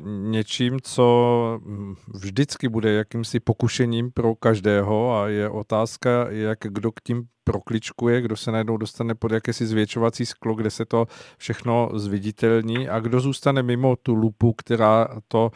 něčím, 0.06 0.80
co 0.82 1.60
mm, 1.64 1.96
vždycky 2.14 2.70
bude 2.70 2.92
jakýmsi 2.92 3.40
pokušením 3.40 4.12
pro 4.12 4.36
každého 4.36 5.18
a 5.18 5.28
je 5.28 5.50
otázka, 5.50 6.28
jak 6.30 6.60
kdo 6.60 6.92
k 6.92 7.02
tím 7.02 7.28
prokličkuje, 7.46 8.22
kdo 8.22 8.36
se 8.38 8.52
najednou 8.52 8.78
dostane 8.78 9.16
pod 9.16 9.32
jakési 9.32 9.66
zvětšovací 9.66 10.26
sklo, 10.26 10.56
kde 10.56 10.70
se 10.70 10.86
to 10.86 11.06
všechno 11.38 11.90
zviditelní. 11.94 12.90
A 12.90 13.00
kdo 13.00 13.20
zůstane 13.20 13.64
mimo 13.64 13.96
tu 13.96 14.16
lupu, 14.16 14.54
která 14.54 15.08
to 15.28 15.52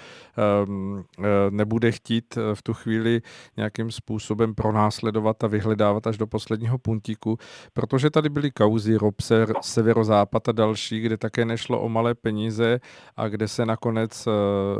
um, 0.67 1.03
nebude 1.49 1.91
chtít 1.91 2.37
eh, 2.37 2.55
v 2.55 2.61
tu 2.61 2.73
chvíli 2.73 3.21
nějakým 3.57 3.91
způsobem 3.91 4.55
pronásledovat 4.55 5.43
a 5.43 5.47
vyhledávat 5.47 6.07
až 6.07 6.17
do 6.17 6.27
posledního 6.27 6.77
puntíku, 6.77 7.37
protože 7.73 8.09
tady 8.09 8.29
byly 8.29 8.51
kauzy 8.51 8.95
Robser, 8.95 9.53
Severozápad 9.61 10.49
a 10.49 10.51
další, 10.51 10.99
kde 10.99 11.17
také 11.17 11.45
nešlo 11.45 11.81
o 11.81 11.89
malé 11.89 12.15
peníze 12.15 12.79
a 13.17 13.27
kde 13.27 13.47
se 13.47 13.65
nakonec 13.65 14.27
uh, 14.27 14.33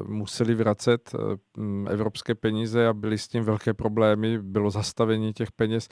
museli 0.08 0.56
vracet 0.56 1.12
uh, 1.14 1.90
evropské 1.90 2.36
peníze 2.36 2.88
a 2.88 2.94
byly 2.94 3.18
s 3.18 3.28
tím 3.28 3.44
velké 3.44 3.74
problémy, 3.74 4.40
bylo 4.40 4.70
zastavení 4.70 5.34
těch 5.34 5.52
peněz. 5.52 5.88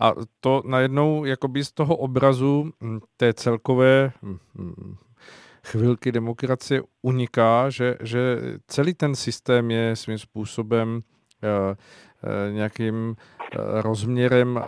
A 0.00 0.12
to 0.40 0.61
najednou 0.64 1.24
jakoby 1.24 1.64
z 1.64 1.72
toho 1.72 1.96
obrazu 1.96 2.72
hm, 2.80 3.00
té 3.16 3.34
celkové 3.34 4.12
hm, 4.22 4.38
hm, 4.58 4.96
chvilky 5.66 6.12
demokracie 6.12 6.82
uniká, 7.02 7.70
že, 7.70 7.96
že 8.00 8.38
celý 8.66 8.94
ten 8.94 9.14
systém 9.14 9.70
je 9.70 9.96
svým 9.96 10.18
způsobem 10.18 10.88
uh, 10.94 11.00
uh, 11.70 12.54
nějakým 12.54 12.94
uh, 13.08 13.14
rozměrem 13.80 14.64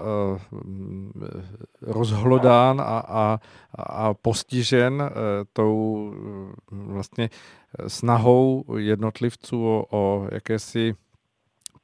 rozhlodán 1.82 2.80
a, 2.80 2.98
a, 2.98 3.38
a 3.78 4.14
postižen 4.14 5.10
tou 5.52 6.14
vlastně 6.70 7.30
snahou 7.86 8.64
jednotlivců 8.76 9.66
o, 9.66 9.86
o 9.90 10.28
jakési 10.32 10.94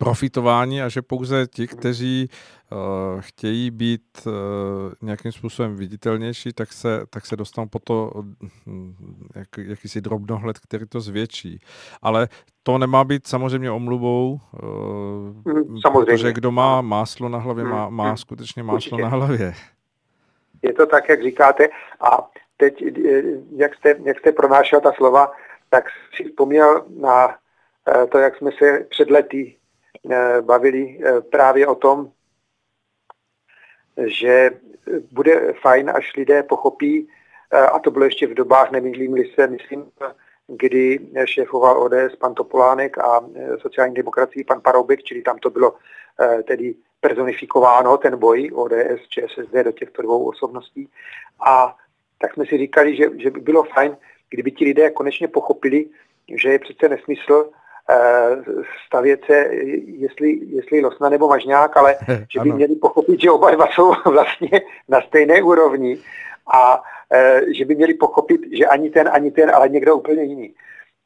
profitování 0.01 0.83
a 0.83 0.89
že 0.89 1.03
pouze 1.03 1.47
ti, 1.47 1.67
kteří 1.67 2.29
uh, 2.29 3.21
chtějí 3.21 3.71
být 3.71 4.03
uh, 4.27 4.33
nějakým 5.03 5.33
způsobem 5.33 5.77
viditelnější, 5.77 6.53
tak 6.53 6.73
se, 6.73 7.07
tak 7.11 7.27
se 7.27 7.37
dostanou 7.37 7.69
po 7.69 7.79
to 7.79 8.13
uh, 8.15 8.25
jak, 9.35 9.49
jakýsi 9.59 10.01
drobnohled, 10.01 10.59
který 10.59 10.87
to 10.87 11.01
zvětší. 11.01 11.61
Ale 12.03 12.29
to 12.63 12.79
nemá 12.79 13.05
být 13.05 13.27
samozřejmě 13.27 13.71
omluvou, 13.71 14.41
uh, 14.63 15.81
samozřejmě. 15.81 15.91
protože 15.91 16.33
kdo 16.33 16.51
má 16.51 16.81
máslo 16.81 17.29
na 17.29 17.39
hlavě, 17.39 17.65
má, 17.65 17.89
má 17.89 18.07
hmm. 18.07 18.17
skutečně 18.17 18.63
máslo 18.63 18.77
Určitě. 18.77 19.03
na 19.03 19.09
hlavě. 19.09 19.53
Je 20.63 20.73
to 20.73 20.87
tak, 20.87 21.09
jak 21.09 21.23
říkáte. 21.23 21.69
A 22.01 22.31
teď, 22.57 22.85
jak 23.57 23.75
jste, 23.75 23.95
jak 24.05 24.19
jste 24.19 24.33
pronášel 24.33 24.81
ta 24.81 24.93
slova, 24.93 25.33
tak 25.71 25.85
si 26.17 26.25
vzpomněl 26.25 26.85
na 27.01 27.37
to, 28.13 28.19
jak 28.19 28.37
jsme 28.37 28.51
se 28.59 28.87
před 28.91 29.11
lety 29.11 29.57
Eh, 29.57 29.60
bavili 30.41 30.99
eh, 31.05 31.21
právě 31.21 31.67
o 31.67 31.75
tom, 31.75 32.13
že 34.07 34.51
bude 35.11 35.53
fajn, 35.53 35.91
až 35.95 36.17
lidé 36.17 36.43
pochopí, 36.43 37.09
eh, 37.53 37.59
a 37.59 37.79
to 37.79 37.91
bylo 37.91 38.05
ještě 38.05 38.27
v 38.27 38.35
dobách, 38.35 38.71
nemýlím 38.71 39.17
se, 39.35 39.47
myslím, 39.47 39.91
kdy 40.49 41.01
šéfoval 41.25 41.83
ODS 41.83 42.17
pan 42.19 42.35
Topolánek 42.35 42.99
a 42.99 43.21
sociální 43.61 43.95
demokracii 43.95 44.45
pan 44.45 44.61
Paroubek, 44.61 45.03
čili 45.03 45.23
tam 45.23 45.39
to 45.39 45.51
bylo 45.51 45.75
tedy 46.45 46.75
personifikováno, 47.01 47.97
ten 47.97 48.17
boj 48.17 48.51
ODS, 48.55 49.09
ČSSD 49.09 49.53
do 49.65 49.73
těchto 49.73 50.03
dvou 50.03 50.29
osobností. 50.29 50.89
A 51.47 51.77
tak 52.19 52.35
jsme 52.35 52.47
si 52.47 52.59
říkali, 52.59 52.97
že, 52.97 53.05
že 53.19 53.31
by 53.31 53.41
bylo 53.41 53.63
fajn, 53.63 53.97
kdyby 54.31 54.51
ti 54.51 54.65
lidé 54.65 54.91
konečně 54.91 55.29
pochopili, 55.29 55.87
že 56.35 56.49
je 56.49 56.59
přece 56.59 56.89
nesmysl 56.89 57.51
Eh, 57.51 57.60
stavět 58.87 59.21
se, 59.27 59.47
jestli, 59.87 60.39
jestli 60.43 60.81
Losna 60.81 61.09
nebo 61.09 61.29
Mažňák, 61.29 61.77
ale 61.77 61.97
že 62.33 62.41
by 62.41 62.53
měli 62.53 62.77
pochopit, 62.77 63.21
že 63.21 63.31
oba 63.31 63.51
dva 63.51 63.67
jsou 63.67 63.93
vlastně 64.11 64.61
na 64.89 65.01
stejné 65.01 65.43
úrovni 65.43 65.99
a 66.55 66.83
eh, 67.13 67.41
že 67.55 67.65
by 67.65 67.75
měli 67.75 67.95
pochopit, 67.95 68.41
že 68.53 68.67
ani 68.67 68.91
ten, 68.91 69.11
ani 69.13 69.31
ten, 69.31 69.51
ale 69.55 69.69
někdo 69.69 69.97
úplně 69.97 70.23
jiný. 70.23 70.55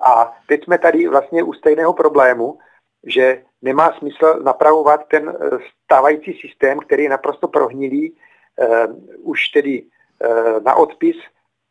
A 0.00 0.36
teď 0.46 0.64
jsme 0.64 0.78
tady 0.78 1.08
vlastně 1.08 1.42
u 1.42 1.52
stejného 1.52 1.92
problému, 1.92 2.58
že 3.06 3.42
nemá 3.62 3.92
smysl 3.98 4.40
napravovat 4.44 5.00
ten 5.08 5.28
eh, 5.28 5.58
stávající 5.84 6.38
systém, 6.40 6.78
který 6.78 7.02
je 7.02 7.10
naprosto 7.10 7.48
prohnilý, 7.48 8.16
už 9.22 9.48
tedy 9.48 9.82
na 10.64 10.74
odpis, 10.74 11.16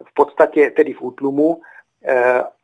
v 0.04 0.14
podstatě 0.14 0.72
tedy 0.72 0.94
v 0.94 1.02
útlumu 1.02 1.62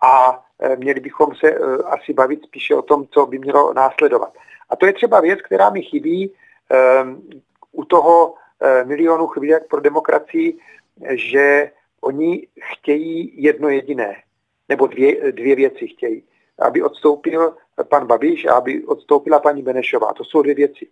a 0.01 0.43
Eh, 0.61 0.75
měli 0.75 0.99
bychom 0.99 1.35
se 1.35 1.51
eh, 1.51 1.77
asi 1.85 2.13
bavit 2.13 2.43
spíše 2.43 2.75
o 2.75 2.81
tom, 2.81 3.07
co 3.11 3.25
by 3.25 3.39
mělo 3.39 3.73
následovat. 3.73 4.33
A 4.69 4.75
to 4.75 4.85
je 4.85 4.93
třeba 4.93 5.19
věc, 5.21 5.41
která 5.41 5.69
mi 5.69 5.81
chybí 5.81 6.31
u 7.71 7.85
toho 7.85 8.33
eh, 8.61 8.83
milionu 8.83 9.27
chvílek 9.27 9.67
pro 9.67 9.81
demokracii, 9.81 10.57
že 11.09 11.71
oni 12.01 12.47
chtějí 12.61 13.43
jedno 13.43 13.69
jediné, 13.69 14.15
nebo 14.69 14.87
dvě, 14.87 15.31
dvě 15.31 15.55
věci 15.55 15.87
chtějí. 15.87 16.23
Aby 16.59 16.83
odstoupil 16.83 17.55
pan 17.89 18.07
Babiš 18.07 18.45
a 18.45 18.53
aby 18.53 18.85
odstoupila 18.85 19.39
paní 19.39 19.61
Benešová. 19.61 20.13
To 20.13 20.23
jsou 20.23 20.41
dvě 20.41 20.55
věci. 20.55 20.87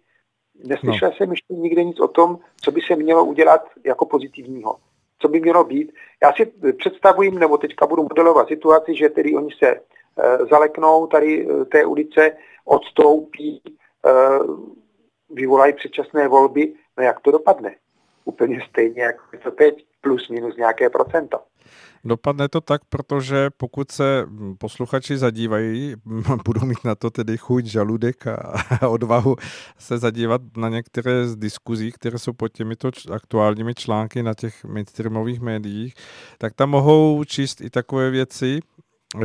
Neslyšel 0.63 1.09
no. 1.09 1.15
jsem 1.15 1.31
ještě 1.31 1.53
nikde 1.53 1.83
nic 1.83 1.99
o 1.99 2.07
tom, 2.07 2.39
co 2.61 2.71
by 2.71 2.81
se 2.81 2.95
mělo 2.95 3.25
udělat 3.25 3.69
jako 3.83 4.05
pozitivního 4.05 4.77
co 5.19 5.27
by 5.27 5.39
mělo 5.39 5.63
být. 5.63 5.93
Já 6.23 6.33
si 6.33 6.45
představuji, 6.77 7.31
nebo 7.31 7.57
teďka 7.57 7.87
budu 7.87 8.03
modelovat 8.03 8.47
situaci, 8.47 8.95
že 8.95 9.09
tedy 9.09 9.35
oni 9.35 9.49
se 9.63 9.67
e, 9.67 9.79
zaleknou 10.49 11.07
tady 11.07 11.47
e, 11.47 11.65
té 11.65 11.85
ulice, 11.85 12.31
odstoupí, 12.65 13.61
e, 13.65 13.71
vyvolají 15.29 15.73
předčasné 15.73 16.27
volby, 16.27 16.73
no 16.97 17.03
jak 17.03 17.19
to 17.19 17.31
dopadne? 17.31 17.75
Úplně 18.25 18.59
stejně 18.69 19.03
jako 19.03 19.23
to 19.43 19.51
teď, 19.51 19.85
plus 20.01 20.29
minus 20.29 20.57
nějaké 20.57 20.89
procento. 20.89 21.39
Dopadne 22.03 22.49
to 22.49 22.61
tak, 22.61 22.81
protože 22.89 23.49
pokud 23.57 23.91
se 23.91 24.25
posluchači 24.57 25.17
zadívají, 25.17 25.95
budou 26.45 26.65
mít 26.65 26.83
na 26.83 26.95
to 26.95 27.09
tedy 27.09 27.37
chuť, 27.37 27.65
žaludek 27.65 28.27
a 28.27 28.87
odvahu 28.87 29.35
se 29.77 29.97
zadívat 29.97 30.41
na 30.57 30.69
některé 30.69 31.27
z 31.27 31.35
diskuzí, 31.35 31.91
které 31.91 32.19
jsou 32.19 32.33
pod 32.33 32.47
těmito 32.47 32.91
aktuálními 33.11 33.75
články 33.75 34.23
na 34.23 34.33
těch 34.33 34.65
mainstreamových 34.65 35.41
médiích, 35.41 35.93
tak 36.37 36.53
tam 36.53 36.69
mohou 36.69 37.23
číst 37.23 37.61
i 37.61 37.69
takové 37.69 38.09
věci, 38.09 38.59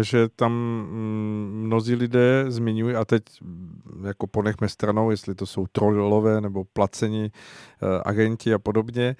že 0.01 0.29
tam 0.29 0.53
mm, 0.53 1.63
mnozí 1.67 1.95
lidé 1.95 2.45
zmiňují, 2.49 2.95
a 2.95 3.05
teď 3.05 3.23
mm, 3.43 4.05
jako 4.07 4.27
ponechme 4.27 4.69
stranou, 4.69 5.11
jestli 5.11 5.35
to 5.35 5.47
jsou 5.47 5.67
trollové 5.73 6.41
nebo 6.41 6.65
placení 6.65 7.33
eh, 7.33 8.03
agenti 8.05 8.55
a 8.55 8.59
podobně, 8.59 9.17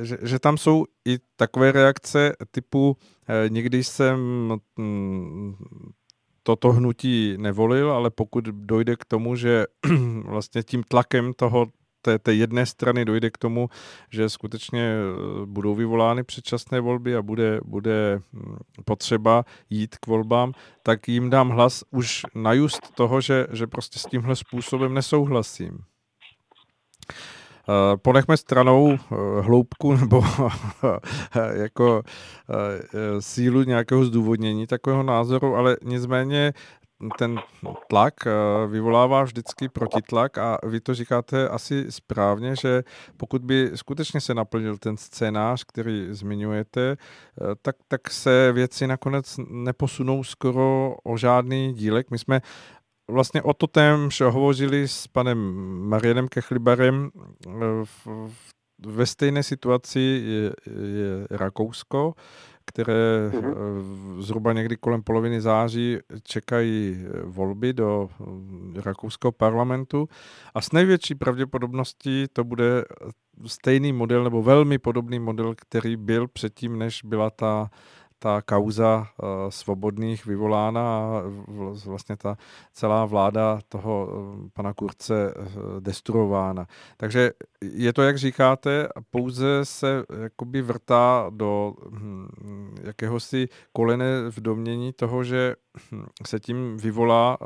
eh, 0.00 0.04
že, 0.04 0.18
že 0.22 0.38
tam 0.38 0.58
jsou 0.58 0.84
i 1.08 1.18
takové 1.36 1.72
reakce 1.72 2.36
typu 2.50 2.96
eh, 3.28 3.48
někdy 3.48 3.84
jsem 3.84 4.18
mm, 4.76 5.54
toto 6.42 6.72
hnutí 6.72 7.34
nevolil, 7.38 7.92
ale 7.92 8.10
pokud 8.10 8.44
dojde 8.44 8.96
k 8.96 9.04
tomu, 9.04 9.36
že 9.36 9.66
vlastně 10.24 10.62
tím 10.62 10.82
tlakem 10.82 11.32
toho 11.32 11.66
té, 12.02 12.18
té 12.18 12.34
jedné 12.34 12.66
strany 12.66 13.04
dojde 13.04 13.30
k 13.30 13.38
tomu, 13.38 13.68
že 14.10 14.28
skutečně 14.28 14.92
eh, 14.92 15.46
budou 15.46 15.74
vyvolány 15.74 16.22
předčasné 16.22 16.80
volby 16.80 17.16
a 17.16 17.22
bude, 17.22 17.60
bude 17.64 18.20
hm, 18.32 18.56
potřeba 18.84 19.44
jít 19.70 19.96
k 19.96 20.06
volbám, 20.06 20.52
tak 20.82 21.08
jim 21.08 21.30
dám 21.30 21.48
hlas 21.48 21.84
už 21.90 22.22
na 22.34 22.52
just 22.52 22.94
toho, 22.94 23.20
že, 23.20 23.46
že 23.52 23.66
prostě 23.66 23.98
s 23.98 24.06
tímhle 24.06 24.36
způsobem 24.36 24.94
nesouhlasím. 24.94 25.78
Eh, 27.70 27.96
ponechme 27.96 28.36
stranou 28.36 28.92
eh, 28.92 29.16
hloubku 29.40 29.96
nebo 30.00 30.24
jako 31.52 32.02
sílu 33.20 33.62
nějakého 33.62 34.04
zdůvodnění 34.04 34.66
takového 34.66 35.02
názoru, 35.02 35.56
ale 35.56 35.76
nicméně 35.82 36.52
ten 37.18 37.40
tlak 37.88 38.14
eh, 38.26 38.30
vyvolává 38.66 39.22
vždycky 39.22 39.68
protitlak 39.68 40.38
a 40.38 40.58
vy 40.66 40.80
to 40.80 40.94
říkáte 40.94 41.48
asi 41.48 41.92
správně, 41.92 42.56
že 42.56 42.82
pokud 43.16 43.42
by 43.42 43.70
skutečně 43.74 44.20
se 44.20 44.34
naplnil 44.34 44.78
ten 44.78 44.96
scénář, 44.96 45.64
který 45.64 46.06
zmiňujete, 46.10 46.90
eh, 46.90 47.44
tak, 47.62 47.76
tak 47.88 48.10
se 48.10 48.52
věci 48.52 48.86
nakonec 48.86 49.36
neposunou 49.48 50.24
skoro 50.24 50.96
o 51.04 51.16
žádný 51.16 51.74
dílek. 51.74 52.10
My 52.10 52.18
jsme 52.18 52.40
vlastně 53.10 53.42
o 53.42 53.54
to 53.54 53.66
témž 53.66 54.20
hovořili 54.20 54.88
s 54.88 55.06
panem 55.06 55.38
Marianem 55.88 56.28
Kechlibarem 56.28 57.10
v, 57.84 58.06
v 58.06 58.52
ve 58.86 59.06
stejné 59.06 59.42
situaci 59.42 60.00
je, 60.00 60.52
je 60.66 61.26
Rakousko, 61.30 62.14
které 62.70 63.30
mm-hmm. 63.30 64.20
zhruba 64.20 64.52
někdy 64.52 64.76
kolem 64.76 65.02
poloviny 65.02 65.40
září 65.40 65.98
čekají 66.22 67.04
volby 67.24 67.72
do 67.72 68.08
rakouského 68.84 69.32
parlamentu 69.32 70.08
a 70.54 70.60
s 70.60 70.72
největší 70.72 71.14
pravděpodobností 71.14 72.26
to 72.32 72.44
bude 72.44 72.84
stejný 73.46 73.92
model 73.92 74.24
nebo 74.24 74.42
velmi 74.42 74.78
podobný 74.78 75.18
model, 75.18 75.54
který 75.56 75.96
byl 75.96 76.28
předtím, 76.28 76.78
než 76.78 77.02
byla 77.04 77.30
ta 77.30 77.70
ta 78.22 78.42
kauza 78.42 78.98
uh, 79.00 79.28
svobodných 79.48 80.26
vyvolána 80.26 80.80
a 80.80 81.22
vlastně 81.86 82.16
ta 82.16 82.36
celá 82.72 83.04
vláda 83.04 83.58
toho 83.68 84.06
uh, 84.06 84.48
pana 84.52 84.74
Kurce 84.74 85.34
uh, 85.34 85.80
destruována. 85.80 86.66
Takže 86.96 87.30
je 87.62 87.92
to, 87.92 88.02
jak 88.02 88.18
říkáte, 88.18 88.88
pouze 89.10 89.64
se 89.64 90.04
jakoby 90.22 90.62
vrtá 90.62 91.26
do 91.30 91.74
hm, 91.90 92.74
jakéhosi 92.82 93.48
kolene 93.72 94.30
v 94.30 94.40
domění 94.40 94.92
toho, 94.92 95.24
že 95.24 95.56
hm, 95.92 96.06
se 96.26 96.40
tím 96.40 96.76
vyvolá 96.76 97.38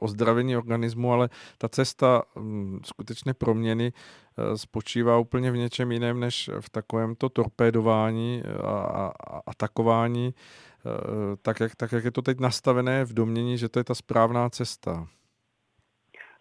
ozdravení 0.00 0.56
organismu, 0.56 1.12
ale 1.12 1.28
ta 1.58 1.68
cesta 1.68 2.22
hm, 2.36 2.80
skutečné 2.84 3.34
proměny 3.34 3.92
Eh, 3.92 4.21
spočívá 4.54 5.18
úplně 5.18 5.50
v 5.50 5.56
něčem 5.56 5.92
jiném, 5.92 6.20
než 6.20 6.50
v 6.60 6.70
takovémto 6.70 7.28
torpédování 7.28 8.42
a, 8.64 9.12
a 9.30 9.40
atakování, 9.46 10.34
eh, 10.34 11.36
tak 11.42 11.60
jak, 11.60 11.74
tak 11.76 11.92
jak 11.92 12.04
je 12.04 12.10
to 12.10 12.22
teď 12.22 12.40
nastavené 12.40 13.04
v 13.04 13.12
domění, 13.12 13.58
že 13.58 13.68
to 13.68 13.78
je 13.80 13.84
ta 13.84 13.94
správná 13.94 14.50
cesta. 14.50 15.06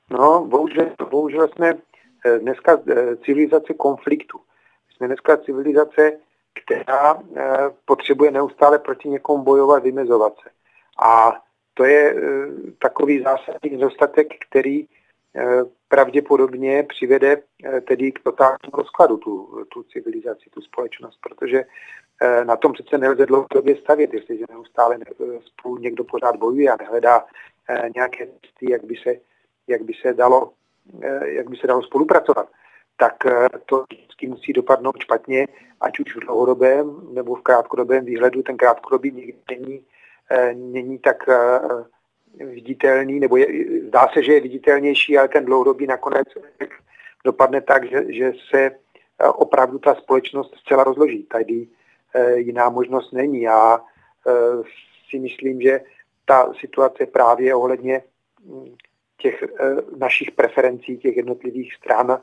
No, 0.10 0.46
bohužel, 0.46 0.90
bohužel 1.10 1.48
jsme 1.48 1.74
eh, 2.26 2.40
dneska 2.40 2.82
civilizace 3.26 3.74
konfliktu. 3.74 4.40
Jsme 4.96 5.08
dneska 5.08 5.38
civilizace, 5.38 6.12
která 6.64 7.24
potřebuje 7.86 8.32
neustále 8.32 8.80
proti 8.80 9.10
někomu 9.10 9.44
bojovat, 9.44 9.84
vymezovat 9.84 10.34
se. 10.44 10.50
A 11.04 11.32
to 11.74 11.84
je 11.84 12.16
takový 12.82 13.24
zásadní 13.24 13.70
nedostatek, 13.72 14.28
který 14.50 14.88
Eh, 14.88 14.88
pravděpodobně 15.88 16.84
přivede 16.84 17.38
eh, 17.66 17.82
tedy 17.82 18.12
k 18.12 18.24
totálnímu 18.24 18.74
rozkladu 18.74 19.18
tu, 19.18 19.66
tu 19.74 19.84
civilizaci, 19.84 20.50
tu 20.50 20.62
společnost, 20.62 21.20
protože 21.22 21.64
eh, 22.22 22.46
na 22.46 22.56
tom 22.56 22.74
přece 22.74 22.98
nelze 22.98 23.26
dlouhodobě 23.26 23.76
stavět, 23.76 24.14
jestliže 24.14 24.46
neustále 24.50 24.98
spolu 25.46 25.78
někdo 25.78 26.04
pořád 26.04 26.36
bojuje 26.36 26.72
a 26.72 26.78
nehledá 26.80 27.26
nějaké 27.96 28.26
cesty, 28.28 28.72
jak 28.72 28.84
by 28.84 28.96
se, 28.96 29.16
jak 29.68 29.82
by 29.82 29.94
se 30.02 30.14
dalo, 30.14 30.54
jak 31.26 31.50
by 31.50 31.58
se 31.58 31.68
dalo 31.68 31.84
spolupracovat, 31.84 32.50
tak 32.98 33.14
to 33.66 33.84
vždycky 33.92 34.28
musí 34.28 34.54
dopadnout 34.54 34.96
špatně, 35.00 35.48
ať 35.82 36.00
už 36.00 36.16
v 36.16 36.20
dlouhodobém 36.20 37.14
nebo 37.14 37.36
v 37.36 37.42
krátkodobém 37.42 38.06
výhledu. 38.06 38.44
Ten 38.44 38.58
krátkodobý 38.58 39.12
nikdy 39.12 39.36
není, 39.52 39.86
není 40.54 41.00
tak 41.00 41.30
viditelný, 42.40 43.20
nebo 43.20 43.38
je, 43.38 43.48
zdá 43.88 44.08
se, 44.14 44.24
že 44.24 44.34
je 44.34 44.42
viditelnější, 44.42 45.18
ale 45.18 45.28
ten 45.28 45.46
dlouhodobý 45.46 45.88
nakonec 45.88 46.28
dopadne 47.26 47.62
tak, 47.62 47.90
že, 47.90 48.14
že 48.14 48.32
se 48.50 48.62
eh, 48.62 49.28
opravdu 49.28 49.80
ta 49.80 49.96
společnost 49.96 50.56
zcela 50.58 50.84
rozloží. 50.84 51.24
Tady 51.24 51.68
e, 52.14 52.40
jiná 52.40 52.70
možnost 52.70 53.12
není. 53.12 53.42
Já 53.42 53.78
e, 53.78 54.32
si 55.10 55.20
myslím, 55.20 55.62
že 55.62 55.82
ta 56.26 56.54
situace 56.60 57.06
právě 57.06 57.56
ohledně 57.56 58.04
hm, 58.46 58.76
těch 59.18 59.44
našich 59.98 60.32
preferencí, 60.32 60.98
těch 60.98 61.18
jednotlivých 61.18 61.74
stran, 61.74 62.22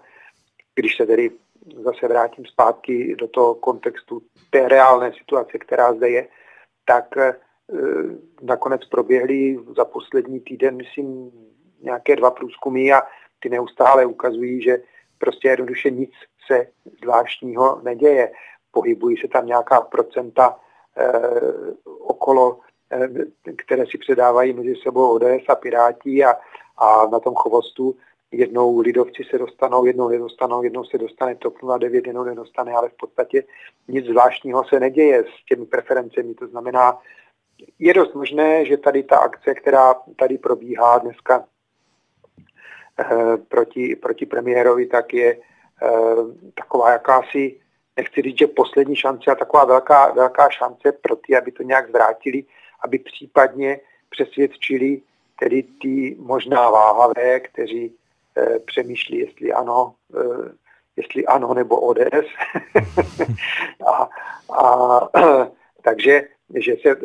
když 0.75 0.97
se 0.97 1.07
tedy 1.07 1.31
zase 1.85 2.09
vrátím 2.09 2.45
zpátky 2.45 3.17
do 3.19 3.29
toho 3.29 3.55
kontextu 3.55 4.23
té 4.51 4.69
reálné 4.69 5.13
situace, 5.13 5.59
která 5.59 5.93
zde 5.93 6.09
je, 6.09 6.29
tak 6.85 7.05
Eh, 7.17 7.35
nakonec 8.43 8.85
proběhly 8.85 9.59
za 9.77 9.85
poslední 9.85 10.41
týden, 10.41 10.77
myslím, 10.77 11.33
nějaké 11.81 12.17
dva 12.17 12.31
průzkumy 12.31 12.93
a 12.93 13.03
ty 13.41 13.49
neustále 13.49 14.07
ukazují, 14.07 14.63
že 14.63 14.79
prostě 15.19 15.49
jednoduše 15.49 15.91
nic 15.91 16.11
se 16.47 16.67
zvláštního 17.03 17.81
neděje. 17.83 18.33
Pohybují 18.71 19.17
se 19.17 19.29
tam 19.29 19.47
nějaká 19.47 19.81
procenta 19.81 20.57
eh, 20.97 21.31
okolo, 22.01 22.61
eh, 22.91 23.09
které 23.57 23.87
si 23.87 23.99
předávají 23.99 24.53
mezi 24.53 24.75
sebou 24.77 25.11
ODS 25.11 25.49
a 25.49 25.55
Piráti 25.55 26.25
a, 26.25 26.35
a 26.77 27.07
na 27.07 27.21
tom 27.21 27.35
chovostu 27.35 27.97
jednou 28.31 28.81
lidovci 28.81 29.25
se 29.31 29.39
dostanou, 29.39 29.85
jednou 29.85 30.09
nedostanou, 30.09 30.63
jednou 30.63 30.85
se 30.85 30.99
dostane 30.99 31.35
TOP 31.35 31.55
09, 31.79 32.07
jednou 32.07 32.25
nedostane, 32.25 32.73
ale 32.73 32.89
v 32.89 32.97
podstatě 32.97 33.45
nic 33.89 34.07
zvláštního 34.07 34.65
se 34.65 34.81
neděje 34.81 35.25
s 35.25 35.45
těmi 35.49 35.67
preferencemi. 35.67 36.35
To 36.35 36.47
znamená, 36.47 36.99
je 37.79 37.95
dost 37.95 38.15
možné, 38.15 38.65
že 38.65 38.77
tady 38.77 39.03
ta 39.03 39.19
akce, 39.19 39.55
která 39.55 39.95
tady 40.17 40.39
probíhá 40.39 40.99
dneska 40.99 41.45
eh, 43.01 43.37
proti, 43.49 43.97
proti 43.97 44.27
premiérovi, 44.27 44.87
tak 44.87 45.15
je 45.15 45.37
eh, 45.37 45.89
taková 46.55 46.93
jakási, 46.93 47.61
nechci 47.97 48.23
říct, 48.23 48.39
že 48.39 48.47
poslední 48.47 48.97
šance, 48.97 49.31
a 49.31 49.35
taková 49.35 49.65
velká, 49.65 50.13
velká 50.13 50.51
šance 50.51 50.93
pro 50.93 51.17
ty, 51.17 51.37
aby 51.37 51.53
to 51.53 51.63
nějak 51.63 51.89
zvrátili, 51.89 52.45
aby 52.85 52.99
případně 52.99 53.81
přesvědčili 54.11 55.01
tedy 55.39 55.63
ty 55.63 56.17
možná 56.19 56.71
váhavé, 56.71 57.41
kteří 57.41 57.97
eh, 58.37 58.59
přemýšlí, 58.59 59.19
jestli 59.19 59.53
ano, 59.53 59.95
jestli 60.97 61.27
ano 61.27 61.55
nebo 61.55 61.81
ODS. 61.81 62.27
a, 63.87 64.09
a, 64.55 65.01
takže 65.83 66.29
že 66.55 66.77
se 66.83 66.97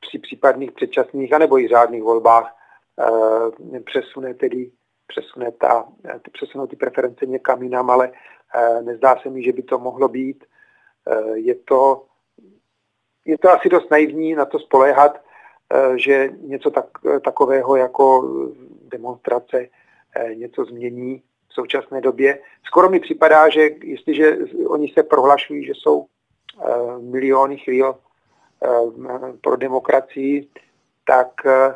při 0.00 0.18
případných 0.18 0.72
předčasných 0.72 1.32
anebo 1.32 1.58
i 1.58 1.68
řádných 1.68 2.02
volbách 2.02 2.56
e, 3.76 3.80
přesune 3.80 4.34
tedy 4.34 4.70
přesune, 5.06 5.52
ta, 5.52 5.88
přesunou 6.32 6.66
ty 6.66 6.76
preference 6.76 7.26
někam 7.26 7.62
jinam, 7.62 7.90
ale 7.90 8.12
e, 8.54 8.82
nezdá 8.82 9.16
se 9.22 9.30
mi, 9.30 9.42
že 9.42 9.52
by 9.52 9.62
to 9.62 9.78
mohlo 9.78 10.08
být. 10.08 10.44
Je, 11.34 11.54
to, 11.54 12.06
je 13.24 13.38
to 13.38 13.50
asi 13.50 13.68
dost 13.68 13.90
naivní 13.90 14.34
na 14.34 14.44
to 14.44 14.58
spoléhat, 14.58 15.24
že 15.96 16.28
něco 16.40 16.70
tak, 16.70 16.86
takového 17.24 17.76
jako 17.76 18.28
demonstrace 18.82 19.68
něco 20.34 20.64
změní 20.64 21.22
v 21.48 21.54
současné 21.54 22.00
době. 22.00 22.38
Skoro 22.66 22.90
mi 22.90 23.00
připadá, 23.00 23.48
že 23.48 23.70
jestliže 23.82 24.38
oni 24.66 24.88
se 24.88 25.02
prohlašují, 25.02 25.64
že 25.64 25.72
jsou 25.74 26.06
miliony 27.00 27.58
chvíl 27.58 27.94
Eh, 27.94 28.09
pro 29.40 29.56
demokracii, 29.56 30.48
tak 31.06 31.46
eh, 31.46 31.74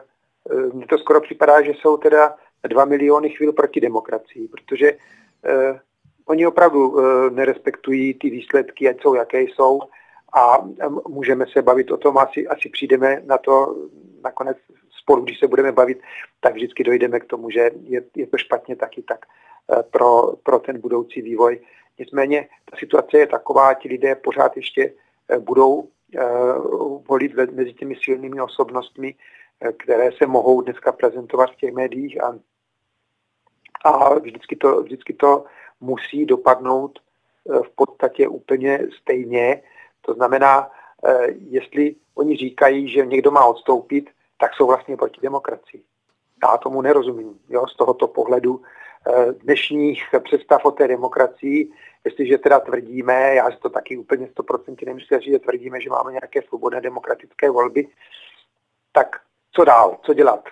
mně 0.73 0.87
to 0.87 0.99
skoro 0.99 1.21
připadá, 1.21 1.63
že 1.63 1.73
jsou 1.73 1.97
teda 1.97 2.37
dva 2.69 2.85
miliony 2.85 3.31
chvíl 3.31 3.53
proti 3.53 3.81
demokracii, 3.81 4.49
protože 4.49 4.93
eh, 5.45 5.81
oni 6.27 6.47
opravdu 6.47 6.97
nerespektují 7.31 8.15
ty 8.15 8.31
výsledky, 8.31 8.89
ať 8.89 9.03
jsou, 9.03 9.15
jaké 9.15 9.41
jsou 9.43 9.81
a 10.35 10.59
můžeme 11.09 11.45
se 11.53 11.63
bavit 11.63 11.91
o 11.91 11.97
tom, 11.97 12.19
asi, 12.19 12.47
asi 12.47 12.69
přijdeme 12.69 13.23
na 13.27 13.39
to 13.39 13.77
nakonec 14.25 14.57
spolu, 15.01 15.23
když 15.23 15.39
se 15.39 15.47
budeme 15.47 15.73
bavit, 15.73 16.01
tak 16.41 16.55
vždycky 16.55 16.85
dojdeme 16.85 17.21
k 17.21 17.25
tomu, 17.25 17.51
že 17.51 17.71
je, 17.83 18.03
je 18.17 18.27
to 18.27 18.39
špatně 18.39 18.77
taky 18.77 19.03
tak 19.03 19.27
pro, 19.91 20.33
pro 20.43 20.59
ten 20.59 20.81
budoucí 20.81 21.23
vývoj. 21.23 21.61
Nicméně 21.99 22.49
ta 22.71 22.77
situace 22.77 23.19
je 23.19 23.27
taková, 23.27 23.75
ti 23.75 23.89
lidé 23.89 24.15
pořád 24.15 24.57
ještě 24.57 24.93
budou 25.39 25.83
Eh, 25.83 25.93
volit 27.08 27.34
mezi 27.52 27.73
těmi 27.73 27.97
silnými 28.05 28.41
osobnostmi, 28.41 29.15
eh, 29.60 29.73
které 29.73 30.12
se 30.12 30.26
mohou 30.26 30.60
dneska 30.60 30.92
prezentovat 30.92 31.50
v 31.50 31.57
těch 31.57 31.74
médiích 31.74 32.24
a, 32.24 32.39
a 33.84 34.15
vždycky, 34.18 34.57
to, 34.57 34.83
vždycky 34.83 35.12
to 35.12 35.44
musí 35.81 36.26
dopadnout 36.26 36.99
eh, 36.99 37.58
v 37.58 37.70
podstatě 37.74 38.28
úplně 38.28 38.81
stejně. 39.00 39.62
To 40.00 40.15
znamená, 40.15 40.70
jestli 41.50 41.97
oni 42.15 42.36
říkají, 42.36 42.89
že 42.89 43.07
někdo 43.07 43.31
má 43.31 43.44
odstoupit, 43.44 44.10
tak 44.39 44.55
jsou 44.55 44.66
vlastně 44.66 44.97
proti 44.97 45.20
demokracii. 45.20 45.83
Já 46.42 46.57
tomu 46.57 46.83
nerozumím. 46.83 47.39
Jo? 47.49 47.66
Z 47.66 47.76
tohoto 47.76 48.08
pohledu 48.08 48.62
dnešních 49.42 50.05
představ 50.24 50.65
o 50.65 50.70
té 50.70 50.89
demokracii 50.89 51.70
Jestliže 52.05 52.39
teda 52.39 52.60
tvrdíme, 52.60 53.34
já 53.34 53.50
si 53.50 53.57
to 53.57 53.70
taky 53.70 53.97
úplně 53.97 54.26
100% 54.26 54.86
nemyslím, 54.86 55.20
že 55.20 55.39
tvrdíme, 55.39 55.81
že 55.81 55.91
máme 55.91 56.12
nějaké 56.12 56.42
svobodné 56.42 56.81
demokratické 56.81 57.50
volby, 57.50 57.89
tak 58.92 59.20
co 59.52 59.65
dál, 59.65 59.99
co 60.02 60.15
dělat? 60.15 60.44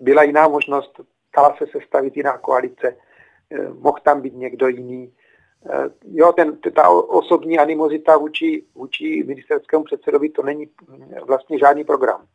Byla 0.00 0.22
jiná 0.22 0.48
možnost, 0.48 1.00
stala 1.28 1.56
se 1.56 1.66
sestavit 1.66 2.16
jiná 2.16 2.38
koalice, 2.38 2.96
eh, 3.50 3.68
mohl 3.68 3.98
tam 4.02 4.20
být 4.20 4.34
někdo 4.34 4.68
jiný. 4.68 5.14
Eh, 5.70 5.90
jo, 6.04 6.32
ten, 6.32 6.56
ta 6.56 6.88
osobní 6.88 7.58
animozita 7.58 8.16
vůči, 8.16 8.64
vůči 8.74 9.24
ministerskému 9.26 9.84
předsedovi, 9.84 10.28
to 10.28 10.42
není 10.42 10.70
vlastně 11.26 11.58
žádný 11.58 11.84
program. 11.84 12.26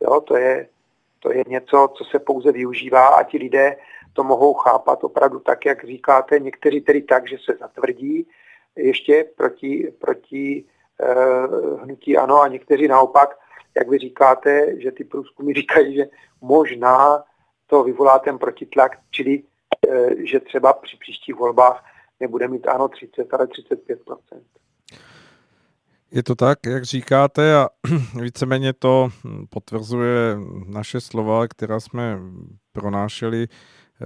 Jo, 0.00 0.20
to 0.20 0.36
je, 0.36 0.68
to 1.20 1.32
je 1.32 1.44
něco, 1.48 1.88
co 1.96 2.04
se 2.04 2.18
pouze 2.18 2.52
využívá 2.52 3.06
a 3.06 3.22
ti 3.22 3.38
lidé 3.38 3.76
to 4.14 4.24
mohou 4.24 4.54
chápat 4.54 5.04
opravdu 5.04 5.38
tak, 5.40 5.66
jak 5.66 5.84
říkáte, 5.84 6.38
někteří 6.38 6.80
tedy 6.80 7.02
tak, 7.02 7.28
že 7.28 7.36
se 7.44 7.56
zatvrdí 7.60 8.28
ještě 8.76 9.24
proti, 9.36 9.92
proti 9.98 10.64
uh, 10.64 11.82
hnutí 11.82 12.16
ano 12.16 12.40
a 12.40 12.48
někteří 12.48 12.88
naopak, 12.88 13.38
jak 13.76 13.88
vy 13.88 13.98
říkáte, 13.98 14.80
že 14.80 14.92
ty 14.92 15.04
průzkumy 15.04 15.52
říkají, 15.54 15.94
že 15.94 16.04
možná 16.40 17.24
to 17.66 17.84
vyvolá 17.84 18.18
ten 18.18 18.38
protitlak, 18.38 18.98
čili 19.10 19.42
že 20.24 20.40
třeba 20.40 20.72
při 20.72 20.96
příštích 20.96 21.34
volbách 21.34 21.84
nebude 22.20 22.48
mít 22.48 22.66
ano 22.66 22.88
30, 22.88 23.34
ale 23.34 23.46
35% 23.46 24.16
je 26.14 26.22
to 26.22 26.34
tak, 26.34 26.58
jak 26.66 26.84
říkáte 26.84 27.56
a 27.56 27.68
víceméně 28.20 28.72
to 28.72 29.08
potvrzuje 29.50 30.36
naše 30.66 31.00
slova, 31.00 31.48
která 31.48 31.80
jsme 31.80 32.18
pronášeli. 32.72 33.48
eh, 33.50 33.56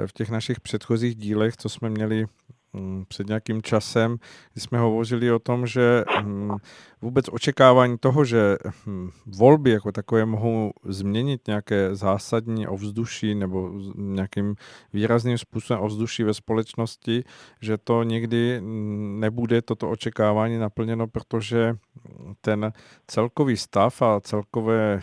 v 0.07 0.13
těch 0.13 0.31
našich 0.31 0.61
předchozích 0.61 1.15
dílech, 1.15 1.57
co 1.57 1.69
jsme 1.69 1.91
měli 1.91 2.27
Mm, 2.73 3.05
před 3.09 3.27
nějakým 3.27 3.63
časem, 3.63 4.17
kdy 4.53 4.61
jsme 4.61 4.79
hovořili 4.79 5.33
o 5.33 5.39
tom, 5.39 5.67
že 5.67 6.05
mm, 6.23 6.57
vůbec 7.03 7.27
očekávání 7.29 7.99
toho, 7.99 8.25
že 8.25 8.57
hm, 8.87 9.11
volby 9.27 9.71
jako 9.71 9.93
takové 9.93 10.27
mohou 10.27 10.73
změnit 10.85 11.47
nějaké 11.47 11.95
zásadní 11.95 12.67
ovzduší 12.67 13.35
nebo 13.35 13.71
nějakým 13.95 14.55
výrazným 14.93 15.39
způsobem 15.39 15.83
ovzduší 15.83 16.23
ve 16.23 16.35
společnosti, 16.35 17.25
že 17.61 17.79
to 17.79 18.03
někdy 18.03 18.61
nebude 19.21 19.63
toto 19.63 19.91
očekávání 19.91 20.59
naplněno, 20.59 21.07
protože 21.07 21.77
ten 22.41 22.73
celkový 23.07 23.57
stav 23.57 24.03
a 24.03 24.21
celkové 24.21 25.01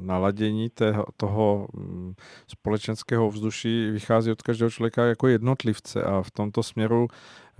naladění 0.00 0.70
toho 1.16 1.68
hm, 1.76 2.14
společenského 2.48 3.26
ovzduší 3.26 3.90
vychází 3.90 4.32
od 4.32 4.42
každého 4.42 4.70
člověka 4.70 5.04
jako 5.04 5.28
jednotlivce 5.28 6.02
a 6.02 6.22
v 6.22 6.30
tomto 6.30 6.62
směru 6.62 7.08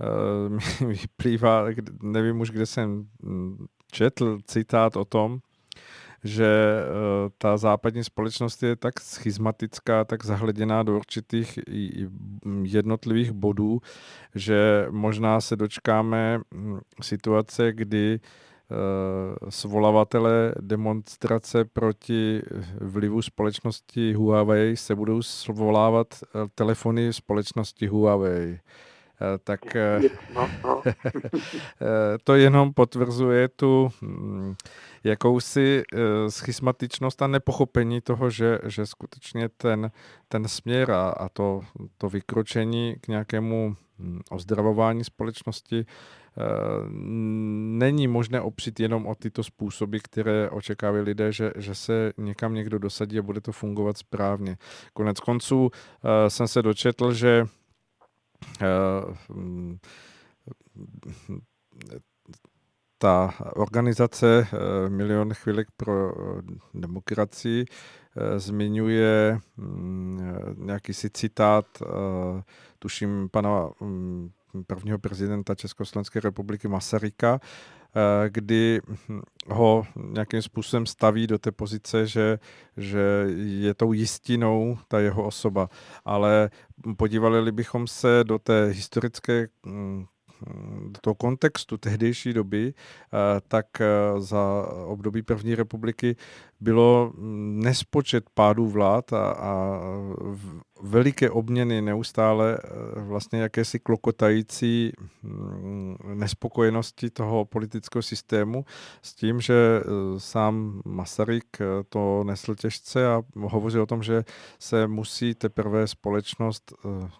uh, 0.81 0.87
vyplývá, 0.87 1.65
nevím 2.01 2.39
už, 2.39 2.51
kde 2.51 2.65
jsem 2.65 3.07
hm, 3.23 3.65
četl 3.91 4.39
citát 4.45 4.95
o 4.95 5.05
tom, 5.05 5.39
že 6.23 6.83
uh, 6.83 7.29
ta 7.37 7.57
západní 7.57 8.03
společnost 8.03 8.63
je 8.63 8.75
tak 8.75 8.99
schizmatická, 8.99 10.05
tak 10.05 10.25
zahleděná 10.25 10.83
do 10.83 10.95
určitých 10.95 11.59
jednotlivých 12.63 13.31
bodů, 13.31 13.81
že 14.35 14.87
možná 14.89 15.41
se 15.41 15.55
dočkáme 15.55 16.39
hm, 16.53 16.79
situace, 17.01 17.73
kdy 17.73 18.19
Eh, 18.71 19.51
svolavatele 19.51 20.55
demonstrace 20.61 21.65
proti 21.65 22.41
vlivu 22.81 23.21
společnosti 23.21 24.13
Huawei 24.13 24.77
se 24.77 24.95
budou 24.95 25.21
svolávat 25.21 26.07
eh, 26.23 26.27
telefony 26.55 27.13
společnosti 27.13 27.87
Huawei. 27.87 28.59
Eh, 29.21 29.37
tak 29.43 29.59
no, 30.35 30.49
no. 30.63 30.81
to 32.23 32.35
jenom 32.35 32.73
potvrzuje 32.73 33.47
tu 33.47 33.89
hm, 34.01 34.55
jakousi 35.03 35.83
schismatičnost 36.27 37.21
a 37.21 37.27
nepochopení 37.27 38.01
toho, 38.01 38.29
že, 38.29 38.59
že 38.63 38.85
skutečně 38.85 39.49
ten, 39.49 39.91
ten 40.27 40.47
směr 40.47 40.91
a, 40.91 41.09
a 41.09 41.29
to, 41.29 41.61
to 41.97 42.09
vykročení 42.09 42.95
k 43.01 43.07
nějakému 43.07 43.75
hm, 43.99 44.19
ozdravování 44.29 45.03
společnosti 45.03 45.85
Eh, 46.37 46.89
není 47.77 48.07
možné 48.07 48.41
opřít 48.41 48.79
jenom 48.79 49.05
o 49.05 49.15
tyto 49.15 49.43
způsoby, 49.43 49.97
které 50.03 50.49
očekávají 50.49 51.03
lidé, 51.03 51.31
že, 51.31 51.51
že 51.57 51.75
se 51.75 52.13
někam 52.17 52.53
někdo 52.53 52.79
dosadí 52.79 53.19
a 53.19 53.21
bude 53.21 53.41
to 53.41 53.51
fungovat 53.51 53.97
správně. 53.97 54.57
Konec 54.93 55.19
konců 55.19 55.69
eh, 55.73 56.29
jsem 56.29 56.47
se 56.47 56.61
dočetl, 56.61 57.13
že 57.13 57.45
eh, 57.45 57.60
ta 62.97 63.33
organizace 63.55 64.47
Milion 64.87 65.33
chvílek 65.33 65.67
pro 65.77 66.13
demokracii 66.73 67.65
zmiňuje 68.37 69.39
mm, 69.57 70.19
nějaký 70.57 70.93
si 70.93 71.09
citát, 71.09 71.65
tuším 72.79 73.29
pana 73.29 73.69
mm, 73.81 74.29
prvního 74.67 74.99
prezidenta 74.99 75.55
Československé 75.55 76.19
republiky 76.19 76.67
Masaryka, 76.67 77.39
eh, 77.43 77.80
kdy 78.27 78.81
ho 79.47 79.83
nějakým 79.95 80.41
způsobem 80.41 80.85
staví 80.85 81.27
do 81.27 81.39
té 81.39 81.51
pozice, 81.51 82.07
že, 82.07 82.39
že 82.77 83.25
je 83.35 83.73
tou 83.73 83.93
jistinou 83.93 84.77
ta 84.87 84.99
jeho 84.99 85.23
osoba. 85.23 85.69
Ale 86.05 86.49
podívali 86.97 87.51
bychom 87.51 87.87
se 87.87 88.23
do 88.23 88.39
té 88.39 88.65
historické 88.65 89.47
mm, 89.65 90.05
do 90.87 90.99
toho 91.01 91.15
kontextu 91.15 91.77
tehdejší 91.77 92.33
doby, 92.33 92.73
eh, 92.73 93.41
tak 93.47 93.81
eh, 93.81 93.85
za 94.17 94.67
období 94.85 95.21
první 95.21 95.55
republiky 95.55 96.15
bylo 96.59 97.13
mm, 97.15 97.59
nespočet 97.63 98.23
pádů 98.33 98.67
vlád 98.67 99.13
a, 99.13 99.31
a 99.31 99.79
veliké 100.81 101.29
obměny 101.29 101.81
neustále 101.81 102.57
eh, 102.57 103.01
vlastně 103.01 103.39
jakési 103.39 103.79
klokotající 103.79 104.91
mm, 105.23 105.95
nespokojenosti 106.13 107.09
toho 107.09 107.45
politického 107.45 108.01
systému 108.03 108.65
s 109.01 109.15
tím, 109.15 109.41
že 109.41 109.81
sám 110.17 110.81
Masaryk 110.85 111.57
to 111.89 112.23
nesl 112.23 112.55
těžce 112.55 113.07
a 113.07 113.21
hovoří 113.35 113.79
o 113.79 113.85
tom, 113.85 114.03
že 114.03 114.23
se 114.59 114.87
musí 114.87 115.35
teprve 115.35 115.87
společnost 115.87 116.73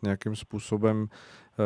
nějakým 0.03 0.35
způsobem 0.35 1.07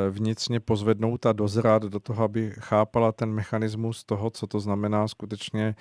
vnitřně 0.09 0.59
pozvednout 0.59 1.25
a 1.25 1.33
dozrát 1.33 1.83
do 1.83 1.99
toho, 1.99 2.23
aby 2.23 2.53
chápala 2.59 3.11
ten 3.11 3.31
mechanismus 3.31 4.03
toho, 4.03 4.29
co 4.29 4.47
to 4.47 4.59
znamená 4.59 5.07
skutečně 5.07 5.75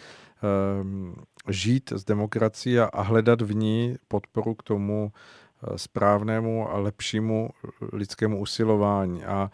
um, 0.81 1.15
žít 1.49 1.93
s 1.93 2.05
demokracií 2.05 2.79
a, 2.79 3.03
hledat 3.03 3.41
v 3.41 3.55
ní 3.55 3.97
podporu 4.09 4.55
k 4.55 4.63
tomu 4.63 5.13
uh, 5.69 5.77
správnému 5.77 6.71
a 6.71 6.79
lepšímu 6.79 7.51
lidskému 7.93 8.41
usilování. 8.41 9.25
A 9.25 9.51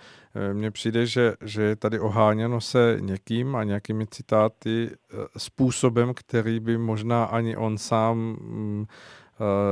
mně 0.53 0.71
přijde, 0.71 1.07
že, 1.07 1.35
že 1.45 1.63
je 1.63 1.77
tady 1.77 2.01
oháněno 2.01 2.61
se 2.61 2.97
někým 3.01 3.57
a 3.57 3.65
nějakými 3.65 4.07
citáty 4.07 4.91
způsobem, 5.37 6.15
který 6.15 6.61
by 6.61 6.79
možná 6.79 7.25
ani 7.25 7.57
on 7.57 7.79
sám 7.79 8.37
um, 8.41 8.87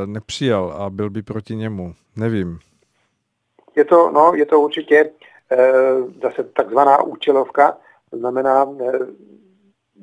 nepřijal 0.07 0.73
a 0.73 0.91
byl 0.91 1.11
by 1.11 1.23
proti 1.23 1.57
němu. 1.57 1.95
Nevím. 2.17 2.59
Je 3.79 3.85
to, 3.85 4.11
no, 4.11 4.33
je 4.35 4.47
to 4.47 4.61
určitě 4.61 5.11
e, 5.51 5.73
zase 6.23 6.45
takzvaná 6.45 7.03
účelovka, 7.03 7.79
to 8.11 8.19
znamená, 8.19 8.63
e, 8.63 8.93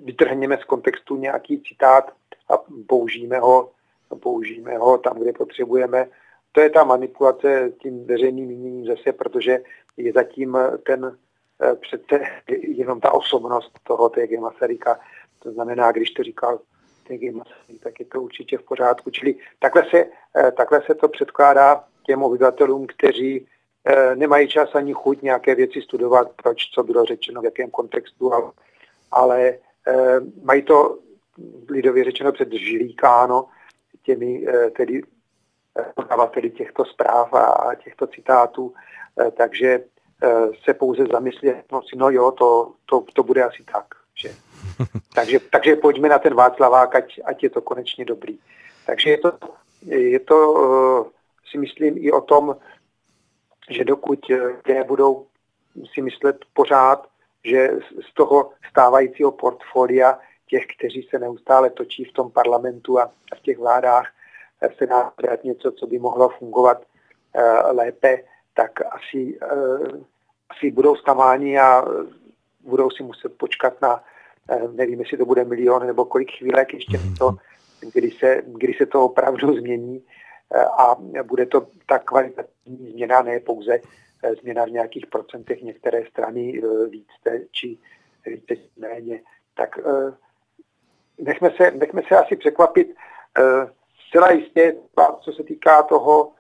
vytrhneme 0.04 0.58
z 0.58 0.64
kontextu 0.64 1.16
nějaký 1.16 1.62
citát 1.62 2.12
a 2.50 2.54
použijeme 2.88 3.40
ho, 3.40 3.72
použijeme 4.20 4.78
ho 4.78 4.98
tam, 4.98 5.20
kde 5.20 5.34
potřebujeme. 5.34 6.08
To 6.52 6.62
je 6.62 6.70
ta 6.70 6.84
manipulace 6.84 7.72
tím 7.82 8.06
veřejným 8.06 8.48
míněním 8.48 8.86
zase, 8.86 9.14
protože 9.14 9.60
je 9.98 10.14
zatím 10.14 10.58
ten 10.86 11.18
e, 11.62 11.76
přece 11.76 12.20
jenom 12.62 13.00
ta 13.00 13.12
osobnost 13.12 13.72
toho 13.84 14.10
T.G. 14.10 14.40
Masaryka. 14.40 15.00
To 15.40 15.52
znamená, 15.52 15.92
když 15.92 16.12
to 16.12 16.24
říkal 16.24 16.60
T.G. 17.08 17.32
Masaryk, 17.32 17.84
tak 17.84 18.00
je 18.00 18.06
to 18.06 18.22
určitě 18.22 18.58
v 18.58 18.64
pořádku. 18.64 19.10
Čili 19.10 19.36
takhle 19.60 19.84
se, 19.90 20.06
takhle 20.58 20.82
se 20.82 20.96
to 20.96 21.08
předkládá 21.08 21.84
těm 22.06 22.24
obyvatelům, 22.24 22.88
kteří 22.88 23.48
Eh, 23.48 23.55
nemají 24.16 24.48
čas 24.48 24.76
ani 24.76 24.94
chuť 24.94 25.22
nějaké 25.22 25.56
věci 25.56 25.82
studovat, 25.82 26.28
proč, 26.44 26.70
co 26.74 26.84
bylo 26.84 27.06
řečeno, 27.06 27.42
v 27.42 27.46
jakém 27.46 27.70
kontextu, 27.70 28.34
ale, 28.34 28.52
ale 29.12 29.54
eh, 29.88 30.20
mají 30.44 30.62
to 30.62 30.98
lidově 31.70 32.04
řečeno 32.04 32.32
předžilíkáno 32.32 33.46
těmi 34.04 34.46
eh, 34.48 34.70
tedy 34.70 35.02
podavateli 35.96 36.50
těchto 36.50 36.86
zpráv 36.86 37.34
a 37.34 37.76
těchto 37.84 38.08
citátů, 38.08 38.74
takže 39.38 39.84
se 40.64 40.74
pouze 40.74 41.06
zamyslet, 41.12 41.66
no 41.72 41.82
si, 41.82 41.96
no 41.96 42.10
jo, 42.10 42.32
to, 42.32 42.72
to, 42.86 43.04
to 43.14 43.24
bude 43.24 43.44
asi 43.44 43.64
tak. 43.64 43.86
Že. 44.22 44.30
takže, 45.16 45.40
takže 45.40 45.76
pojďme 45.76 46.10
na 46.10 46.20
ten 46.20 46.34
Václavák, 46.34 46.96
ať, 46.96 47.20
ať 47.26 47.44
je 47.44 47.50
to 47.50 47.62
konečně 47.62 48.06
dobrý. 48.06 48.40
Takže 48.86 49.10
je 49.10 49.18
to, 49.18 49.32
je 49.86 50.20
to 50.20 51.12
si 51.52 51.58
myslím 51.58 51.98
i 51.98 52.12
o 52.12 52.22
tom, 52.22 52.56
že 53.70 53.86
dokud 53.86 54.20
lidé 54.30 54.84
budou 54.84 55.26
si 55.94 56.02
myslet 56.02 56.38
pořád, 56.54 57.08
že 57.44 57.70
z 58.10 58.14
toho 58.14 58.52
stávajícího 58.70 59.32
portfolia 59.32 60.20
těch, 60.48 60.66
kteří 60.78 61.08
se 61.10 61.20
neustále 61.20 61.70
točí 61.70 62.04
v 62.04 62.14
tom 62.14 62.32
parlamentu 62.32 63.00
a 63.00 63.12
v 63.36 63.42
těch 63.42 63.58
vládách, 63.58 64.12
eh, 64.62 64.70
se 64.78 64.88
dá 64.88 65.12
dělat 65.22 65.44
něco, 65.44 65.72
co 65.72 65.88
by 65.88 66.00
mohlo 66.00 66.30
fungovat 66.30 66.82
eh, 67.38 67.72
lépe, 67.72 68.18
tak 68.54 68.72
asi, 68.82 69.38
eh, 69.42 70.04
asi 70.50 70.72
budou 70.72 70.96
zklamáni 70.96 71.60
a 71.60 71.86
budou 72.60 72.90
si 72.90 73.04
muset 73.04 73.38
počkat 73.38 73.82
na, 73.82 74.04
nevím, 74.72 75.00
jestli 75.00 75.18
to 75.18 75.26
bude 75.26 75.46
milion 75.46 75.88
nebo 75.88 76.06
kolik 76.06 76.32
chvílek 76.38 76.74
ještě 76.74 77.00
to, 77.18 77.36
kdy 77.94 78.12
se, 78.12 78.42
kdy 78.46 78.74
se 78.74 78.86
to 78.86 79.06
opravdu 79.06 79.58
změní 79.60 80.04
a 80.78 80.96
bude 81.24 81.46
to 81.46 81.68
ta 81.86 82.00
kvalitativní 82.00 82.92
změna, 82.92 83.22
ne 83.22 83.40
pouze 83.40 83.80
eh, 84.24 84.36
změna 84.36 84.66
v 84.66 84.72
nějakých 84.72 85.06
procentech 85.06 85.62
některé 85.62 86.06
strany 86.06 86.62
eh, 86.64 86.88
více 86.88 87.48
či 87.52 87.78
více 88.26 88.54
méně. 88.78 89.22
Tak 89.56 89.80
eh, 89.80 90.14
nechme 91.18 91.52
se, 91.58 91.72
nechme 91.72 92.02
se 92.08 92.16
asi 92.16 92.36
překvapit. 92.36 92.96
Zcela 94.08 94.32
jistě, 94.32 94.76
co 95.22 95.32
se 95.32 95.44
týká 95.44 95.84
toho, 95.84 96.32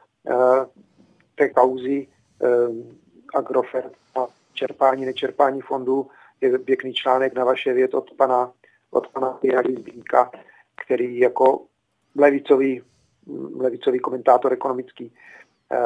té 1.35 1.49
kauzy 1.49 2.07
Agrofert 3.33 3.93
a 4.15 4.27
čerpání, 4.53 5.05
nečerpání 5.05 5.61
fondů, 5.61 6.07
je 6.41 6.59
pěkný 6.59 6.93
článek 6.93 7.33
na 7.33 7.43
vaše 7.43 7.73
věc 7.73 7.93
od 7.93 8.13
pana, 8.13 8.51
od 8.91 9.07
pana 9.07 9.39
Jary 9.43 9.73
Zbínka, 9.73 10.31
který 10.85 11.19
jako 11.19 11.65
levicový, 12.15 12.81
levicový 13.55 13.99
komentátor 13.99 14.53
ekonomický 14.53 15.13
eh, 15.71 15.79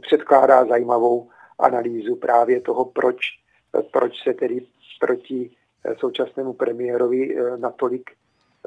předkládá 0.00 0.64
zajímavou 0.64 1.30
analýzu 1.58 2.16
právě 2.16 2.60
toho, 2.60 2.84
proč, 2.84 3.18
proč 3.90 4.22
se 4.22 4.34
tedy 4.34 4.66
proti 5.00 5.50
eh, 5.84 5.94
současnému 5.98 6.52
premiérovi 6.52 7.36
eh, 7.36 7.56
natolik 7.56 8.10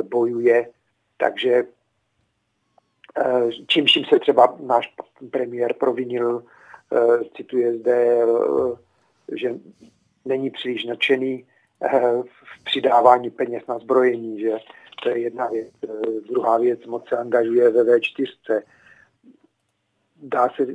bojuje. 0.04 0.70
Takže 1.18 1.64
čím, 3.68 3.88
čím 3.88 4.06
se 4.06 4.20
třeba 4.20 4.58
náš 4.60 4.94
premiér 5.32 5.74
provinil, 5.74 6.44
cituje 7.38 7.78
zde, 7.78 8.20
že 9.36 9.56
není 10.26 10.50
příliš 10.50 10.86
nadšený 10.86 11.46
v 12.24 12.64
přidávání 12.64 13.30
peněz 13.30 13.64
na 13.68 13.80
zbrojení, 13.80 14.40
že 14.40 14.52
to 15.06 15.12
je 15.12 15.20
jedna 15.20 15.48
věc. 15.48 15.74
Druhá 16.28 16.58
věc, 16.58 16.86
moc 16.86 17.10
se 17.10 17.18
angažuje 17.18 17.70
ve 17.70 17.84
V4. 17.84 18.62
Dá 20.16 20.50
se, 20.50 20.68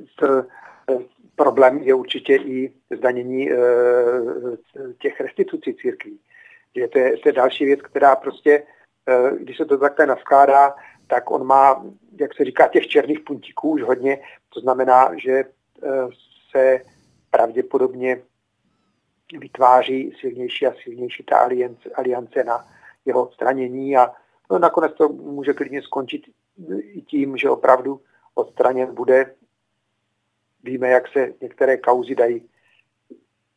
problém 1.37 1.79
je 1.79 1.95
určitě 1.95 2.37
i 2.37 2.73
zdanění 2.97 3.49
těch 4.99 5.21
restitucí 5.21 5.75
církví. 5.75 6.19
Že 6.77 6.89
to 6.89 6.99
je, 6.99 7.17
to 7.17 7.29
je 7.29 7.33
další 7.33 7.65
věc, 7.65 7.81
která 7.83 8.17
prostě, 8.17 8.63
když 9.39 9.57
se 9.57 9.65
to 9.65 9.79
takhle 9.79 10.07
naskládá, 10.07 10.75
tak 11.07 11.31
on 11.31 11.47
má, 11.47 11.87
jak 12.21 12.35
se 12.35 12.45
říká, 12.45 12.69
těch 12.69 12.87
černých 12.87 13.21
puntíků 13.21 13.71
už 13.71 13.83
hodně. 13.83 14.19
To 14.55 14.61
znamená, 14.61 15.11
že 15.23 15.45
se 16.51 16.81
pravděpodobně 17.31 18.23
vytváří 19.39 20.13
silnější 20.21 20.67
a 20.67 20.75
silnější 20.85 21.23
ta 21.23 21.39
aliance, 21.39 21.91
aliance 21.95 22.45
na 22.45 22.67
jeho 23.05 23.23
odstranění 23.23 23.97
a 23.97 24.13
no, 24.51 24.59
nakonec 24.59 24.93
to 24.95 25.09
může 25.09 25.53
klidně 25.53 25.83
skončit 25.83 26.23
i 26.81 27.03
tím, 27.03 27.37
že 27.37 27.51
opravdu 27.51 28.01
odstraněn 28.35 28.95
bude. 28.95 29.35
Víme, 30.63 30.89
jak 30.89 31.09
se 31.09 31.33
některé 31.41 31.77
kauzy 31.77 32.15
dají 32.15 32.49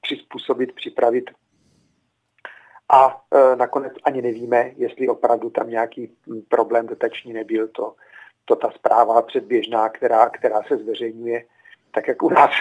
přizpůsobit, 0.01 0.75
připravit 0.75 1.29
a 2.89 3.21
e, 3.33 3.55
nakonec 3.55 3.93
ani 4.03 4.21
nevíme, 4.21 4.71
jestli 4.75 5.07
opravdu 5.07 5.49
tam 5.49 5.69
nějaký 5.69 6.11
problém 6.49 6.87
dotační 6.87 7.33
nebyl. 7.33 7.67
To, 7.67 7.95
to 8.45 8.55
ta 8.55 8.71
zpráva 8.71 9.21
předběžná, 9.21 9.89
která, 9.89 10.29
která 10.29 10.61
se 10.67 10.77
zveřejňuje, 10.77 11.45
tak 11.93 12.07
jak 12.07 12.23
u 12.23 12.29
nás 12.29 12.51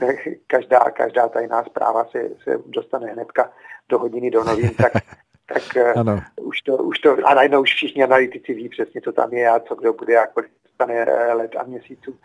každá, 0.46 0.80
každá 0.80 1.28
tajná 1.28 1.64
zpráva 1.64 2.04
se, 2.04 2.30
se 2.42 2.58
dostane 2.66 3.06
hnedka 3.06 3.52
do 3.88 3.98
hodiny 3.98 4.30
do 4.30 4.44
novin, 4.44 4.70
tak, 4.74 4.92
tak 5.46 5.76
eh, 5.76 5.92
ano. 5.92 6.20
už, 6.36 6.62
to, 6.62 6.76
už 6.76 6.98
to, 6.98 7.16
a 7.24 7.34
najednou 7.34 7.60
už 7.60 7.74
všichni 7.74 8.04
analytici 8.04 8.54
ví 8.54 8.68
přesně, 8.68 9.00
co 9.00 9.12
tam 9.12 9.32
je 9.32 9.48
a 9.48 9.60
co 9.60 9.74
kdo 9.74 9.92
bude 9.92 10.18
a 10.18 10.26
kolik 10.26 10.50
dostane 10.64 10.94
eh, 10.94 11.32
let 11.32 11.56
a 11.56 11.62
měsíců 11.62 12.18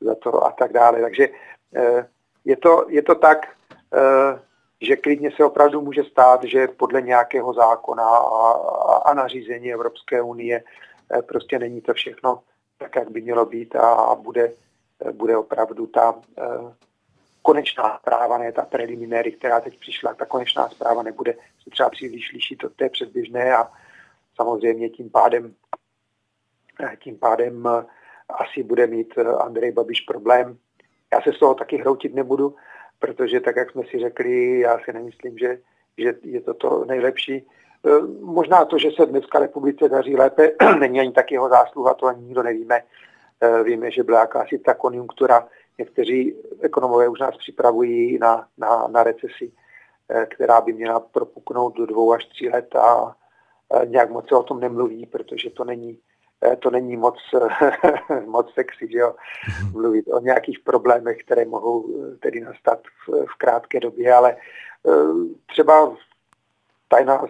za 0.00 0.14
to 0.14 0.44
a 0.44 0.52
tak 0.52 0.72
dále. 0.72 1.00
Takže 1.00 1.28
eh, 1.76 2.06
je 2.44 2.56
to, 2.56 2.86
je 2.88 3.02
to 3.02 3.14
tak, 3.14 3.46
že 4.80 4.96
klidně 4.96 5.30
se 5.30 5.44
opravdu 5.44 5.80
může 5.80 6.04
stát, 6.04 6.44
že 6.44 6.68
podle 6.68 7.02
nějakého 7.02 7.52
zákona 7.52 8.04
a, 8.04 9.02
a 9.04 9.14
nařízení 9.14 9.72
Evropské 9.72 10.22
unie 10.22 10.64
prostě 11.26 11.58
není 11.58 11.80
to 11.80 11.94
všechno 11.94 12.40
tak, 12.78 12.96
jak 12.96 13.10
by 13.10 13.20
mělo 13.20 13.46
být 13.46 13.76
a 13.76 14.14
bude, 14.14 14.52
bude 15.12 15.36
opravdu 15.36 15.86
ta 15.86 16.14
konečná 17.48 17.98
zpráva, 17.98 18.38
ne 18.38 18.52
ta 18.52 18.62
preliminary, 18.62 19.32
která 19.32 19.60
teď 19.60 19.80
přišla, 19.80 20.14
ta 20.14 20.26
konečná 20.26 20.68
zpráva 20.68 21.02
nebude 21.02 21.32
se 21.32 21.70
třeba 21.70 21.90
příliš 21.90 22.32
lišit 22.32 22.64
od 22.64 22.72
té 22.72 22.88
předběžné 22.88 23.56
a 23.56 23.72
samozřejmě 24.36 24.88
tím 24.88 25.10
pádem, 25.10 25.54
eh, 26.84 26.96
tím 26.96 27.18
pádem 27.18 27.66
eh, 27.66 27.84
asi 28.28 28.62
bude 28.62 28.86
mít 28.86 29.14
eh, 29.18 29.24
Andrej 29.24 29.72
Babiš 29.72 30.00
problém. 30.00 30.58
Já 31.12 31.20
se 31.20 31.32
z 31.32 31.38
toho 31.38 31.54
taky 31.54 31.76
hroutit 31.76 32.14
nebudu, 32.14 32.56
protože 32.98 33.40
tak, 33.40 33.56
jak 33.56 33.70
jsme 33.70 33.82
si 33.90 33.98
řekli, 33.98 34.60
já 34.60 34.78
si 34.84 34.92
nemyslím, 34.92 35.38
že, 35.38 35.58
že 35.98 36.14
je 36.22 36.40
to 36.40 36.54
to 36.54 36.84
nejlepší. 36.84 37.46
Možná 38.20 38.64
to, 38.64 38.78
že 38.78 38.88
se 38.90 39.06
dneska 39.06 39.38
republice 39.38 39.88
daří 39.88 40.16
lépe, 40.16 40.50
není 40.78 41.00
ani 41.00 41.12
tak 41.12 41.32
jeho 41.32 41.48
zásluha, 41.48 41.94
to 41.94 42.06
ani 42.06 42.22
nikdo 42.22 42.42
nevíme. 42.42 42.82
Víme, 43.64 43.90
že 43.90 44.02
byla 44.02 44.20
jakási 44.20 44.58
ta 44.58 44.74
konjunktura, 44.74 45.48
Někteří 45.78 46.34
ekonomové 46.60 47.08
už 47.08 47.20
nás 47.20 47.36
připravují 47.36 48.18
na, 48.18 48.48
na, 48.58 48.88
na 48.88 49.02
recesi, 49.02 49.52
eh, 50.08 50.26
která 50.26 50.60
by 50.60 50.72
měla 50.72 51.00
propuknout 51.00 51.76
do 51.76 51.86
dvou 51.86 52.12
až 52.12 52.24
tří 52.24 52.48
let 52.48 52.76
a 52.76 53.16
eh, 53.74 53.86
nějak 53.86 54.10
moc 54.10 54.28
se 54.28 54.34
o 54.34 54.42
tom 54.42 54.60
nemluví, 54.60 55.06
protože 55.06 55.50
to 55.50 55.64
není, 55.64 55.98
eh, 56.44 56.56
to 56.56 56.70
není 56.70 56.96
moc, 56.96 57.16
moc 58.26 58.54
sexy, 58.54 58.88
že 58.92 58.98
jo? 58.98 59.14
Mhm. 59.48 59.72
mluvit 59.72 60.06
o 60.08 60.20
nějakých 60.20 60.58
problémech, 60.58 61.18
které 61.24 61.44
mohou 61.44 61.88
tedy 62.20 62.40
nastat 62.40 62.80
v, 62.82 63.26
v 63.26 63.38
krátké 63.38 63.80
době, 63.80 64.14
ale 64.14 64.36
třeba 65.46 65.96
tajná 66.88 67.26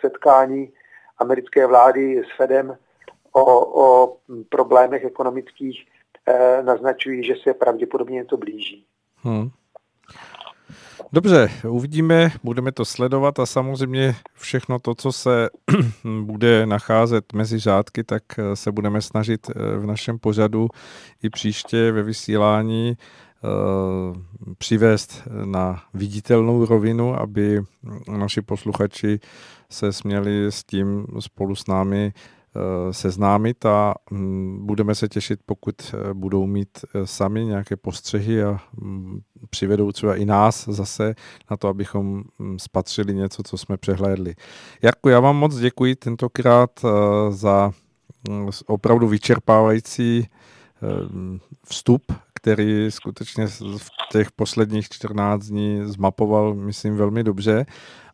setkání 0.00 0.72
americké 1.18 1.66
vlády 1.66 2.22
s 2.24 2.36
Fedem 2.36 2.78
o, 3.32 3.82
o 3.82 4.16
problémech 4.48 5.04
ekonomických 5.04 5.86
naznačují, 6.62 7.24
že 7.24 7.34
se 7.42 7.54
pravděpodobně 7.54 8.24
to 8.24 8.36
blíží. 8.36 8.84
Hmm. 9.16 9.50
Dobře, 11.12 11.50
uvidíme, 11.68 12.30
budeme 12.44 12.72
to 12.72 12.84
sledovat 12.84 13.38
a 13.38 13.46
samozřejmě 13.46 14.14
všechno 14.34 14.78
to, 14.78 14.94
co 14.94 15.12
se 15.12 15.48
bude 16.22 16.66
nacházet 16.66 17.32
mezi 17.32 17.58
řádky, 17.58 18.04
tak 18.04 18.22
eh, 18.38 18.56
se 18.56 18.72
budeme 18.72 19.02
snažit 19.02 19.50
eh, 19.50 19.76
v 19.78 19.86
našem 19.86 20.18
pořadu 20.18 20.68
i 21.22 21.30
příště 21.30 21.92
ve 21.92 22.02
vysílání 22.02 22.96
přivést 24.58 25.22
na 25.44 25.82
viditelnou 25.94 26.64
rovinu, 26.64 27.20
aby 27.20 27.60
naši 28.08 28.42
posluchači 28.42 29.20
se 29.70 29.92
směli 29.92 30.46
s 30.46 30.64
tím 30.64 31.06
spolu 31.20 31.54
s 31.54 31.66
námi 31.66 32.12
Eh, 32.12 32.37
seznámit 32.90 33.66
a 33.66 33.94
mm, 34.10 34.66
budeme 34.66 34.94
se 34.94 35.08
těšit, 35.08 35.40
pokud 35.46 35.74
eh, 35.94 36.14
budou 36.14 36.46
mít 36.46 36.68
eh, 36.94 37.06
sami 37.06 37.44
nějaké 37.44 37.76
postřehy 37.76 38.42
a 38.42 38.60
mm, 38.80 39.20
přivedou 39.50 39.92
třeba 39.92 40.16
i 40.16 40.24
nás 40.24 40.68
zase 40.68 41.14
na 41.50 41.56
to, 41.56 41.68
abychom 41.68 42.24
mm, 42.38 42.58
spatřili 42.58 43.14
něco, 43.14 43.42
co 43.42 43.58
jsme 43.58 43.76
přehlédli. 43.76 44.34
Jarku, 44.82 45.08
já 45.08 45.20
vám 45.20 45.36
moc 45.36 45.56
děkuji 45.56 45.96
tentokrát 45.96 46.70
za 47.30 47.72
opravdu 48.66 49.08
vyčerpávající 49.08 50.26
vstup, 51.68 52.12
který 52.34 52.90
skutečně 52.90 53.46
v 53.76 53.88
těch 54.12 54.32
posledních 54.32 54.88
14 54.88 55.44
dní 55.44 55.80
zmapoval, 55.84 56.54
myslím, 56.54 56.96
velmi 56.96 57.24
dobře 57.24 57.66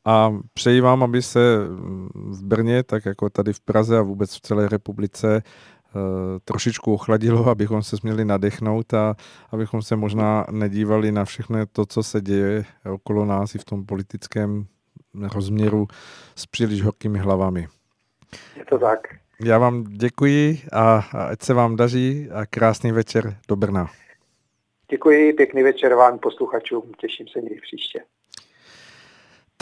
a 0.04 0.34
přeji 0.54 0.80
vám, 0.80 1.02
aby 1.02 1.22
se 1.22 1.58
v 2.14 2.44
Brně, 2.44 2.82
tak 2.82 3.06
jako 3.06 3.30
tady 3.30 3.52
v 3.52 3.60
Praze 3.60 3.98
a 3.98 4.02
vůbec 4.02 4.34
v 4.34 4.40
celé 4.40 4.68
republice 4.68 5.42
eh, 5.42 6.00
trošičku 6.44 6.94
ochladilo, 6.94 7.46
abychom 7.50 7.82
se 7.82 7.96
směli 7.96 8.24
nadechnout 8.24 8.94
a 8.94 9.14
abychom 9.50 9.82
se 9.82 9.96
možná 9.96 10.46
nedívali 10.50 11.12
na 11.12 11.24
všechno 11.24 11.66
to, 11.66 11.86
co 11.86 12.02
se 12.02 12.20
děje 12.20 12.64
okolo 12.92 13.24
nás 13.24 13.54
i 13.54 13.58
v 13.58 13.64
tom 13.64 13.86
politickém 13.86 14.66
rozměru 15.34 15.86
s 16.36 16.46
příliš 16.46 16.82
horkými 16.82 17.18
hlavami. 17.18 17.68
Je 18.56 18.64
to 18.64 18.78
tak. 18.78 19.00
Já 19.44 19.58
vám 19.58 19.84
děkuji 19.84 20.60
a, 20.72 21.04
a 21.12 21.24
ať 21.24 21.42
se 21.42 21.54
vám 21.54 21.76
daří 21.76 22.28
a 22.30 22.46
krásný 22.46 22.92
večer 22.92 23.36
do 23.48 23.56
Brna. 23.56 23.90
Děkuji, 24.90 25.32
pěkný 25.32 25.62
večer 25.62 25.94
vám 25.94 26.18
posluchačům, 26.18 26.92
těším 26.98 27.28
se 27.28 27.40
někdy 27.40 27.60
příště. 27.60 28.00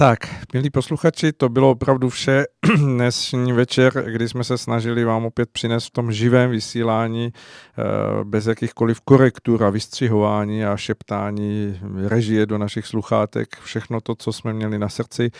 Tak, 0.02 0.18
milí 0.54 0.70
posluchači, 0.70 1.32
to 1.32 1.48
bylo 1.48 1.70
opravdu 1.70 2.08
vše. 2.08 2.44
Dnešní 2.76 3.52
večer, 3.52 4.04
kdy 4.12 4.28
jsme 4.28 4.44
se 4.44 4.58
snažili 4.58 5.04
vám 5.04 5.24
opět 5.24 5.50
přinést 5.50 5.86
v 5.86 5.90
tom 5.90 6.12
živém 6.12 6.50
vysílání 6.50 7.32
eh, 7.32 8.24
bez 8.24 8.46
jakýchkoliv 8.46 9.00
korektur 9.00 9.64
a 9.64 9.70
vystřihování 9.70 10.64
a 10.64 10.76
šeptání 10.76 11.80
režie 12.06 12.46
do 12.46 12.58
našich 12.58 12.86
sluchátek, 12.86 13.56
všechno 13.60 14.00
to, 14.00 14.14
co 14.14 14.32
jsme 14.32 14.52
měli 14.52 14.78
na 14.78 14.88
srdci, 14.88 15.30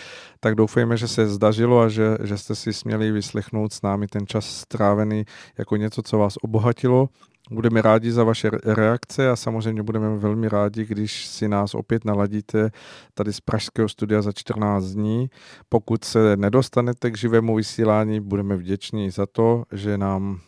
tak 0.41 0.55
doufejme, 0.55 0.97
že 0.97 1.09
se 1.09 1.29
zdažilo 1.29 1.81
a 1.81 1.89
že, 1.89 2.19
že 2.23 2.39
jste 2.39 2.55
si 2.55 2.73
směli 2.73 3.13
vyslechnout 3.13 3.73
s 3.73 3.83
námi 3.83 4.07
ten 4.07 4.27
čas 4.27 4.47
strávený 4.47 5.25
jako 5.59 5.77
něco, 5.77 6.03
co 6.03 6.19
vás 6.19 6.35
obohatilo 6.43 7.09
Budeme 7.51 7.83
rádi 7.83 8.13
za 8.13 8.25
vaše 8.25 8.51
reakce 8.65 9.31
a 9.31 9.37
samozřejmě 9.37 9.83
budeme 9.83 10.17
velmi 10.17 10.49
rádi, 10.49 10.85
když 10.85 11.27
si 11.27 11.49
nás 11.49 11.75
opět 11.75 12.05
naladíte 12.05 12.71
tady 13.15 13.33
z 13.33 13.41
Pražského 13.41 13.89
studia 13.89 14.23
za 14.23 14.33
14 14.33 14.85
dní. 14.85 15.31
Pokud 15.69 16.05
se 16.05 16.37
nedostanete 16.37 17.11
k 17.11 17.17
živému 17.17 17.57
vysílání, 17.57 18.21
budeme 18.21 18.57
vděční 18.57 19.11
za 19.11 19.27
to, 19.27 19.65
že 19.73 19.99
nám 19.99 20.41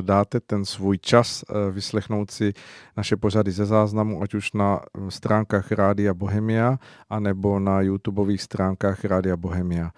dáte 0.00 0.40
ten 0.40 0.64
svůj 0.64 0.98
čas 0.98 1.44
vyslechnout 1.70 2.30
si 2.30 2.52
naše 2.96 3.16
pořady 3.16 3.52
ze 3.52 3.66
záznamu, 3.66 4.22
ať 4.22 4.34
už 4.34 4.52
na 4.52 4.80
stránkách 5.08 5.72
Rádia 5.72 6.14
Bohemia, 6.14 6.78
anebo 7.10 7.58
na 7.58 7.80
YouTubeových 7.80 8.42
stránkách 8.42 9.04
Rádia 9.04 9.36
Bohemia. 9.36 9.90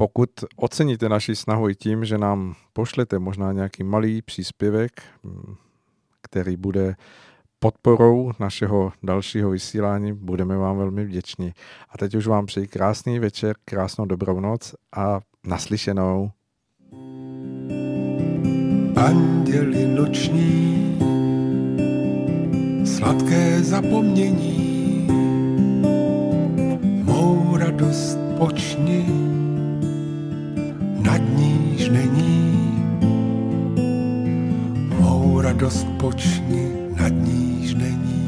Pokud 0.00 0.30
oceníte 0.56 1.08
naši 1.08 1.36
snahu 1.36 1.68
i 1.68 1.74
tím, 1.74 2.04
že 2.04 2.18
nám 2.18 2.54
pošlete 2.72 3.18
možná 3.18 3.52
nějaký 3.52 3.82
malý 3.84 4.22
příspěvek, 4.22 5.02
mm, 5.22 5.54
který 6.22 6.56
bude 6.56 6.94
podporou 7.58 8.32
našeho 8.40 8.92
dalšího 9.02 9.50
vysílání, 9.50 10.12
budeme 10.12 10.56
vám 10.56 10.78
velmi 10.78 11.04
vděční. 11.04 11.52
A 11.90 11.98
teď 11.98 12.14
už 12.14 12.26
vám 12.26 12.46
přeji 12.46 12.66
krásný 12.66 13.18
večer, 13.18 13.56
krásnou 13.64 14.04
dobrou 14.04 14.40
noc 14.40 14.74
a 14.96 15.20
naslyšenou. 15.44 16.30
Anděli 18.96 19.86
noční, 19.86 20.98
sladké 22.84 23.62
zapomnění, 23.62 25.06
mou 27.04 27.56
radost 27.56 28.18
počni, 28.38 29.28
nad 31.02 31.20
níž 31.36 31.88
není. 31.88 32.58
Mou 35.00 35.40
radost 35.40 35.86
počni, 35.96 36.68
nad 37.00 37.12
níž 37.12 37.74
není. 37.74 38.18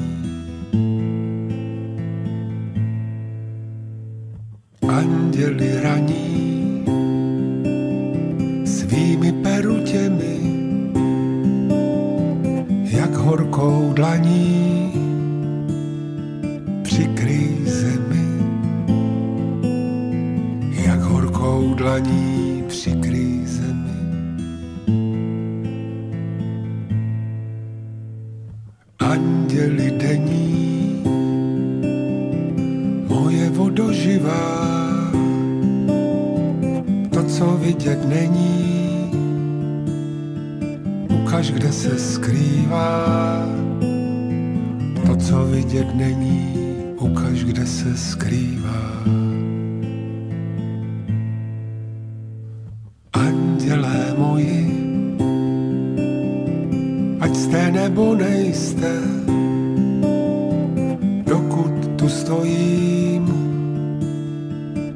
Anděli 4.89 5.81
raní 5.83 6.31
svými 8.65 9.33
perutěmi, 9.33 10.37
jak 12.85 13.15
horkou 13.15 13.93
dlaní 13.95 14.93
přikryj 16.83 17.57
zemi, 17.65 18.27
jak 20.87 21.01
horkou 21.01 21.75
dlaní 21.75 22.50
přikryj 22.71 23.41
zemi. 23.45 24.01
Anděli 28.99 29.91
denní, 29.91 31.03
moje 33.09 33.51
vodoživá, 33.51 34.71
to, 37.11 37.23
co 37.23 37.47
vidět 37.59 38.09
není, 38.09 39.11
ukaž, 41.23 41.51
kde 41.51 41.73
se 41.73 41.99
skrývá. 41.99 43.47
To, 45.07 45.17
co 45.17 45.45
vidět 45.45 45.95
není, 45.95 46.55
ukaž, 46.99 47.45
kde 47.45 47.67
se 47.67 47.97
skrývá. 47.97 48.90
Jste 57.51 57.71
nebo 57.71 58.15
nejste, 58.15 58.93
dokud 61.27 61.99
tu 61.99 62.09
stojím, 62.09 63.27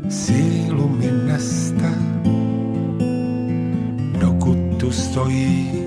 sílu 0.09 0.89
mi 0.89 1.11
neste, 1.27 1.91
dokud 4.21 4.59
tu 4.79 4.93
stojím. 4.93 5.84